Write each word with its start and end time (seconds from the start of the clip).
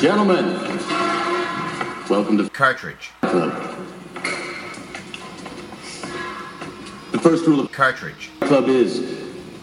Gentlemen, 0.00 0.46
welcome 2.08 2.38
to 2.38 2.48
Cartridge. 2.50 3.10
Club. 3.20 3.52
The 7.10 7.18
first 7.18 7.44
rule 7.48 7.58
of 7.58 7.72
Cartridge. 7.72 8.30
Club 8.38 8.68
is 8.68 9.00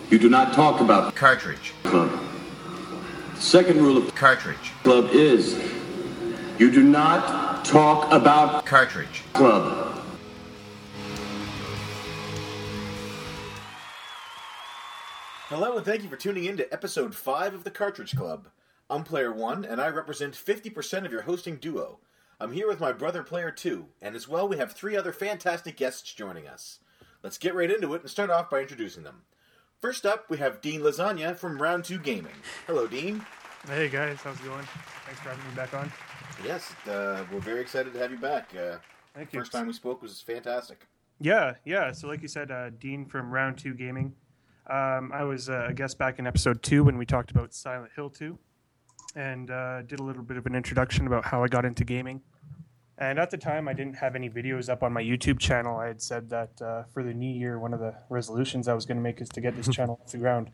you 0.10 0.20
do 0.20 0.30
not 0.30 0.54
talk 0.54 0.82
about 0.82 1.16
Cartridge. 1.16 1.74
Club. 1.84 2.12
The 3.34 3.42
second 3.42 3.82
rule 3.82 3.98
of 3.98 4.14
Cartridge. 4.14 4.74
Club 4.84 5.12
is 5.14 5.58
you 6.60 6.70
do 6.70 6.84
not 6.84 7.64
talk 7.64 8.12
about 8.12 8.66
Cartridge. 8.66 9.24
Club. 9.32 10.04
Hello, 15.48 15.78
and 15.78 15.86
thank 15.86 16.04
you 16.04 16.10
for 16.10 16.18
tuning 16.18 16.44
in 16.44 16.58
to 16.58 16.74
episode 16.74 17.16
5 17.16 17.54
of 17.54 17.64
the 17.64 17.72
Cartridge 17.72 18.18
Club. 18.18 18.50
I'm 18.90 19.04
Player 19.04 19.34
1, 19.34 19.66
and 19.66 19.82
I 19.82 19.88
represent 19.88 20.36
50% 20.36 21.06
of 21.06 21.12
your 21.12 21.24
hosting 21.24 21.56
duo. 21.58 22.00
I'm 22.40 22.54
here 22.54 22.68
with 22.68 22.80
my 22.80 22.92
brother, 22.92 23.24
Player 23.24 23.50
2, 23.50 23.88
and 24.02 24.16
as 24.16 24.28
well, 24.28 24.48
we 24.48 24.58
have 24.58 24.74
three 24.74 24.96
other 24.96 25.12
fantastic 25.12 25.76
guests 25.76 26.14
joining 26.14 26.48
us. 26.48 26.80
Let's 27.24 27.40
get 27.40 27.56
right 27.56 27.72
into 27.72 27.96
it 27.96 28.02
and 28.02 28.10
start 28.12 28.30
off 28.30 28.50
by 28.52 28.62
introducing 28.62 29.02
them. 29.04 29.24
First 29.82 30.06
up, 30.06 30.30
we 30.30 30.38
have 30.38 30.62
Dean 30.62 30.82
Lasagna 30.82 31.36
from 31.36 31.60
Round 31.60 31.84
2 31.84 31.98
Gaming. 31.98 32.34
Hello, 32.68 32.86
Dean. 32.86 33.26
Hey 33.68 33.90
guys, 33.90 34.20
how's 34.22 34.40
it 34.40 34.46
going? 34.46 34.66
Thanks 35.06 35.20
for 35.22 35.30
having 35.30 35.50
me 35.50 35.56
back 35.56 35.74
on. 35.74 35.92
Yes, 36.46 36.72
uh, 36.88 37.24
we're 37.32 37.40
very 37.40 37.62
excited 37.62 37.92
to 37.94 38.00
have 38.00 38.12
you 38.12 38.18
back. 38.18 38.52
Uh, 38.56 38.78
Thank 39.16 39.34
you. 39.34 39.40
first 39.40 39.52
time 39.52 39.66
we 39.66 39.74
spoke 39.74 40.04
was 40.04 40.22
fantastic. 40.22 40.86
Yeah, 41.20 41.54
yeah. 41.66 41.92
So 41.92 42.08
like 42.08 42.22
you 42.22 42.28
said, 42.28 42.52
uh, 42.52 42.70
Dean 42.70 43.06
from 43.06 43.32
Round 43.32 43.58
Two 43.58 43.74
Gaming. 43.74 44.14
Um, 44.70 45.12
I 45.12 45.24
was 45.24 45.50
uh, 45.50 45.68
a 45.70 45.74
guest 45.74 45.98
back 45.98 46.20
in 46.20 46.28
episode 46.28 46.62
two 46.62 46.84
when 46.84 46.98
we 47.00 47.06
talked 47.08 47.32
about 47.32 47.54
Silent 47.56 47.92
Hill 47.96 48.10
Two, 48.12 48.38
and 49.16 49.50
uh, 49.50 49.82
did 49.84 50.00
a 50.00 50.04
little 50.04 50.24
bit 50.24 50.38
of 50.38 50.46
an 50.46 50.56
introduction 50.56 51.08
about 51.08 51.26
how 51.26 51.44
I 51.44 51.48
got 51.48 51.66
into 51.66 51.84
gaming. 51.84 52.22
And 52.98 53.20
at 53.20 53.30
the 53.30 53.38
time, 53.38 53.68
I 53.68 53.74
didn't 53.74 53.96
have 53.96 54.16
any 54.16 54.30
videos 54.30 54.70
up 54.70 54.82
on 54.82 54.94
my 54.94 55.04
YouTube 55.04 55.40
channel. 55.40 55.78
I 55.78 55.88
had 55.88 56.02
said 56.02 56.30
that 56.30 56.62
uh, 56.62 56.84
for 56.94 57.04
the 57.04 57.14
new 57.14 57.30
year, 57.30 57.60
one 57.60 57.74
of 57.74 57.80
the 57.80 57.94
resolutions 58.10 58.68
I 58.68 58.74
was 58.74 58.86
going 58.86 58.98
to 58.98 59.04
make 59.04 59.20
is 59.20 59.30
to 59.30 59.42
get 59.42 59.56
this 59.56 59.68
channel 59.76 60.00
off 60.02 60.12
the 60.12 60.18
ground. 60.18 60.52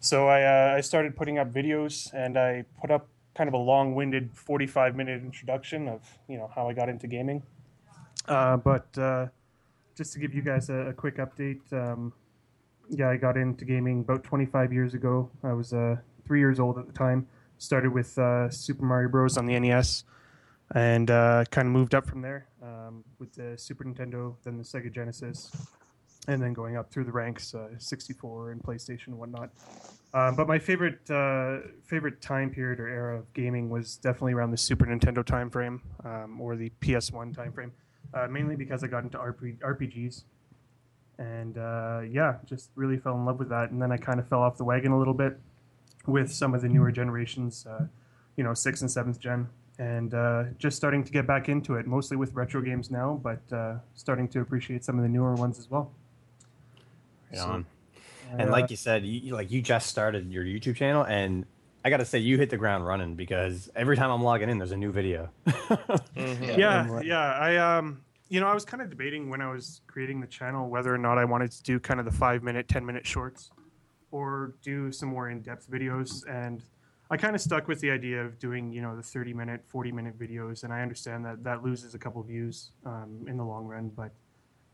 So 0.00 0.28
I, 0.28 0.42
uh, 0.42 0.76
I 0.76 0.80
started 0.80 1.16
putting 1.16 1.38
up 1.38 1.52
videos, 1.52 2.12
and 2.12 2.38
I 2.38 2.64
put 2.80 2.90
up 2.90 3.08
kind 3.34 3.48
of 3.48 3.54
a 3.54 3.58
long-winded 3.58 4.34
45-minute 4.34 5.22
introduction 5.22 5.88
of 5.88 6.02
you 6.28 6.36
know 6.36 6.50
how 6.54 6.68
I 6.68 6.74
got 6.74 6.88
into 6.88 7.06
gaming. 7.06 7.42
Uh, 8.28 8.56
but 8.58 8.86
uh, 8.98 9.26
just 9.96 10.12
to 10.12 10.18
give 10.18 10.34
you 10.34 10.42
guys 10.42 10.68
a, 10.68 10.88
a 10.88 10.92
quick 10.92 11.16
update, 11.16 11.60
um, 11.72 12.12
yeah, 12.90 13.08
I 13.08 13.16
got 13.16 13.36
into 13.36 13.64
gaming 13.64 14.00
about 14.00 14.24
25 14.24 14.72
years 14.72 14.94
ago. 14.94 15.30
I 15.42 15.52
was 15.52 15.72
uh, 15.72 15.96
three 16.26 16.40
years 16.40 16.60
old 16.60 16.78
at 16.78 16.86
the 16.86 16.92
time. 16.92 17.26
Started 17.60 17.92
with 17.92 18.16
uh, 18.16 18.48
Super 18.48 18.86
Mario 18.86 19.10
Bros. 19.10 19.36
on 19.36 19.44
the 19.44 19.60
NES, 19.60 20.04
and 20.74 21.10
uh, 21.10 21.44
kind 21.50 21.68
of 21.68 21.72
moved 21.72 21.94
up 21.94 22.06
from 22.06 22.22
there 22.22 22.48
um, 22.62 23.04
with 23.18 23.34
the 23.34 23.52
Super 23.58 23.84
Nintendo, 23.84 24.34
then 24.44 24.56
the 24.56 24.64
Sega 24.64 24.90
Genesis, 24.90 25.52
and 26.26 26.42
then 26.42 26.54
going 26.54 26.78
up 26.78 26.90
through 26.90 27.04
the 27.04 27.12
ranks, 27.12 27.54
uh, 27.54 27.68
64 27.76 28.52
and 28.52 28.62
PlayStation 28.62 29.08
and 29.08 29.18
whatnot. 29.18 29.50
Um, 30.14 30.36
but 30.36 30.48
my 30.48 30.58
favorite 30.58 31.08
uh, 31.10 31.58
favorite 31.84 32.22
time 32.22 32.48
period 32.48 32.80
or 32.80 32.88
era 32.88 33.18
of 33.18 33.30
gaming 33.34 33.68
was 33.68 33.96
definitely 33.96 34.32
around 34.32 34.52
the 34.52 34.56
Super 34.56 34.86
Nintendo 34.86 35.22
time 35.22 35.50
frame 35.50 35.82
um, 36.02 36.40
or 36.40 36.56
the 36.56 36.72
PS1 36.80 37.36
time 37.36 37.52
frame, 37.52 37.72
uh, 38.14 38.26
mainly 38.26 38.56
because 38.56 38.82
I 38.82 38.86
got 38.86 39.04
into 39.04 39.18
RP- 39.18 39.58
RPGs. 39.58 40.24
And 41.18 41.58
uh, 41.58 42.00
yeah, 42.10 42.36
just 42.46 42.70
really 42.74 42.96
fell 42.96 43.16
in 43.16 43.26
love 43.26 43.38
with 43.38 43.50
that. 43.50 43.70
And 43.70 43.82
then 43.82 43.92
I 43.92 43.98
kind 43.98 44.18
of 44.18 44.26
fell 44.28 44.40
off 44.40 44.56
the 44.56 44.64
wagon 44.64 44.92
a 44.92 44.98
little 44.98 45.12
bit 45.12 45.38
with 46.06 46.32
some 46.32 46.54
of 46.54 46.62
the 46.62 46.68
newer 46.68 46.90
generations, 46.90 47.66
uh, 47.66 47.86
you 48.36 48.44
know, 48.44 48.54
sixth 48.54 48.82
and 48.82 48.90
seventh 48.90 49.18
gen, 49.20 49.48
and 49.78 50.14
uh, 50.14 50.44
just 50.58 50.76
starting 50.76 51.04
to 51.04 51.12
get 51.12 51.26
back 51.26 51.48
into 51.48 51.74
it, 51.76 51.86
mostly 51.86 52.16
with 52.16 52.34
retro 52.34 52.60
games 52.60 52.90
now, 52.90 53.20
but 53.22 53.40
uh, 53.52 53.74
starting 53.94 54.28
to 54.28 54.40
appreciate 54.40 54.84
some 54.84 54.96
of 54.96 55.02
the 55.02 55.08
newer 55.08 55.34
ones 55.34 55.58
as 55.58 55.70
well. 55.70 55.92
Right 57.32 57.40
on. 57.40 57.66
I, 58.30 58.32
And 58.42 58.48
uh, 58.48 58.52
like 58.52 58.70
you 58.70 58.76
said, 58.76 59.04
you 59.04 59.20
you- 59.20 59.34
like 59.34 59.50
you 59.50 59.60
just 59.62 59.88
started 59.88 60.30
your 60.30 60.44
YouTube 60.44 60.76
channel, 60.76 61.04
and 61.04 61.44
I 61.84 61.90
got 61.90 61.96
to 61.98 62.04
say 62.04 62.18
you 62.18 62.36
hit 62.38 62.50
the 62.50 62.56
ground 62.56 62.86
running 62.86 63.14
because 63.14 63.70
every 63.74 63.96
time 63.96 64.10
I'm 64.10 64.22
logging 64.22 64.48
in, 64.50 64.58
there's 64.58 64.72
a 64.72 64.76
new 64.76 64.92
video. 64.92 65.30
yeah, 66.16 67.00
yeah. 67.02 67.18
I 67.32 67.56
um, 67.78 68.02
you 68.28 68.40
know, 68.40 68.46
I 68.46 68.54
was 68.54 68.64
kind 68.64 68.82
of 68.82 68.90
debating 68.90 69.30
when 69.30 69.40
I 69.40 69.50
was 69.50 69.80
creating 69.86 70.20
the 70.20 70.26
channel 70.26 70.68
whether 70.68 70.94
or 70.94 70.98
not 70.98 71.18
I 71.18 71.24
wanted 71.24 71.50
to 71.52 71.62
do 71.62 71.80
kind 71.80 71.98
of 71.98 72.06
the 72.06 72.12
five 72.12 72.42
minute, 72.42 72.68
ten 72.68 72.84
minute 72.84 73.06
shorts, 73.06 73.50
or 74.10 74.54
do 74.62 74.92
some 74.92 75.08
more 75.08 75.30
in 75.30 75.40
depth 75.40 75.70
videos. 75.70 76.28
And 76.28 76.62
I 77.10 77.16
kind 77.16 77.34
of 77.34 77.40
stuck 77.40 77.68
with 77.68 77.80
the 77.80 77.90
idea 77.90 78.24
of 78.24 78.38
doing, 78.38 78.72
you 78.72 78.82
know, 78.82 78.96
the 78.96 79.02
thirty 79.02 79.32
minute, 79.32 79.62
forty 79.66 79.92
minute 79.92 80.18
videos. 80.18 80.64
And 80.64 80.72
I 80.72 80.82
understand 80.82 81.24
that 81.24 81.44
that 81.44 81.62
loses 81.62 81.94
a 81.94 81.98
couple 81.98 82.22
views 82.22 82.72
um, 82.86 83.24
in 83.28 83.36
the 83.36 83.44
long 83.44 83.66
run, 83.66 83.90
but. 83.94 84.12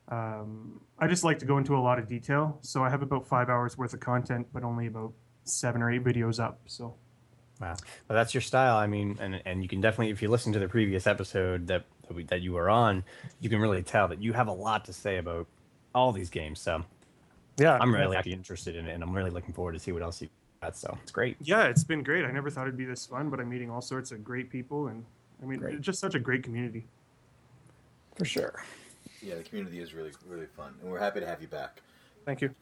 Um, 0.09 0.81
I 1.01 1.09
just 1.09 1.25
like 1.25 1.41
to 1.41 1.47
go 1.47 1.59
into 1.59 1.77
a 1.77 1.83
lot 1.83 1.99
of 1.99 2.07
detail, 2.07 2.59
so 2.61 2.85
I 2.85 2.91
have 2.91 3.03
about 3.03 3.27
five 3.27 3.49
hours 3.49 3.77
worth 3.77 3.93
of 3.93 3.99
content, 3.99 4.47
but 4.53 4.63
only 4.63 4.87
about 4.87 5.13
seven 5.43 5.83
or 5.83 5.91
eight 5.91 6.05
videos 6.05 6.39
up. 6.39 6.61
So 6.67 6.95
Wow, 7.61 7.77
but 8.07 8.15
that's 8.15 8.35
your 8.35 8.43
style. 8.43 8.77
I 8.77 8.87
mean, 8.87 9.17
and 9.21 9.41
and 9.47 9.63
you 9.63 9.69
can 9.69 9.81
definitely, 9.81 10.11
if 10.11 10.21
you 10.21 10.29
listen 10.29 10.53
to 10.53 10.59
the 10.59 10.69
previous 10.69 11.07
episode 11.07 11.67
that 11.69 11.85
that, 12.07 12.15
we, 12.15 12.25
that 12.25 12.43
you 12.43 12.53
were 12.53 12.69
on, 12.69 13.03
you 13.41 13.49
can 13.49 13.59
really 13.59 13.83
tell 13.83 14.09
that 14.09 14.23
you 14.23 14.33
have 14.35 14.49
a 14.49 14.53
lot 14.53 14.85
to 14.85 14.93
say 14.93 15.17
about 15.17 15.47
all 15.95 16.13
these 16.13 16.29
games. 16.29 16.61
So 16.61 16.85
yeah, 17.59 17.79
I'm 17.81 17.95
really 17.95 18.17
actually 18.17 18.33
interested 18.33 18.77
in 18.77 18.87
it, 18.87 18.95
and 18.95 19.03
I'm 19.03 19.13
really 19.15 19.31
looking 19.31 19.53
forward 19.53 19.73
to 19.73 19.79
see 19.79 19.93
what 19.93 20.03
else 20.03 20.21
you 20.21 20.29
got. 20.63 20.77
So 20.77 20.97
it's 21.03 21.13
great. 21.13 21.37
Yeah, 21.43 21.65
it's 21.65 21.85
been 21.85 22.03
great. 22.03 22.25
I 22.25 22.31
never 22.31 22.51
thought 22.51 22.67
it'd 22.67 22.77
be 22.77 22.85
this 22.85 23.07
fun, 23.07 23.31
but 23.31 23.41
I'm 23.41 23.49
meeting 23.49 23.71
all 23.71 23.81
sorts 23.83 24.13
of 24.13 24.25
great 24.25 24.51
people, 24.51 24.89
and 24.89 25.05
I 25.43 25.47
mean, 25.47 25.61
Great. 25.61 25.75
it's 25.75 25.85
just 25.85 26.01
such 26.01 26.15
a 26.15 26.19
great 26.19 26.43
community. 26.43 26.87
For 28.17 28.25
sure. 28.25 28.63
Yeah, 29.23 29.35
the 29.37 29.43
community 29.43 29.81
is 29.81 29.93
really, 29.93 30.13
really 30.27 30.47
fun, 30.47 30.75
and 30.81 30.91
we're 30.91 30.99
happy 30.99 31.21
to 31.21 31.27
have 31.27 31.43
you 31.43 31.49
back. 31.49 31.81
Thank 32.25 32.41
you. 32.41 32.55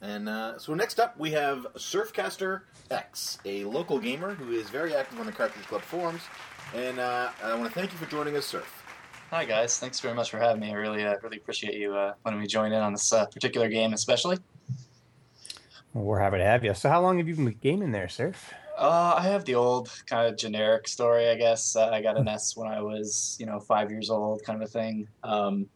And 0.00 0.28
uh, 0.28 0.58
so 0.58 0.74
next 0.74 1.00
up, 1.00 1.18
we 1.18 1.32
have 1.32 1.66
Surfcaster 1.74 2.62
X, 2.90 3.38
a 3.44 3.64
local 3.64 3.98
gamer 3.98 4.34
who 4.34 4.52
is 4.52 4.68
very 4.70 4.94
active 4.94 5.18
on 5.18 5.26
the 5.26 5.32
Cartridge 5.32 5.66
Club 5.66 5.82
forums. 5.82 6.22
And 6.74 6.98
uh, 6.98 7.30
I 7.42 7.54
want 7.54 7.72
to 7.72 7.74
thank 7.74 7.92
you 7.92 7.98
for 7.98 8.06
joining 8.06 8.36
us, 8.36 8.46
Surf. 8.46 8.81
Hi 9.32 9.46
guys, 9.46 9.78
thanks 9.78 9.98
very 9.98 10.12
much 10.12 10.30
for 10.30 10.38
having 10.38 10.60
me. 10.60 10.68
I 10.68 10.74
really, 10.74 11.06
uh, 11.06 11.14
really 11.22 11.38
appreciate 11.38 11.72
you 11.72 11.94
uh, 11.94 12.12
letting 12.22 12.38
me 12.38 12.46
join 12.46 12.70
in 12.70 12.82
on 12.82 12.92
this 12.92 13.14
uh, 13.14 13.24
particular 13.24 13.70
game, 13.70 13.94
especially. 13.94 14.36
Well, 15.94 16.04
we're 16.04 16.18
happy 16.18 16.36
to 16.36 16.44
have 16.44 16.62
you. 16.62 16.74
So 16.74 16.90
how 16.90 17.00
long 17.00 17.16
have 17.16 17.26
you 17.26 17.36
been 17.36 17.46
gaming 17.62 17.92
there, 17.92 18.10
Surf? 18.10 18.52
Uh, 18.76 19.14
I 19.16 19.22
have 19.22 19.46
the 19.46 19.54
old 19.54 19.90
kind 20.04 20.28
of 20.28 20.36
generic 20.36 20.86
story, 20.86 21.30
I 21.30 21.36
guess. 21.36 21.74
Uh, 21.74 21.88
I 21.88 22.02
got 22.02 22.18
an 22.18 22.28
S 22.42 22.58
when 22.58 22.68
I 22.68 22.82
was, 22.82 23.38
you 23.40 23.46
know, 23.46 23.58
five 23.58 23.90
years 23.90 24.10
old, 24.10 24.42
kind 24.44 24.62
of 24.62 24.68
a 24.68 24.70
thing. 24.70 25.08
Um, 25.22 25.66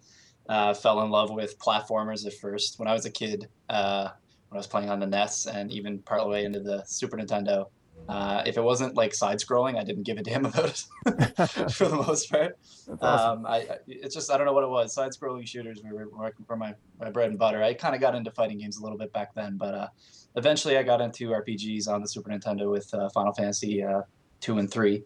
uh, 0.50 0.74
fell 0.74 1.00
in 1.00 1.10
love 1.10 1.30
with 1.30 1.58
platformers 1.58 2.26
at 2.26 2.34
first 2.34 2.78
when 2.78 2.88
I 2.88 2.92
was 2.92 3.06
a 3.06 3.10
kid. 3.10 3.48
Uh, 3.70 4.10
when 4.50 4.58
I 4.58 4.58
was 4.58 4.66
playing 4.66 4.90
on 4.90 5.00
the 5.00 5.06
NES 5.06 5.46
and 5.46 5.72
even 5.72 6.00
partway 6.00 6.44
into 6.44 6.60
the 6.60 6.84
Super 6.84 7.16
Nintendo. 7.16 7.68
Uh, 8.08 8.42
if 8.46 8.56
it 8.56 8.62
wasn't 8.62 8.94
like 8.94 9.14
side 9.14 9.38
scrolling, 9.38 9.78
I 9.78 9.84
didn't 9.84 10.04
give 10.04 10.16
a 10.18 10.22
damn 10.22 10.46
about 10.46 10.66
it 10.68 10.84
for 11.72 11.88
the 11.88 12.02
most 12.06 12.30
part. 12.30 12.56
awesome. 13.00 13.38
Um, 13.40 13.46
I, 13.46 13.68
it's 13.86 14.14
just 14.14 14.30
I 14.30 14.36
don't 14.36 14.46
know 14.46 14.52
what 14.52 14.64
it 14.64 14.70
was. 14.70 14.94
Side 14.94 15.10
scrolling 15.10 15.46
shooters 15.46 15.82
were, 15.82 16.08
were, 16.08 16.32
were 16.46 16.56
my, 16.56 16.74
my 17.00 17.10
bread 17.10 17.30
and 17.30 17.38
butter. 17.38 17.62
I 17.62 17.74
kind 17.74 17.94
of 17.94 18.00
got 18.00 18.14
into 18.14 18.30
fighting 18.30 18.58
games 18.58 18.78
a 18.78 18.82
little 18.82 18.98
bit 18.98 19.12
back 19.12 19.34
then, 19.34 19.56
but 19.56 19.74
uh, 19.74 19.88
eventually 20.36 20.76
I 20.76 20.82
got 20.82 21.00
into 21.00 21.30
RPGs 21.30 21.88
on 21.88 22.00
the 22.00 22.08
Super 22.08 22.30
Nintendo 22.30 22.70
with 22.70 22.92
uh, 22.94 23.08
Final 23.10 23.32
Fantasy 23.32 23.82
uh, 23.82 24.02
two 24.40 24.58
and 24.58 24.70
three, 24.70 25.02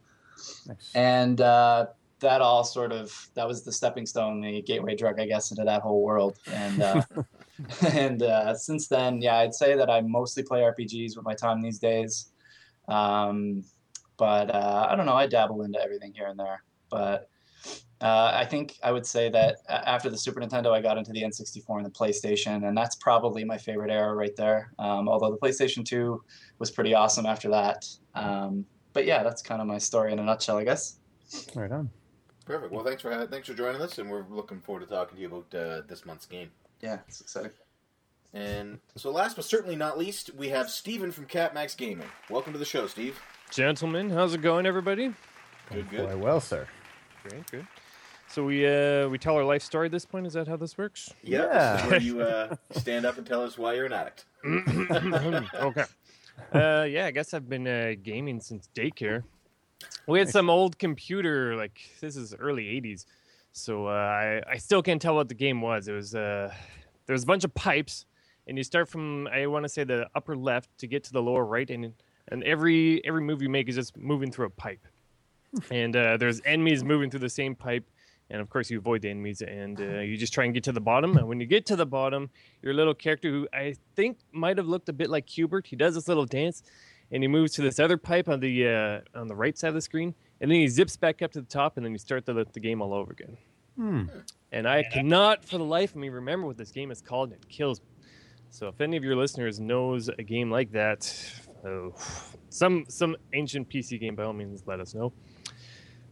Nice. 0.67 0.91
and 0.95 1.41
uh, 1.41 1.87
that 2.21 2.43
all 2.43 2.65
sort 2.65 2.93
of 2.93 3.31
that 3.35 3.49
was 3.49 3.63
the 3.63 3.73
stepping 3.73 4.07
stone, 4.07 4.41
the 4.41 4.63
gateway 4.63 4.95
drug, 4.95 5.19
I 5.19 5.27
guess, 5.27 5.51
into 5.51 5.65
that 5.65 5.81
whole 5.83 6.03
world. 6.03 6.39
And 6.53 6.83
uh, 6.83 7.03
and 7.93 8.23
uh, 8.23 8.55
since 8.55 8.89
then, 8.89 9.21
yeah, 9.21 9.37
I'd 9.39 9.55
say 9.55 9.75
that 9.77 9.91
I 9.91 10.01
mostly 10.01 10.43
play 10.43 10.61
RPGs 10.61 11.17
with 11.17 11.25
my 11.25 11.35
time 11.35 11.61
these 11.61 11.79
days. 11.79 12.30
Um, 12.91 13.65
but 14.17 14.55
uh, 14.55 14.87
I 14.91 14.97
don't 14.97 15.07
know. 15.07 15.15
I 15.15 15.27
dabble 15.27 15.63
into 15.63 15.81
everything 15.81 16.13
here 16.13 16.27
and 16.27 16.39
there. 16.39 16.63
But 16.91 17.31
uh, 18.01 18.33
I 18.35 18.45
think 18.45 18.77
I 18.83 18.93
would 18.93 19.07
say 19.07 19.29
that 19.31 19.59
after 19.69 20.11
the 20.11 20.19
Super 20.19 20.41
Nintendo, 20.41 20.73
I 20.73 20.81
got 20.81 20.99
into 20.99 21.13
the 21.13 21.23
N64 21.23 21.77
and 21.79 21.87
the 21.87 21.91
PlayStation, 21.91 22.67
and 22.69 22.77
that's 22.77 22.97
probably 22.97 23.45
my 23.45 23.57
favorite 23.57 23.91
era 23.91 24.15
right 24.15 24.35
there. 24.37 24.73
Um, 24.79 25.09
although 25.09 25.31
the 25.31 25.39
PlayStation 25.39 25.85
2 25.85 26.23
was 26.59 26.71
pretty 26.71 26.95
awesome 26.95 27.27
after 27.27 27.49
that. 27.51 27.87
Um, 28.15 28.67
but 28.93 29.07
yeah, 29.07 29.23
that's 29.23 29.43
kind 29.43 29.61
of 29.61 29.67
my 29.67 29.79
story 29.79 30.13
in 30.13 30.19
a 30.19 30.23
nutshell, 30.23 30.59
I 30.59 30.65
guess. 30.65 30.99
Right 31.55 31.71
on. 31.71 31.91
Perfect. 32.45 32.73
Well, 32.73 32.85
thanks 32.85 33.03
for 33.03 33.13
ha- 33.13 33.27
thanks 33.27 33.47
for 33.47 33.55
joining 33.55 33.81
us, 33.81 33.99
and 33.99 34.11
we're 34.11 34.27
looking 34.29 34.61
forward 34.61 34.81
to 34.81 34.87
talking 34.87 35.17
to 35.17 35.23
you 35.23 35.29
about 35.29 35.55
uh, 35.55 35.83
this 35.87 36.05
month's 36.05 36.27
game. 36.27 36.51
Yeah, 36.81 36.99
it's 37.07 37.21
exciting. 37.21 37.53
And 38.33 38.79
so, 38.95 39.11
last 39.11 39.35
but 39.37 39.45
certainly 39.45 39.75
not 39.77 39.99
least, 39.99 40.35
we 40.35 40.51
have 40.51 40.71
Steven 40.71 41.11
from 41.11 41.27
CatMax 41.27 41.77
Gaming. 41.77 42.07
Welcome 42.29 42.53
to 42.53 42.59
the 42.59 42.65
show, 42.65 42.87
Steve. 42.87 43.21
Gentlemen, 43.51 44.11
how's 44.11 44.35
it 44.35 44.43
going, 44.43 44.67
everybody? 44.67 45.13
Good, 45.73 45.91
Boy, 45.91 45.97
good. 45.97 46.21
well, 46.21 46.41
sir. 46.41 46.67
Great, 47.29 47.51
good. 47.51 47.67
So 48.29 48.45
we 48.45 48.65
uh, 48.65 49.09
we 49.09 49.19
tell 49.19 49.35
our 49.35 49.43
life 49.43 49.63
story 49.63 49.87
at 49.87 49.93
this 49.93 50.05
point. 50.07 50.25
Is 50.29 50.35
that 50.35 50.47
how 50.47 50.57
this 50.57 50.79
works? 50.79 51.13
Yeah, 51.25 51.47
Yeah. 51.47 51.77
This 51.77 51.91
where 51.91 52.01
you 52.01 52.21
uh, 52.23 52.55
stand 52.71 53.05
up 53.05 53.19
and 53.19 53.27
tell 53.27 53.43
us 53.43 53.59
why 53.59 53.75
you're 53.75 53.87
an 53.87 53.93
addict. 53.93 54.27
okay. 54.45 55.85
Uh, 56.55 56.85
yeah, 56.89 57.07
I 57.07 57.11
guess 57.11 57.35
I've 57.35 57.49
been 57.49 57.67
uh, 57.67 57.95
gaming 58.01 58.41
since 58.41 58.69
daycare. 58.75 59.25
we 60.07 60.21
had 60.21 60.29
some 60.29 60.49
old 60.49 60.79
computer, 60.79 61.57
like 61.57 61.81
this 62.01 62.15
is 62.15 62.33
early 62.39 62.67
'80s, 62.81 63.07
so 63.53 63.89
uh, 63.89 63.91
I 63.91 64.43
I 64.49 64.57
still 64.59 64.83
can't 64.83 65.03
tell 65.03 65.17
what 65.17 65.29
the 65.29 65.35
game 65.35 65.61
was. 65.61 65.89
It 65.89 65.93
was 65.93 66.15
uh, 66.15 66.55
there 67.07 67.15
was 67.15 67.25
a 67.25 67.27
bunch 67.27 67.43
of 67.43 67.53
pipes, 67.55 68.07
and 68.47 68.57
you 68.57 68.65
start 68.65 68.89
from 68.89 69.27
I 69.29 69.47
want 69.47 69.65
to 69.65 69.69
say 69.69 69.85
the 69.85 70.09
upper 70.15 70.37
left 70.37 70.77
to 70.79 70.87
get 70.87 71.05
to 71.05 71.13
the 71.13 71.23
lower 71.23 71.45
right, 71.45 71.69
and 71.71 71.93
and 72.29 72.45
every 72.45 73.05
every 73.05 73.23
move 73.23 73.43
you 73.43 73.49
make 73.49 73.69
is 73.69 73.75
just 73.75 73.97
moving 73.97 74.31
through 74.31 74.47
a 74.47 74.51
pipe, 74.51 74.87
and 75.71 75.95
uh, 75.97 76.17
there's 76.17 76.41
enemies 76.45 76.85
moving 76.85 77.11
through 77.11 77.21
the 77.21 77.29
same 77.29 77.55
pipe. 77.55 77.85
And 78.33 78.41
of 78.41 78.49
course, 78.49 78.71
you 78.71 78.79
avoid 78.79 79.03
the 79.03 79.11
enemies, 79.11 79.43
and 79.43 79.81
uh, 79.81 79.99
you 79.99 80.17
just 80.17 80.33
try 80.33 80.45
and 80.45 80.55
get 80.55 80.63
to 80.63 80.71
the 80.71 80.81
bottom. 80.81 81.17
And 81.17 81.27
when 81.27 81.41
you 81.41 81.47
get 81.47 81.67
to 81.67 81.75
the 81.75 81.85
bottom, 81.85 82.31
your 82.63 82.73
little 82.73 82.95
character, 82.95 83.29
who 83.29 83.49
I 83.53 83.75
think 83.97 84.19
might 84.31 84.57
have 84.57 84.69
looked 84.69 84.89
a 84.89 84.93
bit 84.93 85.11
like 85.11 85.29
Hubert, 85.29 85.67
he 85.67 85.75
does 85.75 85.97
this 85.97 86.07
little 86.07 86.27
dance, 86.27 86.63
and 87.11 87.25
he 87.25 87.29
moves 87.29 87.55
to 87.55 87.63
this 87.63 87.81
other 87.81 87.97
pipe 87.97 88.29
on 88.29 88.39
the 88.39 88.69
uh, 88.69 89.19
on 89.19 89.27
the 89.27 89.35
right 89.35 89.59
side 89.59 89.69
of 89.69 89.75
the 89.75 89.81
screen, 89.81 90.15
and 90.41 90.49
then 90.49 90.61
he 90.61 90.69
zips 90.69 90.97
back 90.97 91.23
up 91.23 91.33
to 91.33 91.41
the 91.41 91.47
top, 91.49 91.77
and 91.77 91.85
then 91.85 91.91
you 91.91 91.99
start 91.99 92.25
the, 92.25 92.47
the 92.53 92.61
game 92.61 92.81
all 92.81 92.95
over 92.95 93.11
again. 93.11 93.37
Hmm. 93.77 94.05
And 94.53 94.69
I 94.69 94.83
cannot, 94.83 95.45
for 95.45 95.59
the 95.59 95.65
life 95.65 95.91
of 95.91 95.97
me, 95.97 96.09
remember 96.09 96.47
what 96.47 96.57
this 96.57 96.71
game 96.71 96.91
is 96.91 97.01
called, 97.01 97.33
and 97.33 97.43
it 97.43 97.49
kills 97.49 97.81
me. 97.81 97.87
So 98.51 98.69
if 98.69 98.81
any 98.81 98.97
of 98.97 99.05
your 99.05 99.17
listeners 99.17 99.61
knows 99.61 100.09
a 100.09 100.23
game 100.23 100.51
like 100.51 100.73
that, 100.73 101.13
oh, 101.65 101.95
some 102.49 102.85
some 102.89 103.17
ancient 103.33 103.69
PC 103.69 104.01
game, 104.01 104.17
by 104.17 104.25
all 104.25 104.33
means, 104.33 104.65
let 104.67 104.81
us 104.81 104.95
know. 104.95 105.13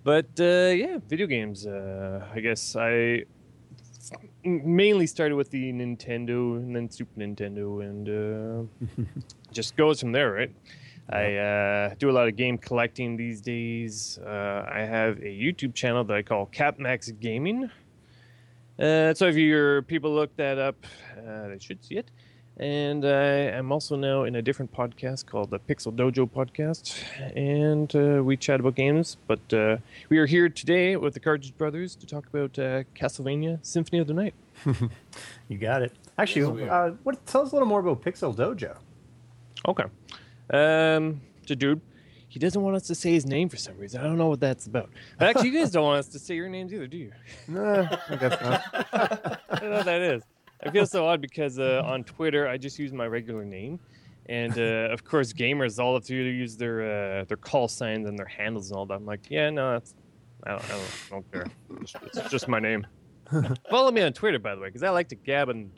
But 0.05 0.29
uh, 0.38 0.73
yeah, 0.75 0.99
video 1.06 1.26
games. 1.26 1.67
Uh, 1.67 2.26
I 2.32 2.40
guess 2.40 2.76
I 2.76 3.25
mainly 4.44 5.06
started 5.06 5.35
with 5.35 5.50
the 5.50 5.73
Nintendo 5.73 6.56
and 6.56 6.75
then 6.75 6.90
Super 6.90 7.20
Nintendo, 7.20 7.82
and 7.85 8.69
uh, 8.99 9.02
just 9.52 9.76
goes 9.76 10.00
from 10.00 10.12
there, 10.12 10.32
right? 10.32 10.55
I 11.11 11.37
uh, 11.37 11.94
do 11.99 12.11
a 12.11 12.12
lot 12.12 12.29
of 12.29 12.37
game 12.37 12.58
collecting 12.58 13.17
these 13.17 13.40
days. 13.40 14.19
Uh, 14.25 14.64
I 14.70 14.81
have 14.81 15.19
a 15.19 15.23
YouTube 15.44 15.75
channel 15.75 16.05
that 16.05 16.17
I 16.17 16.23
call 16.23 16.46
CatMax 16.46 17.19
Gaming. 17.19 17.70
Uh, 18.79 19.12
so 19.14 19.26
if 19.26 19.35
your 19.35 19.82
people 19.82 20.14
look 20.14 20.37
that 20.37 20.58
up, 20.58 20.76
uh, 21.17 21.49
they 21.49 21.58
should 21.58 21.82
see 21.85 21.96
it. 21.96 22.11
And 22.58 23.05
I 23.05 23.50
am 23.56 23.70
also 23.70 23.94
now 23.94 24.25
in 24.25 24.34
a 24.34 24.43
different 24.43 24.72
podcast 24.72 25.26
called 25.26 25.50
the 25.50 25.60
Pixel 25.60 25.94
Dojo 25.94 26.28
Podcast, 26.28 26.93
and 27.37 27.94
uh, 27.94 28.20
we 28.25 28.37
chat 28.37 28.58
about 28.58 28.75
games. 28.75 29.16
But 29.28 29.52
uh, 29.52 29.76
we 30.08 30.19
are 30.19 30.26
here 30.26 30.49
today 30.49 30.96
with 30.96 31.14
the 31.14 31.20
Cartridge 31.20 31.56
Brothers 31.56 31.94
to 31.94 32.06
talk 32.06 32.26
about 32.26 32.58
uh, 32.58 32.82
Castlevania 32.96 33.60
Symphony 33.62 34.00
of 34.00 34.06
the 34.08 34.14
Night. 34.14 34.34
You 35.49 35.56
got 35.56 35.82
it. 35.82 35.93
Actually, 36.19 36.62
Yes, 36.62 36.70
uh, 36.70 36.94
what? 37.05 37.25
Tell 37.26 37.43
us 37.43 37.52
a 37.52 37.55
little 37.55 37.69
more 37.69 37.78
about 37.81 38.02
Pixel 38.02 38.34
Dojo. 38.34 38.76
Okay. 39.66 39.84
Um, 40.50 41.20
the 41.46 41.54
dude, 41.56 41.81
he 42.28 42.38
doesn't 42.40 42.61
want 42.61 42.75
us 42.76 42.88
to 42.88 42.94
say 42.96 43.12
his 43.12 43.25
name 43.25 43.49
for 43.49 43.56
some 43.56 43.78
reason. 43.78 44.00
I 44.00 44.04
don't 44.04 44.19
know 44.19 44.28
what 44.28 44.40
that's 44.40 44.66
about. 44.66 44.90
But 45.16 45.28
actually, 45.28 45.50
you 45.50 45.61
guys 45.61 45.70
don't 45.70 45.84
want 45.84 46.00
us 46.00 46.08
to 46.08 46.19
say 46.19 46.34
your 46.34 46.49
names 46.49 46.75
either, 46.75 46.88
do 46.88 46.96
you? 46.96 47.12
Nah, 47.46 47.88
I 48.11 48.16
guess 48.16 48.40
not. 48.43 48.62
I 49.49 49.58
don't 49.61 49.70
know 49.70 49.76
what 49.76 49.84
that 49.87 50.02
is. 50.02 50.22
I 50.64 50.70
feel 50.70 50.87
so 50.87 51.06
odd 51.06 51.20
because 51.20 51.58
uh, 51.58 51.82
on 51.84 52.05
Twitter 52.05 52.49
I 52.49 52.56
just 52.58 52.78
use 52.78 52.93
my 52.93 53.06
regular 53.06 53.44
name, 53.44 53.78
and 54.26 54.56
uh, 54.58 54.88
of 54.93 55.05
course 55.05 55.32
gamers 55.32 55.78
all 55.78 55.94
have 55.94 56.05
to 56.05 56.14
use 56.14 56.56
their 56.56 56.82
uh, 57.20 57.25
their 57.25 57.37
call 57.37 57.69
signs 57.69 58.08
and 58.08 58.19
their 58.19 58.26
handles 58.26 58.70
and 58.70 58.78
all 58.78 58.87
that. 58.87 58.94
I'm 58.94 59.06
like, 59.06 59.31
yeah, 59.31 59.50
no, 59.50 59.72
that's 59.72 59.94
I 60.44 60.50
don't, 60.50 60.64
I 60.64 60.69
don't, 60.69 60.81
I 60.81 61.10
don't 61.10 61.32
care. 61.32 61.46
It's, 61.81 61.94
it's 62.16 62.31
just 62.31 62.49
my 62.49 62.60
name. 62.60 62.87
Follow 63.70 63.90
me 63.90 64.02
on 64.02 64.12
Twitter, 64.12 64.38
by 64.38 64.55
the 64.55 64.60
way, 64.60 64.69
because 64.69 64.82
I 64.82 64.90
like 64.90 65.08
to 65.08 65.16
gab 65.16 65.49
and 65.49 65.70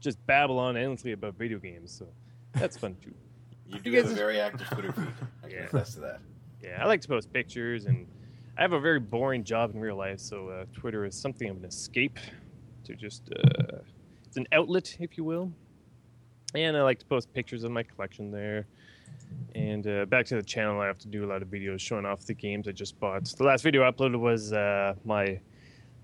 just 0.00 0.24
babble 0.26 0.58
on 0.58 0.76
endlessly 0.76 1.12
about 1.12 1.34
video 1.34 1.58
games. 1.58 1.92
So 1.92 2.06
that's 2.54 2.76
fun 2.76 2.96
too. 3.02 3.14
You 3.66 3.80
do 3.80 3.90
You 3.90 3.96
have 4.02 4.10
a 4.10 4.14
very 4.14 4.40
active 4.40 4.68
Twitter 4.70 4.92
feed. 4.92 5.08
I 5.42 5.48
can 5.48 5.56
Yeah. 5.56 5.64
attest 5.66 5.94
to 5.94 6.00
that. 6.00 6.20
Yeah, 6.62 6.82
I 6.82 6.86
like 6.86 7.00
to 7.02 7.08
post 7.08 7.32
pictures, 7.32 7.86
and 7.86 8.06
I 8.56 8.62
have 8.62 8.72
a 8.72 8.80
very 8.80 9.00
boring 9.00 9.44
job 9.44 9.74
in 9.74 9.80
real 9.80 9.96
life, 9.96 10.20
so 10.20 10.48
uh, 10.48 10.64
Twitter 10.72 11.04
is 11.04 11.14
something 11.20 11.48
of 11.48 11.56
an 11.58 11.64
escape 11.64 12.18
to 12.84 12.94
just 12.94 13.30
uh, 13.32 13.78
it's 14.36 14.42
an 14.42 14.46
outlet, 14.52 14.96
if 15.00 15.16
you 15.16 15.24
will. 15.24 15.50
And 16.54 16.76
I 16.76 16.82
like 16.82 16.98
to 16.98 17.06
post 17.06 17.32
pictures 17.32 17.64
of 17.64 17.70
my 17.70 17.82
collection 17.82 18.30
there. 18.30 18.66
And 19.54 19.86
uh, 19.86 20.04
back 20.04 20.26
to 20.26 20.36
the 20.36 20.42
channel, 20.42 20.78
I 20.78 20.86
have 20.86 20.98
to 21.00 21.08
do 21.08 21.24
a 21.24 21.28
lot 21.28 21.40
of 21.40 21.48
videos 21.48 21.80
showing 21.80 22.04
off 22.04 22.26
the 22.26 22.34
games 22.34 22.68
I 22.68 22.72
just 22.72 23.00
bought. 23.00 23.24
The 23.24 23.44
last 23.44 23.62
video 23.62 23.82
I 23.82 23.90
uploaded 23.90 24.20
was 24.20 24.52
uh, 24.52 24.94
my 25.06 25.40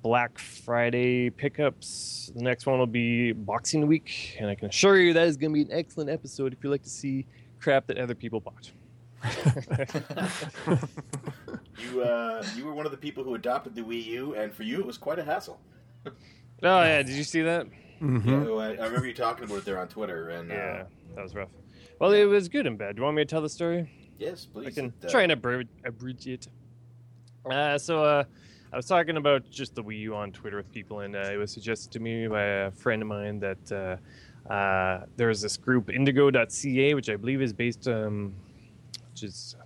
Black 0.02 0.38
Friday 0.38 1.28
pickups. 1.28 2.32
The 2.34 2.42
next 2.42 2.64
one 2.64 2.78
will 2.78 2.86
be 2.86 3.32
Boxing 3.32 3.86
Week, 3.86 4.38
and 4.40 4.48
I 4.48 4.54
can 4.54 4.68
assure 4.68 4.98
you 4.98 5.12
that 5.12 5.28
is 5.28 5.36
going 5.36 5.52
to 5.52 5.54
be 5.54 5.70
an 5.70 5.78
excellent 5.78 6.08
episode 6.08 6.54
if 6.54 6.64
you 6.64 6.70
like 6.70 6.84
to 6.84 6.90
see 6.90 7.26
crap 7.60 7.86
that 7.88 7.98
other 7.98 8.14
people 8.14 8.40
bought. 8.40 8.70
You 11.78 12.02
uh, 12.02 12.44
you 12.54 12.64
were 12.64 12.74
one 12.74 12.86
of 12.86 12.92
the 12.92 12.98
people 12.98 13.24
who 13.24 13.34
adopted 13.34 13.74
the 13.74 13.82
Wii 13.82 14.04
U, 14.06 14.34
and 14.34 14.52
for 14.52 14.62
you 14.62 14.78
it 14.78 14.86
was 14.86 14.98
quite 14.98 15.18
a 15.18 15.24
hassle. 15.24 15.58
Oh 16.06 16.12
yeah, 16.62 17.02
did 17.02 17.16
you 17.16 17.24
see 17.24 17.42
that? 17.42 17.66
Mhm. 18.02 18.26
Yeah, 18.26 18.52
I, 18.54 18.66
I 18.82 18.86
remember 18.86 19.06
you 19.06 19.14
talking 19.14 19.44
about 19.44 19.58
it 19.58 19.64
there 19.64 19.78
on 19.78 19.86
Twitter, 19.88 20.30
and 20.30 20.50
uh, 20.50 20.54
Yeah, 20.54 20.82
that 21.14 21.22
was 21.22 21.34
rough. 21.34 21.50
Well, 22.00 22.12
it 22.12 22.24
was 22.24 22.48
good 22.48 22.66
and 22.66 22.76
bad. 22.76 22.96
Do 22.96 23.00
you 23.00 23.04
want 23.04 23.16
me 23.16 23.22
to 23.22 23.28
tell 23.28 23.42
the 23.42 23.48
story? 23.48 23.90
yes, 24.18 24.46
please. 24.46 24.66
I 24.66 24.70
can 24.70 24.92
uh, 25.04 25.08
try 25.08 25.22
and 25.22 25.32
abridge, 25.32 25.68
abridge 25.84 26.26
it. 26.26 26.48
Uh, 27.50 27.76
so 27.78 28.04
uh, 28.04 28.24
I 28.72 28.76
was 28.76 28.86
talking 28.86 29.16
about 29.16 29.48
just 29.50 29.74
the 29.74 29.82
Wii 29.82 30.00
U 30.00 30.14
on 30.16 30.32
Twitter 30.32 30.56
with 30.56 30.70
people, 30.72 31.00
and 31.00 31.14
uh, 31.16 31.30
it 31.32 31.36
was 31.36 31.52
suggested 31.52 31.92
to 31.92 32.00
me 32.00 32.26
by 32.28 32.42
a 32.42 32.70
friend 32.72 33.02
of 33.02 33.08
mine 33.08 33.40
that 33.40 33.72
uh, 34.48 34.52
uh, 34.52 35.06
there's 35.16 35.40
this 35.40 35.56
group 35.56 35.90
Indigo.ca, 35.90 36.94
which 36.94 37.08
I 37.08 37.16
believe 37.16 37.40
is 37.42 37.52
based, 37.52 37.86
um, 37.88 38.32
which 39.12 39.22
is 39.24 39.56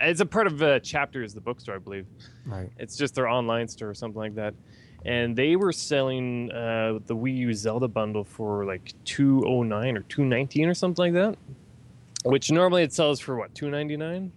it's 0.00 0.20
a 0.20 0.26
part 0.26 0.46
of 0.46 0.62
uh, 0.62 0.78
Chapters, 0.80 1.34
the 1.34 1.40
bookstore, 1.40 1.76
I 1.76 1.78
believe. 1.78 2.06
Right. 2.44 2.70
It's 2.78 2.96
just 2.96 3.14
their 3.14 3.28
online 3.28 3.66
store 3.68 3.90
or 3.90 3.94
something 3.94 4.18
like 4.20 4.34
that. 4.34 4.54
And 5.04 5.36
they 5.36 5.54
were 5.54 5.72
selling 5.72 6.50
uh, 6.50 6.98
the 7.06 7.14
Wii 7.14 7.36
U 7.36 7.54
Zelda 7.54 7.86
bundle 7.86 8.24
for 8.24 8.64
like 8.64 8.92
two 9.04 9.44
oh 9.46 9.62
nine 9.62 9.96
or 9.96 10.02
two 10.02 10.24
nineteen 10.24 10.68
or 10.68 10.74
something 10.74 11.04
like 11.04 11.12
that. 11.12 11.36
Which 12.24 12.50
normally 12.50 12.82
it 12.82 12.92
sells 12.92 13.20
for 13.20 13.36
what 13.36 13.54
two 13.54 13.70
ninety 13.70 13.96
nine. 13.96 14.32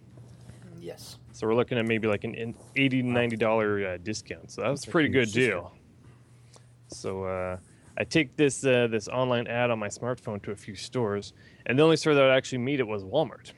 Yes. 0.80 1.18
So 1.32 1.48
we're 1.48 1.56
looking 1.56 1.78
at 1.78 1.86
maybe 1.86 2.08
like 2.08 2.24
an 2.24 2.36
in- 2.36 2.56
eighty 2.76 3.02
to 3.02 3.08
ninety 3.08 3.36
dollar 3.36 3.88
uh, 3.88 3.98
discount. 3.98 4.52
So 4.52 4.62
that 4.62 4.70
was 4.70 4.86
a 4.86 4.90
a 4.90 4.92
pretty 4.92 5.10
good 5.10 5.32
deal. 5.32 5.74
So 6.90 7.24
uh, 7.24 7.58
I 7.98 8.04
take 8.04 8.36
this 8.36 8.64
uh, 8.64 8.88
this 8.92 9.08
online 9.08 9.48
ad 9.48 9.72
on 9.72 9.80
my 9.80 9.88
smartphone 9.88 10.42
to 10.44 10.52
a 10.52 10.56
few 10.56 10.76
stores, 10.76 11.34
and 11.66 11.80
the 11.80 11.84
only 11.84 11.98
store 11.98 12.14
that 12.14 12.22
would 12.22 12.32
actually 12.32 12.60
meet 12.60 12.80
it 12.80 12.88
was 12.88 13.04
Walmart. 13.04 13.54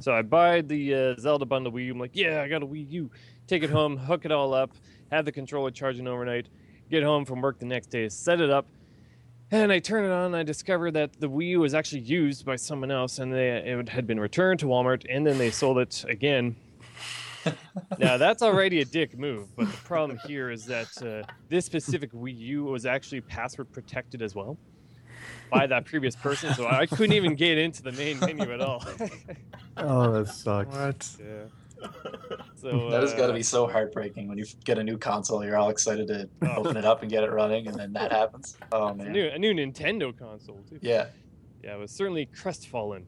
So 0.00 0.12
I 0.12 0.22
buy 0.22 0.62
the 0.62 0.94
uh, 0.94 1.20
Zelda 1.20 1.46
bundle 1.46 1.72
Wii 1.72 1.86
U. 1.86 1.92
I'm 1.92 2.00
like, 2.00 2.10
yeah, 2.14 2.42
I 2.42 2.48
got 2.48 2.62
a 2.62 2.66
Wii 2.66 2.90
U. 2.90 3.10
Take 3.46 3.62
it 3.62 3.70
home, 3.70 3.96
hook 3.96 4.24
it 4.24 4.32
all 4.32 4.52
up, 4.52 4.72
have 5.10 5.24
the 5.24 5.32
controller 5.32 5.70
charging 5.70 6.06
overnight. 6.06 6.48
Get 6.90 7.02
home 7.02 7.24
from 7.24 7.40
work 7.40 7.58
the 7.58 7.66
next 7.66 7.88
day, 7.88 8.08
set 8.08 8.40
it 8.40 8.50
up, 8.50 8.66
and 9.50 9.72
I 9.72 9.80
turn 9.80 10.04
it 10.04 10.12
on. 10.12 10.26
And 10.26 10.36
I 10.36 10.42
discover 10.42 10.90
that 10.92 11.20
the 11.20 11.28
Wii 11.28 11.48
U 11.50 11.60
was 11.60 11.74
actually 11.74 12.02
used 12.02 12.44
by 12.44 12.56
someone 12.56 12.90
else, 12.90 13.18
and 13.18 13.32
they, 13.32 13.48
it 13.48 13.88
had 13.88 14.06
been 14.06 14.20
returned 14.20 14.60
to 14.60 14.66
Walmart, 14.66 15.04
and 15.10 15.26
then 15.26 15.36
they 15.38 15.50
sold 15.50 15.78
it 15.78 16.04
again 16.08 16.56
now 17.98 18.16
that's 18.16 18.42
already 18.42 18.80
a 18.80 18.84
dick 18.84 19.18
move, 19.18 19.54
but 19.56 19.70
the 19.70 19.76
problem 19.78 20.18
here 20.26 20.50
is 20.50 20.64
that 20.66 20.88
uh, 21.02 21.30
this 21.48 21.64
specific 21.64 22.12
Wii 22.12 22.36
U 22.38 22.64
was 22.64 22.86
actually 22.86 23.20
password 23.20 23.72
protected 23.72 24.22
as 24.22 24.34
well 24.34 24.56
by 25.50 25.66
that 25.66 25.84
previous 25.84 26.16
person, 26.16 26.52
so 26.54 26.66
I 26.66 26.86
couldn't 26.86 27.12
even 27.12 27.34
get 27.34 27.58
into 27.58 27.82
the 27.82 27.92
main 27.92 28.18
menu 28.20 28.52
at 28.52 28.60
all. 28.60 28.84
Oh, 29.78 30.10
that 30.10 30.28
sucks. 30.28 30.74
What? 30.74 31.16
yeah. 31.20 31.34
So 32.56 32.88
That 32.90 33.02
has 33.02 33.12
got 33.12 33.26
to 33.26 33.32
uh, 33.32 33.36
be 33.36 33.42
so 33.42 33.66
heartbreaking 33.66 34.28
when 34.28 34.38
you 34.38 34.46
get 34.64 34.78
a 34.78 34.82
new 34.82 34.96
console. 34.96 35.44
You're 35.44 35.58
all 35.58 35.68
excited 35.68 36.06
to 36.08 36.28
Oh. 36.42 36.56
open 36.56 36.76
it 36.78 36.84
up 36.86 37.02
and 37.02 37.10
get 37.10 37.22
it 37.22 37.30
running, 37.30 37.68
and 37.68 37.78
then 37.78 37.92
that 37.92 38.10
happens. 38.12 38.56
Oh 38.72 38.86
a 38.88 38.94
man. 38.94 39.12
new 39.12 39.26
a 39.28 39.38
new 39.38 39.52
Nintendo 39.52 40.16
console 40.18 40.60
too. 40.68 40.78
Yeah. 40.80 41.06
Yeah, 41.62 41.74
it 41.74 41.78
was 41.78 41.90
certainly 41.90 42.26
crestfallen. 42.26 43.04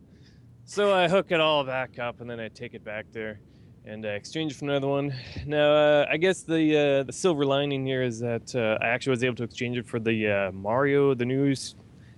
So 0.64 0.94
I 0.94 1.08
hook 1.08 1.30
it 1.30 1.40
all 1.40 1.64
back 1.64 1.98
up, 1.98 2.20
and 2.20 2.28
then 2.28 2.38
I 2.40 2.48
take 2.48 2.74
it 2.74 2.84
back 2.84 3.06
there, 3.10 3.40
and 3.86 4.04
uh, 4.04 4.08
exchange 4.10 4.52
it 4.52 4.56
for 4.56 4.66
another 4.66 4.86
one. 4.88 5.14
Now, 5.46 5.72
uh, 5.72 6.06
I 6.10 6.18
guess 6.18 6.42
the 6.42 6.76
uh, 6.76 7.02
the 7.04 7.12
silver 7.12 7.46
lining 7.46 7.86
here 7.86 8.02
is 8.02 8.18
that 8.20 8.54
uh, 8.54 8.76
I 8.84 8.88
actually 8.88 9.12
was 9.12 9.24
able 9.24 9.36
to 9.36 9.44
exchange 9.44 9.78
it 9.78 9.86
for 9.86 9.98
the 9.98 10.28
uh, 10.28 10.52
Mario, 10.52 11.14
the 11.14 11.24
new, 11.24 11.54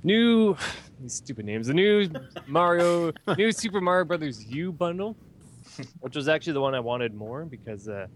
new, 0.03 0.57
these 1.01 1.15
stupid 1.15 1.45
names, 1.47 1.69
the 1.69 1.75
new 1.75 2.09
Mario, 2.49 3.13
new 3.39 3.53
Super 3.53 3.81
Mario 3.81 4.05
Brothers 4.05 4.45
U 4.47 4.73
bundle, 4.73 5.17
which 6.01 6.17
was 6.17 6.29
actually 6.29 6.53
the 6.55 6.61
one 6.61 6.75
I 6.75 6.81
wanted 6.81 7.15
more 7.15 7.45
because 7.45 7.89
uh, 7.89 8.07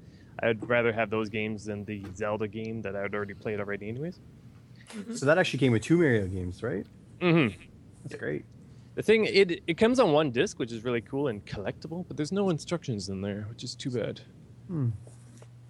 I'd 0.43 0.69
rather 0.69 0.93
have 0.93 1.11
those 1.11 1.29
games 1.29 1.65
than 1.65 1.85
the 1.85 2.05
Zelda 2.15 2.49
game 2.49 2.83
that 2.83 2.95
I 2.97 3.03
had 3.03 3.15
already 3.15 3.35
played 3.35 3.61
already, 3.61 3.89
anyways. 3.89 4.21
So 5.15 5.27
that 5.27 5.39
actually 5.39 5.59
came 5.61 5.73
with 5.73 5.83
two 5.83 5.97
Mario 5.97 6.27
games, 6.27 6.63
right? 6.63 6.87
Mm-hmm. 7.21 7.61
That's 8.05 8.21
great. 8.21 8.45
The 8.97 9.03
thing 9.03 9.25
it 9.25 9.63
it 9.67 9.77
comes 9.77 9.99
on 9.99 10.13
one 10.13 10.31
disc, 10.31 10.59
which 10.59 10.71
is 10.71 10.85
really 10.85 11.01
cool 11.01 11.29
and 11.29 11.45
collectible, 11.45 12.05
but 12.07 12.17
there's 12.17 12.31
no 12.33 12.51
instructions 12.51 13.09
in 13.09 13.21
there, 13.23 13.47
which 13.49 13.65
is 13.65 13.75
too 13.75 13.91
bad. 13.91 14.21
Hmm. 14.69 14.91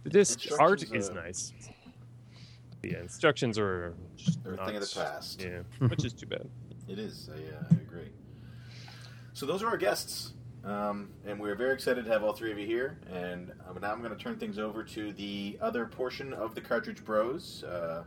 The 0.02 0.10
disc 0.10 0.40
art 0.60 0.82
Instructions 0.82 1.04
is 1.04 1.10
are- 1.10 1.14
nice. 1.14 1.52
Yeah, 2.82 2.98
instructions 3.00 3.58
are 3.58 3.94
just 4.16 4.42
They're 4.44 4.52
a 4.54 4.56
thing 4.58 4.76
of 4.76 4.82
not- 4.82 4.90
the 4.90 5.00
past. 5.00 5.40
Yeah, 5.42 5.60
which 5.88 6.04
is 6.04 6.12
too 6.12 6.26
bad. 6.26 6.46
It 6.86 6.98
is. 6.98 7.30
I, 7.32 7.38
uh, 7.56 7.64
I 7.70 7.74
agree. 7.76 8.10
So 9.32 9.46
those 9.46 9.62
are 9.62 9.68
our 9.68 9.78
guests. 9.78 10.34
Um, 10.64 11.10
and 11.26 11.38
we're 11.38 11.54
very 11.54 11.74
excited 11.74 12.04
to 12.04 12.10
have 12.10 12.24
all 12.24 12.32
three 12.32 12.50
of 12.50 12.58
you 12.58 12.66
here. 12.66 12.98
And 13.12 13.52
um, 13.68 13.78
now 13.80 13.92
I'm 13.92 14.00
going 14.00 14.16
to 14.16 14.22
turn 14.22 14.38
things 14.38 14.58
over 14.58 14.82
to 14.84 15.12
the 15.12 15.58
other 15.60 15.86
portion 15.86 16.32
of 16.32 16.54
the 16.54 16.60
Cartridge 16.60 17.04
Bros. 17.04 17.64
Uh, 17.64 18.04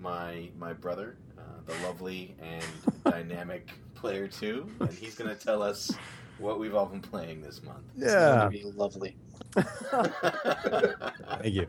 my 0.00 0.48
my 0.58 0.72
brother, 0.72 1.16
uh, 1.36 1.42
the 1.66 1.74
lovely 1.86 2.36
and 2.40 2.64
dynamic 3.04 3.70
player 3.94 4.28
two, 4.28 4.70
and 4.80 4.90
he's 4.90 5.16
going 5.16 5.28
to 5.28 5.36
tell 5.36 5.62
us 5.62 5.90
what 6.38 6.60
we've 6.60 6.74
all 6.74 6.86
been 6.86 7.00
playing 7.00 7.40
this 7.40 7.62
month. 7.64 7.82
It's 7.96 8.12
going 8.14 8.40
to 8.40 8.50
be 8.50 8.64
lovely. 8.76 9.16
Thank 9.54 11.54
you. 11.54 11.66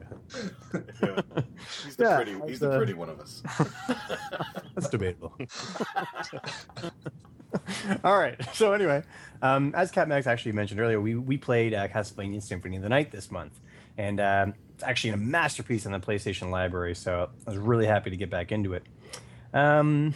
Yeah. 1.02 1.22
He's 1.86 1.96
the 1.96 2.04
Yeah, 2.04 2.16
pretty. 2.18 2.34
He's 2.34 2.42
that's, 2.42 2.60
the 2.60 2.72
uh, 2.72 2.78
pretty 2.78 2.94
one 2.94 3.10
of 3.10 3.20
us. 3.20 3.42
That's 4.76 4.90
debatable. 4.90 5.34
All 8.04 8.18
right. 8.18 8.36
So 8.54 8.74
anyway, 8.74 9.04
um, 9.42 9.74
as 9.76 9.92
Cat 9.92 10.08
Max 10.08 10.28
actually 10.28 10.52
mentioned 10.52 10.80
earlier, 10.80 11.00
we 11.00 11.16
we 11.16 11.38
played 11.38 11.74
uh, 11.74 11.88
Castlevania 11.88 12.42
Symphony 12.42 12.78
of 12.78 12.84
the 12.84 12.90
Night 12.90 13.12
this 13.12 13.32
month, 13.32 13.60
and 13.98 14.20
um, 14.20 14.54
it's 14.74 14.84
actually 14.84 15.12
a 15.12 15.18
masterpiece 15.18 15.86
in 15.86 15.92
the 15.92 16.00
PlayStation 16.00 16.52
library. 16.52 16.96
So 16.96 17.30
I 17.46 17.50
was 17.50 17.58
really 17.58 17.86
happy 17.86 18.10
to 18.10 18.18
get 18.18 18.30
back 18.30 18.52
into 18.52 18.74
it. 18.74 18.84
Um, 19.54 20.14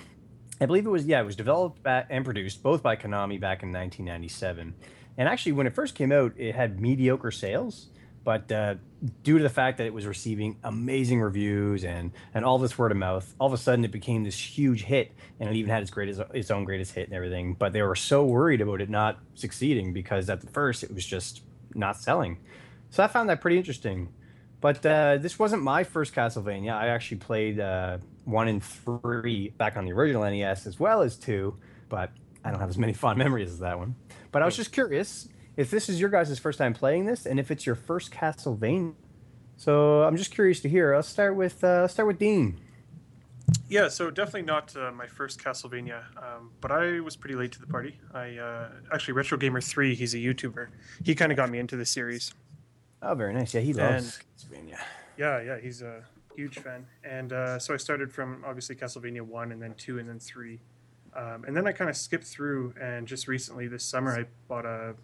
I 0.61 0.65
believe 0.65 0.85
it 0.85 0.89
was 0.89 1.05
yeah, 1.05 1.21
it 1.21 1.25
was 1.25 1.35
developed 1.35 1.81
and 1.85 2.23
produced 2.23 2.61
both 2.61 2.83
by 2.83 2.95
Konami 2.95 3.39
back 3.39 3.63
in 3.63 3.71
1997, 3.71 4.73
and 5.17 5.29
actually 5.29 5.51
when 5.53 5.67
it 5.67 5.73
first 5.73 5.95
came 5.95 6.11
out, 6.11 6.33
it 6.37 6.55
had 6.55 6.79
mediocre 6.79 7.31
sales. 7.31 7.87
But 8.23 8.49
uh, 8.51 8.75
due 9.23 9.37
to 9.37 9.43
the 9.43 9.49
fact 9.49 9.77
that 9.77 9.87
it 9.87 9.93
was 9.93 10.05
receiving 10.05 10.57
amazing 10.63 11.21
reviews 11.21 11.83
and 11.83 12.11
and 12.33 12.45
all 12.45 12.57
this 12.57 12.77
word 12.77 12.91
of 12.91 12.97
mouth, 12.97 13.33
all 13.39 13.47
of 13.47 13.53
a 13.53 13.57
sudden 13.57 13.83
it 13.83 13.91
became 13.91 14.23
this 14.23 14.37
huge 14.37 14.83
hit, 14.83 15.11
and 15.39 15.49
it 15.49 15.55
even 15.55 15.69
had 15.69 15.81
its 15.81 15.91
greatest 15.91 16.21
its 16.33 16.51
own 16.51 16.63
greatest 16.63 16.93
hit 16.93 17.07
and 17.07 17.13
everything. 17.13 17.53
But 17.53 17.73
they 17.73 17.81
were 17.81 17.95
so 17.95 18.25
worried 18.25 18.61
about 18.61 18.81
it 18.81 18.89
not 18.89 19.19
succeeding 19.35 19.93
because 19.93 20.29
at 20.29 20.41
the 20.41 20.47
first 20.47 20.83
it 20.83 20.93
was 20.93 21.05
just 21.05 21.41
not 21.75 21.97
selling. 21.97 22.39
So 22.89 23.03
I 23.03 23.07
found 23.07 23.29
that 23.29 23.41
pretty 23.41 23.57
interesting. 23.57 24.13
But 24.61 24.85
uh, 24.85 25.17
this 25.17 25.37
wasn't 25.37 25.61
my 25.61 25.83
first 25.83 26.15
Castlevania. 26.15 26.71
I 26.71 26.87
actually 26.87 27.17
played 27.17 27.59
uh, 27.59 27.97
one 28.23 28.47
and 28.47 28.63
three 28.63 29.49
back 29.49 29.75
on 29.75 29.83
the 29.83 29.91
original 29.91 30.23
NES 30.23 30.67
as 30.67 30.79
well 30.79 31.01
as 31.01 31.17
two, 31.17 31.57
but 31.89 32.11
I 32.45 32.51
don't 32.51 32.61
have 32.61 32.69
as 32.69 32.77
many 32.77 32.93
fond 32.93 33.17
memories 33.17 33.51
as 33.51 33.59
that 33.59 33.77
one. 33.77 33.95
But 34.31 34.41
I 34.41 34.45
was 34.45 34.55
just 34.55 34.71
curious 34.71 35.27
if 35.55 35.69
this 35.69 35.89
is 35.89 35.99
your 35.99 36.09
guys' 36.09 36.37
first 36.39 36.57
time 36.57 36.73
playing 36.73 37.05
this 37.05 37.25
and 37.25 37.39
if 37.39 37.51
it's 37.51 37.65
your 37.65 37.75
first 37.75 38.11
Castlevania. 38.11 38.95
So 39.55 40.03
I'm 40.03 40.17
just 40.17 40.31
curious 40.31 40.59
to 40.61 40.69
hear. 40.69 40.93
I'll 40.93 41.03
start 41.03 41.35
with 41.35 41.63
uh, 41.63 41.87
start 41.87 42.07
with 42.07 42.19
Dean. 42.19 42.59
Yeah, 43.67 43.89
so 43.89 44.09
definitely 44.09 44.43
not 44.43 44.75
uh, 44.75 44.91
my 44.91 45.07
first 45.07 45.43
Castlevania, 45.43 46.03
um, 46.17 46.51
but 46.61 46.71
I 46.71 46.99
was 47.01 47.15
pretty 47.15 47.35
late 47.35 47.51
to 47.53 47.59
the 47.59 47.67
party. 47.67 47.99
I 48.13 48.37
uh, 48.37 48.69
actually 48.93 49.13
Retro 49.13 49.37
Gamer 49.37 49.61
Three. 49.61 49.95
He's 49.95 50.13
a 50.13 50.17
YouTuber. 50.17 50.67
He 51.03 51.13
kind 51.13 51.31
of 51.31 51.35
got 51.35 51.49
me 51.49 51.59
into 51.59 51.75
the 51.75 51.85
series. 51.85 52.33
Oh, 53.01 53.13
very 53.15 53.33
nice. 53.33 53.53
Yeah, 53.53 53.61
he 53.61 53.73
loves 53.73 54.19
Castlevania. 54.37 54.79
Yeah, 55.17 55.41
yeah, 55.41 55.59
he's 55.59 55.81
a 55.81 56.03
huge 56.35 56.59
fan. 56.59 56.85
And 57.03 57.33
uh, 57.33 57.59
so 57.59 57.73
I 57.73 57.77
started 57.77 58.11
from 58.11 58.43
obviously 58.45 58.75
Castlevania 58.75 59.21
one, 59.21 59.51
and 59.51 59.61
then 59.61 59.75
two, 59.75 59.99
and 59.99 60.07
then 60.07 60.19
three, 60.19 60.59
um, 61.15 61.43
and 61.45 61.55
then 61.55 61.67
I 61.67 61.73
kind 61.73 61.89
of 61.89 61.97
skipped 61.97 62.25
through. 62.25 62.73
And 62.81 63.07
just 63.07 63.27
recently, 63.27 63.67
this 63.67 63.83
summer, 63.83 64.17
I 64.17 64.25
bought 64.47 64.65
a, 64.65 64.95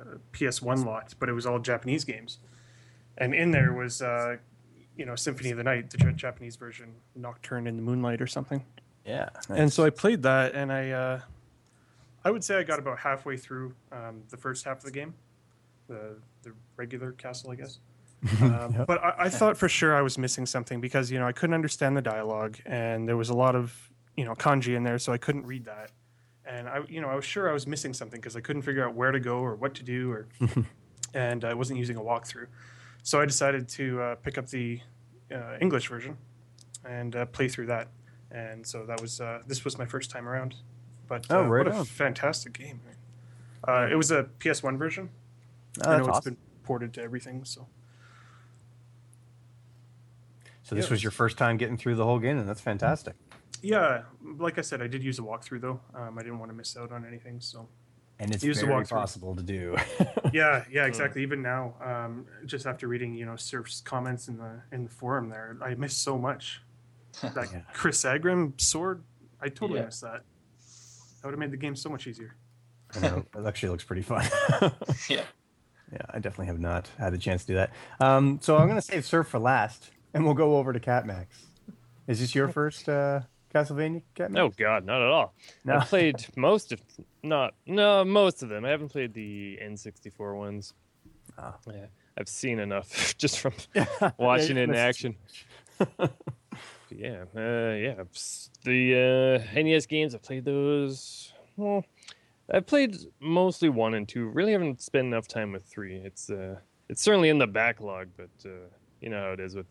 a 0.00 0.18
PS 0.32 0.62
one 0.62 0.84
lot, 0.84 1.14
but 1.18 1.28
it 1.28 1.32
was 1.32 1.46
all 1.46 1.58
Japanese 1.58 2.04
games, 2.04 2.38
and 3.18 3.34
in 3.34 3.50
there 3.50 3.72
was. 3.72 4.02
Uh, 4.02 4.36
you 4.96 5.06
know, 5.06 5.16
Symphony 5.16 5.50
of 5.50 5.56
the 5.56 5.64
Night, 5.64 5.90
the 5.90 6.12
Japanese 6.12 6.56
version, 6.56 6.94
Nocturne 7.16 7.66
in 7.66 7.76
the 7.76 7.82
Moonlight 7.82 8.20
or 8.20 8.26
something. 8.26 8.62
Yeah, 9.06 9.30
And 9.48 9.72
so 9.72 9.84
I 9.84 9.90
played 9.90 10.22
that, 10.22 10.54
and 10.54 10.70
I, 10.70 10.90
uh, 10.90 11.20
I 12.24 12.30
would 12.30 12.44
say 12.44 12.56
I 12.56 12.62
got 12.62 12.78
about 12.78 12.98
halfway 12.98 13.36
through 13.36 13.74
um, 13.90 14.22
the 14.30 14.36
first 14.36 14.64
half 14.64 14.78
of 14.78 14.84
the 14.84 14.92
game, 14.92 15.14
the 15.88 16.16
the 16.42 16.52
regular 16.76 17.12
castle, 17.12 17.50
I 17.50 17.56
guess. 17.56 17.78
Um, 18.40 18.84
But 18.86 19.02
I, 19.02 19.14
I 19.18 19.28
thought 19.28 19.56
for 19.56 19.68
sure 19.68 19.96
I 19.96 20.02
was 20.02 20.16
missing 20.16 20.46
something 20.46 20.80
because 20.80 21.10
you 21.10 21.18
know 21.18 21.26
I 21.26 21.32
couldn't 21.32 21.54
understand 21.54 21.96
the 21.96 22.02
dialogue, 22.02 22.58
and 22.64 23.08
there 23.08 23.16
was 23.16 23.30
a 23.30 23.34
lot 23.34 23.56
of 23.56 23.74
you 24.16 24.24
know 24.24 24.34
kanji 24.34 24.76
in 24.76 24.84
there, 24.84 25.00
so 25.00 25.12
I 25.12 25.18
couldn't 25.18 25.46
read 25.46 25.64
that. 25.64 25.90
And 26.44 26.68
I, 26.68 26.80
you 26.88 27.00
know, 27.00 27.08
I 27.08 27.14
was 27.14 27.24
sure 27.24 27.48
I 27.48 27.52
was 27.52 27.66
missing 27.66 27.94
something 27.94 28.20
because 28.20 28.36
I 28.36 28.40
couldn't 28.40 28.62
figure 28.62 28.84
out 28.86 28.94
where 28.94 29.12
to 29.12 29.20
go 29.20 29.38
or 29.38 29.54
what 29.54 29.74
to 29.74 29.82
do, 29.82 30.10
or 30.10 30.26
and 31.14 31.44
I 31.44 31.54
wasn't 31.54 31.78
using 31.78 31.96
a 31.96 32.00
walkthrough. 32.00 32.46
So 33.04 33.20
I 33.20 33.26
decided 33.26 33.68
to 33.70 34.00
uh, 34.00 34.14
pick 34.16 34.38
up 34.38 34.48
the 34.48 34.80
uh, 35.32 35.56
English 35.60 35.88
version 35.88 36.16
and 36.84 37.14
uh, 37.14 37.26
play 37.26 37.48
through 37.48 37.66
that. 37.66 37.88
And 38.30 38.66
so 38.66 38.84
that 38.86 39.00
was 39.00 39.20
uh, 39.20 39.42
this 39.46 39.64
was 39.64 39.78
my 39.78 39.86
first 39.86 40.10
time 40.10 40.28
around. 40.28 40.56
But 41.06 41.26
Oh, 41.30 41.44
uh, 41.44 41.48
right 41.48 41.66
what 41.66 41.76
a 41.76 41.84
fantastic 41.84 42.54
game! 42.54 42.80
Uh, 43.66 43.88
it 43.90 43.94
was 43.94 44.10
a 44.10 44.24
PS1 44.40 44.78
version. 44.78 45.10
Oh, 45.84 45.90
I 45.90 45.98
know 45.98 46.06
it's 46.06 46.18
awesome. 46.18 46.34
been 46.34 46.42
ported 46.64 46.92
to 46.94 47.02
everything. 47.02 47.44
So 47.44 47.66
So 50.62 50.74
this 50.74 50.86
yeah. 50.86 50.90
was 50.90 51.02
your 51.04 51.12
first 51.12 51.38
time 51.38 51.56
getting 51.56 51.76
through 51.76 51.96
the 51.96 52.04
whole 52.04 52.18
game, 52.18 52.38
and 52.38 52.48
that's 52.48 52.60
fantastic. 52.60 53.14
Yeah, 53.62 54.02
like 54.38 54.58
I 54.58 54.60
said, 54.60 54.82
I 54.82 54.86
did 54.88 55.02
use 55.02 55.18
a 55.18 55.22
walkthrough 55.22 55.60
though. 55.60 55.80
Um, 55.94 56.18
I 56.18 56.22
didn't 56.22 56.38
want 56.40 56.50
to 56.50 56.56
miss 56.56 56.76
out 56.76 56.90
on 56.92 57.06
anything. 57.06 57.40
So 57.40 57.68
And 58.18 58.34
it's 58.34 58.42
Use 58.44 58.60
very 58.60 58.84
possible 58.84 59.34
to 59.36 59.42
do. 59.42 59.76
yeah, 60.32 60.64
yeah, 60.70 60.86
exactly. 60.86 61.22
Even 61.22 61.42
now, 61.42 61.74
um, 61.82 62.26
just 62.44 62.66
after 62.66 62.88
reading 62.88 63.14
you 63.14 63.24
know 63.24 63.36
Surf's 63.36 63.80
comments 63.80 64.28
in 64.28 64.36
the 64.38 64.60
in 64.72 64.84
the 64.84 64.90
forum 64.90 65.28
there, 65.28 65.56
I 65.62 65.74
missed 65.74 66.02
so 66.02 66.18
much. 66.18 66.60
That 67.22 67.52
Yeah. 67.52 67.60
Crissaegrim 67.74 68.60
sword, 68.60 69.02
I 69.40 69.48
totally 69.48 69.78
Yeah. 69.80 69.86
missed 69.86 70.00
that. 70.02 70.22
That 71.20 71.24
would 71.28 71.32
have 71.32 71.38
made 71.38 71.50
the 71.52 71.56
game 71.56 71.76
so 71.76 71.88
much 71.88 72.06
easier. 72.06 72.34
I 72.96 73.00
know, 73.00 73.24
it 73.38 73.46
actually 73.46 73.68
looks 73.68 73.84
pretty 73.84 74.02
fun. 74.02 74.24
Yeah. 75.08 75.22
Yeah, 75.92 75.98
I 76.08 76.18
definitely 76.20 76.46
have 76.46 76.58
not 76.58 76.88
had 76.98 77.12
the 77.12 77.18
chance 77.18 77.42
to 77.44 77.48
do 77.48 77.54
that. 77.56 77.70
Um, 78.00 78.38
so 78.42 78.56
I'm 78.56 78.66
going 78.66 78.80
to 78.80 78.82
save 78.82 79.04
Surf 79.04 79.28
for 79.28 79.38
last, 79.38 79.90
and 80.14 80.24
we'll 80.24 80.32
go 80.34 80.56
over 80.56 80.72
to 80.72 80.80
Catmax. 80.80 81.26
Is 82.06 82.18
this 82.20 82.34
your 82.34 82.48
first 82.48 82.88
uh, 82.88 83.20
Castlevania, 83.54 84.02
Catmax? 84.14 84.38
Oh 84.38 84.48
God, 84.50 84.84
not 84.84 85.02
at 85.02 85.08
all. 85.08 85.34
No. 85.64 85.76
I've 85.76 85.88
played 85.88 86.24
most 86.36 86.72
of, 86.72 86.80
not 87.22 87.54
no, 87.66 88.04
most 88.04 88.42
of 88.42 88.48
them. 88.48 88.64
I 88.64 88.70
haven't 88.70 88.88
played 88.88 89.14
the 89.14 89.58
N64 89.62 90.36
ones. 90.36 90.74
Ah. 91.38 91.56
Yeah, 91.66 91.86
I've 92.18 92.28
seen 92.28 92.58
enough 92.58 93.16
just 93.18 93.38
from 93.38 93.52
watching 94.18 94.56
it 94.56 94.68
in 94.68 94.74
action. 94.74 95.16
yeah, 96.90 97.24
uh, 97.36 97.74
yeah. 97.74 98.02
The 98.64 99.44
uh, 99.54 99.60
NES 99.60 99.86
games, 99.86 100.14
I've 100.14 100.22
played 100.22 100.44
those. 100.44 101.32
Well, 101.56 101.84
I've 102.50 102.66
played 102.66 102.96
mostly 103.20 103.68
one 103.68 103.94
and 103.94 104.08
two. 104.08 104.28
Really 104.28 104.52
haven't 104.52 104.80
spent 104.80 105.06
enough 105.06 105.28
time 105.28 105.52
with 105.52 105.64
three. 105.64 105.96
It's 105.96 106.30
uh, 106.30 106.56
it's 106.88 107.02
certainly 107.02 107.28
in 107.28 107.38
the 107.38 107.46
backlog, 107.46 108.08
but 108.16 108.30
uh, 108.44 108.68
you 109.00 109.10
know 109.10 109.20
how 109.20 109.32
it 109.32 109.40
is 109.40 109.54
with 109.54 109.66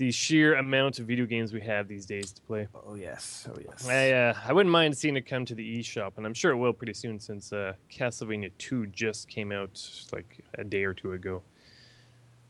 the 0.00 0.10
sheer 0.10 0.54
amount 0.54 0.98
of 0.98 1.04
video 1.06 1.26
games 1.26 1.52
we 1.52 1.60
have 1.60 1.86
these 1.86 2.06
days 2.06 2.32
to 2.32 2.40
play. 2.40 2.66
Oh, 2.86 2.94
yes. 2.94 3.46
Oh, 3.52 3.58
yes. 3.62 3.86
I 3.86 4.12
uh, 4.12 4.34
I 4.46 4.54
wouldn't 4.54 4.72
mind 4.72 4.96
seeing 4.96 5.14
it 5.14 5.26
come 5.26 5.44
to 5.44 5.54
the 5.54 5.78
eShop, 5.78 6.12
and 6.16 6.24
I'm 6.24 6.32
sure 6.32 6.52
it 6.52 6.56
will 6.56 6.72
pretty 6.72 6.94
soon 6.94 7.20
since 7.20 7.52
uh, 7.52 7.74
Castlevania 7.92 8.50
2 8.56 8.86
just 8.86 9.28
came 9.28 9.52
out 9.52 9.78
like 10.10 10.42
a 10.56 10.64
day 10.64 10.84
or 10.84 10.94
two 10.94 11.12
ago, 11.12 11.42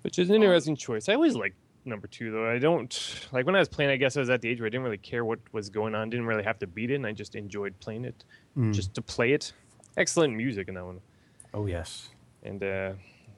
which 0.03 0.21
is 0.21 0.29
an 0.31 0.37
interesting 0.37 0.77
choice. 0.77 1.09
I 1.09 1.15
always 1.15 1.35
like 1.35 1.55
number 1.85 2.07
two 2.07 2.31
though. 2.31 2.49
I 2.49 2.59
don't 2.61 2.95
like 3.33 3.47
when 3.47 3.57
I 3.57 3.59
was 3.59 3.69
playing. 3.69 3.91
I 3.91 3.97
guess 3.97 4.17
I 4.17 4.21
was 4.21 4.31
at 4.31 4.41
the 4.43 4.49
age 4.49 4.61
where 4.61 4.67
I 4.67 4.71
didn't 4.71 4.85
really 4.85 4.97
care 4.99 5.25
what 5.25 5.41
was 5.51 5.71
going 5.71 5.97
on. 5.97 6.09
Didn't 6.09 6.27
really 6.27 6.45
have 6.45 6.61
to 6.61 6.69
beat 6.69 6.93
it, 6.93 6.95
and 6.95 7.07
I 7.07 7.11
just 7.11 7.35
enjoyed 7.35 7.75
playing 7.81 8.05
it 8.05 8.23
Mm. 8.57 8.73
just 8.73 8.95
to 8.95 9.03
play 9.03 9.33
it. 9.33 9.53
Excellent 9.97 10.35
music 10.37 10.69
in 10.69 10.75
that 10.75 10.85
one, 10.85 11.01
Oh, 11.53 11.67
yes. 11.67 12.11
and 12.45 12.63
uh, 12.63 12.93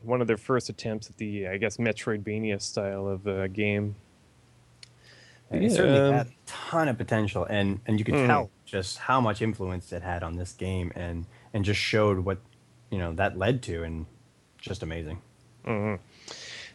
one 0.04 0.20
of 0.20 0.26
their 0.26 0.36
first 0.36 0.68
attempts 0.68 1.08
at 1.10 1.16
the 1.16 1.48
I 1.48 1.56
guess 1.56 1.76
Metroidvania 1.76 2.60
style 2.60 3.06
of 3.08 3.26
uh, 3.26 3.46
game. 3.48 3.96
It 5.50 5.70
certainly 5.72 6.00
Um, 6.00 6.14
had 6.14 6.26
a 6.28 6.30
ton 6.46 6.88
of 6.88 6.96
potential, 6.96 7.44
and, 7.44 7.80
and 7.86 7.98
you 7.98 8.04
could 8.06 8.14
Mm. 8.14 8.26
tell 8.26 8.50
just 8.64 8.96
how 8.98 9.20
much 9.20 9.42
influence 9.42 9.92
it 9.92 10.02
had 10.02 10.22
on 10.22 10.36
this 10.36 10.52
game, 10.54 10.92
and, 10.94 11.26
and 11.52 11.62
just 11.64 11.78
showed 11.80 12.20
what 12.20 12.38
you 12.90 12.98
know 12.98 13.12
that 13.14 13.36
led 13.36 13.62
to, 13.64 13.82
and 13.82 14.06
just 14.58 14.82
amazing. 14.82 15.20
hmm 15.64 15.96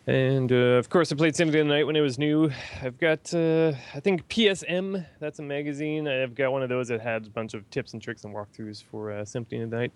And 0.06 0.52
uh, 0.52 0.78
of 0.78 0.90
course, 0.90 1.12
I 1.12 1.16
played 1.16 1.36
Symphony 1.36 1.60
of 1.62 1.68
the 1.68 1.74
Night 1.74 1.86
when 1.88 1.96
it 1.96 2.02
was 2.02 2.18
new. 2.20 2.52
I've 2.82 2.98
got, 3.00 3.34
uh, 3.34 3.74
I 3.96 4.00
think 4.00 4.28
PSM. 4.30 5.06
That's 5.20 5.40
a 5.40 5.44
magazine. 5.44 6.08
I've 6.08 6.36
got 6.36 6.52
one 6.52 6.62
of 6.62 6.70
those 6.70 6.88
that 6.90 7.02
had 7.02 7.26
a 7.26 7.30
bunch 7.32 7.54
of 7.56 7.68
tips 7.72 7.94
and 7.94 8.02
tricks 8.02 8.24
and 8.26 8.34
walkthroughs 8.34 8.84
for 8.84 9.12
uh, 9.12 9.26
Symphony 9.26 9.64
of 9.64 9.70
the 9.72 9.76
Night, 9.76 9.92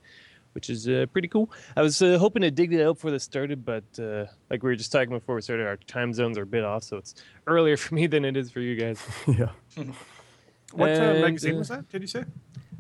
which 0.54 0.70
is 0.70 0.88
uh, 0.88 1.06
pretty 1.12 1.28
cool. 1.28 1.52
I 1.76 1.82
was 1.82 2.02
uh, 2.02 2.18
hoping 2.18 2.42
to 2.42 2.52
dig 2.52 2.74
it 2.74 2.82
out 2.82 2.96
before 2.96 3.12
this 3.12 3.24
started, 3.24 3.64
but 3.66 3.84
uh, 4.00 4.26
like 4.50 4.64
we 4.64 4.70
were 4.70 4.76
just 4.76 4.92
talking 4.92 5.10
before 5.10 5.36
we 5.36 5.42
started, 5.42 5.68
our 5.68 5.78
time 5.78 6.14
zones 6.14 6.38
are 6.38 6.44
a 6.44 6.48
bit 6.48 6.64
off, 6.64 6.84
so 6.84 6.98
it's 6.98 7.16
earlier 7.48 7.78
for 7.84 7.96
me 7.96 8.08
than 8.08 8.26
it 8.26 8.38
is 8.38 8.52
for 8.52 8.60
you 8.60 8.76
guys. 8.76 9.02
yeah. 9.28 9.50
What 10.74 10.90
uh, 10.90 10.94
And, 10.94 11.22
magazine 11.22 11.56
uh, 11.56 11.60
was 11.60 11.68
that? 11.68 11.90
Did 11.90 12.02
you 12.02 12.08
say? 12.08 12.24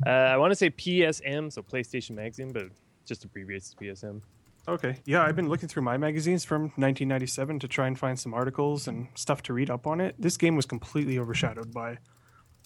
Uh, 0.06 0.10
I 0.10 0.38
want 0.38 0.52
to 0.52 0.56
say 0.56 0.70
PSM, 0.70 1.52
so 1.52 1.62
PlayStation 1.62 2.12
Magazine, 2.12 2.54
but 2.54 2.68
just 3.06 3.26
abbreviates 3.26 3.72
to 3.72 3.76
PSM. 3.76 4.22
Okay. 4.68 4.98
Yeah, 5.06 5.24
I've 5.24 5.36
been 5.36 5.50
looking 5.50 5.68
through 5.68 5.84
my 5.84 5.98
magazines 5.98 6.46
from 6.46 6.62
1997 6.78 7.60
to 7.60 7.68
try 7.68 7.88
and 7.88 8.00
find 8.00 8.18
some 8.18 8.34
articles 8.34 8.88
and 8.88 9.08
stuff 9.16 9.42
to 9.44 9.54
read 9.54 9.70
up 9.70 9.88
on 9.88 10.00
it. 10.00 10.16
This 10.20 10.38
game 10.38 10.56
was 10.56 10.66
completely 10.66 11.18
overshadowed 11.20 11.74
by 11.74 11.98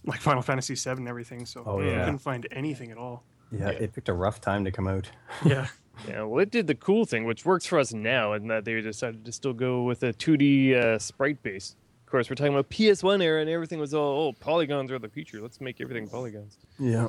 like 0.06 0.22
Final 0.22 0.42
Fantasy 0.42 0.76
VII 0.76 0.98
and 0.98 1.08
everything, 1.08 1.46
so 1.46 1.64
Oh, 1.66 1.80
I 1.82 2.04
couldn't 2.04 2.20
find 2.20 2.48
anything 2.52 2.92
at 2.92 2.98
all. 2.98 3.24
Yeah, 3.60 3.70
it 3.70 3.94
picked 3.94 4.10
a 4.10 4.14
rough 4.14 4.42
time 4.42 4.66
to 4.66 4.72
come 4.72 4.88
out. 4.88 5.10
Yeah. 5.46 5.68
Yeah, 6.10 6.24
well, 6.24 6.40
it 6.42 6.52
did 6.52 6.68
the 6.68 6.76
cool 6.76 7.06
thing, 7.06 7.24
which 7.24 7.46
works 7.46 7.66
for 7.66 7.80
us 7.80 7.94
now, 7.94 8.34
and 8.34 8.50
that 8.52 8.66
they 8.66 8.82
decided 8.82 9.24
to 9.24 9.32
still 9.32 9.54
go 9.54 9.84
with 9.84 10.04
a 10.04 10.12
2D 10.12 10.76
uh, 10.76 11.00
sprite 11.00 11.42
base. 11.42 11.78
Of 12.06 12.12
course, 12.12 12.30
we're 12.30 12.36
talking 12.36 12.52
about 12.54 12.70
PS1 12.70 13.24
era, 13.24 13.40
and 13.40 13.50
everything 13.50 13.80
was 13.80 13.94
all, 13.94 14.28
oh, 14.28 14.34
polygons 14.34 14.92
are 14.92 15.00
the 15.00 15.08
future. 15.08 15.40
Let's 15.42 15.62
make 15.62 15.80
everything 15.80 16.10
polygons. 16.10 16.58
Yeah. 16.80 17.08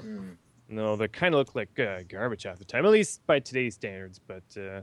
No, 0.68 0.94
they 0.94 1.08
kind 1.08 1.34
of 1.34 1.38
look 1.40 1.54
like 1.56 1.78
uh, 1.80 2.02
garbage 2.08 2.44
half 2.44 2.58
the 2.58 2.64
time, 2.64 2.84
at 2.86 2.92
least 2.92 3.26
by 3.26 3.40
today's 3.40 3.74
standards. 3.74 4.20
But 4.24 4.44
uh, 4.56 4.82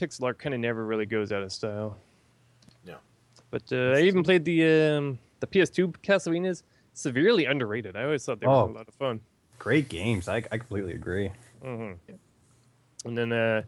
pixel 0.00 0.22
art 0.24 0.38
kind 0.38 0.54
of 0.54 0.60
never 0.60 0.86
really 0.86 1.06
goes 1.06 1.30
out 1.30 1.42
of 1.42 1.52
style. 1.52 1.98
No. 2.86 2.96
But 3.50 3.64
uh, 3.72 3.92
I 3.96 4.00
even 4.02 4.22
played 4.22 4.44
the 4.46 4.64
um, 4.96 5.18
the 5.40 5.46
PS2 5.46 5.96
Castlevanias. 6.02 6.62
Severely 6.94 7.44
underrated. 7.44 7.94
I 7.96 8.04
always 8.04 8.24
thought 8.24 8.40
they 8.40 8.46
were 8.46 8.52
Oh. 8.54 8.70
a 8.70 8.72
lot 8.72 8.88
of 8.88 8.94
fun. 8.94 9.20
Great 9.64 9.88
games. 9.88 10.28
I, 10.28 10.36
I 10.52 10.58
completely 10.58 10.92
agree. 10.92 11.30
hmm 11.62 11.92
And 13.06 13.16
then 13.16 13.32
uh, 13.32 13.62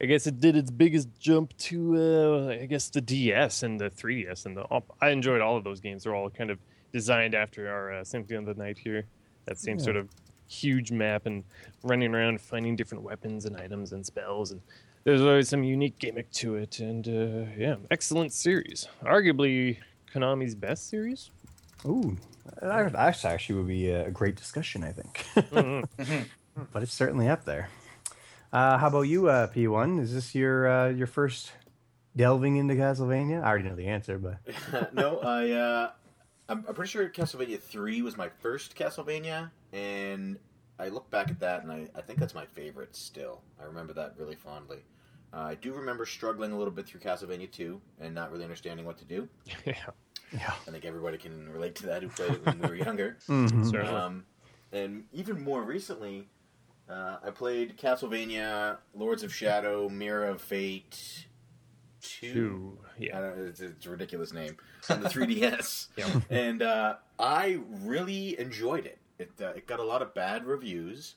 I 0.00 0.06
guess 0.06 0.26
it 0.26 0.40
did 0.40 0.56
its 0.56 0.70
biggest 0.70 1.08
jump 1.20 1.54
to 1.58 1.96
uh, 1.96 2.48
I 2.62 2.64
guess 2.64 2.88
the 2.88 3.02
DS 3.02 3.62
and 3.62 3.78
the 3.78 3.90
3DS 3.90 4.46
and 4.46 4.56
the. 4.56 4.62
op- 4.70 4.96
I 5.02 5.10
enjoyed 5.10 5.42
all 5.42 5.56
of 5.58 5.64
those 5.64 5.80
games. 5.80 6.04
They're 6.04 6.14
all 6.14 6.30
kind 6.30 6.50
of 6.50 6.58
designed 6.94 7.34
after 7.34 7.68
our 7.70 7.92
uh, 7.92 8.04
Symphony 8.04 8.38
of 8.38 8.46
the 8.46 8.54
Night 8.54 8.78
here. 8.78 9.04
That 9.44 9.58
same 9.58 9.76
Yeah. 9.78 9.84
sort 9.84 9.96
of 9.96 10.08
huge 10.48 10.90
map 10.92 11.26
and 11.26 11.44
running 11.82 12.14
around 12.14 12.40
finding 12.40 12.74
different 12.74 13.04
weapons 13.04 13.44
and 13.44 13.54
items 13.56 13.92
and 13.92 14.04
spells 14.04 14.50
and. 14.52 14.62
There's 15.04 15.20
always 15.22 15.48
some 15.48 15.62
unique 15.62 15.98
gimmick 15.98 16.30
to 16.32 16.56
it, 16.56 16.80
and 16.80 17.06
uh, 17.08 17.50
yeah, 17.56 17.76
excellent 17.90 18.32
series. 18.32 18.88
Arguably 19.02 19.76
Konami's 20.12 20.54
best 20.54 20.88
series. 20.90 21.30
Ooh, 21.86 22.16
that 22.60 22.92
that 22.92 23.24
actually 23.24 23.56
would 23.56 23.68
be 23.68 23.90
a 23.90 24.10
great 24.10 24.36
discussion, 24.36 24.84
I 24.84 24.92
think. 24.92 25.26
Mhm. 25.34 26.26
but 26.72 26.82
it's 26.82 26.92
certainly 26.92 27.28
up 27.28 27.44
there. 27.44 27.68
Uh, 28.52 28.78
how 28.78 28.88
about 28.88 29.02
you, 29.02 29.28
uh, 29.28 29.46
P1? 29.48 30.00
Is 30.00 30.14
this 30.14 30.34
your 30.34 30.68
uh, 30.68 30.88
your 30.88 31.06
first 31.06 31.52
delving 32.16 32.56
into 32.56 32.74
Castlevania? 32.74 33.42
I 33.42 33.48
already 33.48 33.68
know 33.68 33.76
the 33.76 33.88
answer, 33.88 34.18
but 34.18 34.92
no, 34.94 35.18
I 35.18 35.50
uh, 35.50 35.90
I'm, 36.48 36.64
I'm 36.66 36.74
pretty 36.74 36.90
sure 36.90 37.08
Castlevania 37.08 37.60
three 37.60 38.02
was 38.02 38.16
my 38.16 38.28
first 38.28 38.74
Castlevania, 38.74 39.50
and 39.72 40.38
I 40.78 40.88
look 40.88 41.10
back 41.10 41.30
at 41.30 41.40
that 41.40 41.62
and 41.62 41.72
I, 41.72 41.88
I 41.94 42.00
think 42.00 42.18
that's 42.18 42.34
my 42.34 42.46
favorite 42.46 42.94
still. 42.94 43.42
I 43.60 43.64
remember 43.64 43.92
that 43.94 44.14
really 44.16 44.36
fondly. 44.36 44.78
Uh, 45.32 45.40
I 45.40 45.54
do 45.56 45.74
remember 45.74 46.06
struggling 46.06 46.52
a 46.52 46.56
little 46.56 46.72
bit 46.72 46.86
through 46.86 47.00
Castlevania 47.00 47.50
two 47.50 47.80
and 48.00 48.14
not 48.14 48.30
really 48.30 48.44
understanding 48.44 48.86
what 48.86 48.96
to 48.98 49.04
do. 49.04 49.28
yeah, 49.66 49.74
yeah. 50.32 50.52
I 50.66 50.70
think 50.70 50.84
everybody 50.84 51.18
can 51.18 51.48
relate 51.52 51.74
to 51.76 51.86
that 51.86 52.02
who 52.02 52.08
played 52.08 52.32
it 52.32 52.44
when 52.46 52.58
we 52.60 52.68
were 52.68 52.74
younger. 52.86 53.16
Mhm. 53.28 53.70
certainly. 53.70 53.94
Um, 53.94 54.24
and 54.72 55.04
even 55.12 55.42
more 55.42 55.62
recently, 55.62 56.28
uh, 56.88 57.18
I 57.24 57.30
played 57.30 57.76
Castlevania, 57.78 58.78
Lords 58.94 59.22
of 59.22 59.34
Shadow, 59.34 59.88
Mirror 59.88 60.26
of 60.26 60.40
Fate, 60.42 61.26
two. 62.00 62.32
Two, 62.32 62.78
yeah. 62.98 63.18
I 63.18 63.20
don't, 63.20 63.38
it's, 63.48 63.60
it's 63.60 63.86
a 63.86 63.90
ridiculous 63.90 64.32
name 64.32 64.56
on 64.88 65.02
the 65.02 65.08
3DS, 65.10 65.88
Yeah. 65.96 66.20
and 66.30 66.62
uh, 66.62 66.96
I 67.18 67.60
really 67.82 68.38
enjoyed 68.38 68.86
it. 68.86 68.98
It 69.18 69.30
uh, 69.40 69.48
it 69.48 69.66
got 69.66 69.80
a 69.80 69.84
lot 69.84 70.00
of 70.02 70.14
bad 70.14 70.44
reviews, 70.46 71.16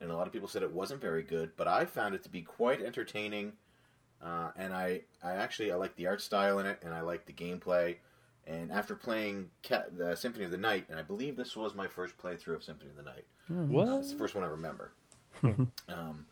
and 0.00 0.10
a 0.10 0.16
lot 0.16 0.26
of 0.26 0.32
people 0.32 0.48
said 0.48 0.62
it 0.62 0.72
wasn't 0.72 1.00
very 1.02 1.22
good. 1.22 1.50
But 1.56 1.68
I 1.68 1.84
found 1.84 2.14
it 2.14 2.22
to 2.22 2.30
be 2.30 2.40
quite 2.42 2.80
entertaining, 2.80 3.52
uh, 4.22 4.52
and 4.56 4.72
I 4.72 5.02
I 5.22 5.32
actually 5.32 5.70
I 5.70 5.74
like 5.76 5.94
the 5.96 6.06
art 6.06 6.22
style 6.22 6.58
in 6.60 6.66
it, 6.66 6.78
and 6.82 6.94
I 6.94 7.02
like 7.02 7.26
the 7.26 7.32
gameplay. 7.34 7.96
And 8.46 8.72
after 8.72 8.94
playing 8.94 9.50
Ca- 9.62 9.84
the 9.96 10.16
Symphony 10.16 10.44
of 10.44 10.50
the 10.50 10.56
Night, 10.56 10.86
and 10.88 10.98
I 10.98 11.02
believe 11.02 11.36
this 11.36 11.56
was 11.56 11.74
my 11.74 11.86
first 11.86 12.18
playthrough 12.18 12.56
of 12.56 12.64
Symphony 12.64 12.90
of 12.90 12.96
the 12.96 13.02
Night. 13.02 13.24
What? 13.48 13.88
It's 14.00 14.12
the 14.12 14.18
first 14.18 14.34
one 14.34 14.44
I 14.44 14.48
remember. 14.48 14.92
um, 15.88 16.26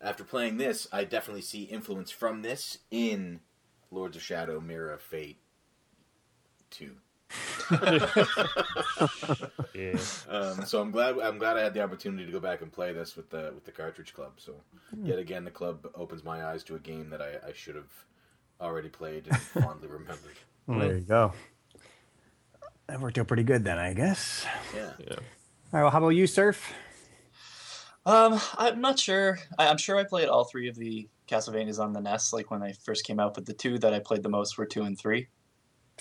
after 0.00 0.24
playing 0.24 0.56
this, 0.56 0.88
I 0.92 1.04
definitely 1.04 1.42
see 1.42 1.64
influence 1.64 2.10
from 2.10 2.42
this 2.42 2.78
in 2.90 3.40
Lords 3.90 4.16
of 4.16 4.22
Shadow, 4.22 4.60
Mirror 4.60 4.92
of 4.94 5.02
Fate, 5.02 5.38
two. 6.70 6.96
Yeah. 9.74 9.96
Um, 10.28 10.64
so 10.66 10.80
I'm 10.82 10.90
glad 10.90 11.18
I'm 11.18 11.38
glad 11.38 11.56
I 11.56 11.62
had 11.62 11.72
the 11.72 11.82
opportunity 11.82 12.26
to 12.26 12.32
go 12.32 12.40
back 12.40 12.60
and 12.60 12.70
play 12.70 12.92
this 12.92 13.16
with 13.16 13.30
the 13.30 13.52
with 13.54 13.64
the 13.64 13.70
cartridge 13.72 14.12
club. 14.12 14.32
So 14.36 14.56
yet 15.02 15.18
again, 15.18 15.44
the 15.44 15.50
club 15.50 15.88
opens 15.94 16.22
my 16.24 16.44
eyes 16.44 16.62
to 16.64 16.74
a 16.74 16.78
game 16.78 17.08
that 17.10 17.22
I, 17.22 17.48
I 17.48 17.52
should 17.54 17.76
have 17.76 17.90
already 18.60 18.88
played 18.88 19.26
and 19.28 19.38
fondly 19.38 19.88
remembered. 19.88 20.36
Well, 20.66 20.80
there 20.80 20.96
you 20.96 21.00
go. 21.00 21.32
That 22.90 23.00
worked 23.00 23.18
out 23.18 23.28
pretty 23.28 23.44
good 23.44 23.62
then, 23.62 23.78
I 23.78 23.94
guess. 23.94 24.44
Yeah. 24.74 24.90
Yeah. 24.98 25.12
All 25.12 25.16
right. 25.72 25.82
Well, 25.82 25.90
how 25.90 25.98
about 25.98 26.08
you, 26.08 26.26
Surf? 26.26 26.72
Um, 28.04 28.40
I'm 28.58 28.80
not 28.80 28.98
sure. 28.98 29.38
I, 29.60 29.68
I'm 29.68 29.78
sure 29.78 29.96
I 29.96 30.02
played 30.02 30.28
all 30.28 30.42
three 30.42 30.68
of 30.68 30.74
the 30.74 31.08
Castlevanias 31.28 31.78
on 31.78 31.92
the 31.92 32.00
NES, 32.00 32.32
like 32.32 32.50
when 32.50 32.58
they 32.60 32.72
first 32.84 33.04
came 33.06 33.20
out. 33.20 33.34
But 33.34 33.46
the 33.46 33.52
two 33.52 33.78
that 33.78 33.94
I 33.94 34.00
played 34.00 34.24
the 34.24 34.28
most 34.28 34.58
were 34.58 34.66
two 34.66 34.82
and 34.82 34.98
three. 34.98 35.28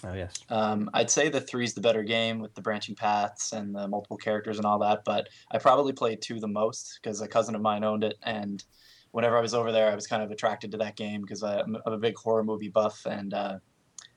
Oh 0.04 0.13
yes. 0.13 0.34
Um, 0.49 0.89
I'd 0.95 1.12
say 1.12 1.30
the 1.30 1.41
three's 1.41 1.75
the 1.75 1.82
better 1.82 2.02
game 2.02 2.39
with 2.39 2.56
the 2.56 2.62
branching 2.62 2.95
paths 2.95 3.54
and 3.54 3.75
the 3.75 3.88
multiple 3.88 4.17
characters 4.17 4.58
and 4.58 4.65
all 4.65 4.80
that. 4.80 5.02
But 5.06 5.30
I 5.52 5.60
probably 5.60 5.93
played 5.93 6.23
two 6.23 6.39
the 6.39 6.47
most 6.47 6.97
because 7.04 7.21
a 7.21 7.28
cousin 7.28 7.54
of 7.54 7.62
mine 7.62 7.84
owned 7.84 8.04
it, 8.04 8.15
and 8.23 8.63
whenever 9.12 9.38
I 9.38 9.41
was 9.41 9.54
over 9.54 9.71
there, 9.71 9.91
I 9.91 9.95
was 9.95 10.08
kind 10.08 10.23
of 10.23 10.32
attracted 10.32 10.71
to 10.71 10.78
that 10.80 10.95
game 10.95 11.21
because 11.21 11.43
I'm 11.43 11.78
I'm 11.86 11.93
a 11.93 11.99
big 11.99 12.17
horror 12.17 12.43
movie 12.43 12.69
buff 12.69 13.06
and 13.06 13.32
uh, 13.32 13.60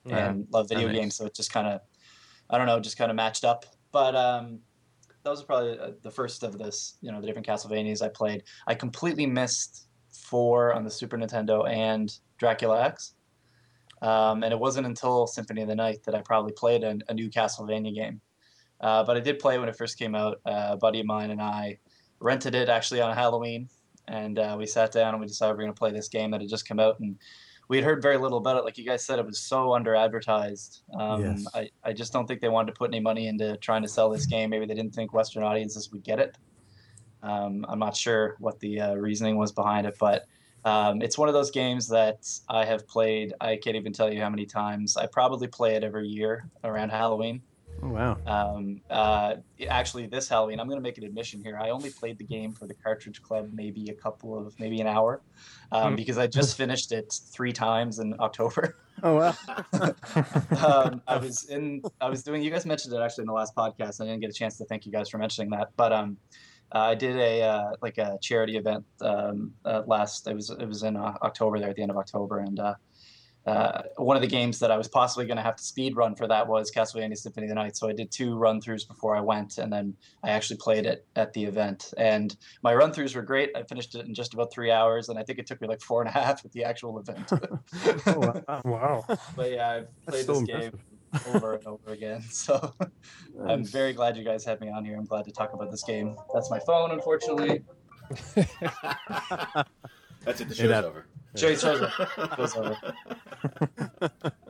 Yeah. 0.06 0.30
and 0.30 0.46
love 0.50 0.70
video 0.70 0.88
games. 0.90 1.16
So 1.16 1.26
it 1.26 1.34
just 1.34 1.52
kind 1.52 1.66
of, 1.66 1.80
I 2.50 2.58
don't 2.58 2.66
know, 2.66 2.80
just 2.80 2.98
kind 2.98 3.10
of 3.10 3.16
matched 3.16 3.44
up. 3.44 3.66
But 3.92 4.14
um, 4.14 4.60
those 5.22 5.42
are 5.42 5.44
probably 5.44 5.78
uh, 5.78 5.90
the 6.02 6.10
first 6.10 6.42
of 6.42 6.58
this, 6.58 6.96
you 7.00 7.12
know, 7.12 7.20
the 7.20 7.26
different 7.26 7.46
Castlevanias 7.46 8.02
I 8.02 8.08
played. 8.08 8.44
I 8.66 8.74
completely 8.74 9.26
missed 9.26 9.86
four 10.10 10.72
on 10.72 10.84
the 10.84 10.90
Super 10.90 11.16
Nintendo 11.16 11.68
and 11.68 12.12
Dracula 12.38 12.82
X. 12.84 13.14
Um, 14.02 14.42
and 14.42 14.52
it 14.52 14.58
wasn't 14.58 14.86
until 14.86 15.26
Symphony 15.26 15.62
of 15.62 15.68
the 15.68 15.76
Night 15.76 16.02
that 16.04 16.14
I 16.14 16.22
probably 16.22 16.52
played 16.52 16.82
a, 16.82 16.98
a 17.08 17.14
new 17.14 17.30
Castlevania 17.30 17.94
game. 17.94 18.20
Uh, 18.80 19.04
but 19.04 19.16
I 19.16 19.20
did 19.20 19.38
play 19.38 19.54
it 19.54 19.60
when 19.60 19.68
it 19.68 19.76
first 19.76 19.96
came 19.96 20.14
out. 20.16 20.40
Uh, 20.44 20.70
a 20.70 20.76
buddy 20.76 21.00
of 21.00 21.06
mine 21.06 21.30
and 21.30 21.40
I 21.40 21.78
rented 22.18 22.54
it 22.54 22.68
actually 22.68 23.00
on 23.00 23.14
Halloween, 23.14 23.68
and 24.08 24.38
uh, 24.38 24.56
we 24.58 24.66
sat 24.66 24.92
down 24.92 25.14
and 25.14 25.20
we 25.20 25.26
decided 25.26 25.56
we 25.56 25.62
are 25.62 25.66
going 25.66 25.74
to 25.74 25.78
play 25.78 25.92
this 25.92 26.08
game 26.08 26.32
that 26.32 26.40
had 26.40 26.50
just 26.50 26.66
come 26.66 26.80
out. 26.80 26.98
And 26.98 27.16
we 27.72 27.78
had 27.78 27.86
heard 27.86 28.02
very 28.02 28.18
little 28.18 28.36
about 28.36 28.58
it. 28.58 28.66
Like 28.66 28.76
you 28.76 28.84
guys 28.84 29.02
said, 29.02 29.18
it 29.18 29.24
was 29.24 29.38
so 29.38 29.72
under 29.72 29.94
advertised. 29.94 30.82
Um, 30.92 31.22
Yes. 31.22 31.46
I, 31.54 31.70
I 31.82 31.94
just 31.94 32.12
don't 32.12 32.26
think 32.26 32.42
they 32.42 32.50
wanted 32.50 32.72
to 32.72 32.78
put 32.78 32.90
any 32.90 33.00
money 33.00 33.28
into 33.28 33.56
trying 33.56 33.80
to 33.80 33.88
sell 33.88 34.10
this 34.10 34.26
game. 34.26 34.50
Maybe 34.50 34.66
they 34.66 34.74
didn't 34.74 34.94
think 34.94 35.14
Western 35.14 35.42
audiences 35.42 35.90
would 35.90 36.04
get 36.04 36.18
it. 36.18 36.36
Um, 37.22 37.64
I'm 37.66 37.78
not 37.78 37.96
sure 37.96 38.36
what 38.40 38.60
the 38.60 38.78
uh, 38.78 38.94
reasoning 38.96 39.38
was 39.38 39.52
behind 39.52 39.86
it, 39.86 39.96
but 39.98 40.26
um, 40.66 41.00
it's 41.00 41.16
one 41.16 41.28
of 41.28 41.34
those 41.34 41.50
games 41.50 41.88
that 41.88 42.28
I 42.46 42.66
have 42.66 42.86
played. 42.86 43.32
I 43.40 43.56
can't 43.56 43.76
even 43.76 43.94
tell 43.94 44.12
you 44.12 44.20
how 44.20 44.28
many 44.28 44.44
times. 44.44 44.98
I 44.98 45.06
probably 45.06 45.48
play 45.48 45.74
it 45.74 45.82
every 45.82 46.08
year 46.08 46.50
around 46.64 46.90
Halloween. 46.90 47.40
Oh 47.84 47.88
wow. 47.88 48.16
Um, 48.26 48.80
uh, 48.88 49.34
actually, 49.68 50.06
this 50.06 50.28
Halloween, 50.28 50.60
I'm 50.60 50.68
going 50.68 50.78
to 50.78 50.82
make 50.82 50.98
an 50.98 51.04
admission 51.04 51.42
here. 51.42 51.58
I 51.60 51.70
only 51.70 51.90
played 51.90 52.16
the 52.16 52.24
game 52.24 52.52
for 52.52 52.68
the 52.68 52.74
Cartridge 52.74 53.20
Club 53.22 53.50
maybe 53.52 53.90
a 53.90 53.94
couple 53.94 54.38
of, 54.38 54.58
maybe 54.60 54.80
an 54.80 54.86
hour, 54.86 55.20
um, 55.72 55.90
Hmm. 55.90 55.96
because 55.96 56.16
I 56.16 56.28
just 56.28 56.56
finished 56.56 56.92
it 56.92 57.12
three 57.32 57.52
times 57.52 57.98
in 57.98 58.14
October. 58.20 58.76
Oh 59.02 59.16
wow. 59.16 59.34
um, 60.64 61.02
I 61.08 61.16
was 61.16 61.48
in, 61.48 61.82
I 62.00 62.08
was 62.08 62.22
doing. 62.22 62.42
You 62.42 62.50
guys 62.50 62.66
mentioned 62.66 62.94
it 62.94 63.00
actually 63.00 63.22
in 63.22 63.26
the 63.28 63.32
last 63.32 63.56
podcast. 63.56 64.00
I 64.00 64.04
didn't 64.04 64.20
get 64.20 64.30
a 64.30 64.34
chance 64.34 64.58
to 64.58 64.64
thank 64.66 64.84
you 64.86 64.92
guys 64.92 65.08
for 65.08 65.18
mentioning 65.18 65.50
that, 65.50 65.70
but 65.76 65.92
um, 65.92 66.18
uh, 66.74 66.78
I 66.78 66.94
did 66.94 67.16
a 67.16 67.42
uh, 67.42 67.70
like 67.80 67.98
a 67.98 68.18
charity 68.20 68.58
event 68.58 68.84
um, 69.00 69.54
uh, 69.64 69.82
last. 69.86 70.28
It 70.28 70.34
was 70.34 70.50
it 70.50 70.66
was 70.66 70.82
in 70.84 70.96
uh, 70.96 71.14
October 71.22 71.58
there 71.58 71.70
at 71.70 71.74
the 71.76 71.82
end 71.82 71.90
of 71.90 71.96
October, 71.96 72.40
and 72.40 72.60
uh, 73.46 73.82
one 73.96 74.16
of 74.16 74.22
the 74.22 74.28
games 74.28 74.58
that 74.60 74.70
I 74.70 74.76
was 74.76 74.88
possibly 74.88 75.26
going 75.26 75.36
to 75.36 75.42
have 75.42 75.56
to 75.56 75.62
speed 75.62 75.96
run 75.96 76.14
for 76.14 76.28
that 76.28 76.46
was 76.46 76.70
Castlevania 76.70 77.16
Symphony 77.16 77.46
of 77.46 77.48
the 77.48 77.54
Night. 77.56 77.76
So 77.76 77.88
I 77.88 77.92
did 77.92 78.10
two 78.10 78.36
run 78.36 78.60
throughs 78.60 78.86
before 78.86 79.16
I 79.16 79.20
went, 79.20 79.58
and 79.58 79.72
then 79.72 79.94
I 80.22 80.30
actually 80.30 80.58
played 80.58 80.86
it 80.86 81.06
at 81.16 81.32
the 81.32 81.44
event. 81.44 81.92
And 81.96 82.36
my 82.62 82.74
run 82.74 82.92
throughs 82.92 83.16
were 83.16 83.22
great. 83.22 83.50
I 83.56 83.64
finished 83.64 83.94
it 83.94 84.06
in 84.06 84.14
just 84.14 84.34
about 84.34 84.52
three 84.52 84.70
hours, 84.70 85.08
and 85.08 85.18
I 85.18 85.24
think 85.24 85.38
it 85.38 85.46
took 85.46 85.60
me 85.60 85.66
like 85.66 85.80
four 85.80 86.00
and 86.02 86.08
a 86.08 86.12
half 86.12 86.44
at 86.44 86.52
the 86.52 86.64
actual 86.64 86.98
event. 86.98 87.30
Oh, 88.06 88.18
wow. 88.18 88.62
Wow. 88.64 89.04
but 89.36 89.50
yeah, 89.50 89.70
I've 89.70 90.06
played 90.06 90.24
so 90.24 90.32
this 90.32 90.40
impressive. 90.40 90.72
game 90.72 91.34
over 91.34 91.54
and 91.54 91.66
over 91.66 91.92
again. 91.92 92.22
So 92.30 92.74
I'm 93.46 93.64
very 93.64 93.92
glad 93.92 94.16
you 94.16 94.24
guys 94.24 94.44
had 94.44 94.60
me 94.60 94.68
on 94.70 94.84
here. 94.84 94.96
I'm 94.96 95.04
glad 95.04 95.24
to 95.24 95.32
talk 95.32 95.52
about 95.52 95.70
this 95.70 95.82
game. 95.84 96.16
That's 96.34 96.50
my 96.50 96.58
phone, 96.60 96.90
unfortunately. 96.92 97.62
That's 100.24 100.40
it. 100.40 100.48
The 100.48 100.54
It 100.54 100.56
show's 100.58 100.70
had- 100.70 100.84
over. 100.84 101.06
Show's 101.34 101.60
show's 101.62 101.80
over. 101.80 101.90
Show's 102.36 102.56
over. 102.56 102.76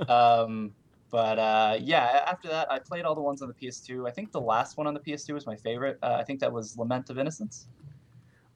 Um, 0.09 0.73
but 1.11 1.39
uh, 1.39 1.77
yeah, 1.81 2.25
after 2.27 2.49
that, 2.49 2.71
I 2.73 2.79
played 2.79 3.05
all 3.05 3.15
the 3.15 3.21
ones 3.21 3.43
on 3.43 3.49
the 3.49 3.55
PS2. 3.55 4.09
I 4.09 4.11
think 4.11 4.33
the 4.33 4.41
last 4.41 4.77
one 4.77 4.87
on 4.87 4.95
the 4.95 5.01
PS2 5.01 5.35
was 5.35 5.47
my 5.47 5.57
favorite. 5.57 5.99
Uh, 6.03 6.17
I 6.19 6.25
think 6.25 6.41
that 6.41 6.53
was 6.53 6.77
Lament 6.77 7.11
of 7.11 7.19
Innocence. 7.19 7.69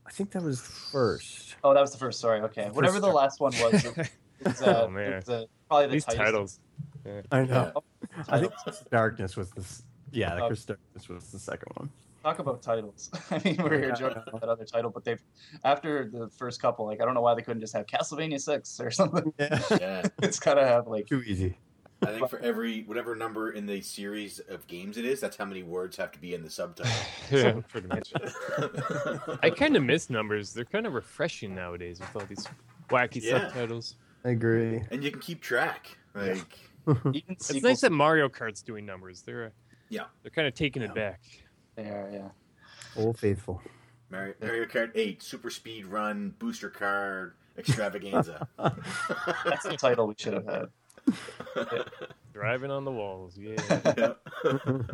I 0.07 0.11
think 0.11 0.31
that 0.33 0.43
was 0.43 0.61
first. 0.61 1.57
Oh, 1.63 1.75
that 1.75 1.81
was 1.81 1.93
the 1.93 1.99
first. 1.99 2.19
Sorry. 2.21 2.41
Okay. 2.41 2.69
Whatever 2.73 2.99
the 3.01 3.07
last 3.09 3.41
one 3.41 3.53
was, 3.61 3.85
it 3.85 3.97
was, 4.45 4.63
uh, 4.63 4.85
Oh, 4.87 4.89
man. 4.89 5.13
it 5.13 5.17
was, 5.17 5.29
uh, 5.29 5.45
probably 5.69 5.87
the 5.87 5.93
These 5.93 6.05
tightest- 6.07 6.25
titles. 6.25 6.61
I 7.31 7.45
know. 7.45 7.73
Yeah. 8.17 8.23
I 8.29 8.41
think 8.41 8.53
Darkness 8.91 9.37
was 9.37 9.51
the 9.51 9.65
yeah. 10.13 10.35
The 10.35 10.45
Oh. 10.45 10.49
Curse 10.49 10.63
of 10.63 10.67
Darkness 10.69 11.09
was 11.09 11.31
the 11.31 11.39
second 11.39 11.69
one. 11.77 11.91
Talk 12.27 12.41
about 12.41 12.61
titles. 12.61 13.09
I 13.31 13.41
mean, 13.45 13.57
we're 13.63 13.79
here 13.79 13.93
joking 13.93 14.21
about 14.27 14.41
that 14.41 14.49
other 14.49 14.65
title, 14.65 14.91
but 14.91 15.05
they've 15.05 15.23
after 15.63 16.11
the 16.13 16.29
first 16.29 16.61
couple, 16.61 16.85
like 16.85 17.01
I 17.01 17.05
don't 17.05 17.15
know 17.15 17.21
why 17.21 17.37
they 17.37 17.43
couldn't 17.43 17.61
just 17.61 17.73
have 17.75 17.87
Castlevania 17.87 18.41
Six 18.41 18.81
or 18.81 18.91
something. 18.91 19.33
Yeah. 19.39 19.63
Yeah. 19.71 20.03
it's 20.25 20.41
gotta 20.41 20.67
have 20.67 20.89
like 20.89 21.07
Too 21.07 21.23
easy. 21.23 21.57
I 22.03 22.07
think 22.07 22.29
for 22.29 22.41
every 22.41 22.83
whatever 22.83 23.15
number 23.15 23.53
in 23.53 23.65
the 23.65 23.81
series 23.81 24.41
of 24.41 24.67
games 24.67 24.99
it 24.99 25.05
is, 25.05 25.21
that's 25.21 25.37
how 25.37 25.45
many 25.45 25.63
words 25.63 25.97
have 25.99 26.11
to 26.13 26.19
be 26.21 26.35
in 26.35 26.43
the 26.43 26.51
subtitle. 26.51 26.93
yeah, 27.31 27.61
pretty 27.69 27.87
much. 27.87 28.13
I 29.45 29.49
kind 29.51 29.77
of 29.77 29.85
miss 29.85 30.11
numbers. 30.11 30.53
They're 30.53 30.65
kind 30.65 30.85
of 30.89 30.95
refreshing 30.95 31.55
nowadays 31.55 32.01
with 32.01 32.17
all 32.17 32.27
these 32.29 32.45
wacky 32.91 33.23
Yeah. 33.23 33.43
subtitles. 33.43 33.95
I 34.25 34.31
agree. 34.31 34.83
and 34.91 35.05
you 35.05 35.13
can 35.13 35.21
keep 35.21 35.41
track. 35.41 35.97
Like 36.13 36.59
even 36.89 37.23
It's 37.29 37.55
nice 37.63 37.83
that 37.83 37.93
Mario 37.93 38.29
Kart's 38.29 38.63
doing 38.63 38.85
numbers. 38.85 39.23
They're 39.23 39.45
uh, 39.45 39.51
Yeah. 39.91 40.07
they're 40.25 40.33
kind 40.33 40.49
of 40.49 40.55
taking 40.55 40.83
Yeah. 40.83 40.89
it 40.89 40.95
back. 40.97 41.21
They 41.77 41.85
are, 41.85 42.11
yeah. 42.13 42.29
Old 42.97 43.19
faithful. 43.19 43.63
Mario, 44.11 44.35
Mario 44.41 44.65
Kart 44.67 44.91
8, 44.95 45.23
Super 45.23 45.51
Speed 45.51 45.87
Run, 45.87 46.35
Booster 46.39 46.71
Card, 46.71 47.35
Extravaganza. 47.59 48.49
That's 48.59 49.65
the 49.65 49.77
title 49.79 50.07
we 50.07 50.15
should 50.17 50.35
have 50.35 50.47
had. 50.47 50.67
Driving 52.33 52.71
on 52.71 52.85
the 52.85 52.93
walls. 52.93 53.39
Yeah. 53.39 54.15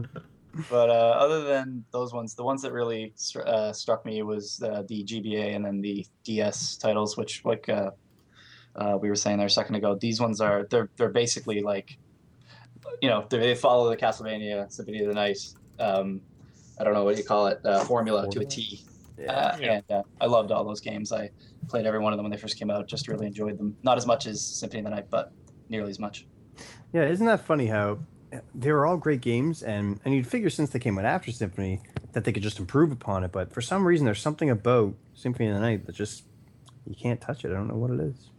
But 0.71 0.90
uh, 0.90 1.16
other 1.18 1.45
than 1.45 1.85
those 1.92 2.12
ones, 2.12 2.35
the 2.35 2.45
ones 2.45 2.61
that 2.62 2.73
really 2.73 3.12
str- 3.16 3.47
uh, 3.47 3.73
struck 3.73 4.05
me 4.05 4.23
was 4.23 4.62
uh, 4.62 4.83
the 4.87 5.03
GBA 5.03 5.57
and 5.57 5.64
then 5.64 5.81
the 5.81 6.07
DS 6.25 6.77
titles, 6.77 7.16
which, 7.16 7.42
like 7.45 7.68
uh, 7.68 7.90
uh, 8.77 8.99
we 9.01 9.09
were 9.09 9.14
saying 9.14 9.38
there 9.38 9.47
a 9.47 9.51
second 9.51 9.77
ago, 9.77 9.95
these 9.95 10.21
ones 10.21 10.40
are 10.40 10.66
they're 10.68 10.90
they're 10.97 11.09
basically 11.09 11.62
like, 11.62 11.97
you 13.01 13.09
know, 13.09 13.25
they 13.31 13.38
they 13.38 13.55
follow 13.55 13.88
the 13.88 13.97
Castlevania 13.97 14.71
Symphony 14.71 15.01
of 15.01 15.09
the 15.09 15.14
Night. 15.14 15.38
Um, 15.79 16.21
I 16.83 16.85
don't 16.85 16.95
know 16.95 17.05
what 17.05 17.16
you 17.16 17.23
call 17.23 17.47
it, 17.47 17.61
uh, 17.64 17.85
formula 17.85 18.29
to 18.29 18.40
a 18.40 18.45
T. 18.45 18.83
Uh, 19.16 19.57
Yeah. 19.61 19.75
And 19.75 19.85
uh, 19.88 20.03
I 20.21 20.27
loved 20.27 20.51
all 20.51 20.64
those 20.64 20.81
games. 20.81 21.12
I 21.12 21.31
played 21.68 21.87
every 21.87 22.01
one 22.01 22.12
of 22.12 22.16
them 22.16 22.25
when 22.25 22.33
they 22.33 22.37
first 22.37 22.59
came 22.59 22.71
out. 22.71 22.88
Just 22.88 23.07
really 23.07 23.27
enjoyed 23.27 23.57
them. 23.57 23.77
Not 23.85 23.99
as 23.99 24.05
much 24.05 24.27
as 24.27 24.45
Symphony 24.45 24.81
of 24.81 24.87
the 24.87 24.90
Night, 24.90 25.07
but 25.09 25.33
nearly 25.68 25.90
as 25.90 26.01
much. 26.01 26.27
Yeah, 26.92 27.05
isn't 27.05 27.25
that 27.27 27.47
funny 27.47 27.66
how 27.66 28.01
they 28.53 28.73
were 28.73 28.85
all 28.85 28.97
great 28.97 29.21
games, 29.21 29.62
and 29.62 30.01
and 30.05 30.12
you'd 30.12 30.27
figure 30.27 30.51
since 30.51 30.71
they 30.71 30.81
came 30.81 30.99
out 30.99 31.05
after 31.05 31.31
Symphony 31.31 31.81
that 32.14 32.25
they 32.25 32.33
could 32.33 32.42
just 32.42 32.59
improve 32.59 32.90
upon 32.90 33.23
it, 33.23 33.31
but 33.31 33.53
for 33.53 33.61
some 33.61 33.87
reason 33.87 34.05
there's 34.05 34.21
something 34.21 34.51
about 34.51 34.95
Symphony 35.14 35.51
of 35.51 35.55
the 35.55 35.61
Night 35.61 35.87
that 35.87 35.95
just 35.95 36.25
you 36.85 36.97
can't 36.97 37.21
touch 37.21 37.45
it. 37.45 37.53
I 37.53 37.55
don't 37.55 37.68
know 37.68 37.77
what 37.77 37.92
it 37.92 38.01
is. 38.01 38.31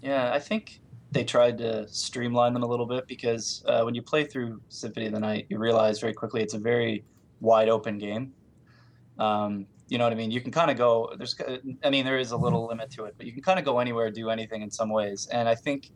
Yeah, 0.00 0.32
I 0.32 0.38
think 0.38 0.80
they 1.12 1.24
tried 1.24 1.58
to 1.58 1.86
streamline 1.88 2.54
them 2.54 2.62
a 2.62 2.66
little 2.66 2.86
bit 2.86 3.06
because 3.06 3.62
uh, 3.66 3.82
when 3.82 3.94
you 3.94 4.00
play 4.00 4.24
through 4.24 4.62
Symphony 4.70 5.06
of 5.06 5.12
the 5.12 5.20
Night, 5.20 5.46
you 5.50 5.58
realize 5.58 6.00
very 6.00 6.14
quickly 6.14 6.42
it's 6.42 6.54
a 6.54 6.58
very 6.58 7.04
wide 7.40 7.68
open 7.68 7.98
game. 7.98 8.32
Um, 9.18 9.66
you 9.88 9.98
know 9.98 10.04
what 10.04 10.12
I 10.12 10.16
mean? 10.16 10.30
You 10.30 10.40
can 10.40 10.50
kind 10.50 10.70
of 10.70 10.78
go. 10.78 11.12
There's, 11.16 11.36
I 11.84 11.90
mean, 11.90 12.04
there 12.04 12.18
is 12.18 12.30
a 12.30 12.36
little 12.36 12.66
limit 12.66 12.90
to 12.92 13.04
it, 13.04 13.14
but 13.16 13.26
you 13.26 13.32
can 13.32 13.42
kind 13.42 13.58
of 13.58 13.64
go 13.64 13.78
anywhere, 13.78 14.10
do 14.10 14.30
anything 14.30 14.62
in 14.62 14.70
some 14.70 14.88
ways. 14.88 15.28
And 15.30 15.48
I 15.48 15.54
think 15.54 15.90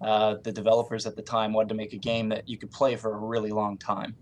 uh, 0.00 0.36
the 0.42 0.50
developers 0.50 1.06
at 1.06 1.14
the 1.14 1.22
time 1.22 1.52
wanted 1.52 1.68
to 1.68 1.74
make 1.74 1.92
a 1.92 1.98
game 1.98 2.28
that 2.30 2.48
you 2.48 2.56
could 2.56 2.70
play 2.70 2.96
for 2.96 3.14
a 3.14 3.18
really 3.18 3.50
long 3.50 3.76
time. 3.76 4.16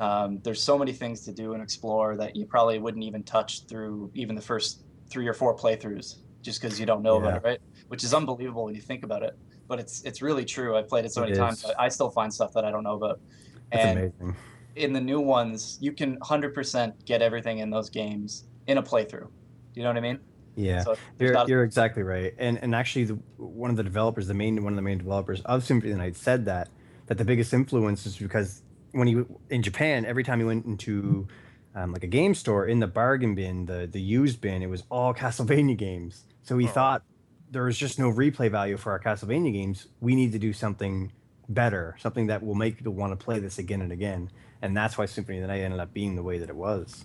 Um, 0.00 0.40
there's 0.42 0.62
so 0.62 0.78
many 0.78 0.92
things 0.92 1.20
to 1.26 1.32
do 1.32 1.54
and 1.54 1.62
explore 1.62 2.16
that 2.16 2.34
you 2.34 2.46
probably 2.46 2.78
wouldn't 2.78 3.04
even 3.04 3.22
touch 3.22 3.66
through 3.66 4.10
even 4.14 4.34
the 4.34 4.42
first 4.42 4.84
three 5.10 5.28
or 5.28 5.34
four 5.34 5.54
playthroughs, 5.56 6.16
just 6.40 6.60
because 6.60 6.80
you 6.80 6.86
don't 6.86 7.02
know 7.02 7.16
about 7.16 7.36
it, 7.36 7.42
right? 7.44 7.60
Which 7.88 8.02
is 8.02 8.14
unbelievable 8.14 8.64
when 8.64 8.74
you 8.74 8.80
think 8.80 9.04
about 9.04 9.22
it. 9.22 9.36
But 9.68 9.78
it's 9.78 10.02
it's 10.02 10.22
really 10.22 10.44
true. 10.44 10.76
I 10.76 10.82
played 10.82 11.04
it 11.04 11.12
so 11.12 11.22
It 11.22 11.26
many 11.26 11.38
times. 11.38 11.64
I 11.78 11.88
still 11.88 12.10
find 12.10 12.32
stuff 12.32 12.52
that 12.54 12.64
I 12.64 12.70
don't 12.70 12.82
know 12.82 12.94
about. 12.94 13.20
That's 13.70 13.84
and 13.84 13.98
amazing. 13.98 14.36
In 14.76 14.92
the 14.92 15.00
new 15.00 15.20
ones, 15.20 15.76
you 15.80 15.92
can 15.92 16.18
100% 16.20 16.92
get 17.06 17.22
everything 17.22 17.58
in 17.58 17.70
those 17.70 17.90
games 17.90 18.44
in 18.66 18.78
a 18.78 18.82
playthrough. 18.82 19.28
Do 19.28 19.80
you 19.80 19.82
know 19.82 19.90
what 19.90 19.96
I 19.96 20.00
mean? 20.00 20.20
Yeah. 20.54 20.84
So 20.84 20.96
You're, 21.18 21.48
you're 21.48 21.64
exactly 21.64 22.02
right, 22.02 22.34
and 22.38 22.58
and 22.62 22.74
actually, 22.74 23.04
the, 23.04 23.18
one 23.36 23.70
of 23.70 23.76
the 23.76 23.82
developers, 23.82 24.26
the 24.26 24.34
main 24.34 24.62
one 24.62 24.72
of 24.74 24.76
the 24.76 24.82
main 24.82 24.98
developers 24.98 25.40
of 25.42 25.64
Symphony 25.64 25.92
of 25.92 25.98
the 25.98 26.02
Night, 26.04 26.16
said 26.16 26.44
that 26.44 26.68
that 27.06 27.16
the 27.16 27.24
biggest 27.24 27.54
influence 27.54 28.04
is 28.06 28.18
because 28.18 28.62
when 28.92 29.08
he 29.08 29.22
in 29.48 29.62
Japan, 29.62 30.04
every 30.04 30.22
time 30.22 30.38
he 30.40 30.44
went 30.44 30.66
into 30.66 31.26
um, 31.74 31.92
like 31.92 32.04
a 32.04 32.08
game 32.08 32.34
store, 32.34 32.66
in 32.66 32.80
the 32.80 32.86
bargain 32.86 33.34
bin, 33.34 33.64
the 33.64 33.88
the 33.90 34.00
used 34.00 34.40
bin, 34.42 34.62
it 34.62 34.68
was 34.68 34.84
all 34.90 35.14
Castlevania 35.22 35.76
games. 35.76 36.26
So 36.42 36.58
he 36.58 36.66
Oh. 36.66 36.70
thought 36.70 37.02
there 37.50 37.64
was 37.64 37.78
just 37.78 37.98
no 37.98 38.10
replay 38.12 38.50
value 38.50 38.76
for 38.76 38.92
our 38.92 39.00
Castlevania 39.00 39.52
games. 39.52 39.86
We 40.00 40.14
need 40.14 40.32
to 40.32 40.38
do 40.38 40.52
something 40.52 41.12
better, 41.52 41.96
something 42.00 42.26
that 42.28 42.42
will 42.42 42.54
make 42.54 42.76
people 42.78 42.92
want 42.94 43.18
to 43.18 43.22
play 43.24 43.38
this 43.38 43.58
again 43.58 43.80
and 43.82 43.92
again, 43.92 44.30
and 44.60 44.76
that's 44.76 44.96
why 44.98 45.06
Symphony 45.06 45.38
of 45.38 45.42
the 45.42 45.48
Night 45.48 45.60
ended 45.60 45.80
up 45.80 45.92
being 45.92 46.16
the 46.16 46.22
way 46.22 46.38
that 46.38 46.48
it 46.48 46.56
was. 46.56 47.04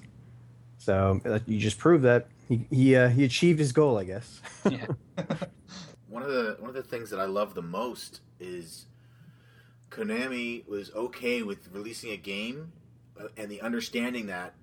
So 0.77 1.19
you 1.45 1.59
just 1.59 1.77
prove 1.79 2.01
that 2.03 2.27
he 2.47 2.67
he 2.69 2.95
uh, 2.95 3.09
he 3.09 3.23
achieved 3.23 3.59
his 3.59 3.71
goal, 3.71 3.97
I 3.97 4.03
guess. 4.03 4.41
yeah. 4.69 4.85
one 6.07 6.23
of 6.23 6.29
the 6.29 6.57
one 6.59 6.69
of 6.69 6.75
the 6.75 6.83
things 6.83 7.09
that 7.09 7.19
I 7.19 7.25
love 7.25 7.53
the 7.55 7.61
most 7.61 8.21
is 8.39 8.85
Konami 9.89 10.67
was 10.67 10.91
okay 10.93 11.41
with 11.43 11.69
releasing 11.73 12.11
a 12.11 12.17
game 12.17 12.71
uh, 13.19 13.27
and 13.37 13.49
the 13.49 13.61
understanding 13.61 14.27
that 14.27 14.53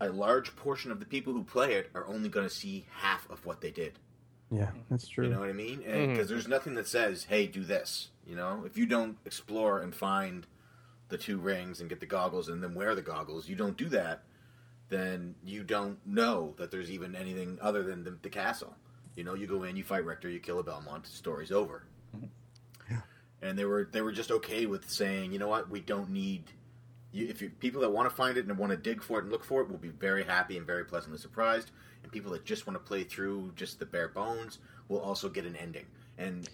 a 0.00 0.08
large 0.08 0.56
portion 0.56 0.90
of 0.90 0.98
the 1.00 1.06
people 1.06 1.32
who 1.32 1.44
play 1.44 1.74
it 1.74 1.90
are 1.94 2.06
only 2.06 2.28
going 2.28 2.48
to 2.48 2.54
see 2.54 2.86
half 3.00 3.28
of 3.30 3.44
what 3.44 3.60
they 3.60 3.70
did. 3.70 3.98
Yeah, 4.50 4.70
that's 4.90 5.06
true. 5.06 5.26
You 5.26 5.34
know 5.34 5.40
what 5.40 5.50
I 5.50 5.52
mean? 5.52 5.78
Because 5.78 6.26
Mhm. 6.26 6.28
there's 6.28 6.48
nothing 6.48 6.74
that 6.74 6.88
says, 6.88 7.24
"Hey, 7.24 7.46
do 7.46 7.62
this." 7.64 8.08
You 8.30 8.36
know, 8.36 8.62
if 8.64 8.78
you 8.78 8.86
don't 8.86 9.18
explore 9.26 9.80
and 9.80 9.92
find 9.92 10.46
the 11.08 11.18
two 11.18 11.38
rings 11.38 11.80
and 11.80 11.88
get 11.88 11.98
the 11.98 12.06
goggles 12.06 12.48
and 12.48 12.62
then 12.62 12.74
wear 12.74 12.94
the 12.94 13.02
goggles, 13.02 13.48
you 13.48 13.56
don't 13.56 13.76
do 13.76 13.88
that, 13.88 14.22
then 14.88 15.34
you 15.44 15.64
don't 15.64 15.98
know 16.06 16.54
that 16.56 16.70
there's 16.70 16.92
even 16.92 17.16
anything 17.16 17.58
other 17.60 17.82
than 17.82 18.04
the, 18.04 18.16
the 18.22 18.28
castle. 18.28 18.76
You 19.16 19.24
know, 19.24 19.34
you 19.34 19.48
go 19.48 19.64
in, 19.64 19.74
you 19.74 19.82
fight 19.82 20.04
Richter, 20.04 20.30
you 20.30 20.38
kill 20.38 20.60
a 20.60 20.62
Belmont, 20.62 21.08
story's 21.08 21.50
over. 21.50 21.82
Mm-hmm. 22.16 22.94
And 23.42 23.58
they 23.58 23.64
were 23.64 23.88
they 23.90 24.00
were 24.00 24.12
just 24.12 24.30
okay 24.30 24.64
with 24.64 24.88
saying, 24.88 25.32
you 25.32 25.40
know 25.40 25.48
what, 25.48 25.68
we 25.68 25.80
don't 25.80 26.10
need. 26.10 26.52
You, 27.10 27.26
if 27.26 27.42
you, 27.42 27.50
people 27.50 27.80
that 27.80 27.90
want 27.90 28.08
to 28.08 28.14
find 28.14 28.38
it 28.38 28.46
and 28.46 28.56
want 28.56 28.70
to 28.70 28.76
dig 28.76 29.02
for 29.02 29.18
it 29.18 29.24
and 29.24 29.32
look 29.32 29.42
for 29.42 29.60
it 29.60 29.68
will 29.68 29.78
be 29.78 29.88
very 29.88 30.22
happy 30.22 30.56
and 30.56 30.64
very 30.64 30.84
pleasantly 30.84 31.18
surprised, 31.18 31.72
and 32.04 32.12
people 32.12 32.30
that 32.30 32.44
just 32.44 32.68
want 32.68 32.78
to 32.78 32.88
play 32.88 33.02
through 33.02 33.54
just 33.56 33.80
the 33.80 33.86
bare 33.86 34.08
bones 34.08 34.58
will 34.88 35.00
also 35.00 35.28
get 35.28 35.46
an 35.46 35.56
ending. 35.56 35.86
And 36.20 36.48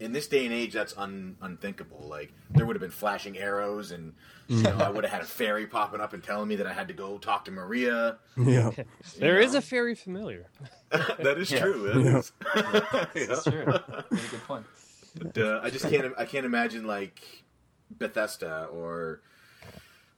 in 0.00 0.12
this 0.12 0.28
day 0.28 0.44
and 0.44 0.54
age, 0.54 0.72
that's 0.72 0.96
un, 0.96 1.36
unthinkable. 1.40 2.06
Like 2.08 2.32
there 2.50 2.64
would 2.64 2.76
have 2.76 2.80
been 2.80 2.90
flashing 2.90 3.36
arrows, 3.36 3.90
and 3.90 4.12
you 4.48 4.62
know, 4.62 4.76
I 4.78 4.88
would 4.90 5.02
have 5.04 5.12
had 5.12 5.22
a 5.22 5.26
fairy 5.26 5.66
popping 5.66 6.00
up 6.00 6.12
and 6.12 6.22
telling 6.22 6.46
me 6.48 6.56
that 6.56 6.66
I 6.68 6.72
had 6.72 6.86
to 6.88 6.94
go 6.94 7.18
talk 7.18 7.44
to 7.46 7.50
Maria. 7.50 8.18
Yeah, 8.36 8.70
you 8.76 8.84
There 9.18 9.40
is 9.40 9.52
know? 9.52 9.58
a 9.58 9.62
fairy 9.62 9.94
familiar. 9.96 10.46
that 10.90 11.36
is 11.38 11.50
Yeah. 11.50 11.60
true. 11.60 11.82
That 11.92 12.00
Yeah. 12.04 12.18
is. 12.18 12.32
That's 13.28 13.44
true. 13.44 13.64
That's 13.66 14.24
a 14.26 14.28
good 14.30 14.44
point. 14.46 14.66
But, 15.20 15.36
uh, 15.38 15.60
I 15.62 15.70
just 15.70 15.88
can't. 15.90 16.14
I 16.16 16.24
can't 16.24 16.46
imagine 16.46 16.86
like 16.86 17.20
Bethesda 17.98 18.66
or 18.72 19.20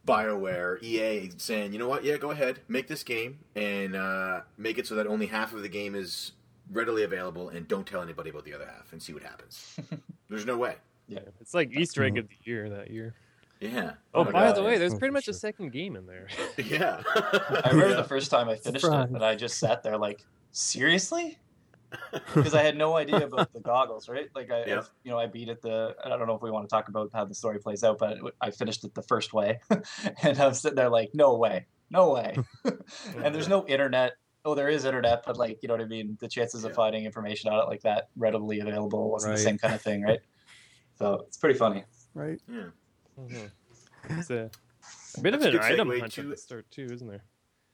Bioware, 0.06 0.82
EA 0.82 1.30
saying, 1.38 1.72
you 1.72 1.78
know 1.78 1.88
what? 1.88 2.04
Yeah, 2.04 2.18
go 2.18 2.30
ahead, 2.30 2.60
make 2.68 2.88
this 2.88 3.02
game 3.02 3.38
and 3.56 3.96
uh, 3.96 4.42
make 4.58 4.76
it 4.76 4.86
so 4.86 4.94
that 4.96 5.06
only 5.06 5.26
half 5.26 5.54
of 5.54 5.62
the 5.62 5.68
game 5.68 5.94
is 5.94 6.32
readily 6.70 7.02
available, 7.04 7.48
and 7.50 7.66
don't 7.68 7.86
tell 7.86 8.02
anybody 8.02 8.30
about 8.30 8.44
the 8.44 8.54
other 8.54 8.66
half, 8.66 8.92
and 8.92 9.02
see 9.02 9.12
what 9.12 9.22
happens. 9.22 9.76
There's 10.28 10.46
no 10.46 10.56
way. 10.56 10.76
Yeah, 11.08 11.20
it's 11.40 11.54
like 11.54 11.70
Easter 11.76 12.02
egg 12.04 12.12
mm-hmm. 12.12 12.18
of 12.20 12.28
the 12.28 12.36
year 12.50 12.70
that 12.70 12.90
year. 12.90 13.14
Yeah. 13.60 13.92
Oh, 14.12 14.20
oh 14.20 14.24
my 14.24 14.32
by 14.32 14.46
God. 14.48 14.56
the 14.56 14.62
way, 14.62 14.78
there's 14.78 14.94
Oh, 14.94 14.98
pretty 14.98 15.12
much 15.12 15.28
a 15.28 15.32
second 15.34 15.72
game 15.72 15.96
in 15.96 16.06
there. 16.06 16.28
Yeah. 16.58 17.02
I 17.14 17.68
remember 17.70 17.90
Yeah. 17.90 17.96
the 17.96 18.04
first 18.04 18.30
time 18.30 18.48
I 18.48 18.56
finished 18.56 18.84
Surprise. 18.84 19.08
it, 19.10 19.14
and 19.14 19.24
I 19.24 19.34
just 19.36 19.58
sat 19.58 19.82
there 19.82 19.96
like, 19.96 20.24
seriously? 20.52 21.38
Because 22.34 22.54
I 22.54 22.62
had 22.62 22.76
no 22.76 22.96
idea 22.96 23.24
about 23.24 23.52
the 23.52 23.60
goggles, 23.60 24.08
right? 24.08 24.28
Like 24.34 24.50
I, 24.50 24.64
Yeah. 24.66 24.80
I- 24.80 24.84
you 25.04 25.10
know, 25.12 25.18
I 25.18 25.26
beat 25.26 25.48
it 25.48 25.62
the. 25.62 25.94
I 26.04 26.08
don't 26.08 26.26
know 26.26 26.34
if 26.34 26.42
we 26.42 26.50
want 26.50 26.68
to 26.68 26.72
talk 26.74 26.88
about 26.88 27.10
how 27.14 27.24
the 27.24 27.34
story 27.34 27.58
plays 27.58 27.84
out, 27.84 27.98
but 27.98 28.18
I 28.40 28.50
finished 28.50 28.84
it 28.84 28.94
the 28.94 29.02
first 29.02 29.32
way, 29.32 29.60
and 30.22 30.38
I'm 30.38 30.54
sitting 30.54 30.76
there 30.76 30.90
like, 30.90 31.10
no 31.14 31.36
way, 31.36 31.66
no 31.90 32.10
way. 32.12 32.36
and 32.64 33.34
there's 33.34 33.48
no 33.48 33.66
internet. 33.66 34.14
Oh, 34.46 34.54
there 34.54 34.68
is 34.68 34.84
internet, 34.84 35.24
but 35.26 35.36
like, 35.38 35.58
you 35.62 35.68
know 35.68 35.74
what 35.74 35.80
I 35.82 35.86
mean. 35.86 36.16
The 36.20 36.28
chances 36.28 36.64
Yeah. 36.64 36.70
of 36.70 36.76
finding 36.76 37.04
information 37.04 37.50
on 37.50 37.58
it 37.60 37.66
like 37.66 37.80
that 37.82 38.08
readily 38.16 38.60
available 38.60 39.10
wasn't 39.10 39.36
the 39.36 39.40
same 39.42 39.56
kind 39.58 39.74
of 39.74 39.80
thing, 39.80 40.02
right? 40.02 40.20
So 40.98 41.24
it's 41.26 41.36
pretty 41.38 41.58
funny. 41.58 41.84
right. 42.14 42.38
yeah. 42.48 42.64
Mhm. 43.20 43.48
It's 44.10 44.30
a, 44.30 44.50
a 45.16 45.20
bit 45.20 45.34
of 45.34 45.40
That's 45.40 45.44
a 45.44 45.48
an 45.48 45.52
good 45.52 45.60
item 45.72 45.88
hunt 46.00 46.12
to- 46.12 46.20
at 46.22 46.28
the 46.30 46.36
start 46.36 46.68
too, 46.70 46.88
isn't 46.92 47.06
there? 47.08 47.22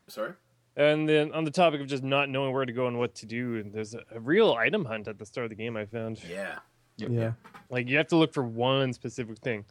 Sorry. 0.06 0.32
And 0.76 1.08
then 1.08 1.32
on 1.32 1.44
the 1.44 1.50
topic 1.50 1.80
of 1.80 1.86
just 1.88 2.02
not 2.04 2.28
knowing 2.28 2.52
where 2.52 2.64
to 2.66 2.72
go 2.72 2.86
and 2.86 2.98
what 2.98 3.14
to 3.16 3.26
do, 3.26 3.56
and 3.56 3.72
there's 3.72 3.94
a, 3.94 4.02
a 4.14 4.20
real 4.20 4.52
item 4.52 4.84
hunt 4.84 5.08
at 5.08 5.18
the 5.18 5.24
start 5.26 5.46
of 5.46 5.50
the 5.50 5.56
game. 5.56 5.76
I 5.76 5.86
found 5.86 6.22
Yeah. 6.28 6.58
Yeah. 6.98 7.32
like 7.70 7.88
you 7.88 7.96
have 7.96 8.06
to 8.08 8.16
look 8.16 8.32
for 8.34 8.42
one 8.44 8.92
specific 8.92 9.38
thing. 9.38 9.64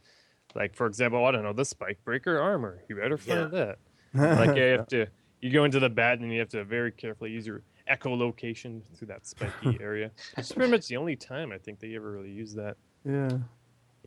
Like 0.56 0.74
for 0.74 0.86
example, 0.86 1.24
I 1.24 1.30
don't 1.30 1.44
know 1.44 1.52
the 1.52 1.64
spike 1.64 1.98
breaker 2.04 2.38
armor. 2.40 2.82
You 2.88 2.96
better 2.96 3.16
find 3.16 3.50
that. 3.52 3.78
Like 4.14 4.56
you 4.56 4.62
have 4.64 4.88
to 4.88 5.06
you 5.40 5.50
go 5.50 5.64
into 5.64 5.80
the 5.80 5.88
bat 5.88 6.18
and 6.18 6.32
you 6.32 6.38
have 6.40 6.48
to 6.50 6.64
very 6.64 6.92
carefully 6.92 7.30
use 7.30 7.46
your 7.46 7.62
echolocation 7.90 8.82
through 8.94 9.08
that 9.08 9.26
spiky 9.26 9.78
area. 9.80 10.10
It's 10.36 10.52
pretty 10.52 10.70
much 10.70 10.86
the 10.88 10.96
only 10.96 11.16
time 11.16 11.52
I 11.52 11.58
think 11.58 11.80
they 11.80 11.94
ever 11.96 12.10
really 12.12 12.30
use 12.30 12.54
that. 12.54 12.76
yeah. 13.04 13.28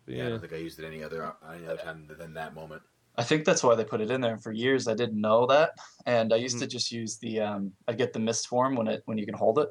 But 0.05 0.15
Yeah. 0.15 0.25
I 0.25 0.29
don't 0.29 0.39
think 0.41 0.53
I 0.53 0.57
used 0.57 0.79
it 0.79 0.85
any 0.85 1.01
other 1.03 1.33
any 1.53 1.65
other 1.65 1.77
time 1.77 2.07
than 2.19 2.33
that 2.33 2.53
moment. 2.53 2.81
I 3.15 3.23
think 3.23 3.45
that's 3.45 3.63
why 3.63 3.75
they 3.75 3.85
put 3.85 4.01
it 4.01 4.11
in 4.11 4.21
there. 4.21 4.37
For 4.37 4.51
years, 4.51 4.87
I 4.87 4.95
didn't 4.95 5.21
know 5.21 5.45
that, 5.47 5.71
and 6.05 6.33
I 6.33 6.37
used 6.37 6.57
Mhm. 6.57 6.61
to 6.61 6.67
just 6.67 6.91
use 6.91 7.17
the 7.19 7.39
um, 7.41 7.71
I 7.87 7.93
get 7.93 8.11
the 8.11 8.19
mist 8.19 8.47
form 8.47 8.75
when 8.75 8.87
it 8.87 9.03
when 9.05 9.17
you 9.17 9.25
can 9.25 9.35
hold 9.35 9.59
it, 9.59 9.69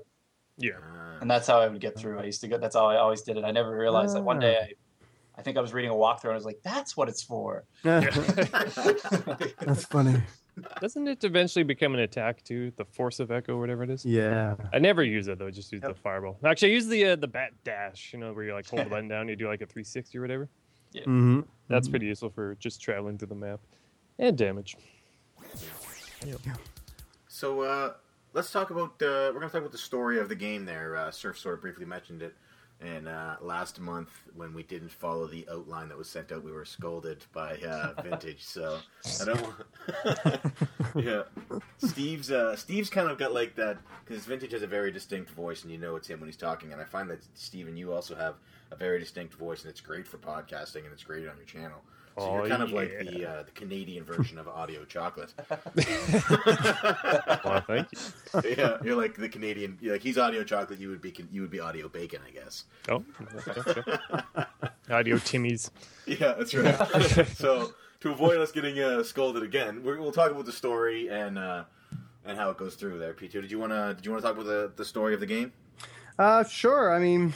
Yeah. 0.57 0.79
Ah. 0.83 1.19
and 1.21 1.31
that's 1.31 1.47
how 1.49 1.59
I 1.61 1.69
would 1.69 1.81
get 1.81 1.99
through. 1.99 2.19
I 2.21 2.25
used 2.25 2.41
to 2.43 2.49
go. 2.49 2.57
That's 2.57 2.77
how 2.77 2.87
I 2.87 2.97
always 2.97 3.23
did 3.23 3.37
it. 3.37 3.45
I 3.45 3.51
never 3.51 3.77
realized 3.77 4.15
that 4.17 4.23
one 4.23 4.39
day 4.39 4.57
Ah. 4.61 4.65
I, 4.65 5.41
I 5.41 5.43
think 5.43 5.57
I 5.59 5.61
was 5.61 5.75
reading 5.75 5.91
a 5.91 5.95
walkthrough 5.95 6.25
and 6.31 6.33
I 6.33 6.37
was 6.37 6.45
like, 6.45 6.61
"That's 6.63 6.97
what 6.97 7.09
it's 7.09 7.23
for." 7.23 7.65
That's 7.83 9.85
funny. 9.87 10.23
Doesn't 10.81 11.09
it 11.09 11.25
eventually 11.25 11.63
become 11.63 11.95
an 11.95 12.01
attack 12.01 12.43
too? 12.45 12.73
The 12.77 12.85
force 12.85 13.21
of 13.21 13.31
echo, 13.31 13.59
whatever 13.59 13.83
it 13.85 13.91
is. 13.91 14.05
Yeah. 14.05 14.57
I 14.73 14.79
never 14.79 15.03
use 15.03 15.29
it 15.29 15.39
though. 15.39 15.51
Just 15.51 15.73
use 15.73 15.83
Yep. 15.83 15.95
the 15.95 16.01
fireball. 16.01 16.39
Actually, 16.45 16.73
I 16.73 16.75
use 16.75 16.87
the 16.87 17.05
uh, 17.07 17.17
the 17.17 17.27
bat 17.29 17.53
dash. 17.65 18.13
You 18.13 18.19
know, 18.19 18.33
where 18.33 18.45
you 18.45 18.53
like 18.53 18.69
hold 18.69 18.85
the 18.85 18.91
button 18.91 19.09
down, 19.09 19.29
you 19.29 19.37
do 19.37 19.49
like 19.49 19.63
a 19.63 19.67
360 19.67 20.19
or 20.19 20.21
whatever. 20.21 20.49
Mm-hmm. 20.95 21.41
That's 21.69 21.89
pretty 21.89 22.07
useful 22.07 22.29
for 22.31 22.55
just 22.57 22.83
traveling 22.83 23.17
through 23.17 23.29
the 23.29 23.35
map 23.35 23.61
and 24.19 24.37
damage. 24.37 24.77
So 27.29 27.63
uh, 27.63 27.93
let's 28.35 28.51
talk 28.53 28.71
about. 28.71 28.91
Uh, 29.01 29.33
we're 29.33 29.41
going 29.41 29.49
to 29.49 29.53
talk 29.53 29.61
about 29.61 29.73
the 29.73 29.79
story 29.79 30.19
of 30.21 30.29
the 30.29 30.35
game. 30.35 30.65
There, 30.65 30.97
uh, 30.97 31.11
Surf 31.11 31.39
sort 31.39 31.55
of 31.55 31.61
briefly 31.63 31.87
mentioned 31.87 32.23
it. 32.23 32.35
And 32.85 33.07
uh, 33.07 33.37
last 33.41 33.79
month, 33.79 34.11
when 34.35 34.53
we 34.55 34.65
didn't 34.65 34.91
follow 34.91 35.29
the 35.29 35.47
outline 35.51 35.89
that 35.89 35.97
was 35.99 36.09
sent 36.09 36.33
out, 36.33 36.43
we 36.43 36.51
were 36.51 36.65
scolded 36.65 37.25
by 37.33 37.57
uh, 37.59 38.03
Vintage. 38.03 38.43
So 38.43 38.79
I 39.21 39.25
don't. 39.25 40.43
Yeah, 40.95 41.23
Steve's 41.79 42.31
uh, 42.31 42.55
Steve's 42.55 42.91
kind 42.91 43.09
of 43.09 43.17
got 43.17 43.33
like 43.33 43.55
that 43.55 43.79
because 44.05 44.27
Vintage 44.27 44.53
has 44.53 44.61
a 44.61 44.67
very 44.67 44.91
distinct 44.91 45.31
voice, 45.31 45.63
and 45.63 45.73
you 45.73 45.79
know 45.79 45.97
it's 45.97 46.07
him 46.09 46.21
when 46.21 46.29
he's 46.29 46.37
talking. 46.37 46.71
And 46.73 46.83
I 46.83 46.85
find 46.85 47.09
that 47.09 47.21
Steve 47.35 47.67
and 47.67 47.79
you 47.79 47.93
also 47.95 48.15
have 48.15 48.35
a 48.71 48.77
very 48.77 48.99
distinct 48.99 49.33
voice, 49.35 49.63
and 49.63 49.71
it's 49.71 49.81
great 49.81 50.07
for 50.07 50.19
podcasting, 50.19 50.85
and 50.85 50.93
it's 50.93 51.03
great 51.05 51.27
on 51.27 51.37
your 51.37 51.47
channel. 51.47 51.81
So 52.17 52.25
Oh, 52.25 52.37
you're 52.37 52.49
kind 52.49 52.63
of 52.63 52.73
like 52.73 52.91
the 52.99 53.27
uh, 53.27 53.43
the 53.45 53.51
Canadian 53.53 54.05
version 54.05 54.39
of 54.39 54.47
Audio 54.49 54.85
Chocolate. 54.85 55.33
Well, 57.45 57.61
thank 57.67 57.89
you. 57.93 58.55
yeah, 58.57 58.77
you're 58.85 58.97
like 58.97 59.17
the 59.17 59.29
Canadian. 59.29 59.79
You're 59.81 59.95
like 59.95 60.03
he's 60.03 60.19
audio 60.19 60.45
chocolate. 60.45 60.79
You 60.79 60.89
would 60.91 61.01
be 61.01 61.15
you 61.31 61.41
would 61.41 61.51
be 61.51 61.61
audio 61.61 61.89
bacon, 61.89 62.21
I 62.27 62.31
guess. 62.31 62.65
Oh, 62.89 63.05
okay. 63.47 63.83
audio 64.91 65.19
Timmy's. 65.19 65.71
Yeah, 66.07 66.35
that's 66.37 66.53
right. 66.53 67.27
so 67.37 67.73
to 68.01 68.11
avoid 68.11 68.39
us 68.39 68.51
getting 68.51 68.79
uh, 68.81 69.05
scolded 69.05 69.45
again, 69.45 69.85
we're, 69.85 70.01
we'll 70.01 70.11
talk 70.11 70.33
about 70.33 70.47
the 70.47 70.53
story 70.53 71.09
and 71.09 71.39
uh, 71.39 71.63
and 72.25 72.37
how 72.37 72.51
it 72.51 72.59
goes 72.59 72.75
through 72.75 72.99
there. 72.99 73.13
P 73.15 73.29
two, 73.29 73.41
did 73.41 73.51
you 73.53 73.59
wanna 73.61 73.95
did 73.95 74.05
you 74.05 74.11
wanna 74.11 74.23
talk 74.23 74.33
about 74.35 74.47
the, 74.47 74.73
the 74.75 74.85
story 74.85 75.15
of 75.15 75.21
the 75.21 75.27
game? 75.27 75.53
Uh, 76.19 76.43
sure. 76.45 76.93
I 76.93 76.99
mean, 76.99 77.33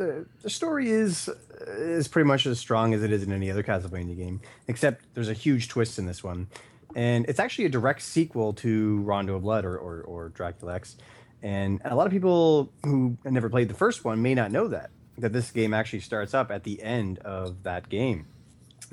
the 0.00 0.26
the 0.42 0.50
story 0.50 0.90
is 0.90 1.28
is 1.68 2.08
pretty 2.08 2.26
much 2.26 2.46
as 2.46 2.58
strong 2.58 2.94
as 2.94 3.02
it 3.02 3.12
is 3.12 3.22
in 3.22 3.32
any 3.32 3.50
other 3.50 3.62
Castlevania 3.62 4.16
game, 4.16 4.40
except 4.66 5.04
there's 5.14 5.28
a 5.28 5.34
huge 5.34 5.68
twist 5.68 5.98
in 5.98 6.06
this 6.06 6.24
one, 6.24 6.48
and 6.96 7.26
it's 7.28 7.38
actually 7.38 7.66
a 7.66 7.68
direct 7.68 8.00
sequel 8.00 8.54
to 8.54 9.00
Rondo 9.02 9.36
of 9.36 9.42
Blood 9.42 9.64
or 9.66 9.76
or, 9.76 10.00
or 10.02 10.28
Dracula 10.30 10.74
X, 10.76 10.96
and 11.42 11.82
a 11.84 11.94
lot 11.94 12.06
of 12.06 12.12
people 12.12 12.72
who 12.82 13.18
never 13.24 13.50
played 13.50 13.68
the 13.68 13.74
first 13.74 14.02
one 14.02 14.22
may 14.22 14.34
not 14.34 14.50
know 14.50 14.68
that 14.68 14.90
that 15.18 15.34
this 15.34 15.50
game 15.50 15.74
actually 15.74 16.00
starts 16.00 16.32
up 16.32 16.50
at 16.50 16.64
the 16.64 16.82
end 16.82 17.18
of 17.18 17.62
that 17.64 17.90
game, 17.90 18.26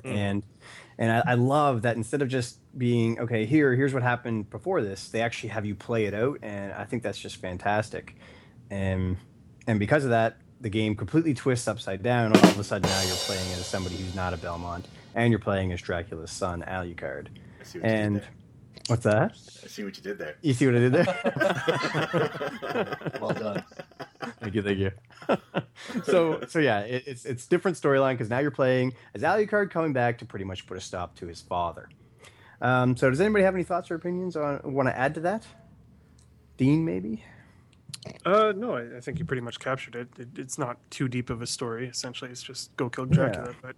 hmm. 0.03 0.11
and 0.11 0.43
and 0.97 1.09
I, 1.09 1.31
I 1.31 1.33
love 1.35 1.83
that 1.83 1.95
instead 1.95 2.21
of 2.21 2.27
just 2.27 2.59
being 2.77 3.17
okay 3.21 3.45
here 3.45 3.73
here's 3.75 3.93
what 3.93 4.03
happened 4.03 4.49
before 4.49 4.81
this, 4.81 5.07
they 5.07 5.21
actually 5.21 5.49
have 5.49 5.65
you 5.65 5.73
play 5.73 6.03
it 6.03 6.13
out, 6.13 6.39
and 6.43 6.73
I 6.73 6.83
think 6.83 7.01
that's 7.01 7.17
just 7.17 7.37
fantastic, 7.37 8.17
and 8.69 9.15
and 9.67 9.79
because 9.79 10.03
of 10.03 10.09
that 10.09 10.37
the 10.61 10.69
game 10.69 10.95
completely 10.95 11.33
twists 11.33 11.67
upside 11.67 12.01
down 12.01 12.33
all 12.35 12.43
of 12.43 12.59
a 12.59 12.63
sudden 12.63 12.89
now 12.89 13.01
you're 13.03 13.15
playing 13.15 13.51
as 13.53 13.65
somebody 13.65 13.95
who's 13.95 14.15
not 14.15 14.33
a 14.33 14.37
belmont 14.37 14.87
and 15.15 15.31
you're 15.31 15.39
playing 15.39 15.71
as 15.71 15.81
dracula's 15.81 16.31
son 16.31 16.63
alucard. 16.67 17.27
I 17.59 17.63
see 17.63 17.79
what 17.79 17.89
and 17.89 18.15
you 18.15 18.19
did 18.21 18.29
what's 18.87 19.03
that. 19.03 19.33
I 19.63 19.67
see 19.67 19.83
what 19.83 19.97
you 19.97 20.03
did 20.03 20.17
there. 20.17 20.35
you 20.41 20.53
see 20.53 20.65
what 20.65 20.75
i 20.75 20.79
did 20.79 20.93
there? 20.93 21.05
Well 23.21 23.31
done. 23.31 23.63
thank 24.39 24.55
you 24.55 24.61
thank 24.61 24.77
you. 24.79 24.91
So 26.05 26.41
so 26.47 26.59
yeah 26.59 26.79
it, 26.79 27.03
it's 27.05 27.25
it's 27.25 27.45
different 27.45 27.77
storyline 27.77 28.13
because 28.13 28.29
now 28.29 28.39
you're 28.39 28.49
playing 28.51 28.93
as 29.13 29.21
alucard 29.21 29.69
coming 29.69 29.93
back 29.93 30.17
to 30.19 30.25
pretty 30.25 30.45
much 30.45 30.65
put 30.65 30.75
a 30.77 30.81
stop 30.81 31.15
to 31.17 31.27
his 31.27 31.41
father. 31.41 31.87
Um, 32.61 32.97
so 32.97 33.09
does 33.11 33.21
anybody 33.21 33.43
have 33.43 33.53
any 33.53 33.63
thoughts 33.63 33.91
or 33.91 33.95
opinions 33.95 34.35
on 34.35 34.59
want 34.73 34.89
to 34.89 34.97
add 34.97 35.13
to 35.15 35.19
that? 35.21 35.45
Dean 36.57 36.83
maybe 36.83 37.23
Uh, 38.25 38.53
no, 38.55 38.75
I, 38.75 38.97
I 38.97 38.99
think 38.99 39.19
you 39.19 39.25
pretty 39.25 39.41
much 39.41 39.59
captured 39.59 39.95
it. 39.95 40.07
it. 40.19 40.27
It's 40.37 40.57
not 40.57 40.77
too 40.91 41.07
deep 41.07 41.29
of 41.29 41.41
a 41.41 41.47
story. 41.47 41.87
Essentially, 41.87 42.29
it's 42.31 42.43
just 42.43 42.75
go 42.77 42.89
kill 42.89 43.05
Dracula. 43.05 43.53
But 43.61 43.75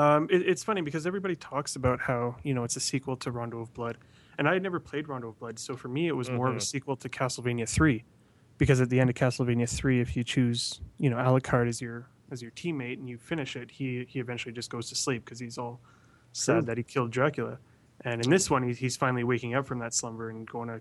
um, 0.00 0.28
it, 0.30 0.42
it's 0.48 0.62
funny 0.62 0.80
because 0.82 1.06
everybody 1.06 1.36
talks 1.36 1.76
about 1.76 2.00
how 2.00 2.36
you 2.42 2.54
know 2.54 2.64
it's 2.64 2.76
a 2.76 2.80
sequel 2.80 3.16
to 3.18 3.30
Rondo 3.30 3.60
of 3.60 3.72
Blood, 3.74 3.98
and 4.38 4.48
I 4.48 4.52
had 4.54 4.62
never 4.62 4.78
played 4.80 5.08
Rondo 5.08 5.28
of 5.28 5.38
Blood, 5.38 5.58
so 5.58 5.76
for 5.76 5.88
me 5.88 6.08
it 6.08 6.16
was 6.16 6.30
more 6.30 6.48
of 6.48 6.54
a 6.54 6.58
Mhm. 6.58 6.62
sequel 6.62 6.96
to 6.96 7.08
Castlevania 7.08 7.68
Three, 7.68 8.04
because 8.58 8.80
at 8.80 8.88
the 8.90 9.00
end 9.00 9.10
of 9.10 9.16
Castlevania 9.16 9.68
Three, 9.68 10.00
if 10.00 10.16
you 10.16 10.22
choose 10.24 10.80
you 10.98 11.10
know 11.10 11.16
Alucard 11.16 11.68
as 11.68 11.80
your 11.80 12.06
as 12.30 12.40
your 12.42 12.52
teammate 12.52 12.98
and 12.98 13.08
you 13.08 13.18
finish 13.18 13.56
it, 13.56 13.70
he 13.70 14.04
he 14.08 14.20
eventually 14.20 14.52
just 14.52 14.70
goes 14.70 14.88
to 14.90 14.94
sleep 14.94 15.24
because 15.24 15.40
he's 15.40 15.58
all 15.58 15.80
sad 16.32 16.52
True. 16.52 16.62
that 16.62 16.76
he 16.78 16.84
killed 16.84 17.10
Dracula. 17.10 17.58
And 18.02 18.24
in 18.24 18.30
this 18.30 18.48
one, 18.48 18.62
he's, 18.62 18.78
he's 18.78 18.96
finally 18.96 19.24
waking 19.24 19.54
up 19.54 19.66
from 19.66 19.78
that 19.80 19.92
slumber 19.92 20.30
and 20.30 20.46
going 20.48 20.68
to 20.68 20.80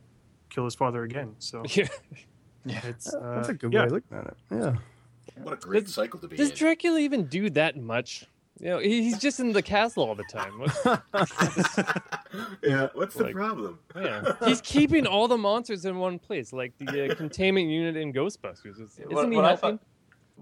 kill 0.50 0.64
his 0.64 0.74
father 0.76 1.04
again. 1.04 1.36
So 1.40 1.64
Yeah. 1.76 1.88
It's 2.66 3.14
Uh, 3.14 3.36
that's 3.36 3.50
uh, 3.50 3.52
a 3.52 3.56
good 3.56 3.74
yeah. 3.74 3.80
way 3.82 3.86
of 3.86 3.92
looking 3.92 4.18
at 4.18 4.26
it 4.28 4.38
yeah 4.52 4.76
What 5.44 5.54
a 5.54 5.58
great 5.58 5.86
Does- 5.86 5.94
cycle 5.96 6.20
to 6.20 6.28
be 6.28 6.38
Does 6.38 6.50
in. 6.52 6.56
Dracula 6.56 7.00
even 7.00 7.26
do 7.26 7.50
that 7.52 7.78
much? 7.78 8.26
You 8.62 8.68
know, 8.72 8.80
he's 8.80 9.18
just 9.20 9.40
in 9.40 9.54
the 9.54 9.62
castle 9.62 10.04
all 10.04 10.16
the 10.16 10.26
time. 10.26 10.60
What, 10.60 10.74
yeah, 12.64 12.90
what's 12.94 13.16
the 13.16 13.30
problem? 13.32 13.80
yeah. 13.96 14.34
He's 14.46 14.60
keeping 14.60 15.08
all 15.08 15.30
the 15.30 15.38
monsters 15.38 15.86
in 15.86 15.98
one 15.98 16.20
place, 16.20 16.52
like 16.52 16.74
the 16.78 17.12
uh, 17.12 17.16
containment 17.16 17.70
unit 17.70 17.96
in 17.96 18.12
Ghostbusters. 18.12 18.82
Is, 18.82 19.00
isn't 19.00 19.12
What- 19.14 19.30
he 19.30 19.36
what 19.38 19.46
I 19.46 19.48
helping? 19.50 19.62
found- 19.62 19.80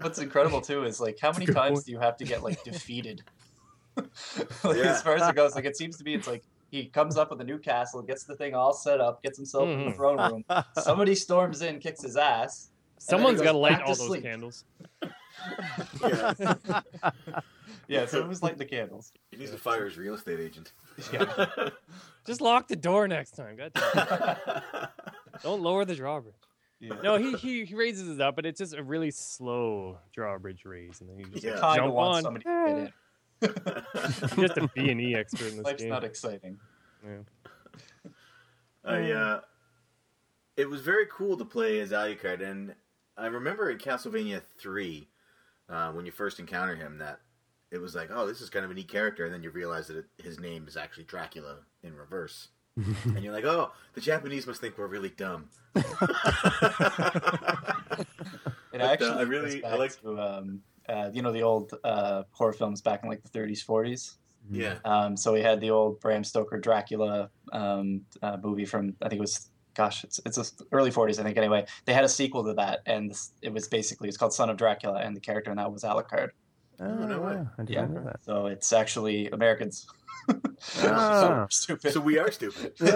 What's 0.00 0.18
incredible 0.18 0.60
too 0.60 0.84
is 0.84 1.00
like 1.00 1.18
how 1.20 1.30
many 1.32 1.46
times 1.46 1.74
point. 1.78 1.86
do 1.86 1.92
you 1.92 1.98
have 2.00 2.16
to 2.18 2.24
get 2.24 2.42
like 2.42 2.62
defeated? 2.64 3.22
like, 3.96 4.06
Yeah. 4.64 4.92
As 4.94 5.02
far 5.02 5.14
as 5.16 5.28
it 5.28 5.34
goes, 5.36 5.54
like 5.56 5.64
it 5.64 5.76
seems 5.76 5.96
to 5.98 6.04
be, 6.04 6.14
it's 6.14 6.26
like 6.28 6.42
he 6.70 6.86
comes 6.86 7.16
up 7.16 7.30
with 7.30 7.40
a 7.40 7.44
new 7.44 7.58
castle, 7.58 8.02
gets 8.02 8.24
the 8.24 8.36
thing 8.36 8.54
all 8.54 8.72
set 8.72 9.00
up, 9.00 9.22
gets 9.22 9.36
himself 9.38 9.68
in 9.68 9.84
the 9.86 9.90
Mhm. 9.92 9.96
throne 9.96 10.32
room. 10.32 10.44
Somebody 10.78 11.14
storms 11.14 11.62
in, 11.62 11.78
kicks 11.80 12.02
his 12.02 12.16
ass. 12.16 12.70
Someone's 12.98 13.40
got 13.40 13.52
to 13.52 13.58
light 13.58 13.78
back 13.78 13.86
all 13.88 13.94
those 13.94 14.20
candles. 14.20 14.64
Yeah, 16.02 16.34
Yeah, 17.88 18.04
so 18.06 18.18
it 18.18 18.28
was 18.28 18.42
like 18.42 18.58
the 18.58 18.64
candles. 18.66 19.12
he 19.30 19.38
needs 19.38 19.50
to 19.52 19.56
fire 19.58 19.86
his 19.86 19.96
real 19.96 20.14
estate 20.14 20.40
agent. 20.40 20.72
Yeah. 21.12 21.70
Just 22.26 22.40
lock 22.40 22.66
the 22.68 22.76
door 22.76 23.06
next 23.08 23.30
time. 23.36 23.56
God 23.56 23.72
damn. 23.72 24.88
Don't 25.42 25.62
lower 25.62 25.84
the 25.84 25.94
drawbridge. 25.94 26.34
yeah. 26.80 26.96
No, 27.02 27.16
he, 27.16 27.32
he 27.36 27.64
he 27.64 27.74
raises 27.76 28.08
it 28.08 28.20
up, 28.20 28.34
but 28.36 28.44
it's 28.44 28.58
just 28.58 28.74
a 28.74 28.82
really 28.82 29.10
slow 29.12 29.98
drawbridge 30.12 30.64
raise, 30.64 31.00
and 31.00 31.08
then 31.08 31.18
you 31.18 31.26
just 31.26 31.44
Yeah. 31.44 31.52
kind 31.60 31.78
of 31.80 31.84
jump 31.86 31.94
want 31.94 32.26
on. 32.26 32.92
somebody 34.10 34.12
to 34.12 34.36
just 34.36 34.56
a 34.56 34.68
B 34.74 34.90
and 34.90 35.00
E 35.00 35.14
expert 35.14 35.48
in 35.48 35.56
this 35.58 35.64
Life's 35.64 35.82
game. 35.82 35.90
not 35.90 36.04
exciting. 36.04 36.58
Yeah. 37.04 38.10
I 38.84 39.10
uh, 39.12 39.40
it 40.56 40.68
was 40.68 40.80
very 40.80 41.06
cool 41.12 41.36
to 41.36 41.44
play 41.44 41.80
as 41.80 41.90
Alucard, 41.92 42.42
and 42.42 42.74
I 43.16 43.26
remember 43.26 43.70
in 43.70 43.78
Castlevania 43.78 44.42
three, 44.58 45.08
uh, 45.68 45.92
when 45.92 46.06
you 46.06 46.12
first 46.12 46.40
encounter 46.40 46.74
him, 46.74 46.98
that 46.98 47.20
it 47.70 47.78
was 47.78 47.94
like, 47.94 48.08
oh, 48.12 48.26
this 48.26 48.40
is 48.40 48.48
kind 48.50 48.64
of 48.64 48.70
a 48.70 48.74
neat 48.74 48.88
character, 48.88 49.24
and 49.24 49.32
then 49.34 49.42
you 49.42 49.50
realize 49.50 49.88
that 49.88 49.96
it, 49.98 50.06
his 50.22 50.38
name 50.40 50.66
is 50.66 50.76
actually 50.76 51.04
Dracula 51.04 51.58
in 51.82 51.94
reverse, 51.94 52.48
and 52.76 53.22
you're 53.22 53.32
like, 53.32 53.44
oh, 53.44 53.72
the 53.94 54.00
Japanese 54.00 54.46
must 54.46 54.60
think 54.60 54.78
we're 54.78 54.86
really 54.86 55.10
dumb. 55.10 55.48
It 58.70 58.72
But, 58.72 58.80
uh, 58.82 58.84
actually 58.92 59.10
I 59.10 59.22
really- 59.22 59.64
I 59.64 59.74
like- 59.76 60.00
to 60.02 60.20
um, 60.20 60.62
uh, 60.88 61.10
you 61.12 61.22
know 61.22 61.32
the 61.32 61.42
old 61.42 61.72
uh, 61.84 62.22
horror 62.32 62.52
films 62.52 62.80
back 62.82 63.02
in 63.02 63.08
like 63.08 63.22
the 63.22 63.30
30s, 63.38 63.64
40s. 63.64 64.16
yeah, 64.50 64.78
Um, 64.84 65.16
so 65.16 65.32
we 65.32 65.42
had 65.42 65.60
the 65.60 65.70
old 65.70 66.00
Bram 66.00 66.24
Stoker 66.24 66.58
Dracula 66.58 67.30
um, 67.52 68.02
uh, 68.22 68.36
movie 68.42 68.64
from 68.64 68.94
I 69.02 69.08
think 69.08 69.18
it 69.18 69.28
was 69.28 69.50
gosh 69.74 70.02
it's 70.04 70.18
it's 70.26 70.36
the 70.52 70.64
early 70.72 70.90
40s 70.90 71.18
I 71.20 71.22
think 71.22 71.36
anyway. 71.36 71.64
They 71.84 71.92
had 71.94 72.04
a 72.04 72.08
sequel 72.08 72.44
to 72.44 72.54
that 72.54 72.80
and 72.86 73.10
this, 73.10 73.32
it 73.42 73.52
was 73.52 73.68
basically 73.68 74.08
it's 74.08 74.16
called 74.16 74.32
Son 74.32 74.50
of 74.50 74.56
Dracula 74.56 74.98
and 75.00 75.14
the 75.14 75.20
character 75.20 75.50
in 75.50 75.56
that 75.58 75.70
was 75.72 75.82
Alucard. 75.84 76.30
Oh, 76.80 77.06
no 77.06 77.20
way. 77.20 77.44
I 77.58 77.64
didn't 77.64 77.70
Yeah. 77.70 77.86
know 77.94 78.04
that. 78.04 78.20
So 78.24 78.46
it's 78.46 78.72
actually 78.72 79.28
Americans. 79.30 79.86
Ah. 80.82 81.22
so 81.22 81.46
stupid. 81.50 81.92
so 81.92 82.00
we 82.00 82.18
are 82.18 82.30
stupid. 82.30 82.72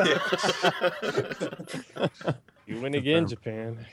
You 2.67 2.81
win 2.81 2.95
again, 2.95 3.27
Japan. 3.27 3.85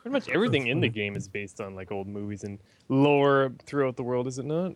Yeah. 0.00 0.10
Pretty 0.10 0.12
much 0.12 0.28
everything 0.34 0.66
in 0.68 0.80
the 0.80 0.88
game 0.88 1.16
is 1.16 1.28
based 1.28 1.60
on 1.60 1.74
like 1.74 1.92
old 1.92 2.06
movies 2.08 2.44
and 2.44 2.58
lore 2.88 3.52
throughout 3.66 3.96
the 3.96 4.02
world, 4.02 4.26
is 4.26 4.38
it 4.38 4.46
not? 4.46 4.72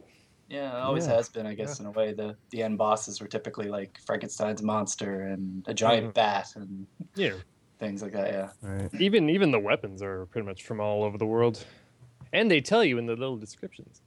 Yeah, 0.49 0.77
it 0.77 0.81
always 0.83 1.07
Yeah. 1.07 1.15
has 1.15 1.29
been, 1.31 1.47
I 1.47 1.55
guess, 1.55 1.81
in 1.81 1.87
a 1.87 1.91
way. 1.91 2.13
The 2.13 2.37
the 2.51 2.63
end 2.63 2.77
bosses 2.79 3.21
were 3.21 3.27
typically 3.27 3.69
like 3.69 3.99
Frankenstein's 4.07 4.63
monster 4.63 5.23
and 5.23 5.65
a 5.67 5.73
giant 5.75 6.09
Mhm. 6.11 6.15
bat 6.15 6.53
and 6.57 6.87
Yeah. 7.15 7.35
things 7.79 8.03
like 8.03 8.13
that. 8.13 8.31
Yeah. 8.31 8.51
Right. 8.61 8.95
Even 9.01 9.31
even 9.31 9.51
the 9.51 9.59
weapons 9.61 10.03
are 10.03 10.27
pretty 10.27 10.47
much 10.47 10.65
from 10.67 10.81
all 10.81 11.03
over 11.03 11.17
the 11.17 11.27
world, 11.27 11.65
and 12.33 12.51
they 12.51 12.61
tell 12.61 12.85
you 12.85 12.99
in 12.99 13.07
the 13.07 13.17
little 13.17 13.39
descriptions. 13.39 14.03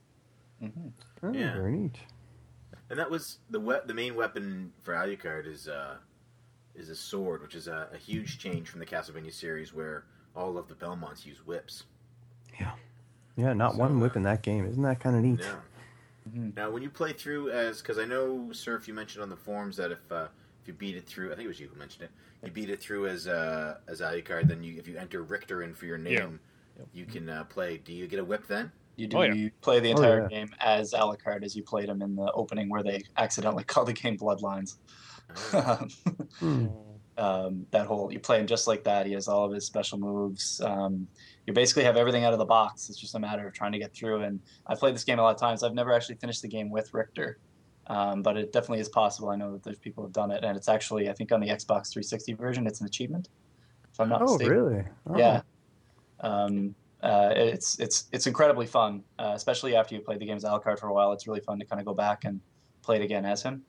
Oh, 0.62 1.32
Yeah. 1.32 1.54
Very 1.54 1.72
neat. 1.72 1.98
And 2.90 2.98
that 2.98 3.10
was 3.10 3.40
the 3.50 3.60
we- 3.60 3.80
the 3.86 3.94
main 3.94 4.14
weapon 4.14 4.72
for 4.82 4.94
Alucard 4.94 5.46
is 5.46 5.68
uh, 5.68 5.98
is 6.76 6.88
a 6.88 6.94
sword, 6.96 7.42
which 7.42 7.56
is 7.56 7.66
a, 7.66 7.88
a 7.92 7.98
huge 7.98 8.38
change 8.38 8.68
from 8.68 8.78
the 8.78 8.86
Castlevania 8.86 9.32
series 9.32 9.74
where 9.74 10.04
all 10.38 10.56
of 10.56 10.68
the 10.68 10.74
Belmonts 10.74 11.26
use 11.26 11.44
whips. 11.44 11.84
Yeah, 12.60 12.72
Yeah, 13.36 13.52
not 13.52 13.72
So, 13.72 13.78
one 13.78 14.00
whip 14.00 14.16
in 14.16 14.22
that 14.22 14.42
game. 14.42 14.66
Isn't 14.66 14.82
that 14.84 15.00
kind 15.00 15.16
of 15.16 15.22
neat? 15.22 15.40
Yeah. 15.40 15.56
Mhm. 16.30 16.56
Now, 16.56 16.70
when 16.70 16.82
you 16.82 16.90
play 16.90 17.12
through 17.12 17.50
as, 17.50 17.80
because 17.80 17.98
I 17.98 18.04
know 18.04 18.52
Surf, 18.52 18.86
you 18.86 18.94
mentioned 18.94 19.22
on 19.22 19.28
the 19.30 19.36
forums 19.36 19.76
that 19.76 19.90
if 19.90 20.12
uh, 20.12 20.28
if 20.62 20.68
you 20.68 20.74
beat 20.74 20.96
it 20.96 21.06
through, 21.06 21.32
I 21.32 21.34
think 21.36 21.44
it 21.46 21.48
was 21.48 21.58
you 21.60 21.68
who 21.68 21.78
mentioned 21.78 22.04
it. 22.04 22.10
You 22.44 22.50
beat 22.52 22.70
it 22.70 22.80
through 22.80 23.08
as 23.08 23.26
uh, 23.26 23.78
as 23.88 24.00
Alucard, 24.00 24.46
then 24.48 24.62
you 24.62 24.78
if 24.78 24.86
you 24.86 24.96
enter 24.96 25.22
Richter 25.22 25.62
in 25.62 25.74
for 25.74 25.86
your 25.86 25.98
name, 25.98 26.38
you 26.92 27.04
can 27.06 27.28
uh, 27.28 27.44
play. 27.44 27.78
Do 27.78 27.92
you 27.92 28.06
get 28.06 28.18
a 28.20 28.24
whip 28.24 28.46
then? 28.46 28.70
You 28.96 29.06
do 29.06 29.16
Oh, 29.18 29.22
yeah. 29.22 29.32
you 29.32 29.50
play 29.60 29.78
the 29.80 29.88
Oh, 29.92 29.96
entire 29.96 30.22
yeah. 30.22 30.28
game 30.28 30.48
as 30.60 30.92
Alucard 30.92 31.42
as 31.44 31.54
you 31.56 31.62
played 31.62 31.88
him 31.88 32.02
in 32.02 32.14
the 32.16 32.30
opening 32.32 32.68
where 32.68 32.82
they 32.82 33.02
accidentally 33.16 33.64
called 33.72 33.88
the 33.88 33.92
game 33.92 34.16
Bloodlines. 34.18 34.76
Uh, 35.52 35.86
Hmm. 36.40 36.66
Um, 37.18 37.66
that 37.70 37.86
whole 37.86 38.12
you 38.12 38.18
play 38.20 38.38
him 38.40 38.46
just 38.46 38.66
like 38.66 38.84
that. 38.84 39.06
He 39.06 39.12
has 39.12 39.28
all 39.28 39.44
of 39.44 39.52
his 39.52 39.66
special 39.66 39.98
moves. 39.98 40.60
Um, 40.60 41.06
you 41.46 41.52
basically 41.52 41.84
have 41.84 41.96
everything 41.96 42.24
out 42.24 42.32
of 42.32 42.38
the 42.38 42.44
box. 42.44 42.88
It's 42.88 42.98
just 42.98 43.14
a 43.14 43.18
matter 43.18 43.46
of 43.46 43.54
trying 43.54 43.72
to 43.72 43.78
get 43.78 43.92
through. 43.94 44.22
And 44.22 44.40
I've 44.66 44.78
played 44.78 44.94
this 44.94 45.04
game 45.04 45.18
a 45.18 45.22
lot 45.22 45.34
of 45.34 45.40
times. 45.40 45.62
I've 45.62 45.74
never 45.74 45.92
actually 45.92 46.16
finished 46.16 46.42
the 46.42 46.48
game 46.48 46.70
with 46.70 46.92
Richter, 46.94 47.38
um, 47.86 48.22
but 48.22 48.36
it 48.36 48.52
definitely 48.52 48.80
is 48.80 48.88
possible. 48.88 49.30
I 49.30 49.36
know 49.36 49.52
that 49.52 49.62
there's 49.62 49.78
people 49.78 50.04
who've 50.04 50.12
done 50.12 50.30
it, 50.30 50.44
and 50.44 50.56
it's 50.56 50.68
actually 50.68 51.08
I 51.08 51.12
think 51.12 51.32
on 51.32 51.40
the 51.40 51.48
Xbox 51.48 51.90
360 51.92 52.34
version, 52.34 52.66
it's 52.66 52.80
an 52.80 52.86
achievement. 52.86 53.28
If 53.92 53.98
I'm 54.00 54.08
not 54.08 54.22
Oh, 54.22 54.26
mistaken. 54.26 54.52
really? 54.54 54.84
Oh. 55.08 55.18
Yeah. 55.18 55.40
Um, 56.20 56.74
uh, 57.02 57.32
it's 57.34 57.78
it's 57.78 58.08
it's 58.12 58.26
incredibly 58.26 58.66
fun, 58.66 59.02
uh, 59.18 59.32
especially 59.34 59.76
after 59.76 59.94
you 59.94 60.00
played 60.00 60.18
the 60.18 60.26
game 60.26 60.36
as 60.36 60.44
Alucard 60.44 60.78
for 60.80 60.88
a 60.88 60.92
while. 60.92 61.12
It's 61.12 61.26
really 61.28 61.40
fun 61.40 61.58
to 61.60 61.64
kind 61.64 61.80
of 61.80 61.86
go 61.86 61.94
back 61.94 62.24
and 62.24 62.40
play 62.82 62.96
it 62.96 63.02
again 63.02 63.24
as 63.24 63.42
him. 63.42 63.62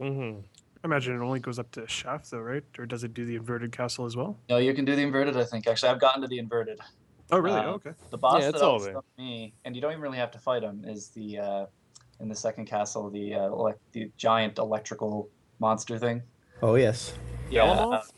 Mm-hmm. 0.00 0.40
I 0.84 0.86
imagine 0.86 1.16
it 1.16 1.24
only 1.24 1.40
goes 1.40 1.58
up 1.58 1.70
to 1.72 1.88
shaft 1.88 2.30
though, 2.30 2.40
right? 2.40 2.62
Or 2.78 2.84
does 2.84 3.04
it 3.04 3.14
do 3.14 3.24
the 3.24 3.36
inverted 3.36 3.72
castle 3.72 4.04
as 4.04 4.16
well? 4.16 4.36
No, 4.50 4.58
you 4.58 4.74
can 4.74 4.84
do 4.84 4.94
the 4.94 5.00
inverted. 5.00 5.34
I 5.34 5.44
think 5.44 5.66
actually, 5.66 5.88
I've 5.88 5.98
gotten 5.98 6.20
to 6.20 6.28
the 6.28 6.38
inverted. 6.38 6.78
Oh, 7.32 7.38
really? 7.38 7.58
Uh, 7.58 7.64
oh, 7.64 7.70
okay. 7.70 7.92
The 8.10 8.18
boss 8.18 8.34
Yeah, 8.34 8.48
that 8.48 8.54
it's 8.56 8.62
all 8.62 8.72
always 8.72 8.94
me, 9.16 9.54
and 9.64 9.74
you 9.74 9.80
don't 9.80 9.92
even 9.92 10.02
really 10.02 10.18
have 10.18 10.30
to 10.32 10.38
fight 10.38 10.62
him, 10.62 10.84
is 10.86 11.08
the 11.08 11.38
uh, 11.38 11.66
in 12.20 12.28
the 12.28 12.34
second 12.34 12.66
castle 12.66 13.08
the 13.08 13.34
uh, 13.34 13.48
elec 13.48 13.76
the 13.92 14.10
giant 14.18 14.58
electrical 14.58 15.30
monster 15.58 15.98
thing. 15.98 16.20
Oh, 16.62 16.74
yes. 16.74 17.14
Yeah, 17.48 17.64
uh, 17.64 17.74
Behemoth? 17.76 18.12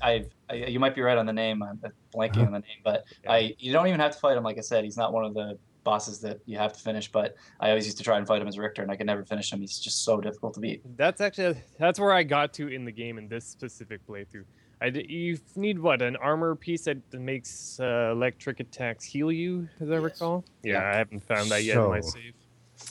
I, 0.00 0.24
I 0.48 0.54
you 0.54 0.78
might 0.78 0.94
be 0.94 1.00
right 1.00 1.18
on 1.18 1.26
the 1.26 1.32
name. 1.32 1.60
I'm 1.60 1.82
blanking 2.14 2.46
on 2.46 2.52
the 2.52 2.60
name, 2.60 2.78
but 2.84 3.02
I 3.28 3.56
you 3.58 3.72
don't 3.72 3.88
even 3.88 3.98
have 3.98 4.12
to 4.12 4.18
fight 4.20 4.36
him. 4.36 4.44
Like 4.44 4.58
I 4.58 4.62
said, 4.62 4.84
he's 4.84 4.96
not 4.96 5.12
one 5.12 5.24
of 5.24 5.34
the 5.34 5.58
bosses 5.84 6.20
that 6.20 6.38
you 6.46 6.58
have 6.58 6.72
to 6.72 6.80
finish. 6.80 7.10
But 7.10 7.34
I 7.60 7.70
always 7.70 7.86
used 7.86 7.98
to 7.98 8.04
try 8.04 8.18
and 8.18 8.26
fight 8.26 8.42
him 8.42 8.48
as 8.48 8.58
Richter, 8.58 8.82
and 8.82 8.90
I 8.90 8.96
could 8.96 9.06
never 9.06 9.24
finish 9.24 9.52
him. 9.52 9.60
He's 9.60 9.78
just 9.78 10.04
so 10.04 10.20
difficult 10.20 10.54
to 10.54 10.60
beat. 10.60 10.82
That's 10.96 11.20
actually 11.20 11.62
that's 11.78 11.98
where 11.98 12.12
I 12.12 12.22
got 12.22 12.52
to 12.54 12.68
in 12.68 12.84
the 12.84 12.92
game 12.92 13.18
in 13.18 13.28
this 13.28 13.46
specific 13.46 14.00
playthrough. 14.06 14.44
I 14.82 14.88
d- 14.90 15.06
you 15.08 15.38
need 15.56 15.78
what 15.78 16.00
an 16.00 16.16
armor 16.16 16.54
piece 16.56 16.84
that 16.84 16.98
makes 17.12 17.78
uh, 17.80 18.10
electric 18.12 18.60
attacks 18.60 19.04
heal 19.04 19.30
you, 19.30 19.68
as 19.80 19.90
I 19.90 19.94
Yes. 19.94 20.02
recall. 20.02 20.44
Yeah, 20.62 20.82
I 20.82 20.96
haven't 20.96 21.22
found 21.24 21.50
that 21.50 21.64
yet 21.64 21.76
in 21.76 21.88
my 21.90 22.00
save. 22.00 22.34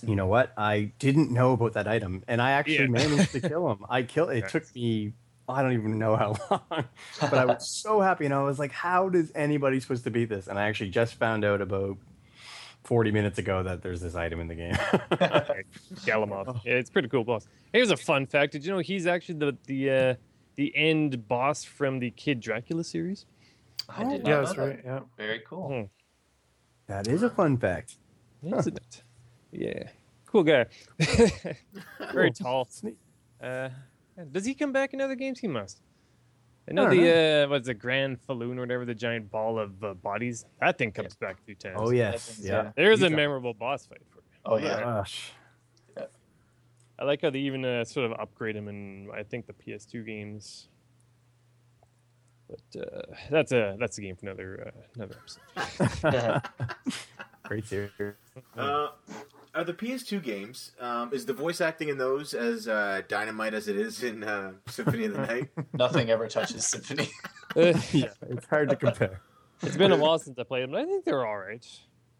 You 0.07 0.15
know 0.15 0.27
what? 0.27 0.53
I 0.55 0.91
didn't 0.99 1.31
know 1.31 1.53
about 1.53 1.73
that 1.73 1.87
item, 1.87 2.23
and 2.27 2.41
I 2.43 2.51
actually 2.51 2.85
Yeah. 2.85 2.87
managed 2.87 3.31
to 3.31 3.41
kill 3.41 3.71
him. 3.71 3.85
I 3.89 4.03
killed. 4.03 4.29
It 4.29 4.41
Nice. 4.43 4.51
took 4.51 4.75
me. 4.75 5.13
I 5.47 5.63
don't 5.63 5.73
even 5.73 5.97
know 5.97 6.15
how 6.15 6.35
long, 6.51 6.85
but 7.19 7.33
I 7.39 7.45
was 7.45 7.67
so 7.81 7.99
happy, 8.01 8.25
and 8.25 8.33
I 8.35 8.43
was 8.43 8.59
like, 8.59 8.71
"How 8.71 9.09
does 9.09 9.31
anybody 9.33 9.79
supposed 9.79 10.03
to 10.03 10.11
beat 10.11 10.29
this?" 10.29 10.45
And 10.45 10.59
I 10.59 10.67
actually 10.69 10.91
just 10.91 11.15
found 11.15 11.43
out 11.43 11.59
about 11.59 11.97
forty 12.83 13.11
minutes 13.11 13.37
ago 13.39 13.61
that 13.63 13.81
there's 13.81 14.01
this 14.01 14.15
item 14.15 14.39
in 14.39 14.47
the 14.47 14.55
game. 14.55 14.73
Galamoth. 16.05 16.61
Yeah, 16.65 16.73
it's 16.73 16.89
a 16.89 16.93
pretty 16.93 17.07
cool 17.09 17.23
boss. 17.23 17.47
Here's 17.73 17.91
a 17.91 17.97
fun 17.97 18.25
fact: 18.25 18.51
Did 18.53 18.65
you 18.65 18.71
know 18.71 18.79
he's 18.79 19.07
actually 19.07 19.39
the 19.39 19.57
the 19.67 19.89
uh, 19.91 20.15
the 20.55 20.75
end 20.75 21.27
boss 21.27 21.63
from 21.63 21.99
the 21.99 22.11
Kid 22.11 22.39
Dracula 22.39 22.83
series? 22.83 23.25
I 23.87 24.03
did 24.03 24.23
not 24.23 24.27
Yeah, 24.27 24.35
know 24.35 24.41
that's 24.45 24.55
that. 24.55 24.61
right. 24.67 24.79
Yeah. 24.85 24.99
Very 25.17 25.41
cool. 25.47 25.67
Hmm. 25.69 25.81
that 26.87 27.07
is 27.07 27.23
a 27.23 27.29
fun 27.29 27.57
fact. 27.57 27.97
Isn't 28.43 28.77
it? 28.77 29.03
Yeah, 29.51 29.89
cool 30.25 30.43
guy. 30.43 30.65
Very 32.13 32.31
tall. 32.31 32.69
Uh, 33.41 33.69
does 34.31 34.45
he 34.45 34.53
come 34.53 34.71
back 34.71 34.93
in 34.93 35.01
other 35.01 35.15
games? 35.15 35.39
He 35.39 35.47
must. 35.47 35.81
I 36.69 36.73
know 36.73 36.85
I 36.85 36.93
don't 36.93 37.03
the 37.03 37.45
uh, 37.45 37.49
what's 37.49 37.67
the 37.67 37.75
Granfaloon 37.75 38.57
or 38.57 38.61
whatever, 38.61 38.85
the 38.85 38.93
giant 38.93 39.31
ball 39.31 39.57
of 39.57 39.83
uh, 39.83 39.93
bodies. 39.95 40.45
That 40.61 40.77
thing 40.77 40.91
comes 40.91 41.15
back 41.15 41.39
a 41.39 41.41
few 41.43 41.55
times. 41.55 41.77
Oh 41.79 41.89
yes, 41.89 42.39
yeah. 42.41 42.51
yeah. 42.51 42.71
There's 42.75 43.01
a 43.01 43.07
He's 43.07 43.15
memorable 43.15 43.53
boss 43.53 43.87
fight 43.87 44.01
for 44.11 44.19
it. 44.19 44.25
Oh 44.45 44.57
yeah. 44.57 44.81
Gosh. 44.81 45.31
I 46.99 47.05
like 47.05 47.21
how 47.21 47.29
they 47.29 47.39
even 47.39 47.63
uh, 47.63 47.85
sort 47.85 48.11
of 48.11 48.19
upgrade 48.19 48.57
him 48.57 48.67
in 48.67 49.09
I 49.15 49.23
think 49.23 49.47
the 49.47 49.53
PS2 49.53 50.05
games. 50.05 50.67
But 52.49 52.81
uh, 52.81 53.15
that's 53.29 53.51
a 53.51 53.77
that's 53.79 53.97
a 53.97 54.01
game 54.01 54.15
for 54.15 54.27
another 54.27 54.67
uh, 54.67 54.81
another 54.95 55.15
episode. 55.55 56.41
Great 57.43 57.65
series. 57.65 57.91
Are 59.55 59.63
the 59.63 59.73
PS2 59.73 60.21
games? 60.21 60.71
Um, 60.79 61.11
is 61.11 61.25
the 61.25 61.33
voice 61.33 61.59
acting 61.59 61.89
in 61.89 61.97
those 61.97 62.33
as 62.33 62.67
uh, 62.67 63.01
dynamite 63.07 63.53
as 63.53 63.67
it 63.67 63.75
is 63.75 64.03
in 64.03 64.23
uh, 64.23 64.51
Symphony 64.67 65.05
of 65.05 65.13
the 65.13 65.25
Night? 65.25 65.49
Nothing 65.73 66.09
ever 66.11 66.27
touches 66.27 66.65
Symphony. 66.67 67.09
Yeah, 67.55 68.09
it's 68.29 68.45
hard 68.47 68.69
to 68.69 68.75
compare. 68.75 69.21
it's 69.63 69.75
been 69.75 69.91
a 69.91 69.97
while 69.97 70.19
since 70.19 70.37
I 70.37 70.43
played 70.43 70.61
them, 70.63 70.71
but 70.71 70.81
I 70.81 70.85
think 70.85 71.03
they're 71.03 71.25
all 71.25 71.37
right. 71.39 71.65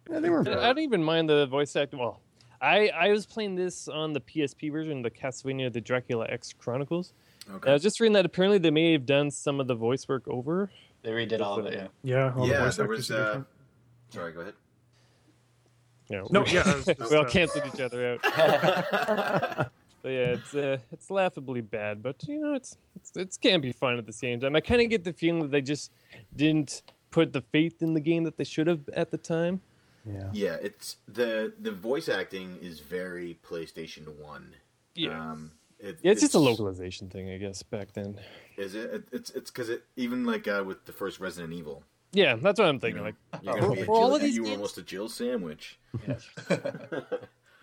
Yeah, 0.10 0.20
they 0.22 0.30
were. 0.32 0.40
I, 0.50 0.54
I 0.54 0.68
don't 0.74 0.80
even 0.80 1.04
mind 1.04 1.30
the 1.30 1.46
voice 1.46 1.76
acting. 1.76 2.00
Well, 2.00 2.20
I 2.60 2.88
I 2.88 3.10
was 3.10 3.28
playing 3.28 3.54
this 3.54 3.88
on 3.88 4.14
the 4.14 4.22
PSP 4.22 4.72
version, 4.72 5.04
the 5.04 5.12
Castlevania: 5.12 5.72
The 5.72 5.82
Dracula 5.82 6.26
X 6.28 6.52
Chronicles. 6.58 7.14
And 7.48 7.64
I 7.64 7.74
was 7.74 7.84
just 7.84 8.00
reading 8.00 8.14
that 8.14 8.26
apparently 8.26 8.58
they 8.58 8.72
may 8.72 8.92
have 8.94 9.06
done 9.06 9.30
some 9.30 9.60
of 9.60 9.68
the 9.68 9.76
voice 9.76 10.08
work 10.08 10.28
over. 10.28 10.72
They 11.04 11.12
redid 11.12 11.42
all 11.42 11.60
of 11.60 11.68
it. 11.68 11.74
Yeah. 11.74 11.88
Yeah. 12.02 12.34
All 12.36 12.46
the 12.48 12.52
yeah, 12.54 12.64
voice 12.64 12.78
there 12.78 12.88
was. 12.88 13.12
are 13.12 13.22
Uh, 13.22 13.42
sorry, 14.10 14.34
go 14.34 14.42
ahead. 14.42 14.56
You 16.10 16.28
No, 16.32 16.42
we- 16.42 16.52
yeah, 16.52 16.64
I 16.66 16.76
was 16.76 16.86
just, 16.98 17.12
we 17.12 17.18
all 17.18 17.26
canceled 17.26 17.66
each 17.74 17.82
other 17.82 18.20
out. 18.24 19.72
But 20.02 20.10
yeah, 20.10 20.38
it's 20.38 20.56
uh, 20.56 20.78
it's 20.92 21.12
laughably 21.12 21.62
bad, 21.62 22.02
but 22.02 22.24
you 22.26 22.40
know, 22.40 22.54
it's 22.54 22.78
it's 22.96 23.12
it 23.18 23.38
can 23.42 23.60
be 23.60 23.74
fun 23.74 23.98
at 23.98 24.06
the 24.06 24.14
same 24.14 24.40
time. 24.40 24.56
I 24.56 24.62
kind 24.62 24.82
of 24.82 24.90
get 24.90 25.04
the 25.04 25.12
feeling 25.12 25.42
that 25.42 25.52
they 25.52 25.62
just 25.62 25.92
didn't 26.36 26.84
put 27.12 27.34
the 27.34 27.42
faith 27.42 27.82
in 27.82 27.94
the 27.94 28.00
game 28.00 28.24
that 28.24 28.38
they 28.38 28.46
should 28.46 28.68
have 28.68 28.88
at 28.94 29.12
the 29.12 29.18
time. 29.18 29.62
Yeah. 30.06 30.30
Yeah, 30.32 30.58
it's 30.62 30.98
the 31.08 31.54
the 31.60 31.72
voice 31.72 32.08
acting 32.08 32.58
is 32.62 32.80
very 32.80 33.40
PlayStation 33.44 34.18
One. 34.20 34.56
Um, 35.10 35.52
it, 35.80 36.00
yeah, 36.02 36.12
it's, 36.12 36.22
just 36.22 36.34
a 36.34 36.40
localization 36.40 37.10
thing, 37.10 37.30
I 37.30 37.38
guess. 37.38 37.64
Back 37.64 37.94
then, 37.94 38.20
Is 38.58 38.76
it? 38.76 38.94
it 38.94 39.04
it's 39.12 39.30
it's 39.32 39.52
because 39.52 39.70
it 39.70 39.84
even 39.96 40.26
like 40.26 40.48
uh, 40.48 40.64
with 40.66 40.86
the 40.86 40.94
first 40.94 41.20
Resident 41.20 41.54
Evil. 41.54 41.84
Yeah, 42.12 42.36
that's 42.36 42.60
what 42.60 42.68
I'm 42.68 42.76
You 42.76 42.80
thinking. 42.82 42.98
know, 43.04 43.10
Like, 43.10 43.16
you're 43.44 43.60
gonna 43.60 43.76
be 43.76 43.82
a 43.82 43.86
for 43.86 43.96
all 43.96 44.16
of 44.16 44.22
these 44.22 44.36
you 44.36 44.42
were 44.44 44.48
games- 44.48 44.58
almost 44.58 44.78
a 44.78 44.82
Jill 44.84 45.10
sandwich. 45.10 45.78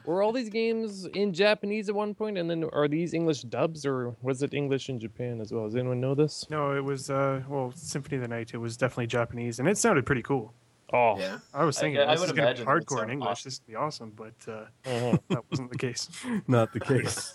were 0.04 0.22
all 0.22 0.32
these 0.32 0.48
games 0.50 1.04
in 1.06 1.32
Japanese 1.32 1.88
at 1.88 1.94
one 1.94 2.14
point, 2.14 2.38
and 2.38 2.48
then 2.48 2.64
are 2.72 2.86
these 2.88 3.12
English 3.12 3.42
dubs, 3.42 3.84
or 3.84 4.14
was 4.22 4.42
it 4.42 4.54
English 4.54 4.88
in 4.88 5.00
Japan 5.00 5.40
as 5.40 5.52
well? 5.52 5.64
Does 5.64 5.74
anyone 5.76 6.00
know 6.00 6.14
this? 6.14 6.46
No, 6.48 6.76
it 6.76 6.84
was 6.84 7.10
uh 7.10 7.42
well, 7.48 7.72
Symphony 7.74 8.16
of 8.16 8.22
the 8.22 8.28
Night. 8.28 8.52
It 8.54 8.58
was 8.58 8.76
definitely 8.76 9.08
Japanese, 9.08 9.58
and 9.58 9.68
it 9.68 9.76
sounded 9.78 10.06
pretty 10.06 10.22
cool. 10.22 10.54
Oh, 10.92 11.18
Yeah. 11.18 11.38
I 11.52 11.64
was 11.64 11.76
I- 11.78 11.80
thinking 11.80 12.00
I 12.02 12.12
this 12.12 12.20
would 12.20 12.26
is 12.26 12.32
gonna 12.32 12.42
be 12.42 12.42
imagine 12.62 12.68
it 12.68 12.72
would 12.72 12.82
hardcore 12.86 12.92
in 12.92 12.98
sound 12.98 13.10
English. 13.12 13.28
awesome. 13.30 13.48
This 13.50 13.60
would 13.60 13.66
be 13.72 13.76
awesome, 13.76 14.12
but 14.14 14.34
uh, 14.46 14.52
uh-huh. 14.88 15.18
that 15.30 15.44
wasn't 15.50 15.70
the 15.72 15.78
case. 15.78 16.08
Not 16.46 16.72
the 16.72 16.78
case. 16.80 17.34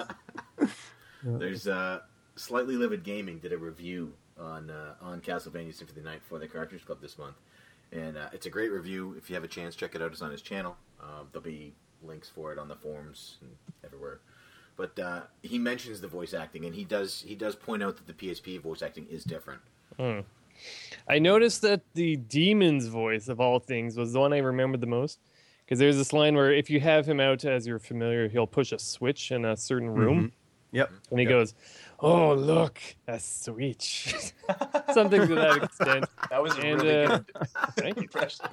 There's 1.23 1.67
uh, 1.67 1.99
Slightly 2.37 2.75
Livid 2.77 3.03
Gaming 3.03 3.39
did 3.39 3.51
a 3.51 3.57
review 3.57 4.13
on 4.41 4.69
uh, 4.69 4.95
on 5.01 5.21
Castlevania 5.21 5.73
Symphony 5.73 5.99
of 5.99 6.03
the 6.03 6.09
Night 6.09 6.21
for 6.27 6.39
the 6.39 6.47
Cartridge 6.47 6.85
Club 6.85 6.99
this 7.01 7.17
month, 7.17 7.35
and 7.91 8.17
uh, 8.17 8.29
it's 8.33 8.45
a 8.45 8.49
great 8.49 8.71
review. 8.71 9.15
If 9.17 9.29
you 9.29 9.35
have 9.35 9.43
a 9.43 9.47
chance, 9.47 9.75
check 9.75 9.95
it 9.95 10.01
out. 10.01 10.11
It's 10.11 10.21
on 10.21 10.31
his 10.31 10.41
channel. 10.41 10.75
Um, 11.01 11.27
there'll 11.31 11.43
be 11.43 11.73
links 12.03 12.29
for 12.29 12.51
it 12.51 12.59
on 12.59 12.67
the 12.67 12.75
forums 12.75 13.37
and 13.41 13.51
everywhere. 13.85 14.19
But 14.77 14.97
uh, 14.97 15.21
he 15.43 15.59
mentions 15.59 16.01
the 16.01 16.07
voice 16.07 16.33
acting, 16.33 16.65
and 16.65 16.73
he 16.73 16.83
does 16.83 17.23
he 17.27 17.35
does 17.35 17.55
point 17.55 17.83
out 17.83 17.97
that 17.97 18.07
the 18.07 18.13
PSP 18.13 18.59
voice 18.59 18.81
acting 18.81 19.07
is 19.09 19.23
different. 19.23 19.61
I 21.07 21.19
noticed 21.19 21.61
that 21.63 21.81
the 21.93 22.15
demon's 22.17 22.87
voice 22.87 23.27
of 23.27 23.39
all 23.39 23.59
things 23.59 23.97
was 23.97 24.13
the 24.13 24.19
one 24.19 24.33
I 24.33 24.37
remembered 24.39 24.81
the 24.81 24.87
most. 24.87 25.19
Because 25.65 25.79
there's 25.79 25.95
this 25.95 26.11
line 26.11 26.35
where 26.35 26.51
if 26.51 26.69
you 26.69 26.81
have 26.81 27.05
him 27.05 27.21
out 27.21 27.45
as 27.45 27.65
you're 27.65 27.79
familiar, 27.79 28.27
he'll 28.27 28.45
push 28.47 28.73
a 28.73 28.79
switch 28.79 29.31
in 29.31 29.45
a 29.45 29.55
certain 29.55 29.89
room, 29.89 30.33
Yep. 30.71 30.91
and 31.11 31.19
he 31.19 31.25
Yep. 31.25 31.29
goes, 31.31 31.53
"Oh 31.99 32.33
look, 32.33 32.79
a 33.07 33.19
switch," 33.19 34.13
something 34.93 35.27
to 35.27 35.35
that 35.35 35.57
extent. 35.57 36.07
That 36.29 36.41
was 36.41 36.55
a 36.57 36.61
And, 36.61 36.81
really 36.81 37.05
uh, 37.05 37.07
good 37.07 37.25
Thank 37.75 37.97
you. 37.97 38.03
impression. 38.03 38.45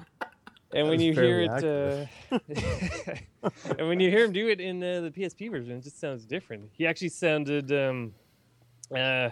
And 0.73 0.87
when 0.87 0.99
you 1.01 1.13
hear 1.13 1.41
it, 1.41 1.63
uh, 1.63 2.05
and 3.77 3.87
when 3.87 3.99
you 3.99 4.09
hear 4.11 4.25
him 4.25 4.31
do 4.31 4.49
it 4.49 4.59
in 4.61 4.83
uh, 4.83 5.01
the 5.01 5.09
PSP 5.11 5.49
version, 5.49 5.77
it 5.77 5.83
just 5.83 5.99
sounds 5.99 6.25
different. 6.25 6.69
He 6.73 6.85
actually 6.85 7.09
sounded 7.09 7.71
um, 7.71 8.13
uh, 8.95 9.29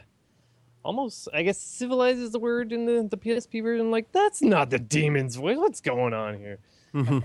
almost, 0.84 1.28
I 1.34 1.44
guess, 1.44 1.60
civilized 1.60 2.20
is 2.20 2.32
the 2.32 2.40
word 2.40 2.72
in 2.72 2.86
the, 2.86 3.08
the 3.10 3.18
PSP 3.18 3.62
version. 3.62 3.92
Like 3.92 4.12
that's 4.12 4.42
not 4.42 4.70
the 4.72 4.80
demon's 4.80 5.36
voice. 5.36 5.58
What's 5.58 5.82
going 5.82 6.14
on 6.14 6.38
here? 6.40 6.60
Mhm. 6.96 7.24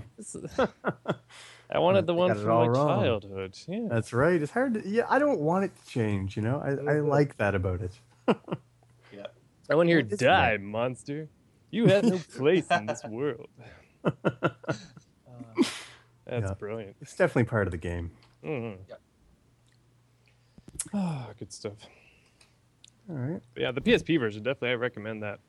This- 1.73 1.77
I 1.77 1.79
wanted 1.79 2.05
the 2.05 2.13
one 2.13 2.35
from 2.35 2.45
my 2.45 2.67
wrong. 2.67 3.01
childhood. 3.03 3.57
Yeah. 3.67 3.87
That's 3.89 4.13
right. 4.13 4.39
It's 4.41 4.51
hard. 4.51 4.75
To, 4.75 4.87
yeah, 4.87 5.05
I 5.09 5.17
don't 5.19 5.39
want 5.39 5.65
it 5.65 5.71
to 5.75 5.89
change. 5.89 6.37
You 6.37 6.43
know, 6.43 6.59
I, 6.63 6.93
I 6.93 6.99
like 6.99 7.37
that 7.37 7.55
about 7.55 7.81
it. 7.81 7.99
yeah. 9.11 9.25
I 9.69 9.75
want 9.75 9.89
you 9.89 9.95
to 9.95 9.99
hear 10.01 10.07
It 10.07 10.13
is 10.13 10.19
die, 10.19 10.57
monster. 10.57 11.29
You 11.71 11.87
have 11.87 12.03
no 12.03 12.19
place 12.37 12.67
in 12.69 12.85
this 12.85 13.03
world. 13.03 13.47
That's 16.25 16.47
Yeah. 16.49 16.53
brilliant. 16.53 16.95
It's 17.01 17.15
definitely 17.15 17.45
part 17.45 17.67
of 17.67 17.71
the 17.71 17.77
game. 17.77 18.11
Mhm. 18.43 18.77
Yep. 18.87 19.01
Ah, 20.93 21.29
good 21.39 21.51
stuff. 21.51 21.73
All 23.09 23.15
right. 23.15 23.41
But 23.53 23.61
yeah, 23.63 23.71
the 23.71 23.81
PSP 23.81 24.19
version 24.19 24.43
definitely. 24.43 24.69
I 24.69 24.75
recommend 24.75 25.23
that. 25.23 25.39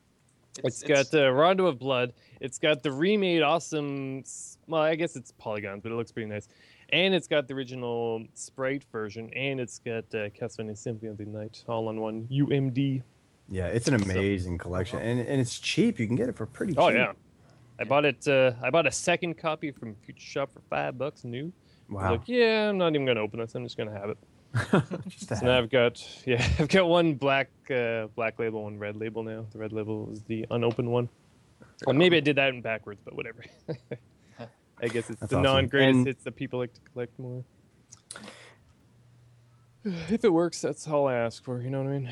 It's, 0.63 0.83
it's 0.83 1.11
got 1.13 1.19
uh, 1.19 1.31
Rondo 1.33 1.67
of 1.67 1.79
Blood. 1.79 2.13
It's 2.41 2.59
got 2.59 2.83
the 2.83 2.93
remade 2.93 3.43
awesome. 3.43 4.23
Well, 4.67 4.83
I 4.83 4.95
guess 4.95 5.17
it's 5.17 5.33
polygons, 5.33 5.83
but 5.83 5.91
it 5.93 5.95
looks 5.97 6.13
pretty 6.13 6.29
nice. 6.29 6.49
And 6.91 7.15
it's 7.15 7.27
got 7.27 7.49
the 7.49 7.55
original 7.55 8.25
sprite 8.35 8.85
version, 8.93 9.31
and 9.35 9.59
it's 9.59 9.79
got 9.79 10.05
uh, 10.15 10.29
Castlevania 10.31 10.77
Symphony 10.77 11.11
of 11.11 11.17
the 11.17 11.25
Night 11.25 11.65
all 11.67 11.89
on 11.89 12.01
one 12.01 12.29
UMD. 12.31 13.03
Yeah, 13.49 13.67
it's 13.67 13.89
an 13.89 13.95
amazing 13.95 14.59
collection, 14.59 15.01
and 15.01 15.21
and 15.21 15.41
it's 15.41 15.59
cheap. 15.59 15.99
You 15.99 16.07
can 16.07 16.17
get 16.17 16.29
it 16.29 16.37
for 16.37 16.47
pretty 16.47 16.73
cheap. 16.75 16.81
Oh 16.81 16.89
yeah, 16.89 17.13
I 17.81 17.85
bought 17.85 18.05
it. 18.05 18.27
Uh, 18.29 18.53
I 18.63 18.71
bought 18.71 18.87
a 18.87 18.93
second 18.93 19.37
copy 19.39 19.71
from 19.71 19.95
Future 20.07 20.21
Shop 20.25 20.51
for 20.55 20.61
five 20.71 20.97
bucks 20.97 21.25
new. 21.25 21.53
I 21.91 21.93
was 21.93 22.03
Wow. 22.03 22.11
like, 22.13 22.23
yeah, 22.27 22.69
I'm 22.71 22.79
not 22.79 22.95
even 22.95 23.07
gonna 23.07 23.21
open 23.21 23.41
this. 23.41 23.55
I'm 23.55 23.65
just 23.65 23.77
gonna 23.77 23.93
have 23.99 24.09
it. 24.11 24.19
So 25.17 25.35
now 25.43 25.59
I've 25.59 25.71
got 25.71 26.01
yeah, 26.27 26.47
I've 26.59 26.69
got 26.69 26.87
one 26.89 27.15
black 27.15 27.49
uh, 27.71 28.07
black 28.15 28.39
label, 28.39 28.65
one 28.65 28.79
red 28.79 28.97
label 28.97 29.23
now. 29.23 29.47
The 29.53 29.59
red 29.59 29.73
label 29.73 30.11
is 30.13 30.23
the 30.23 30.47
unopened 30.51 30.91
one. 30.91 31.09
Or 31.87 31.93
maybe 31.95 32.17
I 32.17 32.21
did 32.21 32.37
that 32.37 32.51
in 32.51 32.63
backwards, 32.63 33.01
but 33.05 33.15
whatever. 33.17 33.45
I 34.81 34.89
guess 34.89 35.11
it's 35.11 35.21
That's 35.21 35.31
the 35.31 35.37
awesome. 35.39 35.43
non-greatest 35.43 35.97
And- 35.97 36.07
hits 36.07 36.25
that 36.25 36.37
people 36.37 36.59
like 36.59 36.73
to 36.75 36.81
collect 36.93 37.19
more. 37.19 37.45
If 39.85 40.25
it 40.25 40.33
works, 40.33 40.61
that's 40.63 40.89
all 40.89 41.07
I 41.09 41.15
ask 41.15 41.45
for. 41.45 41.61
You 41.61 41.69
know 41.71 41.83
what 41.83 41.91
I 41.91 41.99
mean? 41.99 42.11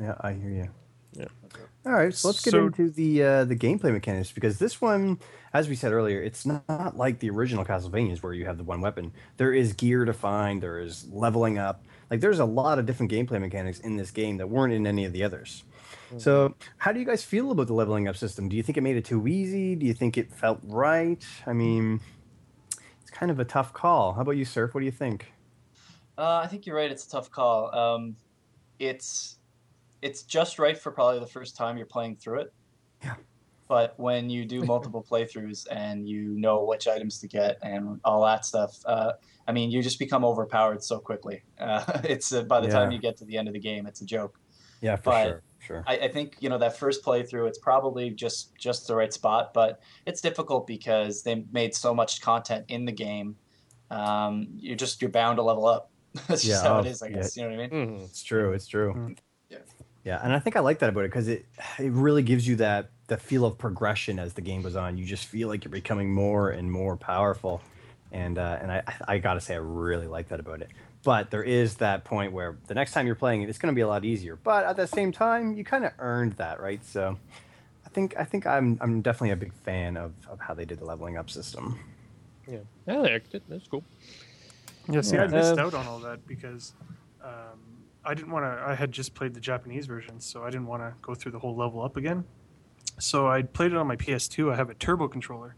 Yeah, 0.00 0.14
I 0.20 0.32
hear 0.32 0.50
you. 0.50 0.68
Yeah. 1.12 1.26
All 1.86 1.92
right, 1.92 2.14
so 2.14 2.28
let's 2.28 2.44
get 2.44 2.50
So- 2.52 2.66
into 2.66 2.90
the 2.90 3.22
uh, 3.22 3.44
the 3.44 3.56
gameplay 3.56 3.92
mechanics 3.92 4.30
because 4.32 4.58
this 4.58 4.80
one, 4.80 5.18
as 5.54 5.68
we 5.68 5.74
said 5.74 5.92
earlier, 5.92 6.20
it's 6.22 6.44
not 6.44 6.96
like 6.96 7.18
the 7.20 7.30
original 7.30 7.64
Castlevanias 7.64 8.22
where 8.22 8.34
you 8.34 8.44
have 8.44 8.58
the 8.58 8.64
one 8.64 8.80
weapon. 8.80 9.12
There 9.38 9.52
is 9.54 9.72
gear 9.72 10.04
to 10.04 10.12
find. 10.12 10.62
There 10.62 10.78
is 10.80 11.06
leveling 11.10 11.56
up. 11.58 11.84
Like 12.10 12.20
there's 12.20 12.40
a 12.40 12.44
lot 12.44 12.78
of 12.78 12.86
different 12.86 13.10
gameplay 13.10 13.40
mechanics 13.40 13.80
in 13.80 13.96
this 13.96 14.10
game 14.10 14.36
that 14.38 14.48
weren't 14.48 14.72
in 14.74 14.86
any 14.86 15.04
of 15.04 15.12
the 15.12 15.24
others. 15.24 15.64
So, 16.16 16.54
how 16.78 16.92
do 16.92 17.00
you 17.00 17.04
guys 17.06 17.22
feel 17.22 17.50
about 17.50 17.66
the 17.66 17.74
leveling 17.74 18.08
up 18.08 18.16
system? 18.16 18.48
Do 18.48 18.56
you 18.56 18.62
think 18.62 18.78
it 18.78 18.80
made 18.82 18.96
it 18.96 19.04
too 19.04 19.26
easy? 19.28 19.74
Do 19.74 19.84
you 19.84 19.92
think 19.92 20.16
it 20.16 20.32
felt 20.32 20.58
right? 20.64 21.22
I 21.46 21.52
mean, 21.52 22.00
it's 23.02 23.10
kind 23.10 23.30
of 23.30 23.38
a 23.40 23.44
tough 23.44 23.72
call. 23.74 24.14
How 24.14 24.22
about 24.22 24.32
you, 24.32 24.46
Surf? 24.46 24.74
What 24.74 24.80
do 24.80 24.86
you 24.86 24.92
think? 24.92 25.32
Uh, 26.16 26.40
I 26.42 26.46
think 26.46 26.64
you're 26.66 26.76
right. 26.76 26.90
It's 26.90 27.06
a 27.06 27.10
tough 27.10 27.30
call. 27.30 27.74
Um, 27.74 28.16
it's 28.78 29.37
it's 30.02 30.22
just 30.22 30.58
right 30.58 30.76
for 30.78 30.92
probably 30.92 31.20
the 31.20 31.26
first 31.26 31.56
time 31.56 31.76
you're 31.76 31.86
playing 31.86 32.16
through 32.16 32.40
it. 32.40 32.52
Yeah. 33.02 33.14
But 33.68 33.94
when 33.98 34.30
you 34.30 34.44
do 34.44 34.62
multiple 34.64 35.04
playthroughs 35.10 35.66
and 35.70 36.08
you 36.08 36.38
know 36.38 36.64
which 36.64 36.88
items 36.88 37.18
to 37.20 37.28
get 37.28 37.58
and 37.62 38.00
all 38.04 38.24
that 38.24 38.44
stuff, 38.46 38.78
uh, 38.86 39.12
I 39.46 39.52
mean, 39.52 39.70
you 39.70 39.82
just 39.82 39.98
become 39.98 40.24
overpowered 40.24 40.82
so 40.82 40.98
quickly. 40.98 41.42
Uh, 41.60 42.00
it's 42.04 42.32
uh, 42.32 42.42
by 42.44 42.60
the 42.60 42.68
time 42.68 42.92
you 42.92 42.98
get 43.00 43.16
to 43.16 43.24
the 43.24 43.36
end 43.36 43.48
of 43.48 43.52
the 43.54 43.60
game, 43.60 43.86
it's 43.86 44.00
a 44.00 44.06
joke. 44.06 44.38
Yeah, 44.80 44.96
for 44.96 45.10
But- 45.10 45.24
sure. 45.26 45.42
Sure. 45.60 45.82
I, 45.88 45.96
I 45.98 46.08
think 46.08 46.36
you 46.38 46.48
know 46.48 46.58
that 46.58 46.78
first 46.78 47.04
playthrough, 47.04 47.48
it's 47.48 47.58
probably 47.58 48.10
just 48.10 48.56
just 48.56 48.86
the 48.86 48.94
right 48.94 49.12
spot, 49.12 49.52
but 49.52 49.80
it's 50.06 50.20
difficult 50.20 50.68
because 50.68 51.24
they 51.24 51.44
made 51.50 51.74
so 51.74 51.92
much 51.92 52.20
content 52.20 52.66
in 52.68 52.84
the 52.84 52.92
game. 52.92 53.34
Um, 53.90 54.46
you're 54.56 54.76
just 54.76 55.02
you're 55.02 55.10
bound 55.10 55.38
to 55.38 55.42
level 55.42 55.66
up. 55.66 55.90
That's 56.28 56.44
just 56.44 56.62
Yeah, 56.62 56.62
how 56.62 56.76
oh, 56.76 56.80
it 56.80 56.86
is, 56.86 57.02
I 57.02 57.08
yeah. 57.08 57.14
guess. 57.16 57.36
You 57.36 57.42
know 57.42 57.56
what 57.56 57.60
I 57.60 57.68
mean? 57.68 57.88
Mhm. 57.98 58.04
It's 58.04 58.22
true. 58.22 58.52
It's 58.52 58.68
true. 58.68 58.94
Mm. 58.94 59.18
Yeah. 60.08 60.14
Yeah, 60.14 60.24
and 60.24 60.32
I 60.32 60.38
think 60.38 60.56
I 60.56 60.60
like 60.60 60.78
that 60.78 60.88
about 60.88 61.04
it 61.04 61.10
because 61.10 61.28
it 61.28 61.44
it 61.78 61.92
really 61.92 62.22
gives 62.22 62.46
you 62.48 62.56
that 62.56 62.90
the 63.08 63.16
feel 63.16 63.44
of 63.44 63.58
progression 63.58 64.18
as 64.18 64.32
the 64.34 64.40
game 64.40 64.62
goes 64.62 64.76
on. 64.76 64.96
You 64.98 65.04
just 65.04 65.26
feel 65.26 65.48
like 65.48 65.64
you're 65.64 65.72
becoming 65.72 66.12
more 66.12 66.50
and 66.50 66.70
more 66.70 66.96
powerful, 66.96 67.60
and 68.12 68.38
uh, 68.38 68.58
and 68.62 68.72
I 68.72 68.82
I 69.06 69.18
gotta 69.18 69.40
say 69.40 69.54
I 69.54 69.58
really 69.58 70.06
like 70.06 70.28
that 70.28 70.40
about 70.40 70.60
it. 70.62 70.70
But 71.04 71.30
there 71.30 71.42
is 71.44 71.76
that 71.76 72.04
point 72.04 72.32
where 72.32 72.56
the 72.66 72.74
next 72.74 72.92
time 72.92 73.06
you're 73.06 73.14
playing 73.14 73.42
it, 73.42 73.48
it's 73.48 73.58
going 73.58 73.72
to 73.72 73.74
be 73.74 73.82
a 73.82 73.86
lot 73.88 74.04
easier. 74.04 74.36
But 74.36 74.66
at 74.66 74.76
the 74.76 74.86
same 74.86 75.12
time, 75.12 75.52
you 75.56 75.64
kind 75.64 75.84
of 75.84 75.92
earned 76.00 76.32
that, 76.34 76.60
right? 76.60 76.84
So, 76.84 77.16
I 77.86 77.88
think 77.90 78.14
I 78.18 78.24
think 78.24 78.46
I'm 78.46 78.78
I'm 78.80 79.00
definitely 79.00 79.30
a 79.30 79.36
big 79.36 79.52
fan 79.52 79.96
of, 79.96 80.12
of 80.28 80.40
how 80.40 80.54
they 80.54 80.64
did 80.64 80.78
the 80.80 80.84
leveling 80.84 81.16
up 81.16 81.30
system. 81.30 81.78
Yeah, 82.46 82.58
I 82.88 82.96
liked 82.96 83.34
it. 83.34 83.42
That's 83.48 83.66
cool. 83.68 83.84
Yeah, 84.90 85.02
see, 85.02 85.16
Yeah. 85.16 85.24
I 85.24 85.26
missed 85.28 85.58
Uh, 85.58 85.66
out 85.66 85.74
on 85.74 85.86
all 85.86 86.00
that 86.00 86.26
because 86.26 86.72
um, 87.22 87.58
I 88.08 88.14
didn't 88.14 88.30
want 88.32 88.44
to. 88.44 88.64
I 88.66 88.74
had 88.74 88.90
just 88.90 89.14
played 89.14 89.34
the 89.34 89.40
Japanese 89.40 89.84
version, 89.86 90.18
so 90.18 90.42
I 90.42 90.46
didn't 90.50 90.66
want 90.66 90.82
to 90.82 90.94
go 91.02 91.14
through 91.14 91.32
the 91.32 91.38
whole 91.38 91.54
level 91.54 91.82
up 91.82 91.96
again. 91.98 92.24
So 92.98 93.28
I 93.28 93.42
played 93.42 93.72
it 93.72 93.76
on 93.76 93.86
my 93.86 93.96
PS2. 93.96 94.50
I 94.52 94.56
have 94.56 94.70
a 94.70 94.74
turbo 94.74 95.08
controller, 95.08 95.54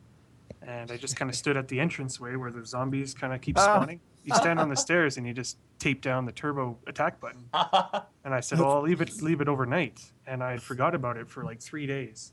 and 0.61 0.91
I 0.91 0.97
just 0.97 1.15
kind 1.17 1.31
of 1.31 1.37
stood 1.43 1.57
at 1.57 1.69
the 1.69 1.79
entranceway 1.79 2.35
where 2.35 2.51
the 2.51 2.67
zombies 2.67 3.15
kind 3.15 3.33
of 3.33 3.41
keep 3.41 3.57
Ah. 3.57 3.63
spawning. 3.77 4.01
You 4.25 4.35
stand 4.35 4.59
on 4.59 4.69
the 4.69 4.77
stairs 4.87 5.17
and 5.17 5.27
you 5.27 5.33
just 5.33 5.57
tape 5.79 6.03
down 6.03 6.27
the 6.27 6.33
turbo 6.33 6.77
attack 6.87 7.21
button. 7.21 7.45
And 8.23 8.35
I 8.35 8.41
said, 8.41 8.59
"Well, 8.59 8.71
I'll 8.73 8.83
leave 8.83 9.01
it 9.01 9.23
leave 9.23 9.41
it 9.41 9.49
overnight," 9.49 9.99
and 10.27 10.43
I 10.45 10.59
forgot 10.59 10.95
about 10.95 11.17
it 11.17 11.27
for 11.31 11.43
like 11.43 11.63
three 11.63 11.87
days. 11.87 12.33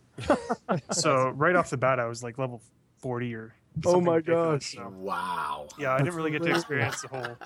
so 0.92 1.30
right 1.30 1.56
off 1.56 1.70
the 1.70 1.78
bat, 1.78 1.98
I 1.98 2.08
was 2.08 2.22
like 2.24 2.38
level 2.38 2.62
forty 3.00 3.34
or. 3.34 3.54
Oh 3.86 4.02
my 4.02 4.20
gosh. 4.20 4.74
so- 4.74 4.92
Wow. 4.98 5.68
yeah, 5.80 5.94
I 5.94 6.00
didn't 6.00 6.16
really 6.16 6.32
get 6.32 6.42
to 6.44 6.50
experience 6.50 7.02
the 7.04 7.08
whole 7.08 7.38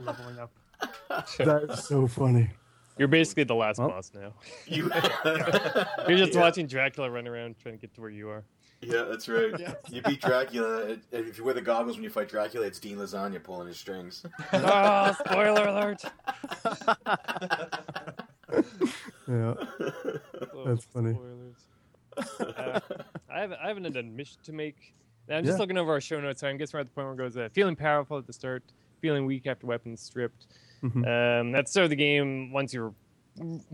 leveling 0.00 0.38
up. 0.40 0.50
That's 1.38 1.86
so 1.88 2.06
funny. 2.06 2.50
You're 2.98 3.08
basically 3.08 3.44
the 3.44 3.54
last 3.54 3.78
Well. 3.78 3.88
boss 3.90 4.10
now. 4.14 4.32
You. 4.66 4.84
You're 6.08 6.16
just 6.18 6.32
yeah. 6.34 6.40
watching 6.40 6.66
Dracula 6.66 7.10
run 7.10 7.26
around 7.28 7.56
trying 7.58 7.74
to 7.76 7.80
get 7.80 7.94
to 7.94 8.00
where 8.00 8.10
you 8.10 8.28
are. 8.30 8.42
Yeah, 8.82 9.04
that's 9.08 9.26
right. 9.28 9.52
You 9.90 10.02
beat 10.02 10.20
Dracula. 10.20 10.84
and 10.90 11.02
If 11.10 11.38
you 11.38 11.44
wear 11.44 11.54
the 11.54 11.62
goggles 11.62 11.96
when 11.96 12.04
you 12.04 12.10
fight 12.10 12.28
Dracula, 12.28 12.66
it's 12.66 12.78
Dean 12.78 12.96
Lasagna 12.98 13.42
pulling 13.42 13.68
his 13.68 13.78
strings. 13.78 14.24
oh, 14.52 15.16
spoiler 15.24 15.66
alert! 15.66 16.02
Yeah. 19.28 19.54
Oh, 20.54 20.64
That's 20.64 20.84
funny. 20.84 21.14
Spoilers. 21.14 21.56
Uh, 22.56 22.80
I 23.28 23.40
have 23.40 23.52
I 23.52 23.66
have 23.68 23.76
an 23.76 23.86
admission 23.86 24.38
to 24.44 24.52
make. 24.52 24.94
I'm 25.28 25.44
just 25.44 25.56
Yeah. 25.56 25.60
looking 25.60 25.76
over 25.76 25.90
our 25.92 26.00
show 26.00 26.20
notes. 26.20 26.42
I 26.44 26.52
guess 26.54 26.72
we're 26.72 26.78
at 26.80 26.86
the 26.86 26.92
point 26.92 27.06
where 27.06 27.14
it 27.14 27.18
goes 27.18 27.36
uh, 27.36 27.48
feeling 27.52 27.74
powerful 27.74 28.18
at 28.18 28.26
the 28.28 28.32
start, 28.32 28.62
feeling 29.00 29.26
weak 29.26 29.46
after 29.48 29.66
weapons 29.66 30.00
stripped. 30.00 30.46
Mhm. 30.90 31.40
Um, 31.40 31.54
at 31.54 31.66
the 31.66 31.70
start 31.70 31.84
of 31.84 31.90
the 31.90 31.96
game, 31.96 32.52
once 32.52 32.72
you're 32.74 32.92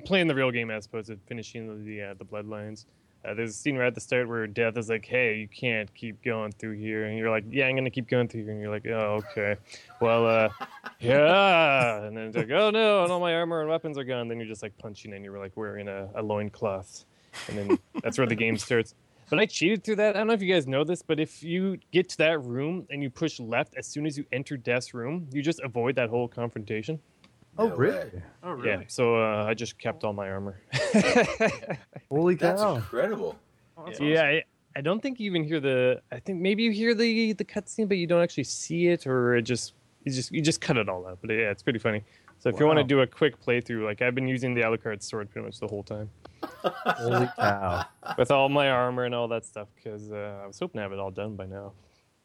playing 0.04 0.26
the 0.26 0.34
real 0.34 0.50
game 0.50 0.70
as 0.70 0.86
opposed 0.86 1.08
to 1.08 1.16
finishing 1.26 1.84
the 1.84 2.02
uh, 2.02 2.14
the 2.14 2.24
bloodlines. 2.24 2.84
Uh, 3.24 3.34
there's 3.34 3.50
a 3.50 3.52
scene 3.52 3.76
right 3.76 3.86
at 3.86 3.94
the 3.94 4.00
start 4.00 4.26
where 4.28 4.48
Death 4.48 4.76
is 4.76 4.88
like, 4.88 5.04
"Hey, 5.06 5.36
you 5.38 5.46
can't 5.46 5.92
keep 5.94 6.20
going 6.24 6.50
through 6.50 6.72
here," 6.72 7.04
and 7.04 7.16
you're 7.16 7.30
like, 7.30 7.44
"Yeah, 7.48 7.66
I'm 7.66 7.76
gonna 7.76 7.90
keep 7.90 8.08
going 8.08 8.26
through 8.26 8.42
here," 8.42 8.50
and 8.50 8.60
you're 8.60 8.70
like, 8.72 8.84
"Oh, 8.86 9.22
okay, 9.30 9.54
well, 10.00 10.26
uh, 10.26 10.48
yeah," 11.00 12.02
and 12.02 12.16
then 12.16 12.24
it's 12.28 12.36
like, 12.36 12.50
"Oh 12.50 12.70
no," 12.70 13.04
and 13.04 13.12
all 13.12 13.20
my 13.20 13.34
armor 13.34 13.60
and 13.60 13.70
weapons 13.70 13.96
are 13.96 14.02
gone. 14.04 14.26
Then 14.26 14.38
you're 14.38 14.48
just 14.48 14.62
like 14.62 14.76
punching, 14.78 15.12
and 15.12 15.24
you're 15.24 15.38
like 15.38 15.56
wearing 15.56 15.86
a, 15.86 16.08
a 16.16 16.22
loincloth, 16.22 17.04
and 17.48 17.56
then 17.56 17.78
that's 18.02 18.18
where 18.18 18.26
the 18.26 18.34
game 18.34 18.56
starts. 18.56 18.94
But 19.32 19.40
I 19.40 19.46
cheated 19.46 19.82
through 19.82 19.96
that. 19.96 20.14
I 20.14 20.18
don't 20.18 20.26
know 20.26 20.34
if 20.34 20.42
you 20.42 20.52
guys 20.52 20.66
know 20.66 20.84
this, 20.84 21.00
but 21.00 21.18
if 21.18 21.42
you 21.42 21.78
get 21.90 22.06
to 22.10 22.18
that 22.18 22.44
room 22.44 22.86
and 22.90 23.02
you 23.02 23.08
push 23.08 23.40
left 23.40 23.74
as 23.78 23.86
soon 23.86 24.04
as 24.04 24.18
you 24.18 24.26
enter 24.30 24.58
Death's 24.58 24.92
room, 24.92 25.26
you 25.32 25.40
just 25.40 25.58
avoid 25.60 25.96
that 25.96 26.10
whole 26.10 26.28
confrontation. 26.28 27.00
Oh, 27.56 27.68
No 27.68 27.76
really? 27.76 27.96
way. 27.96 28.22
Oh, 28.42 28.50
really? 28.52 28.68
Yeah, 28.68 28.82
so 28.88 29.16
uh, 29.16 29.46
I 29.48 29.54
just 29.54 29.78
kept 29.78 30.04
all 30.04 30.12
my 30.12 30.28
armor. 30.28 30.60
Holy 32.10 32.36
cow! 32.36 32.56
That's 32.56 32.76
incredible. 32.76 33.38
Oh, 33.78 33.86
that's 33.86 34.00
yeah, 34.00 34.22
I, 34.22 34.42
I 34.76 34.82
don't 34.82 35.00
think 35.00 35.18
you 35.18 35.24
even 35.30 35.44
hear 35.44 35.60
the. 35.60 36.02
I 36.12 36.18
think 36.18 36.38
maybe 36.38 36.64
you 36.64 36.70
hear 36.70 36.92
the 36.92 37.32
the 37.32 37.44
cutscene, 37.46 37.88
but 37.88 37.96
you 37.96 38.06
don't 38.06 38.20
actually 38.22 38.44
see 38.44 38.88
it, 38.88 39.06
or 39.06 39.36
it 39.36 39.42
just 39.42 39.72
you 40.04 40.12
just 40.12 40.30
you 40.30 40.42
just 40.42 40.60
cut 40.60 40.76
it 40.76 40.90
all 40.90 41.06
out. 41.06 41.20
But 41.22 41.30
yeah, 41.30 41.50
it's 41.50 41.62
pretty 41.62 41.78
funny. 41.78 42.04
So 42.38 42.50
if 42.50 42.60
you 42.60 42.66
want 42.66 42.80
to 42.80 42.84
do 42.84 43.00
a 43.00 43.06
quick 43.06 43.42
playthrough, 43.42 43.82
like 43.82 44.02
I've 44.02 44.14
been 44.14 44.28
using 44.28 44.52
the 44.52 44.60
Alucard 44.60 45.02
sword 45.02 45.30
pretty 45.30 45.46
much 45.46 45.58
the 45.58 45.68
whole 45.68 45.84
time 45.84 46.10
Holy 46.64 47.28
cow! 47.36 47.84
with 48.18 48.30
all 48.30 48.48
my 48.48 48.70
armor 48.70 49.04
and 49.04 49.14
all 49.14 49.28
that 49.28 49.44
stuff, 49.44 49.68
because 49.74 50.12
uh, 50.12 50.40
I 50.42 50.46
was 50.46 50.58
hoping 50.58 50.78
to 50.78 50.82
have 50.82 50.92
it 50.92 50.98
all 50.98 51.10
done 51.10 51.36
by 51.36 51.46
now. 51.46 51.72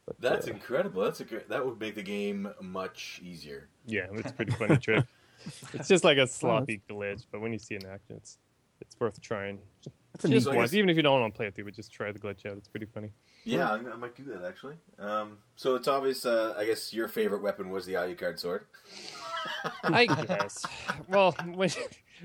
But 0.05 0.21
That's 0.21 0.47
uh, 0.47 0.51
incredible. 0.51 1.03
That's 1.03 1.19
a 1.19 1.25
great. 1.25 1.49
That 1.49 1.65
would 1.65 1.79
make 1.79 1.95
the 1.95 2.03
game 2.03 2.49
much 2.61 3.21
easier. 3.23 3.69
yeah, 3.85 4.07
it's 4.13 4.31
a 4.31 4.33
pretty 4.33 4.53
funny 4.53 4.77
trick. 4.77 5.05
It's 5.73 5.87
just 5.87 6.03
like 6.03 6.17
a 6.17 6.25
sloppy 6.27 6.81
glitch, 6.89 7.25
but 7.31 7.41
when 7.41 7.53
you 7.53 7.59
see 7.59 7.75
it 7.75 7.83
in 7.83 7.89
action, 7.89 8.15
it's 8.17 8.39
it's 8.81 8.99
worth 8.99 9.21
trying. 9.21 9.59
That's 10.13 10.25
a 10.25 10.29
Just 10.29 10.51
once, 10.51 10.73
even 10.73 10.89
if 10.89 10.97
you 10.97 11.03
don't 11.03 11.21
want 11.21 11.33
to 11.33 11.37
play 11.37 11.45
it 11.45 11.55
through, 11.55 11.65
but 11.65 11.75
just 11.75 11.91
try 11.91 12.11
the 12.11 12.19
glitch 12.19 12.45
out. 12.45 12.57
It's 12.57 12.67
pretty 12.67 12.87
funny. 12.87 13.11
Yeah, 13.43 13.69
I, 13.69 13.75
I 13.75 13.95
might 13.95 14.15
do 14.15 14.23
that 14.25 14.43
actually. 14.43 14.75
Um, 14.97 15.37
so 15.55 15.75
it's 15.75 15.87
obvious. 15.87 16.25
Uh, 16.25 16.55
I 16.57 16.65
guess 16.65 16.91
your 16.93 17.07
favorite 17.07 17.41
weapon 17.41 17.69
was 17.69 17.85
the 17.85 17.93
Alucard 17.93 18.39
sword. 18.39 18.65
I 19.83 20.05
guess. 20.27 20.65
Well, 21.07 21.35
when 21.53 21.69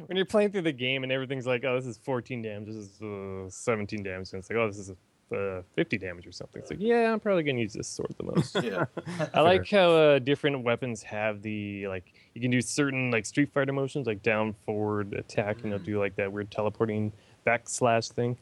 when 0.06 0.16
you're 0.16 0.26
playing 0.26 0.52
through 0.52 0.62
the 0.62 0.72
game 0.72 1.02
and 1.02 1.12
everything's 1.12 1.46
like, 1.46 1.64
oh, 1.64 1.76
this 1.76 1.86
is 1.86 1.98
14 1.98 2.42
damage, 2.42 2.66
this 2.66 2.76
is 2.76 3.02
uh, 3.02 3.50
17 3.50 4.02
damage, 4.02 4.32
and 4.32 4.40
it's 4.40 4.50
like, 4.50 4.58
oh, 4.58 4.66
this 4.66 4.78
is 4.78 4.92
uh, 5.32 5.62
50 5.74 5.98
damage 5.98 6.26
or 6.26 6.32
something. 6.32 6.60
It's 6.60 6.70
like, 6.70 6.80
yeah, 6.80 7.12
I'm 7.12 7.20
probably 7.20 7.42
gonna 7.42 7.60
use 7.60 7.72
this 7.72 7.88
sword 7.88 8.14
the 8.18 8.24
most. 8.24 8.62
Yeah. 8.62 8.84
I 9.34 9.40
like 9.40 9.68
how 9.68 9.90
uh, 9.90 10.18
different 10.18 10.62
weapons 10.62 11.02
have 11.02 11.42
the 11.42 11.88
like 11.88 12.12
you 12.34 12.40
can 12.40 12.50
do 12.50 12.60
certain 12.60 13.10
like 13.10 13.26
Street 13.26 13.50
Fighter 13.52 13.72
motions 13.72 14.06
like 14.06 14.22
down, 14.22 14.54
forward, 14.66 15.14
attack, 15.14 15.62
and 15.62 15.72
they'll 15.72 15.78
do 15.78 15.98
like 15.98 16.16
that 16.16 16.32
weird 16.32 16.50
teleporting 16.50 17.12
backslash 17.46 18.12
thing. 18.12 18.36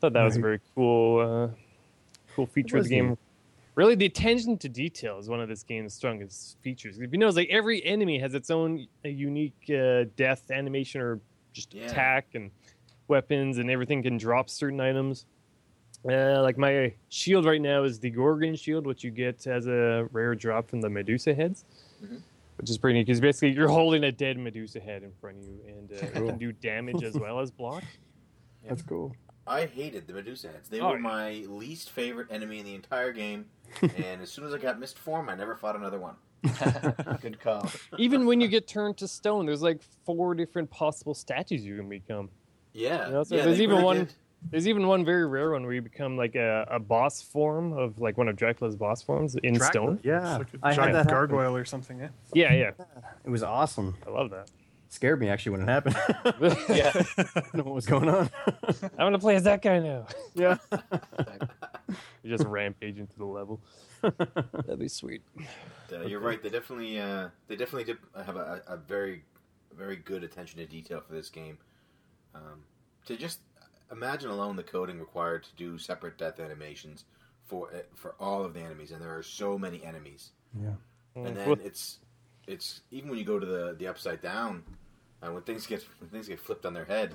Thought 0.00 0.12
that 0.14 0.24
was 0.24 0.36
a 0.36 0.40
very 0.40 0.60
cool, 0.74 1.20
uh, 1.20 1.54
cool 2.34 2.46
feature 2.46 2.76
of 2.76 2.84
the 2.84 2.90
game. 2.90 3.16
Neat. 3.76 3.80
Really, 3.82 3.94
the 3.94 4.06
attention 4.06 4.58
to 4.58 4.68
detail 4.68 5.18
is 5.18 5.28
one 5.28 5.40
of 5.40 5.48
this 5.48 5.62
game's 5.62 5.94
strongest 5.94 6.58
features. 6.62 6.98
If 6.98 7.12
you 7.12 7.18
notice, 7.18 7.36
like 7.36 7.48
every 7.50 7.84
enemy 7.84 8.18
has 8.18 8.34
its 8.34 8.50
own 8.50 8.86
uh, 9.04 9.08
unique 9.08 9.54
uh, 9.70 10.04
death 10.16 10.50
animation 10.50 11.00
or 11.00 11.20
just 11.52 11.74
Yeah. 11.74 11.86
attack 11.86 12.28
and 12.34 12.50
weapons, 13.08 13.58
and 13.58 13.70
everything 13.70 14.02
can 14.02 14.16
drop 14.16 14.48
certain 14.48 14.80
items. 14.80 15.26
Uh, 16.08 16.42
like 16.42 16.58
my 16.58 16.92
shield 17.08 17.46
right 17.46 17.60
now 17.62 17.82
is 17.84 17.98
the 17.98 18.10
Gorgon 18.10 18.54
shield, 18.56 18.86
which 18.86 19.02
you 19.04 19.10
get 19.10 19.46
as 19.46 19.66
a 19.66 20.06
rare 20.12 20.34
drop 20.34 20.68
from 20.68 20.80
the 20.82 20.90
Medusa 20.90 21.32
heads, 21.34 21.64
Mhm. 22.02 22.20
which 22.58 22.68
is 22.68 22.76
pretty 22.76 22.98
neat 22.98 23.06
because 23.06 23.20
basically 23.20 23.52
you're 23.52 23.68
holding 23.68 24.04
a 24.04 24.12
dead 24.12 24.36
Medusa 24.38 24.80
head 24.80 25.02
in 25.02 25.12
front 25.20 25.38
of 25.38 25.44
you, 25.44 25.60
and 25.66 25.92
uh, 25.92 25.94
it 25.94 26.12
can 26.36 26.38
do 26.38 26.52
damage 26.52 27.02
as 27.02 27.14
well 27.14 27.40
as 27.40 27.50
block. 27.50 27.84
That's 28.68 28.82
cool. 28.82 29.14
I 29.46 29.66
hated 29.66 30.06
the 30.06 30.12
Medusa 30.14 30.48
heads. 30.48 30.68
They 30.68 30.80
Oh, 30.80 30.88
were 30.90 30.96
yeah. 30.96 31.02
my 31.02 31.30
least 31.48 31.90
favorite 31.90 32.28
enemy 32.30 32.58
in 32.60 32.64
the 32.64 32.74
entire 32.74 33.12
game. 33.12 33.46
and 33.82 34.22
as 34.22 34.30
soon 34.30 34.44
as 34.46 34.54
I 34.54 34.58
got 34.58 34.78
Mist 34.78 34.98
Form, 34.98 35.28
I 35.28 35.34
never 35.34 35.54
fought 35.54 35.76
another 35.76 35.98
one. 35.98 36.14
Good 37.20 37.40
call. 37.40 37.70
Even 37.98 38.26
when 38.26 38.40
you 38.40 38.48
get 38.48 38.66
turned 38.68 38.96
to 38.98 39.08
stone, 39.08 39.46
there's 39.46 39.62
like 39.62 39.80
four 40.04 40.34
different 40.34 40.70
possible 40.70 41.14
statues 41.14 41.64
you 41.64 41.76
can 41.76 41.88
become. 41.88 42.28
Yeah. 42.72 43.06
You 43.06 43.12
know, 43.12 43.22
so 43.24 43.36
yeah, 43.36 43.44
there's 43.44 43.60
even 43.60 43.76
really 43.76 43.84
one- 43.84 43.96
did. 43.98 44.12
There's 44.50 44.68
even 44.68 44.86
one 44.86 45.06
very 45.06 45.26
rare 45.26 45.52
one 45.52 45.62
where 45.64 45.72
you 45.72 45.80
become 45.80 46.18
like 46.18 46.34
a, 46.34 46.66
a 46.70 46.78
boss 46.78 47.22
form 47.22 47.72
of 47.72 47.98
like 47.98 48.18
one 48.18 48.28
of 48.28 48.36
Dracula's 48.36 48.76
boss 48.76 49.00
forms 49.00 49.36
in 49.36 49.54
Dracula. 49.54 49.96
stone. 49.96 50.00
Yeah, 50.02 50.36
Like 50.36 50.48
a 50.52 50.58
I 50.62 50.68
had 50.68 50.76
giant 50.76 50.92
that 50.92 50.98
happen. 50.98 51.12
gargoyle 51.12 51.56
or 51.56 51.64
something. 51.64 51.98
Yeah. 51.98 52.08
Yeah, 52.34 52.52
yeah, 52.52 52.70
It 53.24 53.30
was 53.30 53.42
awesome. 53.42 53.96
I 54.06 54.10
love 54.10 54.28
that. 54.32 54.50
Scared 54.94 55.18
me 55.18 55.28
actually 55.28 55.58
when 55.58 55.62
it 55.62 55.72
happened. 55.72 55.96
Yeah. 56.68 56.92
I 56.94 57.22
didn't 57.22 57.54
know 57.54 57.64
what 57.64 57.74
was 57.74 57.84
going 57.84 58.08
on. 58.08 58.30
I'm 58.80 58.90
gonna 58.96 59.18
play 59.18 59.34
as 59.34 59.42
that 59.42 59.60
guy 59.60 59.80
now. 59.80 60.06
yeah. 60.34 60.56
You 62.22 62.30
just 62.30 62.44
rampage 62.44 62.98
into 62.98 63.18
the 63.18 63.24
level. 63.26 63.60
That'd 64.00 64.78
be 64.78 64.88
sweet. 64.88 65.22
Uh, 65.92 66.00
you're 66.02 66.20
right. 66.20 66.42
They 66.42 66.48
definitely, 66.48 66.98
uh, 66.98 67.28
they 67.48 67.56
definitely 67.56 67.84
did 67.84 67.98
have 68.24 68.36
a, 68.36 68.62
a 68.66 68.76
very, 68.78 69.24
very 69.76 69.96
good 69.96 70.24
attention 70.24 70.58
to 70.60 70.66
detail 70.66 71.02
for 71.06 71.12
this 71.12 71.28
game. 71.28 71.58
Um, 72.34 72.62
to 73.06 73.16
just 73.16 73.40
imagine 73.92 74.30
alone 74.30 74.56
the 74.56 74.62
coding 74.62 74.98
required 74.98 75.42
to 75.44 75.50
do 75.56 75.76
separate 75.76 76.16
death 76.16 76.40
animations 76.40 77.04
for 77.44 77.68
uh, 77.74 77.78
for 77.94 78.14
all 78.18 78.42
of 78.44 78.54
the 78.54 78.60
enemies, 78.60 78.90
and 78.92 79.02
there 79.02 79.14
are 79.16 79.22
so 79.22 79.58
many 79.58 79.84
enemies. 79.84 80.30
Yeah. 80.58 80.70
And 81.16 81.36
then 81.36 81.46
Well, 81.48 81.58
it's 81.62 81.98
it's 82.46 82.80
even 82.90 83.10
when 83.10 83.18
you 83.18 83.24
go 83.26 83.38
to 83.38 83.46
the 83.46 83.76
the 83.78 83.86
upside 83.88 84.22
down, 84.22 84.62
uh, 85.24 85.32
when 85.32 85.42
things 85.42 85.66
get 85.66 85.84
when 86.00 86.10
things 86.10 86.28
get 86.28 86.40
flipped 86.40 86.66
on 86.66 86.74
their 86.74 86.84
head, 86.84 87.14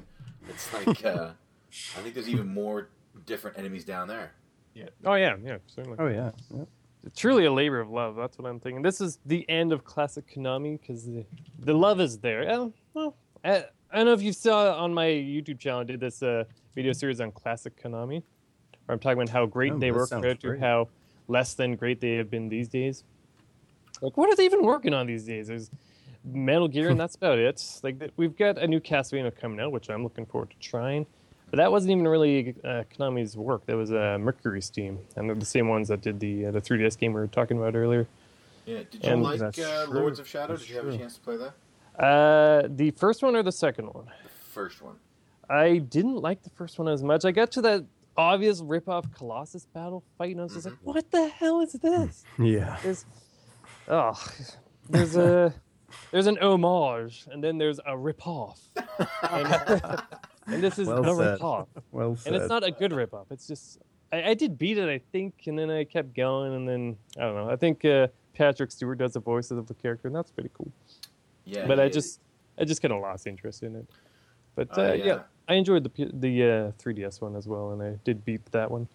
it's 0.49 0.73
like 0.73 1.05
uh, 1.05 1.31
I 1.97 2.01
think 2.01 2.13
there's 2.13 2.29
even 2.29 2.47
more 2.47 2.89
different 3.25 3.57
enemies 3.57 3.85
down 3.85 4.07
there. 4.07 4.31
Yeah. 4.73 4.89
oh 5.05 5.15
yeah, 5.15 5.35
yeah, 5.43 5.57
certainly. 5.67 5.97
Oh 5.99 6.07
yeah. 6.07 6.31
yeah. 6.55 6.63
It's 7.05 7.19
truly 7.19 7.45
a 7.45 7.51
labor 7.51 7.79
of 7.79 7.89
love. 7.89 8.15
That's 8.15 8.37
what 8.37 8.47
I'm 8.49 8.59
thinking. 8.59 8.81
This 8.81 8.99
is 8.99 9.19
the 9.25 9.49
end 9.49 9.71
of 9.71 9.85
classic 9.85 10.25
Konami 10.33 10.79
because 10.79 11.05
the, 11.05 11.25
the 11.59 11.73
love 11.73 12.01
is 12.01 12.17
there. 12.17 12.45
Oh, 12.51 12.73
well, 12.93 13.15
I, 13.43 13.65
I 13.91 13.97
don't 13.97 14.05
know 14.05 14.13
if 14.13 14.21
you 14.21 14.33
saw 14.33 14.75
on 14.75 14.93
my 14.93 15.05
YouTube 15.05 15.59
channel. 15.59 15.79
I 15.79 15.83
did 15.85 16.01
this 16.01 16.21
uh, 16.21 16.43
video 16.75 16.91
series 16.91 17.21
on 17.21 17.31
classic 17.31 17.81
Konami, 17.81 18.21
where 18.85 18.93
I'm 18.93 18.99
talking 18.99 19.21
about 19.21 19.29
how 19.29 19.45
great 19.45 19.73
Oh, 19.73 19.79
they 19.79 19.91
were 19.91 20.05
sounds 20.05 20.09
compared 20.09 20.41
to 20.41 20.59
how 20.59 20.89
less 21.29 21.53
than 21.53 21.75
great 21.77 22.01
they 22.01 22.15
have 22.15 22.29
been 22.29 22.49
these 22.49 22.67
days. 22.67 23.05
Like, 24.01 24.17
what 24.17 24.29
are 24.29 24.35
they 24.35 24.45
even 24.45 24.63
working 24.63 24.93
on 24.93 25.07
these 25.07 25.23
days? 25.23 25.47
There's 25.47 25.71
Metal 26.23 26.67
Gear, 26.67 26.89
and 26.89 26.99
that's 26.99 27.15
about 27.15 27.39
it. 27.39 27.63
Like, 27.83 28.11
we've 28.17 28.35
got 28.37 28.57
a 28.57 28.67
new 28.67 28.79
Castlevania 28.79 29.35
coming 29.35 29.59
out, 29.59 29.71
which 29.71 29.89
I'm 29.89 30.03
looking 30.03 30.25
forward 30.25 30.51
to 30.51 30.57
trying. 30.59 31.05
But 31.49 31.57
that 31.57 31.71
wasn't 31.71 31.91
even 31.91 32.07
really 32.07 32.55
uh, 32.63 32.83
Konami's 32.95 33.35
work. 33.35 33.65
That 33.65 33.75
was 33.75 33.91
uh, 33.91 34.17
MercurySteam, 34.19 34.99
and 35.15 35.27
they're 35.27 35.35
the 35.35 35.45
same 35.45 35.67
ones 35.67 35.87
that 35.87 36.01
did 36.01 36.19
the 36.19 36.47
uh, 36.47 36.51
the 36.51 36.61
3DS 36.61 36.97
game 36.97 37.11
we 37.13 37.19
were 37.21 37.27
talking 37.27 37.57
about 37.57 37.75
earlier. 37.75 38.07
Yeah. 38.65 38.83
Did 38.91 39.03
you 39.03 39.09
And 39.09 39.23
like 39.23 39.41
uh, 39.41 39.51
true. 39.51 39.99
Lords 39.99 40.19
of 40.19 40.27
Shadow? 40.27 40.53
That's 40.53 40.61
Did 40.67 40.69
you 40.69 40.75
have 40.77 40.87
a 40.87 40.97
chance 40.97 41.15
to 41.15 41.21
play 41.21 41.37
that? 41.37 42.03
Uh, 42.03 42.67
the 42.69 42.91
first 42.91 43.23
one 43.23 43.35
or 43.35 43.41
the 43.41 43.51
second 43.51 43.87
one? 43.87 44.05
The 44.05 44.29
first 44.29 44.81
one. 44.81 44.95
I 45.49 45.79
didn't 45.79 46.17
like 46.17 46.43
the 46.43 46.51
first 46.51 46.77
one 46.77 46.87
as 46.87 47.01
much. 47.01 47.25
I 47.25 47.31
got 47.31 47.51
to 47.53 47.61
that 47.63 47.83
obvious 48.15 48.61
rip-off 48.61 49.11
Colossus 49.11 49.65
battle 49.65 50.03
fight, 50.19 50.31
and 50.31 50.41
I 50.41 50.43
was 50.43 50.53
just 50.53 50.65
like, 50.67 50.77
"What 50.83 51.09
the 51.09 51.29
hell 51.29 51.61
is 51.61 51.73
this?" 51.73 52.23
Yeah. 52.39 52.77
There's, 52.83 53.05
oh, 53.87 54.23
there's 54.87 55.15
a 55.15 55.51
there's 56.11 56.27
an 56.27 56.37
homage, 56.39 57.25
and 57.31 57.43
then 57.43 57.57
there's 57.57 57.79
a 57.85 57.97
rip-off, 57.97 58.59
and, 59.31 59.47
and 60.47 60.63
this 60.63 60.79
is 60.79 60.87
Well 60.87 61.03
a 61.03 61.15
said. 61.15 61.31
rip-off, 61.33 61.67
Well 61.91 62.17
and 62.25 62.35
it's 62.35 62.49
not 62.49 62.63
a 62.63 62.71
good 62.71 62.91
rip-off. 62.93 63.27
It's 63.31 63.47
just 63.47 63.79
I, 64.11 64.29
I 64.31 64.33
did 64.33 64.57
beat 64.57 64.77
it, 64.77 64.89
I 64.89 64.99
think, 65.11 65.33
and 65.47 65.57
then 65.57 65.69
I 65.69 65.83
kept 65.83 66.15
going, 66.15 66.53
and 66.55 66.67
then 66.67 66.97
I 67.17 67.21
don't 67.21 67.35
know. 67.35 67.49
I 67.49 67.55
think 67.55 67.85
uh, 67.85 68.07
Patrick 68.33 68.71
Stewart 68.71 68.97
does 68.97 69.13
the 69.13 69.19
voices 69.19 69.57
of 69.57 69.67
the 69.67 69.73
character, 69.75 70.07
and 70.07 70.15
that's 70.15 70.31
pretty 70.31 70.49
cool. 70.53 70.71
Yeah. 71.45 71.65
but 71.67 71.79
I 71.79 71.85
he- 71.85 71.91
just 71.91 72.19
I 72.59 72.65
just 72.65 72.81
kind 72.81 72.93
of 72.93 73.01
lost 73.01 73.25
interest 73.27 73.63
in 73.63 73.75
it. 73.75 73.85
But 74.55 74.67
Oh, 74.77 74.89
uh, 74.89 74.93
yeah. 74.93 75.05
yeah. 75.05 75.19
I 75.47 75.53
enjoyed 75.55 75.83
the 75.83 76.11
the 76.13 76.43
uh, 76.43 76.71
3DS 76.83 77.21
one 77.21 77.35
as 77.35 77.47
well, 77.47 77.71
and 77.71 77.81
I 77.81 77.97
did 78.03 78.23
beat 78.25 78.45
that 78.51 78.69
one. 78.69 78.87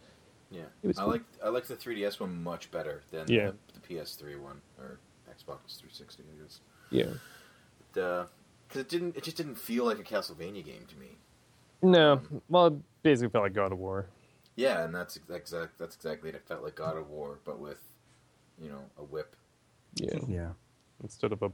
Yeah. 0.50 0.62
it 0.82 0.86
was 0.88 0.98
I 0.98 1.02
cool. 1.02 1.10
like 1.12 1.22
I 1.44 1.48
like 1.48 1.66
the 1.66 1.74
3DS 1.76 2.20
one 2.20 2.42
much 2.42 2.70
better 2.70 3.02
than 3.10 3.26
Yeah. 3.28 3.50
the, 3.72 3.80
the 3.80 3.94
PS3 3.96 4.38
one 4.40 4.60
or 4.78 4.98
Xbox 5.28 5.78
360. 5.78 6.22
I 6.22 6.42
guess. 6.42 6.60
Yeah. 6.90 7.04
because 7.92 8.80
it 8.80 8.88
didn't. 8.88 9.16
It 9.16 9.24
just 9.24 9.36
didn't 9.36 9.56
feel 9.56 9.84
like 9.84 9.98
a 9.98 10.02
Castlevania 10.04 10.64
game 10.64 10.84
to 10.88 10.96
me. 10.96 11.16
No, 11.82 12.20
well, 12.48 12.66
it 12.68 12.74
basically 13.02 13.30
felt 13.30 13.44
like 13.44 13.52
God 13.52 13.72
of 13.72 13.78
War. 13.78 14.06
Yeah, 14.56 14.84
and 14.84 14.94
that's 14.94 15.16
exact. 15.16 15.78
That's 15.78 15.96
exactly 15.96 16.28
it. 16.30 16.34
It 16.34 16.42
felt 16.46 16.62
like 16.62 16.74
God 16.76 16.96
of 16.96 17.10
War, 17.10 17.38
but 17.44 17.58
with, 17.58 17.82
you 18.60 18.68
know, 18.68 18.80
a 18.98 19.02
whip. 19.02 19.36
Yeah, 19.96 20.18
Yeah. 20.28 20.48
instead 21.02 21.32
of 21.32 21.42
a 21.42 21.50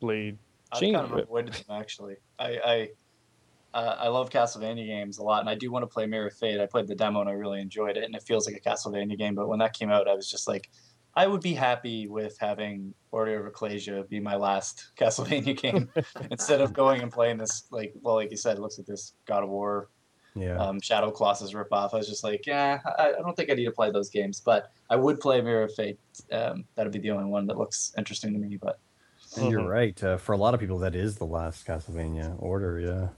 blade. 0.00 0.38
I've 0.72 0.80
kind 0.80 0.96
of 0.96 1.10
whip. 1.10 1.24
avoided 1.24 1.54
them 1.54 1.76
actually. 1.80 2.16
I 2.38 2.58
I, 2.64 3.78
uh, 3.78 3.96
I 4.00 4.08
love 4.08 4.30
Castlevania 4.30 4.86
games 4.86 5.18
a 5.18 5.22
lot, 5.22 5.40
and 5.40 5.48
I 5.48 5.54
do 5.54 5.70
want 5.72 5.82
to 5.82 5.86
play 5.88 6.06
Mirror 6.06 6.28
of 6.28 6.34
Fate. 6.34 6.60
I 6.60 6.66
played 6.66 6.86
the 6.86 6.94
demo 6.94 7.20
and 7.20 7.28
I 7.28 7.32
really 7.32 7.60
enjoyed 7.60 7.96
it, 7.96 8.04
and 8.04 8.14
it 8.14 8.22
feels 8.22 8.46
like 8.46 8.56
a 8.56 8.60
Castlevania 8.60 9.18
game. 9.18 9.34
But 9.34 9.48
when 9.48 9.58
that 9.58 9.72
came 9.72 9.90
out, 9.90 10.06
I 10.08 10.14
was 10.14 10.30
just 10.30 10.46
like, 10.46 10.70
I 11.16 11.26
would 11.26 11.40
be 11.42 11.54
happy 11.54 12.08
with 12.08 12.36
having 12.38 12.92
Order 13.12 13.40
of 13.40 13.46
Ecclesia 13.46 14.02
be 14.08 14.18
my 14.20 14.34
last 14.36 14.90
Castlevania 14.98 15.56
game 15.60 15.88
instead 16.30 16.60
of 16.60 16.72
going 16.72 17.02
and 17.02 17.12
playing 17.12 17.38
this 17.38 17.64
like 17.70 17.92
well, 18.02 18.16
like 18.16 18.30
you 18.30 18.36
said, 18.36 18.56
it 18.58 18.60
looks 18.60 18.78
like 18.78 18.86
this 18.86 19.12
God 19.26 19.42
of 19.44 19.48
War 19.48 19.88
Yeah. 20.34 20.58
um, 20.58 20.80
Shadow 20.80 21.10
Colossus 21.12 21.52
ripoff. 21.52 21.94
I 21.94 21.98
was 21.98 22.08
just 22.08 22.24
like, 22.24 22.46
yeah, 22.46 22.80
I, 22.98 23.10
I 23.10 23.20
don't 23.22 23.36
think 23.36 23.50
I 23.50 23.54
need 23.54 23.66
to 23.66 23.70
play 23.72 23.90
those 23.92 24.10
games, 24.10 24.40
but 24.40 24.72
I 24.90 24.96
would 24.96 25.20
play 25.20 25.40
Mirror 25.40 25.64
of 25.64 25.74
Fate. 25.74 25.98
Um, 26.32 26.64
that'd 26.74 26.92
be 26.92 26.98
the 26.98 27.10
only 27.12 27.26
one 27.26 27.46
that 27.46 27.56
looks 27.58 27.92
interesting 27.96 28.32
to 28.32 28.38
me. 28.40 28.56
But 28.60 28.78
and 29.36 29.50
you're 29.50 29.60
Mhm. 29.62 29.68
right. 29.68 30.04
Uh, 30.04 30.16
for 30.16 30.32
a 30.32 30.36
lot 30.36 30.54
of 30.54 30.60
people, 30.60 30.78
that 30.80 30.94
is 30.96 31.16
the 31.16 31.26
last 31.26 31.66
Castlevania 31.66 32.34
order. 32.40 32.80
Yeah. 32.80 33.08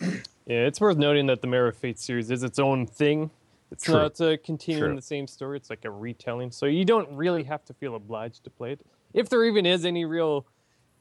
Yeah. 0.00 0.10
Yeah, 0.46 0.64
it's 0.66 0.80
worth 0.80 0.96
noting 0.96 1.26
that 1.26 1.42
the 1.42 1.46
Mirror 1.46 1.68
of 1.68 1.76
Fate 1.76 1.98
series 1.98 2.30
is 2.30 2.42
its 2.42 2.58
own 2.58 2.86
thing. 2.86 3.30
It's 3.70 3.84
True. 3.84 3.94
not 3.94 4.20
uh, 4.20 4.36
continuing 4.44 4.90
True. 4.90 4.96
the 4.96 5.02
same 5.02 5.26
story. 5.26 5.56
It's 5.58 5.68
like 5.70 5.84
a 5.84 5.90
retelling, 5.90 6.50
so 6.50 6.66
you 6.66 6.84
don't 6.84 7.10
really 7.12 7.44
have 7.44 7.64
to 7.66 7.74
feel 7.74 7.94
obliged 7.94 8.44
to 8.44 8.50
play 8.50 8.72
it. 8.72 8.80
If 9.12 9.28
there 9.28 9.44
even 9.44 9.66
is 9.66 9.84
any 9.84 10.04
real 10.04 10.46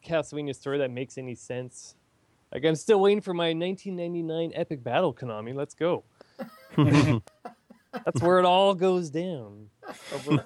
Castlevania 0.06 0.56
story 0.56 0.78
that 0.80 0.92
makes 0.92 1.18
any 1.18 1.36
sense. 1.36 1.96
Like 2.54 2.64
I'm 2.66 2.76
still 2.76 3.00
waiting 3.02 3.22
for 3.22 3.34
my 3.34 3.48
1999 3.54 4.52
epic 4.56 4.84
battle, 4.84 5.14
Konami. 5.14 5.54
Let's 5.54 5.74
go. 5.74 6.04
That's 8.06 8.22
where 8.22 8.40
it 8.40 8.46
all 8.46 8.74
goes 8.74 9.10
down. 9.10 9.68
We'll, 10.26 10.44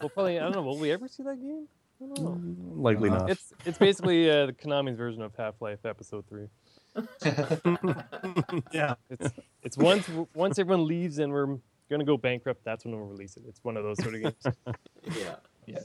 we'll 0.00 0.10
probably. 0.10 0.38
I 0.38 0.42
don't 0.44 0.52
know. 0.52 0.62
Will 0.62 0.78
we 0.78 0.90
ever 0.90 1.06
see 1.08 1.22
that 1.24 1.40
game? 1.40 1.66
I 2.02 2.06
don't 2.14 2.20
know. 2.22 2.82
Likely 2.82 3.10
Uh, 3.10 3.18
not. 3.18 3.30
It's 3.30 3.52
it's 3.64 3.78
basically 3.78 4.30
uh, 4.30 4.46
the 4.46 4.52
Konami's 4.52 4.96
version 4.96 5.22
of 5.22 5.34
Half 5.36 5.60
Life 5.60 5.84
Episode 5.84 6.24
Three. 6.28 6.46
yeah. 8.72 8.94
It's 9.10 9.30
it's 9.62 9.76
once 9.78 10.08
once 10.34 10.58
everyone 10.58 10.86
leaves 10.86 11.18
and 11.18 11.32
we're 11.32 11.58
gonna 11.90 12.04
go 12.04 12.16
bankrupt. 12.16 12.64
That's 12.64 12.84
when 12.84 12.96
we'll 12.96 13.06
release 13.06 13.36
it. 13.36 13.44
It's 13.48 13.62
one 13.62 13.76
of 13.76 13.84
those 13.84 14.02
sort 14.02 14.14
of 14.14 14.22
games. 14.22 14.56
Yeah. 15.18 15.36
Yeah. 15.66 15.80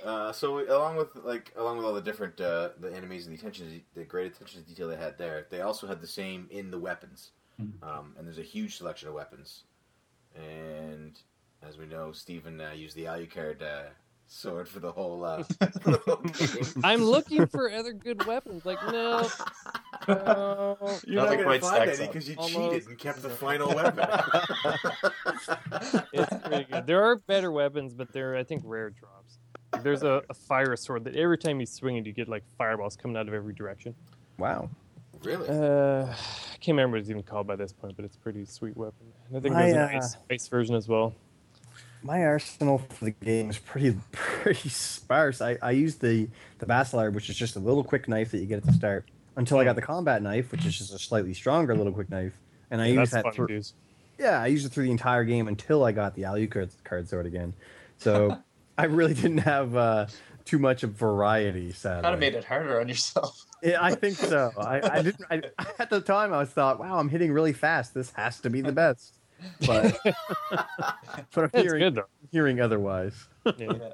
Uh, 0.02 0.32
so 0.32 0.66
along 0.74 0.96
with 0.96 1.08
like 1.24 1.52
along 1.56 1.76
with 1.76 1.84
all 1.84 1.92
the 1.92 2.00
different 2.00 2.40
uh, 2.40 2.70
the 2.80 2.90
enemies 2.96 3.26
and 3.26 3.36
the 3.36 3.38
attention 3.38 3.82
the 3.94 4.02
great 4.02 4.34
attention 4.34 4.62
to 4.62 4.68
detail 4.68 4.88
they 4.88 4.96
had 4.96 5.18
there, 5.18 5.46
they 5.50 5.60
also 5.60 5.86
had 5.86 6.00
the 6.00 6.06
same 6.06 6.48
in 6.50 6.70
the 6.70 6.78
weapons. 6.78 7.32
Um, 7.82 8.14
and 8.16 8.26
there's 8.26 8.38
a 8.38 8.42
huge 8.42 8.78
selection 8.78 9.08
of 9.08 9.14
weapons. 9.14 9.64
And 10.34 11.18
as 11.62 11.76
we 11.76 11.84
know, 11.84 12.12
Stephen 12.12 12.60
uh, 12.60 12.72
used 12.74 12.96
the 12.96 13.04
Alucard 13.04 13.62
uh, 13.62 13.90
sword 14.30 14.68
for 14.68 14.80
the 14.80 14.92
whole. 14.92 15.24
Uh, 15.24 15.42
for 15.82 15.90
the 15.90 15.98
whole. 16.04 16.84
I'm 16.84 17.02
looking 17.04 17.46
for 17.46 17.70
other 17.70 17.92
good 17.92 18.24
weapons. 18.26 18.64
Like 18.64 18.82
no, 18.86 19.28
no. 20.08 20.76
You're 21.06 21.16
Nothing 21.16 21.16
not 21.16 21.26
going 21.26 21.44
quite 21.44 21.60
to 21.62 21.66
find 21.66 21.90
any 21.90 22.06
because 22.06 22.28
you 22.28 22.36
Almost. 22.36 22.54
cheated 22.54 22.88
and 22.88 22.98
kept 22.98 23.22
the 23.22 23.30
final 23.30 23.74
weapon. 23.74 24.08
It's 26.12 26.34
pretty 26.46 26.64
good. 26.64 26.86
There 26.86 27.02
are 27.02 27.16
better 27.16 27.52
weapons, 27.52 27.94
but 27.94 28.12
they're 28.12 28.36
I 28.36 28.44
think 28.44 28.62
rare 28.64 28.90
drops. 28.90 29.38
There's 29.82 30.02
a, 30.02 30.22
a 30.28 30.34
fire 30.34 30.76
sword 30.76 31.04
that 31.04 31.16
every 31.16 31.38
time 31.38 31.60
you 31.60 31.66
swing 31.66 31.96
it, 31.96 32.06
you 32.06 32.12
get 32.12 32.28
like 32.28 32.42
fireballs 32.58 32.96
coming 32.96 33.16
out 33.16 33.28
of 33.28 33.34
every 33.34 33.54
direction. 33.54 33.94
Wow. 34.38 34.70
really? 35.22 35.48
Uh, 35.48 36.06
I 36.06 36.56
can't 36.56 36.68
remember 36.76 36.96
what 36.96 37.02
it's 37.02 37.10
even 37.10 37.22
called 37.22 37.46
by 37.46 37.56
this 37.56 37.72
point, 37.72 37.94
but 37.96 38.04
it's 38.04 38.16
a 38.16 38.18
pretty 38.18 38.44
sweet 38.44 38.76
weapon. 38.76 39.06
And 39.28 39.36
I 39.36 39.40
think 39.40 39.54
I, 39.54 39.62
there's 39.62 39.74
an 39.74 39.80
uh, 39.80 39.98
ice, 39.98 40.16
ice 40.30 40.48
version 40.48 40.74
as 40.74 40.88
well. 40.88 41.14
My 42.02 42.24
arsenal 42.24 42.78
for 42.78 43.04
the 43.06 43.10
game 43.10 43.50
is 43.50 43.58
pretty 43.58 43.96
pretty 44.12 44.68
sparse. 44.68 45.40
I, 45.40 45.58
I 45.62 45.72
used 45.72 46.00
the 46.00 46.28
the 46.58 46.66
Basilard, 46.66 47.12
which 47.14 47.28
is 47.28 47.36
just 47.36 47.56
a 47.56 47.60
little 47.60 47.84
quick 47.84 48.08
knife 48.08 48.30
that 48.30 48.38
you 48.38 48.46
get 48.46 48.58
at 48.58 48.64
the 48.64 48.72
start, 48.72 49.04
until 49.36 49.58
I 49.58 49.64
got 49.64 49.76
the 49.76 49.82
combat 49.82 50.22
knife, 50.22 50.50
which 50.52 50.64
is 50.64 50.78
just 50.78 50.92
a 50.94 50.98
slightly 50.98 51.34
stronger 51.34 51.74
little 51.76 51.92
quick 51.92 52.10
knife. 52.10 52.34
And 52.70 52.80
I 52.80 52.86
Yeah, 52.86 53.00
used 53.00 53.12
that 53.12 53.34
through, 53.34 53.48
use. 53.50 53.74
yeah, 54.18 54.40
I 54.40 54.46
used 54.46 54.64
it 54.64 54.70
through 54.70 54.84
the 54.84 54.90
entire 54.92 55.24
game 55.24 55.48
until 55.48 55.84
I 55.84 55.92
got 55.92 56.14
the 56.14 56.22
Alucard 56.22 56.70
card 56.84 57.08
sword 57.08 57.26
again. 57.26 57.52
So 57.98 58.36
I 58.78 58.84
really 58.84 59.14
didn't 59.14 59.38
have 59.38 59.76
uh, 59.76 60.06
too 60.44 60.58
much 60.58 60.82
of 60.84 60.92
variety. 60.92 61.72
Sadly, 61.72 62.02
Kind 62.02 62.14
of 62.14 62.20
made 62.20 62.34
it 62.34 62.44
harder 62.44 62.80
on 62.80 62.88
yourself. 62.88 63.44
Yeah, 63.62 63.76
I 63.82 63.94
think 63.94 64.16
so. 64.16 64.52
I, 64.56 64.80
I 65.00 65.02
didn't. 65.02 65.26
I, 65.30 65.42
at 65.78 65.90
the 65.90 66.00
time, 66.00 66.32
I 66.32 66.38
was 66.38 66.48
thought, 66.48 66.80
"Wow, 66.80 66.98
I'm 66.98 67.10
hitting 67.10 67.30
really 67.30 67.52
fast. 67.52 67.92
This 67.92 68.10
has 68.12 68.40
to 68.40 68.48
be 68.48 68.62
the 68.62 68.72
best." 68.72 69.19
But 69.66 69.98
but 71.34 71.50
I'm 71.54 71.62
hearing 71.62 71.80
good 71.94 72.02
hearing 72.30 72.60
otherwise. 72.60 73.28
Yeah. 73.56 73.90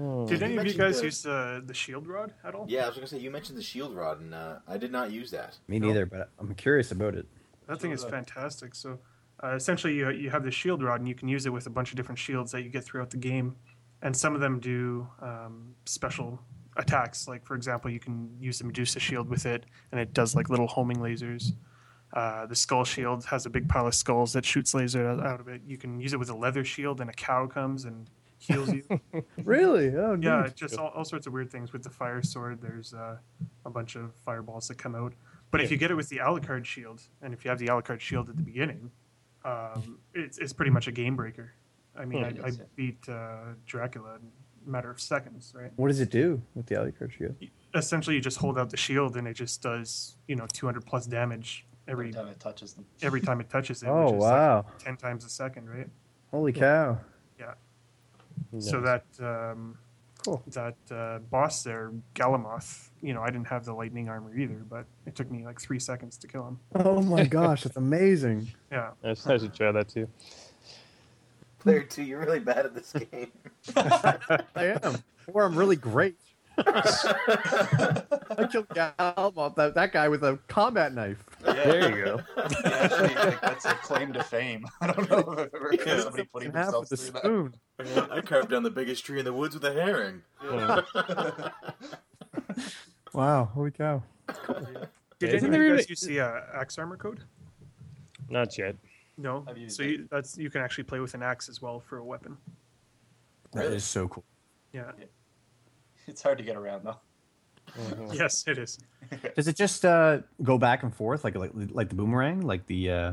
Oh. 0.00 0.26
Did 0.28 0.40
You 0.40 0.46
any 0.46 0.56
of 0.58 0.66
you 0.66 0.74
guys 0.74 0.98
the- 0.98 1.04
use 1.06 1.22
the 1.22 1.62
the 1.66 1.74
shield 1.74 2.06
rod 2.06 2.32
at 2.44 2.54
all? 2.54 2.66
Yeah, 2.68 2.84
I 2.84 2.86
was 2.86 2.96
going 2.96 3.08
to 3.08 3.14
say 3.14 3.20
you 3.20 3.30
mentioned 3.30 3.58
the 3.58 3.62
shield 3.62 3.94
rod, 3.96 4.20
and 4.20 4.32
uh, 4.32 4.56
I 4.68 4.76
did 4.76 4.92
not 4.92 5.10
use 5.10 5.30
that. 5.32 5.56
Me 5.66 5.78
neither, 5.78 6.06
but 6.06 6.30
I'm 6.38 6.54
curious 6.54 6.92
about 6.92 7.14
it. 7.14 7.26
That 7.66 7.80
thing 7.80 7.90
is 7.90 8.04
fantastic. 8.04 8.74
So, 8.74 8.98
uh, 9.42 9.54
essentially, 9.56 9.94
you, 9.94 10.10
you 10.10 10.30
have 10.30 10.44
the 10.44 10.50
shield 10.50 10.82
rod, 10.82 11.00
and 11.00 11.08
you 11.08 11.14
can 11.14 11.28
use 11.28 11.46
it 11.46 11.50
with 11.50 11.66
a 11.66 11.70
bunch 11.70 11.90
of 11.90 11.96
different 11.96 12.18
shields 12.18 12.52
that 12.52 12.62
you 12.62 12.70
get 12.70 12.84
throughout 12.84 13.10
the 13.10 13.16
game. 13.16 13.56
And 14.00 14.16
some 14.16 14.34
of 14.34 14.40
them 14.40 14.60
do 14.60 15.08
um, 15.20 15.74
special 15.84 16.40
attacks. 16.76 17.26
Like, 17.26 17.44
for 17.44 17.56
example, 17.56 17.90
you 17.90 17.98
can 17.98 18.30
use 18.40 18.58
the 18.58 18.64
Medusa 18.64 19.00
shield 19.00 19.28
with 19.28 19.44
it, 19.46 19.66
and 19.90 20.00
it 20.00 20.14
does 20.14 20.34
like 20.36 20.48
little 20.48 20.68
homing 20.68 20.98
lasers. 20.98 21.52
Uh, 22.12 22.46
the 22.46 22.56
skull 22.56 22.84
shield 22.84 23.24
has 23.26 23.44
a 23.46 23.50
big 23.50 23.68
pile 23.68 23.86
of 23.86 23.94
skulls 23.94 24.32
that 24.32 24.44
shoots 24.44 24.72
laser 24.74 25.06
out 25.08 25.24
out 25.24 25.40
of 25.40 25.48
it. 25.48 25.60
You 25.66 25.76
can 25.76 26.00
use 26.00 26.12
it 26.12 26.18
with 26.18 26.30
a 26.30 26.34
leather 26.36 26.64
shield, 26.64 27.00
and 27.00 27.10
a 27.10 27.12
cow 27.12 27.46
comes 27.46 27.84
and 27.84 28.08
heals 28.38 28.72
you. 28.72 28.82
Really? 29.44 29.94
Oh, 29.96 30.16
Yeah, 30.20 30.42
neat. 30.44 30.54
just 30.54 30.78
all, 30.78 30.88
all 30.94 31.04
sorts 31.04 31.26
of 31.26 31.32
weird 31.32 31.50
things 31.50 31.72
with 31.72 31.82
the 31.82 31.90
fire 31.90 32.22
sword. 32.22 32.60
There's 32.62 32.94
uh, 32.94 33.16
a 33.66 33.70
bunch 33.70 33.94
of 33.96 34.14
fireballs 34.24 34.68
that 34.68 34.78
come 34.78 34.94
out. 34.94 35.12
But 35.50 35.60
if 35.62 35.70
you 35.70 35.76
get 35.76 35.90
it 35.90 35.94
with 35.94 36.08
the 36.08 36.18
Alucard 36.18 36.64
shield, 36.66 37.02
and 37.22 37.32
if 37.34 37.44
you 37.44 37.48
have 37.50 37.58
the 37.58 37.66
Alucard 37.66 38.00
shield 38.00 38.28
at 38.28 38.36
the 38.36 38.42
beginning, 38.42 38.90
um, 39.44 39.98
it's, 40.14 40.38
it's 40.38 40.52
pretty 40.52 40.70
much 40.70 40.86
a 40.88 40.92
game 40.92 41.16
breaker. 41.16 41.52
I 41.96 42.04
mean, 42.04 42.24
Hmm. 42.24 42.44
I, 42.44 42.48
I 42.48 42.50
beat 42.76 43.08
uh, 43.08 43.54
Dracula 43.66 44.16
in 44.16 44.30
a 44.66 44.70
matter 44.70 44.90
of 44.90 45.00
seconds, 45.00 45.52
right? 45.56 45.72
What 45.76 45.88
does 45.88 46.00
it 46.00 46.10
do 46.10 46.40
with 46.54 46.66
the 46.66 46.74
Alucard 46.76 47.12
shield? 47.12 47.34
Essentially, 47.74 48.16
you 48.16 48.22
just 48.22 48.38
hold 48.38 48.58
out 48.58 48.70
the 48.70 48.76
shield, 48.76 49.16
and 49.16 49.26
it 49.26 49.34
just 49.34 49.62
does 49.62 50.16
you 50.26 50.36
know 50.36 50.46
200 50.52 50.84
plus 50.86 51.06
damage 51.06 51.64
Every 51.88 52.08
every 52.08 52.12
time 52.12 52.28
it 52.28 52.38
touches 52.38 52.74
them. 52.74 52.84
every 53.02 53.20
time 53.20 53.40
it 53.40 53.48
touches 53.48 53.82
it. 53.82 53.86
Oh 53.88 54.04
which 54.04 54.14
is 54.14 54.22
wow! 54.22 54.56
Like 54.68 54.78
10 54.78 54.96
times 54.98 55.24
a 55.24 55.28
second, 55.28 55.68
right? 55.70 55.88
Holy 56.30 56.52
cow! 56.52 56.98
Yeah. 57.40 57.54
So 58.58 58.80
that 58.82 59.04
um, 59.20 59.78
Cool. 60.24 60.42
that 60.48 60.76
uh, 60.90 61.18
boss 61.30 61.62
there, 61.62 61.92
Galamoth, 62.14 62.88
you 63.00 63.14
know, 63.14 63.22
I 63.22 63.26
didn't 63.30 63.46
have 63.46 63.64
the 63.64 63.72
lightning 63.72 64.08
armor 64.08 64.36
either, 64.36 64.62
but 64.68 64.84
it 65.06 65.14
took 65.14 65.30
me 65.30 65.44
like 65.44 65.60
three 65.60 65.78
seconds 65.78 66.18
to 66.18 66.26
kill 66.26 66.46
him. 66.46 66.58
Oh 66.74 67.00
my 67.00 67.24
gosh, 67.38 67.62
that's 67.62 67.76
amazing. 67.76 68.48
Yeah. 68.70 68.90
I 69.02 69.14
should, 69.14 69.30
I 69.32 69.38
should 69.38 69.54
try 69.54 69.72
that 69.72 69.88
too. 69.88 70.08
Player 71.60 71.82
two, 71.82 72.02
you're 72.02 72.20
really 72.20 72.40
bad 72.40 72.66
at 72.66 72.74
this 72.74 72.92
game. 72.92 73.32
I 73.76 74.76
am. 74.82 74.96
Or 75.28 75.44
I'm 75.44 75.56
really 75.56 75.76
great. 75.76 76.16
I 76.66 78.48
killed 78.50 78.68
Galmont, 78.68 79.54
that, 79.56 79.74
that 79.74 79.92
guy 79.92 80.08
with 80.08 80.22
a 80.22 80.38
combat 80.48 80.92
knife. 80.94 81.24
There 81.42 81.96
you 81.96 82.04
go. 82.04 82.20
Yeah, 82.36 82.70
actually, 82.80 83.14
like, 83.14 83.40
that's 83.40 83.64
a 83.64 83.74
claim 83.74 84.12
to 84.12 84.22
fame. 84.22 84.64
I 84.80 84.86
don't 84.92 85.10
know 85.10 85.18
if 85.18 85.28
I've 85.28 85.38
ever 85.38 85.58
heard 85.70 85.80
Yeah. 85.86 86.00
somebody 86.00 86.24
putting 86.24 86.48
In 86.48 86.54
half 86.54 86.66
themselves 86.66 86.90
with 86.90 87.00
a 87.00 87.20
through 87.20 87.52
that. 87.78 87.86
spoon. 87.88 88.10
I 88.10 88.20
carved 88.20 88.50
down 88.50 88.62
the 88.62 88.70
biggest 88.70 89.04
tree 89.04 89.18
in 89.18 89.24
the 89.24 89.32
woods 89.32 89.54
with 89.54 89.64
a 89.64 89.72
herring. 89.72 90.22
Wow, 93.14 93.46
holy 93.54 93.70
cow. 93.70 94.02
Did 95.18 95.30
Yeah, 95.30 95.36
isn't 95.36 95.46
any 95.54 95.56
of 95.56 95.60
you 95.62 95.64
even- 95.66 95.76
guys 95.78 95.88
use 95.90 96.00
the 96.02 96.20
uh, 96.20 96.40
axe 96.54 96.78
armor 96.78 96.96
code? 96.96 97.20
Not 98.28 98.56
yet. 98.58 98.76
No. 99.16 99.44
I've 99.48 99.72
So 99.72 99.82
you, 99.82 100.06
that's 100.10 100.36
you 100.36 100.50
can 100.50 100.60
actually 100.60 100.84
play 100.84 101.00
with 101.00 101.14
an 101.14 101.22
axe 101.22 101.48
as 101.48 101.62
well 101.62 101.80
for 101.80 101.98
a 101.98 102.04
weapon. 102.04 102.36
That 103.52 103.62
Really? 103.64 103.76
is 103.76 103.84
so 103.84 104.08
cool. 104.08 104.24
Yeah. 104.72 104.92
It's 106.12 106.22
hard 106.22 106.38
to 106.38 106.44
get 106.44 106.56
around 106.56 106.84
though. 106.84 106.96
Yes, 108.12 108.44
it 108.46 108.56
is. 108.58 108.78
Does 109.36 109.46
it 109.46 109.56
just 109.56 109.84
uh, 109.84 110.20
go 110.42 110.56
back 110.58 110.82
and 110.82 110.94
forth 110.94 111.22
like 111.22 111.34
like 111.36 111.50
like 111.54 111.88
the 111.90 111.94
boomerang, 111.94 112.40
like 112.40 112.66
the 112.66 112.90
uh, 112.90 113.12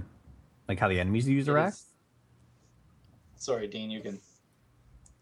like 0.69 0.79
how 0.79 0.87
the 0.87 0.99
enemies 0.99 1.27
use 1.27 1.45
the 1.45 1.55
It 1.55 1.59
axe? 1.59 1.85
Sorry, 3.35 3.67
Dean. 3.67 3.91
You 3.91 3.99
can. 4.01 4.19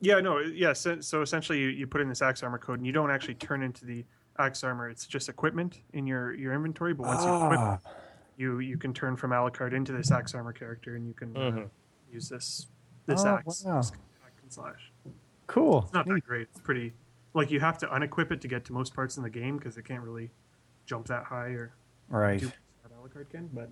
Yeah. 0.02 0.20
No. 0.20 0.38
Yeah. 0.40 0.74
So, 0.74 1.02
so 1.02 1.22
essentially, 1.24 1.60
you, 1.60 1.68
you 1.70 1.88
put 1.88 2.00
in 2.02 2.10
this 2.10 2.22
axe 2.22 2.44
armor 2.44 2.60
code, 2.60 2.78
and 2.80 2.86
you 2.86 2.94
don't 2.94 3.10
actually 3.10 3.34
turn 3.36 3.64
into 3.64 3.86
the 3.86 4.06
axe 4.38 4.64
armor. 4.64 4.88
It's 4.90 5.08
just 5.08 5.30
equipment 5.30 5.80
in 5.94 6.06
your 6.06 6.34
your 6.36 6.54
inventory. 6.54 6.94
But 6.94 7.08
once 7.08 7.24
you 7.24 7.34
equip, 7.36 7.60
Ah, 7.60 7.74
it, 7.76 7.80
you 8.38 8.60
you 8.60 8.78
can 8.78 8.94
turn 8.94 9.16
from 9.16 9.32
Alucard 9.32 9.74
into 9.74 9.94
this 9.94 10.12
axe 10.12 10.36
armor 10.36 10.54
character, 10.54 10.96
and 10.96 11.08
you 11.08 11.14
can 11.16 11.36
uh, 11.36 11.40
Mhm. 11.40 11.70
use 12.12 12.30
this 12.30 12.68
this 13.08 13.24
Oh, 13.26 13.30
axe. 13.30 13.64
wow. 13.66 13.78
this 13.78 13.90
hack 13.90 14.32
and 14.44 14.54
slash. 14.54 14.92
cool. 15.48 15.84
It's 15.86 15.94
not 15.94 16.06
that 16.08 16.24
great. 16.24 16.48
It's 16.52 16.60
pretty 16.60 16.94
like 17.34 17.50
you 17.52 17.60
have 17.60 17.78
to 17.80 17.88
unequip 17.88 18.32
it 18.32 18.42
to 18.42 18.48
get 18.48 18.66
to 18.66 18.74
most 18.74 18.94
parts 18.94 19.18
in 19.18 19.24
the 19.24 19.30
game 19.30 19.58
because 19.58 19.78
it 19.78 19.86
can't 19.86 20.04
really 20.04 20.32
jump 20.86 21.08
that 21.08 21.24
high 21.26 21.50
or 21.50 21.74
Right. 22.10 22.40
do 22.40 22.52
what 22.82 23.12
Alucard 23.12 23.30
can. 23.30 23.50
But 23.54 23.70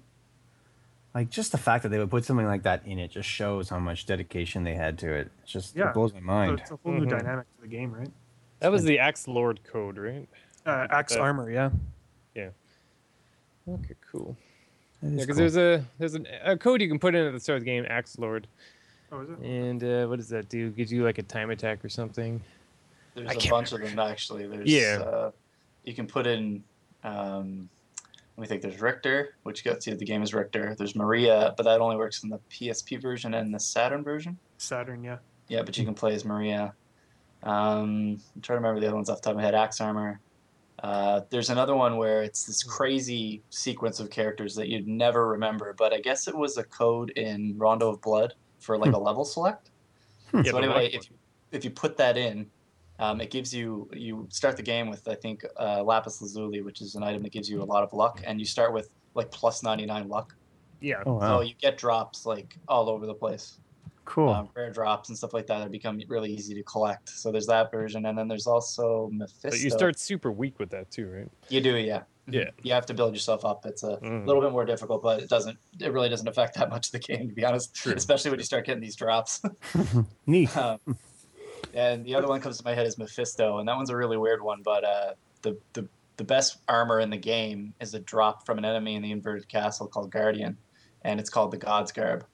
Like 1.14 1.30
just 1.30 1.51
the 1.51 1.57
fact 1.57 1.84
that 1.84 1.89
they 1.89 1.99
would 1.99 2.09
put 2.09 2.24
something 2.24 2.45
like 2.45 2.64
that 2.64 2.86
in 2.86 2.97
it 2.97 3.12
just 3.12 3.28
shows 3.30 3.70
how 3.70 3.80
much 3.80 4.05
dedication 4.05 4.64
they 4.64 4.76
had 4.76 4.97
to 4.99 5.12
it. 5.14 5.32
It's 5.43 5.51
just 5.51 5.76
Yeah. 5.76 5.89
it 5.89 5.93
blows 5.93 6.14
my 6.14 6.20
so 6.20 6.26
mind. 6.26 6.59
it's 6.62 6.72
a 6.72 6.78
whole 6.78 6.93
new 6.93 7.05
Mhm. 7.05 7.09
dynamic 7.09 7.53
to 7.55 7.62
the 7.62 7.68
game, 7.68 7.93
right? 7.93 8.12
That 8.59 8.72
was 8.72 8.84
the 8.84 8.99
Axe 8.99 9.28
Lord 9.28 9.62
code, 9.64 9.97
right? 9.97 10.28
Uh, 10.66 10.88
axe 10.89 11.16
Uh, 11.16 11.20
armor, 11.22 11.49
yeah. 11.51 11.72
Yeah. 12.36 12.51
Okay, 13.68 13.95
cool. 14.12 14.38
That 15.01 15.07
is 15.07 15.14
Yeah, 15.14 15.24
because 15.24 15.36
cool. 15.38 15.49
there's 15.49 15.57
a 15.57 15.86
there's 15.97 16.14
an, 16.16 16.28
a 16.43 16.57
code 16.57 16.82
you 16.82 16.88
can 16.88 16.99
put 16.99 17.14
in 17.16 17.26
at 17.26 17.34
the 17.34 17.39
start 17.39 17.57
of 17.57 17.62
the 17.64 17.66
game, 17.66 17.86
Axe 17.89 18.18
Lord, 18.18 18.47
Oh, 19.12 19.22
is 19.22 19.30
it? 19.32 19.39
and 19.39 19.84
uh, 19.84 20.07
what 20.07 20.18
does 20.18 20.30
that 20.30 20.47
do? 20.49 20.70
Gives 20.72 20.91
you 20.93 21.03
like 21.03 21.18
a 21.18 21.24
time 21.24 21.49
attack 21.49 21.84
or 21.84 21.89
something. 21.89 22.41
There's 23.14 23.28
I 23.28 23.34
a 23.34 23.36
can't 23.36 23.51
bunch 23.51 23.72
of 23.72 23.82
them 23.82 23.99
actually. 23.99 24.47
There's 24.47 24.70
Yeah. 24.70 25.03
Uh, 25.03 25.32
you 25.84 25.93
can 25.93 26.07
put 26.07 26.28
in. 26.28 26.64
Um, 27.03 27.70
let 28.38 28.41
me 28.41 28.47
think. 28.47 28.62
There's 28.62 28.80
Richter, 28.80 29.36
which 29.43 29.64
gets 29.64 29.86
you 29.88 29.95
the 29.95 30.05
game 30.05 30.24
is 30.24 30.34
Richter. 30.34 30.76
There's 30.78 30.95
Maria, 30.95 31.53
but 31.57 31.64
that 31.64 31.82
only 31.82 31.97
works 31.97 32.24
in 32.24 32.30
the 32.30 32.39
PSP 32.49 33.01
version 33.01 33.34
and 33.34 33.53
the 33.53 33.59
Saturn 33.59 34.03
version. 34.03 34.38
Saturn, 34.57 35.03
yeah. 35.03 35.18
Yeah, 35.47 35.64
but 35.64 35.78
you 35.78 35.86
can 35.86 35.93
play 35.93 36.14
as 36.14 36.24
Maria. 36.24 36.74
Um, 37.43 38.20
I'm 38.36 38.41
trying 38.41 38.57
to 38.57 38.62
remember 38.62 38.80
the 38.80 38.88
other 38.88 38.95
ones 38.95 39.09
off 39.09 39.18
the 39.22 39.24
top 39.24 39.32
of 39.32 39.38
my 39.38 39.43
head. 39.43 39.55
Axe 39.55 39.82
Armor. 39.82 40.20
Uh, 40.82 41.22
there's 41.30 41.49
another 41.49 41.76
one 41.76 41.97
where 41.97 42.24
it's 42.24 42.45
this 42.45 42.64
crazy 42.64 43.43
sequence 43.49 43.99
of 43.99 44.09
characters 44.09 44.55
that 44.55 44.68
you'd 44.68 44.88
never 44.88 45.28
remember, 45.28 45.76
but 45.78 45.93
I 45.93 45.99
guess 45.99 46.28
it 46.28 46.36
was 46.36 46.57
a 46.57 46.64
code 46.64 47.12
in 47.12 47.55
Rondo 47.57 47.89
of 47.89 48.01
Blood 48.01 48.34
for 48.59 48.78
like 48.78 48.93
a 48.93 48.97
level 48.97 49.24
select. 49.24 49.70
Yeah, 50.34 50.43
so 50.43 50.51
the 50.53 50.57
anyway, 50.59 50.88
if 50.88 51.09
you, 51.09 51.16
if 51.51 51.64
you 51.64 51.70
put 51.70 51.97
that 51.97 52.18
in, 52.18 52.49
um, 53.02 53.20
it 53.20 53.30
gives 53.32 53.54
you 53.54 53.89
you 53.93 54.28
start 54.30 54.56
the 54.56 54.64
game 54.64 54.89
with 54.89 55.08
I 55.08 55.16
think 55.16 55.43
uh, 55.60 55.84
lapis 55.84 56.22
lazuli, 56.22 56.62
which 56.62 56.82
is 56.82 56.95
an 56.95 57.04
item 57.04 57.24
that 57.24 57.32
gives 57.32 57.49
you 57.49 57.62
a 57.62 57.66
lot 57.66 57.84
of 57.84 57.91
luck, 57.93 58.22
and 58.26 58.39
you 58.39 58.45
start 58.45 58.74
with 58.74 58.89
like 59.16 59.30
plus 59.32 59.64
99 59.64 60.08
luck. 60.08 60.34
Yeah. 60.80 61.04
oh 61.06 61.14
wow, 61.16 61.20
So 61.38 61.41
you 61.41 61.54
get 61.60 61.78
drops 61.78 62.26
like 62.26 62.58
all 62.68 62.89
over 62.89 63.06
the 63.06 63.14
place 63.14 63.58
cool. 64.06 64.30
um, 64.30 64.49
rare 64.56 64.72
drops 64.72 65.10
and 65.10 65.18
stuff 65.18 65.32
like 65.34 65.45
that 65.47 65.60
that 65.60 65.72
become 65.72 66.02
really 66.08 66.32
easy 66.34 66.56
to 66.56 66.64
collect. 66.64 67.08
So 67.10 67.32
there's 67.32 67.45
that 67.47 67.72
version, 67.72 68.06
and 68.06 68.18
then 68.18 68.28
there's 68.28 68.47
also 68.47 69.10
Mephisto. 69.12 69.49
But 69.52 69.60
you 69.60 69.70
start 69.70 69.99
super 69.99 70.32
weak 70.32 70.60
with 70.60 70.70
that 70.72 70.89
too, 70.91 71.08
right? 71.10 71.30
You 71.49 71.62
do, 71.62 71.76
yeah. 71.78 72.04
Yeah. 72.28 72.49
You 72.64 72.72
have 72.74 72.86
to 72.86 72.93
build 72.93 73.14
yourself 73.14 73.43
up. 73.45 73.66
It's 73.66 73.84
a 73.84 73.97
Mhm. 73.97 74.26
little 74.28 74.41
bit 74.41 74.52
more 74.52 74.64
difficult, 74.66 75.02
but 75.04 75.22
it 75.22 75.30
doesn't. 75.30 75.58
It 75.80 75.91
really 75.91 76.08
doesn't 76.08 76.28
affect 76.28 76.56
that 76.56 76.70
much 76.70 76.88
of 76.88 76.91
the 76.93 76.99
game, 76.99 77.28
to 77.30 77.34
be 77.36 77.43
honest. 77.43 77.74
True. 77.74 77.93
Especially 77.93 78.30
when 78.32 78.39
you 78.39 78.45
start 78.45 78.66
getting 78.66 78.82
these 78.82 78.95
drops. 78.95 79.41
Neat. 80.26 80.56
um, 80.64 80.80
and 81.74 82.05
the 82.05 82.15
other 82.15 82.28
one 82.28 82.41
comes 82.41 82.57
to 82.57 82.63
my 82.65 82.74
head 82.74 82.86
is 82.88 82.97
Mephisto, 82.97 83.59
and 83.59 83.67
that 83.67 83.76
one's 83.76 83.89
a 83.89 83.95
really 83.95 84.17
weird 84.17 84.41
one. 84.41 84.61
But 84.63 84.84
uh, 84.84 85.13
the 85.41 85.57
the 85.74 85.88
the 86.17 86.24
best 86.24 86.57
armor 86.67 86.99
in 86.99 87.09
the 87.09 87.17
game 87.17 87.74
is 87.80 87.93
a 87.93 87.99
drop 87.99 88.45
from 88.45 88.57
an 88.57 88.65
enemy 88.65 88.95
in 88.95 89.01
the 89.01 89.11
inverted 89.11 89.47
castle 89.49 89.88
called 89.88 90.11
Guardian, 90.11 90.57
and 91.03 91.19
it's 91.19 91.30
called 91.30 91.51
the 91.51 91.57
God's 91.57 91.91
Garb 91.91 92.26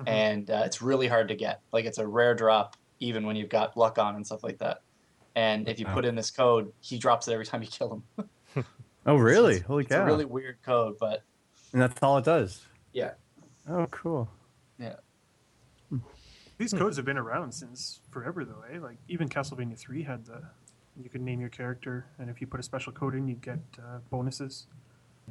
Mhm. 0.00 0.06
and 0.08 0.50
uh, 0.50 0.62
it's 0.64 0.80
really 0.80 1.08
hard 1.08 1.28
to 1.28 1.34
get. 1.34 1.60
Like 1.72 1.84
it's 1.84 1.98
a 1.98 2.06
rare 2.06 2.34
drop, 2.34 2.76
even 3.00 3.26
when 3.26 3.34
you've 3.36 3.48
got 3.48 3.76
luck 3.76 3.98
on 3.98 4.14
and 4.16 4.24
stuff 4.26 4.42
like 4.44 4.58
that. 4.58 4.78
And 5.34 5.68
if 5.68 5.78
you 5.80 5.86
Wow. 5.86 5.94
put 5.94 6.04
in 6.04 6.14
this 6.14 6.30
code, 6.30 6.72
he 6.80 6.98
drops 6.98 7.26
it 7.28 7.32
every 7.32 7.44
time 7.46 7.62
you 7.62 7.68
kill 7.68 8.02
him. 8.16 8.64
Oh, 9.06 9.16
really? 9.16 9.60
Holy 9.60 9.84
It's 9.84 9.92
a 9.92 9.98
cow! 9.98 10.04
really 10.04 10.24
weird 10.24 10.58
code, 10.64 10.96
but 11.00 11.22
and 11.72 11.80
that's 11.80 12.02
all 12.02 12.18
it 12.18 12.24
does. 12.24 12.64
yeah. 12.92 13.12
Oh, 13.68 13.86
cool. 13.90 14.28
These 16.58 16.72
codes 16.74 16.96
have 16.96 17.06
been 17.06 17.18
around 17.18 17.52
since 17.52 18.00
forever, 18.10 18.44
though. 18.44 18.62
Eh? 18.72 18.78
Like 18.80 18.98
even 19.08 19.28
Castlevania 19.28 19.78
Three 19.78 20.02
had 20.02 20.26
the 20.26 20.42
you 21.00 21.08
could 21.08 21.20
name 21.20 21.40
your 21.40 21.48
character, 21.50 22.06
and 22.18 22.28
if 22.28 22.40
you 22.40 22.46
put 22.48 22.58
a 22.58 22.62
special 22.64 22.92
code 22.92 23.14
in, 23.14 23.28
you'd 23.28 23.40
get 23.40 23.60
uh, 23.78 23.98
bonuses. 24.10 24.66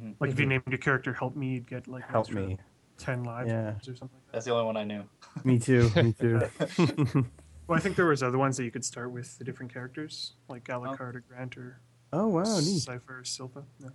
Mhm. 0.00 0.14
Like 0.20 0.30
if 0.30 0.40
you 0.40 0.46
named 0.46 0.62
your 0.68 0.78
character 0.78 1.12
"Help 1.12 1.36
Me," 1.36 1.54
you'd 1.54 1.66
get 1.68 1.86
like 1.86 2.04
an 2.04 2.10
Help 2.10 2.30
me. 2.30 2.56
ten 2.96 3.22
lives 3.24 3.50
Yeah. 3.50 3.70
or 3.70 3.80
something 3.82 4.00
like 4.00 4.10
that. 4.26 4.32
That's 4.32 4.44
the 4.46 4.52
only 4.52 4.64
one 4.64 4.76
I 4.78 4.84
knew. 4.84 5.04
Me 5.44 5.58
too. 5.58 5.90
Me 5.96 6.12
too. 6.12 6.40
Well, 7.68 7.76
I 7.76 7.82
think 7.82 7.96
there 7.96 8.06
was 8.06 8.22
other 8.22 8.38
ones 8.38 8.56
that 8.56 8.64
you 8.64 8.70
could 8.70 8.82
start 8.82 9.10
with 9.10 9.36
the 9.36 9.44
different 9.44 9.70
characters, 9.70 10.32
like 10.48 10.64
Alucard 10.68 11.16
or 11.16 11.20
Grant 11.28 11.54
or 11.58 11.80
oh 12.14 12.26
wow, 12.28 12.42
neat. 12.60 12.80
Sypha 12.80 13.00
or 13.10 13.24
Silva. 13.24 13.62
Yeah. 13.78 13.90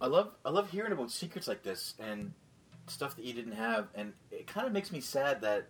I 0.00 0.06
love 0.06 0.30
I 0.44 0.50
love 0.50 0.70
hearing 0.70 0.92
about 0.92 1.10
secrets 1.10 1.48
like 1.48 1.64
this 1.64 1.94
and 1.98 2.34
stuff 2.86 3.16
that 3.16 3.24
you 3.24 3.32
didn't 3.32 3.52
have, 3.52 3.88
and 3.94 4.12
it 4.30 4.46
kind 4.46 4.66
of 4.66 4.72
makes 4.72 4.92
me 4.92 5.00
sad 5.00 5.40
that 5.42 5.68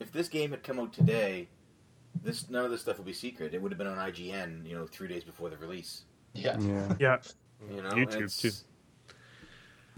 if 0.00 0.10
this 0.12 0.28
game 0.28 0.50
had 0.50 0.62
come 0.62 0.78
out 0.80 0.92
today, 0.92 1.48
this 2.22 2.48
none 2.50 2.64
of 2.64 2.70
this 2.70 2.80
stuff 2.82 2.98
would 2.98 3.06
be 3.06 3.12
secret. 3.12 3.54
It 3.54 3.62
would 3.62 3.72
have 3.72 3.78
been 3.78 3.86
on 3.86 3.96
IGN, 3.98 4.66
you 4.68 4.74
know, 4.74 4.86
three 4.86 5.08
days 5.08 5.24
before 5.24 5.48
the 5.50 5.56
release. 5.56 6.02
Yeah. 6.34 6.58
Yeah. 6.60 6.94
Yeah, 6.98 7.18
You 7.70 7.82
know, 7.82 7.90
YouTube, 7.90 8.16
It's- 8.24 8.40
too. 8.40 8.50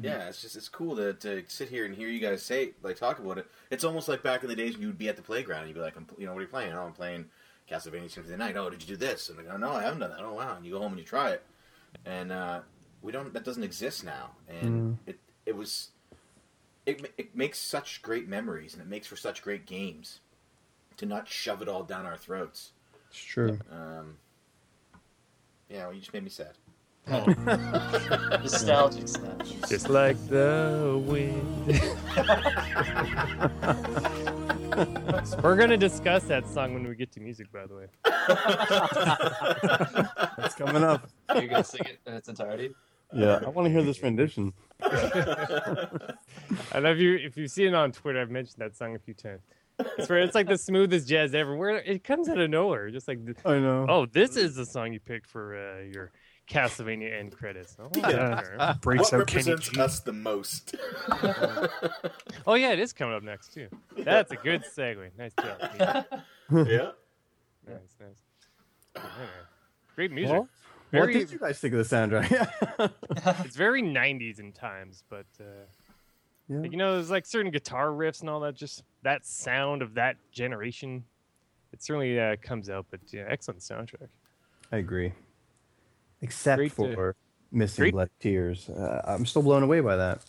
Yeah, 0.00 0.28
it's 0.28 0.42
just 0.42 0.56
it's 0.56 0.68
cool 0.68 0.96
to, 0.96 1.12
to 1.14 1.44
sit 1.46 1.68
here 1.68 1.84
and 1.84 1.94
hear 1.94 2.08
you 2.08 2.18
guys 2.18 2.42
say 2.42 2.72
like 2.82 2.96
talk 2.96 3.20
about 3.20 3.38
it. 3.38 3.46
It's 3.70 3.84
almost 3.84 4.08
like 4.08 4.24
back 4.24 4.42
in 4.42 4.48
the 4.48 4.56
days 4.56 4.72
when 4.74 4.82
you 4.82 4.88
would 4.88 4.98
be 4.98 5.08
at 5.08 5.14
the 5.16 5.22
playground 5.22 5.60
and 5.60 5.68
you'd 5.68 5.74
be 5.76 5.80
like, 5.80 5.96
I'm, 5.96 6.06
you 6.18 6.26
know, 6.26 6.32
what 6.32 6.40
are 6.40 6.42
you 6.42 6.48
playing? 6.48 6.72
Oh, 6.72 6.82
I'm 6.82 6.92
playing 6.92 7.26
Castlevania 7.70 8.10
Symphony 8.10 8.20
of 8.22 8.26
the 8.30 8.36
Night. 8.38 8.56
Oh, 8.56 8.68
did 8.70 8.82
you 8.82 8.88
do 8.88 8.96
this? 8.96 9.28
And 9.28 9.38
they 9.38 9.44
go, 9.44 9.56
No, 9.56 9.70
I 9.70 9.82
haven't 9.82 10.00
done 10.00 10.10
that. 10.10 10.18
Oh, 10.20 10.34
wow. 10.34 10.56
And 10.56 10.66
you 10.66 10.72
go 10.72 10.80
home 10.80 10.92
and 10.92 10.98
you 10.98 11.06
try 11.06 11.30
it, 11.30 11.46
and 12.04 12.32
uh, 12.32 12.60
we 13.02 13.12
don't. 13.12 13.32
That 13.32 13.44
doesn't 13.44 13.62
exist 13.62 14.04
now. 14.04 14.30
And 14.48 14.98
it 15.06 15.20
it 15.46 15.54
was 15.56 15.90
it 16.86 17.12
it 17.16 17.36
makes 17.36 17.58
such 17.58 18.02
great 18.02 18.28
memories 18.28 18.74
and 18.74 18.82
it 18.82 18.88
makes 18.88 19.06
for 19.06 19.16
such 19.16 19.42
great 19.42 19.66
games 19.66 20.20
to 20.96 21.06
not 21.06 21.28
shove 21.28 21.62
it 21.62 21.68
all 21.68 21.82
down 21.82 22.06
our 22.06 22.16
throats. 22.16 22.72
It's 23.10 23.22
true. 23.22 23.58
Um, 23.70 24.16
yeah, 25.68 25.84
well, 25.86 25.94
you 25.94 26.00
just 26.00 26.12
made 26.12 26.24
me 26.24 26.30
sad. 26.30 26.52
Nostalgic 28.42 29.06
stuff. 29.08 29.68
Just 29.68 29.90
like 29.90 30.16
the 30.28 31.00
wind. 31.04 31.66
We're 35.42 35.56
gonna 35.56 35.76
discuss 35.76 36.24
that 36.24 36.48
song 36.48 36.72
when 36.74 36.86
we 36.88 36.94
get 36.94 37.12
to 37.12 37.20
music, 37.20 37.52
by 37.52 37.66
the 37.66 37.74
way. 37.74 37.86
It's 40.38 40.54
coming 40.54 40.82
up. 40.82 41.08
Are 41.28 41.42
you 41.42 41.48
gonna 41.48 41.64
sing 41.64 41.82
it 41.84 41.98
in 42.06 42.14
its 42.14 42.28
entirety? 42.28 42.74
Yeah, 43.14 43.40
I 43.44 43.48
want 43.48 43.66
to 43.66 43.72
hear 43.72 43.82
this 43.82 44.02
rendition. 44.02 44.52
I 44.82 46.78
love 46.80 46.98
you 46.98 47.16
if 47.16 47.36
you've 47.36 47.50
seen 47.50 47.68
it 47.68 47.74
on 47.74 47.92
Twitter, 47.92 48.20
I've 48.20 48.30
mentioned 48.30 48.56
that 48.58 48.76
song 48.76 48.94
a 48.94 48.98
few 48.98 49.14
times. 49.14 49.42
It's 49.98 50.08
where 50.08 50.18
it's 50.20 50.34
like 50.34 50.46
the 50.46 50.58
smoothest 50.58 51.08
jazz 51.08 51.34
ever. 51.34 51.56
Where 51.56 51.76
it 51.78 52.04
comes 52.04 52.28
out 52.28 52.38
of 52.38 52.48
nowhere, 52.50 52.90
just 52.90 53.08
like, 53.08 53.24
the, 53.24 53.34
I 53.44 53.58
know. 53.58 53.86
oh, 53.88 54.06
this 54.06 54.36
is 54.36 54.54
the 54.54 54.64
song 54.66 54.92
you 54.92 55.00
picked 55.00 55.26
for 55.26 55.56
uh, 55.56 55.82
your 55.82 56.12
Castlevania 56.48 57.18
end 57.18 57.32
credits. 57.36 57.76
Oh, 57.80 57.88
Yeah. 57.96 58.74
breaks 58.80 59.10
what 59.12 59.22
out 59.22 59.26
Kenny 59.26 59.50
represents 59.50 59.68
G. 59.70 59.80
us 59.80 60.00
the 60.00 60.12
most? 60.12 60.74
oh 62.46 62.54
yeah, 62.54 62.70
it 62.72 62.78
is 62.78 62.92
coming 62.92 63.14
up 63.14 63.22
next 63.22 63.52
too. 63.52 63.68
That's 63.98 64.30
a 64.32 64.36
good 64.36 64.62
segue. 64.76 65.10
Nice 65.18 65.32
job. 65.40 65.58
Pete. 65.72 66.66
yeah. 66.72 66.90
Nice, 67.66 67.96
nice. 68.00 68.22
Anyway, 68.96 69.30
Great 69.96 70.12
music. 70.12 70.32
Well, 70.32 70.48
what 70.94 71.06
Very, 71.06 71.14
did 71.14 71.32
you 71.32 71.38
guys 71.38 71.58
think 71.58 71.74
of 71.74 71.88
the 71.88 71.96
soundtrack? 71.96 72.90
it's 73.44 73.56
very 73.56 73.82
90s 73.82 74.38
in 74.40 74.52
times, 74.52 75.04
but 75.08 75.26
uh, 75.40 75.44
yeah. 76.48 76.58
like, 76.58 76.72
you 76.72 76.78
know, 76.78 76.94
there's 76.94 77.10
like 77.10 77.26
certain 77.26 77.50
guitar 77.50 77.88
riffs 77.88 78.20
and 78.20 78.30
all 78.30 78.40
that. 78.40 78.54
Just 78.54 78.84
that 79.02 79.26
sound 79.26 79.82
of 79.82 79.94
that 79.94 80.16
generation. 80.32 81.04
It 81.72 81.82
certainly 81.82 82.20
uh, 82.20 82.36
comes 82.40 82.70
out, 82.70 82.86
but 82.90 83.00
yeah, 83.12 83.24
excellent 83.28 83.60
soundtrack. 83.60 84.08
I 84.72 84.76
agree. 84.78 85.12
Except 86.20 86.58
Great 86.58 86.76
to- 86.76 86.94
for 86.94 87.16
missing 87.50 87.82
great- 87.82 87.92
blood 87.92 88.10
tears. 88.20 88.68
Uh, 88.68 89.02
I'm 89.04 89.26
still 89.26 89.42
blown 89.42 89.62
away 89.62 89.80
by 89.80 89.96
that. 89.96 90.20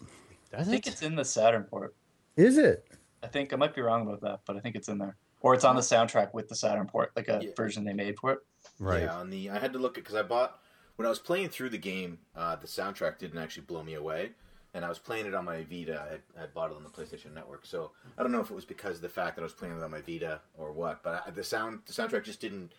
I 0.57 0.63
think 0.63 0.87
it's 0.87 1.01
in 1.01 1.15
the 1.15 1.25
Saturn 1.25 1.63
port. 1.63 1.95
Is 2.37 2.57
it? 2.57 2.87
I 3.21 3.27
think 3.27 3.51
I 3.53 3.55
might 3.57 3.75
be 3.75 3.81
wrong 3.81 4.03
about 4.07 4.21
that, 4.21 4.39
but 4.45 4.55
I 4.55 4.59
think 4.59 4.75
it's 4.75 4.87
in 4.87 4.97
there. 4.97 5.17
Or 5.41 5.53
it's 5.53 5.63
on 5.65 5.75
the 5.75 5.81
soundtrack 5.81 6.33
with 6.33 6.47
the 6.47 6.55
Saturn 6.55 6.87
port, 6.87 7.11
like 7.15 7.27
a 7.27 7.39
Yeah. 7.43 7.49
version 7.55 7.83
they 7.83 7.93
made 7.93 8.17
for 8.17 8.31
it. 8.31 8.39
Right. 8.79 9.03
Yeah, 9.03 9.15
on 9.15 9.29
the 9.29 9.49
I 9.49 9.59
had 9.59 9.73
to 9.73 9.79
look 9.79 9.97
at 9.97 10.03
because 10.03 10.15
I 10.15 10.23
bought 10.23 10.59
when 10.95 11.05
I 11.05 11.09
was 11.09 11.19
playing 11.19 11.49
through 11.49 11.69
the 11.69 11.77
game. 11.77 12.19
Uh, 12.35 12.55
the 12.55 12.67
soundtrack 12.67 13.17
didn't 13.19 13.39
actually 13.39 13.63
blow 13.63 13.83
me 13.83 13.93
away, 13.93 14.31
and 14.73 14.83
I 14.83 14.89
was 14.89 14.99
playing 14.99 15.25
it 15.25 15.33
on 15.33 15.45
my 15.45 15.63
Vita. 15.63 16.19
I, 16.37 16.43
I 16.43 16.45
bought 16.47 16.71
it 16.71 16.75
on 16.75 16.83
the 16.83 16.89
PlayStation 16.89 17.33
Network, 17.33 17.65
so 17.65 17.91
I 18.17 18.23
don't 18.23 18.31
know 18.31 18.41
if 18.41 18.51
it 18.51 18.55
was 18.55 18.65
because 18.65 18.97
of 18.97 19.01
the 19.01 19.09
fact 19.09 19.35
that 19.35 19.41
I 19.41 19.43
was 19.43 19.53
playing 19.53 19.77
it 19.77 19.83
on 19.83 19.91
my 19.91 20.01
Vita 20.01 20.41
or 20.57 20.71
what. 20.71 21.03
But 21.03 21.23
I, 21.25 21.31
the 21.31 21.43
sound, 21.43 21.79
the 21.85 21.93
soundtrack 21.93 22.23
just 22.23 22.41
didn't 22.41 22.73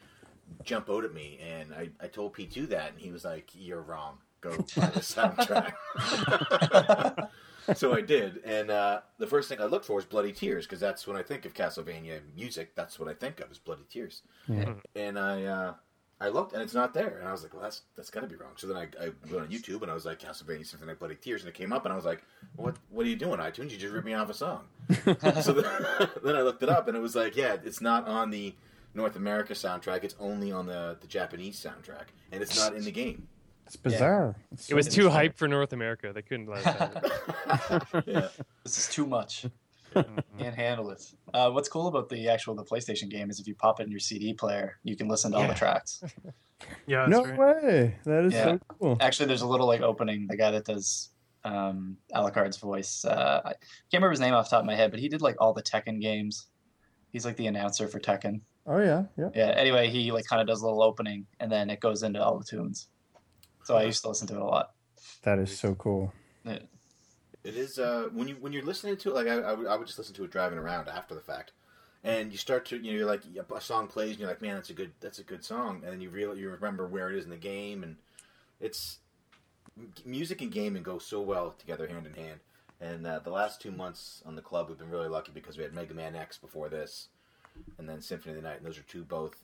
jump 0.65 0.91
out 0.91 1.05
at 1.05 1.15
me, 1.15 1.41
and 1.43 1.73
I, 1.73 1.89
I 2.01 2.09
told 2.09 2.35
P2 2.35 2.69
that, 2.69 2.93
and 2.93 3.01
he 3.01 3.11
was 3.11 3.25
like, 3.25 3.51
"You're 3.55 3.83
wrong. 3.83 4.19
Go 4.43 4.51
buy 4.51 4.87
the 4.87 5.01
soundtrack." 5.01 5.73
so 7.75 7.95
I 7.95 8.03
did, 8.03 8.43
and 8.45 8.71
uh, 8.71 9.01
the 9.19 9.27
first 9.27 9.49
thing 9.49 9.61
I 9.61 9.65
looked 9.65 9.87
for 9.87 9.97
was 9.97 10.05
Bloody 10.05 10.33
Tears 10.33 10.67
because 10.67 10.81
that's 10.81 11.07
when 11.07 11.17
I 11.17 11.23
think 11.23 11.47
of 11.47 11.55
Castlevania 11.55 12.21
music. 12.37 12.75
That's 12.75 12.99
what 12.99 13.09
I 13.09 13.15
think 13.15 13.41
of 13.41 13.51
is 13.51 13.59
Bloody 13.59 13.85
Tears. 13.91 14.23
And 14.95 15.19
I 15.19 15.45
uh, 15.45 15.75
I 16.19 16.29
looked, 16.29 16.55
and 16.55 16.63
it's 16.63 16.73
not 16.73 16.95
there, 16.95 17.19
and 17.19 17.29
I 17.29 17.33
was 17.33 17.43
like, 17.43 17.53
"Well, 17.53 17.63
that's 17.63 17.83
that's 17.95 18.11
got 18.11 18.21
to 18.21 18.27
be 18.27 18.37
wrong." 18.37 18.53
So 18.57 18.67
then 18.67 18.77
I, 18.77 18.89
I 19.05 19.11
went 19.31 19.43
on 19.43 19.49
YouTube, 19.49 19.83
and 19.83 19.91
I 19.91 19.95
was 19.95 20.07
like, 20.07 20.19
"Castlevania 20.19 20.65
something 20.65 20.89
like 20.89 20.99
Bloody 20.99 21.15
Tears," 21.17 21.43
and 21.43 21.49
it 21.49 21.55
came 21.55 21.73
up, 21.73 21.85
and 21.85 21.93
I 21.93 21.97
was 21.97 22.07
like, 22.07 22.23
"What 22.57 22.77
What 22.91 23.05
are 23.05 23.09
you 23.09 23.17
doing, 23.17 23.39
iTunes? 23.39 23.71
You 23.71 23.77
just 23.77 23.93
ripped 23.93 24.07
me 24.07 24.15
off 24.15 24.31
a 24.31 24.35
song." 24.35 24.65
so 25.43 25.53
then, 25.53 25.87
then 26.25 26.37
I 26.37 26.41
looked 26.43 26.63
it 26.63 26.71
up, 26.71 26.89
and 26.89 26.97
it 26.97 27.01
was 27.01 27.15
like, 27.15 27.37
"Yeah, 27.37 27.57
it's 27.65 27.81
not 27.81 28.07
on 28.07 28.31
the." 28.31 28.55
North 28.95 29.17
America 29.17 29.53
soundtrack. 29.53 30.05
It's 30.05 30.15
only 30.19 30.51
on 30.51 30.65
the, 30.65 30.97
the 31.03 31.07
Japanese 31.07 31.63
soundtrack, 31.63 32.07
and 32.33 32.41
it's 32.43 32.57
not 32.57 32.75
in 32.75 32.83
the 32.83 32.91
game. 32.91 33.29
It's 33.67 33.77
bizarre. 33.77 34.37
It's 34.53 34.71
It 34.71 34.75
was 34.75 34.89
too 34.89 35.03
bizarre. 35.03 35.13
hype 35.13 35.37
for 35.37 35.49
North 35.49 35.75
America. 35.75 36.13
They 36.15 36.23
couldn't 36.23 36.47
let 36.49 36.65
it. 36.65 38.07
Yeah. 38.07 38.29
This 38.65 38.79
is 38.79 38.89
too 38.89 39.07
much. 39.07 39.45
Can't 40.39 40.55
handle 40.55 40.91
it. 40.91 41.03
Uh, 41.33 41.51
what's 41.51 41.69
cool 41.69 41.87
about 41.89 42.09
the 42.09 42.29
actual 42.29 42.55
the 42.55 42.65
PlayStation 42.65 43.09
game 43.09 43.31
is 43.31 43.41
if 43.41 43.47
you 43.47 43.55
pop 43.55 43.81
it 43.81 43.85
in 43.85 43.91
your 43.91 44.01
CD 44.01 44.35
player, 44.35 44.79
you 44.85 44.97
can 44.97 45.09
listen 45.09 45.33
to 45.33 45.39
all 45.39 45.47
the 45.49 45.55
tracks. 45.55 46.03
Yeah, 46.87 47.07
that's 47.07 47.11
No 47.11 47.23
right. 47.23 47.63
way. 47.65 47.97
That 48.07 48.25
is 48.25 48.33
Yeah. 48.33 48.45
so 48.45 48.59
cool. 48.81 48.97
Actually, 48.99 49.27
there's 49.27 49.43
a 49.43 49.47
little 49.47 49.67
like 49.67 49.83
opening. 49.83 50.27
The 50.27 50.39
guy 50.39 50.53
that 50.53 50.65
does 50.65 51.11
um, 51.45 51.99
Alucard's 52.15 52.57
voice, 52.57 53.05
uh, 53.05 53.43
I 53.45 53.49
can't 53.51 53.59
remember 54.01 54.13
his 54.13 54.21
name 54.21 54.33
off 54.33 54.47
the 54.49 54.57
top 54.57 54.61
of 54.61 54.67
my 54.67 54.75
head, 54.75 54.91
but 54.91 54.99
he 54.99 55.09
did 55.11 55.21
like 55.21 55.37
all 55.39 55.53
the 55.53 55.63
Tekken 55.63 56.01
games. 56.01 56.47
He's 57.13 57.27
like 57.27 57.37
the 57.37 57.47
announcer 57.47 57.89
for 57.89 58.01
Tekken. 58.01 58.41
Oh 58.67 58.79
yeah, 58.79 59.05
yeah. 59.19 59.29
Yeah. 59.35 59.49
Anyway, 59.55 59.91
he 59.91 60.13
like 60.13 60.25
kind 60.25 60.41
of 60.41 60.49
does 60.49 60.63
a 60.63 60.65
little 60.65 60.83
opening, 60.83 61.27
and 61.39 61.53
then 61.53 61.69
it 61.69 61.79
goes 61.81 62.03
into 62.03 62.25
all 62.25 62.39
the 62.39 62.45
tunes. 62.45 62.89
So 63.65 63.77
I 63.77 63.83
used 63.83 64.01
to 64.05 64.09
listen 64.09 64.27
to 64.29 64.37
it 64.37 64.41
a 64.41 64.45
lot. 64.45 64.71
That 65.25 65.39
is 65.39 65.57
so 65.57 65.75
cool. 65.75 66.11
Yeah. 66.45 66.61
It 67.47 67.57
is 67.57 67.79
uh, 67.79 68.09
when 68.13 68.27
you 68.27 68.37
when 68.41 68.53
you're 68.53 68.65
listening 68.65 68.97
to 68.97 69.11
it, 69.11 69.15
like 69.15 69.29
I, 69.29 69.35
I, 69.35 69.53
would, 69.53 69.67
I 69.69 69.77
would 69.77 69.87
just 69.87 69.99
listen 69.99 70.15
to 70.17 70.25
it 70.25 70.33
driving 70.33 70.59
around 70.59 70.89
after 70.89 71.15
the 71.15 71.21
fact, 71.21 71.53
and 72.03 72.33
you 72.33 72.39
start 72.39 72.65
to 72.67 72.77
you 72.77 72.91
know 72.91 72.99
you're 72.99 73.07
like 73.07 73.23
a 73.55 73.61
song 73.61 73.87
plays 73.87 74.11
and 74.11 74.19
you're 74.19 74.29
like 74.29 74.43
man 74.43 74.57
that's 74.57 74.71
a 74.71 74.73
good 74.73 74.91
that's 74.99 75.21
a 75.21 75.23
good 75.23 75.45
song, 75.45 75.83
and 75.85 75.93
then 75.93 76.01
you 76.01 76.11
real 76.11 76.37
you 76.37 76.51
remember 76.51 76.89
where 76.89 77.09
it 77.09 77.17
is 77.17 77.23
in 77.23 77.31
the 77.31 77.37
game, 77.37 77.85
and 77.85 77.97
it's 78.61 78.99
music 80.05 80.43
and 80.43 80.51
gaming 80.51 80.83
go 80.83 80.99
so 80.99 81.21
well 81.21 81.55
together 81.57 81.87
hand 81.87 82.07
in 82.07 82.15
hand. 82.15 82.41
And 82.81 83.07
uh, 83.07 83.21
the 83.21 83.31
last 83.31 83.63
two 83.63 83.71
months 83.71 84.23
on 84.27 84.35
the 84.35 84.43
club, 84.43 84.69
we've 84.69 84.77
been 84.77 84.91
really 84.91 85.09
lucky 85.09 85.31
because 85.33 85.57
we 85.57 85.63
had 85.63 85.73
Mega 85.73 85.95
Man 85.95 86.17
X 86.17 86.39
before 86.39 86.69
this, 86.69 87.09
and 87.79 87.89
then 87.89 88.03
Symphony 88.03 88.37
of 88.37 88.43
the 88.43 88.49
Night, 88.49 88.59
and 88.59 88.67
those 88.67 88.77
are 88.77 88.83
two 88.83 89.05
both 89.05 89.37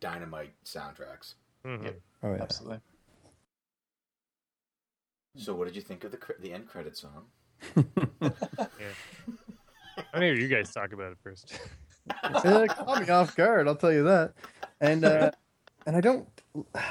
dynamite 0.00 0.52
soundtracks. 0.66 1.34
Mhm. 1.64 1.94
Oh 2.22 2.34
yeah. 2.34 2.42
Absolutely. 2.42 2.80
So, 5.36 5.54
what 5.54 5.66
did 5.66 5.74
you 5.76 5.82
think 5.82 6.04
of 6.04 6.10
the 6.10 6.18
the 6.38 6.52
end 6.52 6.68
credit 6.68 6.98
song? 6.98 7.26
I 10.12 10.20
need 10.20 10.38
you 10.38 10.48
guys 10.48 10.72
talk 10.72 10.92
about 10.92 11.12
it 11.12 11.18
first. 11.22 11.58
it 12.24 12.68
caught 12.70 13.02
me 13.02 13.08
off 13.08 13.36
guard. 13.36 13.68
I'll 13.68 13.76
tell 13.76 13.92
you 13.92 14.04
that. 14.04 14.34
And 14.80 15.04
uh, 15.04 15.30
and 15.86 15.96
I 15.96 16.00
don't 16.00 16.28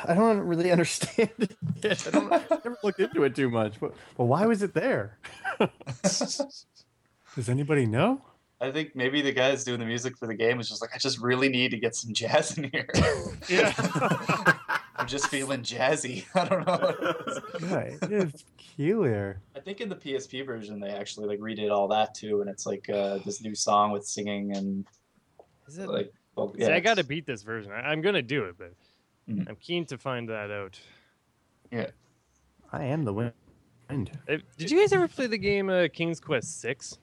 I 0.07 0.13
don't 0.13 0.39
really 0.39 0.71
understand 0.71 1.31
it. 1.39 1.55
yet. 1.81 2.07
I 2.07 2.11
don't 2.11 2.33
I 2.33 2.41
never 2.49 2.77
looked 2.83 2.99
into 2.99 3.23
it 3.23 3.35
too 3.35 3.49
much. 3.49 3.79
But 3.79 3.93
but 4.17 4.25
why 4.25 4.45
was 4.45 4.61
it 4.63 4.73
there? 4.73 5.17
Does 6.03 7.49
anybody 7.49 7.85
know? 7.85 8.21
I 8.61 8.71
think 8.71 8.95
maybe 8.95 9.21
the 9.21 9.33
guys 9.33 9.63
doing 9.65 9.79
the 9.79 9.85
music 9.85 10.17
for 10.17 10.27
the 10.27 10.33
game 10.33 10.57
was 10.57 10.69
just 10.69 10.81
like, 10.81 10.91
I 10.95 10.97
just 10.97 11.19
really 11.19 11.49
need 11.49 11.71
to 11.71 11.77
get 11.77 11.95
some 11.95 12.13
jazz 12.13 12.57
in 12.57 12.69
here. 12.71 12.87
yeah. 13.49 13.73
I'm 14.95 15.07
just 15.07 15.27
feeling 15.27 15.61
jazzy. 15.61 16.25
I 16.35 16.45
don't 16.45 16.65
know. 16.65 17.67
Right. 17.75 17.97
It's 18.03 18.43
peculiar. 18.57 19.41
I 19.55 19.59
think 19.59 19.81
in 19.81 19.89
the 19.89 19.95
PSP 19.95 20.45
version 20.45 20.79
they 20.79 20.89
actually 20.89 21.27
like 21.27 21.39
redid 21.39 21.69
all 21.69 21.89
that 21.89 22.15
too, 22.15 22.39
and 22.41 22.49
it's 22.49 22.65
like 22.65 22.89
uh, 22.89 23.19
this 23.25 23.41
new 23.41 23.55
song 23.55 23.91
with 23.91 24.05
singing 24.05 24.55
and 24.55 24.85
Is 25.67 25.77
it? 25.77 25.89
Like, 25.89 26.13
well, 26.35 26.53
See, 26.57 26.65
I 26.65 26.79
got 26.79 26.95
to 26.97 27.03
beat 27.03 27.25
this 27.25 27.43
version. 27.43 27.73
I, 27.73 27.81
I'm 27.91 28.01
gonna 28.01 28.21
do 28.21 28.45
it, 28.45 28.55
but 28.57 28.73
Mhm. 29.29 29.49
I'm 29.49 29.55
keen 29.57 29.85
to 29.87 29.97
find 29.97 30.29
that 30.29 30.49
out. 30.51 30.79
Yeah. 31.71 31.87
I 32.71 32.85
am 32.85 33.03
the 33.03 33.13
wind. 33.13 33.33
Did 33.89 34.71
you 34.71 34.79
guys 34.79 34.93
ever 34.93 35.07
play 35.07 35.27
the 35.27 35.37
game 35.37 35.69
uh, 35.69 35.87
King's 35.91 36.19
Quest 36.19 36.61
Six? 36.61 36.97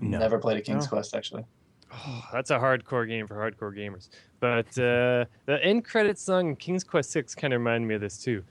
No. 0.00 0.18
Never 0.18 0.38
played 0.38 0.56
a 0.56 0.60
King's 0.60 0.84
No. 0.84 0.90
Quest 0.90 1.14
actually. 1.14 1.44
Oh, 1.92 2.24
that's 2.32 2.50
a 2.50 2.58
hardcore 2.58 3.06
game 3.06 3.26
for 3.26 3.34
hardcore 3.34 3.76
gamers. 3.76 4.08
But 4.38 4.68
uh, 4.78 5.24
the 5.46 5.58
end 5.62 5.84
credit 5.84 6.18
song 6.18 6.50
in 6.50 6.56
King's 6.56 6.84
Quest 6.84 7.10
Six 7.10 7.34
kind 7.34 7.52
of 7.52 7.60
reminded 7.60 7.86
me 7.88 7.94
of 7.96 8.00
this 8.00 8.18
too. 8.18 8.44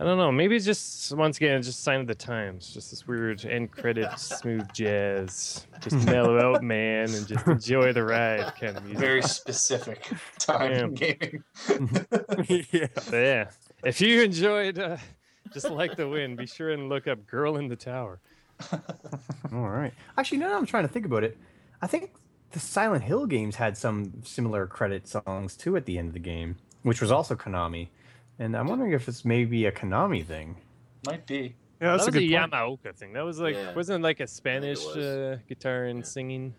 I 0.00 0.04
don't 0.04 0.16
know. 0.16 0.32
Maybe 0.32 0.56
it's 0.56 0.64
just 0.64 1.14
once 1.14 1.36
again 1.36 1.60
just 1.60 1.84
sign 1.84 2.00
of 2.00 2.06
the 2.06 2.14
times. 2.14 2.72
Just 2.72 2.88
this 2.90 3.06
weird 3.06 3.44
end 3.44 3.70
credit 3.70 4.18
smooth 4.18 4.66
jazz. 4.72 5.66
Just 5.82 5.94
mellow 6.06 6.40
out, 6.40 6.62
man, 6.62 7.14
and 7.14 7.26
just 7.26 7.46
enjoy 7.46 7.92
the 7.92 8.02
ride 8.02 8.50
kind 8.58 8.78
of 8.78 8.84
music. 8.84 8.98
Very 8.98 9.22
specific 9.22 10.10
time 10.38 10.72
in 10.72 10.94
gaming. 10.94 11.44
yeah. 12.72 12.86
Yeah. 13.12 13.50
If 13.84 14.00
you 14.00 14.22
enjoyed 14.22 14.78
uh, 14.78 14.96
just 15.52 15.70
like 15.70 15.96
the 15.96 16.08
wind, 16.08 16.38
be 16.38 16.46
sure 16.46 16.70
and 16.70 16.88
look 16.88 17.06
up 17.06 17.26
"Girl 17.26 17.58
in 17.58 17.68
the 17.68 17.76
Tower." 17.76 18.20
All 19.52 19.68
right. 19.68 19.92
Actually, 20.16 20.38
now 20.38 20.48
that 20.48 20.56
I'm 20.56 20.66
trying 20.66 20.84
to 20.84 20.92
think 20.92 21.06
about 21.06 21.24
it, 21.24 21.38
I 21.82 21.86
think 21.86 22.12
the 22.52 22.60
Silent 22.60 23.04
Hill 23.04 23.26
games 23.26 23.56
had 23.56 23.76
some 23.76 24.22
similar 24.24 24.66
credit 24.66 25.06
songs 25.08 25.56
too 25.56 25.76
at 25.76 25.86
the 25.86 25.98
end 25.98 26.08
of 26.08 26.14
the 26.14 26.20
game, 26.20 26.56
which 26.82 27.00
was 27.00 27.10
also 27.10 27.34
Konami. 27.34 27.88
And 28.38 28.56
I'm 28.56 28.68
wondering 28.68 28.92
if 28.92 29.08
it's 29.08 29.24
maybe 29.24 29.66
a 29.66 29.72
Konami 29.72 30.24
thing. 30.24 30.56
Might 31.06 31.26
be. 31.26 31.56
Yeah, 31.80 31.92
that's 31.92 32.04
that 32.06 32.14
a 32.14 32.20
was 32.20 32.28
good 32.28 32.30
a 32.34 32.40
point. 32.40 32.52
Yamaoka 32.52 32.94
thing. 32.96 33.12
That 33.14 33.24
was 33.24 33.38
like 33.40 33.54
Yeah. 33.54 33.74
wasn't 33.74 34.02
like 34.02 34.20
a 34.20 34.26
Spanish 34.26 34.84
uh, 34.86 35.36
guitar 35.48 35.84
and 35.84 36.06
singing 36.06 36.54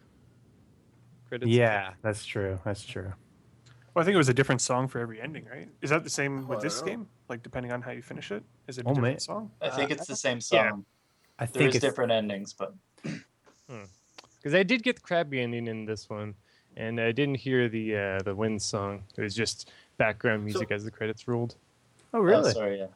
credits. 1.28 1.52
Yeah, 1.52 1.94
that's 2.02 2.26
true. 2.26 2.60
That's 2.66 2.84
true. 2.84 3.14
Well, 3.94 4.02
I 4.02 4.06
think 4.06 4.16
it 4.16 4.18
was 4.18 4.30
a 4.30 4.34
different 4.34 4.62
song 4.62 4.88
for 4.88 5.00
every 5.00 5.20
ending, 5.22 5.46
right? 5.52 5.68
Is 5.82 5.90
that 5.90 6.04
the 6.04 6.10
same 6.10 6.46
Oh, 6.46 6.50
with 6.50 6.60
I 6.60 6.62
this 6.64 6.80
know. 6.82 6.88
game? 6.88 7.08
Like 7.30 7.44
depending 7.44 7.72
on 7.72 7.82
how 7.82 7.92
you 7.92 8.02
finish 8.02 8.32
it, 8.32 8.44
is 8.68 8.78
it 8.78 8.86
a 8.86 8.90
Oh, 8.90 8.94
different 8.94 9.14
man. 9.16 9.20
song? 9.20 9.52
I 9.62 9.70
think 9.70 9.92
Uh, 9.92 9.96
it's 9.96 10.08
the 10.08 10.16
same 10.16 10.40
yeah. 10.52 10.70
song. 10.72 10.86
I 11.42 11.46
There's 11.46 11.58
think 11.58 11.76
it's 11.76 11.82
different 11.82 12.12
endings, 12.12 12.54
but 12.54 12.76
because 14.38 14.54
I 14.54 14.62
did 14.62 14.84
get 14.84 14.98
the 14.98 15.02
crabby 15.02 15.42
ending 15.42 15.66
in 15.66 15.86
this 15.86 16.08
one, 16.08 16.36
and 16.78 17.02
I 17.02 17.12
didn't 17.12 17.36
hear 17.36 17.68
the 17.68 17.98
uh, 17.98 18.20
the 18.22 18.36
wind 18.36 18.62
song. 18.62 19.04
It 19.18 19.22
was 19.22 19.34
just 19.36 19.72
background 19.98 20.46
music 20.46 20.72
as 20.72 20.84
the 20.84 20.92
credits 20.92 21.28
rolled. 21.28 21.56
Oh, 22.14 22.20
oh, 22.20 22.22
really? 22.22 22.52
sorry, 22.52 22.78
yeah. 22.78 22.88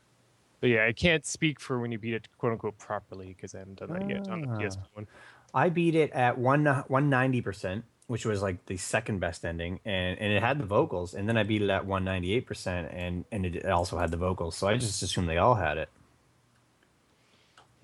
But 0.62 0.70
yeah, 0.70 0.86
I 0.86 0.94
can't 0.94 1.26
speak 1.26 1.60
for 1.60 1.80
when 1.80 1.92
you 1.92 1.98
beat 1.98 2.14
it 2.14 2.28
quote 2.38 2.52
unquote 2.52 2.78
properly 2.78 3.30
because 3.30 3.56
I 3.56 3.60
haven't 3.60 3.80
done 3.80 3.94
that 3.94 4.08
yet 4.08 4.28
on 4.30 4.42
the 4.42 4.48
Ah. 4.50 4.70
PS 4.70 4.78
one. 4.94 5.08
I 5.54 5.70
beat 5.70 5.96
it 5.96 6.12
at 6.12 6.38
one 6.38 6.66
one 6.88 7.10
ninety 7.10 7.42
percent, 7.42 7.84
which 8.06 8.26
was 8.26 8.44
like 8.44 8.64
the 8.68 8.78
second 8.78 9.20
best 9.20 9.44
ending, 9.44 9.80
and 9.86 10.20
and 10.20 10.32
it 10.32 10.44
had 10.44 10.60
the 10.60 10.66
vocals. 10.66 11.16
And 11.16 11.28
then 11.28 11.36
I 11.36 11.42
beat 11.42 11.64
it 11.64 11.70
at 11.72 11.88
one 11.88 12.04
ninety 12.04 12.34
eight 12.34 12.46
percent, 12.46 12.90
and 12.92 13.26
and 13.32 13.44
it 13.48 13.66
also 13.66 13.98
had 13.98 14.12
the 14.12 14.18
vocals. 14.18 14.56
So 14.56 14.68
I 14.68 14.78
just 14.78 15.02
assumed 15.02 15.28
they 15.28 15.40
all 15.40 15.56
had 15.56 15.80
it. 15.80 15.90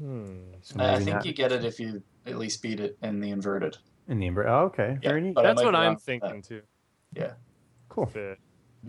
Hmm. 0.01 0.53
So 0.61 0.79
I 0.79 0.93
I 0.95 0.97
think 0.97 1.09
not 1.17 1.25
you 1.25 1.33
get 1.33 1.51
it 1.51 1.63
if 1.63 1.79
you 1.79 2.01
at 2.25 2.37
least 2.39 2.61
beat 2.63 2.79
it 2.79 2.97
in 3.03 3.19
the 3.19 3.29
inverted. 3.29 3.77
in 4.07 4.19
the 4.19 4.25
Ember. 4.27 4.47
Oh, 4.47 4.65
okay, 4.65 4.97
Yeah, 5.01 5.09
very 5.09 5.21
neat. 5.21 5.35
but 5.35 5.45
I 5.45 5.49
That's 5.49 5.63
what 5.63 5.75
I'm 5.75 5.93
with 5.93 6.03
that. 6.05 6.21
thinking 6.21 6.41
too. 6.41 6.61
Yeah. 7.13 7.33
Cool, 7.89 8.07
To 8.07 8.35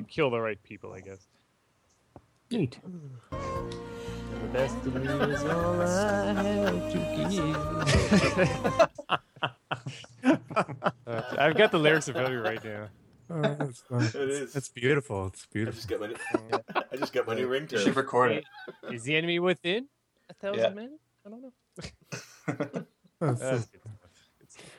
kill 0.08 0.30
the 0.30 0.40
right 0.40 0.62
people, 0.62 0.92
I 0.92 1.00
guess. 1.00 1.26
neat. 2.50 2.78
The 3.30 4.48
best 4.52 4.76
of 4.86 4.94
me 4.94 5.06
is 5.32 5.44
all 5.44 5.80
I 5.82 6.32
have 6.32 6.92
to 6.92 6.98
give. 7.18 8.82
Uh, 11.06 11.22
I've 11.38 11.56
got 11.56 11.70
the 11.72 11.78
lyrics 11.78 12.08
in 12.08 12.14
front 12.14 12.28
of 12.28 12.32
me 12.32 12.38
right 12.38 12.64
now. 12.64 12.88
It 13.30 14.14
is. 14.14 14.54
It's 14.56 14.68
beautiful. 14.68 15.26
It's 15.26 15.44
I 15.44 15.52
beautiful. 15.52 15.76
just 15.76 15.88
got 15.88 16.00
my 16.00 16.06
new, 16.08 16.16
I 16.92 16.96
just 16.96 17.12
got 17.12 17.26
my 17.26 17.34
new 17.34 17.42
You 17.42 17.48
ringtone. 17.60 17.82
should 17.82 17.96
record 17.96 18.32
it. 18.32 18.44
Is 18.90 19.04
the 19.04 19.16
enemy 19.16 19.38
within 19.38 19.88
a 20.32 20.34
thousand 20.46 20.60
Yeah. 20.60 20.68
men? 20.82 20.98
I 21.26 21.30
don't 21.30 21.42
know. 21.42 22.84
Oh, 23.20 23.32
That's. 23.34 23.68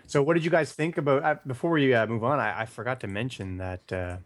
So, 0.05 0.21
what 0.21 0.33
did 0.35 0.43
you 0.45 0.51
guys 0.51 0.73
think 0.73 0.97
about? 0.97 1.23
Uh, 1.23 1.35
before 1.47 1.71
we 1.71 1.93
uh, 1.93 2.05
move 2.05 2.23
on, 2.23 2.39
I, 2.39 2.61
I 2.61 2.65
forgot 2.65 2.99
to 3.01 3.07
mention 3.07 3.57
that 3.57 3.91
uh, 3.91 4.17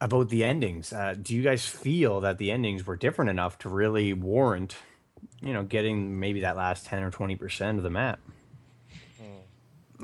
about 0.00 0.28
the 0.30 0.42
endings. 0.44 0.92
Uh, 0.92 1.14
do 1.20 1.34
you 1.34 1.42
guys 1.42 1.66
feel 1.66 2.20
that 2.20 2.38
the 2.38 2.50
endings 2.50 2.86
were 2.86 2.96
different 2.96 3.30
enough 3.30 3.58
to 3.58 3.68
really 3.68 4.12
warrant, 4.12 4.76
you 5.42 5.52
know, 5.52 5.62
getting 5.62 6.18
maybe 6.18 6.40
that 6.40 6.56
last 6.56 6.86
ten 6.86 7.02
or 7.02 7.10
twenty 7.10 7.36
percent 7.36 7.78
of 7.78 7.84
the 7.84 7.90
map? 7.90 8.18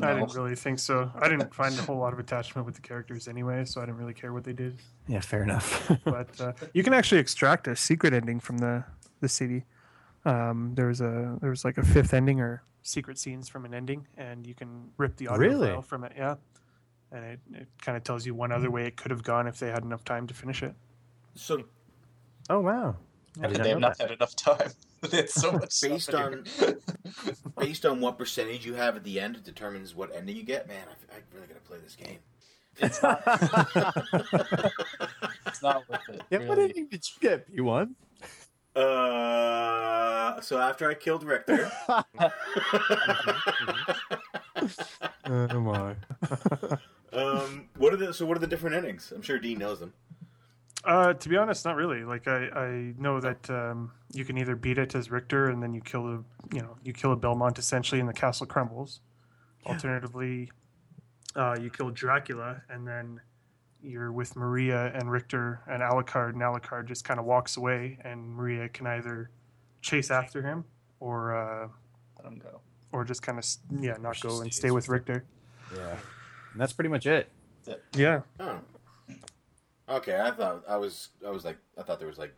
I 0.03 0.13
didn't 0.13 0.35
really 0.35 0.55
think 0.55 0.79
so. 0.79 1.11
I 1.19 1.27
didn't 1.27 1.55
find 1.55 1.77
a 1.79 1.81
whole 1.81 1.97
lot 1.97 2.13
of 2.13 2.19
attachment 2.19 2.67
with 2.67 2.75
the 2.75 2.83
characters 2.83 3.29
anyway, 3.29 3.65
so 3.65 3.81
I 3.81 3.87
didn't 3.87 3.97
really 3.97 4.13
care 4.13 4.31
what 4.31 4.45
they 4.45 4.53
did. 4.53 4.77
Yeah, 5.09 5.21
fair 5.21 5.43
enough. 5.43 5.91
But 6.05 6.39
uh, 6.39 6.53
you 6.75 6.83
can 6.85 6.93
actually 6.93 7.19
extract 7.23 7.67
a 7.67 7.75
secret 7.75 8.13
ending 8.13 8.39
from 8.39 8.59
the 8.59 8.85
the 9.21 9.29
CD. 9.29 9.65
Um, 10.25 10.75
was 10.77 11.01
a 11.01 11.39
there's 11.41 11.65
like 11.65 11.79
a 11.79 11.85
fifth 11.85 12.13
ending 12.13 12.41
or 12.41 12.63
secret 12.83 13.19
scenes 13.19 13.49
from 13.49 13.65
an 13.65 13.73
ending, 13.75 14.07
and 14.17 14.47
you 14.47 14.55
can 14.55 14.91
rip 14.97 15.17
the 15.17 15.29
audio 15.29 15.49
Really? 15.49 15.69
file 15.69 15.83
from 15.83 16.05
it. 16.05 16.13
Yeah, 16.17 16.35
and 17.13 17.25
it, 17.25 17.41
it 17.53 17.69
kind 17.81 17.97
of 17.97 18.03
tells 18.05 18.27
you 18.27 18.35
one 18.35 18.51
other 18.53 18.71
way 18.71 18.87
it 18.87 18.97
could 18.97 19.11
have 19.13 19.23
gone 19.23 19.47
if 19.47 19.59
they 19.59 19.69
had 19.69 19.85
enough 19.85 20.05
time 20.05 20.27
to 20.27 20.35
finish 20.35 20.63
it. 20.63 20.75
So 21.37 21.63
oh 22.51 22.61
wow! 22.61 22.97
I 23.41 23.47
did 23.49 23.63
They 23.63 23.69
have 23.69 23.79
not 23.79 23.99
that. 23.99 24.09
had 24.11 24.17
enough 24.17 24.35
time. 24.37 24.71
It's 25.13 25.35
so 25.35 25.53
much 25.53 25.81
based 25.83 26.13
on 26.15 26.45
based 27.59 27.85
on 27.87 28.01
what 28.01 28.19
percentage 28.19 28.65
you 28.67 28.75
have 28.75 28.97
at 28.97 29.05
the 29.05 29.21
end, 29.21 29.37
it 29.37 29.45
determines 29.45 29.95
what 29.95 30.13
ending 30.13 30.35
you 30.35 30.43
get. 30.43 30.67
Man, 30.67 30.85
I, 30.89 31.15
I 31.15 31.19
really 31.35 31.47
gotta 31.47 31.61
play 31.61 31.79
this 31.79 31.95
game. 31.95 32.19
it's 32.79 33.01
not. 33.03 33.23
it's 35.47 35.63
not 35.63 35.89
worth 35.89 36.01
it. 36.09 36.23
Yeah, 36.31 36.39
what 36.39 36.59
really. 36.59 36.71
ending 36.71 36.87
did 36.89 37.05
you 37.09 37.21
get? 37.29 37.47
You 37.53 37.65
won. 37.65 37.95
Uh, 38.77 40.41
so 40.41 40.59
after 40.59 40.91
I 40.91 40.95
killed 40.95 41.25
Richter, 41.25 41.71
Oh 45.29 45.61
my! 45.61 45.95
um, 47.13 47.69
what 47.77 47.93
are 47.93 47.97
the 47.97 48.13
so 48.13 48.27
what 48.27 48.37
are 48.37 48.41
the 48.41 48.47
different 48.47 48.77
endings? 48.77 49.13
I'm 49.15 49.23
sure 49.23 49.39
Dean 49.39 49.59
knows 49.59 49.81
them. 49.81 49.95
Uh, 50.85 51.15
to 51.15 51.29
be 51.29 51.37
honest, 51.37 51.65
not 51.65 51.75
really. 51.77 52.05
Like 52.05 52.29
I, 52.29 52.49
I 52.49 52.95
know 52.99 53.19
that 53.21 53.49
um, 53.51 53.93
you 54.13 54.25
can 54.25 54.39
either 54.39 54.55
beat 54.55 54.79
it 54.79 54.95
as 54.95 55.11
Richter, 55.11 55.49
and 55.49 55.63
then 55.63 55.75
you 55.75 55.81
kill 55.81 56.07
a, 56.07 56.23
you 56.55 56.61
know, 56.61 56.77
you 56.85 56.93
kill 56.93 57.13
a 57.13 57.17
Belmont 57.17 57.59
essentially, 57.59 58.01
and 58.01 58.09
the 58.09 58.13
castle 58.15 58.47
crumbles. 58.47 59.01
Alternatively, 59.65 60.53
uh, 61.35 61.57
you 61.61 61.71
kill 61.71 61.91
Dracula, 61.91 62.63
and 62.69 62.87
then 62.87 63.21
you're 63.87 64.13
with 64.13 64.37
Maria 64.37 64.93
and 64.95 65.11
Richter 65.11 65.61
and 65.69 65.83
Alucard, 65.83 66.31
and 66.31 66.43
Alucard 66.43 66.87
just 66.87 67.05
kind 67.05 67.21
of 67.21 67.27
walks 67.27 67.57
away, 67.57 67.99
and 68.05 68.29
Maria 68.29 68.69
can 68.69 68.87
either 68.87 69.31
chase 69.81 70.11
after 70.11 70.43
him 70.43 70.65
or, 71.01 71.35
uh, 71.37 71.69
him 72.27 72.39
go. 72.39 72.61
or 72.93 73.05
just 73.05 73.23
kind 73.23 73.39
of 73.39 73.45
yeah, 73.81 73.97
not 74.01 74.19
go 74.21 74.41
and 74.41 74.53
stay 74.53 74.71
with 74.71 74.89
with 74.89 74.89
Richter. 74.89 75.25
Yeah, 75.75 75.97
and 76.53 76.61
that's 76.61 76.73
pretty 76.73 76.89
much 76.91 77.07
it. 77.07 77.31
Yeah, 77.95 78.21
Oh, 78.41 78.61
okay. 79.89 80.21
I 80.21 80.31
thought 80.31 80.65
I 80.69 80.77
was 80.77 81.09
I 81.27 81.31
was 81.31 81.45
like 81.45 81.59
I 81.77 81.83
thought 81.83 81.99
there 81.99 82.09
was 82.09 82.19
like 82.19 82.35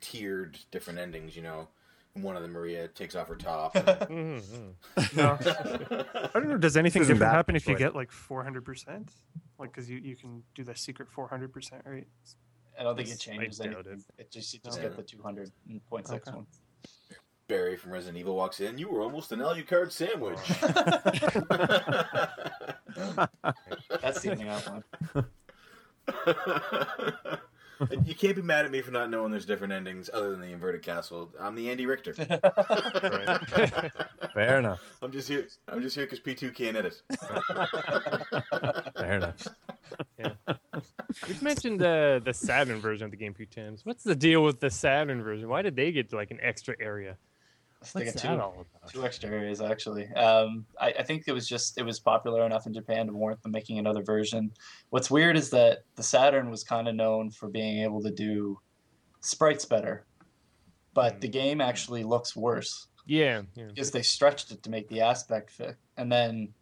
tiered 0.00 0.58
different 0.70 0.98
endings. 0.98 1.36
You 1.36 1.42
know, 1.42 1.68
one 2.14 2.36
of 2.36 2.42
them 2.42 2.52
Maria 2.52 2.86
takes 2.88 3.14
off 3.16 3.28
her 3.28 3.36
top. 3.36 3.74
and- 3.76 3.86
Mhm, 3.86 4.74
mhm. 4.96 5.16
no. 5.16 5.38
I 6.34 6.40
don't 6.40 6.48
know. 6.48 6.58
Does 6.58 6.76
anything 6.76 7.02
Isn't 7.02 7.14
different 7.16 7.30
that 7.32 7.36
happen 7.36 7.54
if 7.56 7.66
you 7.68 7.76
get 7.76 7.94
like 7.94 8.10
400%? 8.10 9.08
Like, 9.58 9.70
because 9.72 9.88
you, 9.90 9.98
you 9.98 10.16
can 10.16 10.42
do 10.54 10.62
the 10.64 10.74
secret 10.76 11.08
400%, 11.16 11.72
right? 11.86 12.06
I 12.78 12.82
don't 12.82 12.96
think 12.96 13.08
it 13.08 13.18
changes 13.20 13.58
doubt 13.58 13.86
anything. 13.86 14.02
It 14.18 14.30
just 14.32 14.52
you 14.54 14.60
just 14.64 14.78
Okay. 14.78 14.88
get 14.88 14.96
the 14.96 15.02
two 15.04 15.22
hundred 15.22 15.52
point 15.88 16.08
six 16.08 16.26
Okay. 16.26 16.36
one. 16.36 16.46
Barry 17.46 17.76
from 17.76 17.92
Resident 17.92 18.16
Evil 18.18 18.34
walks 18.34 18.58
in. 18.60 18.78
You 18.78 18.88
were 18.88 19.00
almost 19.02 19.30
an 19.30 19.38
Alucard 19.40 19.92
sandwich. 19.92 20.38
That's 24.00 24.20
the 24.22 24.30
ending 24.32 24.48
I 24.48 24.60
want. 24.68 24.84
You 28.04 28.14
can't 28.14 28.36
be 28.36 28.42
mad 28.42 28.64
at 28.64 28.70
me 28.70 28.80
for 28.80 28.90
not 28.90 29.10
knowing 29.10 29.30
there's 29.30 29.46
different 29.46 29.72
endings 29.72 30.10
other 30.12 30.30
than 30.30 30.40
the 30.40 30.52
inverted 30.52 30.82
castle. 30.82 31.30
I'm 31.40 31.54
the 31.54 31.70
Andy 31.70 31.86
Richter. 31.86 32.14
Fair 34.34 34.58
enough. 34.58 34.80
I'm 35.02 35.12
just 35.12 35.28
here. 35.28 35.46
I'm 35.68 35.82
just 35.82 35.96
here 35.96 36.06
because 36.06 36.20
P2 36.20 36.54
can't 36.54 36.76
edit. 36.76 37.02
Fair 38.96 39.16
enough. 39.16 39.48
We've 41.28 41.42
mentioned 41.42 41.80
the 41.80 42.20
the 42.24 42.34
Saturn 42.34 42.80
version 42.80 43.04
of 43.04 43.10
the 43.10 43.16
game 43.16 43.32
a 43.32 43.34
few 43.34 43.46
times. 43.46 43.84
What's 43.84 44.02
the 44.02 44.14
deal 44.14 44.42
with 44.42 44.60
the 44.60 44.70
Saturn 44.70 45.22
version? 45.22 45.48
Why 45.48 45.62
did 45.62 45.76
they 45.76 45.92
get 45.92 46.12
like 46.12 46.30
an 46.30 46.38
extra 46.42 46.74
area? 46.80 47.16
What's 47.92 48.12
that 48.12 48.20
two, 48.20 48.28
all 48.28 48.66
about? 48.70 48.92
two 48.92 49.04
extra 49.04 49.30
areas 49.30 49.60
actually. 49.60 50.06
Um, 50.12 50.64
I, 50.80 50.94
I 50.98 51.02
think 51.02 51.24
it 51.26 51.32
was 51.32 51.48
just 51.48 51.78
it 51.78 51.84
was 51.84 52.00
popular 52.00 52.44
enough 52.46 52.66
in 52.66 52.74
Japan 52.74 53.06
to 53.06 53.12
warrant 53.12 53.42
them 53.42 53.52
making 53.52 53.78
another 53.78 54.02
version. 54.02 54.50
What's 54.90 55.10
weird 55.10 55.36
is 55.36 55.50
that 55.50 55.80
the 55.96 56.02
Saturn 56.02 56.50
was 56.50 56.64
kind 56.64 56.88
of 56.88 56.94
known 56.94 57.30
for 57.30 57.48
being 57.48 57.82
able 57.82 58.02
to 58.02 58.10
do 58.10 58.58
sprites 59.20 59.64
better, 59.64 60.06
but 60.92 61.20
the 61.20 61.28
game 61.28 61.60
actually 61.60 62.04
looks 62.04 62.34
worse. 62.36 62.88
Yeah, 63.06 63.42
yeah. 63.54 63.66
because 63.66 63.90
they 63.90 64.02
stretched 64.02 64.50
it 64.50 64.62
to 64.62 64.70
make 64.70 64.88
the 64.88 65.02
aspect 65.02 65.50
fit, 65.50 65.76
and 65.96 66.10
then 66.10 66.54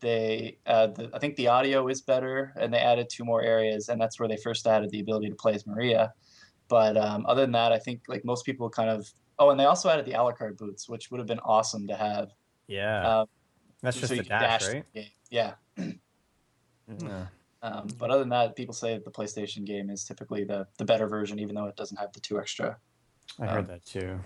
they 0.00 0.58
uh, 0.66 0.88
the, 0.88 1.10
I 1.14 1.18
think 1.18 1.36
the 1.36 1.48
audio 1.48 1.88
is 1.88 2.02
better, 2.02 2.52
and 2.58 2.72
they 2.72 2.78
added 2.78 3.08
two 3.08 3.24
more 3.24 3.42
areas, 3.42 3.88
and 3.88 4.00
that's 4.00 4.18
where 4.18 4.28
they 4.28 4.36
first 4.36 4.66
added 4.66 4.90
the 4.90 5.00
ability 5.00 5.28
to 5.30 5.36
play 5.36 5.54
as 5.54 5.66
Maria. 5.66 6.12
But 6.68 6.96
um, 6.96 7.24
other 7.26 7.42
than 7.42 7.52
that, 7.52 7.72
I 7.72 7.78
think 7.78 8.02
like 8.08 8.24
most 8.24 8.44
people 8.44 8.68
kind 8.68 8.90
of 8.90 9.08
oh, 9.38 9.50
and 9.50 9.58
they 9.60 9.64
also 9.64 9.88
added 9.88 10.06
the 10.06 10.12
Alucard 10.12 10.56
boots, 10.56 10.88
which 10.88 11.10
would 11.10 11.18
have 11.18 11.26
been 11.26 11.40
awesome 11.40 11.86
to 11.88 11.96
have. 11.96 12.32
Yeah, 12.66 13.20
Um, 13.20 13.26
that's 13.82 13.98
just 13.98 14.12
you 14.12 14.22
the 14.22 14.28
dash, 14.28 14.64
dash 14.64 14.74
right? 14.74 14.84
Yeah. 15.30 15.52
Yeah. 16.88 17.26
Um, 17.62 17.88
but 17.98 18.10
other 18.10 18.20
than 18.20 18.28
that, 18.30 18.54
people 18.54 18.74
say 18.74 18.94
that 18.94 19.04
the 19.04 19.10
PlayStation 19.10 19.64
game 19.64 19.90
is 19.90 20.04
typically 20.04 20.44
the, 20.44 20.66
the 20.78 20.84
better 20.84 21.06
version, 21.08 21.38
even 21.38 21.54
though 21.54 21.66
it 21.66 21.76
doesn't 21.76 21.96
have 21.96 22.12
the 22.12 22.20
two 22.20 22.38
extra. 22.38 22.76
I 23.40 23.46
heard 23.46 23.58
Um, 23.60 23.66
that 23.66 23.84
too. 23.84 24.20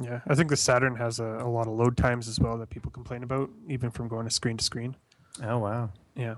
Yeah, 0.00 0.20
I 0.26 0.34
think 0.34 0.48
the 0.50 0.56
Saturn 0.56 0.96
has 0.96 1.20
a, 1.20 1.24
a 1.24 1.48
lot 1.48 1.66
of 1.66 1.74
load 1.74 1.96
times 1.96 2.28
as 2.28 2.40
well 2.40 2.56
that 2.58 2.70
people 2.70 2.90
complain 2.90 3.22
about, 3.22 3.50
even 3.68 3.90
from 3.90 4.08
going 4.08 4.26
to 4.26 4.30
screen 4.30 4.56
to 4.56 4.64
screen. 4.64 4.96
Oh 5.42 5.58
wow. 5.58 5.90
Yeah. 6.14 6.34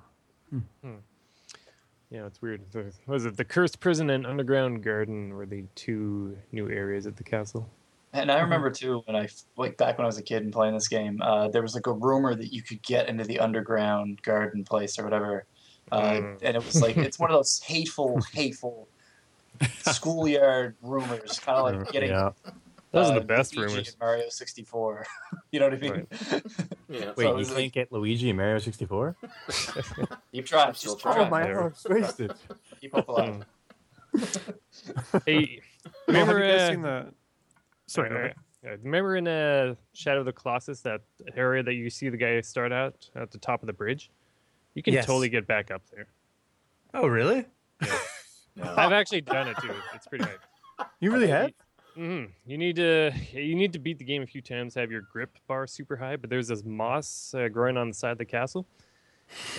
Yeah, 2.11 2.27
it's 2.27 2.41
weird. 2.41 2.63
The, 2.71 2.93
was 3.07 3.27
it 3.27 3.37
the 3.37 3.45
Cursed 3.45 3.81
Prison 3.81 4.11
and 4.11 4.27
Underground 4.27 4.83
Garden 4.83 5.35
were 5.35 5.45
the 5.45 5.65
two 5.75 6.39
new 6.53 6.71
areas 6.71 7.07
at 7.07 7.17
the 7.17 7.25
castle? 7.25 7.69
And 8.19 8.31
I 8.33 8.41
remember 8.41 8.71
too 8.71 9.03
when 9.07 9.15
I 9.17 9.29
like 9.57 9.77
back 9.77 9.99
when 9.99 10.05
I 10.05 10.07
was 10.07 10.19
a 10.19 10.23
kid 10.23 10.43
and 10.43 10.53
playing 10.53 10.75
this 10.75 10.89
game, 10.89 11.21
uh, 11.23 11.49
there 11.49 11.63
was 11.63 11.75
like 11.75 11.87
a 11.87 11.93
rumor 11.93 12.35
that 12.35 12.53
you 12.53 12.63
could 12.63 12.83
get 12.83 13.09
into 13.09 13.25
the 13.25 13.39
underground 13.41 14.23
garden 14.23 14.65
place 14.65 14.99
or 14.99 15.05
whatever, 15.05 15.45
uh, 15.93 16.01
Mm. 16.01 16.39
and 16.43 16.57
it 16.57 16.65
was 16.65 16.81
like 16.81 16.97
it's 16.97 17.19
one 17.19 17.31
of 17.31 17.37
those 17.37 17.61
hateful, 17.61 18.19
hateful 18.33 18.89
schoolyard 19.83 20.77
rumors, 20.83 21.39
kind 21.39 21.59
of 21.59 21.81
like 21.81 21.93
getting 21.93 22.11
Yeah. 22.11 22.31
Those 22.93 23.11
are 23.11 23.17
uh, 23.17 23.19
the 23.19 23.25
best 23.27 23.55
Luigi 23.57 23.73
rumors. 23.73 23.89
in 23.89 23.95
Mario 24.01 24.29
sixty 24.31 24.63
four. 24.63 25.05
you 25.51 25.61
know 25.61 25.69
what 25.69 25.75
I 25.75 25.79
mean? 25.79 26.07
Yeah. 26.89 27.13
Wait, 27.17 27.27
it 27.27 27.31
you 27.31 27.35
was 27.35 27.49
can't 27.49 27.61
like- 27.61 27.73
get 27.73 27.91
Luigi 27.93 28.31
in 28.31 28.37
Mario 28.37 28.59
64? 28.59 29.17
Keep 30.33 30.47
trying, 30.47 30.69
I'm 30.69 30.75
still 30.75 30.93
just 30.93 31.03
trying. 31.03 31.17
try. 31.17 31.27
Oh, 31.27 31.29
my 31.31 31.53
arm's 31.53 31.85
wasted. 31.91 32.33
Keep 32.81 32.95
hope 32.95 33.09
alive. 33.09 33.45
Hey, 35.27 35.61
Well, 36.07 36.17
have 36.17 36.29
remember? 36.29 36.39
you 36.47 36.53
guys 36.53 36.61
uh, 36.61 36.71
seen 36.71 36.83
the? 36.83 37.07
Sorry, 37.87 38.09
go 38.11 38.17
ahead. 38.17 38.35
uh, 38.67 38.77
remember 38.83 39.17
in 39.17 39.29
uh, 39.29 39.75
Shadow 39.95 40.21
of 40.21 40.27
the 40.27 40.33
Colossus 40.33 40.81
that 40.83 41.03
area 41.37 41.63
that 41.63 41.75
you 41.75 41.89
see 41.91 42.09
the 42.09 42.17
guy 42.17 42.41
start 42.41 42.73
out 42.73 43.09
at 43.15 43.31
the 43.31 43.39
top 43.39 43.63
of 43.63 43.67
the 43.67 43.73
bridge? 43.73 44.11
You 44.75 44.83
can 44.83 44.95
Yes. 44.95 45.07
totally 45.07 45.29
get 45.29 45.47
back 45.47 45.71
up 45.71 45.83
there. 45.95 46.09
Oh 46.95 47.07
really? 47.07 47.45
No. 47.81 48.65
I've 48.77 48.93
actually 48.93 49.21
done 49.21 49.49
it 49.49 49.59
too. 49.61 49.83
It's 49.95 50.07
pretty 50.07 50.25
hard. 50.25 50.41
You 51.01 51.11
really 51.13 51.29
have? 51.29 51.51
hmm 51.95 52.25
You 52.47 52.59
need 52.59 52.77
to 52.77 53.13
you 53.33 53.55
need 53.55 53.73
to 53.73 53.79
beat 53.79 53.99
the 53.99 54.05
game 54.05 54.23
a 54.23 54.27
few 54.27 54.43
times. 54.43 54.75
Have 54.75 54.91
your 54.91 55.03
grip 55.03 55.37
bar 55.47 55.67
super 55.67 55.97
high, 55.97 56.17
but 56.17 56.29
there's 56.31 56.49
this 56.49 56.65
moss 56.65 57.35
uh, 57.37 57.49
growing 57.49 57.77
on 57.77 57.89
the 57.89 57.95
side 57.95 58.13
of 58.13 58.19
the 58.19 58.25
castle, 58.25 58.67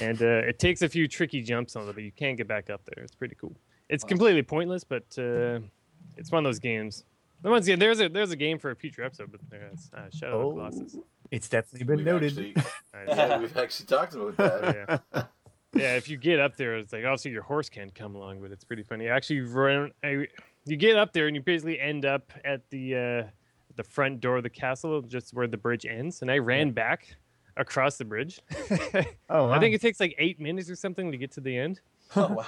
and 0.01 0.21
uh, 0.21 0.25
it 0.47 0.59
takes 0.59 0.81
a 0.81 0.89
few 0.89 1.07
tricky 1.07 1.41
jumps 1.41 1.75
on 1.75 1.87
it, 1.89 1.93
but 1.93 2.03
you 2.03 2.11
can't 2.11 2.37
get 2.37 2.47
back 2.47 2.69
up 2.69 2.81
there. 2.85 3.03
It's 3.03 3.15
pretty 3.15 3.35
cool. 3.35 3.55
It's 3.89 4.03
Wow. 4.03 4.09
completely 4.09 4.43
pointless, 4.43 4.83
but 4.83 5.03
uh, 5.17 5.59
it's 6.17 6.31
one 6.31 6.45
of 6.45 6.49
those 6.49 6.59
games. 6.59 7.05
The 7.41 7.49
ones, 7.49 7.67
yeah, 7.67 7.75
there's 7.75 7.99
a 8.01 8.09
there's 8.09 8.31
a 8.31 8.35
game 8.35 8.57
for 8.59 8.71
a 8.71 8.75
future 8.75 9.03
episode, 9.03 9.31
but 9.31 9.41
there's 9.49 9.89
uh, 9.93 10.09
Shadow 10.13 10.49
of 10.49 10.55
the 10.55 10.61
Colossus. 10.61 10.97
It's 11.31 11.49
definitely 11.49 11.85
been 11.85 11.97
We've 11.97 12.05
noted. 12.05 12.31
Actually, 12.31 12.55
Uh, 12.93 13.15
yeah, 13.15 13.37
we've 13.39 13.55
actually 13.57 13.85
talked 13.85 14.15
about 14.15 14.35
that. 14.37 15.01
yeah. 15.13 15.23
yeah, 15.73 15.95
if 15.97 16.09
you 16.09 16.17
get 16.17 16.39
up 16.39 16.55
there, 16.57 16.77
it's 16.77 16.91
like 16.91 17.03
obviously 17.05 17.29
your 17.31 17.43
horse 17.43 17.69
can't 17.69 17.93
come 17.93 18.15
along, 18.15 18.41
but 18.41 18.51
it's 18.51 18.63
pretty 18.63 18.81
funny. 18.81 19.07
Actually, 19.07 19.41
run, 19.41 19.91
I, 20.03 20.25
you 20.65 20.77
get 20.77 20.97
up 20.97 21.13
there 21.13 21.27
and 21.27 21.35
you 21.35 21.41
basically 21.43 21.79
end 21.79 22.05
up 22.05 22.31
at 22.43 22.67
the 22.71 22.95
uh, 22.95 23.23
the 23.75 23.83
front 23.83 24.19
door 24.19 24.37
of 24.37 24.43
the 24.43 24.49
castle, 24.49 25.01
just 25.03 25.33
where 25.33 25.45
the 25.47 25.57
bridge 25.57 25.85
ends. 25.85 26.23
And 26.23 26.31
I 26.31 26.39
ran 26.39 26.71
back 26.71 27.15
across 27.55 27.97
the 27.97 28.05
bridge. 28.05 28.39
Oh, 29.29 29.47
wow. 29.47 29.51
I 29.51 29.59
think 29.59 29.75
it 29.75 29.81
takes 29.81 29.99
like 29.99 30.15
eight 30.17 30.39
minutes 30.39 30.69
or 30.69 30.75
something 30.75 31.11
to 31.11 31.17
get 31.17 31.31
to 31.33 31.41
the 31.41 31.55
end, 31.55 31.81
Oh 32.15 32.27
wow. 32.33 32.45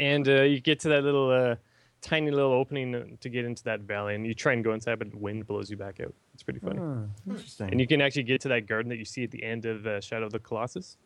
and 0.00 0.26
uh, 0.26 0.42
you 0.42 0.58
get 0.60 0.80
to 0.80 0.88
that 0.88 1.04
little 1.04 1.30
uh, 1.30 1.56
tiny 2.04 2.30
little 2.30 2.52
opening 2.52 3.16
to 3.20 3.28
get 3.28 3.44
into 3.44 3.64
that 3.64 3.80
valley, 3.80 4.14
and 4.14 4.26
you 4.26 4.34
try 4.34 4.52
and 4.52 4.62
go 4.62 4.72
inside, 4.74 4.98
but 4.98 5.10
the 5.10 5.16
wind 5.16 5.46
blows 5.46 5.70
you 5.70 5.76
back 5.76 6.00
out. 6.00 6.12
It's 6.34 6.42
pretty 6.42 6.60
funny. 6.60 6.78
Oh, 6.78 7.08
interesting. 7.28 7.70
And 7.70 7.80
you 7.80 7.86
can 7.86 8.00
actually 8.00 8.24
get 8.24 8.40
to 8.42 8.48
that 8.48 8.66
garden 8.66 8.90
that 8.90 8.98
you 8.98 9.04
see 9.04 9.24
at 9.24 9.30
the 9.30 9.42
end 9.42 9.64
of 9.64 9.86
uh, 9.86 10.00
Shadow 10.00 10.26
of 10.26 10.32
the 10.32 10.38
Colossus. 10.38 10.98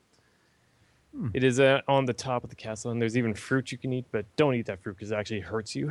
Hmm. 1.17 1.29
It 1.33 1.43
is 1.45 1.59
uh, 1.61 1.81
on 1.89 2.05
the 2.05 2.13
top 2.13 2.45
of 2.45 2.51
the 2.51 2.57
castle, 2.57 2.91
and 2.91 3.01
there's 3.01 3.17
even 3.17 3.33
fruit 3.33 3.73
you 3.73 3.79
can 3.79 3.93
eat, 3.93 4.05
but 4.13 4.27
don't 4.37 4.55
eat 4.57 4.67
that 4.67 4.83
fruit 4.83 4.97
because 4.97 5.11
it 5.11 5.15
actually 5.15 5.41
hurts 5.41 5.75
you. 5.75 5.91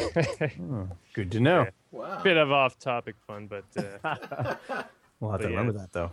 Oh, 0.00 0.88
good 1.12 1.30
to 1.32 1.40
know. 1.40 1.66
Wow. 1.90 2.22
Bit 2.22 2.36
of 2.36 2.50
off-topic 2.52 3.16
fun, 3.26 3.48
but 3.48 3.64
uh, 3.76 4.54
We'll 5.20 5.30
have 5.32 5.40
But 5.40 5.46
to 5.46 5.50
yeah. 5.52 5.56
remember 5.58 5.72
that 5.78 5.92
though. 5.92 6.10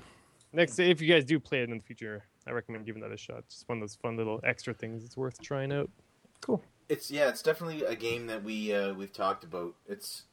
next, 0.54 0.80
if 0.80 1.02
you 1.02 1.08
guys 1.14 1.24
do 1.26 1.40
play 1.40 1.62
it 1.62 1.70
in 1.70 1.78
the 1.78 1.84
future, 1.84 2.24
I 2.48 2.52
recommend 2.52 2.86
giving 2.86 3.02
that 3.02 3.12
a 3.12 3.18
shot. 3.18 3.44
Just 3.50 3.68
one 3.70 3.78
of 3.78 3.82
those 3.82 3.96
fun 3.96 4.18
little 4.18 4.40
extra 4.44 4.74
things 4.74 5.04
it's 5.04 5.16
worth 5.18 5.42
trying 5.42 5.72
out. 5.72 5.90
It's 6.90 7.10
yeah, 7.12 7.30
it's 7.30 7.42
definitely 7.42 7.84
a 7.84 7.96
game 7.96 8.28
that 8.28 8.44
we 8.44 8.74
uh, 8.74 8.94
we've 8.94 9.14
talked 9.14 9.44
about. 9.44 9.74
It's 9.88 10.24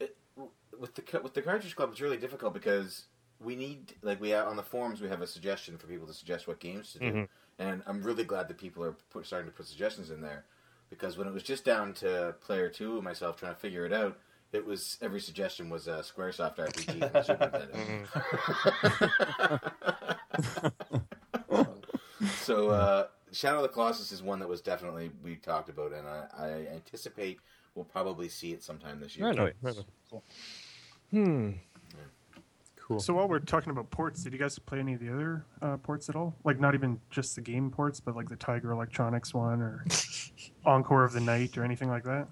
it, 0.00 0.16
with 0.78 0.94
the 0.94 1.20
with 1.20 1.34
the 1.34 1.42
cartridge 1.42 1.76
club. 1.76 1.90
It's 1.92 2.00
really 2.00 2.16
difficult 2.16 2.54
because 2.54 3.04
we 3.40 3.54
need 3.56 3.94
like 4.02 4.20
we 4.20 4.30
have, 4.30 4.48
on 4.48 4.56
the 4.56 4.62
forums 4.62 5.00
we 5.00 5.08
have 5.08 5.22
a 5.22 5.26
suggestion 5.26 5.76
for 5.78 5.86
people 5.86 6.06
to 6.06 6.14
suggest 6.14 6.46
what 6.48 6.58
games 6.60 6.92
to 6.94 6.98
do, 6.98 7.12
Mhm. 7.12 7.28
and 7.58 7.82
I'm 7.86 8.02
really 8.02 8.24
glad 8.24 8.48
that 8.48 8.56
people 8.58 8.82
are 8.82 8.96
put, 9.10 9.26
starting 9.26 9.50
to 9.50 9.54
put 9.56 9.66
suggestions 9.66 10.10
in 10.10 10.22
there 10.22 10.44
because 10.88 11.18
when 11.18 11.28
it 11.28 11.34
was 11.34 11.42
just 11.42 11.64
down 11.64 11.92
to 11.94 12.34
player 12.40 12.68
two 12.70 12.94
and 12.94 13.02
myself 13.04 13.36
trying 13.36 13.52
to 13.54 13.60
figure 13.60 13.84
it 13.84 13.92
out. 13.92 14.18
It 14.52 14.64
was 14.64 14.96
every 15.02 15.18
suggestion 15.20 15.68
was 15.68 15.88
a 15.88 16.02
SquareSoft 16.04 16.58
RPG 16.58 17.00
the 17.12 17.22
Super 17.22 17.50
Nintendo. 17.50 18.06
so 22.44 22.70
uh, 22.70 23.06
Shadow 23.36 23.56
of 23.58 23.62
the 23.64 23.68
Colossus 23.68 24.12
is 24.12 24.22
one 24.22 24.38
that 24.38 24.48
was 24.48 24.60
definitely 24.62 25.10
we 25.22 25.36
talked 25.36 25.68
about, 25.68 25.92
and 25.92 26.06
I, 26.08 26.24
I 26.38 26.48
anticipate 26.74 27.38
we'll 27.74 27.84
probably 27.84 28.28
see 28.30 28.52
it 28.52 28.62
sometime 28.62 28.98
this 28.98 29.16
year. 29.16 29.26
Right 29.28 29.38
on, 29.38 29.52
Nice. 29.62 29.76
right. 29.76 29.84
Cool. 30.10 30.24
Hmm. 31.10 31.50
Cool. 32.76 33.00
So 33.00 33.14
while 33.14 33.28
we're 33.28 33.40
talking 33.40 33.70
about 33.72 33.90
ports, 33.90 34.22
did 34.22 34.32
you 34.32 34.38
guys 34.38 34.58
play 34.60 34.78
any 34.78 34.94
of 34.94 35.00
the 35.00 35.12
other 35.12 35.44
uh, 35.60 35.76
ports 35.76 36.08
at 36.08 36.14
all? 36.14 36.34
Like 36.44 36.60
not 36.60 36.74
even 36.74 37.00
just 37.10 37.34
the 37.34 37.40
game 37.40 37.68
ports, 37.70 37.98
but 38.00 38.14
like 38.14 38.28
the 38.28 38.36
Tiger 38.36 38.70
Electronics 38.70 39.34
one 39.34 39.60
or 39.60 39.84
Encore 40.64 41.04
of 41.04 41.12
the 41.12 41.20
Night 41.20 41.58
or 41.58 41.64
anything 41.64 41.88
like 41.88 42.04
that? 42.04 42.28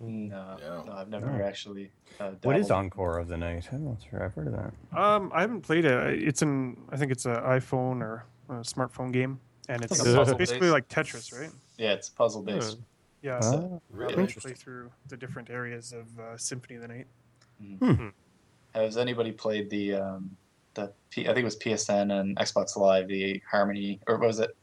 No, 0.00 0.56
No. 0.60 0.84
no, 0.84 0.92
I've 0.92 1.08
never 1.08 1.26
No. 1.30 1.44
actually. 1.44 1.92
Uh, 2.18 2.32
What 2.42 2.56
is. 2.58 2.70
Encore 2.72 3.18
of 3.18 3.28
the 3.28 3.36
Night? 3.36 3.68
I'm 3.72 3.84
not 3.84 4.02
sure. 4.10 4.22
I've 4.24 4.34
heard 4.34 4.48
of 4.48 4.54
that. 4.54 4.98
Um, 5.00 5.30
I 5.32 5.40
haven't 5.40 5.60
played 5.62 5.84
it. 5.84 6.22
It's 6.22 6.42
an 6.42 6.76
I 6.90 6.96
think 6.96 7.12
it's 7.12 7.24
an 7.24 7.36
iPhone 7.36 8.00
or 8.02 8.24
a 8.48 8.54
smartphone 8.62 9.12
game, 9.12 9.38
and 9.68 9.82
it's, 9.84 9.98
Like 10.04 10.28
it's 10.28 10.34
basically 10.34 10.60
based? 10.70 10.72
like 10.72 10.88
Tetris, 10.88 11.38
right? 11.38 11.50
Yeah, 11.78 11.92
it's 11.92 12.08
puzzle 12.08 12.42
based. 12.42 12.78
Yeah. 13.22 13.36
Ah, 13.38 13.40
so 13.40 13.82
Really? 13.90 14.14
you 14.14 14.20
Interesting. 14.20 14.52
play 14.52 14.54
through 14.54 14.90
the 15.08 15.16
different 15.16 15.50
areas 15.50 15.92
of 15.92 16.06
uh, 16.18 16.36
Symphony 16.36 16.76
of 16.76 16.82
the 16.82 16.88
Night. 16.88 18.12
Has 18.74 18.96
anybody 18.98 19.32
played 19.32 19.70
the 19.70 19.94
um, 19.94 20.36
the 20.74 20.92
P, 21.10 21.22
I 21.22 21.28
think 21.28 21.38
it 21.38 21.44
was 21.44 21.56
PSN 21.56 22.12
and 22.20 22.36
Xbox 22.36 22.76
Live 22.76 23.08
the 23.08 23.40
Harmony 23.50 23.98
or 24.06 24.18
was 24.18 24.38
it 24.40 24.54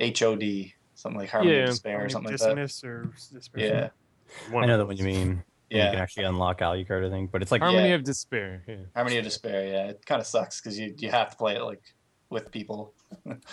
HOD 0.00 0.72
something 0.94 1.20
like 1.20 1.28
Harmony 1.30 1.56
Yeah. 1.56 1.64
of 1.64 1.68
Despair 1.70 1.92
or 1.92 2.08
Harmony 2.08 2.12
something 2.12 2.32
like 2.32 2.40
that. 2.40 2.54
Dismiss 2.56 2.84
or 2.84 3.10
Despair. 3.32 3.92
Yeah, 4.48 4.52
One 4.52 4.64
I 4.64 4.66
know 4.66 4.78
that 4.78 4.86
one 4.86 4.96
you 4.96 5.04
those. 5.04 5.14
mean. 5.14 5.44
You 5.70 5.80
can 5.82 5.96
actually 5.96 6.24
unlock 6.24 6.60
Alucard, 6.60 7.06
I 7.06 7.10
think, 7.10 7.30
but 7.30 7.42
it's 7.42 7.52
like 7.52 7.60
Harmony 7.60 7.90
Yeah. 7.90 7.94
of 7.96 8.04
Despair. 8.04 8.62
Yeah. 8.66 8.76
Harmony 8.94 9.18
of 9.18 9.24
Despair. 9.24 9.66
Yeah, 9.66 9.90
it 9.90 10.06
kind 10.06 10.18
of 10.18 10.26
sucks 10.26 10.60
because 10.62 10.78
you 10.78 10.94
you 10.98 11.10
have 11.10 11.30
to 11.32 11.36
play 11.36 11.56
it 11.56 11.62
like 11.62 11.82
with 12.30 12.50
people. 12.50 12.94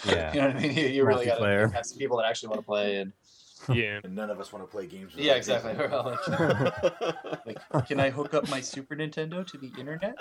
Yeah. 0.06 0.34
You 0.34 0.41
know 0.41 0.47
what 0.47 0.56
I 0.58 0.60
mean? 0.60 0.78
You, 0.78 0.88
you 0.88 1.06
really 1.06 1.26
got 1.26 1.38
to 1.39 1.70
have 1.74 1.86
some 1.86 1.97
people 1.97 2.18
that 2.18 2.26
actually 2.28 2.49
want 2.49 2.62
to 2.62 2.66
play. 2.66 2.97
And 2.97 3.14
yeah. 3.74 3.99
And 4.03 4.14
none 4.16 4.30
of 4.30 4.39
us 4.39 4.51
want 4.53 4.64
to 4.66 4.72
play 4.72 4.86
games. 4.86 5.14
Yeah, 5.16 5.34
exactly. 5.34 5.72
people. 5.72 5.88
We're 5.89 5.97
all 5.97 7.39
like, 7.45 7.58
like, 7.72 7.88
can 7.88 7.99
I 7.99 8.10
hook 8.10 8.34
up 8.34 8.49
my 8.49 8.62
Super 8.62 8.95
Nintendo 8.95 9.45
to 9.47 9.58
the 9.58 9.72
internet? 9.80 10.16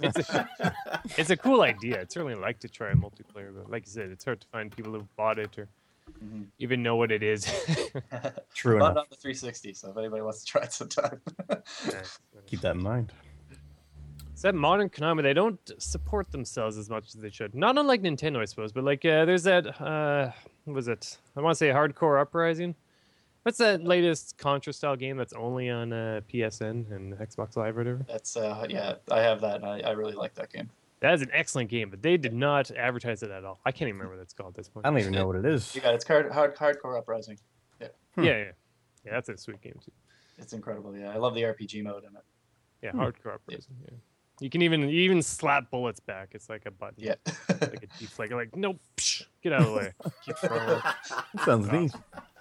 it's 0.00 0.28
a, 0.30 0.48
it's 1.16 1.30
a 1.30 1.36
cool 1.36 1.60
idea. 1.62 2.00
I'd 2.00 2.10
certainly 2.10 2.34
like 2.34 2.58
to 2.60 2.68
try 2.68 2.90
a 2.90 2.94
multiplayer, 2.94 3.54
but 3.54 3.70
like 3.70 3.86
you 3.86 3.92
said, 3.92 4.10
it's 4.10 4.24
hard 4.24 4.40
to 4.40 4.46
find 4.48 4.74
people 4.74 4.92
who've 4.92 5.16
bought 5.16 5.38
it 5.38 5.58
or 5.58 5.68
Mhm. 6.22 6.46
even 6.58 6.82
know 6.82 6.96
what 6.96 7.10
it 7.10 7.22
is. 7.22 7.44
True 8.54 8.78
But 8.78 8.90
enough. 8.92 8.98
on 8.98 9.06
the 9.10 9.16
360, 9.16 9.72
so 9.72 9.90
if 9.90 9.96
anybody 9.96 10.20
wants 10.20 10.40
to 10.40 10.46
try 10.46 10.62
it 10.62 10.72
sometime. 10.72 11.20
Keep 12.46 12.60
that 12.60 12.76
in 12.76 12.82
mind. 12.82 13.10
It's 14.34 14.42
that 14.42 14.56
modern 14.56 14.90
Konami, 14.90 15.22
they 15.22 15.32
don't 15.32 15.60
support 15.78 16.32
themselves 16.32 16.76
as 16.76 16.90
much 16.90 17.14
as 17.14 17.20
they 17.20 17.30
should. 17.30 17.54
Not 17.54 17.78
unlike 17.78 18.02
Nintendo, 18.02 18.40
I 18.40 18.46
suppose, 18.46 18.72
but 18.72 18.82
like 18.82 19.04
uh, 19.04 19.24
there's 19.24 19.44
that, 19.44 19.80
uh, 19.80 20.32
what 20.64 20.74
was 20.74 20.88
it? 20.88 21.18
I 21.36 21.40
want 21.40 21.54
to 21.54 21.56
say 21.56 21.70
Hard 21.70 21.94
Corps: 21.94 22.18
Uprising. 22.18 22.74
What's 23.44 23.58
that 23.58 23.84
latest 23.84 24.36
Contra 24.36 24.72
style 24.72 24.96
game 24.96 25.16
that's 25.16 25.34
only 25.34 25.70
on 25.70 25.92
uh, 25.92 26.20
PSN 26.32 26.90
and 26.90 27.14
Xbox 27.14 27.56
Live 27.56 27.76
or 27.76 27.80
whatever? 27.80 28.04
That's 28.08 28.36
uh, 28.36 28.66
yeah, 28.68 28.94
I 29.08 29.20
have 29.20 29.40
that, 29.42 29.62
and 29.62 29.66
I, 29.66 29.78
I 29.80 29.90
really 29.92 30.14
like 30.14 30.34
that 30.34 30.52
game. 30.52 30.68
That 30.98 31.14
is 31.14 31.22
an 31.22 31.30
excellent 31.32 31.70
game, 31.70 31.88
but 31.88 32.02
they 32.02 32.16
did 32.16 32.34
not 32.34 32.72
advertise 32.72 33.22
it 33.22 33.30
at 33.30 33.44
all. 33.44 33.60
I 33.64 33.70
can't 33.70 33.88
even 33.88 33.98
remember 33.98 34.16
what 34.16 34.22
it's 34.22 34.34
called 34.34 34.54
at 34.54 34.56
this 34.56 34.68
point. 34.68 34.84
I 34.84 34.90
don't 34.90 34.98
even 34.98 35.12
know 35.12 35.28
what 35.28 35.36
it 35.36 35.44
is. 35.44 35.72
You 35.76 35.80
got 35.80 35.92
it. 35.92 35.96
it's 35.96 36.08
hard, 36.08 36.32
hard, 36.32 36.56
hardcore 36.56 36.98
uprising. 36.98 37.38
Yeah, 37.80 37.86
yeah. 38.16 38.44
Yeah, 39.04 39.12
that's 39.12 39.28
a 39.28 39.36
sweet 39.36 39.60
game 39.60 39.78
too. 39.84 39.92
It's 40.38 40.54
incredible. 40.54 40.96
Yeah, 40.96 41.12
I 41.12 41.18
love 41.18 41.34
the 41.34 41.42
RPG 41.42 41.84
mode 41.84 42.02
in 42.02 42.16
it. 42.16 42.24
Yeah, 42.82 42.92
hardcore 42.92 43.38
person. 43.46 43.76
Yeah. 43.84 43.94
You 44.40 44.50
can 44.50 44.62
even 44.62 44.82
you 44.82 45.02
even 45.02 45.22
slap 45.22 45.70
bullets 45.70 46.00
back. 46.00 46.30
It's 46.32 46.48
like 46.48 46.66
a 46.66 46.70
button. 46.70 46.96
Yeah. 46.98 47.14
Like 47.48 47.84
a 47.84 47.86
deflector. 48.02 48.32
Like 48.32 48.56
nope, 48.56 48.80
psh, 48.96 49.22
get 49.42 49.52
out 49.52 49.60
of 49.62 49.66
the 49.68 49.72
way. 49.74 49.92
Keep 50.24 50.38
throwing. 50.38 50.82
Sounds 51.44 51.70
neat. 51.70 51.92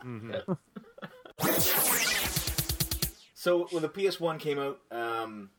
Mhm. 0.04 0.58
So 3.36 3.68
when 3.72 3.82
the 3.82 3.90
PS1 3.90 4.40
came 4.40 4.58
out, 4.58 4.80
um, 4.92 5.50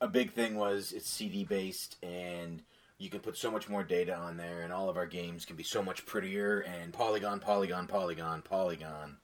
a 0.00 0.06
big 0.08 0.32
thing 0.32 0.56
was 0.56 0.92
it's 0.92 1.08
CD 1.08 1.44
based 1.44 1.96
and 2.02 2.62
you 2.98 3.08
can 3.08 3.20
put 3.20 3.36
so 3.38 3.50
much 3.50 3.66
more 3.66 3.82
data 3.82 4.14
on 4.14 4.36
there, 4.36 4.60
and 4.60 4.74
all 4.74 4.90
of 4.90 4.98
our 4.98 5.06
games 5.06 5.46
can 5.46 5.56
be 5.56 5.62
so 5.62 5.82
much 5.82 6.04
prettier 6.04 6.60
and 6.60 6.92
polygon, 6.92 7.40
polygon, 7.40 7.86
polygon, 7.86 8.42
polygon, 8.42 9.16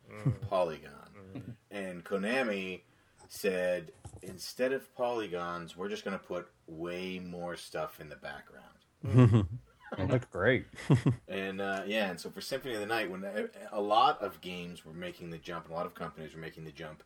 polygon. 0.49 1.57
And 1.71 2.03
Konami 2.03 2.81
said 3.29 3.93
instead 4.27 4.73
of 4.73 4.95
polygons, 4.95 5.77
we're 5.77 5.89
just 5.89 6.05
going 6.05 6.19
to 6.19 6.25
put 6.25 6.49
way 6.67 7.19
more 7.19 7.57
stuff 7.57 8.01
in 8.01 8.09
the 8.09 8.17
background. 8.17 9.47
It 9.97 10.11
looked 10.11 10.33
great. 10.33 10.67
And 11.29 11.61
uh, 11.61 11.83
yeah, 11.87 12.11
and 12.11 12.19
so 12.21 12.29
for 12.29 12.41
Symphony 12.41 12.75
of 12.75 12.81
the 12.81 12.87
Night, 12.87 13.09
when 13.09 13.23
a- 13.23 13.49
a 13.71 13.81
lot 13.81 14.21
of 14.21 14.41
games 14.41 14.85
were 14.85 14.93
making 14.93 15.31
the 15.31 15.39
jump, 15.39 15.67
and 15.67 15.73
a 15.73 15.77
lot 15.77 15.87
of 15.87 15.95
companies 15.95 16.35
were 16.35 16.41
making 16.41 16.65
the 16.65 16.73
jump 16.73 17.05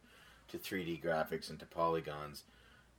to 0.48 0.56
3D 0.58 1.02
graphics 1.04 1.50
and 1.50 1.58
to 1.60 1.66
polygons, 1.66 2.44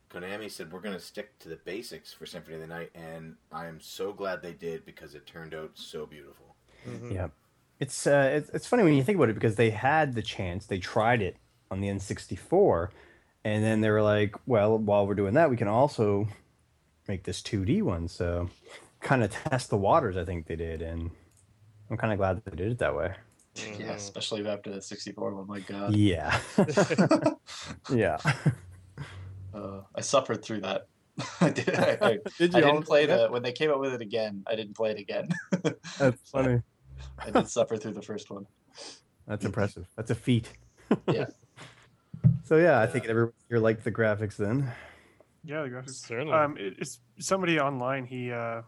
Konami 0.08 0.48
said 0.48 0.72
we're 0.72 0.80
going 0.80 0.94
to 0.94 1.00
stick 1.00 1.36
to 1.40 1.48
the 1.48 1.56
basics 1.56 2.12
for 2.12 2.26
Symphony 2.26 2.54
of 2.54 2.60
the 2.60 2.68
Night, 2.68 2.90
and 2.94 3.34
I 3.50 3.66
am 3.66 3.80
so 3.80 4.12
glad 4.12 4.40
they 4.40 4.52
did 4.52 4.84
because 4.84 5.16
it 5.16 5.26
turned 5.26 5.52
out 5.52 5.72
so 5.74 6.06
beautiful. 6.06 6.54
Yeah, 7.10 7.28
it's 7.80 8.06
uh, 8.06 8.30
it's 8.34 8.50
it's 8.50 8.66
funny 8.68 8.84
when 8.84 8.94
you 8.94 9.02
think 9.02 9.16
about 9.16 9.30
it 9.30 9.34
because 9.34 9.56
they 9.56 9.70
had 9.70 10.14
the 10.14 10.22
chance, 10.22 10.66
they 10.66 10.78
tried 10.78 11.22
it 11.22 11.36
on 11.72 11.80
the 11.80 11.88
N64, 11.88 12.88
and 13.44 13.62
then 13.64 13.80
they 13.80 13.90
were 13.90 14.02
like, 14.02 14.34
well, 14.46 14.78
while 14.78 15.06
we're 15.06 15.14
doing 15.14 15.34
that, 15.34 15.50
we 15.50 15.56
can 15.56 15.68
also 15.68 16.28
make 17.08 17.24
this 17.24 17.42
2D 17.42 17.82
one. 17.82 18.08
So, 18.08 18.48
kind 19.00 19.22
of 19.24 19.30
test 19.30 19.70
the 19.70 19.76
waters. 19.76 20.16
I 20.16 20.24
think 20.24 20.46
they 20.46 20.56
did, 20.56 20.82
and 20.82 21.10
I'm 21.90 21.96
kind 21.96 22.12
of 22.12 22.18
glad 22.18 22.36
that 22.36 22.44
they 22.50 22.56
did 22.56 22.72
it 22.72 22.78
that 22.78 22.94
way. 22.96 23.14
yeah, 23.78 23.92
especially 23.92 24.46
after 24.46 24.70
the 24.70 24.80
64 24.80 25.34
one. 25.34 25.46
My 25.46 25.60
God. 25.60 25.94
Yeah, 25.94 26.38
yeah. 27.92 28.18
Uh, 29.54 29.80
I 29.94 30.00
suffered 30.00 30.42
through 30.42 30.60
that. 30.62 30.86
I, 31.42 31.50
did, 31.50 31.74
I, 31.74 31.98
I, 32.00 32.18
did 32.38 32.54
I 32.54 32.60
didn't 32.62 32.84
play 32.84 33.06
Yeah. 33.06 33.16
the 33.16 33.28
when 33.30 33.42
they 33.42 33.52
came 33.52 33.70
up 33.70 33.80
with 33.80 33.92
it 33.92 34.00
again. 34.00 34.42
I 34.46 34.54
didn't 34.54 34.74
play 34.74 34.92
it 34.92 34.98
again. 34.98 35.28
That's 35.98 36.30
funny. 36.30 36.62
I 37.18 37.30
did 37.30 37.48
suffer 37.48 37.76
through 37.76 37.92
the 37.92 38.02
first 38.02 38.30
one. 38.30 38.46
That's 39.26 39.44
impressive. 39.44 39.86
That's 39.96 40.10
a 40.10 40.14
feat. 40.14 40.48
Yeah. 41.10 41.26
So 42.44 42.56
yeah, 42.56 42.80
I 42.80 42.86
think 42.86 43.06
everyone 43.06 43.32
here 43.48 43.58
liked 43.58 43.84
the 43.84 43.92
graphics 43.92 44.36
then. 44.36 44.70
Yeah, 45.44 45.62
the 45.62 45.68
graphics. 45.68 45.94
Certainly. 46.06 46.32
Um, 46.32 46.56
it, 46.58 46.74
it's 46.78 47.00
somebody 47.18 47.58
online. 47.58 48.04
He 48.04 48.30
uh, 48.32 48.62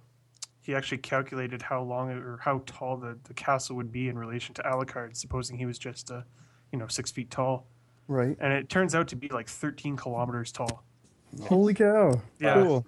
he 0.60 0.74
actually 0.74 0.98
calculated 0.98 1.60
how 1.62 1.82
long 1.82 2.10
or 2.10 2.38
how 2.42 2.62
tall 2.66 2.96
the, 2.96 3.18
the 3.24 3.34
castle 3.34 3.76
would 3.76 3.92
be 3.92 4.08
in 4.08 4.18
relation 4.18 4.54
to 4.54 4.62
Alucard, 4.62 5.16
supposing 5.16 5.58
he 5.58 5.66
was 5.66 5.78
just 5.78 6.10
uh, 6.10 6.22
you 6.72 6.78
know 6.78 6.86
six 6.86 7.10
feet 7.10 7.30
tall, 7.30 7.66
Right. 8.08 8.36
and 8.40 8.52
it 8.52 8.68
turns 8.68 8.94
out 8.94 9.08
to 9.08 9.16
be 9.16 9.28
like 9.28 9.48
13 9.48 9.96
kilometers 9.96 10.50
tall. 10.52 10.84
Holy 11.42 11.74
cow. 11.74 12.20
Yeah. 12.40 12.54
Cool. 12.54 12.86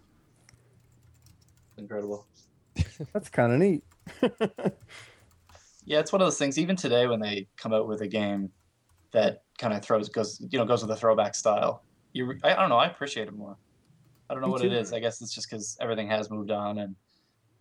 Incredible. 1.77 2.27
That's 3.13 3.29
kind 3.29 3.53
of 3.53 3.59
neat. 3.59 3.83
Yeah, 5.89 6.01
it's 6.01 6.13
one 6.13 6.21
of 6.21 6.27
those 6.27 6.37
things. 6.37 6.59
Even 6.59 6.75
today, 6.75 7.07
when 7.07 7.21
they 7.21 7.47
come 7.57 7.73
out 7.73 7.87
with 7.87 8.01
a 8.01 8.09
game 8.09 8.51
that 9.13 9.43
kind 9.59 9.73
of 9.73 9.83
throws 9.83 10.09
goes 10.09 10.41
you 10.51 10.59
know 10.59 10.65
goes 10.65 10.83
with 10.83 10.91
a 10.91 10.97
throwback 10.97 11.35
style, 11.35 11.85
you 12.13 12.27
re- 12.27 12.41
I, 12.45 12.53
I 12.55 12.61
don't 12.61 12.69
know. 12.69 12.77
I 12.79 12.87
appreciate 12.87 13.29
it 13.29 13.35
more. 13.35 13.57
I 14.29 14.35
don't 14.35 14.41
know 14.41 14.49
Me 14.49 14.53
what 14.53 14.63
it 14.63 14.71
too. 14.71 14.77
is. 14.77 14.93
I 14.93 15.01
guess 15.01 15.21
it's 15.23 15.35
just 15.35 15.49
because 15.49 15.77
everything 15.81 16.09
has 16.09 16.31
moved 16.31 16.51
on, 16.51 16.79
and 16.79 16.97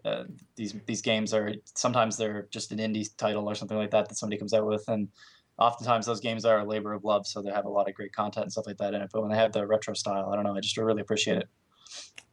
uh, 0.04 0.24
these 0.56 0.76
these 0.86 1.02
games 1.02 1.34
are 1.34 1.54
sometimes 1.76 2.18
they're 2.18 2.48
just 2.52 2.72
an 2.72 2.80
indie 2.80 3.08
title 3.18 3.50
or 3.50 3.56
something 3.56 3.78
like 3.78 3.91
that 3.91 4.10
that 4.10 4.16
somebody 4.16 4.39
comes 4.39 4.54
out 4.54 4.66
with, 4.66 4.84
and 4.88 5.10
oftentimes 5.58 6.06
those 6.06 6.20
games 6.20 6.43
are 6.46 6.60
a 6.60 6.66
labor 6.66 6.93
of 6.93 7.04
love, 7.04 7.26
so 7.28 7.41
they 7.41 7.52
have 7.52 7.66
a 7.66 7.70
lot 7.70 7.88
of 7.88 7.96
great 7.96 8.12
content 8.14 8.46
and 8.46 8.52
stuff 8.52 8.68
like 8.68 8.78
that 8.78 8.93
in 8.93 9.02
it. 9.02 9.10
But 9.14 9.22
when 9.22 9.32
they 9.32 9.38
have 9.38 9.52
the 9.54 9.66
retro 9.66 9.93
style, 9.93 10.30
I 10.32 10.36
don't 10.36 10.43
know. 10.43 10.56
I 10.56 10.60
just 10.60 10.78
really 10.78 11.02
appreciate 11.02 11.38
it. 11.38 11.48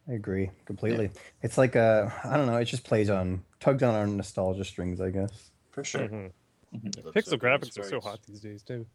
I 0.07 0.13
agree 0.13 0.51
completely. 0.65 1.11
It's 1.41 1.57
like 1.57 1.75
uh, 1.75 2.09
I 2.25 2.35
don't 2.37 2.47
know. 2.47 2.57
It 2.57 2.65
just 2.65 2.83
plays 2.83 3.09
on 3.09 3.43
tugs 3.59 3.83
on 3.83 3.95
our 3.95 4.05
nostalgia 4.05 4.65
strings, 4.65 4.99
I 4.99 5.09
guess. 5.11 5.51
For 5.71 5.83
sure. 5.83 6.07
Mhm. 6.07 6.31
It 6.73 7.05
looks 7.05 7.17
Pixel 7.17 7.29
so 7.31 7.37
good 7.37 7.51
in 7.53 7.59
graphics 7.59 7.79
are 7.79 7.83
so 7.83 7.99
hot 8.01 8.19
these 8.27 8.39
days 8.41 8.63
too. 8.63 8.85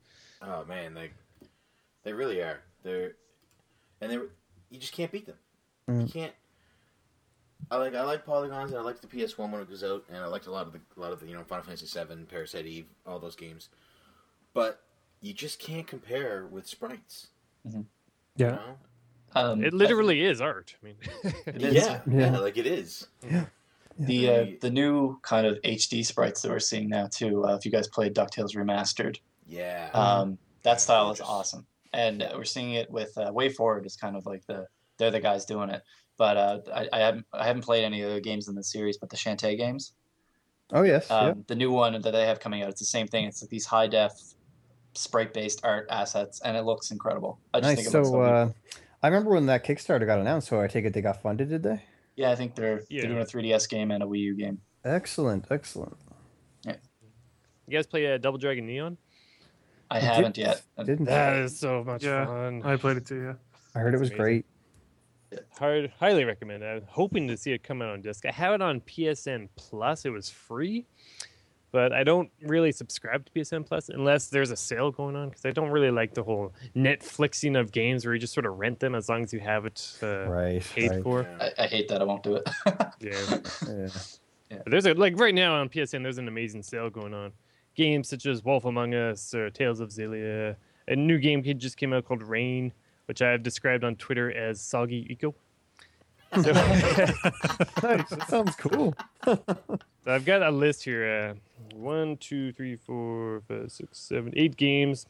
Oh 0.42 0.64
man, 0.64 0.94
they 0.94 1.10
they 2.04 2.12
really 2.12 2.40
are. 2.42 2.60
They're 2.82 3.12
and 4.00 4.10
they 4.10 4.16
you 4.70 4.78
just 4.78 4.92
can't 4.92 5.10
beat 5.12 5.26
them. 5.26 5.36
You 5.88 5.94
Mm. 5.94 6.12
can't. 6.12 6.32
I 7.70 7.76
like 7.76 7.94
I 7.94 8.02
like 8.02 8.24
polygons 8.24 8.70
and 8.70 8.78
I 8.80 8.82
liked 8.82 9.02
the 9.02 9.08
PS 9.08 9.36
One 9.36 9.50
when 9.52 9.60
it 9.60 9.68
was 9.68 9.82
out, 9.84 10.04
and 10.08 10.18
I 10.18 10.26
liked 10.26 10.46
a 10.46 10.50
lot 10.50 10.66
of 10.66 10.72
the 10.72 10.80
a 10.96 11.00
lot 11.00 11.12
of 11.12 11.20
the 11.20 11.26
you 11.26 11.34
know 11.34 11.42
Final 11.44 11.64
Fantasy 11.64 11.86
Seven, 11.86 12.26
Parasite 12.30 12.66
Eve, 12.66 12.86
all 13.06 13.18
those 13.18 13.36
games. 13.36 13.68
But 14.54 14.80
you 15.20 15.32
just 15.32 15.58
can't 15.58 15.86
compare 15.86 16.46
with 16.46 16.66
sprites. 16.66 17.28
Mhm. 17.66 17.74
You 17.76 17.86
Yeah. 18.36 18.50
know? 18.50 18.78
Um, 19.34 19.62
It 19.64 19.74
literally 19.74 20.22
is 20.24 20.40
art. 20.40 20.74
I 20.82 20.86
mean, 20.86 20.96
It 21.46 21.62
is. 21.62 21.74
Yeah, 21.74 22.00
yeah, 22.10 22.32
Yeah. 22.32 22.38
like 22.38 22.56
it 22.56 22.66
is. 22.66 23.08
The 23.98 24.30
uh, 24.30 24.46
the 24.60 24.70
new 24.70 25.18
kind 25.22 25.46
of 25.46 25.60
HD 25.62 26.04
sprites 26.04 26.42
that 26.42 26.50
we're 26.50 26.60
seeing 26.60 26.88
now 26.88 27.08
too. 27.08 27.44
Uh, 27.44 27.54
if 27.56 27.64
you 27.64 27.70
guys 27.72 27.88
played 27.88 28.14
Ducktales 28.14 28.54
Remastered, 28.54 29.16
Yeah. 29.46 29.90
um, 29.92 30.38
that 30.62 30.80
style 30.80 31.10
is 31.10 31.20
awesome, 31.20 31.66
and 31.92 32.22
uh, 32.22 32.30
we're 32.36 32.44
seeing 32.44 32.72
it 32.74 32.90
with 32.90 33.16
uh, 33.18 33.32
WayForward 33.32 33.86
is 33.86 33.96
kind 33.96 34.16
of 34.16 34.24
like 34.26 34.46
the 34.46 34.66
they're 34.98 35.10
the 35.10 35.20
guys 35.20 35.44
doing 35.44 35.70
it. 35.70 35.82
But 36.16 36.36
uh, 36.36 36.58
I, 36.74 36.88
I 36.92 36.98
haven't 37.00 37.26
I 37.32 37.46
haven't 37.46 37.62
played 37.62 37.84
any 37.84 38.02
of 38.02 38.12
the 38.12 38.20
games 38.20 38.48
in 38.48 38.54
the 38.54 38.62
series, 38.64 38.96
but 38.98 39.10
the 39.10 39.16
Shantae 39.16 39.56
games, 39.56 39.92
Oh 40.72 40.82
yes. 40.82 41.10
um, 41.10 41.26
yeah. 41.26 41.34
the 41.46 41.54
new 41.56 41.70
one 41.72 42.00
that 42.00 42.10
they 42.12 42.26
have 42.26 42.40
coming 42.40 42.62
out, 42.62 42.68
it's 42.68 42.80
the 42.80 42.86
same 42.86 43.06
thing. 43.08 43.24
It's 43.24 43.42
like 43.42 43.50
these 43.50 43.66
high 43.66 43.86
def 43.88 44.12
sprite 44.94 45.32
based 45.34 45.60
art 45.64 45.86
assets, 45.90 46.40
and 46.44 46.56
it 46.56 46.62
looks 46.64 46.90
incredible. 46.90 47.38
I 47.54 47.60
just 47.60 47.68
Nice. 47.68 47.76
think 47.84 47.94
it 47.94 47.98
looks 47.98 48.08
So 48.08 48.12
so 48.14 48.20
uh, 48.22 48.50
I 49.02 49.08
remember 49.08 49.30
when 49.30 49.46
that 49.46 49.64
Kickstarter 49.64 50.06
got 50.06 50.18
announced. 50.18 50.48
So 50.48 50.60
I 50.60 50.66
take 50.66 50.84
it 50.84 50.92
they 50.92 51.00
got 51.02 51.22
funded, 51.22 51.48
did 51.50 51.62
they? 51.62 51.82
Yeah, 52.18 52.30
I 52.30 52.34
think 52.34 52.54
they're 52.54 52.82
Yeah. 52.90 53.02
they're 53.02 53.10
doing 53.10 53.22
a 53.22 53.26
3DS 53.26 53.68
game 53.68 53.90
and 53.92 54.02
a 54.02 54.06
Wii 54.06 54.18
U 54.20 54.34
game. 54.36 54.60
Excellent. 54.84 55.46
Excellent. 55.50 55.96
Yeah. 56.66 56.76
you 57.66 57.76
guys 57.76 57.86
play 57.86 58.12
uh, 58.12 58.18
Double 58.18 58.38
Dragon 58.38 58.66
Neon? 58.66 58.96
I 59.90 59.96
I 59.96 60.00
haven't 60.00 60.34
didn't- 60.34 60.48
yet. 60.48 60.62
Didn't 60.86 61.04
That 61.06 61.36
is 61.36 61.58
so 61.58 61.82
much 61.84 62.02
Yeah. 62.04 62.26
fun. 62.26 62.62
I 62.64 62.76
played 62.76 62.96
it 62.98 63.06
too. 63.06 63.22
Yeah. 63.22 63.34
I 63.74 63.78
heard 63.80 63.94
it 63.94 64.00
was 64.00 64.10
amazing. 64.10 64.22
great. 64.22 64.44
Hard, 65.58 65.92
highly 66.00 66.24
recommend. 66.24 66.64
I'm 66.64 66.82
hoping 66.88 67.28
to 67.28 67.36
see 67.36 67.52
it 67.52 67.62
come 67.62 67.82
out 67.82 67.90
on 67.90 68.00
disc. 68.00 68.24
I 68.26 68.30
have 68.32 68.54
it 68.54 68.62
on 68.62 68.80
PSN 68.80 69.48
Plus. 69.56 70.04
It 70.06 70.10
was 70.10 70.30
free, 70.30 70.86
but 71.78 71.92
I 71.92 72.02
don't 72.02 72.28
really 72.42 72.72
subscribe 72.72 73.24
to 73.26 73.30
PSN 73.30 73.64
Plus 73.64 73.88
unless 73.88 74.30
there's 74.30 74.50
a 74.50 74.56
sale 74.56 74.90
going 74.90 75.14
on 75.14 75.28
because 75.28 75.46
I 75.46 75.52
don't 75.52 75.70
really 75.70 75.92
like 75.92 76.12
the 76.12 76.24
whole 76.24 76.52
Netflixing 76.74 77.56
of 77.56 77.70
games 77.70 78.04
where 78.04 78.12
you 78.14 78.18
just 78.20 78.34
sort 78.34 78.46
of 78.46 78.58
rent 78.58 78.80
them 78.80 78.96
as 78.96 79.08
long 79.08 79.22
as 79.22 79.32
you 79.32 79.38
have 79.38 79.64
it 79.64 79.96
uh, 80.02 80.26
Right. 80.28 80.60
paid 80.74 80.90
right. 80.90 81.02
for. 81.04 81.24
I, 81.40 81.52
I 81.56 81.66
hate 81.68 81.86
that. 81.86 82.00
I 82.00 82.04
won't 82.04 82.24
do 82.24 82.34
it. 82.34 82.48
Yeah. 83.00 83.38
Yeah. 84.50 84.58
But 84.64 84.70
there's 84.72 84.86
a 84.86 84.94
like 84.94 85.20
right 85.20 85.32
now 85.32 85.54
on 85.54 85.68
PSN. 85.68 86.02
There's 86.02 86.18
an 86.18 86.26
amazing 86.26 86.64
sale 86.64 86.90
going 86.90 87.14
on. 87.14 87.30
Games 87.76 88.08
such 88.08 88.26
as 88.26 88.44
Wolf 88.44 88.64
Among 88.64 88.92
Us 88.94 89.32
or 89.32 89.48
Tales 89.48 89.78
of 89.78 89.90
Xillia. 89.90 90.56
A 90.88 90.96
new 90.96 91.18
game 91.18 91.44
kit 91.44 91.58
just 91.58 91.76
came 91.76 91.92
out 91.92 92.06
called 92.06 92.24
Rain, 92.24 92.72
which 93.06 93.22
I 93.22 93.30
have 93.30 93.44
described 93.44 93.84
on 93.84 93.94
Twitter 93.94 94.36
as 94.36 94.60
soggy 94.60 95.04
Ico. 95.16 95.32
So, 96.34 96.52
nice. 96.52 98.08
That 98.10 98.26
sounds 98.28 98.54
cool. 98.56 98.94
so 99.24 99.38
I've 100.06 100.24
got 100.24 100.42
a 100.42 100.50
list 100.50 100.84
here. 100.84 101.34
Uh, 101.34 101.74
one, 101.74 102.16
two, 102.18 102.52
three, 102.52 102.76
four, 102.76 103.42
five, 103.48 103.72
six, 103.72 103.98
seven, 103.98 104.32
eight 104.36 104.56
games. 104.56 105.06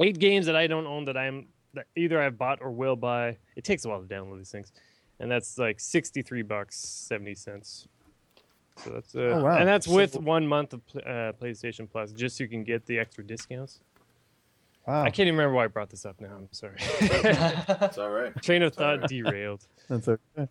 Eight 0.00 0.18
games 0.18 0.46
that 0.46 0.56
I 0.56 0.66
don't 0.66 0.86
own 0.86 1.04
that 1.06 1.16
I'm 1.16 1.46
that 1.74 1.86
either 1.96 2.20
I've 2.22 2.38
bought 2.38 2.60
or 2.62 2.70
will 2.70 2.96
buy. 2.96 3.36
It 3.56 3.64
takes 3.64 3.84
a 3.84 3.88
while 3.88 4.00
to 4.00 4.06
download 4.06 4.38
these 4.38 4.50
things, 4.50 4.72
and 5.20 5.30
that's 5.30 5.58
like 5.58 5.80
sixty-three 5.80 6.42
bucks 6.42 6.76
seventy 6.78 7.34
cents. 7.34 7.88
So 8.84 8.90
that's 8.90 9.14
uh, 9.16 9.20
Oh, 9.20 9.42
wow. 9.44 9.56
and 9.56 9.66
that's 9.66 9.88
with 9.88 10.16
one 10.18 10.46
month 10.46 10.74
of 10.74 10.80
uh, 10.96 11.32
PlayStation 11.40 11.90
Plus, 11.90 12.12
just 12.12 12.36
so 12.36 12.44
you 12.44 12.48
can 12.50 12.62
get 12.62 12.84
the 12.86 12.98
extra 12.98 13.24
discounts. 13.24 13.80
Wow. 14.86 15.02
I 15.02 15.06
can't 15.10 15.26
even 15.26 15.34
remember 15.36 15.54
why 15.54 15.64
I 15.64 15.66
brought 15.66 15.90
this 15.90 16.04
up 16.06 16.20
now. 16.20 16.36
I'm 16.36 16.48
sorry. 16.52 16.76
It's 17.00 17.98
all 17.98 18.10
right. 18.10 18.32
Train 18.42 18.62
of 18.62 18.74
Sorry. 18.74 18.98
thought 19.00 19.08
derailed. 19.08 19.66
That's 19.88 20.08
okay. 20.08 20.48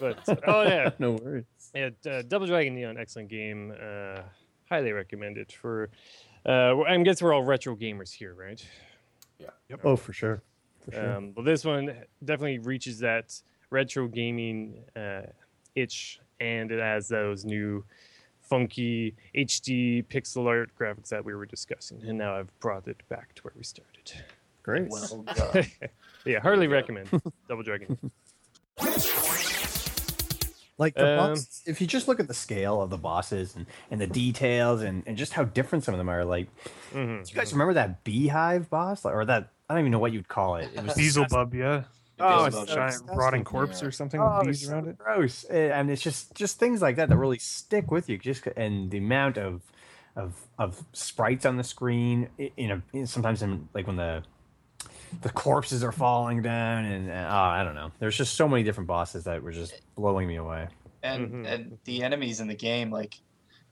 But 0.00 0.18
oh 0.46 0.62
yeah, 0.62 0.90
No 0.98 1.12
worries. 1.12 1.44
yeah, 1.74 1.90
uh, 2.10 2.22
Double 2.22 2.46
Dragon 2.46 2.74
Neon, 2.74 2.96
excellent 2.98 3.28
game. 3.28 3.72
Uh, 3.72 4.22
highly 4.68 4.92
recommend 4.92 5.38
it 5.38 5.52
for. 5.52 5.90
Uh, 6.46 6.80
I 6.82 6.96
guess 7.02 7.22
we're 7.22 7.32
all 7.32 7.42
retro 7.44 7.76
gamers 7.76 8.12
here, 8.12 8.34
right? 8.34 8.64
Yeah. 9.38 9.50
Yep. 9.70 9.80
Oh, 9.84 9.96
for 9.96 10.12
sure. 10.12 10.42
For 10.84 10.92
sure. 10.92 11.16
Um, 11.16 11.32
but 11.32 11.44
this 11.44 11.64
one 11.64 11.86
definitely 12.24 12.58
reaches 12.58 12.98
that 13.00 13.40
retro 13.70 14.08
gaming 14.08 14.82
uh, 14.96 15.22
itch, 15.76 16.20
and 16.40 16.70
it 16.72 16.80
has 16.80 17.08
those 17.08 17.44
new 17.44 17.84
funky 18.56 19.14
HD 19.34 20.04
pixel 20.08 20.46
art 20.46 20.68
graphics 20.78 21.08
that 21.08 21.24
we 21.24 21.34
were 21.34 21.46
discussing. 21.46 22.02
And 22.06 22.18
now 22.18 22.36
I've 22.36 22.50
brought 22.60 22.86
it 22.86 23.00
back 23.08 23.34
to 23.36 23.42
where 23.44 23.54
we 23.56 23.64
started. 23.64 24.12
Great. 24.62 24.88
Well 24.90 25.24
done. 25.34 25.64
Yeah, 26.26 26.40
hardly 26.40 26.66
recommend 26.68 27.08
Double 27.48 27.62
Dragon. 27.62 27.98
Like 30.78 30.94
the 30.94 31.06
Um, 31.18 31.30
boss, 31.30 31.62
if 31.66 31.80
you 31.80 31.86
just 31.86 32.08
look 32.08 32.20
at 32.20 32.28
the 32.28 32.34
scale 32.34 32.82
of 32.82 32.90
the 32.90 32.98
bosses 32.98 33.56
and, 33.56 33.64
and 33.90 33.98
the 34.00 34.06
details 34.06 34.82
and, 34.82 35.02
and 35.06 35.16
just 35.16 35.32
how 35.32 35.44
different 35.44 35.84
some 35.84 35.94
of 35.94 35.98
them 35.98 36.08
are, 36.10 36.24
like, 36.24 36.48
Mhm. 36.92 37.24
do 37.24 37.30
you 37.30 37.34
guys 37.36 37.52
remember 37.52 37.72
that 37.74 38.04
beehive 38.04 38.68
boss 38.68 39.04
or 39.06 39.24
that? 39.24 39.48
I 39.70 39.74
don't 39.74 39.80
even 39.80 39.92
know 39.92 39.98
what 39.98 40.12
you'd 40.12 40.28
call 40.28 40.56
it. 40.56 40.68
It 40.74 40.84
was 40.84 40.94
Beelzebub, 40.94 41.54
yeah. 41.54 41.84
Oh, 42.22 42.44
it's 42.44 42.56
a 42.56 42.66
giant 42.66 42.90
disgusting. 42.92 43.16
rotting 43.16 43.44
corpse 43.44 43.82
Yeah. 43.82 43.88
or 43.88 43.90
something 43.90 44.20
Oh, 44.20 44.38
with 44.40 44.48
it's 44.48 44.60
bees 44.60 44.68
so 44.68 44.74
around 44.74 44.88
it. 44.88 44.98
gross, 44.98 45.44
and 45.44 45.90
it's 45.90 46.02
just 46.02 46.34
just 46.34 46.58
things 46.58 46.80
like 46.82 46.96
that 46.96 47.08
that 47.08 47.16
really 47.16 47.38
stick 47.38 47.90
with 47.90 48.08
you. 48.08 48.18
Just 48.18 48.46
and 48.56 48.90
the 48.90 48.98
amount 48.98 49.38
of 49.38 49.62
of 50.16 50.34
of 50.58 50.84
sprites 50.92 51.46
on 51.46 51.56
the 51.56 51.64
screen, 51.64 52.28
you 52.56 52.68
know, 52.68 53.04
sometimes 53.06 53.42
in 53.42 53.68
like 53.74 53.86
when 53.86 53.96
the 53.96 54.22
the 55.22 55.30
corpses 55.30 55.82
are 55.84 55.92
falling 55.92 56.40
down, 56.42 56.84
and 56.84 57.10
uh, 57.10 57.28
oh, 57.30 57.34
I 57.36 57.62
don't 57.64 57.74
know. 57.74 57.90
There's 57.98 58.16
just 58.16 58.34
so 58.34 58.48
many 58.48 58.62
different 58.62 58.88
bosses 58.88 59.24
that 59.24 59.42
were 59.42 59.52
just 59.52 59.80
blowing 59.94 60.26
me 60.28 60.36
away. 60.36 60.68
and 61.04 61.28
Mhm. 61.32 61.46
and 61.52 61.78
the 61.84 62.02
enemies 62.04 62.40
in 62.40 62.46
the 62.46 62.54
game 62.54 62.90
like 62.90 63.18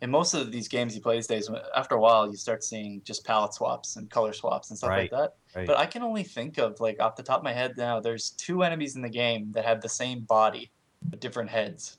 in 0.02 0.10
most 0.10 0.32
of 0.34 0.50
these 0.50 0.66
games 0.68 0.94
you 0.94 1.00
play 1.02 1.16
these 1.16 1.26
days 1.26 1.50
after 1.76 1.94
a 1.94 2.00
while 2.00 2.26
you 2.30 2.36
start 2.36 2.64
seeing 2.64 3.02
just 3.04 3.24
palette 3.24 3.52
swaps 3.54 3.96
and 3.96 4.08
color 4.10 4.32
swaps 4.32 4.70
and 4.70 4.78
stuff 4.78 4.90
Right. 4.90 5.10
like 5.12 5.20
that 5.20 5.34
Right. 5.54 5.66
but 5.66 5.76
i 5.78 5.86
can 5.86 6.02
only 6.02 6.22
think 6.24 6.58
of 6.58 6.80
like 6.80 7.00
off 7.00 7.16
the 7.16 7.22
top 7.22 7.38
of 7.38 7.44
my 7.44 7.52
head 7.52 7.74
now 7.76 8.00
there's 8.00 8.30
two 8.30 8.62
enemies 8.62 8.96
in 8.96 9.02
the 9.02 9.08
game 9.10 9.52
that 9.52 9.64
have 9.64 9.80
the 9.80 9.88
same 9.88 10.20
body 10.20 10.70
but 11.02 11.20
different 11.20 11.50
heads 11.50 11.98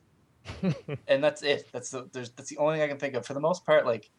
and 1.07 1.23
that's 1.23 1.43
it 1.43 1.67
that's 1.71 1.91
the 1.91 2.09
there's 2.13 2.31
that's 2.31 2.49
the 2.49 2.57
only 2.57 2.75
thing 2.75 2.83
i 2.83 2.87
can 2.87 2.97
think 2.97 3.13
of 3.13 3.25
for 3.25 3.33
the 3.35 3.39
most 3.39 3.65
part 3.65 3.85
like 3.85 4.09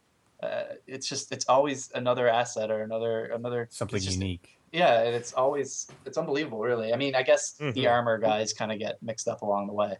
uh, 0.43 0.75
it's 0.89 1.09
just 1.09 1.31
it's 1.33 1.45
always 1.49 1.91
another 1.95 2.29
asset 2.29 2.69
or 2.71 2.83
another 2.83 3.27
another 3.27 3.69
Something 3.71 4.01
just- 4.01 4.19
unique. 4.19 4.59
yeah 4.73 5.03
and 5.03 5.15
it's 5.15 5.33
always 5.33 5.89
it's 6.05 6.19
unbelievable 6.19 6.61
really 6.61 6.93
i 6.93 6.97
mean 6.97 7.15
i 7.15 7.23
guess 7.23 7.53
the 7.53 7.73
Mhm. 7.73 7.91
armor 7.91 8.19
guys 8.19 8.53
kind 8.53 8.71
of 8.73 8.79
get 8.79 9.01
mixed 9.03 9.29
up 9.29 9.43
along 9.43 9.67
the 9.69 9.73
way 9.73 9.97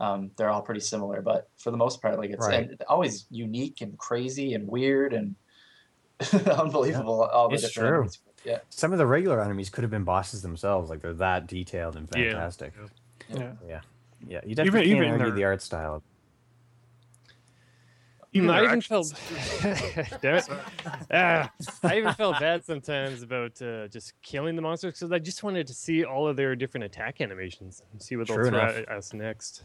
um, 0.00 0.30
they're 0.36 0.50
all 0.50 0.62
pretty 0.62 0.80
similar 0.80 1.20
but 1.22 1.48
for 1.58 1.70
the 1.70 1.76
most 1.76 2.00
part 2.02 2.18
like 2.18 2.30
it's 2.30 2.46
Right. 2.46 2.68
and 2.70 2.82
always 2.88 3.26
unique 3.30 3.80
and 3.80 3.96
crazy 3.98 4.54
and 4.54 4.66
weird 4.68 5.12
and 5.12 5.34
unbelievable 6.58 7.22
all 7.24 7.48
the 7.48 7.54
It's 7.54 7.64
different 7.64 7.88
true. 7.88 7.96
enemies. 7.98 8.18
yeah 8.44 8.58
Some 8.70 8.92
of 8.92 8.98
the 8.98 9.06
regular 9.06 9.40
enemies 9.42 9.70
could 9.70 9.82
have 9.84 9.90
been 9.90 10.04
bosses 10.04 10.42
themselves. 10.42 10.90
Like 10.90 11.00
they're 11.00 11.12
that 11.14 11.46
detailed 11.46 11.96
and 11.96 12.08
fantastic. 12.10 12.72
Yeah. 13.32 13.52
Yeah, 13.66 13.80
yeah. 14.26 14.40
You 14.46 14.54
definitely 14.54 14.90
even 14.90 15.02
can't 15.04 15.12
argue 15.12 15.26
their- 15.26 15.34
the 15.36 15.44
art 15.44 15.62
style. 15.62 16.02
Even 18.34 18.50
I 18.50 18.58
even 18.64 18.78
actions- 18.78 19.12
felt, 19.12 20.20
damn 20.20 20.34
it, 20.36 20.48
ah, 21.10 21.50
I 21.82 21.96
even 21.98 22.12
felt 22.12 22.38
bad 22.38 22.62
sometimes 22.62 23.22
about 23.22 23.60
uh, 23.62 23.88
just 23.88 24.12
killing 24.20 24.54
the 24.54 24.60
monsters 24.60 24.92
because 24.94 25.10
I 25.12 25.18
just 25.18 25.42
wanted 25.42 25.66
to 25.66 25.72
see 25.74 26.04
all 26.04 26.28
of 26.28 26.36
their 26.36 26.54
different 26.54 26.84
attack 26.84 27.22
animations 27.22 27.82
and 27.90 28.02
see 28.02 28.16
what 28.16 28.26
True 28.26 28.36
they'll 28.44 28.50
throw 28.50 28.60
enough. 28.60 28.76
at 28.76 28.88
us 28.90 29.14
next. 29.14 29.64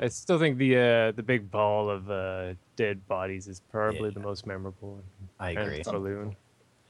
I 0.00 0.08
still 0.08 0.38
think 0.38 0.58
the 0.58 0.76
uh, 0.76 1.12
the 1.12 1.22
big 1.22 1.50
ball 1.50 1.88
of 1.88 2.10
uh, 2.10 2.54
dead 2.76 3.06
bodies 3.06 3.46
is 3.46 3.60
probably 3.70 4.10
the 4.10 4.20
most 4.20 4.46
memorable. 4.46 5.00
I 5.38 5.50
agree. 5.50 5.82
the 5.82 5.92
balloon. 5.92 6.36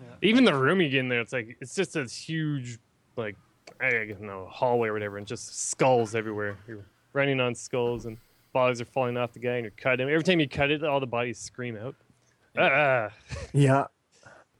Yeah. 0.01 0.07
Even 0.23 0.45
the 0.45 0.55
room 0.55 0.81
you 0.81 0.89
get 0.89 1.01
in 1.01 1.09
there, 1.09 1.21
it's 1.21 1.33
like 1.33 1.57
it's 1.61 1.75
just 1.75 1.97
a 1.97 2.05
huge, 2.05 2.79
like 3.17 3.37
I 3.81 3.91
don't 3.91 4.23
know, 4.23 4.49
hallway 4.51 4.89
or 4.89 4.93
whatever, 4.93 5.19
and 5.19 5.27
just 5.27 5.69
skulls 5.71 6.15
everywhere. 6.15 6.57
You're 6.67 6.85
running 7.13 7.41
on 7.41 7.55
skulls, 7.55 8.07
and 8.07 8.17
bodies 8.53 8.81
are 8.81 8.87
falling 8.87 9.17
off 9.17 9.33
the 9.33 9.41
guy, 9.41 9.55
and 9.57 9.65
you're 9.65 9.73
cutting. 9.77 10.09
Every 10.09 10.23
time 10.23 10.41
you 10.41 10.49
cut 10.49 10.71
it, 10.71 10.83
all 10.83 11.01
the 11.01 11.07
bodies 11.07 11.39
scream 11.39 11.77
out. 11.77 11.95
Ah, 12.57 13.11
Yeah, 13.53 13.85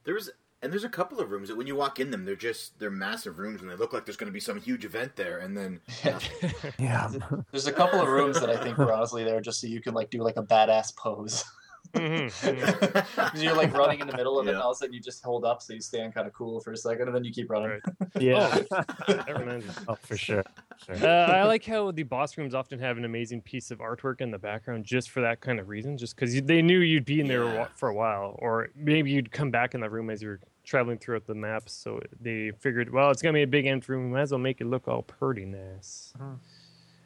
There's 0.03 0.29
and 0.61 0.71
there's 0.71 0.83
a 0.83 0.89
couple 0.89 1.19
of 1.19 1.31
rooms 1.31 1.47
that 1.47 1.55
when 1.55 1.67
you 1.67 1.75
walk 1.75 1.99
in 1.99 2.11
them, 2.11 2.25
they're 2.25 2.35
just 2.35 2.77
they're 2.79 2.91
massive 2.91 3.39
rooms 3.39 3.61
and 3.61 3.69
they 3.69 3.75
look 3.75 3.93
like 3.93 4.05
there's 4.05 4.17
going 4.17 4.29
to 4.29 4.33
be 4.33 4.39
some 4.39 4.59
huge 4.59 4.85
event 4.85 5.15
there, 5.15 5.39
and 5.39 5.55
then 5.55 5.79
yeah. 6.79 7.09
there's 7.51 7.67
a 7.67 7.71
couple 7.71 8.01
of 8.01 8.07
rooms 8.07 8.39
that 8.39 8.49
i 8.49 8.57
think 8.57 8.77
were 8.77 8.91
honestly 8.91 9.23
there 9.23 9.41
just 9.41 9.61
so 9.61 9.67
you 9.67 9.81
can 9.81 9.93
like 9.93 10.09
do 10.09 10.21
like 10.21 10.37
a 10.37 10.43
badass 10.43 10.95
pose 10.95 11.43
Mhm, 11.93 12.29
mhm. 12.29 13.33
you're 13.41 13.55
like 13.55 13.73
running 13.75 13.99
in 13.99 14.07
the 14.07 14.15
middle 14.15 14.39
of 14.39 14.47
it 14.47 14.51
and 14.51 14.59
all 14.59 14.71
of 14.71 14.75
a 14.75 14.77
sudden 14.77 14.93
you 14.93 14.99
just 14.99 15.23
hold 15.23 15.43
up 15.43 15.61
so 15.61 15.73
you 15.73 15.81
stand 15.81 16.13
kind 16.13 16.27
of 16.27 16.33
cool 16.33 16.59
for 16.59 16.71
a 16.71 16.77
second 16.77 17.07
and 17.07 17.15
then 17.15 17.23
you 17.23 17.31
keep 17.31 17.49
running 17.49 17.69
Right. 17.69 17.81
yeah. 18.19 18.59
That 19.07 19.37
reminds 19.39 19.65
me. 19.67 19.73
oh, 19.87 19.95
for 19.95 20.15
sure. 20.15 20.43
sure. 20.85 20.95
Uh, 20.95 21.25
I 21.31 21.43
like 21.45 21.65
how 21.65 21.91
the 21.91 22.03
boss 22.03 22.37
rooms 22.37 22.53
often 22.53 22.77
have 22.79 22.97
an 22.97 23.05
amazing 23.05 23.41
piece 23.41 23.71
of 23.71 23.79
artwork 23.79 24.21
in 24.21 24.29
the 24.31 24.37
background 24.37 24.85
just 24.85 25.09
for 25.09 25.21
that 25.21 25.41
kind 25.41 25.59
of 25.59 25.67
reason, 25.67 25.97
just 25.97 26.15
because 26.15 26.39
they 26.43 26.61
knew 26.61 26.79
you'd 26.79 27.05
be 27.05 27.19
in 27.21 27.27
there 27.27 27.43
Yeah. 27.45 27.67
for 27.75 27.89
a 27.89 27.93
while, 27.95 28.35
or 28.39 28.69
maybe 28.75 29.09
you'd 29.11 29.31
come 29.31 29.49
back 29.49 29.73
in 29.73 29.81
that 29.81 29.91
room 29.91 30.09
as 30.09 30.21
you're 30.21 30.39
traveling 30.63 30.99
throughout 30.99 31.25
the 31.25 31.33
maps. 31.35 31.73
So 31.73 31.99
they 32.21 32.51
figured, 32.59 32.91
well, 32.93 33.09
it's 33.09 33.21
gonna 33.23 33.33
be 33.33 33.41
a 33.43 33.47
big 33.47 33.65
end 33.65 33.87
room, 33.89 34.05
we 34.05 34.11
might 34.15 34.21
as 34.21 34.31
well 34.31 34.39
make 34.39 34.61
it 34.61 34.67
look 34.67 34.87
all 34.87 35.01
pretty 35.01 35.45
nice. 35.45 36.13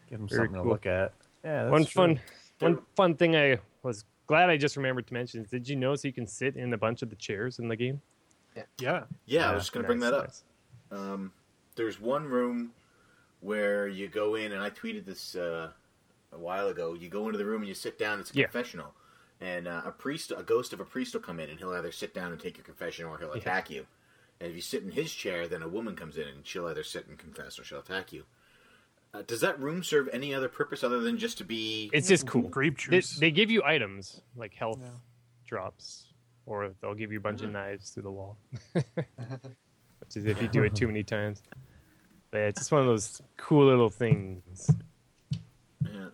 Give 0.10 0.20
them 0.20 0.28
Very 0.28 0.48
something 0.48 0.62
to 0.64 0.70
look 0.70 0.86
at. 0.86 1.14
Yeah, 1.46 1.64
that's 1.64 1.72
one 1.72 1.86
true. 1.86 1.90
fun, 1.90 2.20
one 2.60 2.80
fun 2.96 3.16
thing 3.16 3.36
I 3.36 3.60
was 3.82 4.04
glad 4.28 4.50
I 4.50 4.58
just 4.58 4.78
remembered 4.78 5.08
to 5.08 5.14
mention 5.14 5.42
is, 5.42 5.50
did 5.50 5.68
you 5.68 5.76
notice 5.76 6.04
you 6.04 6.14
can 6.14 6.28
sit 6.28 6.56
in 6.56 6.74
a 6.74 6.78
bunch 6.78 7.02
of 7.02 7.10
the 7.10 7.16
chairs 7.16 7.60
in 7.60 7.68
the 7.68 7.76
game? 7.76 8.02
Yeah. 8.80 9.06
yeah, 9.26 9.50
I 9.50 9.54
was 9.54 9.64
just 9.64 9.74
going 9.74 9.84
to 9.84 9.88
bring 9.88 10.00
that 10.02 10.14
up. 10.14 10.26
nice. 10.26 10.44
Um, 10.92 11.32
there's 11.76 12.00
one 12.00 12.26
room 12.26 12.72
where 13.40 13.88
you 13.88 14.08
go 14.08 14.36
in, 14.36 14.52
and 14.52 14.62
I 14.62 14.70
tweeted 14.70 15.06
this 15.06 15.36
uh, 15.36 15.72
a 16.32 16.38
while 16.38 16.68
ago. 16.68 16.94
You 16.94 17.10
go 17.10 17.26
into 17.26 17.38
the 17.38 17.46
room 17.46 17.62
and 17.62 17.68
you 17.68 17.74
sit 17.74 17.98
down. 17.98 18.20
It's 18.20 18.32
a 18.32 18.36
Yeah. 18.36 18.44
confessional, 18.46 18.94
and 19.42 19.68
uh, 19.68 19.82
a 19.86 19.92
priest, 19.92 20.32
a 20.36 20.44
ghost 20.44 20.72
of 20.72 20.80
a 20.80 20.86
priest, 20.86 21.14
will 21.14 21.22
come 21.22 21.40
in, 21.40 21.50
and 21.50 21.58
he'll 21.60 21.74
either 21.74 21.92
sit 21.92 22.14
down 22.14 22.32
and 22.32 22.40
take 22.40 22.58
your 22.58 22.64
confession, 22.64 23.06
or 23.06 23.18
he'll 23.18 23.34
attack 23.34 23.70
you. 23.70 23.86
And 24.40 24.50
if 24.50 24.56
you 24.56 24.62
sit 24.62 24.84
in 24.84 24.92
his 24.92 25.12
chair, 25.14 25.48
then 25.48 25.62
a 25.64 25.68
woman 25.68 25.96
comes 25.96 26.18
in, 26.18 26.28
and 26.28 26.46
she'll 26.46 26.68
either 26.68 26.84
sit 26.84 27.08
and 27.08 27.18
confess, 27.18 27.58
or 27.58 27.64
she'll 27.64 27.80
attack 27.80 28.14
you. 28.14 28.26
Uh, 29.14 29.22
does 29.28 29.42
that 29.42 29.60
room 29.60 29.84
serve 29.84 30.10
any 30.12 30.34
other 30.34 30.48
purpose 30.50 30.84
other 30.84 31.00
than 31.00 31.18
just 31.18 31.38
to 31.38 31.44
be? 31.44 31.90
It's 31.94 32.08
just 32.08 32.26
cool. 32.26 32.44
Grape 32.50 32.78
juice. 32.78 33.18
they 33.20 33.30
give 33.32 33.52
you 33.52 33.62
items 33.64 34.22
like 34.36 34.54
health 34.56 34.80
Yeah. 34.82 34.90
drops, 35.48 36.08
or 36.48 36.74
they'll 36.82 36.96
give 36.96 37.12
you 37.12 37.20
a 37.20 37.22
bunch 37.22 37.44
of 37.44 37.52
knives 37.52 37.92
through 37.92 38.04
the 38.04 38.12
wall. 38.12 38.38
Which 38.74 40.16
is 40.16 40.26
if 40.26 40.42
you 40.42 40.48
do 40.48 40.64
it 40.64 40.76
too 40.76 40.88
many 40.88 41.04
times. 41.04 41.44
But 42.32 42.38
yeah, 42.40 42.46
it's 42.48 42.62
just 42.62 42.72
one 42.72 42.82
of 42.82 42.88
those 42.88 43.22
cool 43.38 43.68
little 43.68 43.92
things. 43.92 44.70
Yeah, 45.86 46.08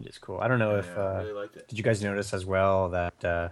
It 0.00 0.06
is 0.08 0.18
cool. 0.18 0.38
I 0.40 0.48
don't 0.48 0.58
know 0.58 0.78
if 0.78 0.86
yeah, 0.86 1.00
I 1.00 1.04
uh, 1.04 1.18
really 1.20 1.32
liked 1.32 1.56
it. 1.56 1.68
did 1.68 1.78
you 1.78 1.84
guys 1.84 2.02
notice 2.02 2.34
as 2.34 2.44
well 2.44 2.88
that 2.88 3.24
uh, 3.24 3.48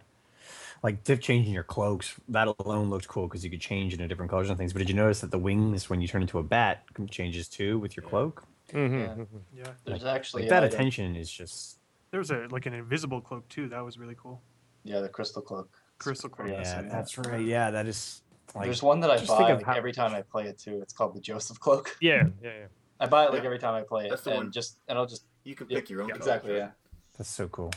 like 0.82 1.04
changing 1.20 1.52
your 1.52 1.62
cloaks 1.62 2.14
that 2.28 2.48
alone 2.58 2.90
looked 2.90 3.06
cool 3.06 3.28
because 3.28 3.44
you 3.44 3.50
could 3.50 3.60
change 3.60 3.92
into 3.92 4.08
different 4.08 4.30
colors 4.30 4.48
and 4.48 4.58
things. 4.58 4.72
But 4.72 4.80
did 4.80 4.88
you 4.88 4.96
notice 4.96 5.20
that 5.20 5.30
the 5.30 5.38
wings 5.38 5.88
when 5.88 6.00
you 6.00 6.08
turn 6.08 6.22
into 6.22 6.40
a 6.40 6.42
bat 6.42 6.82
changes 7.10 7.46
too 7.46 7.78
with 7.78 7.96
your 7.96 8.04
cloak? 8.04 8.42
Mhm, 8.72 9.00
Yeah. 9.00 9.14
mhm. 9.24 9.26
yeah. 9.54 9.72
there's 9.84 10.04
actually 10.04 10.42
Like 10.42 10.50
that 10.50 10.64
item- 10.64 10.74
attention 10.74 11.16
is 11.16 11.30
just 11.30 11.78
There 12.10 12.18
was 12.18 12.30
a 12.30 12.46
like 12.50 12.66
an 12.66 12.74
invisible 12.74 13.20
cloak 13.20 13.48
too. 13.48 13.68
That 13.68 13.80
was 13.84 13.98
really 13.98 14.16
cool. 14.16 14.40
yeah 14.84 15.00
the 15.00 15.08
crystal 15.08 15.42
cloak 15.42 15.68
Crystal 15.98 16.30
cloak. 16.30 16.48
yeah, 16.48 16.60
awesome, 16.60 16.88
that's 16.88 17.18
right. 17.18 17.44
Yeah, 17.44 17.70
that 17.70 17.86
is 17.86 18.22
like 18.54 18.64
there's 18.64 18.82
one 18.82 19.00
that 19.00 19.10
I 19.10 19.16
buy 19.16 19.24
think 19.24 19.40
like, 19.40 19.62
how- 19.64 19.74
every 19.74 19.92
time 19.92 20.14
I 20.14 20.22
play 20.22 20.44
it 20.46 20.58
too. 20.58 20.80
It's 20.82 20.92
called 20.92 21.14
the 21.14 21.20
Joseph 21.20 21.60
Cloak. 21.60 21.96
Yeah, 22.00 22.24
yeah, 22.42 22.50
yeah. 22.60 22.66
I 22.98 23.06
buy 23.06 23.24
it 23.26 23.30
like 23.32 23.40
Yeah. 23.42 23.46
every 23.46 23.58
time 23.58 23.74
I 23.74 23.82
play 23.82 24.06
it, 24.06 24.10
That's 24.10 24.22
the 24.22 24.30
and 24.30 24.38
one. 24.44 24.52
just 24.52 24.78
and 24.88 24.98
I'll 24.98 25.06
just 25.06 25.24
You 25.44 25.54
can 25.54 25.68
yeah, 25.70 25.78
pick 25.78 25.90
your 25.90 26.02
own. 26.02 26.10
exactly 26.10 26.52
right? 26.52 26.58
yeah. 26.58 26.70
that's 27.16 27.30
so 27.30 27.48
cool. 27.48 27.70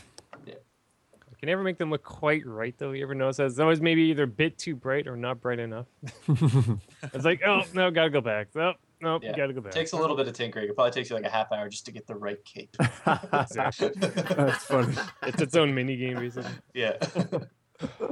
I 0.46 1.36
can 1.46 1.48
never 1.48 1.62
make 1.62 1.76
them 1.78 1.90
look 1.90 2.02
quite 2.04 2.46
right 2.46 2.74
though. 2.78 2.92
You 2.92 3.02
ever 3.02 3.14
notice 3.14 3.36
that? 3.38 3.46
It's 3.46 3.58
always 3.58 3.80
maybe 3.80 4.02
either 4.04 4.22
a 4.22 4.26
bit 4.26 4.56
too 4.56 4.74
bright 4.76 5.06
or 5.06 5.16
not 5.16 5.40
bright 5.42 5.58
enough. 5.58 5.86
it's 6.28 7.24
like, 7.24 7.42
oh 7.46 7.62
no, 7.74 7.90
gotta 7.90 8.08
go 8.10 8.20
back. 8.22 8.48
Oh, 8.56 8.72
no, 9.04 9.20
Yeah. 9.22 9.36
gotta 9.36 9.52
go 9.52 9.60
back. 9.60 9.72
takes 9.72 9.92
a 9.92 9.96
little 9.96 10.16
bit 10.16 10.26
of 10.26 10.34
tinkering. 10.34 10.68
It 10.68 10.74
probably 10.74 10.90
takes 10.90 11.10
you 11.10 11.16
like 11.16 11.24
a 11.24 11.30
half 11.30 11.52
hour 11.52 11.68
just 11.68 11.86
to 11.86 11.92
get 11.92 12.06
the 12.06 12.14
right 12.16 12.42
cape. 12.44 12.74
Exactly. 13.32 13.90
that's 13.94 14.64
funny. 14.64 14.94
it's 15.22 15.40
its 15.42 15.54
own 15.56 15.74
mini 15.74 15.96
game, 15.96 16.16
basically. 16.16 16.50
yeah. 16.74 16.96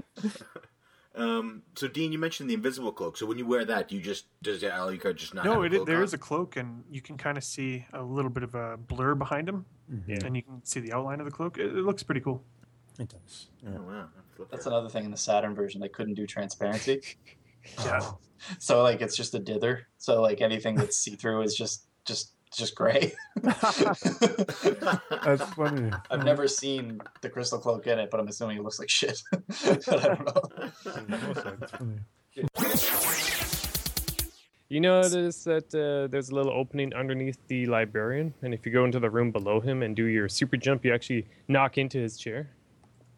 Um, 1.15 1.63
so 1.75 1.89
Dean, 1.89 2.11
you 2.11 2.19
mentioned 2.19 2.49
the 2.49 2.55
invisible 2.55 2.91
cloak. 2.91 3.19
So 3.19 3.27
when 3.27 3.37
you 3.37 3.47
wear 3.47 3.67
that, 3.67 3.93
you 3.93 4.01
just 4.01 4.25
does 4.43 4.63
the 4.63 4.69
Alucard 4.69 5.17
just 5.17 5.35
not? 5.35 5.45
No, 5.45 5.61
have 5.61 5.63
a 5.63 5.65
it, 5.67 5.71
cloak 5.73 5.87
there 5.87 5.99
on? 5.99 6.05
is 6.05 6.15
a 6.15 6.19
cloak, 6.19 6.57
and 6.57 6.85
you 6.91 7.03
can 7.03 7.19
kind 7.19 7.37
of 7.37 7.45
see 7.45 7.85
a 7.93 8.03
little 8.03 8.31
bit 8.31 8.43
of 8.43 8.55
a 8.55 8.79
blur 8.79 9.15
behind 9.15 9.47
him, 9.47 9.67
Yeah. 10.07 10.25
and 10.25 10.35
you 10.35 10.43
can 10.43 10.65
see 10.65 10.81
the 10.81 10.93
outline 10.95 11.21
of 11.21 11.27
the 11.27 11.31
cloak. 11.31 11.59
It, 11.59 11.67
it 11.67 11.85
looks 11.85 12.03
pretty 12.03 12.23
cool. 12.23 12.43
It 12.99 13.11
does. 13.11 13.49
Yeah. 13.63 13.71
Oh 13.79 13.83
wow, 13.83 13.93
I 13.93 13.97
have 13.99 14.09
to 14.37 14.39
look 14.39 14.51
That's 14.51 14.65
another 14.65 14.89
thing 14.89 15.05
in 15.05 15.11
the 15.11 15.17
Saturn 15.19 15.55
version. 15.55 15.83
They 15.83 15.89
couldn't 15.91 16.15
do 16.15 16.27
transparency. 16.27 17.03
Yeah. 17.85 18.01
So 18.59 18.83
like 18.83 19.01
it's 19.01 19.17
just 19.17 19.37
a 19.37 19.39
dither. 19.39 19.87
So 19.99 20.21
like 20.21 20.41
anything 20.41 20.75
that's 20.75 20.97
see 20.97 21.15
through 21.15 21.43
is 21.43 21.55
just 21.55 21.85
just 22.05 22.33
just 22.53 22.75
gray. 22.75 23.13
That's 23.37 24.03
funny. 25.55 25.93
I've 26.11 26.25
never 26.25 26.49
seen 26.49 27.01
the 27.21 27.29
crystal 27.29 27.61
cloak 27.61 27.87
in 27.87 28.01
it, 28.01 28.11
but 28.11 28.19
I'm 28.21 28.29
assuming 28.29 28.59
it 28.59 28.63
looks 28.63 28.79
like 28.79 28.91
shit. 28.91 29.23
but 29.31 29.89
I 29.89 30.09
don't 30.09 30.29
know. 31.09 31.19
That's 31.57 31.71
funny. 31.71 32.01
You 34.69 34.81
notice 34.81 35.45
that 35.45 35.73
uh, 35.75 36.09
there's 36.11 36.31
a 36.31 36.35
little 36.35 36.53
opening 36.53 36.95
underneath 36.95 37.39
the 37.47 37.67
librarian, 37.67 38.33
and 38.41 38.55
if 38.55 38.65
you 38.65 38.73
go 38.73 38.87
into 38.87 38.99
the 38.99 39.11
room 39.11 39.31
below 39.31 39.61
him 39.61 39.83
and 39.83 39.95
do 39.95 40.07
your 40.07 40.31
super 40.31 40.57
jump, 40.57 40.83
you 40.85 40.95
actually 40.95 41.27
knock 41.47 41.77
into 41.77 41.99
his 41.99 42.17
chair. 42.17 42.49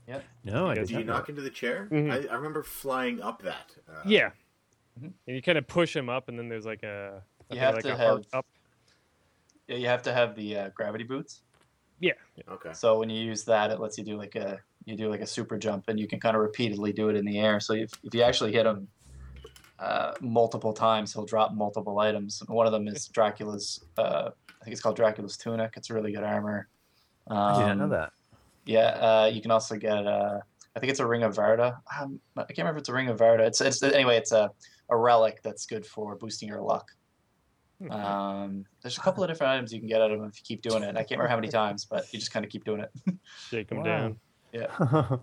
No, 0.06 0.66
I 0.66 0.70
Yeah, 0.70 0.74
did 0.74 0.89
Do 0.89 0.93
you 0.94 0.98
not 1.01 1.06
know 1.06 1.12
knock 1.14 1.28
into 1.28 1.43
the 1.43 1.51
chair? 1.51 1.89
Mhm. 1.90 2.10
I, 2.12 2.32
I 2.32 2.35
remember 2.36 2.62
flying 2.62 3.22
up 3.22 3.43
that. 3.43 3.74
Uh, 3.89 4.02
Yeah, 4.06 4.31
Mhm. 5.01 5.12
And 5.26 5.36
you 5.36 5.43
kind 5.43 5.59
of 5.59 5.66
push 5.66 5.94
him 5.97 6.09
up, 6.09 6.28
and 6.28 6.39
then 6.39 6.48
there's 6.48 6.66
like 6.66 6.82
a 6.82 7.22
I 7.51 7.55
You 7.55 7.60
have 7.60 7.74
like 7.74 7.85
to 7.85 7.94
a 7.94 7.97
have- 7.97 8.24
up. 8.32 8.47
Yeah, 9.66 9.76
you 9.76 9.86
have 9.89 10.02
to 10.02 10.12
have 10.12 10.35
the 10.36 10.56
uh, 10.59 10.68
gravity 10.70 11.05
boots. 11.05 11.40
Yeah, 12.01 12.12
Okay. 12.48 12.72
So 12.74 12.98
when 12.98 13.09
you 13.09 13.20
use 13.22 13.44
that, 13.44 13.70
it 13.70 13.81
lets 13.81 13.97
you 13.97 14.05
do 14.05 14.16
like 14.18 14.35
a 14.36 14.60
you 14.85 14.94
do 14.97 15.09
like 15.09 15.20
a 15.22 15.26
super 15.26 15.56
jump, 15.56 15.89
and 15.89 15.98
you 15.98 16.06
can 16.06 16.20
kind 16.20 16.36
of 16.36 16.43
repeatedly 16.43 16.93
do 16.93 17.09
it 17.09 17.16
in 17.16 17.24
the 17.24 17.39
air. 17.39 17.59
So 17.60 17.72
if, 17.72 17.90
if 18.02 18.14
you 18.14 18.22
actually 18.22 18.52
hit 18.52 18.66
him 18.66 18.86
uh, 19.78 20.12
multiple 20.20 20.74
times, 20.74 21.14
he'll 21.14 21.24
drop 21.24 21.55
multiple 21.55 21.98
items. 21.98 22.43
One 22.48 22.66
of 22.66 22.72
them 22.72 22.86
is 22.89 23.09
Dracula's. 23.16 23.82
Uh, 23.97 24.31
I 24.60 24.64
think 24.64 24.72
it's 24.72 24.82
called 24.82 24.97
Dracula's 24.97 25.36
tunic. 25.39 25.74
It's 25.76 25.89
a 25.90 25.94
really 25.94 26.12
good 26.12 26.22
armor. 26.24 26.68
Um, 27.26 27.39
I 27.39 27.59
didn't 27.62 27.78
know 27.78 27.89
that. 27.89 28.12
Yeah, 28.66 28.86
uh, 28.89 29.31
you 29.32 29.41
can 29.43 29.51
also 29.51 29.77
get. 29.77 30.07
Uh, 30.07 30.41
I 30.77 30.81
think 30.81 30.91
it's 30.91 31.01
a 31.01 31.07
ring 31.07 31.23
of 31.23 31.36
Varda. 31.36 31.77
Um, 32.01 32.19
I 32.36 32.43
can't 32.45 32.59
remember 32.59 32.78
if 32.78 32.82
it's 32.82 32.89
a 32.89 32.93
ring 32.93 33.09
of 33.09 33.19
Varda. 33.19 33.41
It's, 33.47 33.61
it's 33.61 33.82
anyway. 33.82 34.16
It's 34.16 34.32
a, 34.32 34.51
a 34.91 34.97
relic 34.97 35.41
that's 35.43 35.66
good 35.66 35.86
for 35.86 36.16
boosting 36.16 36.49
your 36.49 36.61
luck. 36.62 36.91
Hmm. 37.82 37.91
Um, 37.91 38.65
there's 38.82 38.97
a 38.99 39.01
couple 39.01 39.23
of 39.23 39.28
different 39.31 39.53
items 39.53 39.73
you 39.73 39.78
can 39.81 39.89
get 39.89 40.01
out 40.01 40.11
of 40.11 40.19
them 40.19 40.28
if 40.28 40.36
you 40.39 40.43
keep 40.45 40.62
doing 40.62 40.82
it. 40.82 40.91
I 40.97 41.01
can't 41.05 41.12
remember 41.12 41.28
how 41.28 41.36
many 41.36 41.49
times, 41.49 41.85
but 41.85 42.12
you 42.12 42.19
just 42.19 42.32
kind 42.32 42.45
of 42.45 42.51
keep 42.51 42.65
doing 42.65 42.81
it. 42.81 42.91
shake 43.51 43.69
them 43.69 43.78
Wow. 43.78 43.85
down. 43.85 44.16
Yeah, 44.53 44.66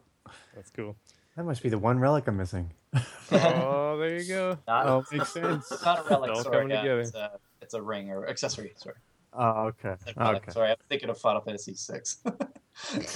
That's 0.56 0.70
cool. 0.76 0.96
That 1.38 1.46
must 1.46 1.64
be 1.64 1.70
the 1.70 1.78
one 1.78 1.98
relic 2.00 2.28
I'm 2.28 2.36
missing. 2.38 2.72
oh, 3.32 3.98
there 3.98 4.18
you 4.20 4.28
go. 4.28 4.58
Not, 4.68 4.86
Oh, 4.86 5.04
makes 5.12 5.30
sense. 5.34 5.72
it's 5.72 5.86
not 5.86 6.06
a 6.06 6.10
relic, 6.10 6.36
sorry. 6.38 6.70
Yeah, 6.70 6.84
it's, 6.96 7.14
a, 7.16 7.32
it's 7.62 7.74
a 7.74 7.82
ring 7.82 8.10
or 8.10 8.28
accessory. 8.28 8.74
Sorry, 8.76 8.96
Oh, 9.34 9.68
okay. 9.68 9.96
Not 10.18 10.36
Okay. 10.36 10.52
sorry. 10.52 10.70
I'm 10.72 10.76
thinking 10.90 11.10
of 11.10 11.18
Final 11.18 11.42
Fantasy 11.42 11.74
Six. 11.76 12.18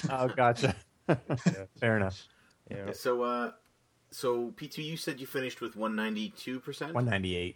Oh, 0.10 0.28
gotcha. 0.28 0.76
Fair 1.80 1.96
enough. 1.98 2.22
Yeah. 2.70 2.92
So, 2.92 3.24
uh, 3.24 3.52
so 4.12 4.52
P2, 4.52 4.84
you 4.84 4.98
said 4.98 5.20
you 5.22 5.26
finished 5.28 5.62
with 5.62 5.76
192 5.78 6.60
percent. 6.60 6.94
198. 6.94 7.56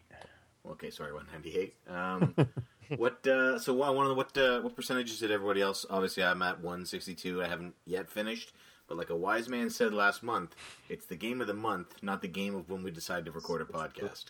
Okay, 0.72 0.90
sorry, 0.92 1.12
198. 1.14 1.76
Um, 1.90 2.36
what? 2.98 3.26
Uh, 3.28 3.60
so, 3.60 3.82
I 3.82 3.90
want 3.90 4.10
to 4.10 4.14
what? 4.14 4.38
Uh, 4.38 4.62
what 4.62 4.76
percentages 4.76 5.20
did 5.20 5.30
everybody 5.32 5.62
else? 5.62 5.86
Obviously, 5.90 6.24
I'm 6.24 6.42
at 6.42 6.62
162. 6.62 7.44
I 7.44 7.48
haven't 7.48 7.76
yet 7.86 8.10
finished. 8.10 8.54
But 8.88 8.98
like 8.98 9.10
a 9.12 9.16
wise 9.16 9.48
man 9.48 9.70
said 9.70 9.94
last 9.94 10.24
month, 10.24 10.56
it's 10.88 11.06
the 11.06 11.16
game 11.16 11.42
of 11.42 11.48
the 11.48 11.54
month, 11.54 11.96
not 12.02 12.22
the 12.24 12.28
game 12.28 12.56
of 12.56 12.70
when 12.70 12.82
we 12.82 12.90
decide 12.92 13.24
to 13.26 13.32
record 13.32 13.62
a 13.62 13.66
podcast. 13.66 14.26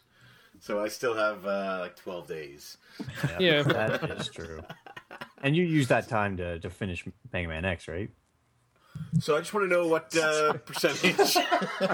So 0.59 0.83
I 0.83 0.87
still 0.87 1.15
have 1.15 1.45
uh, 1.45 1.77
like 1.81 1.95
12 1.95 2.27
days. 2.27 2.77
Yeah. 3.39 3.63
That 3.67 4.03
is 4.19 4.27
true. 4.29 4.61
And 5.41 5.55
you 5.55 5.63
use 5.63 5.87
that 5.87 6.09
time 6.09 6.37
to, 6.37 6.59
to 6.59 6.69
finish 6.69 7.05
Mega 7.31 7.47
Man 7.47 7.65
X, 7.65 7.87
right? 7.87 8.09
So 9.19 9.35
I 9.35 9.39
just 9.39 9.53
want 9.53 9.69
to 9.69 9.73
know 9.73 9.87
what 9.87 10.15
uh, 10.17 10.53
percentage. 10.65 11.35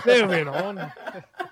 Moving 0.05 0.47
on. 0.63 0.75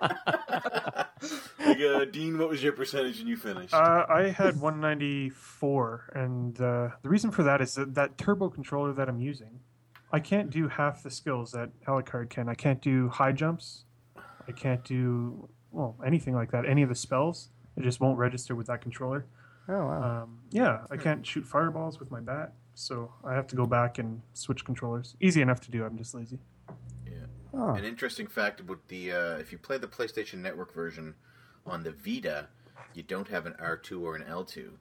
like, 0.04 1.80
uh, 1.80 2.06
Dean, 2.06 2.38
what 2.38 2.50
was 2.50 2.64
your 2.64 2.74
percentage 2.74 3.20
and 3.20 3.30
you 3.30 3.38
finished? 3.38 3.74
Uh, 3.74 4.06
I 4.10 4.30
had 4.30 4.60
194, 4.60 6.12
and 6.16 6.60
uh, 6.60 6.90
the 7.02 7.10
reason 7.10 7.32
for 7.32 7.44
that 7.44 7.62
is 7.62 7.76
that 7.76 7.94
that 7.96 8.18
turbo 8.18 8.50
controller 8.50 8.94
that 8.94 9.08
I'm 9.08 9.20
using, 9.20 9.60
I 10.12 10.20
can't 10.20 10.50
do 10.50 10.68
half 10.68 11.04
the 11.04 11.12
skills 11.12 11.52
that 11.52 11.70
Alucard 11.88 12.30
can. 12.30 12.50
I 12.50 12.56
can't 12.56 12.82
do 12.82 13.10
high 13.10 13.32
jumps. 13.32 13.86
I 14.48 14.52
can't 14.52 14.84
do 14.84 15.50
well 15.74 15.96
anything 16.06 16.34
like 16.34 16.52
that. 16.52 16.66
Any 16.66 16.82
of 16.84 16.90
the 16.90 16.96
spells, 16.96 17.50
it 17.76 17.84
just 17.84 18.00
won't 18.00 18.18
register 18.18 18.56
with 18.56 18.68
that 18.68 18.82
controller. 18.82 19.26
Oh, 19.68 19.74
wow. 19.74 20.24
Um, 20.24 20.40
yeah, 20.52 20.82
I 20.92 20.98
can't 20.98 21.26
shoot 21.26 21.46
fireballs 21.46 22.00
with 22.00 22.12
my 22.12 22.20
bat, 22.20 22.54
so 22.76 23.14
I 23.24 23.34
have 23.34 23.48
to 23.48 23.56
go 23.56 23.66
back 23.66 23.98
and 23.98 24.22
switch 24.34 24.66
controllers. 24.66 25.16
Easy 25.22 25.42
enough 25.42 25.62
to 25.62 25.72
do. 25.72 25.86
I'm 25.86 25.98
just 25.98 26.14
lazy. 26.14 26.40
Oh. 27.54 27.74
An 27.74 27.86
interesting 27.86 28.26
fact 28.28 28.60
about 28.60 28.88
the 28.88 29.12
uh, 29.12 29.38
if 29.38 29.52
you 29.52 29.58
play 29.58 29.78
the 29.78 29.88
PlayStation 29.88 30.40
Network 30.40 30.74
version 30.74 31.14
on 31.68 31.84
the 31.84 31.92
Vita, 31.92 32.48
you 32.94 33.04
don't 33.04 33.28
have 33.28 33.46
an 33.46 33.54
R2 33.62 34.02
or 34.02 34.16
an 34.16 34.24
L2, 34.24 34.72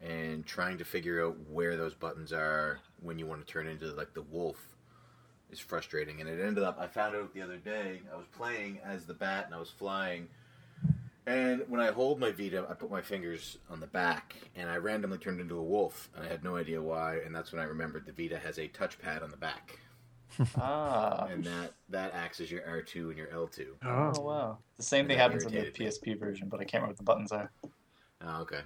and 0.00 0.46
trying 0.46 0.78
to 0.78 0.84
figure 0.84 1.24
out 1.24 1.36
where 1.50 1.76
those 1.76 1.94
buttons 1.94 2.32
are 2.32 2.80
when 3.02 3.18
you 3.18 3.26
want 3.26 3.46
to 3.46 3.52
turn 3.52 3.66
into 3.66 3.86
like 3.92 4.14
the 4.14 4.22
wolf 4.22 4.56
is 5.50 5.58
frustrating. 5.58 6.20
And 6.20 6.28
it 6.28 6.40
ended 6.40 6.64
up 6.64 6.78
I 6.80 6.86
found 6.86 7.16
out 7.16 7.34
the 7.34 7.42
other 7.42 7.56
day 7.56 8.00
I 8.12 8.16
was 8.16 8.26
playing 8.36 8.78
as 8.84 9.04
the 9.04 9.14
bat 9.14 9.46
and 9.46 9.54
I 9.54 9.58
was 9.58 9.70
flying. 9.70 10.28
And 11.26 11.62
when 11.68 11.78
I 11.78 11.90
hold 11.90 12.18
my 12.18 12.30
Vita, 12.32 12.66
I 12.70 12.72
put 12.72 12.90
my 12.90 13.02
fingers 13.02 13.58
on 13.68 13.80
the 13.80 13.86
back, 13.86 14.34
and 14.56 14.70
I 14.70 14.76
randomly 14.78 15.18
turned 15.18 15.42
into 15.42 15.58
a 15.58 15.62
wolf, 15.62 16.08
and 16.16 16.24
I 16.24 16.28
had 16.30 16.42
no 16.42 16.56
idea 16.56 16.80
why. 16.80 17.18
And 17.18 17.34
that's 17.34 17.52
when 17.52 17.60
I 17.60 17.66
remembered 17.66 18.06
the 18.06 18.12
Vita 18.12 18.38
has 18.38 18.56
a 18.56 18.66
touchpad 18.66 19.22
on 19.22 19.30
the 19.30 19.36
back, 19.36 19.78
ah, 20.56 21.26
and 21.26 21.44
that 21.44 21.74
that 21.90 22.14
acts 22.14 22.40
as 22.40 22.50
your 22.50 22.66
R 22.66 22.80
two 22.80 23.10
and 23.10 23.18
your 23.18 23.28
L 23.30 23.46
two. 23.46 23.76
oh 23.84 24.18
wow. 24.18 24.56
The 24.78 24.82
same 24.82 25.06
thing 25.06 25.18
happens 25.18 25.44
in 25.44 25.50
the 25.52 25.58
irritated 25.58 26.02
me. 26.02 26.14
PSP 26.14 26.18
version, 26.18 26.48
but 26.48 26.60
I 26.60 26.64
can't 26.64 26.82
remember 26.82 26.92
what 26.92 26.96
the 26.96 27.04
buttons 27.04 27.32
are. 27.32 27.50
Oh, 28.24 28.40
okay. 28.40 28.60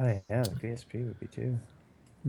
Oh, 0.00 0.20
yeah, 0.28 0.42
the 0.42 0.50
PSP 0.50 1.06
would 1.06 1.20
be 1.20 1.28
too. 1.28 1.58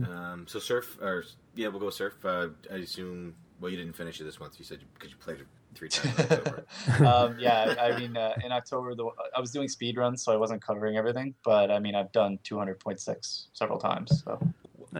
Um, 0.08 0.46
so 0.46 0.60
surf, 0.60 0.98
or 1.00 1.24
yeah, 1.56 1.68
we'll 1.68 1.80
go 1.80 1.90
surf. 1.90 2.14
Uh, 2.24 2.48
I 2.72 2.76
assume. 2.76 3.34
Well, 3.60 3.70
you 3.70 3.76
didn't 3.76 3.94
finish 3.94 4.20
it 4.20 4.24
this 4.24 4.40
month. 4.40 4.58
You 4.58 4.64
said 4.64 4.80
because 4.94 5.10
you 5.10 5.16
played 5.16 5.40
it 5.40 5.46
three 5.74 5.88
times. 5.88 6.18
in 6.18 6.24
October. 6.32 6.64
um, 7.06 7.36
yeah, 7.38 7.74
I 7.80 7.98
mean, 7.98 8.16
uh, 8.16 8.34
in 8.44 8.52
October, 8.52 8.94
the, 8.94 9.08
I 9.36 9.40
was 9.40 9.50
doing 9.50 9.68
speed 9.68 9.96
runs, 9.96 10.22
so 10.22 10.32
I 10.32 10.36
wasn't 10.36 10.62
covering 10.62 10.96
everything. 10.96 11.34
But 11.44 11.70
I 11.70 11.78
mean, 11.78 11.94
I've 11.94 12.12
done 12.12 12.38
200.6 12.44 13.46
several 13.52 13.78
times, 13.78 14.22
so 14.24 14.38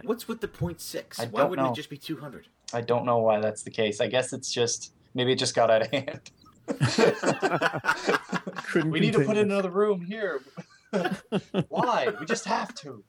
What's 0.03 0.27
with 0.27 0.41
the 0.41 0.47
point 0.47 0.81
six? 0.81 1.19
I 1.19 1.25
Why 1.25 1.41
don't 1.41 1.49
wouldn't 1.51 1.67
know. 1.67 1.71
it 1.71 1.75
just 1.75 1.89
be 1.89 1.97
two 1.97 2.17
hundred? 2.17 2.47
I 2.73 2.81
don't 2.81 3.05
know 3.05 3.19
why 3.19 3.39
that's 3.39 3.63
the 3.63 3.71
case. 3.71 4.01
I 4.01 4.07
guess 4.07 4.33
it's 4.33 4.51
just 4.51 4.93
maybe 5.13 5.31
it 5.31 5.39
just 5.39 5.55
got 5.55 5.71
out 5.71 5.83
of 5.83 5.91
hand. 5.91 6.31
We 8.91 8.99
need 8.99 9.13
to 9.13 9.23
put 9.23 9.37
it 9.37 9.41
in 9.41 9.51
another 9.51 9.69
room 9.69 10.01
here. 10.01 10.41
why? 11.69 12.13
We 12.19 12.25
just 12.25 12.45
have 12.45 12.73
to. 12.75 13.03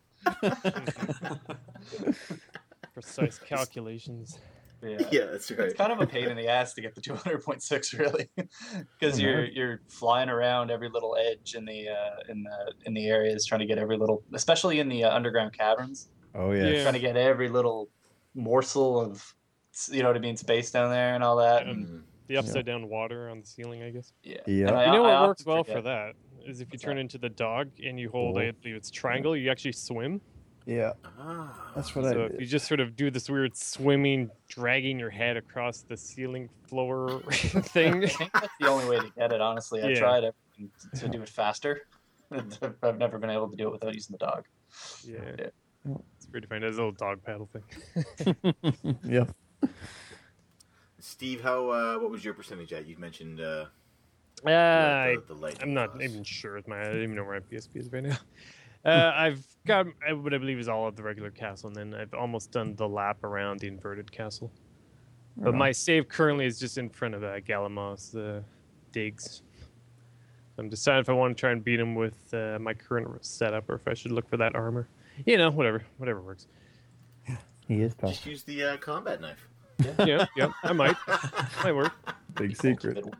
Precise 2.94 3.38
calculations. 3.38 4.38
Yeah. 4.82 4.98
Yeah, 5.10 5.24
that's 5.32 5.50
right. 5.50 5.60
It's 5.60 5.74
kind 5.74 5.90
of 5.92 6.00
a 6.00 6.06
pain 6.06 6.28
in 6.28 6.36
the 6.36 6.48
ass 6.48 6.74
to 6.74 6.80
get 6.82 6.94
the 6.94 7.00
200.6 7.00 7.98
really, 7.98 8.28
because 8.98 9.18
you're 9.20 9.44
you're 9.46 9.80
flying 9.88 10.28
around 10.28 10.70
every 10.70 10.88
little 10.88 11.16
edge 11.16 11.54
in 11.54 11.64
the 11.64 11.88
uh, 11.88 12.16
in 12.30 12.42
the 12.42 12.72
in 12.84 12.94
the 12.94 13.06
areas 13.06 13.46
trying 13.46 13.60
to 13.60 13.66
get 13.66 13.78
every 13.78 13.96
little, 13.96 14.22
especially 14.34 14.78
in 14.80 14.88
the 14.88 15.04
uh, 15.04 15.14
underground 15.14 15.52
caverns. 15.56 16.08
Oh, 16.34 16.52
Yeah. 16.52 16.66
yeah. 16.68 16.82
trying 16.82 16.94
to 16.94 17.00
get 17.00 17.16
every 17.16 17.48
little 17.48 17.88
morsel 18.34 19.00
of 19.00 19.34
you 19.90 20.02
know 20.02 20.08
what 20.08 20.16
I 20.16 20.20
mean 20.20 20.36
space 20.36 20.70
down 20.70 20.90
there 20.90 21.14
and 21.14 21.24
all 21.24 21.36
that. 21.36 21.66
And, 21.66 21.86
Mm. 21.86 22.02
The 22.28 22.38
upside 22.38 22.66
down 22.66 22.88
water 22.88 23.30
on 23.30 23.38
the 23.40 23.46
ceiling, 23.46 23.84
I 23.84 23.90
guess. 23.90 24.12
yeah. 24.24 24.38
Yeah. 24.48 24.72
I- 24.72 24.86
you 24.86 24.92
know 24.92 25.04
I 25.04 25.20
what 25.20 25.28
works 25.28 25.46
well 25.46 25.62
forget. 25.62 25.76
for 25.76 25.82
that 25.82 26.14
is 26.44 26.60
if 26.60 26.66
you 26.66 26.72
What's 26.72 26.82
turn 26.82 26.96
that? 26.96 27.02
into 27.02 27.18
the 27.18 27.28
dog 27.28 27.68
and 27.84 28.00
you 28.00 28.10
hold, 28.10 28.34
Cool. 28.34 28.42
I 28.42 28.50
believe 28.50 28.74
it's 28.74 28.90
triangle, 28.90 29.36
you 29.36 29.48
actually 29.48 29.72
swim. 29.72 30.20
Yeah. 30.66 30.92
Ah. 31.18 31.70
That's 31.76 31.94
what 31.94 32.04
So 32.06 32.22
I 32.22 32.24
if 32.26 32.40
you 32.40 32.46
just 32.46 32.66
sort 32.66 32.80
of 32.80 32.96
do 32.96 33.08
this 33.10 33.30
weird 33.30 33.56
swimming, 33.56 34.30
dragging 34.48 34.98
your 34.98 35.10
head 35.10 35.36
across 35.36 35.82
the 35.82 35.96
ceiling 35.96 36.48
floor 36.66 37.20
thing. 37.30 38.02
I 38.04 38.08
think 38.08 38.32
that's 38.32 38.48
the 38.60 38.66
only 38.68 38.88
way 38.88 38.98
to 38.98 39.08
get 39.16 39.30
it. 39.32 39.40
Honestly, 39.40 39.80
I 39.82 39.88
Yeah. 39.90 39.98
tried 40.00 40.24
everything 40.24 40.70
to- 40.92 41.00
to 41.00 41.08
do 41.08 41.22
it 41.22 41.28
faster. 41.28 41.82
I've 42.82 42.98
never 42.98 43.18
been 43.18 43.30
able 43.30 43.48
to 43.48 43.56
do 43.56 43.68
it 43.68 43.72
without 43.72 43.94
using 43.94 44.14
the 44.18 44.18
dog. 44.26 44.44
yeah. 45.04 45.20
Yeah. 45.38 45.94
It's 46.16 46.26
pretty 46.26 46.48
funny. 46.48 46.62
There's 46.62 46.78
a 46.78 46.82
little 46.84 46.90
dog 46.92 47.22
paddle 47.24 47.48
thing. 47.52 48.34
Yep. 49.04 49.30
Steve, 50.98 51.40
how? 51.42 51.68
Uh, 51.70 51.98
what 51.98 52.10
was 52.10 52.24
your 52.24 52.34
percentage 52.34 52.72
at? 52.72 52.86
You 52.86 52.96
mentioned 52.98 53.40
uh, 53.40 53.66
Uh, 54.44 54.50
I, 54.50 55.16
the, 55.28 55.34
the 55.34 55.40
lightning 55.40 55.62
I'm 55.62 55.74
not 55.74 55.92
class. 55.92 56.02
even 56.10 56.24
sure. 56.24 56.54
With 56.56 56.66
my, 56.66 56.80
I 56.80 56.84
don't 56.86 57.02
even 57.02 57.14
know 57.14 57.22
where 57.24 57.40
my 57.40 57.46
PSP 57.56 57.76
is 57.76 57.92
right 57.92 58.02
now. 58.02 58.16
Uh, 58.86 59.12
I've 59.16 59.44
got 59.66 59.86
uh, 60.08 60.16
what 60.16 60.32
I 60.32 60.38
believe 60.38 60.60
is 60.60 60.68
all 60.68 60.86
of 60.86 60.94
the 60.94 61.02
regular 61.02 61.30
castle, 61.30 61.66
and 61.66 61.76
then 61.76 62.00
I've 62.00 62.14
almost 62.14 62.52
done 62.52 62.76
the 62.76 62.88
lap 62.88 63.24
around 63.24 63.58
the 63.58 63.66
inverted 63.66 64.12
castle. 64.12 64.52
But 65.36 65.54
my 65.54 65.70
save 65.72 66.08
currently 66.08 66.46
is 66.46 66.58
just 66.58 66.78
in 66.78 66.88
front 66.88 67.14
of 67.14 67.22
uh, 67.22 67.40
Galamoth, 67.40 68.12
the 68.12 68.42
digs. 68.92 69.42
I'm 70.56 70.70
deciding 70.70 71.00
if 71.00 71.10
I 71.10 71.12
want 71.12 71.36
to 71.36 71.40
try 71.40 71.50
and 71.50 71.62
beat 71.62 71.78
him 71.78 71.94
with 71.94 72.32
uh, 72.32 72.58
my 72.58 72.72
current 72.72 73.22
setup, 73.22 73.68
or 73.68 73.74
if 73.74 73.86
I 73.86 73.92
should 73.92 74.12
look 74.12 74.28
for 74.30 74.38
that 74.38 74.54
armor. 74.54 74.88
You 75.26 75.36
know, 75.36 75.50
whatever, 75.50 75.82
whatever 75.98 76.22
works. 76.22 76.46
He 77.68 77.82
is 77.82 77.94
tough. 77.94 78.10
Just 78.10 78.26
use 78.26 78.42
the 78.44 78.62
uh, 78.62 78.76
combat 78.76 79.20
knife. 79.20 79.48
yeah, 80.06 80.26
yeah, 80.36 80.52
I 80.62 80.72
might, 80.72 80.96
might 81.62 81.74
work. 81.74 81.92
Big 82.34 82.56
Ultimate 82.64 83.04
weapon. 83.04 83.12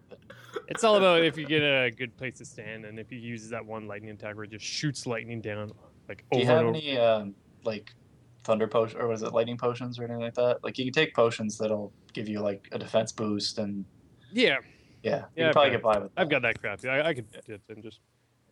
It's 0.69 0.85
all 0.85 0.97
about 0.97 1.23
if 1.23 1.37
you 1.37 1.47
get 1.47 1.63
a 1.63 1.91
good 1.91 2.17
place 2.17 2.39
to 2.39 2.45
stand, 2.45 2.85
and 2.85 2.99
if 2.99 3.11
he 3.11 3.17
uses 3.17 3.51
that 3.51 3.65
one 3.65 3.87
lightning 3.87 4.11
attack 4.11 4.35
where 4.37 4.45
it 4.45 4.51
just 4.51 4.65
shoots 4.65 5.07
lightning 5.07 5.41
down, 5.41 5.71
like 6.09 6.25
Do 6.33 6.39
over 6.39 6.39
Do 6.39 6.39
you 6.41 6.47
have 6.47 6.59
and 6.59 6.69
over. 6.69 6.77
any 6.77 6.99
um, 6.99 7.35
like 7.65 7.91
thunder 8.45 8.69
potion 8.69 9.01
or 9.01 9.09
was 9.09 9.23
it 9.23 9.33
lightning 9.33 9.57
potions 9.57 9.99
or 9.99 10.05
anything 10.05 10.21
like 10.23 10.35
that? 10.35 10.59
Like 10.63 10.79
you 10.79 10.85
can 10.85 10.93
take 10.93 11.15
potions 11.15 11.59
that'll 11.59 11.93
give 12.13 12.29
you 12.29 12.41
like 12.41 12.69
a 12.73 12.79
defense 12.79 13.13
boost 13.13 13.59
and 13.59 13.85
Yeah, 14.33 14.59
yeah, 15.03 15.17
you 15.17 15.23
Yeah, 15.37 15.45
can 15.47 15.53
probably 15.53 15.71
got 15.71 15.77
get 15.77 15.83
by 15.83 15.99
with 15.99 16.15
that. 16.15 16.21
I've 16.21 16.29
got 16.31 16.43
that 16.43 16.61
crap. 16.61 16.85
I, 16.85 17.01
I 17.09 17.15
could 17.15 17.31
do 17.31 17.55
it 17.55 17.63
and 17.69 17.83
just 17.83 18.01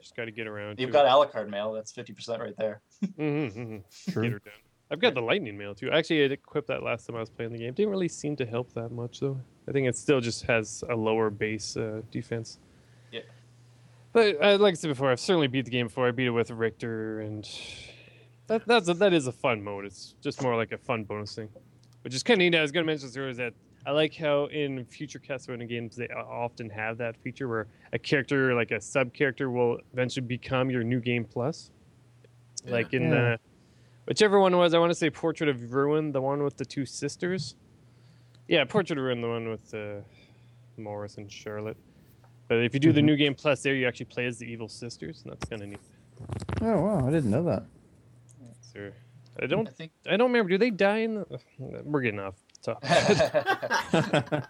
just 0.00 0.16
got 0.16 0.24
to 0.26 0.32
get 0.32 0.46
around. 0.46 0.78
You've 0.80 0.90
to 0.90 0.92
got 0.92 1.06
Alucard 1.06 1.48
mail. 1.48 1.72
That's 1.72 1.92
fifty 1.92 2.12
percent 2.12 2.40
right 2.40 2.54
there. 2.58 2.82
it. 3.02 3.16
Mhm, 3.16 3.54
mhm. 3.54 4.12
True. 4.12 4.22
Get 4.24 4.32
her 4.32 4.38
down. 4.40 4.54
I've 4.90 5.00
got 5.00 5.14
the 5.14 5.20
lightning 5.20 5.56
mail 5.56 5.74
too. 5.74 5.90
Actually, 5.90 6.22
I 6.22 6.26
equipped 6.26 6.68
that 6.68 6.82
last 6.82 7.06
time 7.06 7.16
I 7.16 7.20
was 7.20 7.30
playing 7.30 7.52
the 7.52 7.58
game. 7.58 7.72
Didn't 7.74 7.90
really 7.90 8.08
seem 8.08 8.36
to 8.36 8.46
help 8.46 8.72
that 8.74 8.90
much 8.90 9.20
though. 9.20 9.40
I 9.68 9.72
think 9.72 9.88
it 9.88 9.96
still 9.96 10.20
just 10.20 10.44
has 10.44 10.84
a 10.90 10.94
lower 10.94 11.30
base 11.30 11.76
uh, 11.76 12.02
defense. 12.10 12.58
Yeah. 13.10 13.20
But 14.12 14.36
uh, 14.42 14.58
like 14.58 14.72
I 14.72 14.74
said 14.74 14.88
before, 14.88 15.10
I've 15.10 15.18
certainly 15.20 15.48
beat 15.48 15.64
the 15.64 15.70
game 15.70 15.86
before. 15.86 16.06
I 16.06 16.10
beat 16.10 16.26
it 16.26 16.30
with 16.30 16.50
Richter, 16.50 17.20
and 17.20 17.48
that 18.46 18.66
that's 18.66 18.88
a, 18.88 18.94
that 18.94 19.12
is 19.14 19.26
a 19.26 19.32
fun 19.32 19.62
mode. 19.62 19.86
It's 19.86 20.14
just 20.22 20.42
more 20.42 20.54
like 20.56 20.72
a 20.72 20.78
fun 20.78 21.04
bonus 21.04 21.34
thing, 21.34 21.48
which 22.02 22.14
is 22.14 22.22
kind 22.22 22.40
of 22.40 22.44
neat. 22.44 22.54
I 22.56 22.62
was 22.62 22.70
going 22.70 22.84
to 22.84 22.86
mention 22.86 23.08
earlier 23.16 23.30
is 23.30 23.38
that 23.38 23.54
I 23.86 23.90
like 23.90 24.14
how 24.14 24.46
in 24.46 24.84
future 24.84 25.18
Castlevania 25.18 25.68
games 25.68 25.96
they 25.96 26.08
often 26.08 26.70
have 26.70 26.98
that 26.98 27.16
feature 27.16 27.48
where 27.48 27.66
a 27.92 27.98
character, 27.98 28.54
like 28.54 28.70
a 28.70 28.80
sub 28.80 29.12
character, 29.12 29.50
will 29.50 29.78
eventually 29.92 30.26
become 30.26 30.70
your 30.70 30.84
new 30.84 31.00
game 31.00 31.24
plus. 31.24 31.70
Like 32.66 32.92
in 32.94 33.10
Yeah. 33.10 33.32
uh, 33.32 33.36
whichever 34.06 34.38
one 34.40 34.56
was, 34.56 34.74
I 34.74 34.78
want 34.78 34.90
to 34.90 34.94
say 34.94 35.10
Portrait 35.10 35.48
of 35.48 35.72
Ruin, 35.72 36.12
the 36.12 36.20
one 36.20 36.42
with 36.42 36.56
the 36.56 36.64
two 36.64 36.86
sisters. 36.86 37.54
Yeah, 38.48 38.64
Portrait 38.64 38.98
of 38.98 39.04
Ruin, 39.04 39.20
the 39.20 39.28
one 39.28 39.48
with 39.48 39.72
uh, 39.74 40.00
Morris 40.76 41.16
and 41.16 41.30
Charlotte. 41.30 41.76
But 42.48 42.58
if 42.58 42.74
you 42.74 42.80
do 42.80 42.92
the 42.92 43.00
Mm-hmm. 43.00 43.06
new 43.06 43.16
game 43.16 43.34
plus, 43.34 43.62
there 43.62 43.74
you 43.74 43.86
actually 43.88 44.06
play 44.06 44.26
as 44.26 44.38
the 44.38 44.44
evil 44.46 44.68
sisters, 44.68 45.22
and 45.24 45.32
that's 45.32 45.48
kind 45.48 45.62
of 45.62 45.68
neat. 45.68 45.80
Oh 46.60 46.80
wow, 46.82 47.06
I 47.06 47.10
didn't 47.10 47.30
know 47.30 47.42
that. 47.44 47.64
Sir. 48.60 48.92
I 49.42 49.46
don't, 49.46 49.66
I 49.66 49.70
think 49.72 49.90
I 50.06 50.16
don't 50.16 50.30
remember. 50.30 50.50
Do 50.50 50.58
they 50.58 50.70
die 50.70 50.98
in? 50.98 51.14
The, 51.14 51.40
we're 51.84 52.02
getting 52.02 52.20
off 52.20 52.34
topic. 52.62 52.88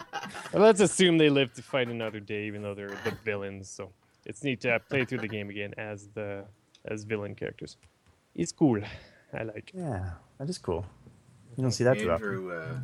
Let's 0.53 0.81
assume 0.81 1.17
they 1.19 1.31
live 1.31 1.53
to 1.55 1.63
fight 1.63 1.89
another 1.89 2.21
day, 2.21 2.47
even 2.47 2.63
though 2.63 2.75
they're 2.75 2.89
the 3.05 3.17
villains. 3.25 3.71
So 3.71 3.93
it's 4.27 4.43
neat 4.43 4.61
to 4.63 4.81
play 4.91 5.05
through 5.05 5.19
the 5.19 5.29
game 5.29 5.49
again 5.51 5.73
as 5.79 6.09
the 6.15 6.45
as 6.85 7.05
villain 7.05 7.35
characters. 7.35 7.77
It's 8.35 8.53
cool. 8.53 8.81
I 9.35 9.43
like. 9.43 9.73
Yeah, 9.75 10.11
that 10.39 10.49
is 10.49 10.59
cool. 10.59 10.87
You 11.57 11.63
don't 11.63 11.73
see 11.73 11.85
that 11.85 11.99
too 11.99 12.11
often. 12.11 12.27
Andrew, 12.27 12.53
uh, 12.53 12.79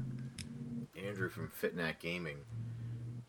Andrew 1.06 1.28
from 1.28 1.48
Fitnat 1.48 1.98
Gaming, 1.98 2.36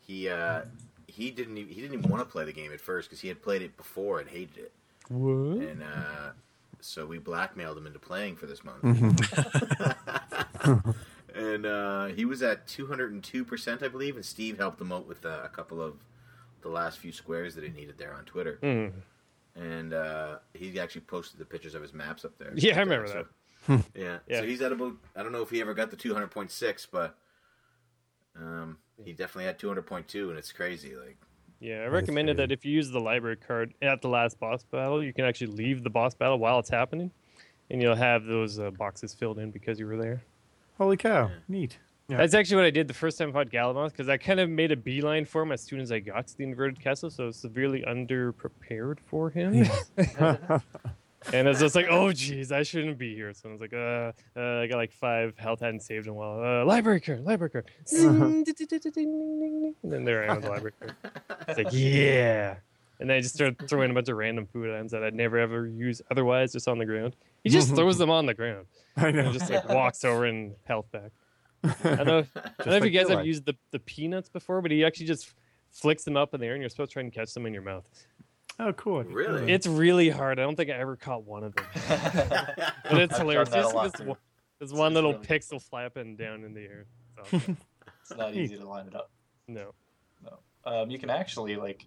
he 0.00 0.28
uh, 0.28 0.62
he 1.06 1.30
didn't 1.30 1.58
even, 1.58 1.72
he 1.72 1.80
didn't 1.80 1.98
even 1.98 2.10
want 2.10 2.26
to 2.26 2.30
play 2.30 2.44
the 2.44 2.52
game 2.52 2.72
at 2.72 2.80
first 2.80 3.08
because 3.08 3.20
he 3.20 3.28
had 3.28 3.42
played 3.42 3.62
it 3.62 3.76
before 3.76 4.20
and 4.20 4.28
hated 4.28 4.56
it, 4.58 4.72
What? 5.08 5.58
and 5.58 5.82
uh, 5.82 6.30
so 6.80 7.06
we 7.06 7.18
blackmailed 7.18 7.76
him 7.76 7.86
into 7.86 7.98
playing 7.98 8.36
for 8.36 8.46
this 8.46 8.62
month. 8.64 8.82
and 11.34 11.66
uh, 11.66 12.06
he 12.06 12.24
was 12.24 12.42
at 12.42 12.66
two 12.66 12.86
hundred 12.86 13.12
and 13.12 13.22
two 13.22 13.44
percent, 13.44 13.82
I 13.82 13.88
believe, 13.88 14.16
and 14.16 14.24
Steve 14.24 14.58
helped 14.58 14.80
him 14.80 14.92
out 14.92 15.06
with 15.06 15.24
uh, 15.24 15.40
a 15.44 15.48
couple 15.48 15.82
of 15.82 15.94
the 16.62 16.68
last 16.68 16.98
few 16.98 17.12
squares 17.12 17.54
that 17.56 17.64
he 17.64 17.70
needed 17.70 17.98
there 17.98 18.14
on 18.14 18.24
Twitter. 18.24 18.58
Mm. 18.62 18.92
And 19.54 19.92
uh, 19.92 20.38
he 20.54 20.78
actually 20.80 21.02
posted 21.02 21.38
the 21.38 21.44
pictures 21.44 21.74
of 21.74 21.82
his 21.82 21.92
maps 21.92 22.24
up 22.24 22.38
there. 22.38 22.52
Yeah, 22.54 22.76
I 22.76 22.80
remember 22.80 23.06
So- 23.08 23.14
that. 23.14 23.26
yeah. 23.94 24.18
Yeah. 24.26 24.40
So 24.40 24.46
he's 24.46 24.60
at 24.62 24.72
about 24.72 24.94
I 25.14 25.22
don't 25.22 25.30
know 25.32 25.42
if 25.42 25.50
he 25.50 25.60
ever 25.60 25.72
got 25.74 25.90
the 25.90 25.96
200.6, 25.96 26.86
but 26.90 27.16
um, 28.36 28.78
he 29.04 29.12
definitely 29.12 29.44
had 29.44 29.58
200.2, 29.58 30.30
and 30.30 30.38
it's 30.38 30.52
crazy. 30.52 30.96
Like, 30.96 31.16
Yeah, 31.60 31.82
I 31.82 31.86
recommended 31.86 32.36
that 32.38 32.50
if 32.50 32.64
you 32.64 32.72
use 32.72 32.90
the 32.90 32.98
library 33.00 33.36
card 33.36 33.74
at 33.82 34.00
the 34.02 34.08
last 34.08 34.40
boss 34.40 34.64
battle, 34.64 35.02
you 35.02 35.12
can 35.12 35.24
actually 35.24 35.52
leave 35.52 35.84
the 35.84 35.90
boss 35.90 36.14
battle 36.14 36.38
while 36.38 36.58
it's 36.58 36.70
happening, 36.70 37.10
and 37.70 37.80
you'll 37.82 37.94
have 37.94 38.24
those 38.24 38.58
uh, 38.58 38.70
boxes 38.72 39.14
filled 39.14 39.38
in 39.38 39.50
because 39.50 39.78
you 39.78 39.86
were 39.86 39.96
there. 39.96 40.22
Holy 40.78 40.96
cow, 40.96 41.30
neat. 41.46 41.78
Yeah. 42.08 42.16
That's 42.18 42.34
actually 42.34 42.56
what 42.56 42.64
I 42.66 42.70
did 42.70 42.88
the 42.88 42.94
first 42.94 43.16
time 43.16 43.30
I 43.30 43.32
fought 43.32 43.50
Galamoth 43.50 43.92
because 43.92 44.08
I 44.08 44.16
kind 44.16 44.40
of 44.40 44.50
made 44.50 44.72
a 44.72 44.76
beeline 44.76 45.24
for 45.24 45.42
him 45.42 45.52
as 45.52 45.62
soon 45.62 45.80
as 45.80 45.92
I 45.92 46.00
got 46.00 46.26
to 46.28 46.36
the 46.36 46.44
inverted 46.44 46.80
castle, 46.80 47.10
so 47.10 47.24
I 47.24 47.26
was 47.26 47.36
severely 47.36 47.82
underprepared 47.86 48.98
for 49.00 49.30
him. 49.30 49.64
and 51.32 51.48
it's 51.48 51.60
just 51.60 51.74
like, 51.74 51.86
oh, 51.88 52.06
jeez, 52.08 52.50
I 52.52 52.64
shouldn't 52.64 52.98
be 52.98 53.14
here. 53.14 53.32
So 53.32 53.48
I 53.48 53.52
was 53.52 53.60
like, 53.60 53.72
uh, 53.72 54.12
uh, 54.36 54.60
I 54.60 54.66
got 54.66 54.76
like 54.76 54.92
five 54.92 55.38
health, 55.38 55.60
hadn't 55.60 55.80
saved 55.80 56.06
in 56.06 56.10
a 56.10 56.14
while. 56.14 56.42
Uh, 56.42 56.64
library 56.64 57.00
card, 57.00 57.24
library 57.24 57.50
card. 57.50 57.66
Ding-ding-ding-ding-ding. 57.88 59.74
And 59.82 59.92
then 59.92 60.04
there 60.04 60.24
I 60.24 60.26
am 60.28 60.36
with 60.36 60.44
the 60.44 60.50
library 60.50 60.74
card. 60.78 60.94
It's 61.48 61.58
like, 61.58 61.68
yeah. 61.72 62.56
And 63.00 63.10
then 63.10 63.16
I 63.16 63.20
just 63.20 63.34
started 63.34 63.68
throwing 63.68 63.90
a 63.90 63.94
bunch 63.94 64.08
of 64.08 64.16
random 64.16 64.46
food 64.46 64.70
items 64.70 64.92
that 64.92 65.02
I'd 65.02 65.14
never 65.14 65.38
ever 65.38 65.66
use 65.66 66.00
otherwise, 66.10 66.52
just 66.52 66.68
on 66.68 66.78
the 66.78 66.86
ground. 66.86 67.16
He 67.42 67.50
just 67.50 67.68
throws 67.74 67.98
them 67.98 68.10
on 68.10 68.26
the 68.26 68.34
ground 68.34 68.66
I 68.96 69.10
know. 69.10 69.24
and 69.24 69.32
just 69.32 69.50
like 69.50 69.68
walks 69.68 70.04
over 70.04 70.24
and 70.24 70.54
health 70.64 70.86
back. 70.92 71.10
I 71.64 71.68
don't 71.94 72.06
know, 72.06 72.24
I 72.36 72.40
don't 72.58 72.66
know 72.66 72.76
if 72.76 72.84
you 72.84 72.90
guys 72.90 73.08
have 73.08 73.18
life. 73.18 73.26
used 73.26 73.44
the, 73.46 73.54
the 73.70 73.78
peanuts 73.78 74.28
before, 74.28 74.60
but 74.62 74.70
he 74.70 74.84
actually 74.84 75.06
just 75.06 75.32
flicks 75.70 76.04
them 76.04 76.16
up 76.16 76.34
in 76.34 76.40
the 76.40 76.46
air 76.46 76.54
and 76.54 76.60
you're 76.62 76.68
supposed 76.68 76.90
to 76.90 76.94
try 76.94 77.02
and 77.02 77.12
catch 77.12 77.32
them 77.34 77.46
in 77.46 77.52
your 77.54 77.62
mouth. 77.62 77.84
oh, 78.58 78.72
cool. 78.74 78.98
I 78.98 79.02
didn't 79.04 79.12
know 79.14 79.16
Really? 79.16 79.52
It's 79.52 79.66
really 79.66 80.10
hard. 80.10 80.38
I 80.38 80.42
don't 80.42 80.56
think 80.56 80.70
I 80.70 80.74
ever 80.74 80.96
caught 80.96 81.24
one 81.24 81.44
of 81.44 81.54
them. 81.54 81.64
But 82.90 83.00
it's 83.00 83.14
I've 83.14 83.20
hilarious. 83.20 83.48
done 83.48 83.62
There's 83.74 83.92
this, 83.92 84.00
one, 84.06 84.16
this 84.60 84.72
one 84.72 84.92
little 84.94 85.12
really- 85.14 85.24
pixel 85.26 85.62
flapping 85.62 86.16
down 86.16 86.44
in 86.44 86.52
the 86.52 86.60
air. 86.62 86.86
It's 87.18 87.32
awesome. 87.34 87.56
it's 88.02 88.16
not 88.16 88.34
easy 88.34 88.56
to 88.58 88.68
line 88.68 88.86
it 88.88 88.94
up. 88.94 89.10
no. 89.48 89.72
Um, 90.64 90.90
you 90.90 90.98
can 90.98 91.10
actually 91.10 91.56
like, 91.56 91.86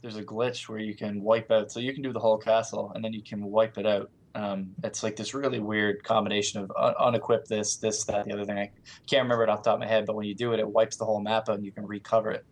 there's 0.00 0.16
a 0.16 0.22
glitch 0.22 0.66
where 0.68 0.78
you 0.78 0.94
can 0.94 1.20
wipe 1.20 1.50
out. 1.50 1.70
So 1.70 1.78
you 1.80 1.92
can 1.92 2.02
do 2.02 2.10
the 2.12 2.18
whole 2.20 2.38
castle 2.38 2.90
and 2.94 3.04
then 3.04 3.12
you 3.12 3.22
can 3.22 3.42
wipe 3.44 3.76
it 3.76 3.84
out. 3.86 4.10
Um, 4.38 4.70
it's 4.84 5.02
like 5.02 5.16
this 5.16 5.34
really 5.34 5.58
weird 5.58 6.04
combination 6.04 6.60
of 6.60 6.70
un- 6.78 6.94
unequip 7.14 7.46
this, 7.46 7.76
this, 7.76 8.04
that, 8.04 8.24
the 8.26 8.32
other 8.34 8.44
thing. 8.44 8.58
I 8.58 8.70
can't 9.10 9.24
remember 9.24 9.42
it 9.42 9.48
off 9.50 9.64
the 9.64 9.70
top 9.70 9.74
of 9.74 9.80
my 9.80 9.86
head, 9.88 10.06
but 10.06 10.14
when 10.14 10.26
you 10.26 10.34
do 10.34 10.52
it, 10.52 10.60
it 10.60 10.68
wipes 10.68 10.96
the 10.96 11.04
whole 11.04 11.20
map 11.20 11.48
out 11.48 11.56
and 11.56 11.64
you 11.64 11.72
can 11.72 11.84
recover 11.86 12.30
it. 12.30 12.44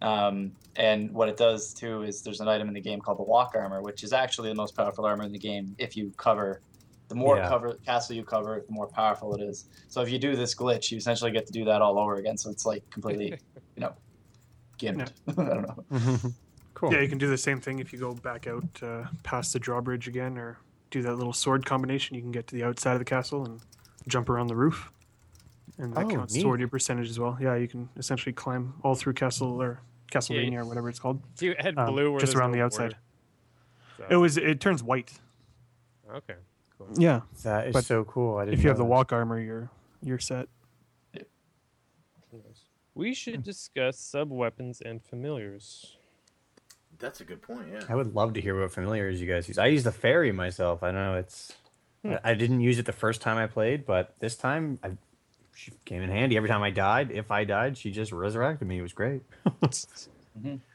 Um, 0.00 0.50
and 0.74 1.12
what 1.12 1.28
it 1.28 1.36
does 1.36 1.72
too 1.72 2.02
is 2.02 2.22
there's 2.22 2.40
an 2.40 2.48
item 2.48 2.66
in 2.66 2.74
the 2.74 2.80
game 2.80 3.00
called 3.00 3.18
the 3.18 3.22
walk 3.22 3.52
armor, 3.54 3.80
which 3.82 4.02
is 4.02 4.12
actually 4.12 4.48
the 4.48 4.56
most 4.56 4.74
powerful 4.76 5.04
armor 5.04 5.22
in 5.22 5.30
the 5.30 5.38
game. 5.38 5.76
If 5.78 5.96
you 5.96 6.12
cover, 6.16 6.60
the 7.06 7.14
more 7.14 7.36
Yeah. 7.36 7.48
cover 7.48 7.74
castle 7.86 8.16
you 8.16 8.24
cover, 8.24 8.64
the 8.66 8.72
more 8.72 8.88
powerful 8.88 9.32
it 9.36 9.40
is. 9.42 9.68
So 9.86 10.00
if 10.02 10.10
you 10.10 10.18
do 10.18 10.34
this 10.34 10.52
glitch, 10.56 10.90
you 10.90 10.96
essentially 10.96 11.30
get 11.30 11.46
to 11.46 11.52
do 11.52 11.64
that 11.66 11.80
all 11.80 11.96
over 12.00 12.16
again. 12.16 12.36
So 12.36 12.50
it's 12.50 12.66
like 12.66 12.82
completely, 12.90 13.26
you 13.76 13.80
know, 13.80 13.94
gimped. 14.80 15.12
I 15.28 15.32
don't 15.34 15.62
know. 15.62 16.30
cool. 16.74 16.92
Yeah, 16.92 17.00
you 17.00 17.08
can 17.08 17.18
do 17.18 17.28
the 17.28 17.38
same 17.38 17.60
thing 17.60 17.78
if 17.78 17.92
you 17.92 18.00
go 18.00 18.12
back 18.14 18.48
out 18.48 18.64
uh, 18.82 19.04
past 19.22 19.52
the 19.52 19.60
drawbridge 19.60 20.08
again, 20.08 20.36
or 20.36 20.58
do 20.92 21.02
that 21.02 21.16
little 21.16 21.32
sword 21.32 21.66
combination. 21.66 22.14
You 22.14 22.22
can 22.22 22.30
get 22.30 22.46
to 22.48 22.54
the 22.54 22.62
outside 22.62 22.92
of 22.92 22.98
the 23.00 23.04
castle 23.04 23.44
and 23.44 23.60
jump 24.06 24.28
around 24.28 24.46
the 24.46 24.54
roof, 24.56 24.92
and 25.78 25.92
that 25.94 26.04
Oh, 26.04 26.08
counts 26.10 26.34
neat. 26.34 26.42
toward 26.42 26.60
your 26.60 26.68
percentage 26.68 27.08
as 27.10 27.18
well. 27.18 27.36
Yeah, 27.40 27.56
you 27.56 27.66
can 27.66 27.88
essentially 27.96 28.32
climb 28.32 28.74
all 28.84 28.94
through 28.94 29.14
Castle 29.14 29.60
or 29.60 29.80
Castlevania 30.12 30.58
or 30.58 30.66
whatever 30.66 30.88
it's 30.88 30.98
called. 31.00 31.20
Do 31.36 31.46
you 31.46 31.54
add 31.58 31.76
Um, 31.78 31.92
blue 31.92 32.12
where 32.12 32.20
just 32.20 32.34
around 32.36 32.50
no 32.52 32.58
the 32.58 32.62
outside. 32.64 32.96
border? 33.98 34.12
It 34.12 34.16
was 34.16 34.36
it 34.36 34.60
turns 34.60 34.82
white. 34.82 35.18
Okay. 36.12 36.34
Cool. 36.78 36.88
Yeah, 36.98 37.20
That 37.42 37.68
is 37.68 37.72
But 37.72 37.84
so 37.84 38.04
cool. 38.04 38.36
I 38.36 38.44
didn't 38.44 38.58
if 38.58 38.62
you 38.64 38.68
have 38.68 38.76
the 38.78 38.84
walk 38.84 39.12
armor, 39.12 39.40
you're 39.40 39.70
you're 40.02 40.18
set. 40.18 40.48
We 42.94 43.14
should 43.14 43.42
discuss 43.42 43.98
sub 43.98 44.30
weapons 44.30 44.82
and 44.84 45.02
familiars. 45.02 45.96
That's 47.02 47.20
a 47.20 47.24
good 47.24 47.42
point. 47.42 47.66
Yeah. 47.70 47.80
I 47.88 47.94
would 47.94 48.14
love 48.14 48.32
to 48.34 48.40
hear 48.40 48.58
what 48.58 48.72
familiars 48.72 49.20
you 49.20 49.26
guys 49.26 49.46
use. 49.48 49.58
I 49.58 49.66
use 49.66 49.84
the 49.84 49.92
fairy 49.92 50.32
myself. 50.32 50.82
I 50.82 50.90
know 50.92 51.16
it's. 51.16 51.52
Hmm. 52.02 52.12
I- 52.12 52.30
I 52.30 52.34
didn't 52.34 52.60
use 52.62 52.78
it 52.78 52.86
the 52.86 52.92
first 52.92 53.20
time 53.20 53.36
I 53.36 53.46
played, 53.46 53.84
but 53.84 54.14
this 54.20 54.36
time 54.36 54.78
I, 54.82 54.92
she 55.54 55.72
came 55.84 56.00
in 56.02 56.08
handy. 56.08 56.36
Every 56.38 56.48
time 56.48 56.62
I 56.62 56.70
died, 56.70 57.10
if 57.10 57.30
I 57.30 57.44
died, 57.44 57.76
she 57.76 57.90
just 57.90 58.10
resurrected 58.12 58.66
me. 58.66 58.78
It 58.78 58.82
was 58.82 58.92
great. 58.94 59.22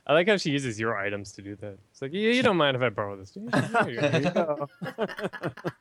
I 0.06 0.14
like 0.14 0.28
how 0.28 0.38
she 0.38 0.52
uses 0.52 0.80
your 0.80 0.96
items 0.98 1.32
to 1.34 1.42
do 1.42 1.56
that. 1.56 1.80
It's 1.92 2.02
like, 2.02 2.12
yeah, 2.14 2.30
you 2.30 2.44
don't 2.44 2.58
mind 2.58 2.76
if 2.78 2.84
I 2.84 2.90
borrow 2.90 3.18
this, 3.18 3.32
do 3.32 3.40
you? 3.42 3.50
Here 3.50 3.90
you 3.90 4.00
go, 4.02 4.10
here 4.10 4.22
you 4.22 4.30
go. 4.30 4.68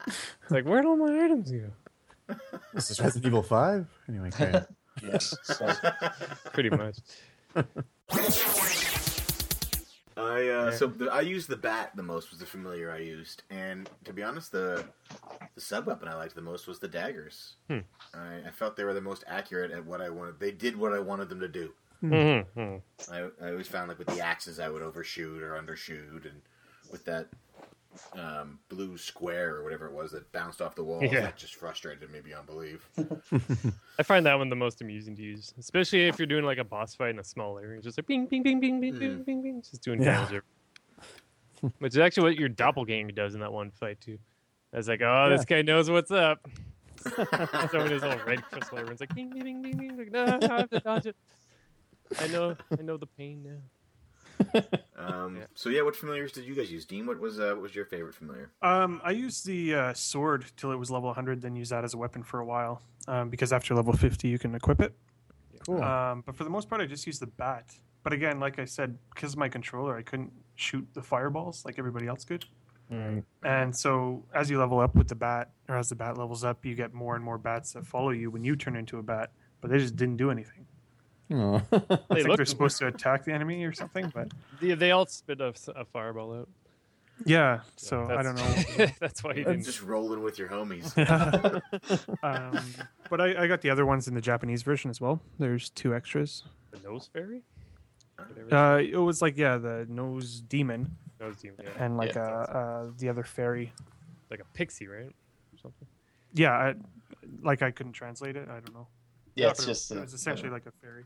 it's 0.07 0.51
like, 0.51 0.65
where'd 0.65 0.87
all 0.87 0.97
my 0.97 1.25
items 1.25 1.51
go? 1.51 1.71
this 2.73 2.91
is 2.91 2.99
Resident 2.99 3.27
Evil 3.27 3.43
Five. 3.43 3.87
Anyway, 4.09 4.29
okay. 4.29 4.63
Yes. 5.03 5.37
So, 5.43 5.71
Pretty 6.55 6.71
much. 6.71 6.97
I 10.17 10.49
uh, 10.49 10.71
so 10.71 10.87
the, 10.87 11.11
I 11.11 11.21
used 11.21 11.49
the 11.49 11.57
bat 11.57 11.93
the 11.95 12.03
most 12.03 12.31
was 12.31 12.41
the 12.41 12.47
familiar 12.47 12.91
I 12.91 12.99
used, 12.99 13.43
and 13.51 13.89
to 14.05 14.15
be 14.15 14.23
honest, 14.23 14.51
the 14.51 14.85
the 15.55 15.61
sub 15.61 15.87
weapon 15.87 16.09
I 16.09 16.15
liked 16.15 16.35
the 16.35 16.41
most 16.41 16.67
was 16.67 16.79
the 16.79 16.89
daggers. 16.89 17.57
Hmm. 17.69 17.81
I, 18.15 18.39
I 18.47 18.51
felt 18.51 18.77
they 18.77 18.85
were 18.85 18.95
the 18.95 19.01
most 19.01 19.25
accurate 19.27 19.73
at 19.73 19.85
what 19.85 20.01
I 20.01 20.09
wanted. 20.09 20.41
They 20.41 20.53
did 20.53 20.77
what 20.77 20.95
I 20.95 21.01
wanted 21.01 21.29
them 21.29 21.41
to 21.41 21.49
do. 21.49 21.73
Mm-hmm. 22.03 22.61
hmm 22.61 22.77
I, 23.13 23.29
I 23.43 23.51
always 23.51 23.69
found 23.69 23.89
like 23.89 23.99
with 23.99 24.09
the 24.09 24.21
axes 24.21 24.59
I 24.59 24.69
would 24.69 24.83
overshoot 24.83 25.43
or 25.43 25.53
undershoot, 25.53 26.25
and 26.25 26.41
with 26.91 27.05
that 27.05 27.29
um, 28.15 28.59
blue 28.69 28.97
square 28.97 29.57
or 29.57 29.65
whatever 29.65 29.87
it 29.87 29.93
was 29.93 30.13
that 30.13 30.31
bounced 30.33 30.61
off 30.61 30.75
the 30.75 30.85
wall. 30.85 31.03
Yeah. 31.03 31.23
That 31.23 31.37
just 31.37 31.55
frustrated 31.55 32.11
me 32.11 32.21
beyond 32.21 32.47
belief. 32.47 32.89
I 33.99 34.03
find 34.03 34.25
that 34.27 34.37
one 34.39 34.49
the 34.49 34.57
most 34.57 34.81
amusing 34.81 35.17
to 35.17 35.23
use, 35.23 35.55
especially 35.59 36.07
if 36.09 36.19
you're 36.19 36.27
doing 36.27 36.45
like 36.45 36.59
a 36.59 36.65
boss 36.65 36.95
fight 36.95 37.11
in 37.11 37.19
a 37.19 37.25
small 37.25 37.59
area. 37.59 37.81
Just 37.81 37.99
like 37.99 38.07
bing, 38.07 38.27
bing, 38.27 38.43
bing, 38.43 38.61
bing, 38.61 38.81
bing, 38.81 38.95
mm. 38.95 38.99
bing, 38.99 39.23
bing, 39.23 39.43
bing. 39.43 39.63
Just 39.63 39.83
doing 39.83 40.01
damage. 40.01 40.43
Which 41.79 41.95
is 41.95 41.99
actually 41.99 42.31
what 42.31 42.39
your 42.39 42.51
doppelganger 42.51 43.13
does 43.13 43.35
in 43.35 43.41
that 43.41 43.53
one 43.53 43.71
fight, 43.71 44.01
too. 44.01 44.19
I 44.73 44.77
was 44.77 44.89
like, 44.89 45.01
oh, 45.01 45.25
yeah. 45.25 45.37
this 45.37 45.45
guy 45.47 45.63
knows 45.63 45.91
what's 45.91 46.11
up. 46.11 46.47
So 46.99 47.25
Someone 47.71 47.91
his 47.91 48.03
little 48.03 48.19
red 48.27 48.43
crystal. 48.43 48.79
Everyone's 48.79 49.01
like, 49.01 49.15
bing, 49.15 49.31
bing, 49.31 49.43
bing, 49.43 49.63
bing, 49.63 49.77
bing. 49.77 49.97
Like, 49.97 50.11
no, 50.11 50.25
I 50.25 50.59
have 50.59 50.71
to 50.71 50.81
dodge 50.81 51.07
it. 51.07 51.17
I 52.21 52.27
know, 52.29 52.57
I 52.79 52.83
know 52.83 52.97
the 52.97 53.07
pain 53.07 53.43
now. 53.43 53.57
Um, 54.99 55.37
Yeah. 55.37 55.45
So 55.55 55.69
yeah, 55.69 55.83
what 55.83 55.95
familiars 55.95 56.33
did 56.33 56.45
you 56.45 56.55
guys 56.55 56.71
use? 56.71 56.85
Dean, 56.85 57.07
what 57.07 57.21
was 57.21 57.39
uh, 57.39 57.51
what 57.51 57.63
was 57.63 57.75
your 57.75 57.85
favorite 57.85 58.15
familiar? 58.15 58.51
Um, 58.63 59.01
I 59.05 59.11
used 59.13 59.47
the 59.47 59.75
uh, 59.75 59.95
sword 59.95 60.47
till 60.57 60.73
it 60.73 60.77
was 60.77 60.91
level 60.91 61.07
100, 61.09 61.43
then 61.43 61.55
used 61.55 61.71
that 61.71 61.85
as 61.85 61.95
a 61.95 61.99
weapon 61.99 62.23
for 62.23 62.41
a 62.41 62.45
while. 62.47 62.83
Um, 63.07 63.29
because 63.31 63.53
after 63.53 63.75
level 63.75 63.93
50, 63.93 64.27
you 64.29 64.39
can 64.39 64.55
equip 64.55 64.81
it. 64.81 64.97
Cool. 65.65 65.83
Um, 65.83 66.23
but 66.27 66.35
for 66.37 66.45
the 66.45 66.51
most 66.51 66.69
part, 66.69 66.81
I 66.81 66.87
just 66.87 67.07
used 67.07 67.21
the 67.21 67.27
bat. 67.27 67.73
but 68.03 68.13
again, 68.13 68.41
like 68.41 68.59
I 68.59 68.65
said, 68.65 68.99
because 69.15 69.33
of 69.33 69.39
my 69.39 69.49
controller, 69.49 69.97
I 69.97 70.03
couldn't 70.03 70.33
shoot 70.55 70.87
the 70.95 71.03
fireballs 71.03 71.65
like 71.65 71.79
everybody 71.79 72.07
else 72.07 72.25
could. 72.25 72.45
Right. 72.91 73.23
And 73.43 73.77
so, 73.77 74.25
as 74.33 74.49
you 74.49 74.59
level 74.59 74.79
up 74.79 74.95
with 74.95 75.09
the 75.09 75.17
bat, 75.17 75.51
or 75.69 75.77
as 75.77 75.89
the 75.89 75.97
bat 75.97 76.17
levels 76.17 76.45
up, 76.45 76.65
you 76.65 76.75
get 76.77 76.95
more 76.95 77.17
and 77.17 77.25
more 77.25 77.37
bats 77.39 77.73
that 77.73 77.85
follow 77.87 78.11
you 78.11 78.31
when 78.31 78.45
you 78.45 78.55
turn 78.57 78.77
into 78.77 78.99
a 78.99 79.03
bat. 79.03 79.31
But 79.61 79.71
they 79.71 79.79
just 79.79 79.97
didn't 79.97 80.19
do 80.19 80.31
anything. 80.31 80.67
Oh. 81.33 81.61
I 81.73 82.15
They 82.15 82.23
think 82.23 82.37
they're 82.37 82.45
supposed 82.47 82.79
to 82.79 82.87
attack 82.87 83.25
the 83.25 83.33
enemy 83.33 83.65
or 83.65 83.73
something. 83.73 84.11
But 84.15 84.33
They, 84.61 84.75
they 84.75 84.91
all 84.93 85.07
spit 85.07 85.41
a, 85.41 85.53
a 85.75 85.85
fireball 85.85 86.33
out. 86.35 86.49
yeah, 87.25 87.61
so 87.77 88.05
I 88.11 88.23
don't 88.23 88.37
know. 88.37 88.87
that's 89.01 89.25
why 89.25 89.33
you 89.33 89.37
You're 89.43 89.53
didn't. 89.53 89.65
just 89.65 89.83
rolling 89.83 90.23
with 90.23 90.39
your 90.39 90.49
homies. 90.49 90.93
um, 92.23 92.61
but 93.11 93.21
I, 93.21 93.45
I 93.45 93.47
got 93.47 93.61
the 93.63 93.71
other 93.71 93.87
ones 93.87 94.07
in 94.09 94.15
the 94.15 94.21
Japanese 94.21 94.63
version 94.63 94.91
as 94.91 95.01
well. 95.01 95.21
There's 95.39 95.71
two 95.71 95.95
extras. 95.95 96.45
The 96.73 96.79
nose 96.89 97.09
fairy? 97.13 97.43
Uh, 98.51 98.81
it 98.83 98.97
was 98.97 99.21
like 99.23 99.37
yeah, 99.37 99.57
the 99.59 99.87
nose 99.89 100.41
demon 100.41 100.97
Nose 101.21 101.37
demon, 101.37 101.57
yeah. 101.65 101.85
and 101.85 101.97
like 101.97 102.15
Yeah. 102.15 102.23
uh, 102.23 102.29
uh, 102.87 102.91
the 102.99 103.09
other 103.09 103.23
fairy. 103.25 103.73
Like 104.31 104.41
a 104.41 104.45
pixie, 104.55 104.87
right? 104.87 105.07
Or 105.09 105.59
something. 105.63 105.87
Yeah, 106.35 106.53
I, 106.53 106.75
like 107.43 107.63
I 107.63 107.71
couldn't 107.71 107.93
translate 107.93 108.37
it. 108.37 108.49
I 108.49 108.55
don't 108.61 108.75
know. 108.75 108.87
Yeah, 109.35 109.51
it's 109.51 109.63
it- 109.63 109.67
just 109.67 109.91
it 109.91 109.99
a- 109.99 110.01
was 110.03 110.13
essentially 110.15 110.51
like 110.51 110.67
a 110.67 110.73
fairy. 110.83 111.05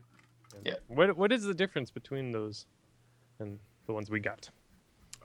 What 0.87 1.17
What 1.17 1.31
is 1.31 1.43
the 1.43 1.53
difference 1.53 1.91
between 1.91 2.31
those 2.31 2.65
and 3.39 3.59
the 3.87 3.93
ones 3.93 4.09
we 4.09 4.19
got? 4.19 4.49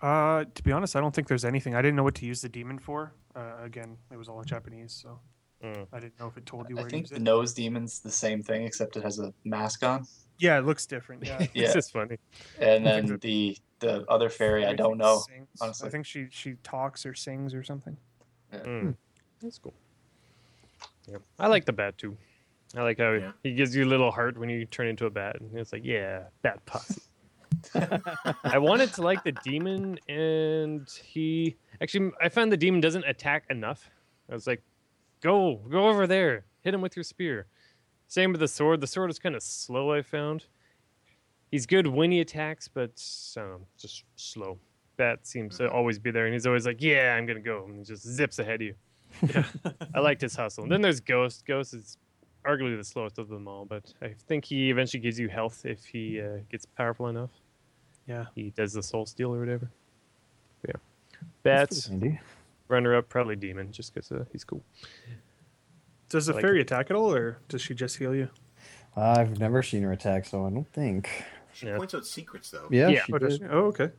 Uh, 0.03 0.45
to 0.55 0.63
be 0.63 0.73
honest, 0.73 0.95
I 0.97 1.01
don't 1.01 1.15
think 1.15 1.27
there's 1.29 1.45
anything. 1.45 1.75
I 1.75 1.81
didn't 1.83 1.97
know 1.97 2.03
what 2.05 2.15
to 2.17 2.27
use 2.27 2.43
the 2.43 2.49
demon 2.51 2.79
for. 2.79 3.13
Uh, 3.35 3.53
again, 3.63 3.97
it 4.13 4.17
was 4.17 4.29
all 4.29 4.41
in 4.41 4.47
Japanese, 4.47 4.93
so 4.93 5.19
Mm. 5.65 5.87
I 5.91 6.01
didn't 6.01 6.21
know 6.21 6.27
if 6.27 6.37
it 6.37 6.45
told 6.45 6.69
you 6.69 6.77
I 6.77 6.81
where 6.83 6.89
to 6.89 6.95
think 6.95 7.05
use 7.05 7.11
the 7.11 7.17
it. 7.17 7.23
nose 7.23 7.55
demon's 7.55 8.01
the 8.01 8.11
same 8.11 8.43
thing, 8.43 8.65
except 8.65 8.95
it 8.99 9.03
has 9.03 9.19
a 9.19 9.33
mask 9.45 9.83
on. 9.83 10.07
Yeah, 10.39 10.59
it 10.59 10.67
looks 10.67 10.85
different. 10.85 11.25
Yeah. 11.25 11.47
It's 11.55 11.73
just 11.73 11.93
funny. 11.95 12.19
and 12.61 12.85
then 12.85 13.19
the 13.23 13.57
the 13.79 14.05
other 14.11 14.29
fairy, 14.29 14.67
I 14.67 14.75
don't 14.75 14.99
know. 14.99 15.21
sings. 15.27 15.49
honestly. 15.63 15.89
I 15.89 15.91
think 15.91 16.05
she 16.05 16.27
she 16.31 16.57
talks 16.63 17.07
or 17.07 17.15
sings 17.15 17.55
or 17.55 17.63
something. 17.63 17.97
Mm. 18.53 18.97
That's 19.41 19.59
cool. 19.59 19.73
Yeah. 21.09 21.19
I 21.39 21.47
like 21.47 21.65
the 21.65 21.73
bat 21.73 21.97
too. 21.97 22.19
I 22.75 22.83
like 22.83 22.99
how 22.99 23.13
Yeah. 23.13 23.33
he 23.43 23.55
gives 23.55 23.75
you 23.77 23.85
a 23.85 23.87
little 23.87 24.11
heart 24.11 24.37
when 24.39 24.49
you 24.49 24.65
turn 24.65 24.87
into 24.89 25.07
a 25.07 25.11
bat, 25.11 25.41
and 25.41 25.57
it's 25.57 25.73
like, 25.73 25.85
yeah, 25.85 26.25
bat 26.43 26.65
posse. 26.67 27.01
I 28.45 28.59
wanted 28.59 28.93
to 28.95 29.03
like 29.03 29.25
the 29.25 29.33
demon, 29.33 29.99
and 30.09 30.89
he 31.05 31.57
actually, 31.81 32.11
I 32.21 32.29
found 32.29 32.53
the 32.53 32.57
demon 32.57 32.81
doesn't 32.81 33.05
attack 33.05 33.45
enough. 33.51 33.91
I 34.31 34.35
was 34.35 34.47
like, 34.47 34.63
go, 35.21 35.61
go 35.71 35.89
over 35.89 36.07
there, 36.07 36.45
hit 36.63 36.75
him 36.75 36.81
with 36.81 36.97
your 36.97 37.03
spear. 37.05 37.47
Same 38.09 38.33
with 38.33 38.41
the 38.41 38.49
sword. 38.49 38.81
The 38.81 38.87
sword 38.87 39.11
is 39.11 39.19
kind 39.19 39.35
of 39.35 39.43
slow. 39.43 39.93
I 39.93 40.03
found. 40.03 40.47
He's 41.51 41.67
good 41.67 41.87
when 41.87 42.11
he 42.13 42.21
attacks, 42.21 42.69
but 42.69 43.03
um, 43.37 43.63
just 43.79 44.05
slow. 44.17 44.59
Bat 44.97 45.27
seems 45.27 45.59
to 45.59 45.69
always 45.71 45.99
be 45.99 46.11
there, 46.11 46.25
and 46.27 46.33
he's 46.33 46.47
always 46.47 46.67
like, 46.67 46.81
"Yeah, 46.81 47.15
I'm 47.17 47.27
gonna 47.27 47.41
go," 47.41 47.65
and 47.67 47.77
he 47.79 47.85
just 47.85 48.03
zips 48.07 48.39
ahead 48.39 48.63
of 48.63 48.67
you. 48.69 48.75
I 49.95 50.01
liked 50.01 50.21
his 50.23 50.35
hustle. 50.37 50.65
And 50.65 50.73
then 50.73 50.83
there's 50.83 51.01
Ghost. 51.01 51.45
Ghost 51.47 51.75
is 51.75 51.99
arguably 52.47 52.77
the 52.77 52.85
slowest 52.85 53.19
of 53.19 53.29
them 53.29 53.49
all, 53.49 53.65
but 53.65 53.93
I 54.03 54.15
think 54.29 54.45
he 54.45 54.71
eventually 54.71 55.01
gives 55.01 55.19
you 55.19 55.29
health 55.29 55.65
if 55.65 55.85
he 55.85 56.21
uh, 56.21 56.39
gets 56.51 56.65
powerful 56.67 57.09
enough. 57.09 57.31
Yeah. 58.07 58.27
He 58.35 58.51
does 58.51 58.73
the 58.73 58.83
soul 58.83 59.05
steal 59.07 59.35
or 59.35 59.41
whatever. 59.41 59.71
Yeah. 60.67 60.75
That's 61.43 61.89
Bats, 61.89 62.19
runner 62.69 62.95
up, 62.97 63.09
probably 63.09 63.37
demon, 63.37 63.73
just 63.73 63.93
because 63.95 64.13
uh, 64.13 64.25
he's 64.33 64.45
cool. 64.45 64.63
Does 66.09 66.27
the 66.27 66.35
Like 66.35 66.43
fairy 66.43 66.61
attack 66.61 66.91
at 66.91 66.97
all, 66.97 67.13
or 67.13 67.39
does 67.49 67.63
she 67.63 67.75
just 67.75 67.97
heal 67.97 68.15
you? 68.15 68.29
I've 68.97 69.39
never 69.39 69.63
seen 69.63 69.83
her 69.83 69.93
attack, 69.93 70.25
so 70.27 70.47
I 70.47 70.51
don't 70.51 70.71
think. 70.73 71.09
She 71.53 71.67
Yeah. 71.67 71.77
points 71.79 71.95
out 71.95 72.07
secrets, 72.07 72.51
though. 72.51 72.69
Yeah, 72.71 72.89
Yeah. 72.89 73.03
she 73.05 73.13
Oh, 73.13 73.19
does 73.19 73.37
she? 73.39 73.45
Oh, 73.45 73.65
okay. 73.67 73.91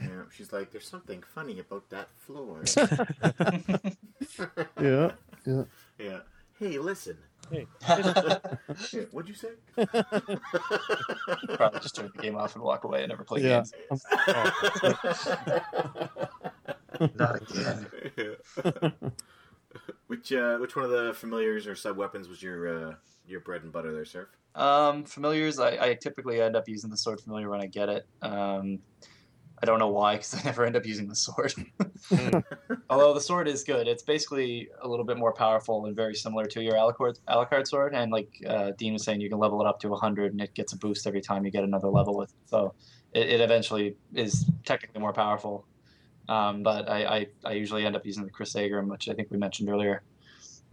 Yeah, 0.00 0.22
she's 0.32 0.50
like, 0.52 0.70
"There's 0.70 0.88
something 0.88 1.22
funny 1.22 1.58
about 1.60 1.90
that 1.90 2.08
floor." 2.16 2.62
Yeah. 4.80 5.12
yeah. 5.46 5.64
yeah. 5.98 6.18
Hey, 6.58 6.78
listen. 6.78 7.18
Hey. 7.50 7.66
What'd 9.10 9.28
you 9.28 9.34
say? 9.34 9.48
Probably 11.56 11.80
just 11.80 11.96
turn 11.96 12.10
the 12.14 12.20
game 12.22 12.36
off 12.36 12.54
and 12.54 12.62
walk 12.62 12.84
away 12.84 13.00
and 13.02 13.08
never 13.08 13.24
play 13.24 13.42
Yeah. 13.42 13.62
games. 13.88 14.04
Not 17.14 17.42
again. 17.42 17.86
which 20.06 20.32
uh, 20.32 20.58
which 20.58 20.76
one 20.76 20.84
of 20.84 20.90
the 20.90 21.12
familiars 21.14 21.66
or 21.66 21.74
sub 21.74 21.96
weapons 21.96 22.28
was 22.28 22.42
your 22.42 22.90
uh, 22.90 22.94
your 23.26 23.40
bread 23.40 23.62
and 23.62 23.72
butter 23.72 23.92
there, 23.92 24.04
Surf? 24.04 24.28
Um, 24.54 25.04
familiars, 25.04 25.58
I, 25.58 25.70
I 25.70 25.94
typically 25.94 26.40
end 26.40 26.56
up 26.56 26.68
using 26.68 26.90
the 26.90 26.96
sword 26.96 27.20
familiar 27.20 27.48
when 27.48 27.60
I 27.60 27.66
get 27.66 27.88
it. 27.88 28.04
Um, 28.22 28.80
I 29.62 29.66
don't 29.66 29.78
know 29.78 29.88
why, 29.88 30.14
because 30.14 30.34
I 30.34 30.42
never 30.44 30.64
end 30.64 30.76
up 30.76 30.86
using 30.86 31.08
the 31.08 31.14
sword. 31.14 31.54
Although 32.90 33.14
the 33.14 33.20
sword 33.20 33.46
is 33.46 33.62
good, 33.62 33.86
it's 33.86 34.02
basically 34.02 34.68
a 34.80 34.88
little 34.88 35.04
bit 35.04 35.18
more 35.18 35.32
powerful 35.32 35.86
and 35.86 35.94
very 35.94 36.14
similar 36.14 36.46
to 36.46 36.62
your 36.62 36.74
Alucard, 36.74 37.18
Alucard 37.28 37.66
sword. 37.66 37.94
And 37.94 38.10
like 38.10 38.28
uh, 38.46 38.72
Dean 38.78 38.94
was 38.94 39.04
saying, 39.04 39.20
you 39.20 39.28
can 39.28 39.38
level 39.38 39.60
it 39.60 39.66
up 39.66 39.78
to 39.80 39.88
100 39.88 40.32
and 40.32 40.40
it 40.40 40.54
gets 40.54 40.72
a 40.72 40.78
boost 40.78 41.06
every 41.06 41.20
time 41.20 41.44
you 41.44 41.50
get 41.50 41.64
another 41.64 41.88
level 41.88 42.16
with 42.16 42.30
it. 42.30 42.36
So 42.46 42.74
it, 43.12 43.28
it 43.28 43.40
eventually 43.40 43.96
is 44.14 44.50
technically 44.64 45.00
more 45.00 45.12
powerful. 45.12 45.66
Um, 46.28 46.62
but 46.62 46.88
I, 46.88 47.04
I, 47.04 47.26
I 47.44 47.52
usually 47.52 47.84
end 47.84 47.96
up 47.96 48.06
using 48.06 48.24
the 48.24 48.30
Crissaegrim, 48.30 48.88
which 48.88 49.08
I 49.08 49.14
think 49.14 49.30
we 49.30 49.36
mentioned 49.36 49.68
earlier. 49.68 50.02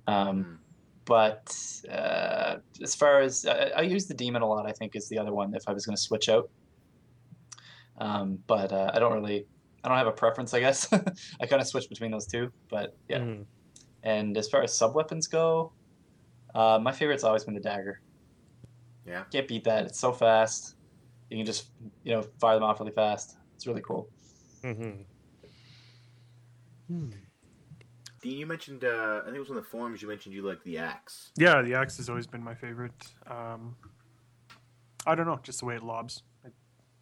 Um, 0.06 0.60
but 1.04 1.56
uh, 1.90 2.58
as 2.82 2.94
far 2.94 3.22
as 3.22 3.46
I, 3.46 3.72
I 3.76 3.82
use 3.82 4.06
the 4.06 4.14
demon 4.14 4.42
a 4.42 4.48
lot, 4.48 4.66
I 4.66 4.72
think 4.72 4.96
is 4.96 5.10
the 5.10 5.18
other 5.18 5.34
one 5.34 5.56
if 5.56 5.64
I 5.68 5.74
was 5.74 5.86
going 5.86 5.96
to 5.96 6.02
switch 6.02 6.30
out. 6.30 6.50
Um, 7.98 8.40
but 8.48 8.72
uh, 8.72 8.92
I 8.94 9.00
don't 9.00 9.14
really, 9.14 9.46
I 9.84 9.90
don't 9.90 9.98
have 9.98 10.08
a 10.08 10.12
preference, 10.12 10.54
I 10.54 10.60
guess. 10.60 10.92
I 11.42 11.46
kind 11.46 11.62
of 11.62 11.68
switch 11.68 11.90
between 11.90 12.12
those 12.12 12.28
two, 12.28 12.52
but 12.70 12.96
yeah. 13.10 13.20
Mhm. 13.20 13.46
And 14.04 14.38
as 14.38 14.48
far 14.48 14.62
as 14.64 14.78
sub 14.78 14.96
weapons 14.96 15.28
go, 15.28 15.74
uh, 16.56 16.80
my 16.82 16.92
favorite's 16.92 17.24
always 17.24 17.44
been 17.44 17.56
the 17.56 17.60
dagger. 17.60 18.02
Yeah. 19.06 19.24
Can't 19.32 19.48
beat 19.48 19.64
that. 19.66 19.86
It's 19.86 20.00
so 20.00 20.12
fast. 20.12 20.76
You 21.30 21.38
can 21.38 21.46
just 21.46 21.72
you 22.04 22.14
know 22.14 22.24
fire 22.40 22.56
them 22.56 22.64
off 22.64 22.80
really 22.80 22.92
fast. 22.92 23.38
It's 23.56 23.66
really 23.68 23.82
cool. 23.82 24.10
Mm-hmm. 24.64 25.02
Dean, 28.22 28.38
you 28.38 28.46
mentioned 28.46 28.84
uh, 28.84 29.20
I 29.22 29.26
think 29.26 29.36
it 29.38 29.40
was 29.40 29.50
on 29.50 29.56
the 29.56 29.64
forums. 29.64 30.02
You 30.02 30.08
mentioned 30.08 30.34
you 30.36 30.42
like 30.42 30.64
the 30.64 30.78
axe. 30.78 31.32
Yeah, 31.38 31.62
the 31.62 31.74
axe 31.76 31.98
has 31.98 32.10
always 32.10 32.28
been 32.28 32.44
my 32.44 32.56
favorite. 32.56 33.08
Um, 33.28 33.76
I 35.06 35.16
don't 35.16 35.26
know, 35.26 35.40
just 35.44 35.60
the 35.60 35.66
way 35.66 35.76
it 35.76 35.84
lobs. 35.84 36.24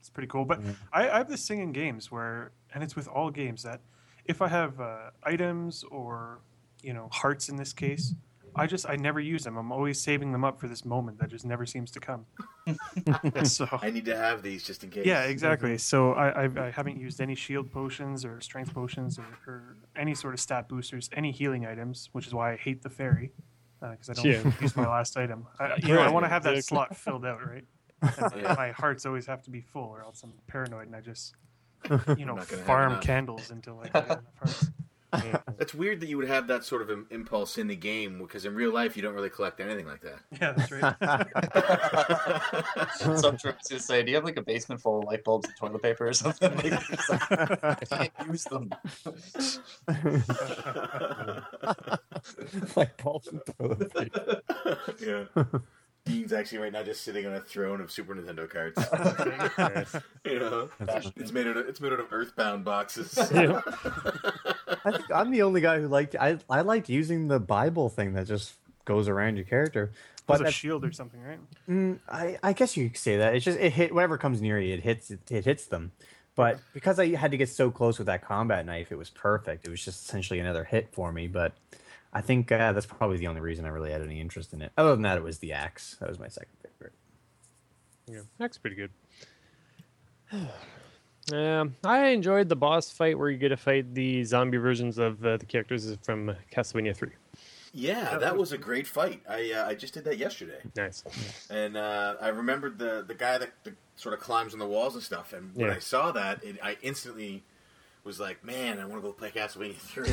It, 0.06 0.10
it's 0.10 0.10
pretty 0.10 0.28
cool. 0.28 0.46
But 0.46 0.62
mm-hmm. 0.62 0.72
I, 0.94 1.10
I 1.10 1.18
have 1.18 1.30
this 1.30 1.48
thing 1.48 1.60
in 1.60 1.72
games 1.72 2.12
where, 2.12 2.52
and 2.74 2.84
it's 2.84 2.96
with 2.96 3.08
all 3.08 3.30
games 3.32 3.64
that 3.64 3.82
if 4.26 4.42
I 4.42 4.48
have 4.48 4.80
uh, 4.80 5.12
items 5.24 5.84
or 5.92 6.40
you 6.82 6.94
know 6.94 7.10
hearts 7.12 7.50
in 7.50 7.56
this 7.56 7.74
case, 7.74 8.14
I 8.56 8.68
just 8.68 8.88
I 8.88 8.96
never 8.96 9.20
use 9.20 9.44
them. 9.44 9.58
I'm 9.58 9.72
always 9.72 10.00
saving 10.00 10.32
them 10.32 10.44
up 10.44 10.60
for 10.60 10.68
this 10.68 10.86
moment 10.86 11.20
that 11.20 11.30
just 11.30 11.46
never 11.46 11.66
seems 11.66 11.92
to 11.92 12.00
come. 12.00 12.26
so 13.44 13.68
I 13.82 13.90
need 13.90 14.06
to 14.06 14.16
have 14.16 14.42
these 14.42 14.64
just 14.64 14.84
in 14.84 14.90
case. 14.90 15.06
yeah, 15.06 15.24
mm-hmm. 15.24 15.32
exactly. 15.32 15.78
So 15.78 16.14
I, 16.14 16.46
I 16.46 16.68
I 16.68 16.72
haven't 16.72 17.00
used 17.00 17.20
any 17.20 17.36
shield 17.36 17.72
potions 17.72 18.26
or 18.26 18.40
strength 18.42 18.74
potions 18.74 19.20
or, 19.20 19.26
or 19.48 19.78
any 19.96 20.16
sort 20.16 20.34
of 20.34 20.40
stat 20.40 20.70
boosters, 20.70 21.10
any 21.14 21.32
healing 21.32 21.66
items, 21.66 22.10
which 22.14 22.28
is 22.28 22.34
why 22.34 22.54
I 22.54 22.58
hate 22.58 22.82
the 22.82 22.90
fairy 22.90 23.32
uh, 23.82 23.92
because 23.92 24.10
I 24.10 24.14
don't 24.14 24.26
Yeah. 24.26 24.52
use 24.62 24.76
my 24.76 24.88
last 24.88 25.18
item. 25.18 25.48
I, 25.60 25.76
you 25.84 25.94
know, 25.94 26.02
I 26.02 26.10
want 26.10 26.26
to 26.26 26.30
have 26.30 26.44
that 26.44 26.64
slot 26.64 26.96
filled 26.96 27.26
out, 27.26 27.46
right? 27.46 27.66
And 28.18 28.42
Yeah. 28.42 28.56
My 28.58 28.72
hearts 28.72 29.06
always 29.06 29.28
have 29.28 29.44
to 29.44 29.52
be 29.52 29.62
full, 29.62 29.84
or 29.90 30.02
else 30.02 30.24
I'm 30.24 30.34
paranoid 30.48 30.88
and 30.88 30.96
I 30.96 31.02
just 31.02 31.36
you 32.18 32.26
know 32.26 32.34
not 32.36 32.48
gonna 32.48 32.62
have 32.62 32.66
farm 32.66 33.00
candles 33.02 33.52
until 33.52 33.80
I 33.80 33.90
get 33.90 34.06
enough 34.06 34.24
hearts. 34.38 34.70
It's 35.60 35.74
weird 35.74 36.02
that 36.02 36.10
you 36.10 36.18
would 36.18 36.28
have 36.28 36.48
that 36.48 36.66
sort 36.66 36.82
of 36.82 36.90
im- 36.92 37.08
impulse 37.10 37.58
in 37.58 37.68
the 37.68 37.76
game 37.76 38.18
because 38.20 38.44
in 38.46 38.54
real 38.54 38.74
life 38.74 38.98
you 38.98 39.02
don't 39.04 39.14
really 39.14 39.30
collect 39.30 39.62
anything 39.62 39.86
like 39.88 40.02
that. 40.02 40.20
Yeah, 40.42 40.52
that's 40.52 40.70
right. 40.72 40.96
so 43.22 43.30
I'm 43.30 43.38
trying 43.38 43.56
to 43.68 43.80
say, 43.80 44.04
do 44.04 44.10
you 44.12 44.16
have 44.18 44.26
like 44.26 44.36
a 44.36 44.42
basement 44.42 44.82
full 44.82 45.00
of 45.00 45.06
light 45.06 45.24
bulbs 45.24 45.48
and 45.48 45.56
toilet 45.58 45.82
paper 45.82 46.08
or 46.10 46.14
something? 46.14 46.52
Like, 46.66 46.74
it's 47.82 47.92
I 47.94 48.08
can't 48.08 48.30
use 48.30 48.44
them. 48.44 48.70
like 52.76 52.98
balls 53.02 53.28
and 53.28 53.42
toilet 53.58 53.94
paper. 53.94 54.42
yeah. 55.00 55.26
Dean's 56.06 56.32
actually 56.32 56.60
right 56.60 56.72
now 56.72 56.84
just 56.84 57.04
sitting 57.04 57.26
on 57.26 57.34
a 57.34 57.42
throne 57.42 57.82
of 57.82 57.92
Super 57.92 58.14
Nintendo 58.14 58.48
cards. 58.48 58.78
you 60.26 60.40
know, 60.40 60.70
it's 61.16 61.32
made 61.32 61.48
out 61.48 61.58
of 61.58 61.68
it's 61.68 61.82
made 61.82 61.92
out 61.92 62.00
of 62.00 62.12
Earthbound 62.12 62.64
boxes. 62.64 63.18
Yeah. 63.34 63.62
I 64.86 64.92
think 64.92 65.12
I'm 65.14 65.32
the 65.32 65.42
only 65.42 65.62
guy 65.62 65.80
who 65.80 65.88
liked. 65.88 66.16
I 66.16 66.38
I 66.50 66.62
liked 66.62 66.90
using 66.90 67.28
the 67.28 67.40
Bible 67.40 67.90
thing 67.90 68.14
that 68.14 68.28
just 68.28 68.54
goes 68.86 69.10
around 69.10 69.36
your 69.36 69.46
character. 69.46 69.92
But 70.28 70.40
But 70.40 70.48
a 70.48 70.52
shield 70.52 70.86
or 70.86 70.92
something, 70.92 71.22
right? 71.22 71.40
Mm, 71.70 72.00
I, 72.08 72.38
I 72.42 72.54
guess 72.54 72.78
you 72.78 72.90
could 72.90 72.98
say 72.98 73.18
that. 73.18 73.36
It's 73.36 73.46
just 73.46 73.60
it 73.60 73.74
hit 73.74 73.94
whatever 73.94 74.18
comes 74.18 74.42
near 74.42 74.60
you. 74.60 74.76
It 74.76 74.82
hits 74.82 75.10
it, 75.12 75.20
it 75.32 75.46
hits 75.46 75.66
them. 75.66 75.92
But 76.36 76.60
because 76.74 77.00
I 77.00 77.16
had 77.16 77.32
to 77.32 77.38
get 77.38 77.50
so 77.50 77.72
close 77.72 77.98
with 77.98 78.08
that 78.08 78.22
combat 78.22 78.66
knife, 78.66 78.92
it 78.92 78.98
was 78.98 79.10
perfect. 79.10 79.66
It 79.66 79.72
was 79.72 79.84
just 79.84 80.06
essentially 80.06 80.40
another 80.40 80.66
hit 80.66 80.90
for 80.92 81.12
me. 81.12 81.28
But 81.28 81.54
I 82.16 82.22
think 82.22 82.52
uh, 82.52 82.72
that's 82.72 82.86
probably 82.88 83.18
the 83.18 83.28
only 83.28 83.42
reason 83.42 83.66
I 83.66 83.68
really 83.68 83.92
had 83.92 84.02
any 84.02 84.20
interest 84.22 84.54
in 84.54 84.62
it. 84.62 84.72
Other 84.78 84.92
than 84.92 85.02
that, 85.04 85.18
it 85.18 85.24
was 85.24 85.40
the 85.40 85.52
axe. 85.54 85.98
That 86.00 86.10
was 86.10 86.18
my 86.18 86.30
second 86.30 86.54
favorite. 86.64 86.94
Yeah, 88.10 88.22
that's 88.40 88.58
pretty 88.58 88.76
good. 88.78 88.92
Um, 91.34 91.76
I 91.84 92.10
enjoyed 92.10 92.50
the 92.50 92.56
boss 92.56 92.92
fight 92.92 93.18
where 93.18 93.32
you 93.32 93.38
get 93.40 93.50
to 93.50 93.58
fight 93.58 93.96
the 93.96 94.24
zombie 94.26 94.60
versions 94.60 95.00
of 95.00 95.26
uh, 95.26 95.38
the 95.38 95.46
characters 95.48 95.98
from 96.04 96.36
Castlevania 96.54 96.96
3. 96.96 97.10
Yeah, 97.74 98.20
that 98.20 98.38
was 98.38 98.52
a 98.52 98.60
great 98.60 98.86
fight. 98.86 99.24
I 99.28 99.52
uh, 99.52 99.68
I 99.68 99.74
just 99.74 99.96
did 99.96 100.04
that 100.04 100.20
yesterday, 100.20 100.60
Nice. 100.78 101.04
and 101.50 101.76
uh, 101.76 102.14
I 102.22 102.28
remembered 102.28 102.78
the 102.78 103.04
the 103.08 103.16
guy 103.16 103.40
that, 103.40 103.50
that 103.64 103.74
sort 103.96 104.14
of 104.14 104.20
climbs 104.20 104.54
on 104.54 104.60
the 104.60 104.68
walls 104.68 104.94
and 104.94 105.02
stuff. 105.02 105.34
And 105.34 105.50
when 105.56 105.70
Yeah. 105.70 105.76
I 105.76 105.80
saw 105.80 106.12
that, 106.12 106.44
it, 106.44 106.60
I 106.62 106.78
instantly 106.84 107.44
was 108.06 108.20
like, 108.20 108.46
"Man, 108.46 108.80
I 108.80 108.86
want 108.86 109.02
to 109.02 109.08
go 109.08 109.12
play 109.12 109.32
Castlevania 109.32 109.76
3. 109.76 110.08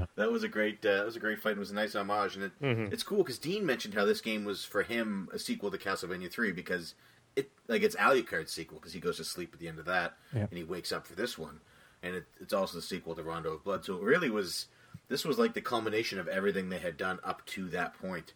That 0.14 0.30
was 0.30 0.44
a 0.44 0.48
great 0.48 0.84
uh, 0.86 0.98
that 0.98 1.04
was 1.06 1.16
a 1.16 1.20
great 1.20 1.40
fight. 1.40 1.56
It 1.56 1.58
was 1.58 1.72
a 1.72 1.74
nice 1.74 1.96
homage, 1.96 2.36
and 2.36 2.44
it, 2.44 2.52
Mhm. 2.62 2.92
it's 2.92 3.02
cool 3.02 3.18
because 3.18 3.38
Dean 3.38 3.66
mentioned 3.66 3.94
how 3.94 4.04
this 4.04 4.20
game 4.20 4.44
was 4.44 4.64
for 4.64 4.84
him 4.84 5.28
a 5.32 5.38
sequel 5.38 5.68
to 5.72 5.78
Castlevania 5.78 6.30
3 6.30 6.52
because 6.52 6.94
it 7.34 7.50
like 7.66 7.82
it's 7.82 7.96
Alucard's 7.96 8.52
sequel 8.52 8.78
because 8.78 8.92
he 8.92 9.00
goes 9.00 9.16
to 9.16 9.24
sleep 9.24 9.50
at 9.52 9.58
the 9.58 9.66
end 9.66 9.80
of 9.80 9.86
that 9.86 10.14
Yeah. 10.32 10.46
and 10.48 10.56
he 10.56 10.62
wakes 10.62 10.92
up 10.92 11.08
for 11.08 11.16
this 11.16 11.36
one, 11.36 11.60
and 12.04 12.14
it, 12.14 12.26
it's 12.40 12.52
also 12.52 12.76
the 12.76 12.82
sequel 12.82 13.16
to 13.16 13.22
Rondo 13.24 13.52
of 13.54 13.64
Blood. 13.64 13.84
So 13.84 13.96
it 13.96 14.02
really 14.02 14.30
was 14.30 14.66
this 15.08 15.24
was 15.24 15.38
like 15.40 15.54
the 15.54 15.60
culmination 15.60 16.20
of 16.20 16.28
everything 16.28 16.68
they 16.68 16.78
had 16.78 16.96
done 16.96 17.18
up 17.24 17.44
to 17.46 17.68
that 17.70 17.94
point, 17.98 18.32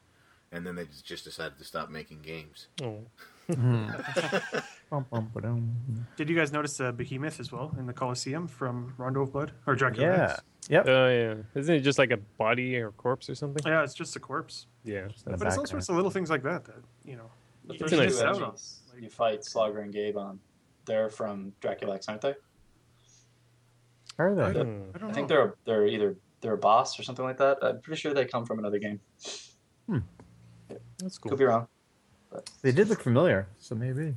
and 0.50 0.66
then 0.66 0.74
they 0.74 0.86
just 1.04 1.22
decided 1.24 1.56
to 1.58 1.64
stop 1.64 1.88
making 1.88 2.22
games. 2.22 2.66
Oh. 2.82 3.04
Bum, 4.90 5.06
bum, 5.10 5.30
ba-dum. 5.34 6.06
Did 6.16 6.28
you 6.30 6.36
guys 6.36 6.52
notice 6.52 6.76
the 6.76 6.92
behemoth 6.92 7.40
as 7.40 7.50
well 7.50 7.74
in 7.78 7.86
the 7.86 7.92
Colosseum 7.92 8.46
from 8.46 8.94
Rondo 8.96 9.22
of 9.22 9.32
Blood 9.32 9.52
or 9.66 9.74
Dracula? 9.74 10.06
Yeah. 10.06 10.24
X? 10.24 10.42
Yep. 10.68 10.86
Oh, 10.88 11.08
yeah. 11.08 11.60
Isn't 11.60 11.74
it 11.74 11.80
just 11.80 11.98
like 11.98 12.10
a 12.10 12.16
body 12.16 12.76
or 12.76 12.92
corpse 12.92 13.28
or 13.28 13.34
something? 13.34 13.62
Yeah, 13.66 13.82
it's 13.82 13.94
just 13.94 14.16
a 14.16 14.20
corpse. 14.20 14.66
Yeah. 14.84 15.04
In 15.04 15.32
the 15.32 15.36
But 15.36 15.48
it's 15.48 15.58
all 15.58 15.66
sorts 15.66 15.88
of 15.88 15.96
little 15.96 16.10
things 16.10 16.30
like 16.30 16.42
that 16.44 16.64
that 16.66 16.76
you 17.04 17.16
know. 17.16 17.30
The 17.66 17.74
you 17.74 17.86
a 17.86 18.04
nice 18.04 18.18
two 18.18 18.26
out 18.26 18.36
on. 18.36 18.42
enemies 18.42 18.80
you 19.00 19.08
fight 19.08 19.40
Slogra 19.40 19.82
and 19.82 19.92
Gaibon, 19.92 20.38
they're 20.84 21.10
from 21.10 21.52
Dracula 21.60 21.96
X, 21.96 22.08
aren't 22.08 22.20
they? 22.22 22.34
Are 24.18 24.34
they? 24.34 24.42
Hmm. 24.42 24.82
I 24.94 24.98
don't 24.98 25.10
I 25.10 25.12
think 25.12 25.28
they're 25.28 25.54
they're 25.64 25.86
either 25.86 26.16
they're 26.40 26.54
a 26.54 26.58
boss 26.58 26.98
or 26.98 27.02
something 27.02 27.24
like 27.24 27.38
that. 27.38 27.58
I'm 27.62 27.80
pretty 27.80 28.00
sure 28.00 28.14
they 28.14 28.24
come 28.26 28.44
from 28.44 28.58
another 28.58 28.78
game. 28.78 29.00
Hmm. 29.88 29.98
That's 30.98 31.18
cool. 31.18 31.30
Could 31.30 31.38
be 31.38 31.44
wrong. 31.44 31.66
They 32.62 32.72
did 32.72 32.88
look 32.88 33.00
familiar, 33.00 33.48
so 33.58 33.74
maybe. 33.74 34.14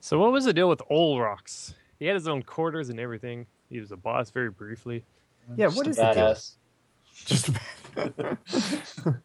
So 0.00 0.18
what 0.18 0.32
was 0.32 0.44
the 0.44 0.52
deal 0.52 0.68
with 0.68 0.80
Olrox? 0.90 1.74
He 1.98 2.06
had 2.06 2.14
his 2.14 2.28
own 2.28 2.42
quarters 2.42 2.90
and 2.90 3.00
everything. 3.00 3.46
He 3.70 3.80
was 3.80 3.90
a 3.92 3.96
boss 3.96 4.30
very 4.30 4.50
briefly. 4.50 5.04
Yeah, 5.56 5.66
Just 5.66 5.76
what 5.76 5.86
a 5.86 5.90
is 5.90 5.96
the 5.96 6.02
deal? 6.14 6.14
badass. 6.14 6.56
Just 7.24 7.50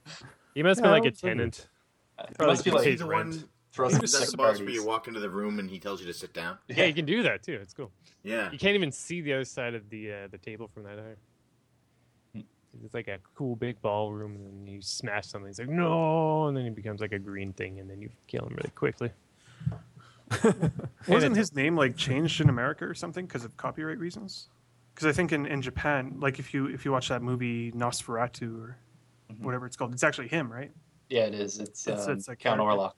He 0.54 0.64
must 0.64 0.80
Yeah, 0.82 0.88
be 0.88 0.90
like 0.90 1.06
a 1.06 1.12
tenant. 1.12 1.68
It 2.20 2.38
Probably 2.38 2.54
must 2.54 2.66
be 2.66 2.72
like 2.72 2.88
He's 2.88 3.00
the 3.00 3.06
rent. 3.06 3.30
one. 3.36 3.50
throws 3.74 3.96
He's 3.98 4.12
the 4.32 4.38
boss 4.38 4.60
where 4.60 4.70
you 4.70 4.86
walk 4.86 5.08
into 5.08 5.20
the 5.20 5.30
room 5.30 5.60
and 5.60 5.70
he 5.70 5.80
tells 5.80 6.02
you 6.02 6.08
to 6.08 6.14
sit 6.14 6.34
down. 6.34 6.58
Yeah, 6.68 6.86
you 6.86 6.94
can 6.94 7.06
do 7.06 7.24
that 7.24 7.44
too. 7.44 7.60
It's 7.62 7.74
cool. 7.74 7.92
Yeah, 8.24 8.52
You 8.52 8.58
can't 8.60 8.76
even 8.76 8.92
see 8.92 9.22
the 9.22 9.34
other 9.34 9.46
side 9.46 9.74
of 9.76 9.90
the 9.90 10.12
uh, 10.12 10.28
the 10.30 10.38
table 10.38 10.68
from 10.74 10.84
that 10.84 10.98
high. 11.00 11.16
Hmm. 12.36 12.42
It's 12.86 12.94
like 12.94 13.08
a 13.08 13.18
cool 13.36 13.56
big 13.56 13.82
ballroom, 13.82 14.36
and 14.36 14.46
then 14.46 14.68
you 14.68 14.82
smash 14.82 15.28
something. 15.28 15.48
He's 15.50 15.60
like, 15.60 15.70
no, 15.70 16.48
and 16.48 16.56
then 16.58 16.64
he 16.66 16.70
becomes 16.70 17.02
like 17.02 17.12
a 17.14 17.20
green 17.20 17.54
thing, 17.54 17.80
and 17.80 17.90
then 17.90 18.02
you 18.02 18.10
kill 18.28 18.46
him 18.46 18.54
really 18.56 18.72
quickly. 18.76 19.10
Wasn't 21.08 21.36
his 21.36 21.54
name 21.54 21.76
like 21.76 21.98
changed 21.98 22.42
in 22.42 22.50
America 22.50 22.86
or 22.86 22.94
something 22.94 23.26
because 23.26 23.44
of 23.44 23.58
copyright 23.58 24.00
reasons? 24.00 24.48
Because 24.94 25.08
I 25.08 25.12
think 25.12 25.32
in, 25.32 25.46
in 25.46 25.62
Japan, 25.62 26.16
like 26.20 26.40
if 26.40 26.54
you 26.54 26.68
if 26.68 26.86
you 26.86 26.92
watch 26.92 27.10
that 27.10 27.22
movie 27.22 27.72
Nosferatu 27.74 28.62
or 28.62 28.78
Mhm. 29.32 29.40
whatever 29.42 29.66
it's 29.66 29.76
called, 29.78 29.94
it's 29.94 30.04
actually 30.04 30.28
him, 30.28 30.52
right? 30.52 30.72
Yeah, 31.10 31.22
it 31.26 31.34
is. 31.34 31.60
It's, 31.60 31.88
It's- 31.88 32.06
um, 32.08 32.14
it's 32.18 32.28
a 32.28 32.36
Count 32.36 32.60
character. 32.60 32.78
Orlok. 32.78 32.94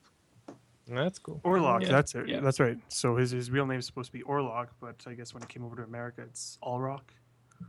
That's 0.86 1.18
cool. 1.18 1.40
Orlok, 1.44 1.82
Yeah, 1.82 1.88
that's 1.92 2.14
it. 2.14 2.28
yeah. 2.28 2.40
That's 2.40 2.60
right. 2.60 2.78
So 2.88 3.16
his 3.16 3.30
his 3.30 3.50
real 3.50 3.66
name 3.66 3.78
is 3.78 3.86
supposed 3.86 4.12
to 4.12 4.18
be 4.18 4.22
Orlok, 4.24 4.68
but 4.80 5.02
I 5.06 5.14
guess 5.14 5.32
when 5.32 5.42
it 5.42 5.48
came 5.48 5.64
over 5.64 5.76
to 5.76 5.82
America, 5.82 6.22
it's 6.22 6.58
Allrock. 6.62 7.02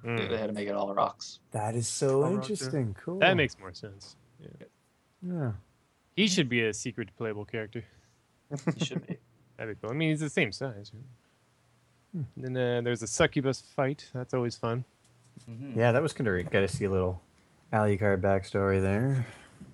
Mm. 0.04 0.30
They 0.30 0.38
had 0.38 0.48
to 0.48 0.54
make 0.54 0.68
it 0.68 0.74
all 0.76 0.94
rocks. 0.94 1.40
That 1.52 1.76
is 1.76 1.88
so 1.88 2.24
All 2.24 2.30
right, 2.30 2.34
interesting. 2.36 2.96
Cool. 3.02 3.20
That 3.20 3.36
makes 3.38 3.58
more 3.58 3.74
sense. 3.74 4.18
yeah. 5.22 5.54
He 6.16 6.28
should 6.28 6.50
be 6.50 6.66
a 6.66 6.74
secret 6.74 7.10
playable 7.16 7.46
character. 7.46 7.84
He 8.78 8.86
should 8.86 9.06
be. 9.08 9.18
That'd 9.58 9.76
be 9.76 9.82
cool. 9.82 9.92
I 9.92 9.98
mean, 9.98 10.10
he's 10.10 10.20
the 10.20 10.30
same 10.30 10.52
size. 10.52 10.92
Right? 10.94 11.04
Hmm. 12.36 12.42
Then 12.42 12.58
uh, 12.58 12.82
there's 12.82 13.02
a 13.02 13.08
succubus 13.08 13.62
fight. 13.62 14.10
That's 14.14 14.34
always 14.34 14.56
fun. 14.56 14.84
Mhm. 15.50 15.76
Yeah, 15.76 15.92
that 15.92 16.02
was 16.02 16.14
kind 16.14 16.28
of 16.28 16.50
Got 16.50 16.62
to 16.62 16.68
see 16.68 16.86
a 16.86 16.90
little 16.90 17.22
Alucard 17.74 18.22
backstory 18.22 18.82
there. 18.82 19.26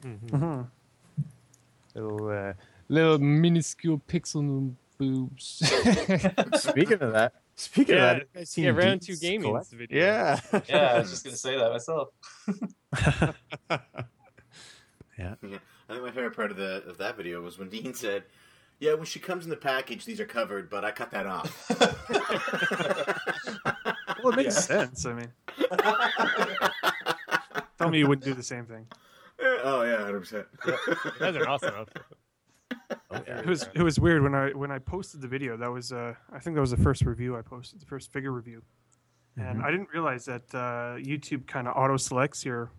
Mm-hmm. 0.04 0.62
Little, 1.94 2.30
uh, 2.30 2.54
little 2.90 3.20
minuscule 3.20 4.02
pixel 4.08 4.74
boobs. 4.98 5.46
Speaking 6.62 7.02
of 7.02 7.14
that, 7.14 7.34
speaking 7.56 7.96
Yeah, 7.96 8.12
of 8.12 8.18
that, 8.18 8.20
you 8.22 8.40
guys 8.40 8.50
seen 8.50 8.64
yeah, 8.66 8.70
round 8.72 9.02
two 9.02 9.16
gaming's 9.18 9.46
collect- 9.46 9.72
video. 9.72 10.00
Yeah. 10.04 10.40
Yeah, 10.70 10.94
I 10.94 11.00
was 11.00 11.10
just 11.12 11.24
gonna 11.24 11.36
say 11.38 11.58
that 11.58 11.72
myself. 11.72 12.10
Yeah, 15.18 15.34
I 15.44 15.94
think 15.94 16.04
my 16.04 16.12
favorite 16.12 16.36
part 16.36 16.52
of 16.52 16.58
the 16.58 16.84
of 16.88 16.98
that 16.98 17.16
video 17.18 17.42
was 17.42 17.60
when 17.60 17.70
Dean 17.70 17.94
said, 17.94 18.24
"Yeah, 18.82 18.96
when 18.96 19.06
she 19.06 19.20
comes 19.20 19.46
in 19.46 19.50
the 19.50 19.56
package, 19.56 20.04
these 20.04 20.20
are 20.20 20.26
covered, 20.26 20.70
but 20.70 20.84
I 20.84 20.92
cut 20.92 21.12
that 21.12 21.26
off." 21.26 21.72
Well, 24.24 24.34
it 24.34 24.36
makes 24.36 24.64
sense. 24.66 25.04
I 25.08 25.14
mean, 25.14 25.32
tell 27.80 27.90
me 27.90 27.98
you 27.98 28.08
wouldn't 28.08 28.24
do 28.24 28.36
the 28.36 28.44
same 28.44 28.66
thing. 28.66 28.86
oh 29.64 29.82
yeah, 29.84 29.98
hundred 30.04 30.20
percent. 30.20 30.46
That's 31.20 31.38
an 31.38 31.44
awesome 31.48 31.74
outfit. 31.76 32.04
It 33.12 33.46
was 33.48 33.68
it 33.74 33.82
was 33.82 34.00
weird 34.00 34.22
when 34.22 34.36
I 34.36 34.50
when 34.52 34.70
I 34.72 34.78
posted 34.78 35.22
the 35.22 35.28
video. 35.28 35.58
That 35.58 35.72
was 35.72 35.92
uh, 35.92 36.14
I 36.32 36.38
think 36.40 36.54
that 36.56 36.62
was 36.62 36.70
the 36.72 36.78
first 36.78 37.02
review 37.04 37.36
I 37.36 37.42
posted, 37.42 37.82
the 37.82 37.86
first 37.88 38.12
figure 38.14 38.32
review, 38.32 38.62
and 39.38 39.64
I 39.64 39.72
didn't 39.72 39.90
realize 39.92 40.26
that 40.26 40.44
uh, 40.54 40.98
YouTube 41.02 41.48
kind 41.48 41.68
of 41.68 41.76
auto 41.76 41.98
selects 41.98 42.46
your, 42.46 42.70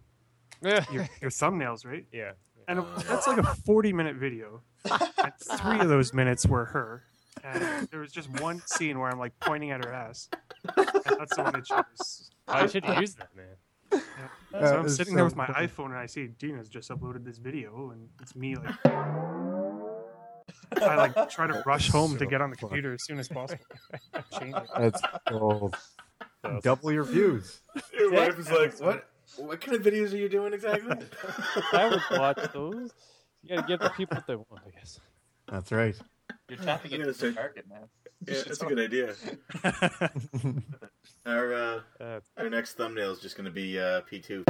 Yeah. 0.63 0.85
your 0.93 1.09
your 1.21 1.31
thumbnails, 1.31 1.85
right? 1.85 2.07
yeah. 2.13 2.33
And 2.69 2.79
it, 2.79 2.85
that's 3.09 3.27
like 3.27 3.39
a 3.39 3.55
forty 3.67 3.93
minute 3.93 4.15
video. 4.17 4.63
And 4.91 5.33
three 5.61 5.81
of 5.81 5.89
those 5.89 6.13
minutes 6.13 6.47
were 6.47 6.65
her, 6.67 7.05
and 7.45 7.89
there 7.89 8.01
was 8.01 8.13
just 8.13 8.29
one 8.41 8.63
scene 8.67 8.99
where 8.99 9.11
I'm 9.11 9.19
like 9.19 9.39
pointing 9.41 9.71
at 9.71 9.85
her 9.85 9.93
ass. 9.93 10.29
And 10.77 10.87
that's 11.19 11.37
the 11.37 11.43
one 11.43 11.57
I 11.57 11.61
chose. 11.61 12.31
I 12.49 12.67
should 12.67 12.85
use 12.85 13.15
that, 13.15 13.29
man. 13.37 13.47
So 13.93 14.01
That 14.53 14.79
I'm 14.79 14.87
is 14.87 14.97
sitting 14.97 15.15
there 15.15 15.25
with 15.25 15.37
my 15.37 15.47
funny. 15.47 15.67
iPhone 15.67 15.87
and 15.87 15.97
I 15.97 16.07
see 16.07 16.27
Dina's 16.27 16.69
just 16.69 16.91
uploaded 16.91 17.25
this 17.25 17.39
video 17.39 17.91
and 17.91 18.09
it's 18.23 18.35
me 18.35 18.55
like 18.57 18.75
I 20.83 20.97
like 20.97 21.29
try 21.31 21.47
to 21.47 21.63
rush 21.67 21.89
home 21.91 22.17
to 22.19 22.27
get 22.27 22.41
on 22.41 22.51
the 22.51 22.57
computer 22.57 22.95
as 22.95 23.05
soon 23.05 23.19
as 23.19 23.29
possible. 23.29 23.65
Change 24.39 24.57
it. 24.57 24.69
That's 24.79 25.01
gold. 25.29 25.77
Double 26.63 26.91
your 26.91 27.05
views. 27.05 27.61
Your 27.93 28.13
wife 28.13 28.39
is 28.39 28.51
like, 28.51 28.79
"What? 28.81 29.09
What 29.37 29.61
kind 29.61 29.77
of 29.77 29.83
videos 29.83 30.13
are 30.13 30.17
you 30.17 30.29
doing 30.29 30.53
exactly?" 30.55 30.97
I 31.73 31.89
would 31.89 32.19
watch 32.19 32.39
those. 32.53 32.91
You 33.43 33.57
gotta 33.57 33.67
give 33.69 33.81
the 33.81 33.91
people 33.91 34.17
what 34.17 34.27
they 34.27 34.37
want, 34.37 34.63
I 34.67 34.71
guess. 34.71 35.01
That's 35.51 35.73
right. 35.73 35.97
You're 36.49 36.59
tapping 36.59 36.93
into 36.93 37.07
the 37.07 37.15
say- 37.15 37.31
market, 37.33 37.67
man. 37.69 37.89
yeah, 38.27 38.43
that's 38.47 38.63
a 38.63 38.67
good 38.67 38.79
idea. 38.79 39.15
Our 41.27 41.55
uh, 41.55 41.81
Uh, 42.01 42.21
our 42.37 42.51
next 42.51 42.75
thumbnail 42.75 43.11
is 43.13 43.21
just 43.21 43.37
going 43.37 43.45
to 43.47 43.51
be 43.51 43.79
uh, 43.79 44.01
P 44.03 44.21
two. 44.21 44.45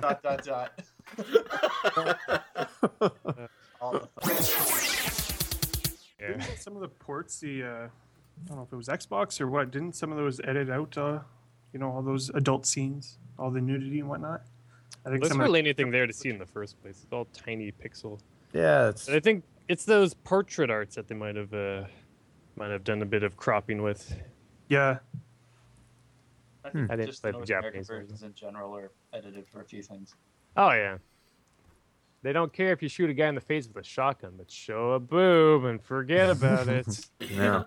dot 0.00 0.22
dot 0.22 0.44
dot. 0.44 0.72
Yeah. 6.20 6.28
Didn't 6.38 6.58
some 6.60 6.76
of 6.76 6.82
the 6.82 6.88
ports, 6.88 7.40
the 7.40 7.62
uh, 7.64 7.66
I 7.66 7.88
don't 8.46 8.56
know 8.58 8.62
if 8.62 8.72
it 8.72 8.76
was 8.76 8.86
Xbox 8.88 9.40
or 9.40 9.48
what, 9.48 9.70
didn't 9.72 9.96
some 9.96 10.12
of 10.12 10.18
those 10.18 10.40
edit 10.44 10.70
out 10.70 10.96
uh, 10.96 11.18
you 11.72 11.80
know, 11.80 11.90
all 11.90 12.02
those 12.02 12.28
adult 12.30 12.64
scenes, 12.66 13.18
all 13.38 13.50
the 13.50 13.60
nudity 13.60 13.98
and 14.00 14.08
whatnot? 14.08 14.42
I 15.04 15.10
think 15.10 15.22
There's 15.22 15.30
some 15.30 15.40
of 15.40 15.44
hardly 15.44 15.58
anything 15.58 15.90
there 15.90 16.06
to 16.06 16.12
see 16.12 16.28
in 16.28 16.38
the 16.38 16.46
first 16.46 16.80
place. 16.80 17.00
It's 17.02 17.12
all 17.12 17.26
tiny 17.32 17.72
pixel. 17.72 18.20
Yeah, 18.52 18.88
it's 18.88 19.08
And 19.08 19.16
I 19.16 19.20
think 19.20 19.44
it's 19.68 19.84
those 19.84 20.14
portrait 20.14 20.70
arts 20.70 20.94
that 20.94 21.08
they 21.08 21.14
might 21.14 21.36
have 21.36 21.52
uh, 21.52 21.84
might 22.56 22.70
have 22.70 22.84
done 22.84 23.02
a 23.02 23.06
bit 23.06 23.22
of 23.22 23.36
cropping 23.36 23.82
with. 23.82 24.16
yeah, 24.68 24.98
I 26.64 26.70
think 26.70 26.90
I 26.90 26.96
just 26.96 27.22
play 27.22 27.30
the 27.30 27.32
the 27.32 27.38
North 27.38 27.48
Japanese 27.48 27.88
American 27.88 28.06
versions 28.06 28.22
in 28.22 28.34
general 28.34 28.76
are 28.76 28.92
edited 29.12 29.46
for 29.48 29.60
a 29.60 29.64
few 29.64 29.82
things. 29.82 30.14
Oh 30.56 30.70
yeah. 30.70 30.98
They 32.22 32.32
don't 32.32 32.52
care 32.52 32.70
if 32.70 32.80
you 32.82 32.88
shoot 32.88 33.10
a 33.10 33.14
guy 33.14 33.26
in 33.26 33.34
the 33.34 33.40
face 33.40 33.66
with 33.66 33.76
a 33.76 33.82
shotgun, 33.82 34.34
but 34.36 34.48
show 34.48 34.92
a 34.92 35.00
boob 35.00 35.64
and 35.64 35.82
forget 35.82 36.30
about 36.30 36.68
it. 36.68 36.86
yeah. 37.18 37.64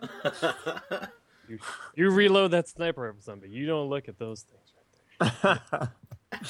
you, 1.49 1.60
you 1.94 2.10
reload 2.10 2.52
that 2.52 2.70
sniper 2.70 3.02
rifle, 3.02 3.22
something. 3.22 3.52
You 3.52 3.66
don't 3.66 3.90
look 3.90 4.07
at 4.07 4.18
those 4.18 4.44
things 4.44 4.74
right 5.20 5.62
there. 5.82 5.91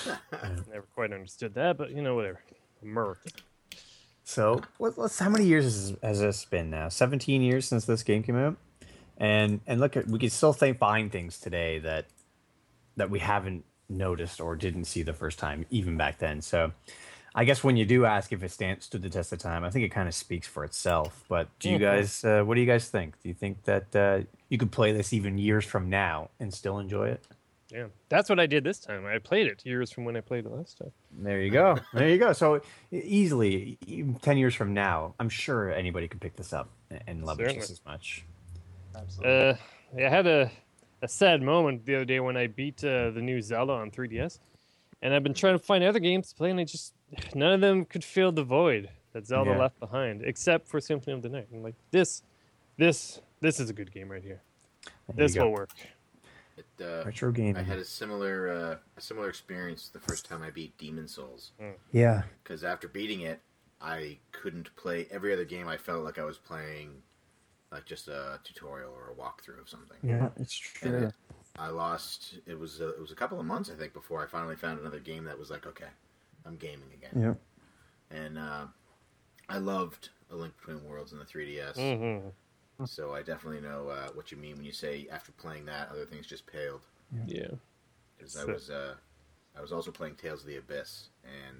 Never 0.71 0.87
quite 0.93 1.13
understood 1.13 1.53
that, 1.55 1.77
but 1.77 1.91
you 1.91 2.01
know, 2.01 2.15
whatever. 2.15 2.39
America. 2.81 3.29
So, 4.23 4.61
what, 4.77 4.97
what's 4.97 5.19
how 5.19 5.29
many 5.29 5.45
years 5.45 5.65
has, 5.65 5.97
has 6.01 6.19
this 6.19 6.45
been 6.45 6.69
now? 6.69 6.89
Seventeen 6.89 7.41
years 7.41 7.67
since 7.67 7.85
this 7.85 8.03
game 8.03 8.23
came 8.23 8.35
out, 8.35 8.57
and 9.17 9.61
and 9.67 9.79
look 9.79 9.95
at 9.95 10.07
we 10.07 10.19
can 10.19 10.29
still 10.29 10.53
think 10.53 10.79
find 10.79 11.11
things 11.11 11.39
today 11.39 11.79
that 11.79 12.07
that 12.95 13.09
we 13.09 13.19
haven't 13.19 13.65
noticed 13.87 14.41
or 14.41 14.55
didn't 14.55 14.85
see 14.85 15.03
the 15.03 15.13
first 15.13 15.37
time, 15.37 15.65
even 15.69 15.95
back 15.97 16.17
then. 16.17 16.41
So, 16.41 16.71
I 17.35 17.43
guess 17.45 17.63
when 17.63 17.77
you 17.77 17.85
do 17.85 18.05
ask 18.05 18.31
if 18.31 18.41
it 18.41 18.49
stand, 18.51 18.81
stood 18.81 19.03
the 19.03 19.09
test 19.09 19.31
of 19.31 19.39
time, 19.39 19.63
I 19.63 19.69
think 19.69 19.85
it 19.85 19.89
kind 19.89 20.07
of 20.07 20.15
speaks 20.15 20.47
for 20.47 20.63
itself. 20.63 21.23
But 21.29 21.47
do 21.59 21.69
you 21.69 21.77
Mhm. 21.77 21.81
guys, 21.81 22.23
uh, 22.23 22.43
what 22.43 22.55
do 22.55 22.61
you 22.61 22.67
guys 22.67 22.89
think? 22.89 23.21
Do 23.21 23.27
you 23.27 23.35
think 23.35 23.63
that 23.65 23.95
uh, 23.95 24.21
you 24.49 24.57
could 24.57 24.71
play 24.71 24.91
this 24.91 25.13
even 25.13 25.37
years 25.37 25.65
from 25.65 25.89
now 25.89 26.29
and 26.39 26.51
still 26.53 26.79
enjoy 26.79 27.09
it? 27.09 27.27
Yeah, 27.75 27.87
that's 28.07 28.29
what 28.29 28.39
I 28.39 28.45
did 28.45 28.63
this 28.63 28.79
time. 28.79 29.05
I 29.05 29.17
played 29.17 29.47
it 29.47 29.65
years 29.65 29.91
from 29.91 30.05
when 30.05 30.15
I 30.15 30.21
played 30.21 30.45
it 30.45 30.51
last 30.51 30.77
time. 30.77 30.91
There 31.11 31.41
you 31.41 31.51
go. 31.51 31.77
there 31.93 32.07
you 32.07 32.17
go. 32.17 32.31
So 32.31 32.61
e- 32.91 32.97
easily, 32.99 33.77
even 33.85 34.15
ten 34.15 34.37
years 34.37 34.55
from 34.55 34.73
now, 34.73 35.13
I'm 35.19 35.27
sure 35.27 35.71
anybody 35.73 36.07
could 36.07 36.21
pick 36.21 36.35
this 36.37 36.53
up 36.53 36.69
and- 36.89 37.03
and 37.07 37.25
love 37.25 37.39
it 37.41 37.53
just 37.53 37.71
as 37.71 37.81
much. 37.85 38.23
Absolutely. 38.95 39.49
Uh, 39.49 39.55
I 39.97 40.01
had 40.09 40.25
a, 40.25 40.49
a 41.01 41.07
sad 41.07 41.41
moment 41.41 41.85
the 41.85 41.95
other 41.95 42.05
day 42.05 42.21
when 42.21 42.37
I 42.37 42.47
beat 42.47 42.81
uh, 42.83 43.11
the 43.11 43.21
new 43.21 43.41
Zelda 43.41 43.73
on 43.73 43.91
3DS, 43.91 44.39
and 45.01 45.13
I've 45.13 45.23
been 45.23 45.33
trying 45.33 45.57
to 45.57 45.63
find 45.63 45.83
other 45.83 45.99
games 45.99 46.29
to 46.29 46.35
play, 46.35 46.51
and 46.51 46.59
I 46.59 46.63
just 46.63 46.93
none 47.35 47.51
of 47.53 47.59
them 47.61 47.83
could 47.83 48.03
fill 48.05 48.31
the 48.31 48.43
void 48.45 48.89
that 49.11 49.27
Zelda 49.27 49.51
Yeah. 49.51 49.57
left 49.57 49.79
behind, 49.81 50.21
except 50.23 50.67
for 50.67 50.79
Symphony 50.79 51.13
of 51.13 51.21
the 51.23 51.29
Night. 51.29 51.47
I'm 51.53 51.61
like, 51.61 51.75
this, 51.91 52.23
this, 52.77 53.19
this 53.41 53.59
is 53.59 53.69
a 53.69 53.73
good 53.73 53.91
game 53.91 54.09
right 54.09 54.23
here. 54.23 54.41
There 55.13 55.27
This 55.27 55.37
will 55.37 55.51
work. 55.51 55.69
It, 56.57 56.83
uh, 56.83 57.03
retro 57.05 57.31
gaming. 57.31 57.57
I 57.57 57.63
had 57.63 57.79
a 57.79 57.85
similar 57.85 58.49
uh, 58.49 58.75
a 58.97 59.01
similar 59.01 59.29
experience 59.29 59.89
the 59.89 59.99
first 59.99 60.25
time 60.25 60.41
I 60.41 60.49
beat 60.51 60.77
Demon's 60.77 61.13
Souls. 61.13 61.51
yeah, 61.91 62.23
Because 62.43 62.63
after 62.63 62.87
beating 62.87 63.21
it, 63.21 63.41
I 63.81 64.17
couldn't 64.31 64.73
play 64.75 65.07
every 65.11 65.33
other 65.33 65.45
game. 65.45 65.67
I 65.67 65.77
felt 65.77 66.03
like 66.03 66.17
I 66.17 66.23
was 66.23 66.37
playing 66.37 67.01
like 67.71 67.85
just 67.85 68.07
a 68.07 68.39
tutorial 68.43 68.93
or 68.93 69.11
a 69.11 69.15
walkthrough 69.15 69.59
of 69.59 69.67
something. 69.69 69.97
yeah, 70.03 70.29
it's 70.37 70.57
And 70.81 70.95
true. 70.95 71.07
it, 71.07 71.13
I 71.59 71.67
lost. 71.69 72.39
It 72.45 72.57
was 72.57 72.79
a, 72.79 72.89
it 72.89 73.01
was 73.01 73.11
a 73.11 73.15
couple 73.15 73.39
of 73.39 73.45
months 73.45 73.69
I 73.69 73.75
think 73.77 73.93
before 73.93 74.23
I 74.23 74.27
finally 74.27 74.55
found 74.55 74.79
another 74.79 74.99
game 74.99 75.25
that 75.25 75.37
was 75.37 75.49
like 75.49 75.65
okay, 75.67 75.89
I'm 76.45 76.55
gaming 76.55 76.89
again. 76.93 77.21
Yep. 77.21 77.39
And 78.11 78.37
uh, 78.37 78.65
I 79.49 79.57
loved 79.57 80.09
A 80.31 80.35
Link 80.35 80.53
Between 80.57 80.83
Worlds 80.87 81.11
in 81.11 81.19
the 81.19 81.25
3DS. 81.25 81.75
hmm 81.75 82.27
So 82.83 83.13
I 83.13 83.21
definitely 83.21 83.61
know 83.61 83.87
uh, 83.87 84.09
what 84.13 84.31
you 84.31 84.37
mean 84.37 84.57
when 84.57 84.65
you 84.65 84.73
say 84.73 85.07
after 85.09 85.31
playing 85.31 85.65
that, 85.65 85.89
other 85.89 86.05
things 86.05 86.27
just 86.27 86.45
paled. 86.45 86.81
Yeah. 87.25 87.47
Because 88.17 88.35
I 88.35 88.43
was 88.45 88.69
uh, 88.69 88.95
I 89.57 89.61
was 89.61 89.71
also 89.71 89.91
playing 89.91 90.15
Tales 90.15 90.41
of 90.41 90.47
the 90.47 90.57
Abyss, 90.57 91.09
and 91.23 91.57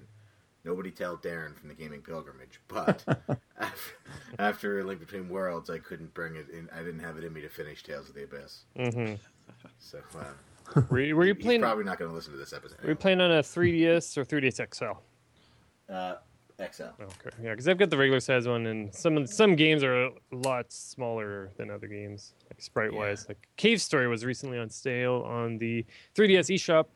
nobody 0.64 0.90
tell 0.90 1.16
Darren 1.16 1.56
from 1.56 1.68
the 1.68 1.74
Gaming 1.74 2.02
Pilgrimage, 2.02 2.60
but 2.68 3.02
after, 3.58 3.92
after 4.38 4.84
Link 4.84 5.00
Between 5.00 5.28
Worlds, 5.28 5.70
I 5.70 5.78
couldn't 5.78 6.12
bring 6.12 6.36
it 6.36 6.48
in. 6.50 6.68
I 6.74 6.78
didn't 6.78 7.00
have 7.00 7.16
it 7.16 7.24
in 7.24 7.32
me 7.32 7.40
to 7.40 7.48
finish 7.48 7.82
Tales 7.82 8.08
of 8.08 8.14
the 8.14 8.24
Abyss. 8.24 8.64
Mm-hmm. 8.78 9.14
So 9.78 9.98
uh, 10.18 10.80
Were 10.90 11.00
you, 11.00 11.16
were 11.16 11.24
you 11.24 11.34
he- 11.34 11.42
playing? 11.42 11.60
He's 11.60 11.66
probably 11.66 11.84
not 11.84 11.98
going 11.98 12.10
to 12.10 12.14
listen 12.14 12.32
to 12.32 12.38
this 12.38 12.52
episode. 12.52 12.78
Were 12.82 12.90
you 12.90 12.96
playing 12.96 13.20
on 13.20 13.30
a 13.30 13.40
3DS 13.40 14.16
or 14.18 14.24
3DS 14.24 14.74
XL? 14.74 15.92
Uh, 15.92 16.16
XL. 16.58 16.84
Okay, 17.00 17.36
yeah, 17.42 17.50
because 17.50 17.68
I've 17.68 17.78
got 17.78 17.90
the 17.90 17.96
regular 17.98 18.20
size 18.20 18.48
one, 18.48 18.66
and 18.66 18.94
some 18.94 19.26
some 19.26 19.56
games 19.56 19.84
are 19.84 20.06
a 20.06 20.10
lot 20.32 20.72
smaller 20.72 21.50
than 21.56 21.70
other 21.70 21.86
games, 21.86 22.32
like 22.50 22.60
sprite 22.62 22.92
wise. 22.92 23.26
Like 23.28 23.46
Cave 23.56 23.80
Story 23.82 24.08
was 24.08 24.24
recently 24.24 24.58
on 24.58 24.70
sale 24.70 25.22
on 25.26 25.58
the 25.58 25.84
3DS 26.14 26.54
eShop, 26.54 26.86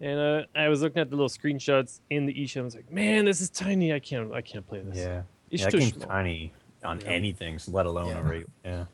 and 0.00 0.18
uh, 0.20 0.42
I 0.54 0.68
was 0.68 0.82
looking 0.82 1.00
at 1.00 1.08
the 1.10 1.16
little 1.16 1.30
screenshots 1.30 2.00
in 2.10 2.26
the 2.26 2.34
eShop. 2.34 2.60
I 2.60 2.64
was 2.64 2.74
like, 2.74 2.92
man, 2.92 3.24
this 3.24 3.40
is 3.40 3.48
tiny. 3.50 3.92
I 3.94 3.98
can't 3.98 4.32
I 4.34 4.42
can't 4.42 4.66
play 4.66 4.80
this. 4.82 4.98
Yeah, 4.98 5.22
It's 5.50 5.62
yeah, 5.62 5.70
too 5.70 5.80
small. 5.80 6.06
tiny 6.08 6.52
on 6.84 7.00
Yeah. 7.00 7.06
anything, 7.08 7.58
let 7.68 7.86
alone 7.86 8.08
Yeah. 8.08 8.18
a 8.18 8.22
regular. 8.22 8.46
Yeah. 8.64 8.84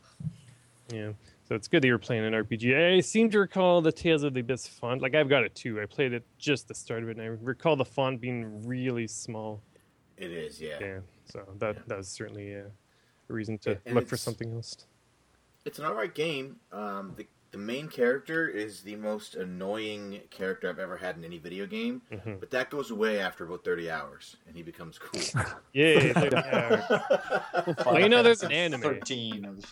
Yeah. 0.93 1.11
So 1.47 1.53
it's 1.55 1.67
good 1.67 1.83
that 1.83 1.87
you're 1.87 1.99
playing 1.99 2.23
an 2.25 2.33
RPG. 2.33 2.95
I 2.97 3.01
seem 3.01 3.29
to 3.31 3.39
recall 3.39 3.79
the 3.81 3.91
Tales 3.91 4.23
of 4.23 4.33
the 4.33 4.39
Abyss 4.39 4.67
font. 4.67 5.01
Like 5.01 5.13
I've 5.13 5.29
got 5.29 5.43
it 5.43 5.53
too. 5.55 5.79
I 5.81 5.85
played 5.85 6.13
it 6.13 6.23
just 6.39 6.67
the 6.67 6.73
start 6.73 7.03
of 7.03 7.09
it, 7.09 7.17
and 7.17 7.21
I 7.21 7.25
recall 7.41 7.75
the 7.75 7.85
font 7.85 8.21
being 8.21 8.65
really 8.65 9.07
small. 9.07 9.61
It 10.17 10.31
is, 10.31 10.61
yeah. 10.61 10.77
Yeah. 10.79 10.99
So 11.25 11.45
that 11.59 11.75
Yeah. 11.75 11.81
that's 11.87 12.07
certainly 12.09 12.55
uh, 12.55 12.69
a 13.29 13.33
reason 13.33 13.57
to 13.59 13.79
Yeah, 13.85 13.93
look 13.93 14.07
for 14.07 14.17
something 14.17 14.53
else. 14.53 14.85
It's 15.65 15.79
an 15.79 15.85
alright 15.85 16.13
game. 16.13 16.59
Um, 16.71 17.13
the 17.17 17.27
the 17.51 17.57
main 17.61 17.87
character 17.87 18.49
is 18.49 18.81
the 18.81 18.97
most 18.97 19.35
annoying 19.35 20.19
character 20.29 20.67
I've 20.69 20.77
ever 20.79 20.97
had 20.97 21.15
in 21.15 21.23
any 21.23 21.37
video 21.37 21.65
game, 21.65 22.01
Mhm. 22.11 22.39
but 22.41 22.51
that 22.51 22.69
goes 22.69 22.91
away 22.91 23.19
after 23.21 23.45
about 23.45 23.63
thirty 23.63 23.89
hours, 23.89 24.35
and 24.45 24.55
he 24.57 24.61
becomes 24.63 24.99
cool. 24.99 25.21
Yeah. 25.73 26.13
well, 27.85 27.99
you 27.99 28.09
know, 28.09 28.23
there's 28.23 28.43
an 28.43 28.51
anime. 28.51 28.81
Thirteen 28.81 29.45
of 29.45 29.65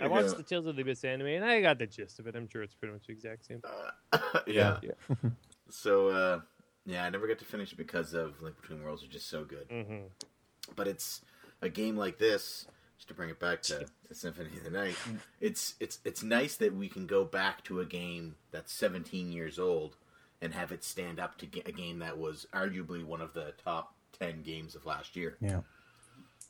I 0.00 0.06
watched 0.08 0.36
the 0.36 0.42
Tales 0.42 0.66
of 0.66 0.76
the 0.76 0.82
Abyss 0.82 1.04
anime, 1.04 1.26
and 1.26 1.44
I 1.44 1.60
got 1.60 1.78
the 1.78 1.86
gist 1.86 2.18
of 2.20 2.26
it. 2.26 2.36
I'm 2.36 2.48
sure 2.48 2.62
it's 2.62 2.74
pretty 2.74 2.92
much 2.94 3.06
the 3.06 3.12
exact 3.12 3.44
same. 3.46 3.62
yeah. 4.46 4.78
Yeah. 4.82 4.90
So 5.70 6.08
uh, 6.08 6.40
yeah, 6.88 7.04
I 7.04 7.10
never 7.10 7.28
got 7.28 7.38
to 7.38 7.44
finish 7.44 7.72
it 7.72 7.76
because 7.76 8.14
of 8.14 8.40
Link 8.42 8.60
Between 8.60 8.82
Worlds 8.82 9.04
are 9.04 9.08
just 9.08 9.28
so 9.28 9.44
good. 9.44 9.66
hmm 9.70 10.06
But 10.74 10.88
it's 10.88 11.20
a 11.62 11.68
game 11.68 11.96
like 11.96 12.18
this. 12.18 12.66
Just 12.96 13.08
to 13.08 13.14
bring 13.14 13.30
it 13.30 13.38
back 13.38 13.62
to, 13.62 13.86
to 14.08 14.14
Symphony 14.14 14.48
of 14.56 14.64
the 14.64 14.70
Night, 14.70 14.96
it's 15.40 15.74
it's 15.78 16.00
it's 16.04 16.24
nice 16.24 16.56
that 16.56 16.74
we 16.74 16.88
can 16.88 17.06
go 17.06 17.24
back 17.24 17.62
to 17.64 17.78
a 17.80 17.84
game 17.84 18.34
that's 18.50 18.72
17 18.72 19.30
years 19.30 19.56
old 19.58 19.96
and 20.42 20.52
have 20.52 20.72
it 20.72 20.82
stand 20.82 21.20
up 21.20 21.38
to 21.38 21.46
a 21.64 21.70
game 21.70 22.00
that 22.00 22.18
was 22.18 22.46
arguably 22.52 23.04
one 23.04 23.20
of 23.20 23.34
the 23.34 23.52
top 23.64 23.94
10 24.18 24.42
games 24.42 24.74
of 24.74 24.84
last 24.84 25.14
year. 25.14 25.36
Yeah. 25.40 25.60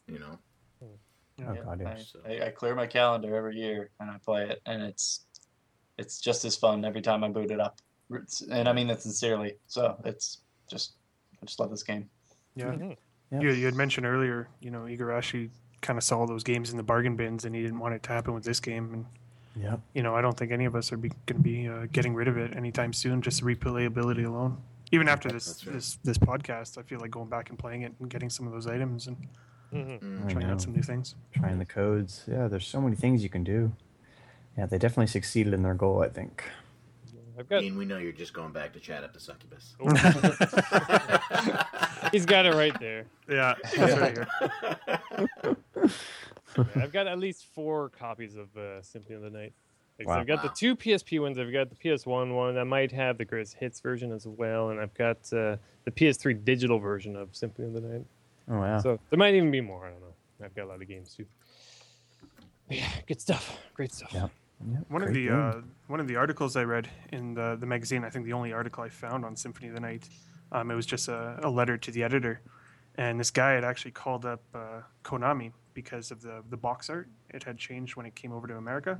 You 0.06 0.19
know, 0.20 0.39
Oh 0.82 0.86
Yeah, 1.55 1.55
god, 1.65 1.81
yeah. 1.82 1.89
I, 1.90 1.97
So- 2.02 2.20
I, 2.27 2.47
I 2.47 2.51
clear 2.51 2.74
my 2.74 2.86
calendar 2.86 3.36
every 3.36 3.56
year 3.56 3.90
and 4.01 4.10
I 4.10 4.16
play 4.24 4.48
it, 4.48 4.62
and 4.65 4.82
it's 4.82 5.27
it's 5.98 6.19
just 6.20 6.44
as 6.47 6.56
fun 6.56 6.82
every 6.85 7.02
time 7.02 7.24
I 7.24 7.28
boot 7.28 7.51
it 7.51 7.60
up. 7.60 7.78
It's, 8.10 8.40
and 8.43 8.68
I 8.68 8.72
mean 8.72 8.86
that 8.89 9.02
sincerely. 9.02 9.55
So 9.66 9.97
it's 10.05 10.39
just 10.70 10.93
I 11.43 11.47
just 11.47 11.60
love 11.60 11.70
this 11.70 11.82
game. 11.82 12.09
Yeah. 12.56 12.66
Mhm. 12.66 12.97
Yeah. 13.30 13.40
You, 13.40 13.51
you 13.52 13.64
had 13.66 13.74
mentioned 13.74 14.06
earlier, 14.06 14.48
you 14.60 14.70
know, 14.70 14.80
Igarashi 14.82 15.51
kind 15.82 15.98
of 15.98 16.02
saw 16.05 16.26
those 16.26 16.43
games 16.43 16.70
in 16.70 16.76
the 16.76 16.82
bargain 16.82 17.14
bins 17.16 17.44
and 17.44 17.55
he 17.55 17.62
didn't 17.62 17.78
want 17.78 17.94
it 17.94 18.02
to 18.05 18.09
happen 18.12 18.35
with 18.35 18.44
this 18.44 18.60
game. 18.60 18.93
And, 18.94 19.06
Yep. 19.62 19.80
you 19.93 20.02
know, 20.05 20.14
I 20.14 20.20
don't 20.22 20.36
think 20.36 20.52
any 20.52 20.66
of 20.66 20.74
us 20.76 20.93
are 20.93 20.97
be, 20.97 21.09
going 21.26 21.39
to 21.39 21.43
be 21.43 21.68
uh, 21.68 21.86
getting 21.93 22.14
rid 22.14 22.28
of 22.28 22.36
it 22.39 22.56
anytime 22.56 22.93
soon, 22.93 23.20
just 23.20 23.43
replayability 23.43 24.24
alone. 24.24 24.56
Even 24.93 25.09
after 25.09 25.28
this, 25.30 25.66
right. 25.66 25.74
this 25.74 25.98
this 26.05 26.16
podcast, 26.16 26.78
I 26.78 26.82
feel 26.82 27.01
like 27.01 27.10
going 27.10 27.28
back 27.28 27.51
and 27.51 27.59
playing 27.59 27.82
it 27.82 27.93
and 28.01 28.09
getting 28.09 28.30
some 28.30 28.47
of 28.47 28.52
those 28.52 28.66
items 28.66 29.06
and 29.09 29.16
Mhm. 29.72 30.01
Mm. 30.01 30.24
I 30.24 30.32
trying 30.32 30.47
out 30.47 30.62
some 30.62 30.72
new 30.74 30.82
things. 30.82 31.14
Trying 31.35 31.59
the 31.59 31.66
codes. 31.66 32.24
Yeah, 32.26 32.48
there's 32.48 32.66
so 32.66 32.80
many 32.80 32.97
things 32.97 33.22
you 33.22 33.28
can 33.28 33.44
do. 33.44 33.72
Yeah, 34.56 34.64
they 34.66 34.78
definitely 34.78 35.09
succeeded 35.09 35.52
in 35.52 35.62
their 35.62 35.74
goal, 35.74 36.02
I 36.02 36.09
think. 36.09 36.43
I've 37.39 37.48
got. 37.48 37.60
Dean, 37.60 37.77
we 37.78 37.85
know 37.85 37.98
you're 37.98 38.10
just 38.12 38.32
going 38.32 38.52
back 38.52 38.73
to 38.73 38.81
chat 38.81 39.05
up 39.05 39.12
the 39.15 39.20
Succubus. 39.20 39.77
He's 42.12 42.27
got 42.27 42.47
it 42.47 42.55
right 42.55 42.78
there. 42.81 43.05
Yeah, 43.28 43.55
that's 43.77 44.01
right 44.01 44.15
here. 44.15 44.27
I've 46.77 46.93
got 46.93 47.06
at 47.06 47.19
least 47.19 47.47
four 47.55 47.90
copies 47.90 48.36
of 48.36 48.55
uh, 48.56 48.82
Symphony 48.82 49.16
of 49.16 49.23
the 49.23 49.31
Night. 49.31 49.52
Like, 49.98 50.09
so 50.09 50.15
Wow. 50.15 50.20
I've 50.20 50.27
got 50.27 50.39
Wow. 50.39 50.43
the 50.51 50.55
two 50.56 50.77
PSP 50.77 51.20
ones. 51.20 51.39
I've 51.39 51.52
got 51.52 51.69
the 51.70 51.77
PS1 51.77 52.35
one. 52.35 52.59
I 52.59 52.65
might 52.65 52.90
have 52.93 53.19
the 53.19 53.24
greatest 53.24 53.55
hits 53.55 53.81
version 53.81 54.12
as 54.12 54.27
well, 54.27 54.70
and 54.70 54.81
I've 54.81 54.94
got 54.94 55.19
uh, 55.32 55.56
the 55.85 55.90
PS3 55.93 56.44
digital 56.44 56.78
version 56.78 57.16
of 57.16 57.35
Symphony 57.36 57.69
of 57.69 57.74
the 57.74 57.81
Night. 57.81 58.05
Oh 58.51 58.59
wow. 58.59 58.78
So 58.81 58.98
there 59.10 59.19
might 59.19 59.35
even 59.35 59.51
be 59.51 59.60
more. 59.60 59.86
I 59.86 59.90
don't 59.90 60.01
know. 60.01 60.15
I've 60.44 60.55
got 60.55 60.65
a 60.65 60.69
lot 60.69 60.81
of 60.82 60.89
games 60.89 61.15
too. 61.15 61.27
But 62.66 62.78
yeah, 62.78 62.89
good 63.06 63.20
stuff. 63.20 63.59
Great 63.74 63.93
stuff. 63.93 64.10
Yeah. 64.12 64.28
Yeah, 64.66 64.78
One 64.89 65.02
of 65.02 65.14
the 65.14 65.30
uh, 65.30 65.60
one 65.86 66.01
of 66.01 66.09
the 66.09 66.16
articles 66.16 66.56
I 66.56 66.64
read 66.64 66.89
in 67.12 67.35
the 67.35 67.56
the 67.59 67.66
magazine, 67.66 68.05
I 68.05 68.10
think 68.10 68.24
the 68.24 68.32
only 68.32 68.52
article 68.52 68.82
I 68.82 68.89
found 68.89 69.24
on 69.24 69.36
Symphony 69.36 69.68
of 69.68 69.74
the 69.74 69.80
Night, 69.80 70.09
um, 70.52 70.70
it 70.70 70.74
was 70.74 70.86
just 70.86 71.09
a, 71.09 71.39
a 71.43 71.48
letter 71.51 71.76
to 71.78 71.90
the 71.90 72.02
editor, 72.02 72.40
and 72.97 73.20
this 73.20 73.30
guy 73.30 73.52
had 73.52 73.64
actually 73.64 73.93
called 73.93 74.24
up 74.26 74.43
uh, 74.55 74.80
Konami 75.05 75.52
because 75.74 76.10
of 76.10 76.22
the 76.22 76.43
the 76.51 76.56
box 76.56 76.90
art. 76.90 77.09
It 77.30 77.44
had 77.44 77.56
changed 77.56 77.94
when 77.97 78.05
it 78.06 78.14
came 78.16 78.32
over 78.32 78.48
to 78.48 78.56
America, 78.56 78.98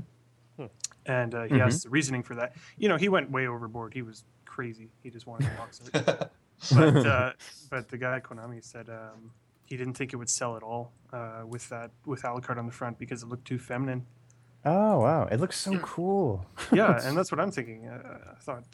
Hmm. 0.57 0.67
and 1.07 1.35
uh, 1.35 1.43
he 1.45 1.55
Mhm. 1.55 1.67
asked 1.67 1.83
the 1.83 1.91
reasoning 1.91 2.23
for 2.23 2.35
that. 2.37 2.55
You 2.77 2.89
know, 2.89 2.97
he 2.97 3.09
went 3.09 3.31
way 3.31 3.47
overboard. 3.49 3.95
He 3.95 4.03
was 4.03 4.25
crazy. 4.45 4.91
He 5.03 5.11
just 5.11 5.27
wanted 5.27 5.51
the 5.51 5.57
box 5.57 5.81
art. 5.93 6.31
but 6.75 7.07
uh, 7.07 7.33
but 7.71 7.89
the 7.89 7.99
guy 7.99 8.17
at 8.17 8.23
Konami 8.23 8.63
said 8.63 8.89
um, 8.89 9.33
he 9.67 9.77
didn't 9.77 9.95
think 9.95 10.13
it 10.13 10.17
would 10.17 10.31
sell 10.31 10.57
at 10.57 10.63
all 10.63 10.93
uh, 11.13 11.43
with 11.45 11.69
that 11.71 11.91
with 12.07 12.23
Alucard 12.23 12.59
on 12.59 12.67
the 12.67 12.73
front 12.73 12.97
because 12.99 13.25
it 13.25 13.27
looked 13.29 13.45
too 13.47 13.59
feminine. 13.59 14.07
Oh 14.71 14.99
wow, 15.01 15.25
it 15.31 15.41
looks 15.41 15.59
so 15.59 15.79
cool. 15.79 16.45
yeah, 16.73 17.01
and 17.07 17.17
that's 17.17 17.31
what 17.33 17.41
I'm 17.41 17.51
thinking. 17.51 17.89
Uh, 17.89 18.33
I 18.33 18.41
thought 18.41 18.65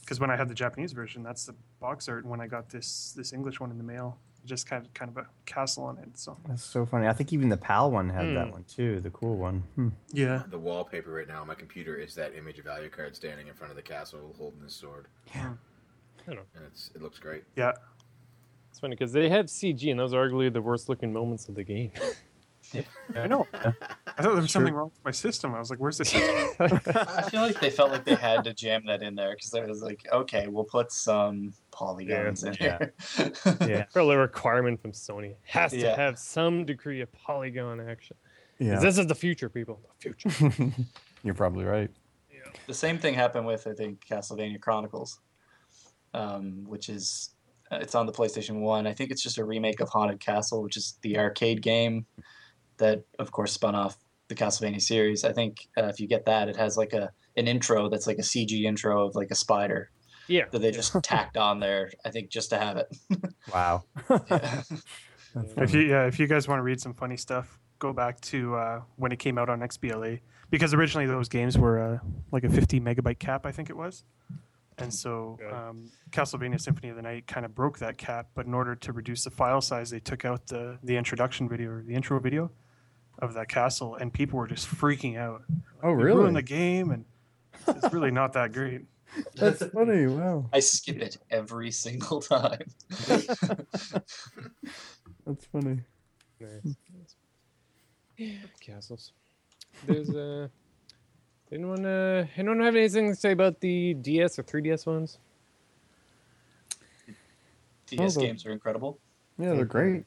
because 0.00 0.20
when 0.20 0.30
I 0.30 0.36
had 0.36 0.48
the 0.48 0.54
Japanese 0.54 0.92
version, 0.92 1.22
that's 1.22 1.44
the 1.46 1.54
box 1.80 2.08
art. 2.08 2.22
And 2.24 2.30
when 2.30 2.40
I 2.40 2.46
got 2.46 2.68
this 2.70 3.12
this 3.16 3.32
English 3.32 3.60
one 3.60 3.70
in 3.70 3.76
the 3.78 3.84
mail, 3.84 4.16
it 4.42 4.46
just 4.46 4.66
kind 4.66 4.86
of 4.86 4.94
kind 4.94 5.10
of 5.10 5.16
a 5.18 5.26
castle 5.44 5.84
on 5.84 5.98
it. 5.98 6.16
So 6.18 6.36
That's 6.48 6.64
so 6.64 6.86
funny. 6.86 7.06
I 7.08 7.12
think 7.12 7.32
even 7.32 7.48
the 7.48 7.56
PAL 7.56 7.90
one 7.90 8.08
had 8.10 8.26
Hmm. 8.26 8.34
that 8.34 8.50
one 8.52 8.64
too, 8.64 9.00
the 9.00 9.10
cool 9.10 9.36
one. 9.36 9.64
Hmm. 9.74 9.88
yeah, 10.12 10.42
The 10.48 10.58
wallpaper 10.58 11.10
right 11.12 11.28
now 11.28 11.40
on 11.42 11.46
my 11.48 11.54
computer 11.54 11.96
is 11.96 12.14
that 12.14 12.34
image 12.34 12.58
of 12.58 12.66
Alucard 12.66 13.14
standing 13.16 13.48
in 13.48 13.54
front 13.54 13.70
of 13.70 13.76
the 13.76 13.82
castle 13.82 14.34
holding 14.38 14.62
his 14.62 14.74
sword. 14.74 15.06
Yeah. 15.34 15.52
I 16.22 16.26
don't 16.26 16.36
know. 16.36 16.42
And 16.56 16.64
it's, 16.66 16.90
it 16.94 17.02
looks 17.02 17.18
great. 17.18 17.44
yeah, 17.54 17.72
It's 18.70 18.78
funny 18.80 18.94
because 18.96 19.12
they 19.12 19.28
have 19.28 19.46
CG, 19.46 19.90
and 19.90 20.00
those 20.00 20.14
are 20.14 20.26
arguably 20.26 20.50
the 20.50 20.62
worst 20.62 20.88
looking 20.88 21.12
moments 21.12 21.48
of 21.50 21.54
the 21.54 21.64
game. 21.64 21.90
I 23.16 23.26
know. 23.26 23.46
I 23.52 23.60
thought 23.70 23.74
there 24.18 24.30
was 24.32 24.50
something 24.50 24.74
wrong 24.74 24.90
with 24.94 25.04
my 25.04 25.10
system. 25.10 25.54
I 25.54 25.58
was 25.58 25.70
like, 25.70 25.78
"Where's 25.78 25.98
the 25.98 26.04
system?" 26.04 26.56
I 26.60 27.22
feel 27.30 27.40
like 27.42 27.60
they 27.60 27.70
felt 27.70 27.90
like 27.90 28.04
they 28.04 28.14
had 28.14 28.44
to 28.44 28.54
jam 28.54 28.84
that 28.86 29.02
in 29.02 29.14
there 29.14 29.34
because 29.34 29.50
they 29.50 29.62
was 29.62 29.82
like, 29.82 30.06
okay, 30.12 30.46
we'll 30.48 30.64
put 30.64 30.92
some 30.92 31.52
polygons 31.70 32.44
in 32.44 32.54
Yeah. 32.60 32.78
here. 32.78 33.32
Yeah. 33.60 33.84
Probably 33.92 34.14
a 34.14 34.18
requirement 34.18 34.80
from 34.80 34.92
Sony. 34.92 35.34
Has 35.44 35.72
to 35.72 35.78
Yeah. 35.78 35.96
have 35.96 36.18
some 36.18 36.64
degree 36.64 37.00
of 37.00 37.10
polygon 37.12 37.80
action. 37.80 38.16
Yeah. 38.58 38.78
This 38.78 38.98
is 38.98 39.06
the 39.06 39.14
future, 39.14 39.48
people. 39.48 39.80
The 40.00 40.12
future. 40.12 40.72
You're 41.24 41.34
probably 41.34 41.64
right. 41.64 41.90
the 42.66 42.74
same 42.74 42.98
thing 42.98 43.14
happened 43.14 43.46
with 43.46 43.66
I 43.66 43.72
think 43.72 44.04
Castlevania 44.06 44.60
Chronicles, 44.60 45.20
um, 46.12 46.64
which 46.66 46.88
is 46.88 47.30
uh, 47.72 47.76
it's 47.80 47.94
on 47.94 48.06
the 48.06 48.12
PlayStation 48.12 48.60
One. 48.60 48.86
I 48.86 48.92
think 48.92 49.10
it's 49.10 49.22
just 49.22 49.38
a 49.38 49.44
remake 49.44 49.80
of 49.80 49.88
Haunted 49.88 50.20
Castle, 50.20 50.62
which 50.62 50.76
is 50.76 50.98
the 51.02 51.18
arcade 51.18 51.62
game 51.62 52.06
that, 52.78 53.04
of 53.18 53.30
course, 53.30 53.52
spun 53.52 53.74
off 53.74 53.96
the 54.28 54.34
Castlevania 54.34 54.80
series. 54.80 55.24
I 55.24 55.32
think 55.32 55.68
uh, 55.76 55.84
if 55.86 56.00
you 56.00 56.08
get 56.08 56.24
that, 56.26 56.48
it 56.48 56.56
has 56.56 56.76
like 56.76 56.92
a 56.92 57.10
an 57.36 57.48
intro 57.48 57.88
that's 57.88 58.06
like 58.06 58.18
a 58.18 58.22
CG 58.22 58.62
intro 58.64 59.06
of 59.06 59.14
like 59.16 59.30
a 59.30 59.34
spider 59.34 59.90
Yeah. 60.28 60.44
that 60.52 60.60
they 60.60 60.70
just 60.70 60.94
tacked 61.02 61.36
on 61.36 61.58
there. 61.60 61.90
I 62.04 62.10
think 62.10 62.30
just 62.30 62.50
to 62.50 62.58
have 62.58 62.76
it. 62.76 62.86
Wow. 63.52 63.84
Yeah. 64.30 64.62
If 65.56 65.74
you 65.74 65.80
yeah, 65.80 66.06
if 66.06 66.18
you 66.20 66.26
guys 66.28 66.46
want 66.46 66.60
to 66.60 66.62
read 66.62 66.80
some 66.80 66.94
funny 66.94 67.16
stuff, 67.16 67.58
go 67.80 67.92
back 67.92 68.20
to 68.22 68.54
uh, 68.54 68.80
when 68.96 69.10
it 69.12 69.18
came 69.18 69.36
out 69.36 69.48
on 69.48 69.60
XBLA 69.60 70.20
because 70.50 70.72
originally 70.74 71.06
those 71.06 71.28
games 71.28 71.58
were 71.58 71.80
uh, 71.80 71.98
like 72.30 72.44
a 72.44 72.48
50 72.48 72.80
megabyte 72.80 73.18
cap, 73.18 73.44
I 73.44 73.50
think 73.52 73.68
it 73.68 73.76
was. 73.76 74.04
And 74.78 74.92
so 74.94 75.38
Okay. 75.42 75.54
um, 75.54 75.90
Castlevania 76.10 76.60
Symphony 76.60 76.88
of 76.90 76.96
the 76.96 77.02
Night 77.02 77.26
kind 77.26 77.44
of 77.44 77.54
broke 77.54 77.78
that 77.80 77.98
cap, 77.98 78.28
but 78.34 78.46
in 78.46 78.54
order 78.54 78.74
to 78.76 78.92
reduce 78.92 79.24
the 79.24 79.30
file 79.30 79.60
size, 79.60 79.90
they 79.90 80.00
took 80.00 80.24
out 80.24 80.46
the 80.46 80.78
the 80.84 80.96
introduction 80.96 81.48
video 81.48 81.70
or 81.70 81.82
the 81.82 81.94
intro 81.94 82.18
video 82.20 82.50
of 83.18 83.34
that 83.34 83.48
castle, 83.48 83.96
and 83.96 84.12
people 84.12 84.38
were 84.38 84.46
just 84.46 84.68
freaking 84.68 85.18
out. 85.18 85.42
Oh, 85.82 85.90
"You 85.90 85.96
really? 85.96 86.18
ruined 86.20 86.36
the 86.36 86.42
game, 86.42 86.90
and 86.90 87.04
it's 87.68 87.92
really 87.92 88.10
not 88.10 88.32
that 88.34 88.52
great. 88.52 88.82
That's 89.36 89.64
funny. 89.66 90.06
Wow. 90.06 90.46
I 90.52 90.60
skip 90.60 90.96
it 90.96 91.18
every 91.30 91.70
single 91.70 92.20
time. 92.20 92.64
That's 93.06 93.38
funny. 95.52 95.80
Nice. 96.40 96.76
Yeah, 98.16 98.36
castles. 98.60 99.12
There's 99.86 100.10
uh 100.10 100.48
anyone 101.52 101.84
uh 101.86 102.26
anyone 102.36 102.60
have 102.60 102.76
anything 102.76 103.08
to 103.08 103.16
say 103.16 103.32
about 103.32 103.60
the 103.60 103.94
DS 103.94 104.38
or 104.38 104.42
3DS 104.42 104.86
ones? 104.86 105.18
DS 107.86 108.16
Oh, 108.16 108.20
games 108.20 108.46
are 108.46 108.52
incredible. 108.52 108.98
Yeah, 109.38 109.54
they're 109.54 109.64
great. 109.64 110.04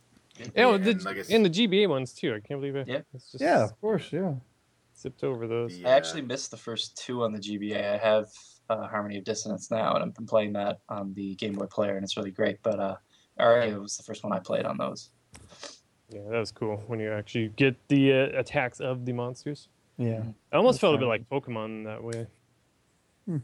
Yeah, 0.55 0.65
well, 0.65 0.75
and 0.75 0.83
the, 0.83 0.93
like 1.03 1.29
and 1.29 1.45
the 1.45 1.49
GBA 1.49 1.89
ones 1.89 2.13
too. 2.13 2.33
I 2.33 2.39
can't 2.39 2.59
believe 2.59 2.75
it. 2.75 2.87
Yeah. 2.87 3.01
It's 3.13 3.31
just 3.31 3.41
Yeah, 3.41 3.63
of 3.63 3.79
course. 3.81 4.11
Yeah. 4.11 4.33
zipped 4.97 5.23
over 5.23 5.47
those. 5.47 5.77
Yeah. 5.77 5.89
I 5.89 5.91
actually 5.91 6.21
missed 6.21 6.51
the 6.51 6.57
first 6.57 6.97
two 6.97 7.23
on 7.23 7.31
the 7.31 7.39
GBA. 7.39 7.93
I 7.93 7.97
have 7.97 8.27
uh, 8.69 8.87
Harmony 8.87 9.17
of 9.17 9.23
Dissonance 9.23 9.71
now, 9.71 9.95
and 9.95 10.03
I've 10.03 10.13
been 10.13 10.25
playing 10.25 10.53
that 10.53 10.79
on 10.89 11.13
the 11.13 11.35
Game 11.35 11.53
Boy 11.53 11.65
Player, 11.65 11.95
and 11.95 12.03
it's 12.03 12.17
really 12.17 12.31
great. 12.31 12.57
But 12.63 12.79
uh, 12.79 12.95
Aria 13.37 13.79
was 13.79 13.97
the 13.97 14.03
first 14.03 14.23
one 14.23 14.33
I 14.33 14.39
played 14.39 14.65
on 14.65 14.77
those. 14.77 15.09
Yeah, 16.09 16.21
that 16.29 16.39
was 16.39 16.51
cool 16.51 16.83
when 16.87 16.99
you 16.99 17.11
actually 17.11 17.49
get 17.49 17.75
the 17.89 18.13
uh, 18.13 18.39
attacks 18.39 18.79
of 18.79 19.05
the 19.05 19.13
monsters. 19.13 19.67
Yeah. 19.97 20.23
I 20.51 20.57
almost 20.57 20.75
That's 20.75 20.81
felt 20.81 20.95
a 20.95 20.99
bit 20.99 21.07
like 21.07 21.29
Pokemon 21.29 21.85
that 21.85 22.03
way. 22.03 22.27
Hmm. 23.25 23.37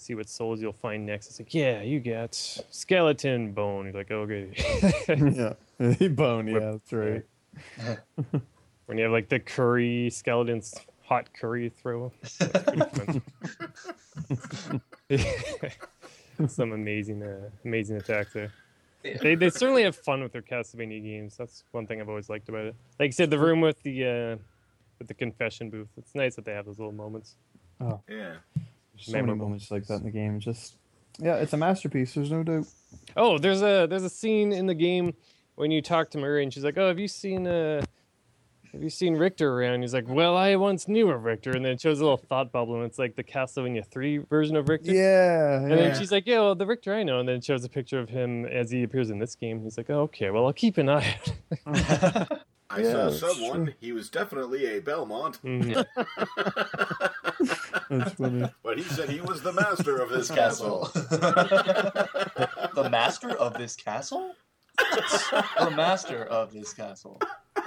See 0.00 0.14
what 0.14 0.28
souls 0.28 0.62
you'll 0.62 0.72
find 0.72 1.04
next. 1.04 1.26
It's 1.26 1.40
like, 1.40 1.52
yeah, 1.52 1.82
you 1.82 1.98
get 1.98 2.32
skeleton 2.70 3.50
bone. 3.50 3.86
You're 3.86 3.94
like, 3.94 4.12
okay. 4.12 4.48
yeah. 5.80 6.08
Bone. 6.08 6.46
Yeah, 6.46 6.72
that's 6.72 6.92
right. 6.92 7.24
when 8.86 8.96
you 8.96 9.02
have 9.02 9.12
like 9.12 9.28
the 9.28 9.40
curry 9.40 10.08
skeletons, 10.10 10.74
hot 11.02 11.32
curry 11.34 11.68
throw. 11.68 12.12
That's 12.22 12.62
pretty 12.62 13.22
fun. 15.08 16.48
Some 16.48 16.72
amazing, 16.72 17.24
uh, 17.24 17.50
amazing 17.64 17.96
attacks 17.96 18.32
there. 18.32 18.52
Yeah. 19.02 19.16
They, 19.20 19.34
they 19.34 19.50
certainly 19.50 19.82
have 19.82 19.96
fun 19.96 20.22
with 20.22 20.32
their 20.32 20.42
Castlevania 20.42 21.02
games. 21.02 21.36
That's 21.36 21.64
one 21.72 21.88
thing 21.88 22.00
I've 22.00 22.08
always 22.08 22.28
liked 22.28 22.48
about 22.48 22.66
it. 22.66 22.76
Like 23.00 23.08
you 23.08 23.12
said, 23.12 23.30
the 23.30 23.38
room 23.38 23.60
with 23.60 23.82
the 23.82 24.04
uh, 24.04 24.36
with 25.00 25.08
the 25.08 25.14
confession 25.14 25.70
booth. 25.70 25.88
It's 25.96 26.14
nice 26.14 26.36
that 26.36 26.44
they 26.44 26.52
have 26.52 26.66
those 26.66 26.78
little 26.78 26.92
moments. 26.92 27.34
Oh 27.80 28.00
Yeah. 28.08 28.36
There's 28.98 29.06
so 29.06 29.12
many 29.12 29.22
Memorable. 29.22 29.46
moments 29.46 29.70
like 29.70 29.86
that 29.86 29.96
in 29.96 30.04
the 30.04 30.10
game. 30.10 30.40
Just 30.40 30.76
yeah, 31.18 31.36
it's 31.36 31.52
a 31.52 31.56
masterpiece. 31.56 32.14
There's 32.14 32.30
no 32.30 32.42
doubt. 32.42 32.66
Oh, 33.16 33.38
there's 33.38 33.62
a 33.62 33.86
there's 33.88 34.04
a 34.04 34.10
scene 34.10 34.52
in 34.52 34.66
the 34.66 34.74
game 34.74 35.14
when 35.54 35.70
you 35.70 35.80
talk 35.82 36.10
to 36.10 36.18
Maria 36.18 36.42
and 36.42 36.52
she's 36.52 36.64
like, 36.64 36.76
"Oh, 36.76 36.88
have 36.88 36.98
you 36.98 37.08
seen 37.08 37.46
uh 37.46 37.82
have 38.72 38.82
you 38.82 38.90
seen 38.90 39.14
Richter 39.14 39.52
around?" 39.52 39.82
He's 39.82 39.94
like, 39.94 40.08
"Well, 40.08 40.36
I 40.36 40.56
once 40.56 40.88
knew 40.88 41.10
a 41.10 41.16
Richter." 41.16 41.52
And 41.52 41.64
then 41.64 41.72
it 41.72 41.80
shows 41.80 42.00
a 42.00 42.02
little 42.02 42.16
thought 42.18 42.50
bubble 42.52 42.76
and 42.76 42.84
it's 42.84 42.98
like 42.98 43.16
the 43.16 43.24
Castlevania 43.24 43.86
3 43.86 44.18
version 44.18 44.56
of 44.56 44.68
Richter. 44.68 44.92
Yeah. 44.92 45.60
And 45.60 45.70
yeah. 45.70 45.76
then 45.76 45.98
she's 45.98 46.12
like, 46.12 46.26
"Yeah, 46.26 46.40
well, 46.40 46.54
the 46.54 46.66
Richter 46.66 46.92
I 46.94 47.02
know." 47.04 47.20
And 47.20 47.28
then 47.28 47.36
it 47.36 47.44
shows 47.44 47.64
a 47.64 47.68
picture 47.68 47.98
of 47.98 48.08
him 48.08 48.44
as 48.46 48.70
he 48.70 48.82
appears 48.82 49.10
in 49.10 49.18
this 49.18 49.34
game. 49.34 49.62
He's 49.62 49.76
like, 49.78 49.90
oh, 49.90 50.02
"Okay, 50.02 50.30
well, 50.30 50.46
I'll 50.46 50.52
keep 50.52 50.76
an 50.78 50.88
eye 50.88 51.18
out." 51.66 52.42
I 52.70 52.80
Yeah, 52.80 53.08
saw 53.10 53.32
someone. 53.32 53.64
true. 53.66 53.74
He 53.80 53.92
was 53.92 54.10
definitely 54.10 54.66
a 54.76 54.80
Belmont, 54.80 55.40
Mhm. 55.42 55.84
That's 57.88 58.12
funny. 58.12 58.46
but 58.62 58.76
he 58.76 58.84
said 58.84 59.08
he 59.08 59.20
was 59.22 59.40
the 59.42 59.52
master 59.54 59.96
of 60.02 60.10
this 60.10 60.28
This 60.28 60.36
castle. 60.36 60.86
castle. 60.92 61.08
the 62.74 62.88
master 62.90 63.30
of 63.30 63.54
this 63.54 63.74
castle? 63.74 64.34
the 64.78 65.72
master 65.74 66.24
of 66.26 66.52
this 66.52 66.72
castle. 66.74 67.20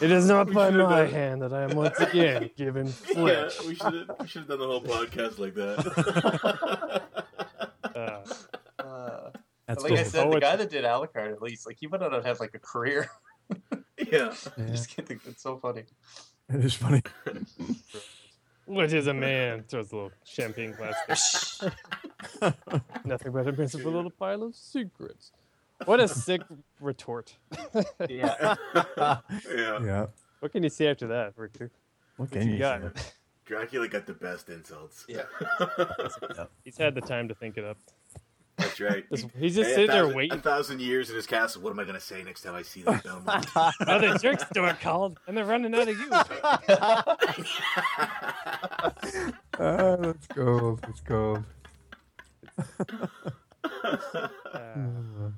It 0.00 0.10
is 0.10 0.26
not 0.26 0.48
We 0.48 0.54
by 0.54 0.70
my 0.70 1.02
done- 1.02 1.08
hand 1.10 1.42
that 1.42 1.52
I 1.52 1.62
am 1.64 1.76
once 1.76 1.98
again 2.00 2.50
given 2.56 2.86
yeah, 2.86 2.92
flesh. 3.14 3.62
we 3.64 3.74
should 3.76 4.08
we 4.18 4.26
should 4.26 4.40
have 4.42 4.48
done 4.48 4.58
the 4.58 4.66
whole 4.66 4.82
podcast 4.82 5.38
like 5.38 5.54
that. 5.54 7.02
Uh, 7.94 8.24
Uh, 8.82 9.30
That's 9.68 9.82
like 9.84 9.92
I 9.92 10.02
said, 10.02 10.26
Oh, 10.26 10.32
the 10.32 10.40
guy 10.40 10.56
that 10.56 10.68
did 10.68 10.84
Alucard, 10.84 11.32
at 11.32 11.40
least, 11.40 11.66
like 11.66 11.76
he 11.78 11.86
went 11.86 12.02
on 12.02 12.10
to 12.10 12.22
have 12.22 12.40
like 12.40 12.54
a 12.54 12.58
career. 12.58 13.08
yeah. 14.10 14.34
I 14.58 14.62
just 14.70 14.88
can't 14.94 15.06
think 15.06 15.22
it's 15.26 15.42
so 15.42 15.56
funny. 15.58 15.84
It 16.52 16.64
is 16.64 16.74
funny. 16.74 17.02
what 18.66 18.92
is 18.92 19.06
a 19.06 19.14
man? 19.14 19.64
Throws 19.68 19.92
a 19.92 19.96
little 19.96 20.12
champagne 20.24 20.74
glass. 20.76 21.62
Nothing 23.04 23.32
but 23.32 23.46
a 23.48 23.52
principal 23.52 23.92
little 23.92 24.10
pile 24.10 24.42
of 24.42 24.54
secrets. 24.54 25.32
What 25.86 26.00
a 26.00 26.08
sick 26.08 26.42
retort. 26.80 27.36
Yeah. 28.08 28.54
Yeah. 28.96 29.18
Yeah. 29.48 30.06
What 30.40 30.52
can 30.52 30.62
you 30.62 30.68
say 30.68 30.88
after 30.88 31.06
that, 31.08 31.32
Richter? 31.36 31.70
What 32.16 32.30
What 32.30 32.38
can 32.40 32.48
you 32.48 32.54
you 32.54 32.58
got? 32.60 32.96
say? 32.96 33.04
Dracula 33.44 33.88
got 33.88 34.06
the 34.06 34.14
best 34.14 34.48
insults. 34.48 35.04
Yeah. 35.08 35.24
He's 36.64 36.78
had 36.78 36.94
the 36.94 37.00
time 37.00 37.28
to 37.28 37.34
think 37.34 37.58
it 37.58 37.64
up. 37.64 37.76
That's 38.78 38.80
right. 38.80 39.04
He's 39.38 39.54
just 39.54 39.68
Hey, 39.68 39.72
a 39.72 39.74
sitting 39.74 39.90
there 39.90 40.08
waiting. 40.08 40.38
A 40.38 40.40
thousand 40.40 40.80
years 40.80 41.10
in 41.10 41.16
his 41.16 41.26
castle. 41.26 41.62
What 41.62 41.70
am 41.70 41.78
I 41.78 41.84
going 41.84 41.94
to 41.94 42.00
say 42.00 42.22
next 42.22 42.42
time 42.42 42.54
I 42.54 42.62
see 42.62 42.82
that 42.82 43.02
Belmont? 43.04 43.46
Oh, 43.86 43.98
the 44.00 44.18
jerks 44.20 44.44
are 44.56 44.74
called, 44.74 45.18
and 45.26 45.36
they're 45.36 45.44
running 45.44 45.74
out 45.74 45.88
of 45.88 45.98
you. 45.98 46.08
Ah, 49.56 49.96
that's 49.96 50.26
gold. 50.28 50.80
That's 50.82 51.00
gold. 51.00 51.44
Uh, 52.58 53.06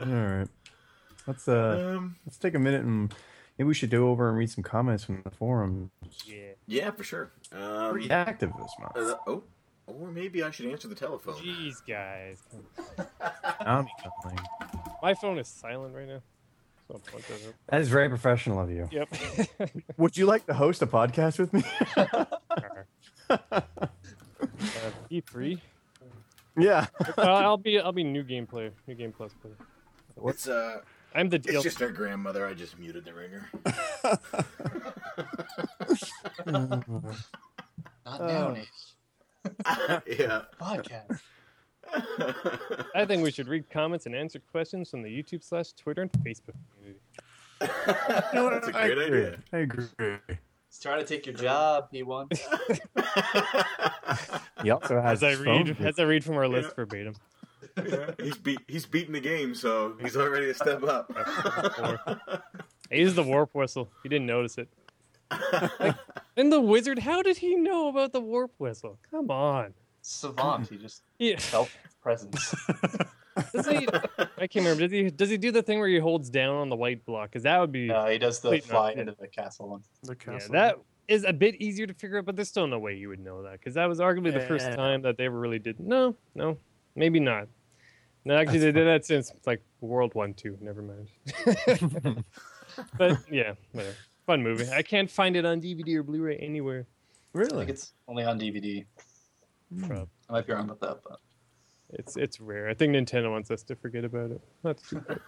All 0.00 0.06
right. 0.06 0.48
Let's 1.26 1.48
uh 1.48 1.94
um, 1.96 2.16
let's 2.26 2.36
take 2.38 2.54
a 2.54 2.58
minute 2.58 2.82
and 2.84 3.12
maybe 3.58 3.66
we 3.66 3.74
should 3.74 3.90
go 3.90 4.10
over 4.10 4.28
and 4.28 4.36
read 4.38 4.50
some 4.50 4.62
comments 4.62 5.04
from 5.04 5.22
the 5.24 5.30
forum. 5.30 5.90
yeah. 6.24 6.50
yeah, 6.66 6.90
for 6.90 7.02
sure. 7.02 7.30
Um, 7.50 7.92
Pretty 7.92 8.10
active 8.10 8.52
this 8.60 8.72
month. 8.78 8.96
uh, 8.96 9.16
oh, 9.26 9.42
or 9.86 10.10
maybe 10.10 10.42
I 10.42 10.50
should 10.50 10.66
answer 10.66 10.88
the 10.88 10.94
telephone. 10.94 11.34
Jeez, 11.34 11.76
guys. 11.86 12.42
Tommy 13.62 13.90
calling. 14.22 14.38
My 15.02 15.14
phone 15.14 15.38
is 15.38 15.48
silent 15.48 15.94
right 15.94 16.08
now. 16.08 16.22
So 16.88 17.00
I'll 17.12 17.18
up. 17.18 17.54
That 17.68 17.80
is 17.80 17.88
very 17.88 18.08
professional 18.08 18.60
of 18.60 18.70
you. 18.70 18.88
Yep. 18.92 19.08
Would 19.96 20.16
you 20.16 20.26
like 20.26 20.46
to 20.46 20.54
host 20.54 20.82
a 20.82 20.86
podcast 20.86 21.38
with 21.38 21.52
me? 21.52 21.64
uh, 21.96 23.40
E3. 25.10 25.60
yeah. 26.56 26.86
Uh, 27.18 27.22
I'll 27.22 27.56
be 27.56 27.80
I'll 27.80 27.92
be 27.92 28.04
new 28.04 28.22
game 28.22 28.46
player, 28.46 28.72
new 28.86 28.94
game 28.94 29.12
plus 29.12 29.32
player. 29.42 29.56
What's 30.14 30.48
uh, 30.48 30.80
I'm 31.14 31.28
the 31.28 31.36
it's 31.44 31.62
just 31.64 31.82
our 31.82 31.90
grandmother. 31.90 32.46
I 32.46 32.54
just 32.54 32.78
muted 32.78 33.04
the 33.04 33.14
ringer. 33.14 33.50
Not 38.06 38.20
now, 38.20 38.50
Nick. 38.50 38.68
Yeah. 40.06 40.42
Podcast. 40.60 41.20
I 42.94 43.04
think 43.04 43.22
we 43.22 43.30
should 43.30 43.48
read 43.48 43.68
comments 43.70 44.06
and 44.06 44.14
answer 44.14 44.40
questions 44.50 44.90
from 44.90 45.02
the 45.02 45.08
YouTube 45.08 45.44
slash 45.44 45.72
Twitter 45.72 46.02
and 46.02 46.12
Facebook 46.12 46.54
community. 46.74 47.00
That's 47.60 48.68
a 48.68 48.72
great 48.72 48.98
idea. 48.98 49.38
I 49.52 49.58
agree. 49.58 49.86
He's 50.28 50.80
trying 50.80 50.98
to 50.98 51.06
take 51.06 51.26
your 51.26 51.34
job, 51.34 51.90
P1. 51.92 52.32
He 54.62 54.70
also 54.70 55.00
has 55.00 55.22
As 55.22 55.38
I 55.38 55.42
read 55.42 55.76
phone. 55.76 55.86
as 55.86 55.98
I 55.98 56.02
read 56.04 56.24
from 56.24 56.36
our 56.36 56.48
list 56.48 56.74
verbatim. 56.74 57.14
He's 58.18 58.36
beat. 58.38 58.58
He's 58.66 58.86
beating 58.86 59.12
the 59.12 59.20
game, 59.20 59.54
so 59.54 59.94
he's 60.00 60.16
already 60.16 60.48
a 60.50 60.54
step 60.54 60.82
up. 60.82 61.12
I 61.14 62.94
used 62.94 63.16
the 63.16 63.22
warp 63.22 63.54
whistle. 63.54 63.90
He 64.02 64.08
didn't 64.08 64.26
notice 64.26 64.56
it. 64.56 64.68
Like, 65.80 65.96
and 66.36 66.52
the 66.52 66.60
wizard, 66.60 66.98
how 67.00 67.22
did 67.22 67.36
he 67.38 67.54
know 67.56 67.88
about 67.88 68.12
the 68.12 68.20
warp 68.20 68.52
whistle? 68.58 68.98
Come 69.10 69.30
on. 69.30 69.74
savant. 70.02 70.68
He 70.68 70.76
just 70.76 71.02
Yeah. 71.18 71.38
felt 71.38 71.68
his 71.84 71.94
presence. 72.00 72.54
Does 73.52 73.66
he? 73.68 73.86
I 74.38 74.46
can't 74.46 74.64
remember. 74.64 74.80
Does 74.88 74.92
he? 74.92 75.10
Does 75.10 75.28
he 75.28 75.36
do 75.36 75.50
the 75.52 75.62
thing 75.62 75.78
where 75.78 75.88
he 75.88 75.98
holds 75.98 76.30
down 76.30 76.54
on 76.56 76.70
the 76.70 76.76
white 76.76 77.04
block? 77.04 77.28
Because 77.30 77.42
that 77.42 77.60
would 77.60 77.70
be. 77.70 77.86
No, 77.88 78.06
he 78.06 78.16
does 78.16 78.40
the 78.40 78.48
Wait, 78.48 78.64
fly 78.64 78.92
yeah. 78.92 79.00
into 79.00 79.14
the 79.20 79.28
castle 79.28 79.68
one. 79.68 79.82
The 80.04 80.16
castle. 80.16 80.54
yeah, 80.54 80.60
that 80.68 80.78
is 81.06 81.24
a 81.24 81.34
bit 81.34 81.54
easier 81.56 81.86
to 81.86 81.92
figure 81.92 82.16
out, 82.16 82.24
but 82.24 82.34
there's 82.34 82.48
still 82.48 82.66
no 82.66 82.78
way 82.78 82.94
you 82.94 83.08
would 83.10 83.20
know 83.20 83.42
that 83.42 83.52
because 83.52 83.74
that 83.74 83.84
was 83.86 84.00
arguably 84.00 84.32
the 84.32 84.40
first 84.40 84.64
Yeah. 84.66 84.74
time 84.76 85.02
that 85.02 85.18
they 85.18 85.26
ever 85.26 85.38
really 85.38 85.58
did. 85.58 85.78
No, 85.78 86.16
no, 86.34 86.56
maybe 86.94 87.20
not. 87.20 87.46
No, 88.24 88.36
actually, 88.36 88.60
they 88.60 88.72
did 88.72 88.86
that 88.86 89.04
since 89.04 89.30
like 89.44 89.60
World 89.82 90.14
One 90.14 90.32
Two. 90.32 90.56
Never 90.62 90.80
mind. 90.80 91.08
but 92.98 93.18
yeah, 93.30 93.52
whatever. 93.72 93.94
Fun 94.26 94.42
movie. 94.42 94.68
I 94.70 94.82
can't 94.82 95.10
find 95.10 95.36
it 95.36 95.44
on 95.44 95.60
DVD 95.60 95.96
or 95.96 96.02
Blu-ray 96.02 96.36
anywhere. 96.38 96.86
Really? 97.32 97.54
I 97.54 97.58
think 97.58 97.70
it's 97.70 97.92
only 98.08 98.24
on 98.24 98.40
DVD. 98.40 98.84
Prob- 99.86 100.08
I 100.28 100.32
might 100.32 100.46
be 100.46 100.52
wrong 100.52 100.64
about 100.70 100.80
that, 100.80 100.98
but 101.08 101.20
It's 101.92 102.16
it's 102.16 102.40
rare. 102.40 102.68
I 102.68 102.74
think 102.74 102.94
Nintendo 102.94 103.30
wants 103.30 103.50
us 103.50 103.62
to 103.64 103.76
forget 103.76 104.04
about 104.04 104.32
it. 104.32 104.40
That's 104.62 104.82
too 104.88 105.00
bad. 105.00 105.20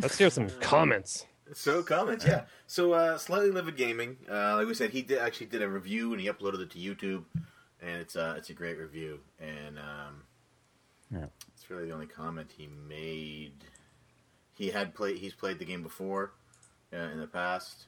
Let's 0.00 0.18
hear 0.18 0.30
some 0.30 0.48
comments. 0.60 1.26
So 1.54 1.82
comments, 1.82 2.24
yeah. 2.26 2.42
So 2.66 2.92
uh, 2.92 3.18
slightly 3.18 3.50
livid 3.50 3.76
gaming. 3.76 4.16
Uh, 4.30 4.56
like 4.56 4.66
we 4.66 4.74
said, 4.74 4.90
he 4.90 5.02
did 5.02 5.18
actually 5.18 5.46
did 5.46 5.62
a 5.62 5.68
review 5.68 6.12
and 6.12 6.20
he 6.20 6.28
uploaded 6.28 6.60
it 6.60 6.70
to 6.72 6.78
YouTube, 6.78 7.24
and 7.80 8.00
it's 8.00 8.14
uh, 8.16 8.34
it's 8.36 8.50
a 8.50 8.54
great 8.54 8.78
review. 8.78 9.20
And 9.40 9.78
um, 9.78 10.22
Yeah. 11.12 11.26
it's 11.54 11.68
really 11.70 11.86
the 11.86 11.92
only 11.94 12.06
comment 12.06 12.50
he 12.56 12.66
made. 12.88 13.64
He 14.54 14.70
had 14.70 14.94
played. 14.94 15.18
He's 15.18 15.34
played 15.34 15.58
the 15.58 15.64
game 15.64 15.82
before 15.82 16.32
uh, 16.92 16.96
in 17.12 17.18
the 17.20 17.26
past, 17.26 17.86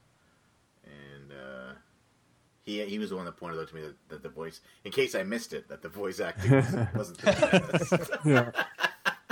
and 0.84 1.32
uh, 1.32 1.72
he 2.62 2.84
he 2.84 2.98
was 2.98 3.10
the 3.10 3.16
one 3.16 3.24
that 3.24 3.36
pointed 3.36 3.58
out 3.60 3.68
to 3.68 3.74
me 3.74 3.82
that, 3.82 3.96
that 4.08 4.22
the 4.22 4.28
voice, 4.28 4.60
in 4.84 4.92
case 4.92 5.14
I 5.14 5.22
missed 5.22 5.52
it, 5.52 5.68
that 5.68 5.82
the 5.82 5.88
voice 5.88 6.20
acting 6.20 6.52
was, 6.52 6.74
wasn't 6.94 7.18
the 7.18 8.52
best. 8.54 8.66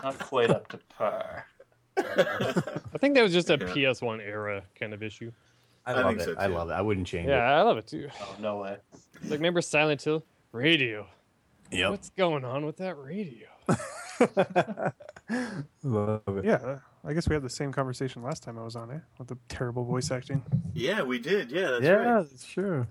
not 0.02 0.18
quite 0.20 0.50
up 0.50 0.68
to 0.68 0.78
par. 0.96 1.46
I 1.98 2.98
think 2.98 3.14
that 3.14 3.22
was 3.22 3.32
just 3.32 3.48
a 3.50 3.54
Yeah. 3.54 3.66
PS1 3.68 4.20
era 4.20 4.62
kind 4.78 4.92
of 4.92 5.02
issue. 5.02 5.32
I 5.86 5.92
I 5.92 5.94
love 6.02 6.06
think 6.08 6.20
it. 6.20 6.24
so, 6.24 6.34
I 6.38 6.46
love 6.46 6.68
it. 6.68 6.72
I 6.74 6.80
wouldn't 6.82 7.06
change 7.06 7.26
it. 7.28 7.30
Yeah, 7.30 7.54
I 7.58 7.62
love 7.62 7.78
it 7.78 7.86
too. 7.86 8.08
Oh 8.20 8.36
no 8.40 8.58
way. 8.58 8.76
Like, 9.22 9.30
remember 9.38 9.62
Silent 9.62 10.02
Hill? 10.02 10.24
Radio. 10.52 11.06
it. 11.70 11.78
Yep. 11.78 11.90
What's 11.90 12.10
going 12.10 12.44
on 12.44 12.66
with 12.66 12.76
that 12.78 12.96
radio? 12.98 13.46
love 15.82 16.22
it. 16.38 16.44
yeah, 16.44 16.78
I 17.06 17.12
guess 17.12 17.28
we 17.28 17.34
had 17.34 17.42
the 17.42 17.50
same 17.50 17.72
conversation 17.72 18.22
last 18.22 18.42
time 18.42 18.58
I 18.58 18.64
was 18.64 18.74
on 18.74 18.90
it 18.90 19.00
with 19.18 19.28
the 19.28 19.38
terrible 19.48 19.84
voice 19.84 20.10
acting. 20.10 20.42
yeah, 20.74 21.02
we 21.02 21.18
did. 21.20 21.52
Yeah, 21.52 21.70
that's 21.70 21.84
yeah, 21.84 21.90
right. 21.92 22.28
that's 22.28 22.44
true. 22.44 22.86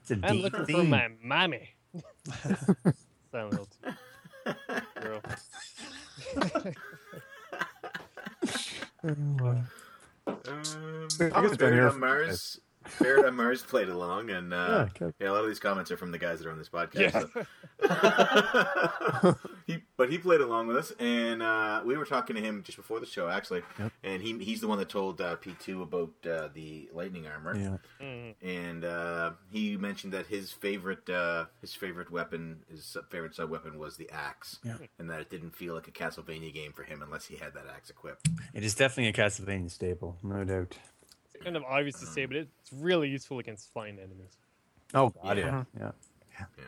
It's 0.00 0.10
a 0.10 0.14
I'm 0.22 0.36
deep 0.36 0.42
looking 0.44 0.66
for 0.66 0.84
my 0.84 1.08
mommy. 1.22 1.70
Silent 3.30 3.54
Hill 3.54 3.68
2. 4.46 4.54
Girl. 5.00 5.20
Um, 9.02 9.66
I 10.26 10.32
Thomas 10.32 10.70
guess 11.18 11.30
down 11.30 11.56
Barrett 11.58 11.74
here 11.74 11.92
Mars. 11.92 12.60
Barrett 13.00 13.24
on 13.26 13.34
Mars 13.36 13.62
played 13.62 13.88
along, 13.88 14.30
and 14.30 14.52
uh, 14.54 14.86
Yeah, 15.00 15.10
yeah, 15.20 15.30
a 15.30 15.32
lot 15.32 15.42
of 15.42 15.48
these 15.48 15.58
comments 15.58 15.90
are 15.90 15.96
from 15.96 16.12
the 16.12 16.18
guys 16.18 16.38
that 16.40 16.46
are 16.48 16.52
on 16.52 16.58
this 16.58 16.68
podcast. 16.68 17.30
so- 17.32 17.46
he, 19.66 19.78
but 19.96 20.10
he 20.10 20.18
played 20.18 20.40
along 20.40 20.66
with 20.66 20.76
us, 20.76 20.92
and 20.98 21.42
uh, 21.42 21.82
we 21.84 21.96
were 21.96 22.04
talking 22.04 22.36
to 22.36 22.42
him 22.42 22.62
just 22.64 22.76
before 22.76 23.00
the 23.00 23.06
show, 23.06 23.28
actually. 23.28 23.62
Yep. 23.78 23.92
And 24.02 24.22
he 24.22 24.38
he's 24.38 24.60
the 24.60 24.68
one 24.68 24.78
that 24.78 24.88
told 24.88 25.20
uh, 25.20 25.36
P 25.36 25.54
two 25.60 25.82
about 25.82 26.10
uh, 26.28 26.48
the 26.54 26.88
lightning 26.92 27.26
armor. 27.26 27.56
Yeah. 27.56 27.76
Mm. 28.04 28.34
And 28.42 28.84
uh, 28.84 29.32
he 29.50 29.76
mentioned 29.76 30.12
that 30.12 30.26
his 30.26 30.50
favorite 30.52 31.08
uh, 31.08 31.46
his 31.60 31.74
favorite 31.74 32.10
weapon, 32.10 32.64
his 32.70 32.96
favorite 33.10 33.34
sub 33.34 33.50
weapon 33.50 33.78
was 33.78 33.96
the 33.96 34.10
axe, 34.10 34.58
Yeah. 34.64 34.76
and 34.98 35.08
that 35.10 35.20
it 35.20 35.30
didn't 35.30 35.54
feel 35.56 35.74
like 35.74 35.88
a 35.88 35.92
Castlevania 35.92 36.52
game 36.52 36.72
for 36.72 36.82
him 36.82 37.02
unless 37.02 37.26
he 37.26 37.36
had 37.36 37.54
that 37.54 37.66
axe 37.74 37.90
equipped. 37.90 38.28
It 38.52 38.64
is 38.64 38.74
definitely 38.74 39.08
a 39.08 39.12
Castlevania 39.26 39.70
staple, 39.70 40.18
no 40.22 40.44
doubt. 40.44 40.76
It's 41.34 41.44
kind 41.44 41.56
of 41.56 41.64
obvious 41.64 41.98
to 42.00 42.06
say, 42.06 42.26
but 42.26 42.36
it's 42.36 42.50
really 42.72 43.08
useful 43.08 43.38
against 43.38 43.72
flying 43.72 43.98
enemies. 43.98 44.38
Oh 44.94 45.10
God, 45.10 45.36
Yeah. 45.38 45.64
yeah, 45.78 45.90
yeah, 46.38 46.64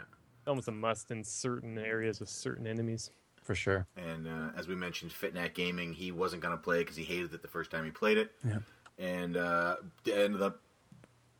Almost 0.46 0.68
a 0.68 0.72
must 0.72 1.10
in 1.10 1.22
certain 1.24 1.78
areas 1.78 2.20
with 2.20 2.28
certain 2.28 2.66
enemies. 2.66 3.10
for 3.42 3.54
sure. 3.54 3.86
And 3.96 4.26
uh, 4.26 4.50
as 4.56 4.66
we 4.66 4.74
mentioned, 4.74 5.12
Fitnat 5.12 5.54
Gaming, 5.54 5.92
he 5.92 6.10
wasn't 6.10 6.42
going 6.42 6.56
to 6.56 6.60
play 6.62 6.78
because 6.80 6.96
he 6.96 7.04
hated 7.04 7.32
it 7.32 7.42
the 7.42 7.48
first 7.48 7.70
time 7.70 7.84
he 7.84 7.90
played 7.92 8.18
it, 8.18 8.32
Yeah. 8.44 8.58
and 8.98 9.36
uh, 9.36 9.76
ended 10.12 10.42
up 10.42 10.60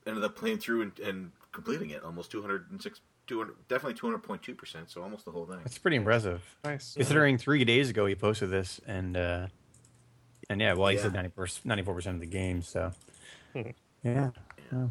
ended 0.07 0.23
up 0.23 0.37
playing 0.37 0.59
through 0.59 0.83
and, 0.83 0.99
and 1.01 1.33
completing 1.51 1.91
it 1.91 2.05
almost 2.05 2.31
206, 2.31 3.01
200, 3.27 3.55
definitely 3.69 3.95
200.2 3.99 4.57
percent, 4.57 4.89
so 4.89 5.03
almost 5.03 5.25
the 5.25 5.33
whole 5.33 5.47
thing. 5.47 5.59
That's 5.65 5.79
pretty 5.79 5.97
impressive. 5.97 6.43
Nice. 6.65 6.95
Considering 6.95 7.39
three 7.39 7.65
days 7.65 7.91
ago 7.91 8.07
he 8.07 8.15
posted 8.15 8.51
this, 8.51 8.81
and 8.87 9.17
uh, 9.17 9.49
and 10.49 10.61
yeah, 10.61 10.75
well, 10.75 10.89
he 10.91 10.97
Yeah. 10.97 11.03
said 11.11 11.13
94 11.65 11.95
percent 11.95 12.15
of 12.15 12.21
the 12.21 12.27
game. 12.29 12.63
So 12.63 12.93
yeah, 14.03 14.31
And, 14.71 14.91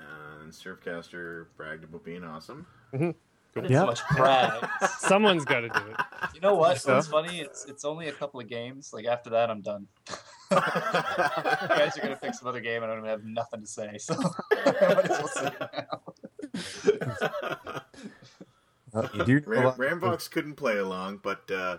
uh, 0.00 0.42
and 0.42 0.52
Surfcaster 0.52 1.46
bragged 1.56 1.84
about 1.84 2.04
being 2.04 2.24
awesome. 2.24 2.66
Not 2.92 3.14
Yeah. 3.70 3.80
so 3.80 3.86
much 3.86 4.00
brag. 4.16 4.68
Someone's 4.98 5.44
got 5.44 5.60
to 5.60 5.68
do 5.68 5.78
it. 5.90 5.96
You 6.34 6.40
know 6.40 6.54
what? 6.54 6.80
So? 6.80 6.94
What's 6.96 7.06
funny? 7.08 7.40
It's 7.40 7.64
it's 7.66 7.84
only 7.84 8.08
a 8.08 8.12
couple 8.12 8.40
of 8.40 8.48
games. 8.48 8.92
Like 8.92 9.06
after 9.06 9.30
that, 9.30 9.50
I'm 9.50 9.60
done. 9.62 9.86
you 10.50 10.58
guys 10.58 11.96
are 11.96 12.02
gonna 12.02 12.18
pick 12.20 12.34
some 12.34 12.48
other 12.48 12.60
game, 12.60 12.82
and 12.82 12.90
I'm 12.92 12.98
gonna 12.98 13.10
have 13.10 13.24
nothing 13.24 13.60
to 13.60 13.66
say. 13.66 13.96
So 13.98 14.14
might 14.52 14.66
as 14.76 15.08
well 15.08 15.28
say 15.28 15.46
it 15.46 17.02
now. 17.02 17.82
Uh, 18.92 19.08
you 19.14 19.24
do. 19.24 19.42
Ram, 19.46 19.72
Rambox 19.72 20.30
couldn't 20.30 20.54
play 20.54 20.76
along, 20.78 21.18
but 21.22 21.50
uh, 21.50 21.78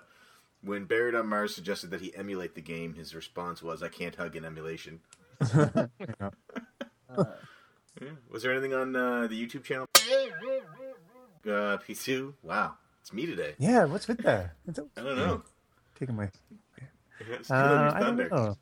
when 0.62 0.84
Buried 0.86 1.16
on 1.16 1.28
Mars 1.28 1.56
suggested 1.56 1.92
that 1.92 2.02
he 2.02 2.14
emulate 2.16 2.56
the 2.56 2.62
game, 2.62 2.94
his 2.96 3.16
response 3.16 3.62
was, 3.64 3.82
"I 3.82 3.88
can't 3.88 4.16
hug 4.16 4.36
an 4.36 4.44
emulation." 4.44 5.00
Yeah. 5.54 6.30
Was 8.30 8.44
there 8.44 8.52
anything 8.52 8.74
on 8.74 8.96
uh, 8.96 9.28
the 9.28 9.42
YouTube 9.48 9.64
channel? 9.64 9.86
Uh, 9.98 11.78
P2? 11.78 12.34
Wow. 12.44 12.74
It's 13.02 13.14
me 13.14 13.26
today. 13.26 13.54
Yeah, 13.58 13.86
what's 13.86 14.08
with 14.08 14.18
that? 14.24 14.56
What's 14.66 14.80
up? 14.80 14.88
I 14.98 15.02
don't 15.04 15.18
know. 15.18 15.44
Taking 16.00 16.16
my. 16.16 16.30
Uh, 17.50 17.92
I 17.96 18.02
don't 18.02 18.18
know. 18.18 18.58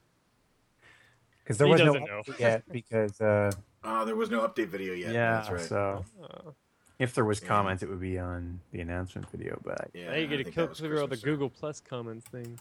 Because 1.44 1.58
there 1.58 1.66
He 1.68 1.74
was 1.74 1.82
no 1.82 1.86
doesn't 1.94 2.06
know. 2.06 2.22
update 2.26 2.40
yet. 2.40 2.64
Because 2.72 3.20
uh, 3.20 3.52
Oh, 3.84 4.06
there 4.06 4.16
was 4.16 4.30
no 4.30 4.48
update 4.48 4.68
video 4.68 4.94
yet. 4.94 5.12
yeah, 5.12 5.36
That's 5.38 5.50
right. 5.50 5.62
so 5.62 6.06
Uh, 6.22 6.52
if 7.00 7.16
there 7.16 7.26
was 7.26 7.42
Yeah. 7.42 7.48
comments, 7.48 7.82
it 7.82 7.90
would 7.90 8.00
be 8.00 8.20
on 8.20 8.60
the 8.72 8.80
announcement 8.82 9.28
video. 9.32 9.60
But 9.66 9.90
yeah, 9.96 10.12
now 10.12 10.18
you 10.18 10.28
get 10.28 10.38
to 10.38 10.44
think 10.44 10.56
kill 10.56 10.68
that 10.68 10.78
clear 10.78 11.02
all 11.02 11.08
the 11.08 11.18
Google 11.18 11.50
Plus 11.50 11.80
comments 11.82 12.28
things. 12.28 12.60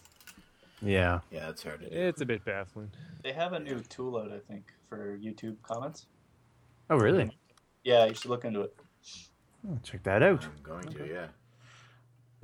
Yeah, 0.82 1.20
Yeah, 1.30 1.48
it's 1.48 1.62
hard 1.62 1.80
to 1.80 1.88
do. 1.90 1.96
It's 1.96 2.20
a 2.20 2.26
bit 2.26 2.44
baffling. 2.44 2.90
They 3.22 3.32
have 3.32 3.52
a 3.52 3.60
new 3.60 3.80
tool 3.80 4.16
out, 4.18 4.32
I 4.32 4.38
think, 4.38 4.72
for 4.88 5.16
YouTube 5.18 5.56
comments. 5.62 6.06
oh 6.90 6.96
really? 6.96 7.30
Yeah, 7.84 8.06
you 8.06 8.14
should 8.14 8.30
look 8.30 8.44
into 8.44 8.60
it. 8.62 8.74
Oh, 9.68 9.78
check 9.82 10.02
that 10.04 10.22
out. 10.22 10.44
I'm 10.44 10.62
going 10.62 10.88
to, 10.94 11.06
yeah. 11.08 11.26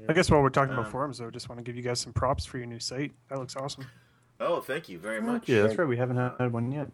I 0.08 0.12
guess 0.12 0.30
while 0.30 0.40
we're 0.42 0.50
talking 0.50 0.72
Um, 0.74 0.80
about 0.80 0.90
forums, 0.92 1.18
though, 1.18 1.30
just 1.30 1.48
want 1.48 1.58
to 1.58 1.64
give 1.64 1.76
you 1.76 1.82
guys 1.82 1.98
some 2.00 2.12
props 2.12 2.44
for 2.44 2.58
your 2.58 2.66
new 2.66 2.78
site. 2.78 3.12
That 3.28 3.38
looks 3.38 3.56
awesome. 3.56 3.86
Oh, 4.40 4.60
thank 4.60 4.88
you 4.88 4.98
very 4.98 5.20
much. 5.20 5.48
Yeah, 5.48 5.62
that's 5.62 5.76
right. 5.76 5.88
We 5.88 5.96
haven't 5.96 6.16
had 6.16 6.52
one 6.52 6.70
yet. 6.70 6.88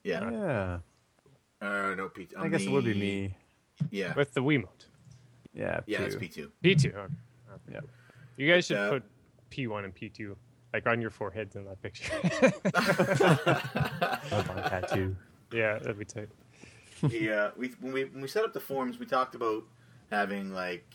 yeah. 0.05 0.31
Yeah. 0.31 0.79
Uh, 1.61 1.95
no, 1.97 2.09
P. 2.09 2.29
I 2.37 2.43
mean 2.43 2.47
I 2.47 2.49
guess 2.57 2.67
it 2.67 2.71
would 2.71 2.85
be 2.85 2.95
me. 2.95 3.35
Yeah, 3.91 4.15
With 4.15 4.33
the 4.35 4.41
Wiimote. 4.43 4.87
Yeah. 5.55 5.81
yeah, 5.87 6.03
it's 6.03 6.15
two. 6.15 6.21
P 6.21 6.29
two. 6.29 6.53
P2. 6.63 6.95
Okay. 6.95 7.07
Yep. 7.73 7.85
You 8.39 8.51
guys 8.51 8.65
should 8.67 8.77
Uh, 8.79 8.91
put 8.91 9.03
P1 9.51 9.85
and 9.85 9.95
P2 9.95 10.35
like 10.73 10.87
on 10.87 11.01
your 11.03 11.11
foreheads 11.11 11.57
in 11.57 11.65
that 11.67 11.81
picture. 11.83 12.13
On 14.33 14.63
tattoo. 14.69 15.17
yeah, 15.53 15.79
that'd 15.79 15.99
be 15.99 16.05
tight. 16.05 16.29
yeah, 17.11 17.51
we 17.57 17.69
when 17.81 17.93
we 17.93 18.05
when 18.07 18.21
we 18.23 18.29
set 18.29 18.45
up 18.45 18.53
the 18.53 18.61
forms, 18.61 18.99
we 18.99 19.07
talked 19.07 19.35
about 19.35 19.65
having 20.11 20.53
like 20.53 20.87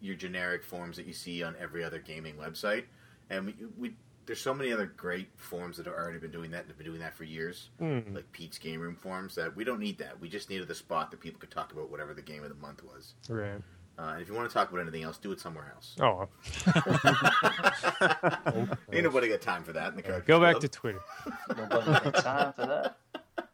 your 0.00 0.16
generic 0.16 0.64
forms 0.64 0.96
that 0.96 1.06
you 1.06 1.12
see 1.12 1.42
on 1.42 1.54
every 1.60 1.84
other 1.84 1.98
gaming 1.98 2.34
website, 2.36 2.84
and 3.30 3.46
we 3.46 3.54
we 3.78 3.94
there's 4.26 4.40
so 4.40 4.54
many 4.54 4.72
other 4.72 4.86
great 4.96 5.28
forms 5.36 5.76
that 5.76 5.86
have 5.86 5.94
already 5.94 6.18
been 6.18 6.30
doing 6.30 6.50
that 6.52 6.60
and 6.60 6.68
have 6.68 6.78
been 6.78 6.86
doing 6.86 7.00
that 7.00 7.12
for 7.14 7.24
years, 7.24 7.70
Hmm. 7.78 8.00
like 8.14 8.30
Pete's 8.32 8.58
Game 8.58 8.80
Room 8.80 8.94
forms. 8.96 9.34
That 9.34 9.54
we 9.54 9.64
don't 9.64 9.80
need 9.80 9.98
that. 9.98 10.18
We 10.20 10.28
just 10.28 10.48
needed 10.48 10.68
the 10.68 10.74
spot 10.74 11.10
that 11.10 11.20
people 11.20 11.38
could 11.40 11.50
talk 11.50 11.72
about 11.72 11.90
whatever 11.90 12.14
the 12.14 12.22
game 12.22 12.42
of 12.42 12.48
the 12.48 12.54
month 12.56 12.82
was. 12.84 13.14
Right. 13.28 13.60
Uh, 13.98 14.16
if 14.20 14.28
you 14.28 14.34
want 14.34 14.48
to 14.48 14.54
talk 14.54 14.70
about 14.70 14.80
anything 14.80 15.02
else, 15.02 15.18
do 15.18 15.32
it 15.32 15.40
somewhere 15.40 15.70
else. 15.74 15.94
Oh, 16.00 16.26
Ain't 18.92 19.04
nobody 19.04 19.28
got 19.28 19.42
time 19.42 19.62
for 19.62 19.72
that 19.74 19.90
in 19.90 19.96
the 19.96 20.02
Cartridge 20.02 20.26
go 20.26 20.40
back 20.40 20.52
Club. 20.52 20.62
to 20.62 20.68
Twitter. 20.68 21.00
Nobody 21.56 21.92
had 21.92 22.14
time 22.14 22.52
for 22.54 22.66
that. 22.66 22.96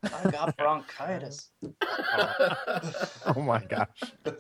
I 0.05 0.31
got 0.31 0.57
bronchitis. 0.57 1.51
Oh 3.27 3.43
my 3.43 3.63
gosh. 3.65 3.89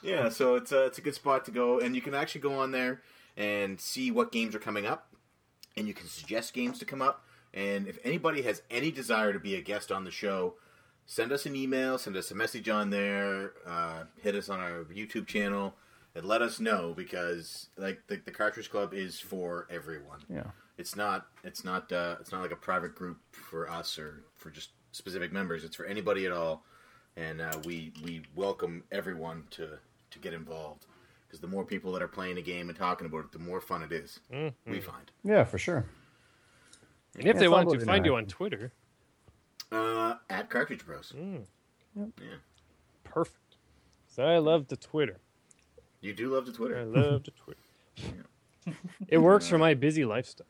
Yeah, 0.00 0.28
so 0.28 0.54
it's 0.54 0.70
a, 0.70 0.84
it's 0.84 0.98
a 0.98 1.00
good 1.00 1.16
spot 1.16 1.44
to 1.46 1.50
go, 1.50 1.80
and 1.80 1.96
you 1.96 2.00
can 2.00 2.14
actually 2.14 2.40
go 2.40 2.56
on 2.60 2.70
there 2.70 3.02
and 3.36 3.80
see 3.80 4.12
what 4.12 4.30
games 4.30 4.54
are 4.54 4.60
coming 4.60 4.86
up, 4.86 5.12
and 5.76 5.88
you 5.88 5.94
can 5.94 6.06
suggest 6.06 6.54
games 6.54 6.78
to 6.78 6.84
come 6.84 7.02
up. 7.02 7.24
And 7.52 7.88
if 7.88 7.98
anybody 8.04 8.42
has 8.42 8.62
any 8.70 8.92
desire 8.92 9.32
to 9.32 9.40
be 9.40 9.56
a 9.56 9.60
guest 9.60 9.90
on 9.90 10.04
the 10.04 10.12
show, 10.12 10.54
send 11.06 11.32
us 11.32 11.46
an 11.46 11.56
email, 11.56 11.98
send 11.98 12.16
us 12.16 12.30
a 12.30 12.34
message 12.34 12.68
on 12.68 12.90
there, 12.90 13.52
uh, 13.66 14.04
hit 14.20 14.34
us 14.34 14.48
on 14.48 14.60
our 14.60 14.84
YouTube 14.84 15.26
channel, 15.26 15.74
and 16.14 16.24
let 16.24 16.42
us 16.42 16.60
know 16.60 16.92
because 16.96 17.68
like 17.76 18.00
the, 18.08 18.20
the 18.24 18.30
Cartridge 18.30 18.70
Club 18.70 18.92
is 18.92 19.18
for 19.20 19.66
everyone. 19.70 20.20
Yeah. 20.28 20.50
It's 20.78 20.94
not 20.94 21.26
it's 21.42 21.64
not 21.64 21.90
uh, 21.92 22.16
it's 22.20 22.32
not 22.32 22.42
like 22.42 22.52
a 22.52 22.56
private 22.56 22.94
group 22.94 23.18
for 23.32 23.70
us 23.70 23.98
or 23.98 24.24
for 24.36 24.50
just 24.50 24.70
specific 24.92 25.32
members. 25.32 25.64
It's 25.64 25.76
for 25.76 25.86
anybody 25.86 26.26
at 26.26 26.32
all, 26.32 26.64
and 27.16 27.40
uh, 27.40 27.58
we 27.64 27.92
we 28.04 28.22
welcome 28.34 28.84
everyone 28.92 29.44
to 29.52 29.78
to 30.10 30.18
get 30.18 30.34
involved 30.34 30.84
because 31.26 31.40
the 31.40 31.46
more 31.46 31.64
people 31.64 31.92
that 31.92 32.02
are 32.02 32.08
playing 32.08 32.36
a 32.38 32.42
game 32.42 32.68
and 32.68 32.76
talking 32.78 33.06
about 33.06 33.24
it, 33.24 33.32
the 33.32 33.38
more 33.38 33.60
fun 33.60 33.82
it 33.82 33.92
is, 33.92 34.20
We 34.66 34.80
find 34.80 35.10
Yeah, 35.24 35.44
for 35.44 35.58
sure. 35.58 35.86
And 37.14 37.22
if 37.22 37.26
Yeah, 37.26 37.32
they 37.32 37.38
it's 37.46 37.46
all 37.46 37.64
wanted 37.64 37.80
to 37.80 37.86
find 37.86 38.04
you 38.06 38.16
on. 38.16 38.26
Twitter, 38.26 38.72
uh, 39.72 40.14
at 40.30 40.50
Cartridge 40.50 40.84
Bros. 40.84 41.12
Yeah, 41.94 42.04
perfect. 43.04 43.56
So 44.08 44.24
I 44.24 44.38
love 44.38 44.68
the 44.68 44.76
Twitter. 44.76 45.20
you 46.00 46.12
do 46.14 46.34
love 46.34 46.46
the 46.46 46.52
Twitter. 46.52 46.78
I 46.78 46.84
love 46.84 47.24
the 47.24 47.32
Twitter. 47.32 47.60
It 49.08 49.18
works 49.18 49.48
for 49.48 49.58
my 49.58 49.74
busy 49.74 50.04
lifestyle. 50.04 50.46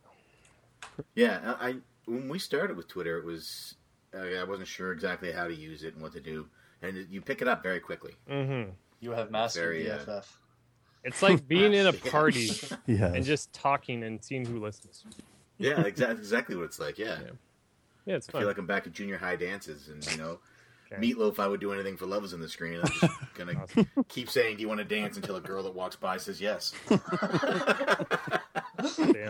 Yeah, 1.14 1.54
I, 1.60 1.68
I 1.68 1.74
when 2.06 2.28
we 2.28 2.38
started 2.38 2.76
with 2.76 2.88
Twitter, 2.88 3.18
it 3.18 3.24
was 3.24 3.74
I 4.14 4.36
I 4.36 4.44
wasn't 4.44 4.68
sure 4.68 4.92
exactly 4.92 5.32
how 5.32 5.46
to 5.46 5.54
use 5.54 5.84
it 5.84 5.94
and 5.94 6.02
what 6.02 6.12
to 6.12 6.20
do, 6.20 6.48
and 6.82 7.06
you 7.10 7.20
pick 7.20 7.42
it 7.42 7.48
up 7.48 7.62
very 7.62 7.80
quickly. 7.80 8.14
hmm 8.28 8.70
You 9.00 9.10
have 9.12 9.30
mastered 9.30 9.82
Very, 9.82 9.90
uh, 9.90 10.22
It's 11.04 11.22
like 11.22 11.46
being 11.54 11.72
in 11.74 11.86
a 11.86 11.92
party 11.92 12.50
Yeah. 12.86 13.12
and 13.12 13.24
just 13.24 13.52
talking 13.52 14.02
and 14.04 14.22
seeing 14.24 14.44
who 14.46 14.60
listens. 14.60 15.04
Yeah, 15.58 15.82
exactly, 15.82 16.18
exactly 16.18 16.56
what 16.56 16.64
it's 16.64 16.78
like. 16.78 16.98
Yeah. 16.98 17.18
Yeah. 17.24 17.30
Yeah, 18.06 18.16
it's 18.16 18.28
I 18.28 18.32
fun. 18.32 18.40
feel 18.42 18.48
like 18.48 18.58
I'm 18.58 18.66
back 18.66 18.86
at 18.86 18.92
junior 18.94 19.18
high 19.18 19.36
dances, 19.36 19.88
and 19.88 20.04
you 20.12 20.18
know, 20.18 20.38
Okay. 20.92 21.02
Meatloaf. 21.02 21.40
I 21.40 21.48
would 21.48 21.58
do 21.60 21.72
anything 21.72 21.96
for 21.96 22.06
love 22.06 22.22
is 22.24 22.32
in 22.32 22.38
the 22.40 22.48
screen. 22.48 22.78
I'm 22.80 22.86
just 22.86 23.12
gonna 23.34 23.54
Awesome. 23.60 23.88
keep 24.08 24.30
saying, 24.30 24.54
"Do 24.56 24.62
you 24.62 24.68
want 24.68 24.78
to 24.78 24.84
dance?" 24.84 25.16
until 25.16 25.34
a 25.34 25.40
girl 25.40 25.64
that 25.64 25.74
walks 25.74 25.96
by 25.96 26.16
says 26.16 26.40
yes. 26.40 26.72
Damn. 26.88 27.00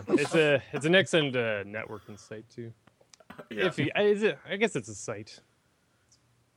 It's 0.09 0.35
a 0.35 0.63
it's 0.73 0.85
an 0.85 0.95
excellent 0.95 1.35
uh, 1.35 1.65
networking 1.65 2.19
site 2.19 2.45
too. 2.51 2.73
yeah, 3.51 3.67
If 3.67 3.79
you, 3.79 3.91
I- 3.97 4.03
is 4.03 4.23
it, 4.23 4.39
I 4.49 4.57
guess 4.57 4.77
it's 4.77 4.89
a 4.89 4.95
site 4.95 5.41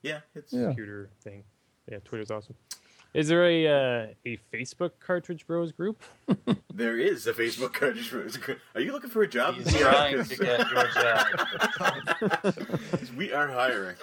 yeah, 0.02 0.20
it's 0.36 0.54
Yeah. 0.54 0.68
computer 0.68 1.10
thing. 1.22 1.44
Yeah, 1.92 1.98
Twitter's 2.06 2.32
awesome. 2.32 2.56
Is 3.14 3.28
there 3.28 3.44
a 3.44 3.68
uh, 3.68 4.08
a 4.26 4.38
Facebook 4.54 4.92
Cartridge 5.00 5.48
Bros 5.48 5.72
group? 5.72 6.04
there 6.74 6.98
is 6.98 7.26
a 7.26 7.34
Facebook 7.34 7.74
cartridge. 7.74 8.12
Bros 8.12 8.38
group. 8.38 8.60
Are 8.76 8.82
you 8.82 8.92
looking 8.92 9.10
for 9.10 9.24
a 9.24 9.28
job? 9.28 9.56
He's 9.56 9.74
Yeah, 9.74 9.92
trying 9.92 10.16
'cause- 10.18 10.30
to 10.30 10.36
get 10.38 10.60
your 10.72 10.88
job. 12.54 12.56
we 13.18 13.34
are 13.34 13.48
hiring. 13.48 13.96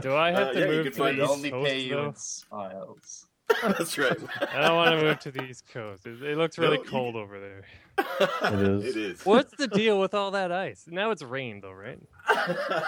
Do 0.00 0.14
I 0.16 0.32
have 0.32 0.48
Uh, 0.48 0.52
to 0.52 0.58
yeah, 0.58 0.66
you 0.66 0.72
move 0.72 0.84
can 0.84 0.92
to 0.94 1.02
the 1.02 1.22
East 1.22 1.30
only 1.30 1.50
Coast 1.50 1.66
pay 1.70 1.78
you 1.80 1.98
in 2.00 2.14
smiles. 2.16 3.26
That's 3.62 3.96
right. 3.96 4.18
I 4.52 4.60
don't 4.66 4.74
want 4.76 4.90
to 4.98 5.02
move 5.06 5.18
to 5.20 5.30
the 5.30 5.42
East 5.44 5.68
Coast. 5.72 6.04
It, 6.04 6.20
it 6.22 6.36
looks 6.36 6.58
really 6.58 6.78
No, 6.78 6.82
you- 6.82 6.90
cold 6.90 7.14
over 7.16 7.38
there. 7.38 7.62
It 8.42 8.54
is. 8.60 8.84
It 8.84 8.96
is. 8.96 9.24
What's 9.24 9.56
the 9.56 9.68
deal 9.68 9.98
with 10.00 10.14
all 10.14 10.32
that 10.32 10.50
ice? 10.52 10.84
Now 10.88 11.12
it's 11.12 11.22
rain 11.22 11.60
though, 11.60 11.70
right? 11.72 11.98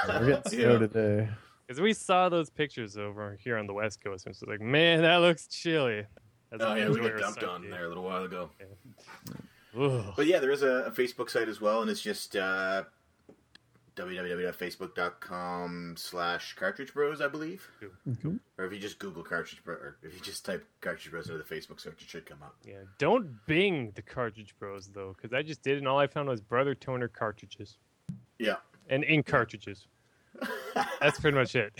We're 0.08 0.26
getting 0.42 0.58
Yeah. 0.58 0.66
snow 0.66 0.78
today. 0.80 1.28
Because 1.68 1.80
we 1.82 1.92
saw 1.92 2.30
those 2.30 2.48
pictures 2.48 2.96
over 2.96 3.36
here 3.44 3.58
on 3.58 3.66
the 3.66 3.74
West 3.74 4.02
Coast, 4.02 4.24
and 4.24 4.34
it's 4.34 4.42
like, 4.42 4.60
man, 4.62 5.02
that 5.02 5.16
looks 5.18 5.46
chilly. 5.46 6.06
As 6.50 6.60
Oh 6.62 6.74
yeah, 6.74 6.88
we 6.88 6.96
enjoy 6.96 7.10
got 7.10 7.20
dumped 7.20 7.40
sun 7.42 7.48
on 7.50 7.60
day. 7.62 7.68
there 7.70 7.84
a 7.84 7.88
little 7.88 8.04
while 8.04 8.24
ago. 8.24 8.48
Ugh. 9.78 10.14
But 10.16 10.26
yeah, 10.26 10.38
there 10.38 10.50
is 10.50 10.62
a, 10.62 10.84
a 10.86 10.90
Facebook 10.90 11.28
site 11.28 11.46
as 11.46 11.60
well, 11.60 11.82
and 11.82 11.90
it's 11.90 12.00
just 12.00 12.34
uh, 12.36 12.84
www.facebook.com 13.96 15.94
slash 15.98 16.54
cartridge 16.56 16.94
bros, 16.94 17.20
I 17.20 17.28
believe. 17.28 17.68
Cool. 18.22 18.36
Or 18.56 18.64
if 18.64 18.72
you 18.72 18.78
just 18.78 18.98
Google 18.98 19.22
cartridge 19.22 19.62
bros, 19.62 19.78
or 19.78 19.98
if 20.02 20.14
you 20.14 20.20
just 20.20 20.46
type 20.46 20.66
cartridge 20.80 21.10
bros 21.10 21.28
into 21.28 21.36
the 21.36 21.44
Facebook 21.54 21.80
search, 21.80 22.00
it 22.00 22.08
should 22.08 22.24
come 22.24 22.38
up. 22.42 22.56
Yeah, 22.64 22.76
don't 22.98 23.44
Bing 23.46 23.92
the 23.94 24.00
Cartridge 24.00 24.54
Bros 24.58 24.88
though, 24.88 25.14
because 25.16 25.34
I 25.34 25.42
just 25.42 25.62
did, 25.62 25.76
and 25.76 25.86
all 25.86 25.98
I 25.98 26.06
found 26.06 26.30
was 26.30 26.40
Brother 26.40 26.74
Toner 26.74 27.08
cartridges 27.08 27.76
Yeah. 28.38 28.56
and 28.88 29.04
ink 29.04 29.26
cartridges. 29.26 29.86
That's 31.00 31.18
pretty 31.20 31.36
much 31.36 31.54
it. 31.56 31.72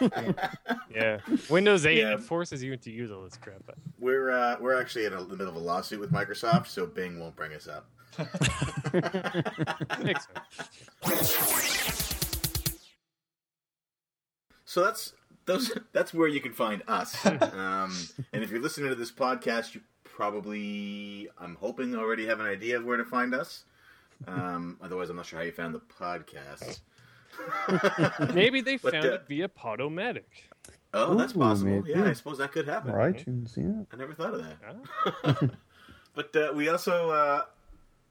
yeah, 0.94 1.18
Windows 1.50 1.86
8 1.86 1.96
Yeah. 1.98 2.16
forces 2.16 2.62
you 2.62 2.76
to 2.76 2.90
use 2.90 3.10
all 3.10 3.22
this 3.24 3.36
crap. 3.36 3.62
But 3.66 3.76
We're 3.98 4.30
uh, 4.30 4.56
we're 4.60 4.78
actually 4.80 5.06
in 5.06 5.12
a, 5.12 5.22
the 5.24 5.36
middle 5.36 5.48
of 5.48 5.56
a 5.56 5.58
lawsuit 5.64 6.00
with 6.00 6.12
Microsoft, 6.12 6.66
so 6.68 6.86
Bing 6.86 7.18
won't 7.20 7.36
bring 7.36 7.52
us 7.52 7.68
up. 7.68 7.88
So 14.64 14.82
that's 14.84 15.12
those. 15.46 15.70
That's 15.92 16.12
where 16.14 16.28
you 16.28 16.40
can 16.40 16.52
find 16.52 16.82
us. 16.88 17.24
um, 17.26 17.96
and 18.32 18.42
if 18.42 18.50
you're 18.50 18.60
listening 18.62 18.88
to 18.88 18.94
this 18.94 19.12
podcast, 19.12 19.74
you 19.74 19.82
probably, 20.04 21.28
I'm 21.38 21.56
hoping, 21.56 21.94
already 21.94 22.26
have 22.26 22.40
an 22.40 22.46
idea 22.46 22.78
of 22.78 22.84
where 22.84 22.96
to 22.96 23.04
find 23.04 23.34
us. 23.34 23.64
Um, 24.26 24.78
otherwise, 24.82 25.10
I'm 25.10 25.16
not 25.16 25.26
sure 25.26 25.38
how 25.38 25.44
you 25.44 25.52
found 25.52 25.74
the 25.74 25.80
podcast. 25.80 26.80
Maybe 28.34 28.60
they 28.60 28.76
But, 28.76 28.92
found 28.92 29.06
uh, 29.06 29.12
it 29.14 29.24
via 29.28 29.48
Podomatic. 29.48 30.24
Oh, 30.92 31.14
that's 31.14 31.34
Ooh, 31.34 31.38
possible. 31.40 31.70
maybe. 31.72 31.90
Yeah, 31.90 32.04
I 32.04 32.12
suppose 32.12 32.38
that 32.38 32.52
could 32.52 32.68
happen. 32.68 32.92
Or 32.92 32.98
iTunes, 33.12 33.56
yeah. 33.56 33.84
I 33.92 33.96
never 33.96 34.14
thought 34.14 34.34
of 34.34 34.44
that. 34.44 34.56
Ah, 35.24 35.38
But 36.14 36.36
uh, 36.36 36.52
we 36.54 36.68
also, 36.68 37.10
uh, 37.10 37.42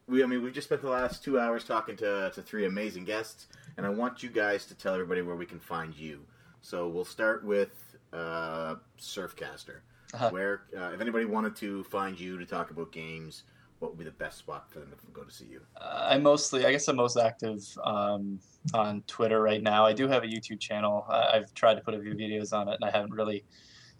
we 0.09 0.21
I 0.21 0.25
mean, 0.25 0.43
we've 0.43 0.51
just 0.53 0.67
spent 0.67 0.81
the 0.81 0.89
last 0.89 1.23
two 1.23 1.39
hours 1.39 1.63
talking 1.63 1.95
to 1.97 2.29
to 2.35 2.41
three 2.41 2.65
amazing 2.65 3.05
guests, 3.05 3.47
and 3.77 3.85
I 3.85 3.89
want 3.89 4.21
you 4.21 4.29
guys 4.29 4.65
to 4.65 4.75
tell 4.75 4.93
everybody 4.93 5.21
where 5.21 5.37
we 5.37 5.45
can 5.45 5.59
find 5.61 5.95
you. 5.95 6.25
So 6.61 6.89
we'll 6.89 7.05
start 7.05 7.45
with 7.45 7.71
uh, 8.11 8.75
Surfcaster, 8.99 9.77
Uh-huh. 10.13 10.29
where 10.31 10.63
uh, 10.77 10.91
if 10.93 10.99
anybody 10.99 11.23
wanted 11.23 11.55
to 11.57 11.85
find 11.85 12.19
you 12.19 12.37
to 12.37 12.45
talk 12.45 12.69
about 12.71 12.91
games 12.91 13.43
what 13.83 13.91
would 13.91 13.99
be 13.99 14.05
the 14.05 14.11
best 14.11 14.37
spot 14.37 14.71
for 14.71 14.79
them 14.79 14.89
to 14.89 15.11
go 15.11 15.23
to 15.23 15.31
see 15.31 15.45
you? 15.45 15.59
Uh, 15.75 16.07
I 16.11 16.17
mostly, 16.17 16.65
I 16.65 16.71
guess, 16.71 16.87
I'm 16.87 16.95
most 16.95 17.17
active 17.17 17.61
um, 17.83 18.39
on 18.73 19.03
Twitter 19.07 19.41
right 19.41 19.61
now. 19.61 19.85
I 19.85 19.91
do 19.91 20.07
have 20.07 20.23
a 20.23 20.27
YouTube 20.27 20.61
channel. 20.61 21.05
I, 21.09 21.33
I've 21.33 21.53
tried 21.53 21.75
to 21.75 21.81
put 21.81 21.93
a 21.93 21.99
few 21.99 22.13
videos 22.13 22.53
on 22.53 22.69
it, 22.69 22.77
and 22.79 22.89
I 22.89 22.91
haven't 22.91 23.13
really 23.13 23.43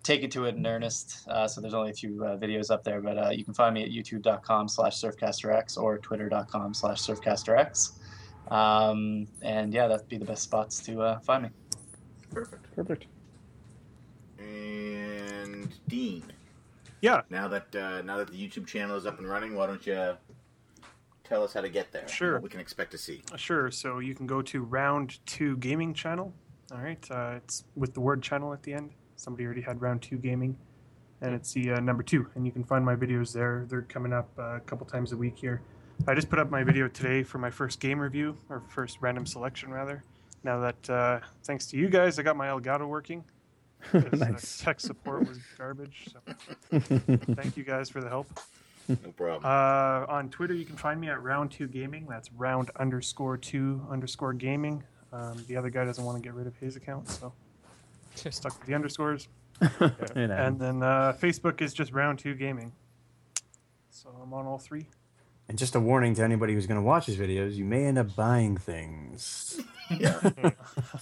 taken 0.02 0.30
to 0.30 0.46
it 0.46 0.56
in 0.56 0.66
earnest. 0.66 1.28
Uh, 1.28 1.50
so 1.50 1.60
there's 1.60 1.74
only 1.74 1.92
a 1.92 1.94
few 1.94 2.24
uh, 2.24 2.38
videos 2.38 2.72
up 2.72 2.86
there, 2.86 3.02
but 3.02 3.18
uh, 3.18 3.30
you 3.32 3.44
can 3.44 3.54
find 3.54 3.74
me 3.74 3.84
at 3.84 3.90
youtube.com/slash 3.90 4.96
surfcasterx 5.02 5.78
or 5.78 5.98
twitter.com/slash 5.98 7.02
surfcasterx. 7.02 7.92
Um, 8.50 9.28
and 9.42 9.74
yeah, 9.74 9.90
that'd 9.90 10.08
be 10.08 10.18
the 10.18 10.26
best 10.26 10.44
spots 10.44 10.80
to 10.86 11.02
uh, 11.02 11.20
find 11.20 11.44
me. 11.44 11.50
Perfect. 12.32 12.74
Perfect. 12.74 13.06
And 14.40 15.74
Dean, 15.90 16.24
Yeah, 17.04 17.24
now 17.30 17.50
that 17.50 17.76
uh, 17.76 18.02
now 18.04 18.16
that 18.16 18.30
the 18.30 18.38
YouTube 18.38 18.66
channel 18.66 18.96
is 18.96 19.06
up 19.06 19.20
and 19.20 19.28
running, 19.28 19.56
why 19.56 19.68
don't 19.68 19.86
you 19.86 20.16
tell 21.26 21.44
us 21.44 21.52
how 21.52 21.60
to 21.60 21.68
get 21.68 21.92
there? 21.92 22.08
Sure. 22.08 22.36
What 22.36 22.44
we 22.44 22.50
can 22.50 22.62
expect 22.62 22.92
to 22.92 22.98
see. 22.98 23.22
sure. 23.36 23.70
So 23.72 24.00
you 24.00 24.16
can 24.16 24.26
go 24.26 24.42
to 24.44 24.62
Round 24.62 25.20
Two 25.26 25.58
Gaming 25.58 25.94
channel. 25.94 26.34
All 26.72 26.78
right, 26.78 27.06
uh, 27.12 27.34
it's 27.36 27.66
with 27.76 27.94
the 27.94 28.00
word 28.00 28.24
channel 28.24 28.54
at 28.54 28.64
the 28.64 28.74
end. 28.74 28.92
Somebody 29.18 29.44
already 29.44 29.60
had 29.60 29.82
Round 29.82 30.02
Two 30.02 30.16
Gaming, 30.16 30.56
and 31.20 31.36
it's 31.36 31.52
the 31.52 31.74
uh, 31.74 31.80
number 31.82 32.04
two. 32.04 32.26
And 32.36 32.46
you 32.46 32.54
can 32.54 32.64
find 32.64 32.86
my 32.86 32.96
videos 32.96 33.34
there. 33.34 33.66
They're 33.68 33.82
coming 33.82 34.14
up 34.14 34.30
uh, 34.40 34.56
a 34.56 34.60
couple 34.62 34.86
times 34.86 35.12
a 35.12 35.18
week 35.18 35.36
here. 35.36 35.62
I 36.08 36.16
just 36.16 36.30
put 36.30 36.40
up 36.40 36.50
my 36.50 36.64
video 36.64 36.88
today 36.88 37.22
for 37.22 37.38
my 37.38 37.50
first 37.50 37.82
game 37.82 38.00
review, 38.00 38.38
or 38.48 38.64
first 38.70 39.00
random 39.02 39.26
selection 39.26 39.72
rather. 39.72 40.06
Now 40.46 40.62
that 40.62 40.90
uh, 40.90 41.20
thanks 41.44 41.66
to 41.68 41.78
you 41.78 41.90
guys, 41.90 42.18
I 42.18 42.24
got 42.24 42.38
my 42.38 42.48
Elgato 42.48 42.88
working. 42.88 43.26
'cause, 43.92 44.20
Nice. 44.20 44.58
tech 44.60 44.80
support 44.80 45.28
was 45.28 45.40
garbage. 45.58 46.08
So 46.12 46.80
thank 47.36 47.58
you 47.58 47.64
guys 47.64 47.90
for 47.90 48.02
the 48.02 48.10
help. 48.10 48.28
No 48.90 48.96
problem. 49.16 49.44
Uh, 49.46 50.12
on 50.12 50.30
Twitter, 50.30 50.54
you 50.54 50.66
can 50.66 50.76
find 50.76 51.00
me 51.00 51.10
at 51.10 51.22
Round 51.24 51.50
Two 51.52 51.68
Gaming. 51.68 52.06
That's 52.10 52.32
round 52.34 52.70
underscore 52.78 53.38
two 53.38 53.86
underscore 53.90 54.34
gaming. 54.34 54.84
Um, 55.14 55.44
the 55.48 55.56
other 55.56 55.70
guy 55.70 55.86
doesn't 55.86 56.04
want 56.04 56.18
to 56.18 56.24
get 56.24 56.34
rid 56.34 56.48
of 56.48 56.56
his 56.58 56.76
account, 56.76 57.08
so 57.08 57.32
stuck 58.16 58.58
with 58.58 58.68
the 58.68 58.74
underscores. 58.74 59.28
And, 60.16 60.32
And 60.34 60.60
then 60.60 60.84
uh, 60.84 61.14
Facebook 61.22 61.62
is 61.62 61.74
just 61.74 61.94
Round 61.94 62.20
Two 62.20 62.34
Gaming. 62.36 62.72
So 63.92 64.10
I'm 64.22 64.34
on 64.34 64.46
all 64.46 64.58
three. 64.58 64.88
And 65.54 65.60
just 65.60 65.76
a 65.76 65.80
warning 65.80 66.16
to 66.16 66.24
anybody 66.24 66.56
who's 66.56 66.66
going 66.66 66.80
to 66.80 66.84
watch 66.84 67.06
his 67.06 67.16
videos, 67.16 67.54
you 67.54 67.64
may 67.64 67.86
end 67.86 68.00
up 68.00 68.16
buying 68.16 68.58
things. 68.58 69.62
yeah. 70.00 70.20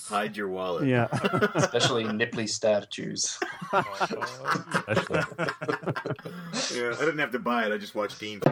Hide 0.10 0.36
your 0.36 0.50
wallet. 0.50 0.90
yeah. 0.90 1.08
Especially 1.56 2.04
nipply 2.04 2.50
statues. 2.50 3.40
Especially. 3.72 5.24
Yeah, 6.76 6.94
I 7.00 7.00
didn't 7.00 7.20
have 7.20 7.32
to 7.32 7.40
buy 7.40 7.66
it. 7.66 7.72
I 7.72 7.78
just 7.78 7.96
watched 7.96 8.20
Dean. 8.20 8.42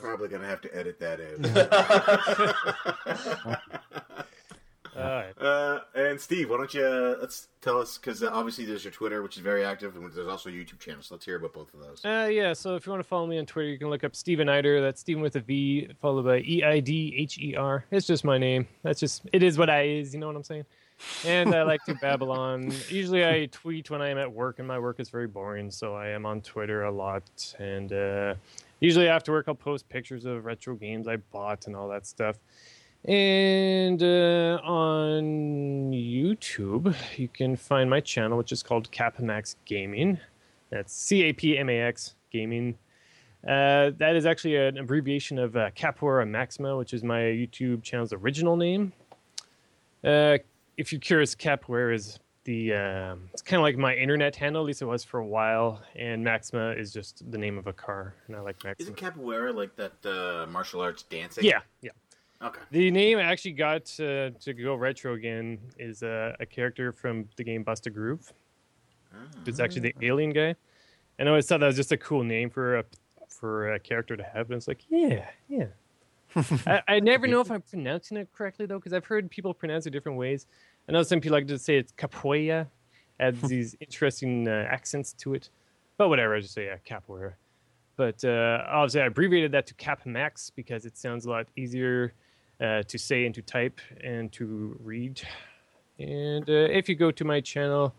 Probably 0.00 0.28
gonna 0.28 0.46
have 0.46 0.62
to 0.62 0.74
edit 0.74 0.98
that 1.00 1.20
out. 3.52 3.80
All 5.04 5.14
right. 5.16 5.40
uh, 5.40 5.80
and 5.94 6.20
Steve, 6.20 6.50
why 6.50 6.56
don't 6.56 6.72
you 6.74 6.84
uh, 6.84 7.16
let's 7.20 7.48
tell 7.60 7.80
us 7.80 7.98
because 7.98 8.22
uh, 8.22 8.30
obviously 8.32 8.64
there's 8.64 8.84
your 8.84 8.92
Twitter, 8.92 9.22
which 9.22 9.36
is 9.36 9.42
very 9.42 9.64
active, 9.64 9.96
and 9.96 10.12
there's 10.12 10.28
also 10.28 10.48
a 10.48 10.52
YouTube 10.52 10.80
channel. 10.80 11.02
So 11.02 11.14
let's 11.14 11.24
hear 11.24 11.36
about 11.36 11.52
both 11.52 11.72
of 11.74 11.80
those. 11.80 12.04
Uh, 12.04 12.28
yeah, 12.30 12.52
so 12.52 12.76
if 12.76 12.86
you 12.86 12.90
want 12.92 13.02
to 13.02 13.08
follow 13.08 13.26
me 13.26 13.38
on 13.38 13.46
Twitter, 13.46 13.68
you 13.68 13.78
can 13.78 13.90
look 13.90 14.04
up 14.04 14.14
Steven 14.14 14.48
Eidher. 14.48 14.80
That's 14.80 15.00
Steven 15.00 15.22
with 15.22 15.36
a 15.36 15.40
V, 15.40 15.88
followed 16.00 16.24
by 16.24 16.38
E 16.40 16.62
I 16.64 16.80
D 16.80 17.14
H 17.16 17.38
E 17.38 17.54
R. 17.56 17.84
It's 17.90 18.06
just 18.06 18.24
my 18.24 18.38
name. 18.38 18.66
That's 18.82 19.00
just, 19.00 19.22
it 19.32 19.42
is 19.42 19.58
what 19.58 19.70
I 19.70 19.82
is, 19.82 20.14
you 20.14 20.20
know 20.20 20.26
what 20.26 20.36
I'm 20.36 20.44
saying? 20.44 20.64
And 21.24 21.54
I 21.54 21.62
like 21.62 21.84
to 21.84 21.94
babble 22.00 22.30
on. 22.30 22.72
Usually 22.88 23.24
I 23.26 23.46
tweet 23.46 23.90
when 23.90 24.00
I 24.02 24.08
am 24.08 24.18
at 24.18 24.30
work, 24.32 24.58
and 24.58 24.68
my 24.68 24.78
work 24.78 25.00
is 25.00 25.08
very 25.08 25.26
boring, 25.26 25.70
so 25.70 25.94
I 25.94 26.08
am 26.08 26.26
on 26.26 26.40
Twitter 26.40 26.84
a 26.84 26.90
lot. 26.90 27.54
And 27.58 27.92
uh, 27.92 28.34
usually 28.80 29.08
after 29.08 29.32
work, 29.32 29.46
I'll 29.48 29.54
post 29.54 29.88
pictures 29.88 30.24
of 30.24 30.44
retro 30.44 30.74
games 30.74 31.08
I 31.08 31.16
bought 31.16 31.66
and 31.66 31.74
all 31.74 31.88
that 31.88 32.06
stuff. 32.06 32.36
And 33.06 34.02
uh, 34.02 34.60
on 34.64 35.90
YouTube, 35.92 36.94
you 37.18 37.28
can 37.28 37.54
find 37.54 37.90
my 37.90 38.00
channel, 38.00 38.38
which 38.38 38.50
is 38.50 38.62
called 38.62 38.90
Capmax 38.90 39.56
Gaming. 39.66 40.18
That's 40.70 40.94
C 40.94 41.24
A 41.24 41.32
P 41.34 41.58
M 41.58 41.68
A 41.68 41.80
X 41.80 42.14
Gaming. 42.32 42.78
Uh, 43.46 43.90
that 43.98 44.16
is 44.16 44.24
actually 44.24 44.56
an 44.56 44.78
abbreviation 44.78 45.38
of 45.38 45.54
uh, 45.54 45.70
Capoeira 45.72 46.26
Maxima, 46.26 46.78
which 46.78 46.94
is 46.94 47.04
my 47.04 47.20
YouTube 47.20 47.82
channel's 47.82 48.14
original 48.14 48.56
name. 48.56 48.94
Uh, 50.02 50.38
if 50.78 50.90
you're 50.90 51.00
curious, 51.00 51.34
Capoeira 51.34 51.94
is 51.94 52.18
the 52.44 52.72
um, 52.72 53.28
it's 53.32 53.42
kind 53.42 53.58
of 53.58 53.64
like 53.64 53.76
my 53.76 53.94
internet 53.94 54.34
handle. 54.34 54.62
At 54.62 54.66
least 54.66 54.80
it 54.80 54.86
was 54.86 55.04
for 55.04 55.20
a 55.20 55.26
while. 55.26 55.82
And 55.94 56.24
Maxima 56.24 56.70
is 56.70 56.92
just 56.92 57.30
the 57.30 57.38
name 57.38 57.58
of 57.58 57.66
a 57.66 57.72
car, 57.72 58.14
and 58.26 58.36
I 58.36 58.40
like 58.40 58.62
Maxima. 58.64 58.82
Isn't 58.82 58.96
capoeira 58.96 59.54
like 59.54 59.76
that 59.76 59.92
uh, 60.06 60.46
martial 60.50 60.80
arts 60.80 61.02
dancing? 61.02 61.44
yeah, 61.44 61.60
yeah. 61.82 61.90
Okay. 62.42 62.60
The 62.70 62.90
name 62.90 63.18
I 63.18 63.22
actually 63.22 63.52
got 63.52 63.82
uh, 64.00 64.30
to 64.30 64.54
go 64.54 64.74
retro 64.74 65.14
again 65.14 65.58
is 65.78 66.02
uh, 66.02 66.34
a 66.40 66.46
character 66.46 66.92
from 66.92 67.28
the 67.36 67.44
game 67.44 67.62
Bust 67.62 67.86
a 67.86 67.90
Groove. 67.90 68.32
It's 69.46 69.60
actually 69.60 69.92
the 69.92 69.94
alien 70.02 70.30
guy. 70.30 70.54
And 71.18 71.28
I 71.28 71.30
always 71.30 71.46
thought 71.46 71.60
that 71.60 71.66
was 71.66 71.76
just 71.76 71.92
a 71.92 71.96
cool 71.96 72.24
name 72.24 72.50
for 72.50 72.78
a 72.78 72.84
for 73.28 73.72
a 73.74 73.78
character 73.78 74.16
to 74.16 74.22
have. 74.22 74.50
And 74.50 74.56
it's 74.56 74.68
like, 74.68 74.82
yeah, 74.88 75.26
yeah. 75.48 75.66
I, 76.66 76.82
I 76.88 77.00
never 77.00 77.26
know 77.26 77.40
if 77.40 77.50
I'm 77.50 77.62
pronouncing 77.62 78.16
it 78.16 78.28
correctly 78.32 78.66
though, 78.66 78.78
because 78.78 78.92
I've 78.92 79.04
heard 79.04 79.30
people 79.30 79.54
pronounce 79.54 79.86
it 79.86 79.90
different 79.90 80.18
ways. 80.18 80.46
I 80.88 80.92
know 80.92 81.02
some 81.02 81.20
people 81.20 81.36
like 81.36 81.46
to 81.48 81.58
say 81.58 81.76
it's 81.76 81.92
capoeira, 81.92 82.66
adds 83.20 83.40
these 83.48 83.76
interesting 83.80 84.48
uh, 84.48 84.66
accents 84.68 85.12
to 85.14 85.34
it. 85.34 85.50
But 85.96 86.08
whatever, 86.08 86.34
I 86.34 86.40
just 86.40 86.54
say 86.54 86.66
yeah, 86.66 86.76
capoeira. 86.88 87.34
But 87.96 88.24
uh, 88.24 88.64
obviously, 88.68 89.02
I 89.02 89.06
abbreviated 89.06 89.52
that 89.52 89.66
to 89.68 89.74
Cap 89.74 90.04
Max 90.04 90.50
because 90.50 90.84
it 90.84 90.96
sounds 90.96 91.26
a 91.26 91.30
lot 91.30 91.46
easier 91.56 92.12
uh, 92.64 92.82
to 92.84 92.98
say 92.98 93.26
and 93.26 93.34
to 93.34 93.42
type 93.42 93.80
and 94.02 94.32
to 94.32 94.76
read. 94.82 95.20
And 95.98 96.48
uh, 96.48 96.68
if 96.78 96.88
you 96.88 96.94
go 96.94 97.10
to 97.10 97.24
my 97.24 97.40
channel, 97.40 97.94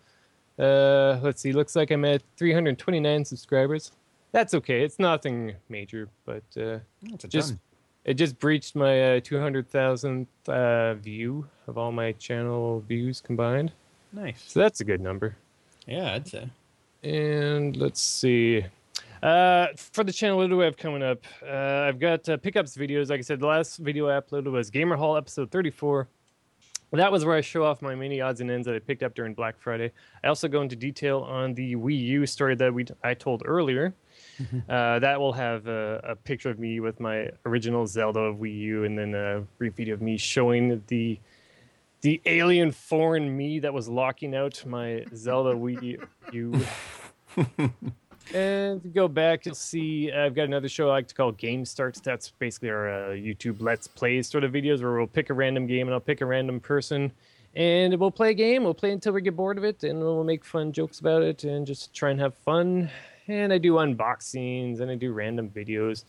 uh, 0.58 1.20
let's 1.22 1.42
see, 1.42 1.52
looks 1.52 1.76
like 1.76 1.92
I'm 1.92 2.06
at 2.06 2.22
329 2.38 3.26
subscribers. 3.26 3.92
That's 4.32 4.54
okay. 4.54 4.84
It's 4.84 5.00
nothing 5.00 5.56
major, 5.70 6.10
but 6.26 6.44
uh, 6.58 6.80
just 7.28 7.50
ton. 7.50 7.60
it 8.04 8.16
just 8.16 8.38
breached 8.40 8.76
my 8.76 9.18
uh, 9.18 9.20
200,000th 9.22 10.28
uh, 10.48 10.94
view 10.96 11.48
of 11.68 11.78
all 11.78 11.92
my 11.92 12.12
channel 12.14 12.84
views 12.88 13.22
combined. 13.22 13.72
Nice. 14.12 14.44
So 14.48 14.60
that's 14.60 14.82
a 14.82 14.84
good 14.84 15.02
number. 15.02 15.38
Yeah, 15.88 16.14
I'd 16.14 16.28
say. 16.28 16.50
And 17.04 17.78
let's 17.78 18.02
see. 18.02 18.66
Uh, 19.26 19.73
for 19.76 20.03
the 20.03 20.14
channel, 20.14 20.38
what 20.38 20.52
do 20.52 20.61
I 20.61 20.65
have 20.65 20.77
coming 20.77 21.02
up? 21.02 21.26
Uh, 21.43 21.88
I've 21.88 21.97
got 21.97 22.30
uh, 22.30 22.38
pickups 22.38 22.77
videos. 22.77 23.10
Like 23.10 23.18
I 23.18 23.23
said, 23.23 23.39
the 23.39 23.47
last 23.47 23.77
video 23.77 24.07
I 24.07 24.19
uploaded 24.19 24.52
was 24.52 24.69
Gamer 24.69 24.95
Hall 24.95 25.18
episode 25.18 25.49
34. 25.49 26.07
That 26.91 27.11
was 27.11 27.26
where 27.26 27.35
I 27.35 27.41
show 27.41 27.64
off 27.64 27.81
my 27.81 27.95
many 27.95 28.22
odds 28.22 28.39
and 28.41 28.52
ends 28.52 28.68
that 28.68 28.76
I 28.76 28.80
picked 28.80 29.02
up 29.02 29.15
during 29.15 29.34
Black 29.34 29.60
Friday. 29.60 29.91
I 30.23 30.27
also 30.27 30.47
go 30.47 30.61
into 30.61 30.76
detail 30.76 31.22
on 31.22 31.56
the 31.56 31.76
Wii 31.76 31.99
U 31.99 32.27
story 32.27 32.53
that 32.53 32.72
we 32.72 32.85
I 33.03 33.15
told 33.15 33.41
earlier. 33.45 33.95
uh, 34.69 34.99
that 34.99 35.19
will 35.19 35.34
have 35.34 35.65
a, 35.65 36.02
a 36.03 36.15
picture 36.15 36.52
of 36.52 36.60
me 36.60 36.80
with 36.80 36.99
my 36.99 37.31
original 37.47 37.88
Zelda 37.88 38.19
of 38.19 38.35
Wii 38.38 38.60
U, 38.60 38.84
and 38.84 38.95
then 38.95 39.15
a 39.15 39.41
brief 39.57 39.73
video 39.73 39.95
of 39.95 40.03
me 40.03 40.18
showing 40.18 40.84
the 40.85 41.19
the 42.02 42.22
alien 42.27 42.72
foreign 42.72 43.35
me 43.35 43.57
that 43.57 43.73
was 43.73 43.89
locking 43.89 44.35
out 44.35 44.64
my 44.68 45.03
Zelda 45.15 45.56
Wii 45.56 45.99
U. 46.31 46.61
and 48.34 48.80
if 48.80 48.85
you 48.85 48.91
go 48.91 49.07
back, 49.07 49.45
you'll 49.45 49.56
see 49.56 50.11
I've 50.11 50.35
got 50.35 50.43
another 50.43 50.69
show 50.69 50.89
I 50.89 50.93
like 50.93 51.07
to 51.10 51.15
call 51.15 51.31
Game 51.31 51.65
Starts. 51.65 51.99
That's 51.99 52.31
basically 52.31 52.69
our 52.69 52.89
uh, 52.89 53.07
YouTube 53.10 53.57
Let's 53.60 53.88
Plays 53.88 54.27
sort 54.27 54.43
of 54.43 54.52
videos 54.52 54.81
where 54.81 54.93
we'll 54.93 55.07
pick 55.07 55.30
a 55.30 55.34
random 55.34 55.68
game 55.68 55.88
and 55.88 55.93
I'll 55.93 55.99
pick 55.99 56.22
a 56.22 56.26
random 56.26 56.60
person 56.60 57.11
and 57.56 57.97
we'll 57.99 58.11
play 58.11 58.31
a 58.31 58.34
game. 58.34 58.64
We'll 58.64 58.73
play 58.73 58.91
until 58.91 59.14
we 59.14 59.22
get 59.22 59.35
bored 59.35 59.57
of 59.57 59.64
it 59.64 59.84
and 59.84 59.99
we'll 59.99 60.23
make 60.23 60.43
fun 60.43 60.72
jokes 60.72 60.99
about 60.99 61.23
it 61.23 61.43
and 61.43 61.65
just 61.65 61.93
try 61.93 62.11
and 62.11 62.19
have 62.19 62.34
fun. 62.34 62.89
And 63.27 63.53
I 63.53 63.57
do 63.57 63.73
unboxings 63.73 64.81
and 64.81 64.91
I 64.91 64.95
do 64.95 65.14
random 65.14 65.49
videos. 65.49 66.03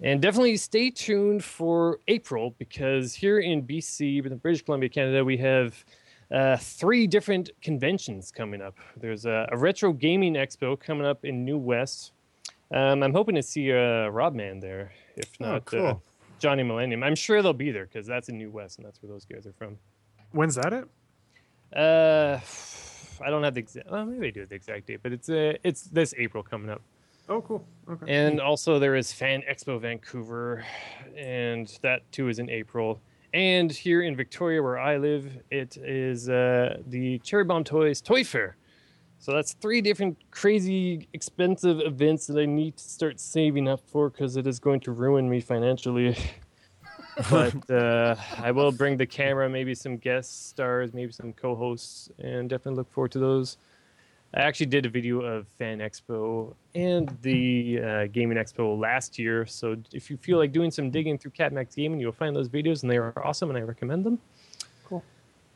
And 0.00 0.20
definitely 0.20 0.56
stay 0.56 0.90
tuned 0.90 1.44
for 1.44 2.00
April 2.08 2.54
because 2.58 3.14
here 3.14 3.38
in 3.38 3.62
BC, 3.62 4.26
in 4.26 4.36
British 4.38 4.62
Columbia, 4.62 4.88
Canada, 4.88 5.24
we 5.24 5.36
have 5.36 5.84
uh, 6.32 6.56
three 6.56 7.06
different 7.06 7.50
conventions 7.60 8.32
coming 8.32 8.62
up. 8.62 8.76
There's 8.96 9.26
a, 9.26 9.48
a 9.52 9.56
retro 9.56 9.92
gaming 9.92 10.34
expo 10.34 10.78
coming 10.78 11.06
up 11.06 11.24
in 11.24 11.44
New 11.44 11.58
West. 11.58 12.12
Um, 12.72 13.02
I'm 13.02 13.12
hoping 13.12 13.34
to 13.34 13.42
see 13.42 13.70
uh, 13.70 14.08
Robman 14.08 14.60
there, 14.60 14.92
if 15.16 15.30
Oh, 15.40 15.44
not 15.44 15.74
uh. 15.74 15.94
Johnny 16.38 16.62
Millennium. 16.62 17.02
I'm 17.02 17.14
sure 17.14 17.42
they'll 17.42 17.52
be 17.52 17.70
there 17.70 17.84
because 17.84 18.06
that's 18.06 18.28
in 18.28 18.38
New 18.38 18.50
West 18.50 18.78
and 18.78 18.86
that's 18.86 19.02
where 19.02 19.12
those 19.12 19.26
guys 19.26 19.46
are 19.46 19.52
from. 19.52 19.76
When's 20.32 20.54
that 20.54 20.72
it? 20.72 20.88
Uh, 21.76 22.40
I 23.24 23.30
don't 23.30 23.42
have 23.44 23.54
the 23.54 23.60
exact. 23.60 23.90
Well, 23.90 24.06
maybe 24.06 24.28
I 24.28 24.30
do 24.30 24.40
have 24.40 24.48
the 24.48 24.54
exact 24.56 24.86
date, 24.86 25.00
but 25.02 25.12
it's 25.12 25.28
uh, 25.28 25.54
it's 25.62 25.82
this 25.82 26.14
April 26.16 26.42
coming 26.42 26.70
up. 26.70 26.80
Oh, 27.28 27.40
cool. 27.42 27.64
Okay. 27.88 28.12
And 28.12 28.40
also 28.40 28.78
there 28.78 28.96
is 28.96 29.12
Fan 29.12 29.42
Expo 29.48 29.80
Vancouver, 29.80 30.64
and 31.16 31.78
that 31.82 32.10
too 32.12 32.28
is 32.28 32.38
in 32.38 32.50
April. 32.50 33.00
And 33.34 33.72
here 33.72 34.02
in 34.02 34.14
Victoria, 34.14 34.62
where 34.62 34.78
I 34.78 34.98
live, 34.98 35.38
it 35.50 35.78
is 35.78 36.28
uh, 36.28 36.78
the 36.86 37.18
Cherry 37.20 37.44
Bomb 37.44 37.64
Toys 37.64 38.02
Toy 38.02 38.24
Fair. 38.24 38.56
So 39.18 39.32
that's 39.32 39.54
three 39.54 39.80
different 39.80 40.18
crazy 40.30 41.08
expensive 41.12 41.80
events 41.80 42.26
that 42.26 42.38
I 42.38 42.44
need 42.44 42.76
to 42.76 42.84
start 42.84 43.20
saving 43.20 43.68
up 43.68 43.80
for 43.86 44.10
because 44.10 44.36
it 44.36 44.46
is 44.46 44.58
going 44.58 44.80
to 44.80 44.92
ruin 44.92 45.30
me 45.30 45.40
financially. 45.40 46.16
but 47.30 47.70
uh, 47.70 48.16
I 48.38 48.50
will 48.50 48.72
bring 48.72 48.96
the 48.96 49.06
camera, 49.06 49.48
maybe 49.48 49.74
some 49.74 49.96
guest 49.96 50.48
stars, 50.48 50.92
maybe 50.92 51.12
some 51.12 51.32
co-hosts, 51.32 52.10
and 52.18 52.50
definitely 52.50 52.78
look 52.78 52.90
forward 52.90 53.12
to 53.12 53.18
those. 53.18 53.56
I 54.34 54.40
actually 54.40 54.66
did 54.66 54.86
a 54.86 54.88
video 54.88 55.20
of 55.20 55.46
Fan 55.58 55.80
Expo 55.80 56.54
and 56.74 57.14
the 57.20 57.80
uh, 57.80 58.06
Gaming 58.06 58.38
Expo 58.38 58.78
last 58.78 59.18
year. 59.18 59.44
So 59.44 59.76
if 59.92 60.10
you 60.10 60.16
feel 60.16 60.38
like 60.38 60.52
doing 60.52 60.70
some 60.70 60.90
digging 60.90 61.18
through 61.18 61.32
CapMax 61.32 61.76
Gaming, 61.76 62.00
you'll 62.00 62.12
find 62.12 62.34
those 62.34 62.48
videos, 62.48 62.82
and 62.82 62.90
they 62.90 62.96
are 62.96 63.12
awesome, 63.22 63.50
and 63.50 63.58
I 63.58 63.62
recommend 63.62 64.06
them. 64.06 64.18
Cool. 64.84 65.04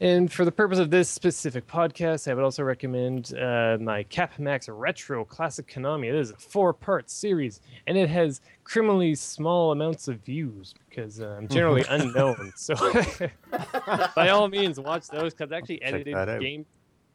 And 0.02 0.30
for 0.30 0.44
the 0.44 0.52
purpose 0.52 0.78
of 0.78 0.90
this 0.90 1.08
specific 1.08 1.66
podcast, 1.66 2.30
I 2.30 2.34
would 2.34 2.44
also 2.44 2.62
recommend 2.64 3.32
uh, 3.34 3.78
my 3.80 4.04
CapMax 4.04 4.68
Retro 4.68 5.24
Classic 5.24 5.66
Konami. 5.66 6.10
It 6.10 6.14
is 6.14 6.32
a 6.32 6.36
four-part 6.36 7.08
series, 7.08 7.62
and 7.86 7.96
it 7.96 8.10
has 8.10 8.42
criminally 8.64 9.14
small 9.14 9.72
amounts 9.72 10.06
of 10.06 10.18
views 10.18 10.74
because 10.90 11.22
uh, 11.22 11.36
I'm 11.38 11.48
generally 11.48 11.84
unknown. 11.88 12.52
So 12.56 12.74
by 14.14 14.28
all 14.28 14.48
means, 14.48 14.78
watch 14.78 15.08
those 15.08 15.32
because 15.32 15.50
I 15.50 15.56
actually 15.56 15.78
Check 15.78 15.94
edited 15.94 16.14
that 16.14 16.28
out. 16.28 16.40
game 16.42 16.66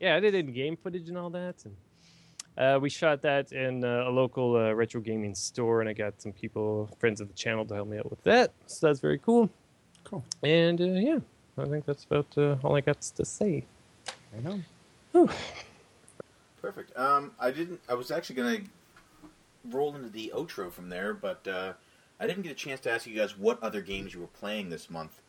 yeah, 0.02 0.16
I 0.16 0.20
did 0.20 0.34
in 0.34 0.52
game 0.52 0.76
footage 0.76 1.08
and 1.10 1.18
all 1.18 1.30
that, 1.30 1.56
and 1.64 1.76
uh, 2.58 2.80
we 2.80 2.90
shot 2.90 3.22
that 3.22 3.52
in 3.52 3.86
uh, 3.86 4.06
a 4.08 4.10
local 4.10 4.58
uh, 4.58 4.74
retro 4.74 5.00
gaming 5.00 5.36
store, 5.36 5.80
and 5.80 5.90
I 5.90 5.94
got 5.94 6.22
some 6.22 6.34
people, 6.34 6.90
friends 7.00 7.22
of 7.22 7.28
the 7.28 7.34
channel, 7.36 7.66
to 7.66 7.76
help 7.76 7.88
me 7.88 8.00
out 8.00 8.10
with 8.10 8.22
that. 8.24 8.52
So 8.66 8.88
that's 8.88 9.00
very 9.00 9.20
cool. 9.20 9.50
Cool. 10.04 10.24
And 10.42 10.82
uh, 10.82 10.86
yeah, 10.86 11.20
I 11.58 11.66
think 11.66 11.86
that's 11.86 12.04
about 12.06 12.28
uh, 12.36 12.58
all 12.64 12.76
I 12.76 12.82
got 12.82 13.00
to 13.00 13.24
say. 13.24 13.64
I 14.36 14.42
know. 14.42 15.30
Perfect. 16.62 16.98
Um, 16.98 17.32
I 17.40 17.52
didn't. 17.52 17.80
I 17.88 17.94
was 17.94 18.12
actually 18.12 18.36
gonna 18.36 18.60
roll 19.70 19.96
into 19.96 20.10
the 20.10 20.34
outro 20.36 20.72
from 20.72 20.90
there, 20.90 21.14
but 21.14 21.48
uh, 21.48 21.74
I 22.20 22.28
didn't 22.28 22.42
get 22.42 22.52
a 22.54 22.56
chance 22.56 22.80
to 22.82 22.92
ask 22.92 23.06
you 23.06 23.16
guys 23.16 23.38
what 23.38 23.62
other 23.62 23.82
games 23.82 24.14
you 24.14 24.20
were 24.22 24.28
playing 24.28 24.70
this 24.70 24.90
month, 24.90 25.22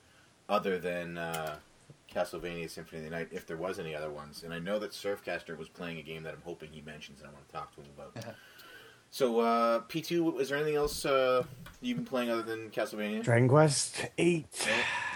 other 0.48 0.78
than 0.78 1.18
uh, 1.18 1.56
Castlevania 2.14 2.68
Symphony 2.68 2.98
of 2.98 3.04
the 3.04 3.10
Night, 3.16 3.28
if 3.32 3.46
there 3.46 3.56
was 3.56 3.78
any 3.78 3.94
other 3.94 4.10
ones. 4.10 4.42
And 4.44 4.52
I 4.52 4.58
know 4.58 4.78
that 4.78 4.90
Surfcaster 4.92 5.56
was 5.56 5.68
playing 5.68 5.98
a 5.98 6.02
game 6.02 6.22
that 6.24 6.34
I'm 6.34 6.42
hoping 6.44 6.70
he 6.72 6.80
mentions, 6.82 7.20
and 7.20 7.28
I 7.28 7.32
want 7.32 7.46
to 7.46 7.52
talk 7.52 7.74
to 7.76 7.80
him 7.80 7.88
about. 7.96 8.34
so, 9.10 9.40
uh, 9.40 9.80
P2, 9.88 10.40
is 10.40 10.48
there 10.48 10.58
anything 10.58 10.76
else 10.76 11.04
uh, 11.04 11.42
you've 11.80 11.96
been 11.98 12.06
playing 12.06 12.30
other 12.30 12.42
than 12.42 12.70
Castlevania? 12.70 13.22
Dragon 13.22 13.48
Quest 13.48 14.06
Eight. 14.18 14.46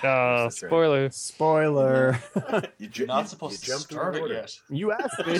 Uh, 0.02 0.44
That's 0.44 0.62
right. 0.62 0.68
spoiler. 0.70 1.10
Spoiler. 1.10 2.18
You 2.78 2.86
ju- 2.88 3.02
You're 3.02 3.06
not 3.08 3.28
supposed 3.28 3.66
you 3.66 3.74
to 3.74 3.84
jumped 3.86 3.92
in 3.92 3.96
start 3.98 4.16
it 4.16 4.30
yet. 4.30 4.58
you 4.70 4.92
asked 4.92 5.26
me. 5.26 5.38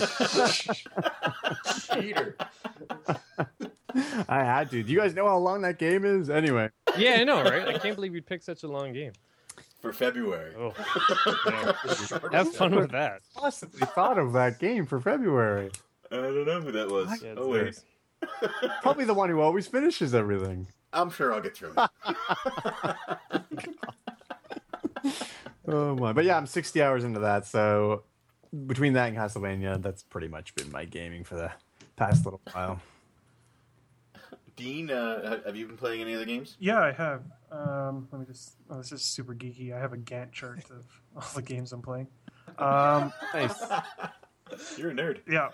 Cheater. 2.01 2.37
I 4.29 4.45
had 4.45 4.71
to. 4.71 4.83
Do 4.83 4.93
you 4.93 4.99
guys 4.99 5.15
know 5.15 5.27
how 5.27 5.39
long 5.39 5.63
that 5.63 5.79
game 5.79 6.05
is? 6.05 6.29
Anyway. 6.31 6.71
Yeah, 6.99 7.13
I 7.21 7.25
know, 7.25 7.43
right? 7.43 7.69
I 7.69 7.79
can't 7.79 7.95
believe 7.95 8.15
you'd 8.15 8.27
pick 8.27 8.43
such 8.43 8.63
a 8.63 8.69
long 8.69 8.93
game. 8.93 9.13
For 9.87 9.93
February. 9.93 10.53
Oh, 10.59 10.75
yeah. 11.47 12.19
have 12.33 12.53
fun 12.55 12.75
with 12.75 12.91
that. 12.91 13.23
Possibly 13.35 13.87
thought 13.87 14.19
of 14.19 14.33
that 14.33 14.59
game 14.59 14.85
for 14.85 15.01
February. 15.01 15.71
I 16.11 16.17
don't 16.17 16.45
know 16.45 16.61
who 16.61 16.73
that 16.73 16.89
was. 16.89 17.23
Yeah, 17.23 17.35
oh, 17.37 17.49
wait. 17.49 17.79
Probably 18.83 19.05
the 19.05 19.15
one 19.15 19.31
who 19.31 19.41
always 19.41 19.69
finishes 19.69 20.13
everything. 20.13 20.67
I'm 20.93 21.11
sure 21.11 21.33
I'll 21.33 21.41
get 21.41 21.57
through 21.57 21.75
it. 21.77 22.97
Oh 25.69 25.97
my! 25.97 26.13
But 26.13 26.25
yeah, 26.25 26.37
I'm 26.37 26.47
60 26.47 26.81
hours 26.81 27.03
into 27.03 27.19
that. 27.21 27.45
So 27.45 28.05
between 28.67 28.93
that 28.93 29.09
and 29.09 29.17
Castlevania, 29.17 29.83
that's 29.83 30.05
pretty 30.05 30.29
much 30.29 30.55
been 30.55 30.71
my 30.71 30.85
gaming 30.85 31.25
for 31.25 31.35
the 31.35 31.51
past 31.97 32.25
little 32.25 32.41
while. 32.53 32.81
Dean, 34.57 34.91
uh, 34.91 35.41
have 35.45 35.55
you 35.55 35.67
been 35.67 35.77
playing 35.77 36.01
any 36.01 36.15
other 36.15 36.25
games? 36.25 36.57
Yeah, 36.59 36.81
I 36.81 36.93
have. 36.93 37.23
Um, 37.53 38.09
let 38.11 38.21
me 38.21 38.27
just. 38.27 38.57
Oh, 38.71 38.79
this 38.79 38.91
is 38.91 39.03
super 39.03 39.35
geeky. 39.35 39.75
I 39.77 39.79
have 39.79 39.93
a 39.93 39.99
Gantt 39.99 40.33
chart 40.33 40.65
of 40.71 40.85
all 41.17 41.23
the 41.35 41.43
games 41.43 41.73
I'm 41.73 41.83
playing. 41.83 42.09
Um, 42.59 43.13
Nice. 43.35 43.63
You're 44.79 44.91
a 44.91 44.95
nerd. 44.95 45.19
yeah. 45.29 45.49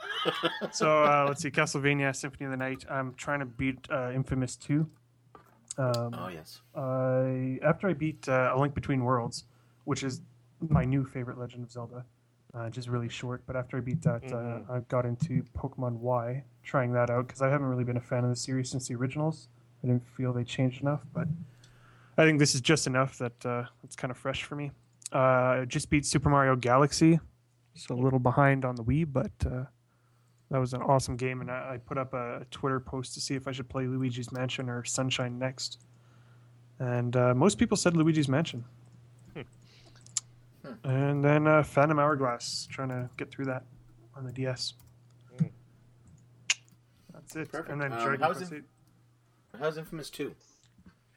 So 0.70 1.02
uh, 1.02 1.24
let's 1.26 1.40
see. 1.42 1.50
Castlevania 1.50 2.14
Symphony 2.14 2.44
of 2.44 2.50
the 2.52 2.56
Night. 2.58 2.84
I'm 2.90 3.14
trying 3.14 3.40
to 3.40 3.46
beat 3.46 3.78
uh, 3.90 4.10
Infamous 4.14 4.54
2. 4.56 4.86
Um, 5.78 6.14
Oh, 6.16 6.28
yes. 6.28 6.60
I 6.76 7.58
after 7.64 7.88
I 7.88 7.94
beat 7.94 8.28
uh, 8.28 8.52
A 8.54 8.60
Link 8.60 8.74
Between 8.74 9.02
Worlds, 9.02 9.44
which 9.84 10.02
is 10.02 10.20
my 10.60 10.84
new 10.84 11.04
favorite 11.06 11.38
Legend 11.38 11.64
of 11.64 11.70
Zelda, 11.72 12.04
uh, 12.54 12.68
just 12.70 12.88
really 12.88 13.08
short. 13.08 13.42
But 13.46 13.56
after 13.56 13.76
I 13.76 13.80
beat 13.80 14.02
that, 14.02 14.22
Mhm. 14.22 14.68
uh, 14.70 14.72
I 14.74 14.80
got 14.80 15.06
into 15.06 15.42
Pokemon 15.56 15.94
Y, 15.98 16.44
trying 16.62 16.92
that 16.92 17.10
out 17.10 17.26
because 17.26 17.42
I 17.42 17.48
haven't 17.48 17.66
really 17.68 17.84
been 17.84 17.96
a 17.96 18.00
fan 18.00 18.24
of 18.24 18.30
the 18.30 18.36
series 18.36 18.70
since 18.70 18.88
the 18.88 18.94
originals. 18.94 19.48
I 19.82 19.86
didn't 19.88 20.06
feel 20.06 20.32
they 20.32 20.44
changed 20.44 20.82
enough, 20.82 21.04
but 21.12 21.28
I 22.18 22.24
think 22.24 22.38
this 22.38 22.54
is 22.54 22.60
just 22.60 22.86
enough 22.86 23.18
that 23.18 23.44
uh, 23.46 23.64
it's 23.82 23.96
kind 23.96 24.10
of 24.10 24.16
fresh 24.16 24.44
for 24.44 24.54
me. 24.54 24.70
Uh, 25.12 25.18
I 25.18 25.64
just 25.66 25.90
beat 25.90 26.06
Super 26.06 26.28
Mario 26.30 26.56
Galaxy, 26.56 27.18
so 27.74 27.94
a 27.94 27.96
little 27.96 28.18
behind 28.18 28.64
on 28.64 28.76
the 28.76 28.84
Wii, 28.84 29.10
but 29.10 29.32
uh, 29.46 29.64
that 30.50 30.58
was 30.58 30.74
an 30.74 30.82
awesome 30.82 31.16
game. 31.16 31.40
And 31.40 31.50
I, 31.50 31.74
I 31.74 31.78
put 31.78 31.98
up 31.98 32.12
a 32.14 32.46
Twitter 32.50 32.78
post 32.80 33.14
to 33.14 33.20
see 33.20 33.34
if 33.34 33.48
I 33.48 33.52
should 33.52 33.68
play 33.68 33.86
Luigi's 33.86 34.30
Mansion 34.30 34.68
or 34.68 34.84
Sunshine 34.84 35.38
next. 35.38 35.84
And 36.78 37.16
uh, 37.16 37.34
most 37.34 37.58
people 37.58 37.76
said 37.76 37.96
Luigi's 37.96 38.28
Mansion. 38.28 38.64
And 40.84 41.22
then 41.24 41.46
uh, 41.46 41.62
Phantom 41.62 41.98
Hourglass, 41.98 42.66
trying 42.70 42.88
to 42.88 43.08
get 43.16 43.30
through 43.30 43.44
that 43.46 43.64
on 44.16 44.24
the 44.24 44.32
DS. 44.32 44.74
Hmm. 45.38 45.46
That's 47.12 47.36
it. 47.36 47.50
Perfect. 47.52 47.70
And 47.70 47.80
then 47.80 47.92
Um, 47.92 48.02
Dragon 48.02 48.20
how's 48.20 48.38
Quest 48.38 48.52
it- 48.52 48.64
8. 49.54 49.60
How's 49.60 49.78
Infamous 49.78 50.10
2? 50.10 50.34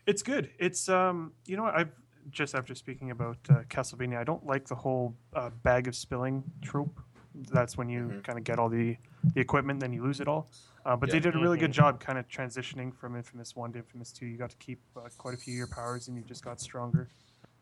It's 0.06 0.22
good. 0.22 0.52
It's 0.60 0.88
um, 0.88 1.34
you 1.48 1.58
know, 1.58 1.64
what? 1.64 1.76
I've 1.76 1.90
just 2.30 2.54
after 2.54 2.76
speaking 2.76 3.10
about 3.12 3.38
uh, 3.50 3.64
Castlevania, 3.70 4.18
I 4.18 4.24
don't 4.24 4.46
like 4.46 4.68
the 4.68 4.76
whole 4.76 5.16
uh, 5.34 5.50
bag 5.64 5.88
of 5.88 5.96
spilling 5.96 6.44
trope. 6.62 7.00
That's 7.52 7.76
when 7.78 7.90
you 7.90 8.02
Mhm. 8.08 8.24
kind 8.24 8.38
of 8.38 8.44
get 8.46 8.60
all 8.60 8.70
the 8.70 8.98
the 9.34 9.42
equipment, 9.42 9.80
then 9.80 9.92
you 9.94 10.04
lose 10.04 10.20
it 10.20 10.28
all. 10.28 10.52
Uh, 10.86 10.96
but 10.96 11.10
they 11.10 11.20
did 11.20 11.34
a 11.36 11.40
really 11.40 11.58
good 11.58 11.72
Mhm. 11.72 11.82
job, 11.82 12.00
kind 12.00 12.20
of 12.20 12.28
transitioning 12.28 12.94
from 12.96 13.16
Infamous 13.16 13.56
One 13.56 13.72
to 13.74 13.80
Infamous 13.80 14.12
Two. 14.12 14.28
You 14.28 14.38
got 14.38 14.52
to 14.52 14.58
keep 14.58 14.80
uh, 14.96 15.10
quite 15.18 15.34
a 15.34 15.38
few 15.38 15.54
of 15.54 15.58
your 15.58 15.68
powers, 15.68 16.08
and 16.08 16.16
you 16.16 16.24
just 16.24 16.44
got 16.44 16.60
stronger. 16.62 17.10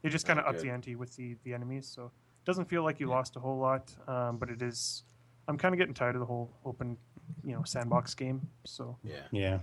They 0.04 0.10
just 0.10 0.28
kind 0.28 0.38
of 0.38 0.46
upped 0.46 0.58
good. 0.58 0.68
the 0.68 0.72
ante 0.72 0.96
with 0.96 1.16
the 1.16 1.36
the 1.44 1.54
enemies, 1.54 1.88
so 1.88 2.06
it 2.06 2.46
doesn't 2.46 2.66
feel 2.66 2.84
like 2.84 3.00
you 3.00 3.08
lost 3.08 3.36
a 3.36 3.40
whole 3.40 3.58
lot. 3.58 3.92
Um, 4.08 4.38
but 4.38 4.50
it 4.50 4.62
is. 4.62 5.04
I'm 5.48 5.58
kind 5.58 5.74
of 5.74 5.80
getting 5.80 5.94
tired 5.94 6.16
of 6.16 6.20
the 6.20 6.26
whole 6.26 6.52
open, 6.66 6.98
you 7.44 7.54
know, 7.56 7.64
sandbox 7.64 8.14
game. 8.14 8.48
So 8.66 8.98
Yeah. 9.04 9.16
Yeah. 9.32 9.60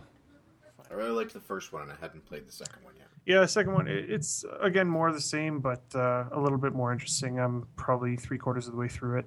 I 0.91 0.95
really 0.95 1.11
liked 1.13 1.33
the 1.33 1.41
first 1.41 1.73
one, 1.73 1.83
and 1.83 1.93
I 1.93 1.95
hadn't 2.01 2.25
played 2.27 2.49
the 2.49 2.53
second 2.53 2.83
one 2.83 2.95
yet. 2.97 3.07
Yeah, 3.25 3.41
the 3.43 3.49
second 3.49 3.75
one, 3.75 3.87
it's 3.87 4.45
again 4.61 4.89
more 4.89 5.07
of 5.09 5.15
the 5.15 5.21
same, 5.21 5.61
but 5.61 5.83
uh, 5.95 6.25
a 6.33 6.41
little 6.41 6.59
bit 6.59 6.73
more 6.73 6.93
interesting. 6.93 7.39
I'm 7.39 7.69
probably 7.77 8.17
three 8.17 8.39
quarters 8.39 8.67
of 8.67 8.73
the 8.73 8.79
way 8.79 8.89
through 8.89 9.19
it. 9.21 9.27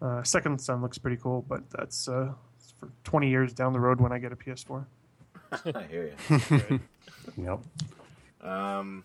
Uh, 0.00 0.22
Second 0.22 0.60
Son 0.60 0.80
looks 0.80 0.96
pretty 0.96 1.16
cool, 1.18 1.44
but 1.48 1.68
that's 1.70 2.08
uh, 2.08 2.32
for 2.78 2.88
20 3.04 3.28
years 3.28 3.52
down 3.52 3.72
the 3.72 3.80
road 3.80 4.00
when 4.00 4.12
I 4.12 4.18
get 4.18 4.32
a 4.32 4.36
PS4. 4.36 4.84
I 5.74 5.82
hear 5.84 6.12
you. 6.30 6.80
Yep. 7.38 7.60
Um, 8.42 9.02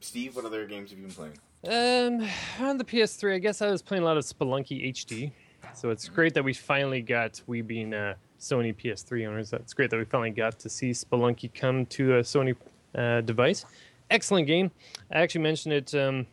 Steve, 0.00 0.36
what 0.36 0.44
other 0.44 0.66
games 0.66 0.90
have 0.90 0.98
you 0.98 1.06
been 1.06 1.14
playing? 1.14 1.38
Um, 1.66 2.28
on 2.58 2.78
the 2.78 2.84
PS3, 2.84 3.34
I 3.34 3.38
guess 3.38 3.60
I 3.60 3.70
was 3.70 3.82
playing 3.82 4.02
a 4.02 4.06
lot 4.06 4.16
of 4.16 4.24
Spelunky 4.24 4.90
HD. 4.90 5.32
So 5.74 5.90
it's 5.90 6.08
great 6.08 6.34
that 6.34 6.42
we 6.42 6.54
finally 6.54 7.02
got, 7.02 7.40
we 7.46 7.60
being 7.60 7.92
uh, 7.92 8.14
Sony 8.40 8.74
PS3 8.74 9.28
owners, 9.28 9.50
that's 9.50 9.74
great 9.74 9.90
that 9.90 9.98
we 9.98 10.04
finally 10.04 10.30
got 10.30 10.58
to 10.60 10.68
see 10.70 10.90
Spelunky 10.90 11.52
come 11.52 11.84
to 11.86 12.16
a 12.16 12.20
Sony 12.20 12.56
uh, 12.94 13.20
device. 13.20 13.66
Excellent 14.10 14.46
game. 14.46 14.70
I 15.12 15.20
actually 15.20 15.42
mentioned 15.42 15.74
it. 15.74 15.94
Um, 15.94 16.26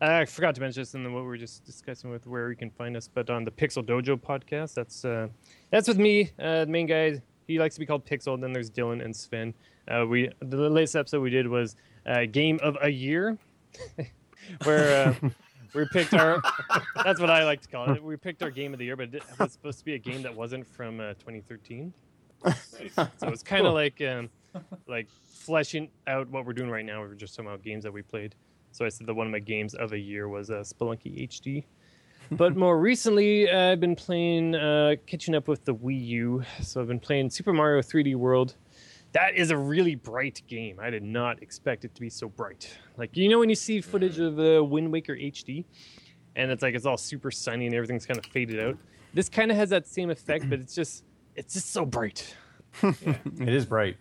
I 0.00 0.26
forgot 0.26 0.54
to 0.56 0.60
mention 0.60 0.82
this 0.82 0.94
in 0.94 1.02
the, 1.02 1.10
what 1.10 1.22
we 1.22 1.26
were 1.26 1.38
just 1.38 1.64
discussing 1.64 2.10
with 2.10 2.26
where 2.26 2.50
you 2.50 2.56
can 2.56 2.70
find 2.70 2.96
us, 2.96 3.08
but 3.12 3.30
on 3.30 3.44
the 3.44 3.50
Pixel 3.50 3.82
Dojo 3.82 4.20
podcast. 4.20 4.74
That's 4.74 5.04
uh, 5.06 5.28
that's 5.70 5.88
with 5.88 5.98
me, 5.98 6.30
uh, 6.38 6.66
the 6.66 6.70
main 6.70 6.86
guy. 6.86 7.22
He 7.48 7.58
likes 7.58 7.76
to 7.76 7.80
be 7.80 7.86
called 7.86 8.04
Pixel. 8.04 8.34
And 8.34 8.42
then 8.42 8.52
there's 8.52 8.70
Dylan 8.70 9.02
and 9.02 9.16
Sven. 9.16 9.54
Uh, 9.88 10.04
we 10.06 10.30
the 10.40 10.56
latest 10.68 10.96
episode 10.96 11.22
we 11.22 11.30
did 11.30 11.48
was 11.48 11.76
uh, 12.06 12.24
game 12.26 12.58
of 12.62 12.76
a 12.80 12.88
year, 12.88 13.36
where 14.64 15.08
uh, 15.08 15.28
we 15.74 15.86
picked 15.92 16.14
our. 16.14 16.40
that's 17.04 17.20
what 17.20 17.30
I 17.30 17.44
like 17.44 17.60
to 17.62 17.68
call 17.68 17.90
it. 17.92 18.02
We 18.02 18.16
picked 18.16 18.42
our 18.42 18.50
game 18.50 18.72
of 18.72 18.78
the 18.78 18.84
year, 18.84 18.96
but 18.96 19.14
it 19.14 19.22
was 19.38 19.52
supposed 19.52 19.78
to 19.80 19.84
be 19.84 19.94
a 19.94 19.98
game 19.98 20.22
that 20.22 20.34
wasn't 20.34 20.66
from 20.66 21.00
uh, 21.00 21.14
2013. 21.14 21.92
So 22.96 23.08
it's 23.22 23.42
kind 23.42 23.66
of 23.66 23.74
like 23.74 24.00
um, 24.02 24.30
like 24.86 25.08
fleshing 25.10 25.88
out 26.06 26.28
what 26.28 26.44
we're 26.46 26.52
doing 26.52 26.70
right 26.70 26.84
now. 26.84 27.00
We're 27.00 27.14
just 27.14 27.34
talking 27.34 27.48
about 27.48 27.62
games 27.62 27.84
that 27.84 27.92
we 27.92 28.02
played. 28.02 28.34
So 28.72 28.84
I 28.84 28.88
said 28.88 29.06
that 29.06 29.14
one 29.14 29.26
of 29.26 29.32
my 29.32 29.38
games 29.38 29.74
of 29.74 29.92
a 29.92 29.98
year 29.98 30.28
was 30.28 30.50
uh, 30.50 30.56
Spelunky 30.56 31.28
HD. 31.28 31.64
But 32.32 32.56
more 32.56 32.80
recently, 32.80 33.48
uh, 33.48 33.70
I've 33.70 33.78
been 33.78 33.94
playing, 33.94 34.56
uh, 34.56 34.96
catching 35.06 35.36
up 35.36 35.46
with 35.46 35.64
the 35.64 35.72
Wii 35.72 36.06
U. 36.06 36.42
So 36.60 36.80
I've 36.80 36.88
been 36.88 36.98
playing 36.98 37.30
Super 37.30 37.52
Mario 37.52 37.80
3D 37.80 38.16
World. 38.16 38.56
That 39.16 39.34
is 39.34 39.50
a 39.50 39.56
really 39.56 39.94
bright 39.94 40.42
game. 40.46 40.78
I 40.78 40.90
did 40.90 41.02
not 41.02 41.42
expect 41.42 41.86
it 41.86 41.94
to 41.94 42.02
be 42.02 42.10
so 42.10 42.28
bright. 42.28 42.76
Like 42.98 43.16
you 43.16 43.30
know 43.30 43.38
when 43.38 43.48
you 43.48 43.54
see 43.54 43.80
footage 43.80 44.18
of 44.18 44.38
uh, 44.38 44.62
Wind 44.62 44.92
Waker 44.92 45.16
HD, 45.16 45.64
and 46.34 46.50
it's 46.50 46.60
like 46.60 46.74
it's 46.74 46.84
all 46.84 46.98
super 46.98 47.30
sunny 47.30 47.64
and 47.64 47.74
everything's 47.74 48.04
kind 48.04 48.18
of 48.18 48.26
faded 48.26 48.60
out. 48.60 48.76
this 49.14 49.30
kind 49.30 49.50
of 49.50 49.56
has 49.56 49.70
that 49.70 49.86
same 49.86 50.10
effect, 50.10 50.50
but 50.50 50.60
it's 50.60 50.74
just 50.74 51.04
it's 51.34 51.54
just 51.54 51.72
so 51.72 51.86
bright. 51.86 52.36
It 52.82 53.48
is 53.48 53.64
bright. 53.64 53.96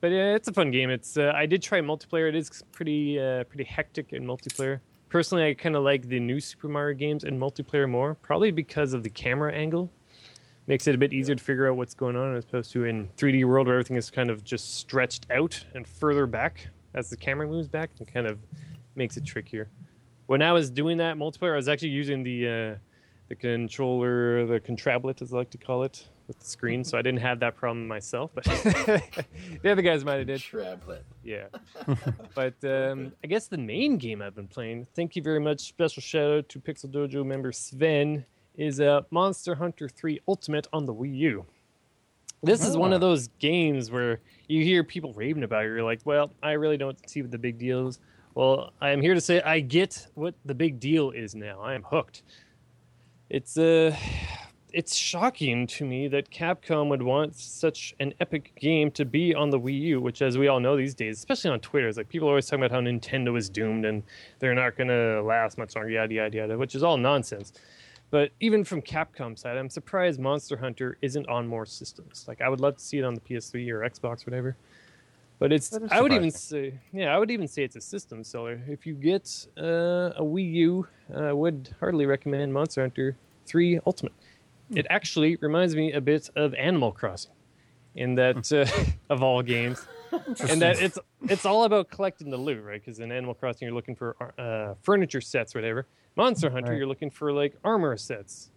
But 0.00 0.08
yeah, 0.08 0.34
it's 0.34 0.48
a 0.48 0.52
fun 0.52 0.72
game. 0.72 0.90
It's 0.90 1.16
uh, 1.16 1.30
I 1.36 1.46
did 1.46 1.62
try 1.62 1.80
multiplayer. 1.80 2.28
It 2.28 2.34
is 2.34 2.50
pretty 2.72 3.20
uh, 3.20 3.44
pretty 3.44 3.62
hectic 3.62 4.12
in 4.12 4.24
multiplayer. 4.24 4.80
Personally, 5.10 5.46
I 5.48 5.54
kind 5.54 5.76
of 5.76 5.84
like 5.84 6.08
the 6.08 6.18
new 6.18 6.40
Super 6.40 6.66
Mario 6.66 6.96
games 6.96 7.22
in 7.22 7.38
multiplayer 7.38 7.88
more, 7.88 8.16
probably 8.16 8.50
because 8.50 8.94
of 8.94 9.04
the 9.04 9.10
camera 9.10 9.52
angle. 9.52 9.92
Makes 10.72 10.86
it 10.86 10.94
a 10.94 10.98
bit 10.98 11.12
easier 11.12 11.34
to 11.34 11.44
figure 11.44 11.68
out 11.68 11.76
what's 11.76 11.92
going 11.92 12.16
on 12.16 12.34
as 12.34 12.44
opposed 12.44 12.72
to 12.72 12.86
in 12.86 13.06
3D 13.18 13.44
world 13.44 13.66
where 13.66 13.76
everything 13.76 13.98
is 13.98 14.10
kind 14.10 14.30
of 14.30 14.42
just 14.42 14.76
stretched 14.76 15.26
out 15.30 15.62
and 15.74 15.86
further 15.86 16.26
back 16.26 16.66
as 16.94 17.10
the 17.10 17.16
camera 17.18 17.46
moves 17.46 17.68
back 17.68 17.90
and 17.98 18.10
kind 18.10 18.26
of 18.26 18.38
makes 18.94 19.18
it 19.18 19.24
trickier. 19.26 19.68
When 20.28 20.40
I 20.40 20.50
was 20.52 20.70
doing 20.70 20.96
that 20.96 21.18
multiplayer, 21.18 21.52
I 21.52 21.56
was 21.56 21.68
actually 21.68 21.90
using 21.90 22.22
the 22.22 22.48
uh, 22.48 22.78
the 23.28 23.34
controller, 23.34 24.46
the 24.46 24.60
contrablet 24.60 25.20
as 25.20 25.34
I 25.34 25.36
like 25.36 25.50
to 25.50 25.58
call 25.58 25.82
it, 25.82 26.08
with 26.26 26.38
the 26.38 26.46
screen, 26.46 26.84
so 26.84 26.96
I 26.96 27.02
didn't 27.02 27.20
have 27.20 27.40
that 27.40 27.54
problem 27.54 27.86
myself. 27.86 28.30
But 28.34 28.44
the 28.44 29.70
other 29.70 29.82
guys 29.82 30.06
might 30.06 30.16
have 30.16 30.26
did. 30.26 30.40
Shrablet. 30.40 31.02
Yeah. 31.22 31.48
but 32.34 32.54
um, 32.64 33.12
I 33.22 33.26
guess 33.26 33.46
the 33.46 33.58
main 33.58 33.98
game 33.98 34.22
I've 34.22 34.34
been 34.34 34.48
playing, 34.48 34.86
thank 34.96 35.16
you 35.16 35.22
very 35.22 35.40
much. 35.40 35.60
Special 35.60 36.00
shout 36.00 36.32
out 36.32 36.48
to 36.48 36.60
Pixel 36.60 36.90
Dojo 36.90 37.26
member 37.26 37.52
Sven, 37.52 38.24
is 38.56 38.80
uh, 38.80 39.02
Monster 39.10 39.54
Hunter 39.54 39.88
3 39.88 40.20
Ultimate 40.28 40.68
on 40.72 40.86
the 40.86 40.94
Wii 40.94 41.16
U. 41.18 41.46
This 42.42 42.66
is 42.66 42.76
one 42.76 42.92
of 42.92 43.00
those 43.00 43.28
games 43.38 43.90
where 43.90 44.20
you 44.48 44.64
hear 44.64 44.82
people 44.82 45.12
raving 45.12 45.44
about 45.44 45.64
it. 45.64 45.68
You're 45.68 45.84
like, 45.84 46.00
well, 46.04 46.32
I 46.42 46.52
really 46.52 46.76
don't 46.76 46.98
see 47.08 47.22
what 47.22 47.30
the 47.30 47.38
big 47.38 47.56
deal 47.56 47.86
is. 47.86 48.00
Well, 48.34 48.72
I 48.80 48.90
am 48.90 49.00
here 49.00 49.14
to 49.14 49.20
say 49.20 49.40
I 49.42 49.60
get 49.60 50.08
what 50.14 50.34
the 50.44 50.54
big 50.54 50.80
deal 50.80 51.10
is 51.10 51.34
now. 51.34 51.60
I 51.60 51.74
am 51.74 51.84
hooked. 51.84 52.22
It's 53.30 53.56
uh 53.56 53.94
it's 54.72 54.96
shocking 54.96 55.66
to 55.66 55.84
me 55.84 56.08
that 56.08 56.30
Capcom 56.30 56.88
would 56.88 57.02
want 57.02 57.36
such 57.36 57.94
an 58.00 58.14
epic 58.20 58.52
game 58.58 58.90
to 58.92 59.04
be 59.04 59.34
on 59.34 59.50
the 59.50 59.60
Wii 59.60 59.78
U, 59.80 60.00
which, 60.00 60.22
as 60.22 60.38
we 60.38 60.48
all 60.48 60.60
know 60.60 60.76
these 60.76 60.94
days, 60.94 61.18
especially 61.18 61.50
on 61.50 61.60
Twitter, 61.60 61.88
is 61.88 61.96
like 61.96 62.08
people 62.08 62.28
are 62.28 62.32
always 62.32 62.46
talking 62.46 62.64
about 62.64 62.74
how 62.74 62.80
Nintendo 62.80 63.36
is 63.36 63.50
doomed 63.50 63.84
and 63.84 64.02
they're 64.38 64.54
not 64.54 64.76
going 64.76 64.88
to 64.88 65.22
last 65.22 65.58
much 65.58 65.76
longer, 65.76 65.90
yada 65.90 66.14
yada 66.14 66.36
yada, 66.36 66.58
which 66.58 66.74
is 66.74 66.82
all 66.82 66.96
nonsense. 66.96 67.52
But 68.12 68.30
even 68.40 68.62
from 68.62 68.82
Capcom 68.82 69.38
side, 69.38 69.56
I'm 69.56 69.70
surprised 69.70 70.20
Monster 70.20 70.58
Hunter 70.58 70.98
isn't 71.00 71.26
on 71.30 71.48
more 71.48 71.64
systems. 71.64 72.26
Like 72.28 72.42
I 72.42 72.48
would 72.50 72.60
love 72.60 72.76
to 72.76 72.84
see 72.84 72.98
it 72.98 73.04
on 73.04 73.14
the 73.14 73.22
PS3 73.22 73.66
or 73.70 73.88
Xbox, 73.88 74.26
whatever. 74.26 74.54
But 75.38 75.50
it's 75.50 75.76
I 75.90 76.02
would 76.02 76.12
even 76.12 76.30
say 76.30 76.74
yeah, 76.92 77.16
I 77.16 77.18
would 77.18 77.30
even 77.30 77.48
say 77.48 77.64
it's 77.64 77.74
a 77.74 77.80
system 77.80 78.22
seller. 78.22 78.60
If 78.68 78.86
you 78.86 78.92
get 78.92 79.46
uh, 79.56 80.12
a 80.14 80.22
Wii 80.22 80.52
U, 80.52 80.86
I 81.16 81.32
would 81.32 81.74
hardly 81.80 82.04
recommend 82.04 82.52
Monster 82.52 82.82
Hunter 82.82 83.16
3 83.46 83.80
Ultimate. 83.86 84.12
It 84.74 84.86
actually 84.90 85.36
reminds 85.36 85.74
me 85.74 85.92
a 85.92 86.00
bit 86.00 86.28
of 86.36 86.52
Animal 86.54 86.92
Crossing, 86.92 87.32
in 87.94 88.14
that 88.16 88.52
uh, 88.52 88.66
of 89.12 89.22
all 89.22 89.40
games, 89.42 89.86
and 90.50 90.60
that 90.60 90.82
it's 90.82 90.98
it's 91.22 91.46
all 91.46 91.64
about 91.64 91.88
collecting 91.88 92.28
the 92.28 92.36
loot, 92.36 92.62
right? 92.62 92.78
Because 92.78 93.00
in 93.00 93.10
Animal 93.10 93.32
Crossing 93.32 93.66
you're 93.66 93.74
looking 93.74 93.96
for 93.96 94.16
uh, 94.38 94.74
furniture 94.82 95.22
sets, 95.22 95.56
or 95.56 95.60
whatever. 95.60 95.86
Monster 96.16 96.50
Hunter 96.50 96.72
Right. 96.72 96.78
you're 96.78 96.86
looking 96.86 97.10
for 97.10 97.32
like 97.32 97.54
armor 97.64 97.96
sets. 97.96 98.50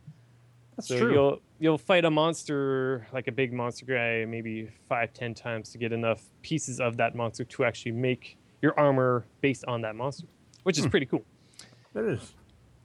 That's 0.75 0.89
so 0.89 0.97
true. 0.99 1.13
you'll 1.13 1.39
you'll 1.59 1.77
fight 1.77 2.03
a 2.03 2.11
monster 2.11 3.07
like 3.13 3.27
a 3.27 3.31
big 3.31 3.53
monster 3.53 3.85
guy 3.85 4.25
maybe 4.25 4.69
five 4.89 5.13
ten 5.13 5.33
times 5.33 5.71
to 5.71 5.77
get 5.77 5.93
enough 5.93 6.21
pieces 6.41 6.79
of 6.81 6.97
that 6.97 7.15
monster 7.15 7.45
to 7.45 7.63
actually 7.63 7.93
make 7.93 8.37
your 8.61 8.77
armor 8.77 9.25
based 9.41 9.63
on 9.67 9.81
that 9.81 9.95
monster, 9.95 10.27
which 10.63 10.77
is 10.77 10.83
hmm. 10.85 10.89
pretty 10.91 11.05
cool 11.05 11.23
That 11.93 12.05
is. 12.05 12.33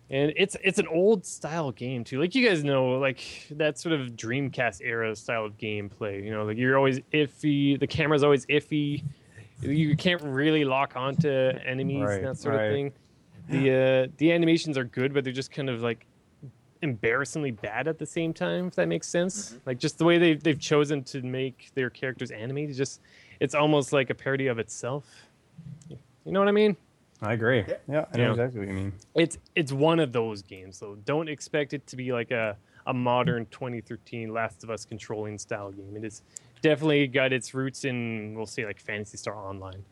and 0.09 0.33
it's 0.37 0.57
it's 0.63 0.79
an 0.79 0.87
old 0.87 1.27
style 1.27 1.73
game 1.73 2.05
too. 2.05 2.21
Like 2.21 2.35
you 2.37 2.47
guys 2.47 2.63
know, 2.63 2.91
like 2.99 3.47
that 3.53 3.77
sort 3.77 3.93
of 3.99 4.11
Dreamcast 4.11 4.83
era 4.85 5.17
style 5.17 5.45
of 5.45 5.57
gameplay. 5.59 6.23
You 6.25 6.31
know, 6.31 6.45
like 6.45 6.59
you're 6.59 6.77
always 6.77 7.01
iffy. 7.13 7.79
The 7.79 7.89
camera's 7.89 8.23
always 8.23 8.47
iffy. 8.47 9.03
You 9.63 9.97
can't 9.97 10.23
really 10.23 10.65
lock 10.65 10.95
onto 10.97 11.29
enemies, 11.29 12.03
Right, 12.07 12.23
that 12.23 12.39
sort 12.39 12.55
right. 12.55 12.67
of 12.67 12.73
thing. 12.73 12.93
The 13.51 14.07
uh, 14.09 14.13
the 14.19 14.33
animations 14.33 14.79
are 14.79 14.85
good, 14.85 15.13
but 15.13 15.25
they're 15.25 15.33
just 15.33 15.51
kind 15.51 15.69
of 15.69 15.83
like 15.83 16.07
embarrassingly 16.83 17.51
bad 17.51 17.89
at 17.89 17.99
the 17.99 18.07
same 18.07 18.33
time. 18.33 18.69
If 18.69 18.75
that 18.77 18.89
makes 18.89 19.07
sense, 19.09 19.57
like 19.67 19.79
just 19.79 19.99
the 19.99 20.05
way 20.05 20.19
they 20.19 20.35
they've 20.35 20.59
chosen 20.59 21.03
to 21.05 21.23
make 21.23 21.71
their 21.75 21.91
characters 21.91 22.31
animated, 22.31 22.77
just 22.77 23.01
it's 23.41 23.55
almost 23.55 23.93
like 23.93 24.11
a 24.11 24.15
parody 24.15 24.47
of 24.47 24.59
itself. 24.59 25.05
You 25.89 26.33
know 26.33 26.39
what 26.41 26.49
I 26.49 26.53
mean? 26.53 26.77
I 27.23 27.33
agree. 27.35 27.65
Yeah. 27.69 27.75
Yeah, 27.89 28.05
I 28.13 28.17
know 28.17 28.23
Yeah. 28.25 28.31
exactly 28.31 28.61
what 28.61 28.69
you 28.69 28.75
mean. 28.75 28.93
it's 29.15 29.39
it's 29.55 29.73
one 29.73 30.01
of 30.01 30.13
those 30.13 30.43
games 30.43 30.79
though. 30.79 30.97
Don't 31.05 31.29
expect 31.29 31.73
it 31.75 31.87
to 31.89 31.97
be 31.97 32.13
like 32.13 32.31
a 32.31 32.57
a 32.87 32.95
modern 32.95 33.45
2013 33.51 34.33
Last 34.33 34.65
of 34.65 34.71
Us 34.71 34.85
controlling 34.87 35.39
style 35.39 35.71
game. 35.71 35.97
It 35.97 36.05
is 36.05 36.23
definitely 36.63 37.07
got 37.09 37.33
its 37.33 37.53
roots 37.53 37.85
in 37.85 38.33
we'll 38.35 38.47
say 38.47 38.65
like 38.65 38.81
Phantasy 38.81 39.19
Star 39.19 39.35
Online. 39.37 39.85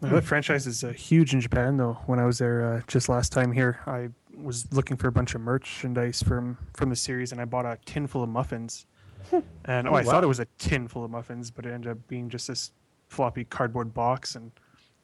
That 0.00 0.24
franchise 0.24 0.66
is 0.66 0.82
uh, 0.82 0.88
huge 0.92 1.34
in 1.34 1.40
Japan, 1.40 1.76
though. 1.76 1.98
When 2.06 2.18
I 2.18 2.24
was 2.24 2.38
there 2.38 2.74
uh, 2.74 2.80
just 2.86 3.08
last 3.08 3.32
time 3.32 3.52
here, 3.52 3.80
I 3.86 4.08
was 4.34 4.66
looking 4.72 4.96
for 4.96 5.08
a 5.08 5.12
bunch 5.12 5.34
of 5.34 5.40
merchandise 5.42 6.22
from 6.22 6.56
from 6.74 6.88
the 6.88 6.96
series, 6.96 7.32
and 7.32 7.40
I 7.40 7.44
bought 7.44 7.66
a 7.66 7.78
tin 7.84 8.06
full 8.06 8.22
of 8.22 8.28
muffins. 8.28 8.86
And 9.66 9.86
oh, 9.86 9.92
Oh, 9.92 9.94
I 9.94 10.02
wow. 10.02 10.10
thought 10.10 10.24
it 10.24 10.28
was 10.28 10.40
a 10.40 10.46
tin 10.58 10.88
full 10.88 11.04
of 11.04 11.10
muffins, 11.10 11.50
but 11.50 11.66
it 11.66 11.72
ended 11.72 11.92
up 11.92 11.98
being 12.08 12.28
just 12.30 12.48
this 12.48 12.72
floppy 13.08 13.44
cardboard 13.44 13.92
box. 13.94 14.34
And 14.34 14.50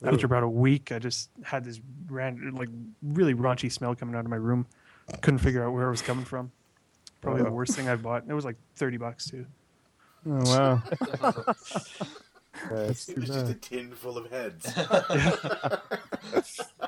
after 0.02 0.26
about 0.26 0.42
a 0.42 0.48
week, 0.48 0.90
I 0.90 0.98
just 0.98 1.28
had 1.44 1.64
this 1.64 1.80
ran 2.08 2.52
like 2.54 2.70
really 3.02 3.34
raunchy 3.34 3.70
smell 3.70 3.94
coming 3.94 4.14
out 4.14 4.24
of 4.24 4.30
my 4.30 4.36
room. 4.36 4.66
Couldn't 5.20 5.38
figure 5.38 5.62
out 5.64 5.72
where 5.74 5.86
it 5.86 5.90
was 5.90 6.02
coming 6.02 6.24
from. 6.24 6.50
Probably 7.20 7.42
the 7.42 7.50
worst 7.52 7.76
thing 7.76 7.88
I've 7.88 8.02
bought. 8.02 8.24
It 8.26 8.32
was 8.32 8.44
like 8.46 8.56
thirty 8.76 8.96
bucks 8.96 9.28
too. 9.30 9.46
Oh 10.26 10.44
wow. 10.50 10.82
That's 12.70 13.08
It 13.08 13.18
was 13.18 13.28
just 13.28 13.50
a 13.50 13.54
tin 13.54 13.94
full 13.94 14.18
of 14.18 14.30
heads. 14.30 14.64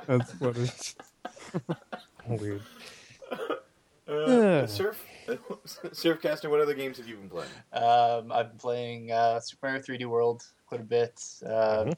That's 0.06 0.32
what 0.40 0.56
it 0.56 0.94
Weird. 2.26 2.62
Uh, 4.06 4.66
surf, 4.66 5.04
Surfcaster. 5.26 6.50
What 6.50 6.60
other 6.60 6.74
games 6.74 6.98
have 6.98 7.08
you 7.08 7.16
been 7.16 7.28
playing? 7.28 7.50
Um, 7.72 8.32
I've 8.32 8.50
been 8.50 8.58
playing 8.58 9.12
uh, 9.12 9.40
Super 9.40 9.68
Mario 9.68 9.82
3D 9.82 10.06
World 10.06 10.42
quite 10.66 10.80
a 10.80 10.84
bit. 10.84 11.20
Uh, 11.44 11.92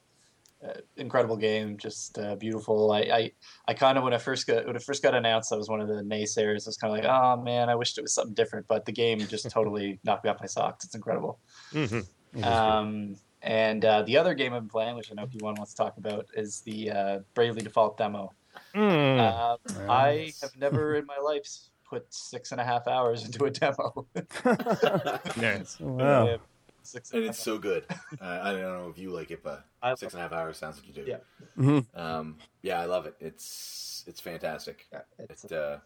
uh, 0.62 0.74
incredible 0.97 1.36
game, 1.36 1.78
just 1.78 2.18
uh, 2.18 2.36
beautiful. 2.36 2.92
I, 2.92 3.01
I, 3.01 3.32
I 3.66 3.74
kind 3.74 3.97
of 3.97 4.05
when 4.05 4.12
I 4.12 4.18
first 4.18 4.47
got 4.47 4.66
when 4.66 4.76
it 4.76 4.82
first 4.82 5.02
got 5.02 5.14
announced, 5.14 5.52
I 5.52 5.56
was 5.56 5.68
one 5.68 5.80
of 5.80 5.88
the 5.88 6.02
naysayers. 6.02 6.66
I 6.66 6.68
was 6.68 6.76
kind 6.76 6.92
of 6.92 7.02
like, 7.02 7.10
oh 7.10 7.42
man, 7.42 7.70
I 7.70 7.74
wished 7.74 7.97
it 7.97 8.02
was 8.02 8.12
something 8.12 8.34
different. 8.34 8.66
But 8.68 8.84
the 8.84 8.92
game 8.92 9.20
just 9.20 9.48
totally 9.51 9.98
knocked 10.05 10.24
me 10.24 10.30
off 10.30 10.40
my 10.40 10.47
socks. 10.47 10.84
It's 10.84 10.94
incredible. 10.94 11.38
hmm 11.72 12.01
Um, 12.42 13.16
and 13.43 13.85
uh, 13.85 14.03
the 14.03 14.17
other 14.17 14.35
game 14.35 14.53
I'm 14.53 14.69
playing, 14.69 14.97
which 14.97 15.11
I 15.11 15.15
know 15.15 15.27
P1 15.27 15.57
wants 15.59 15.73
to 15.73 15.77
talk 15.77 15.97
about, 15.99 16.27
is 16.35 16.61
the 16.61 16.91
uh, 16.91 17.19
Bravely 17.35 17.62
Default 17.62 17.97
demo. 17.99 18.33
Mm. 18.75 19.19
Uh, 19.19 19.57
I 19.91 20.33
have 20.43 20.57
never 20.57 20.95
in 20.97 21.07
my 21.07 21.17
life 21.19 21.47
put 21.89 22.07
six 22.12 22.53
and 22.53 22.61
a 22.61 22.65
half 22.65 22.87
hours 22.87 23.25
into 23.25 23.45
a 23.45 23.51
demo. 23.51 24.07
Nice. 25.37 25.77
Wow. 25.81 26.39
Six 26.83 27.11
And 27.11 27.21
and 27.21 27.29
it's 27.29 27.39
half- 27.39 27.45
so 27.45 27.59
good. 27.59 27.85
Uh, 28.21 28.41
I 28.43 28.53
don't 28.53 28.62
know 28.62 28.89
if 28.91 28.99
you 28.99 29.11
like 29.11 29.31
it, 29.31 29.43
but 29.43 29.65
I- 29.83 29.95
six 29.95 30.15
and 30.15 30.21
a 30.21 30.23
half 30.23 30.33
hours 30.33 30.57
sounds 30.57 30.77
like 30.79 30.87
you 30.89 30.95
do. 30.95 31.05
Yeah. 31.07 31.19
Mhm. 31.59 31.85
Um, 31.95 32.39
yeah, 32.62 32.81
I 32.81 32.87
love 32.87 33.07
it. 33.07 33.15
It's 33.21 34.03
it's 34.07 34.19
fantastic. 34.21 34.87
Yeah, 34.93 35.01
it's, 35.19 35.45
It, 35.45 35.53
uh, 35.53 35.77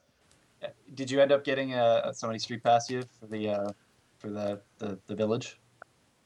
Did 0.94 1.10
you 1.10 1.20
end 1.20 1.32
up 1.32 1.42
getting 1.44 1.74
a, 1.74 2.02
a 2.04 2.14
somebody 2.14 2.38
street 2.38 2.62
pass 2.62 2.88
you 2.88 3.02
for 3.20 3.26
the 3.26 3.48
uh, 3.50 3.72
for 4.18 4.30
the, 4.30 4.60
the, 4.78 4.98
the 5.08 5.14
village? 5.16 5.58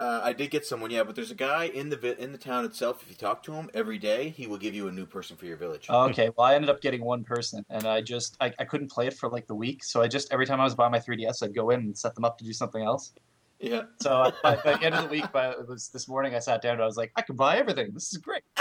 Uh, 0.00 0.20
I 0.22 0.32
did 0.32 0.50
get 0.50 0.64
someone, 0.64 0.92
yeah, 0.92 1.02
but 1.02 1.16
there's 1.16 1.32
a 1.32 1.36
guy 1.36 1.64
in 1.64 1.88
the 1.88 1.96
vi- 1.96 2.14
in 2.18 2.30
the 2.30 2.38
town 2.38 2.64
itself. 2.64 3.02
If 3.02 3.08
you 3.10 3.16
talk 3.16 3.42
to 3.44 3.52
him 3.52 3.68
every 3.74 3.98
day, 3.98 4.28
he 4.28 4.46
will 4.46 4.58
give 4.58 4.72
you 4.72 4.86
a 4.86 4.92
new 4.92 5.06
person 5.06 5.36
for 5.36 5.46
your 5.46 5.56
village. 5.56 5.86
Oh, 5.88 6.08
okay, 6.08 6.30
well 6.36 6.46
I 6.46 6.54
ended 6.54 6.70
up 6.70 6.80
getting 6.80 7.04
one 7.04 7.24
person, 7.24 7.64
and 7.68 7.84
I 7.84 8.00
just 8.00 8.36
I, 8.40 8.52
I 8.60 8.64
couldn't 8.64 8.92
play 8.92 9.08
it 9.08 9.14
for 9.14 9.28
like 9.28 9.48
the 9.48 9.56
week, 9.56 9.82
so 9.82 10.00
I 10.00 10.06
just 10.06 10.32
every 10.32 10.46
time 10.46 10.60
I 10.60 10.64
was 10.64 10.76
by 10.76 10.88
my 10.88 11.00
3ds, 11.00 11.42
I'd 11.42 11.54
go 11.54 11.70
in 11.70 11.80
and 11.80 11.98
set 11.98 12.14
them 12.14 12.24
up 12.24 12.38
to 12.38 12.44
do 12.44 12.52
something 12.52 12.82
else. 12.82 13.12
Yeah. 13.58 13.82
So 14.00 14.12
uh, 14.12 14.30
by, 14.42 14.56
by 14.56 14.74
the 14.74 14.82
end 14.84 14.94
of 14.94 15.02
the 15.02 15.08
week, 15.08 15.32
by, 15.32 15.50
it 15.50 15.66
was 15.66 15.88
this 15.88 16.06
morning, 16.06 16.34
I 16.34 16.38
sat 16.38 16.62
down 16.62 16.74
and 16.74 16.82
I 16.82 16.86
was 16.86 16.96
like, 16.96 17.10
I 17.16 17.22
can 17.22 17.34
buy 17.34 17.56
everything. 17.58 17.90
This 17.92 18.12
is 18.12 18.18
great. 18.18 18.42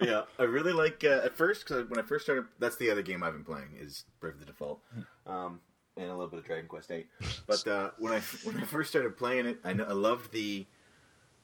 yeah, 0.00 0.22
I 0.38 0.44
really 0.44 0.72
like 0.72 1.04
uh, 1.04 1.20
at 1.24 1.36
first 1.36 1.66
because 1.66 1.88
when 1.90 1.98
I 1.98 2.02
first 2.02 2.24
started, 2.24 2.46
that's 2.58 2.76
the 2.76 2.90
other 2.90 3.02
game 3.02 3.22
I've 3.22 3.34
been 3.34 3.44
playing 3.44 3.76
is 3.78 4.04
Bravely 4.20 4.46
Default, 4.46 4.80
um, 5.26 5.60
and 5.96 6.06
a 6.06 6.12
little 6.12 6.28
bit 6.28 6.38
of 6.40 6.44
Dragon 6.44 6.68
Quest 6.68 6.90
Eight. 6.90 7.08
But 7.46 7.66
uh, 7.66 7.90
when 7.98 8.12
I 8.12 8.20
when 8.44 8.56
I 8.56 8.64
first 8.64 8.90
started 8.90 9.16
playing 9.16 9.46
it, 9.46 9.58
I, 9.64 9.72
know, 9.72 9.84
I 9.84 9.92
loved 9.92 10.32
the 10.32 10.66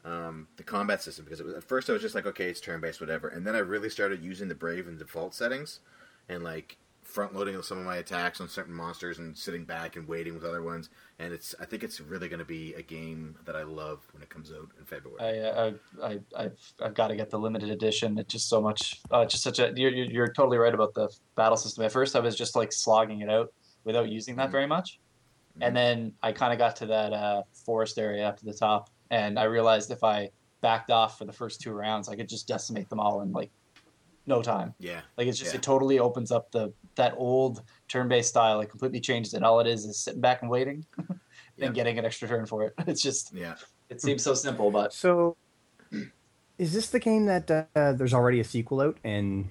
um, 0.04 0.48
the 0.56 0.62
combat 0.62 1.02
system 1.02 1.24
because 1.24 1.42
was, 1.42 1.54
at 1.54 1.64
first 1.64 1.90
I 1.90 1.92
was 1.92 2.02
just 2.02 2.14
like, 2.14 2.26
okay, 2.26 2.48
it's 2.48 2.60
turn 2.60 2.80
based, 2.80 3.00
whatever, 3.00 3.28
and 3.28 3.46
then 3.46 3.54
I 3.54 3.58
really 3.58 3.90
started 3.90 4.22
using 4.22 4.48
the 4.48 4.54
Brave 4.54 4.86
and 4.86 4.98
default 4.98 5.34
settings, 5.34 5.80
and 6.28 6.42
like 6.42 6.78
front 7.06 7.34
loading 7.34 7.60
some 7.62 7.78
of 7.78 7.84
my 7.84 7.96
attacks 7.96 8.40
on 8.40 8.48
certain 8.48 8.74
monsters 8.74 9.18
and 9.18 9.36
sitting 9.36 9.64
back 9.64 9.96
and 9.96 10.06
waiting 10.08 10.34
with 10.34 10.44
other 10.44 10.62
ones. 10.62 10.90
And 11.18 11.32
it's 11.32 11.54
I 11.60 11.64
think 11.64 11.82
it's 11.82 12.00
really 12.00 12.28
going 12.28 12.40
to 12.40 12.44
be 12.44 12.74
a 12.74 12.82
game 12.82 13.36
that 13.46 13.56
I 13.56 13.62
love 13.62 14.06
when 14.12 14.22
it 14.22 14.28
comes 14.28 14.52
out 14.52 14.68
in 14.78 14.84
February. 14.84 15.20
I, 15.20 15.48
uh, 15.48 15.72
I, 16.02 16.06
I, 16.06 16.18
I've, 16.36 16.72
I've 16.82 16.94
got 16.94 17.08
to 17.08 17.16
get 17.16 17.30
the 17.30 17.38
limited 17.38 17.70
edition. 17.70 18.18
It's 18.18 18.32
just 18.32 18.48
so 18.48 18.60
much. 18.60 19.00
Uh, 19.10 19.24
just 19.24 19.42
such 19.42 19.58
a. 19.58 19.72
You're 19.74 19.90
you're 19.90 20.32
totally 20.32 20.58
right 20.58 20.74
about 20.74 20.94
the 20.94 21.08
battle 21.36 21.56
system. 21.56 21.84
At 21.84 21.92
first, 21.92 22.16
I 22.16 22.20
was 22.20 22.36
just 22.36 22.56
like 22.56 22.72
slogging 22.72 23.20
it 23.20 23.30
out, 23.30 23.52
without 23.86 24.10
using 24.10 24.36
that 24.36 24.48
Mhm. 24.48 24.52
very 24.52 24.66
much. 24.66 25.00
Mhm. 25.58 25.66
And 25.68 25.76
then 25.76 26.12
I 26.22 26.32
kind 26.32 26.52
of 26.52 26.58
got 26.58 26.76
to 26.76 26.86
that 26.86 27.12
uh, 27.14 27.42
forest 27.64 27.98
area 27.98 28.28
up 28.28 28.36
to 28.38 28.44
the 28.44 28.52
top, 28.52 28.90
and 29.10 29.38
I 29.38 29.44
realized 29.44 29.90
if 29.90 30.04
I 30.04 30.30
backed 30.60 30.90
off 30.90 31.16
for 31.16 31.24
the 31.24 31.32
first 31.32 31.60
two 31.62 31.72
rounds, 31.72 32.08
I 32.10 32.16
could 32.16 32.28
just 32.28 32.46
decimate 32.48 32.90
them 32.90 33.00
all 33.00 33.22
in 33.22 33.32
like 33.32 33.50
no 34.26 34.42
time. 34.42 34.74
Yeah. 34.80 35.02
Like 35.16 35.28
it's 35.28 35.38
just 35.38 35.52
Yeah. 35.54 35.58
it 35.58 35.62
totally 35.62 35.98
opens 36.00 36.30
up 36.32 36.50
the 36.50 36.72
that 36.96 37.14
old 37.16 37.62
turn-based 37.88 38.28
style. 38.28 38.60
It 38.60 38.68
completely 38.70 39.00
changes 39.00 39.34
it. 39.34 39.42
All 39.42 39.60
it 39.60 39.66
is 39.68 39.84
is 39.84 39.98
sitting 39.98 40.20
back 40.20 40.42
and 40.42 40.50
waiting, 40.50 40.84
Yeah. 41.56 41.66
and 41.66 41.74
getting 41.74 41.98
an 41.98 42.04
extra 42.04 42.26
turn 42.26 42.44
for 42.46 42.64
it. 42.64 42.74
It's 42.88 43.00
just 43.02 43.32
Yeah. 43.32 43.54
it 43.88 44.00
seems 44.02 44.22
so 44.24 44.34
simple, 44.34 44.70
but 44.70 44.92
So, 44.92 45.36
is 46.58 46.72
this 46.72 46.88
the 46.90 46.98
game 46.98 47.26
that 47.26 47.50
uh, 47.50 47.92
there's 47.92 48.14
already 48.14 48.40
a 48.40 48.44
sequel 48.44 48.80
out 48.80 48.98
and 49.04 49.48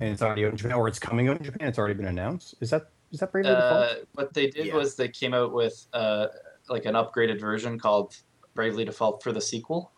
and 0.00 0.10
it's 0.12 0.20
already 0.22 0.44
out 0.44 0.50
in 0.50 0.56
Japan, 0.56 0.76
or 0.76 0.88
it's 0.88 0.98
coming 0.98 1.28
out 1.28 1.38
in 1.38 1.44
Japan? 1.44 1.68
It's 1.68 1.78
already 1.78 1.94
been 1.94 2.06
announced. 2.06 2.56
Is 2.60 2.70
that 2.70 2.90
is 3.14 3.20
that 3.20 3.32
Bravely 3.32 3.52
uh, 3.52 3.80
Default? 3.88 4.08
what 4.14 4.34
they 4.34 4.48
did 4.48 4.66
Yeah. 4.66 4.74
was 4.74 4.96
they 4.96 5.08
came 5.08 5.32
out 5.32 5.52
with 5.52 5.86
uh, 5.92 6.26
like 6.68 6.84
an 6.84 6.94
upgraded 6.94 7.40
version 7.40 7.78
called 7.78 8.16
Bravely 8.54 8.84
Default 8.84 9.22
for 9.22 9.32
the 9.32 9.40
sequel, 9.40 9.92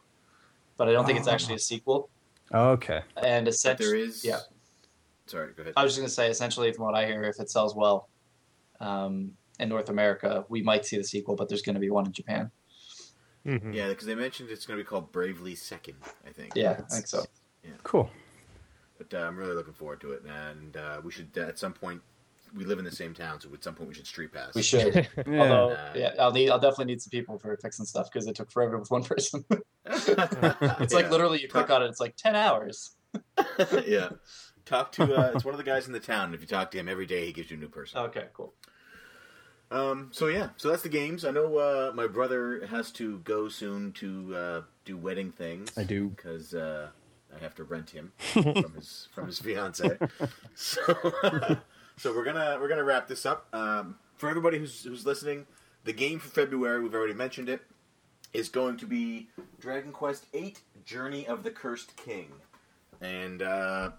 but 0.77 0.89
I 0.89 0.93
don't 0.93 1.07
think 1.07 1.19
it's 1.19 1.27
Oh. 1.29 1.33
actually 1.33 1.55
a 1.57 1.59
sequel. 1.61 2.11
Okay. 2.55 3.01
And 3.17 3.47
But 3.47 3.55
essentially, 3.55 3.89
there 3.89 3.97
is. 3.97 4.25
yeah. 4.25 4.41
Sorry. 5.27 5.53
Go 5.55 5.63
ahead. 5.63 5.73
I 5.77 5.83
was 5.83 5.93
just 5.95 6.01
gonna 6.01 6.09
say, 6.11 6.31
essentially, 6.31 6.73
from 6.73 6.85
what 6.85 6.95
I 6.95 7.07
hear, 7.07 7.25
if 7.25 7.41
it 7.41 7.51
sells 7.51 7.75
well 7.75 8.09
um, 8.79 9.33
in 9.59 9.69
North 9.71 9.89
America, 9.89 10.45
we 10.51 10.63
might 10.63 10.85
see 10.85 10.99
the 10.99 11.05
sequel, 11.05 11.35
but 11.35 11.49
there's 11.49 11.63
going 11.63 11.75
to 11.75 11.81
be 11.81 11.89
one 11.89 12.05
in 12.05 12.13
Japan. 12.13 12.51
Mhm. 13.47 13.75
Yeah, 13.75 13.89
because 13.89 14.07
they 14.07 14.15
mentioned 14.15 14.51
it's 14.51 14.67
going 14.67 14.77
to 14.79 14.85
be 14.85 14.87
called 14.87 15.11
Bravely 15.13 15.55
Second. 15.55 15.97
I 16.27 16.31
think. 16.31 16.53
Yeah, 16.55 16.73
I 16.73 16.83
think 16.95 17.07
so. 17.07 17.25
Cool. 17.83 18.11
But 18.99 19.15
uh, 19.15 19.19
I'm 19.27 19.37
really 19.37 19.55
looking 19.55 19.73
forward 19.73 20.01
to 20.03 20.13
it, 20.13 20.23
and 20.27 20.77
uh, 20.77 21.01
we 21.03 21.11
should 21.11 21.31
uh, 21.39 21.43
at 21.43 21.59
some 21.59 21.73
point. 21.73 22.03
We 22.55 22.65
live 22.65 22.79
in 22.79 22.85
the 22.85 22.91
same 22.91 23.15
town, 23.15 23.41
so 23.41 23.49
at 23.55 23.65
some 23.65 23.75
point 23.75 23.89
we 23.89 23.95
should 23.95 24.07
street 24.07 24.33
pass. 24.33 24.55
We 24.55 24.63
should. 24.63 25.09
Yeah. 25.27 25.41
Although, 25.43 25.71
Uh, 25.75 25.93
yeah, 25.95 26.15
I'll 26.19 26.33
need, 26.33 26.51
I'll 26.51 26.59
definitely 26.59 26.87
need 26.87 27.03
some 27.03 27.11
people 27.11 27.39
for 27.39 27.57
fixing 27.57 27.85
stuff 27.87 28.11
because 28.13 28.27
it 28.27 28.35
took 28.37 28.51
forever 28.51 28.79
with 28.79 28.91
one 28.91 29.03
person. 29.13 29.45
it's 29.85 30.09
like 30.95 31.05
Yeah. 31.07 31.11
literally 31.11 31.41
you 31.41 31.49
click 31.49 31.71
on 31.71 31.83
it, 31.83 31.87
it's 31.87 32.01
like 32.01 32.17
ten 32.17 32.35
hours. 32.37 32.95
yeah. 33.87 34.11
Talk 34.65 34.93
to. 34.93 35.05
Uh, 35.15 35.31
it's 35.35 35.45
one 35.45 35.55
of 35.55 35.59
the 35.59 35.65
guys 35.65 35.87
in 35.87 35.93
the 35.93 36.01
town. 36.01 36.35
If 36.35 36.41
you 36.41 36.47
talk 36.47 36.71
to 36.73 36.79
him 36.79 36.89
every 36.89 37.07
day, 37.07 37.27
he 37.27 37.33
gives 37.33 37.51
you 37.51 37.57
a 37.57 37.61
new 37.61 37.69
person. 37.69 37.99
Okay, 38.01 38.27
cool. 38.33 38.53
Um. 39.71 40.09
So 40.13 40.27
yeah. 40.27 40.49
So 40.57 40.69
that's 40.71 40.83
the 40.83 40.89
games. 40.89 41.25
I 41.25 41.31
know 41.31 41.57
uh, 41.57 41.93
my 41.95 42.07
brother 42.07 42.67
has 42.67 42.91
to 42.93 43.19
go 43.21 43.49
soon 43.49 43.93
to 43.93 44.35
uh, 44.37 44.63
do 44.85 44.97
wedding 44.97 45.31
things. 45.33 45.71
I 45.79 45.85
do. 45.85 46.09
because 46.09 46.53
uh, 46.55 46.89
I 47.35 47.39
have 47.43 47.55
to 47.57 47.65
rent 47.65 47.91
him 47.91 48.13
from 48.17 48.73
his 48.75 49.09
from 49.15 49.27
his 49.27 49.39
fiance. 49.39 49.99
So, 50.55 50.81
so 51.97 52.15
we're 52.15 52.25
gonna 52.25 52.59
we're 52.61 52.69
gonna 52.69 52.85
wrap 52.85 53.09
this 53.09 53.25
up. 53.27 53.49
Um, 53.53 53.97
for 54.17 54.29
everybody 54.29 54.59
who's 54.59 54.85
who's 54.85 55.07
listening, 55.07 55.47
the 55.85 55.93
game 55.93 56.19
for 56.19 56.29
February 56.29 56.83
we've 56.83 56.95
already 56.95 57.15
mentioned 57.15 57.49
it 57.49 57.63
is 58.33 58.49
going 58.49 58.77
to 58.79 58.87
be 58.87 59.29
Dragon 59.61 59.93
Quest 59.93 60.27
VIII: 60.33 60.57
Journey 60.85 61.27
of 61.27 61.43
the 61.43 61.51
Cursed 61.51 61.97
King, 61.97 62.33
and 63.01 63.43
uh, 63.43 63.91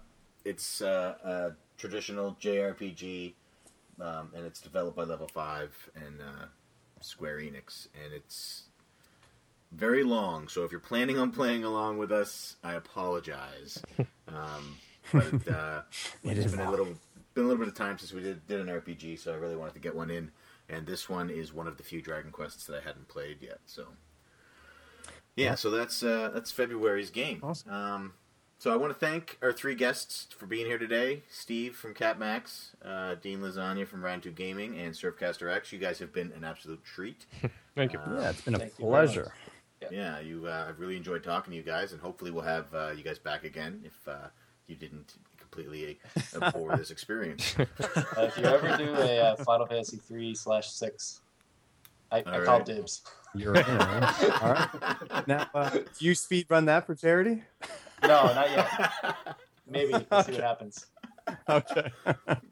it's 0.44 0.80
uh, 0.80 1.14
a 1.24 1.50
traditional 1.76 2.36
JRPG, 2.40 3.34
um, 4.00 4.30
and 4.34 4.46
it's 4.46 4.60
developed 4.60 4.96
by 4.96 5.04
Level 5.04 5.28
Five 5.28 5.90
and 5.94 6.20
uh, 6.20 6.46
Square 7.00 7.38
Enix, 7.38 7.88
and 8.04 8.12
it's 8.12 8.64
very 9.72 10.04
long. 10.04 10.48
So 10.48 10.64
if 10.64 10.70
you're 10.70 10.80
planning 10.80 11.18
on 11.18 11.30
playing 11.30 11.64
along 11.64 11.98
with 11.98 12.12
us, 12.12 12.56
I 12.62 12.74
apologize. 12.74 13.82
Um, 14.28 14.76
but 15.10 15.48
uh, 15.48 15.80
It 16.22 16.36
it's 16.36 16.52
been 16.52 16.60
a 16.60 16.70
little 16.70 16.88
been 17.38 17.44
a 17.44 17.48
little 17.48 17.64
bit 17.64 17.68
of 17.68 17.74
time 17.78 17.96
since 17.96 18.12
we 18.12 18.20
did, 18.20 18.44
did 18.48 18.58
an 18.60 18.66
RPG, 18.66 19.16
so 19.20 19.32
I 19.32 19.36
really 19.36 19.54
wanted 19.54 19.74
to 19.74 19.78
get 19.78 19.94
one 19.94 20.10
in. 20.10 20.32
And 20.68 20.84
this 20.84 21.08
one 21.08 21.30
is 21.30 21.52
one 21.52 21.68
of 21.68 21.76
the 21.76 21.84
few 21.84 22.02
Dragon 22.02 22.32
Quests 22.32 22.66
that 22.66 22.82
I 22.82 22.84
hadn't 22.84 23.06
played 23.06 23.38
yet. 23.40 23.60
So 23.64 23.86
yeah, 25.36 25.54
so 25.54 25.70
that's 25.70 26.02
uh, 26.02 26.30
that's 26.34 26.50
February's 26.50 27.10
game. 27.10 27.38
Awesome. 27.42 27.72
Um, 27.72 28.12
so 28.58 28.72
I 28.72 28.76
want 28.76 28.92
to 28.92 28.98
thank 28.98 29.38
our 29.40 29.52
three 29.52 29.76
guests 29.76 30.26
for 30.36 30.46
being 30.46 30.66
here 30.66 30.78
today: 30.78 31.22
Steve 31.30 31.76
from 31.76 31.94
CatMax, 31.94 32.70
uh, 32.84 33.14
Dean 33.14 33.38
Lasagna 33.38 33.86
from 33.86 34.04
Round 34.04 34.20
Two 34.22 34.32
Gaming, 34.32 34.76
and 34.76 34.92
Surfcaster 34.92 35.50
X. 35.54 35.72
You 35.72 35.78
guys 35.78 36.00
have 36.00 36.12
been 36.12 36.32
an 36.32 36.42
absolute 36.42 36.84
treat. 36.84 37.24
Thank 37.76 37.92
you. 37.92 38.00
Uh, 38.00 38.18
Yeah, 38.20 38.30
it's 38.30 38.40
been 38.42 38.56
a 38.56 38.58
Thank 38.58 38.72
you 38.78 38.84
very 38.90 39.06
much. 39.06 39.14
pleasure. 39.14 39.32
yeah, 39.92 40.18
you. 40.18 40.48
Uh, 40.48 40.66
I've 40.68 40.80
really 40.80 40.96
enjoyed 40.96 41.22
talking 41.22 41.52
to 41.52 41.56
you 41.56 41.62
guys, 41.62 41.92
and 41.92 42.00
hopefully 42.02 42.32
we'll 42.32 42.42
have 42.42 42.66
uh, 42.74 42.90
you 42.96 43.04
guys 43.04 43.20
back 43.20 43.44
again 43.44 43.80
if 43.86 44.08
uh, 44.08 44.26
you 44.66 44.74
didn't 44.74 45.14
completely 45.50 45.98
abhor 46.40 46.76
this 46.76 46.90
experience. 46.90 47.56
Uh, 48.16 48.22
if 48.22 48.36
you 48.36 48.44
ever 48.44 48.76
do 48.76 48.94
a 48.94 49.20
uh, 49.20 49.36
Final 49.36 49.66
Fantasy 49.66 49.96
three 49.96 50.34
slash 50.34 50.70
six, 50.70 51.20
I, 52.10 52.22
I 52.26 52.38
All 52.38 52.44
call 52.44 52.62
dibs. 52.62 53.02
You're 53.34 53.54
in. 53.54 53.64
huh? 53.64 54.38
All 54.42 54.52
right. 54.52 55.28
Now, 55.28 55.48
uh, 55.54 55.70
do 55.70 55.84
you 56.00 56.14
speed 56.14 56.46
run 56.48 56.64
that 56.66 56.86
for 56.86 56.94
charity? 56.94 57.42
No, 58.02 58.32
not 58.34 58.50
yet. 58.50 59.26
Maybe. 59.68 59.92
We'll 60.10 60.22
see 60.22 60.32
what 60.32 60.40
happens. 60.42 60.86
Okay. 61.48 61.90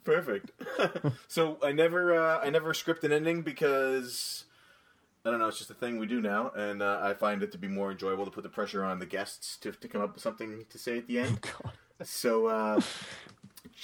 Perfect. 0.04 0.50
so 1.28 1.58
I 1.62 1.72
never, 1.72 2.14
uh, 2.14 2.40
I 2.40 2.50
never 2.50 2.74
script 2.74 3.04
an 3.04 3.12
ending 3.12 3.42
because 3.42 4.44
I 5.24 5.30
don't 5.30 5.40
know. 5.40 5.48
It's 5.48 5.58
just 5.58 5.70
a 5.70 5.74
thing 5.74 5.98
we 5.98 6.06
do 6.06 6.20
now, 6.20 6.50
and 6.54 6.82
uh, 6.82 7.00
I 7.02 7.14
find 7.14 7.42
it 7.42 7.50
to 7.52 7.58
be 7.58 7.68
more 7.68 7.90
enjoyable 7.90 8.24
to 8.24 8.30
put 8.30 8.42
the 8.42 8.50
pressure 8.50 8.84
on 8.84 8.98
the 8.98 9.06
guests 9.06 9.56
to, 9.58 9.72
to 9.72 9.88
come 9.88 10.02
up 10.02 10.14
with 10.14 10.22
something 10.22 10.64
to 10.68 10.78
say 10.78 10.98
at 10.98 11.06
the 11.06 11.18
end. 11.18 11.40
So 12.02 12.46
uh, 12.46 12.80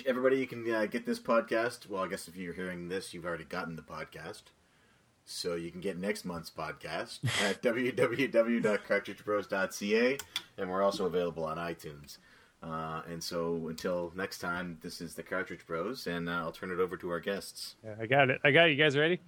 everybody, 0.07 0.39
you 0.39 0.47
can 0.47 0.71
uh, 0.71 0.87
get 0.87 1.05
this 1.07 1.19
podcast. 1.19 1.89
Well, 1.89 2.05
I 2.05 2.09
guess 2.09 2.29
if 2.29 2.37
you're 2.37 2.53
hearing 2.53 2.89
this, 2.89 3.15
you've 3.15 3.25
already 3.25 3.45
gotten 3.45 3.77
the 3.77 3.83
podcast. 3.83 4.43
So 5.25 5.55
you 5.55 5.71
can 5.71 5.81
get 5.81 5.97
next 5.99 6.25
month's 6.25 6.51
podcast 6.51 7.21
at 7.43 7.63
www.cartridgebros.ca, 7.63 10.19
and 10.59 10.71
we're 10.71 10.83
also 10.83 11.07
available 11.07 11.45
on 11.45 11.57
iTunes. 11.57 12.19
Uh, 12.63 13.03
and 13.09 13.23
so 13.23 13.69
until 13.69 14.13
next 14.15 14.39
time, 14.39 14.79
this 14.83 15.01
is 15.01 15.15
the 15.15 15.23
Cartridge 15.23 15.67
Bros, 15.67 16.07
and 16.07 16.29
uh, 16.29 16.33
I'll 16.33 16.53
turn 16.53 16.71
it 16.71 16.81
over 16.81 16.97
to 16.99 17.11
our 17.11 17.21
guests. 17.21 17.77
Yeah, 17.85 17.95
I 18.01 18.07
got 18.07 18.31
it. 18.31 18.41
I 18.45 18.51
got 18.51 18.69
it. 18.69 18.73
You 18.73 18.83
guys 18.83 18.97
ready? 18.97 19.21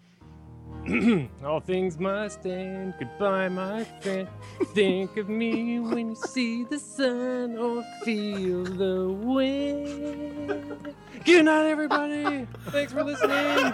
All 1.44 1.60
things 1.60 1.98
must 1.98 2.44
end. 2.44 2.94
Goodbye, 2.98 3.48
my 3.48 3.84
friend. 4.02 4.28
Think 4.74 5.16
of 5.16 5.28
me 5.28 5.80
when 5.80 6.10
you 6.10 6.14
see 6.14 6.64
the 6.64 6.78
sun 6.78 7.56
or 7.56 7.82
feel 8.04 8.64
the 8.64 9.08
wind. 9.08 10.94
Good 11.24 11.44
night, 11.46 11.66
everybody. 11.66 12.46
Thanks 12.68 12.92
for 12.92 13.02
listening. 13.02 13.72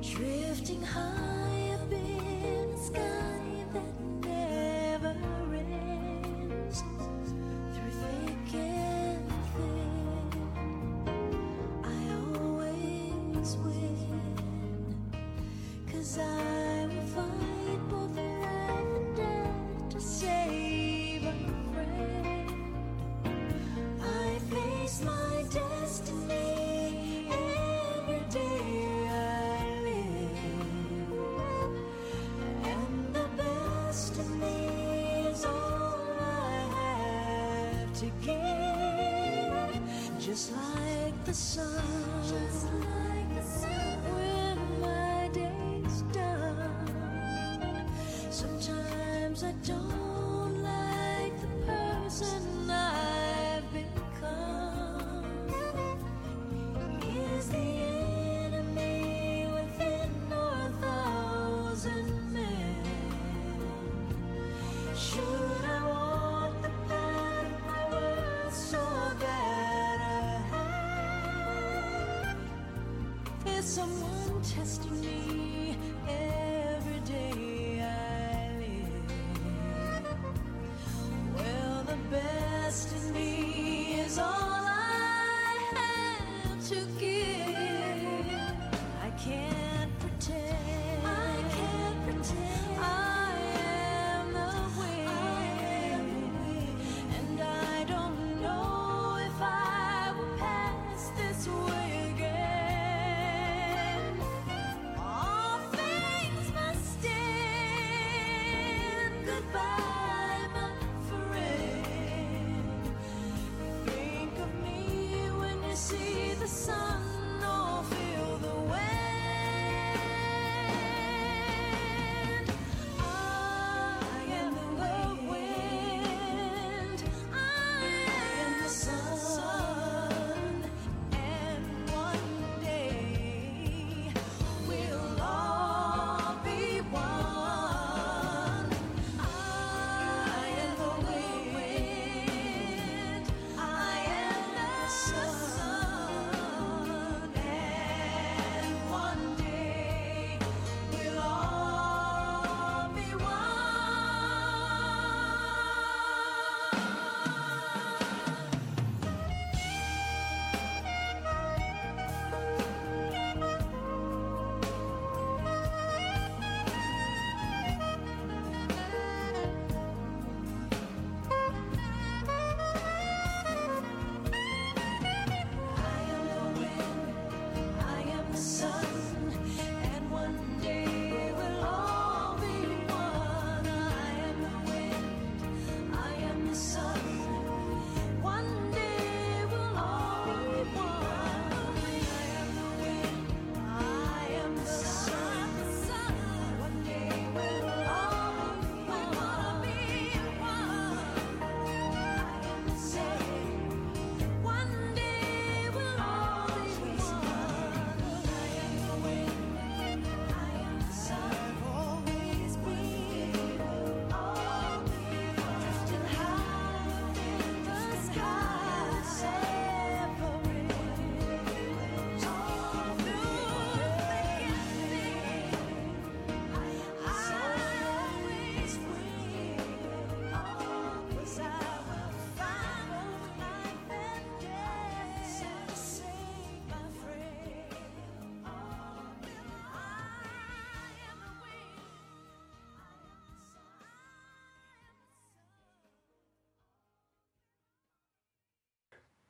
Drifting 0.00 0.82
high 0.82 1.33
testing 74.56 75.00
me 75.00 75.76
every 76.08 77.00
day 77.00 77.82
I 77.82 78.56
live. 78.60 80.04
Well, 81.34 81.82
the 81.84 81.96
best 82.10 82.94
in 82.94 83.14
me 83.14 84.00
is 84.00 84.18
all 84.18 84.26
I 84.26 85.58
have 85.74 86.68
to 86.68 87.00
give. 87.00 87.13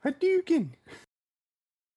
Hadouken! 0.04 0.73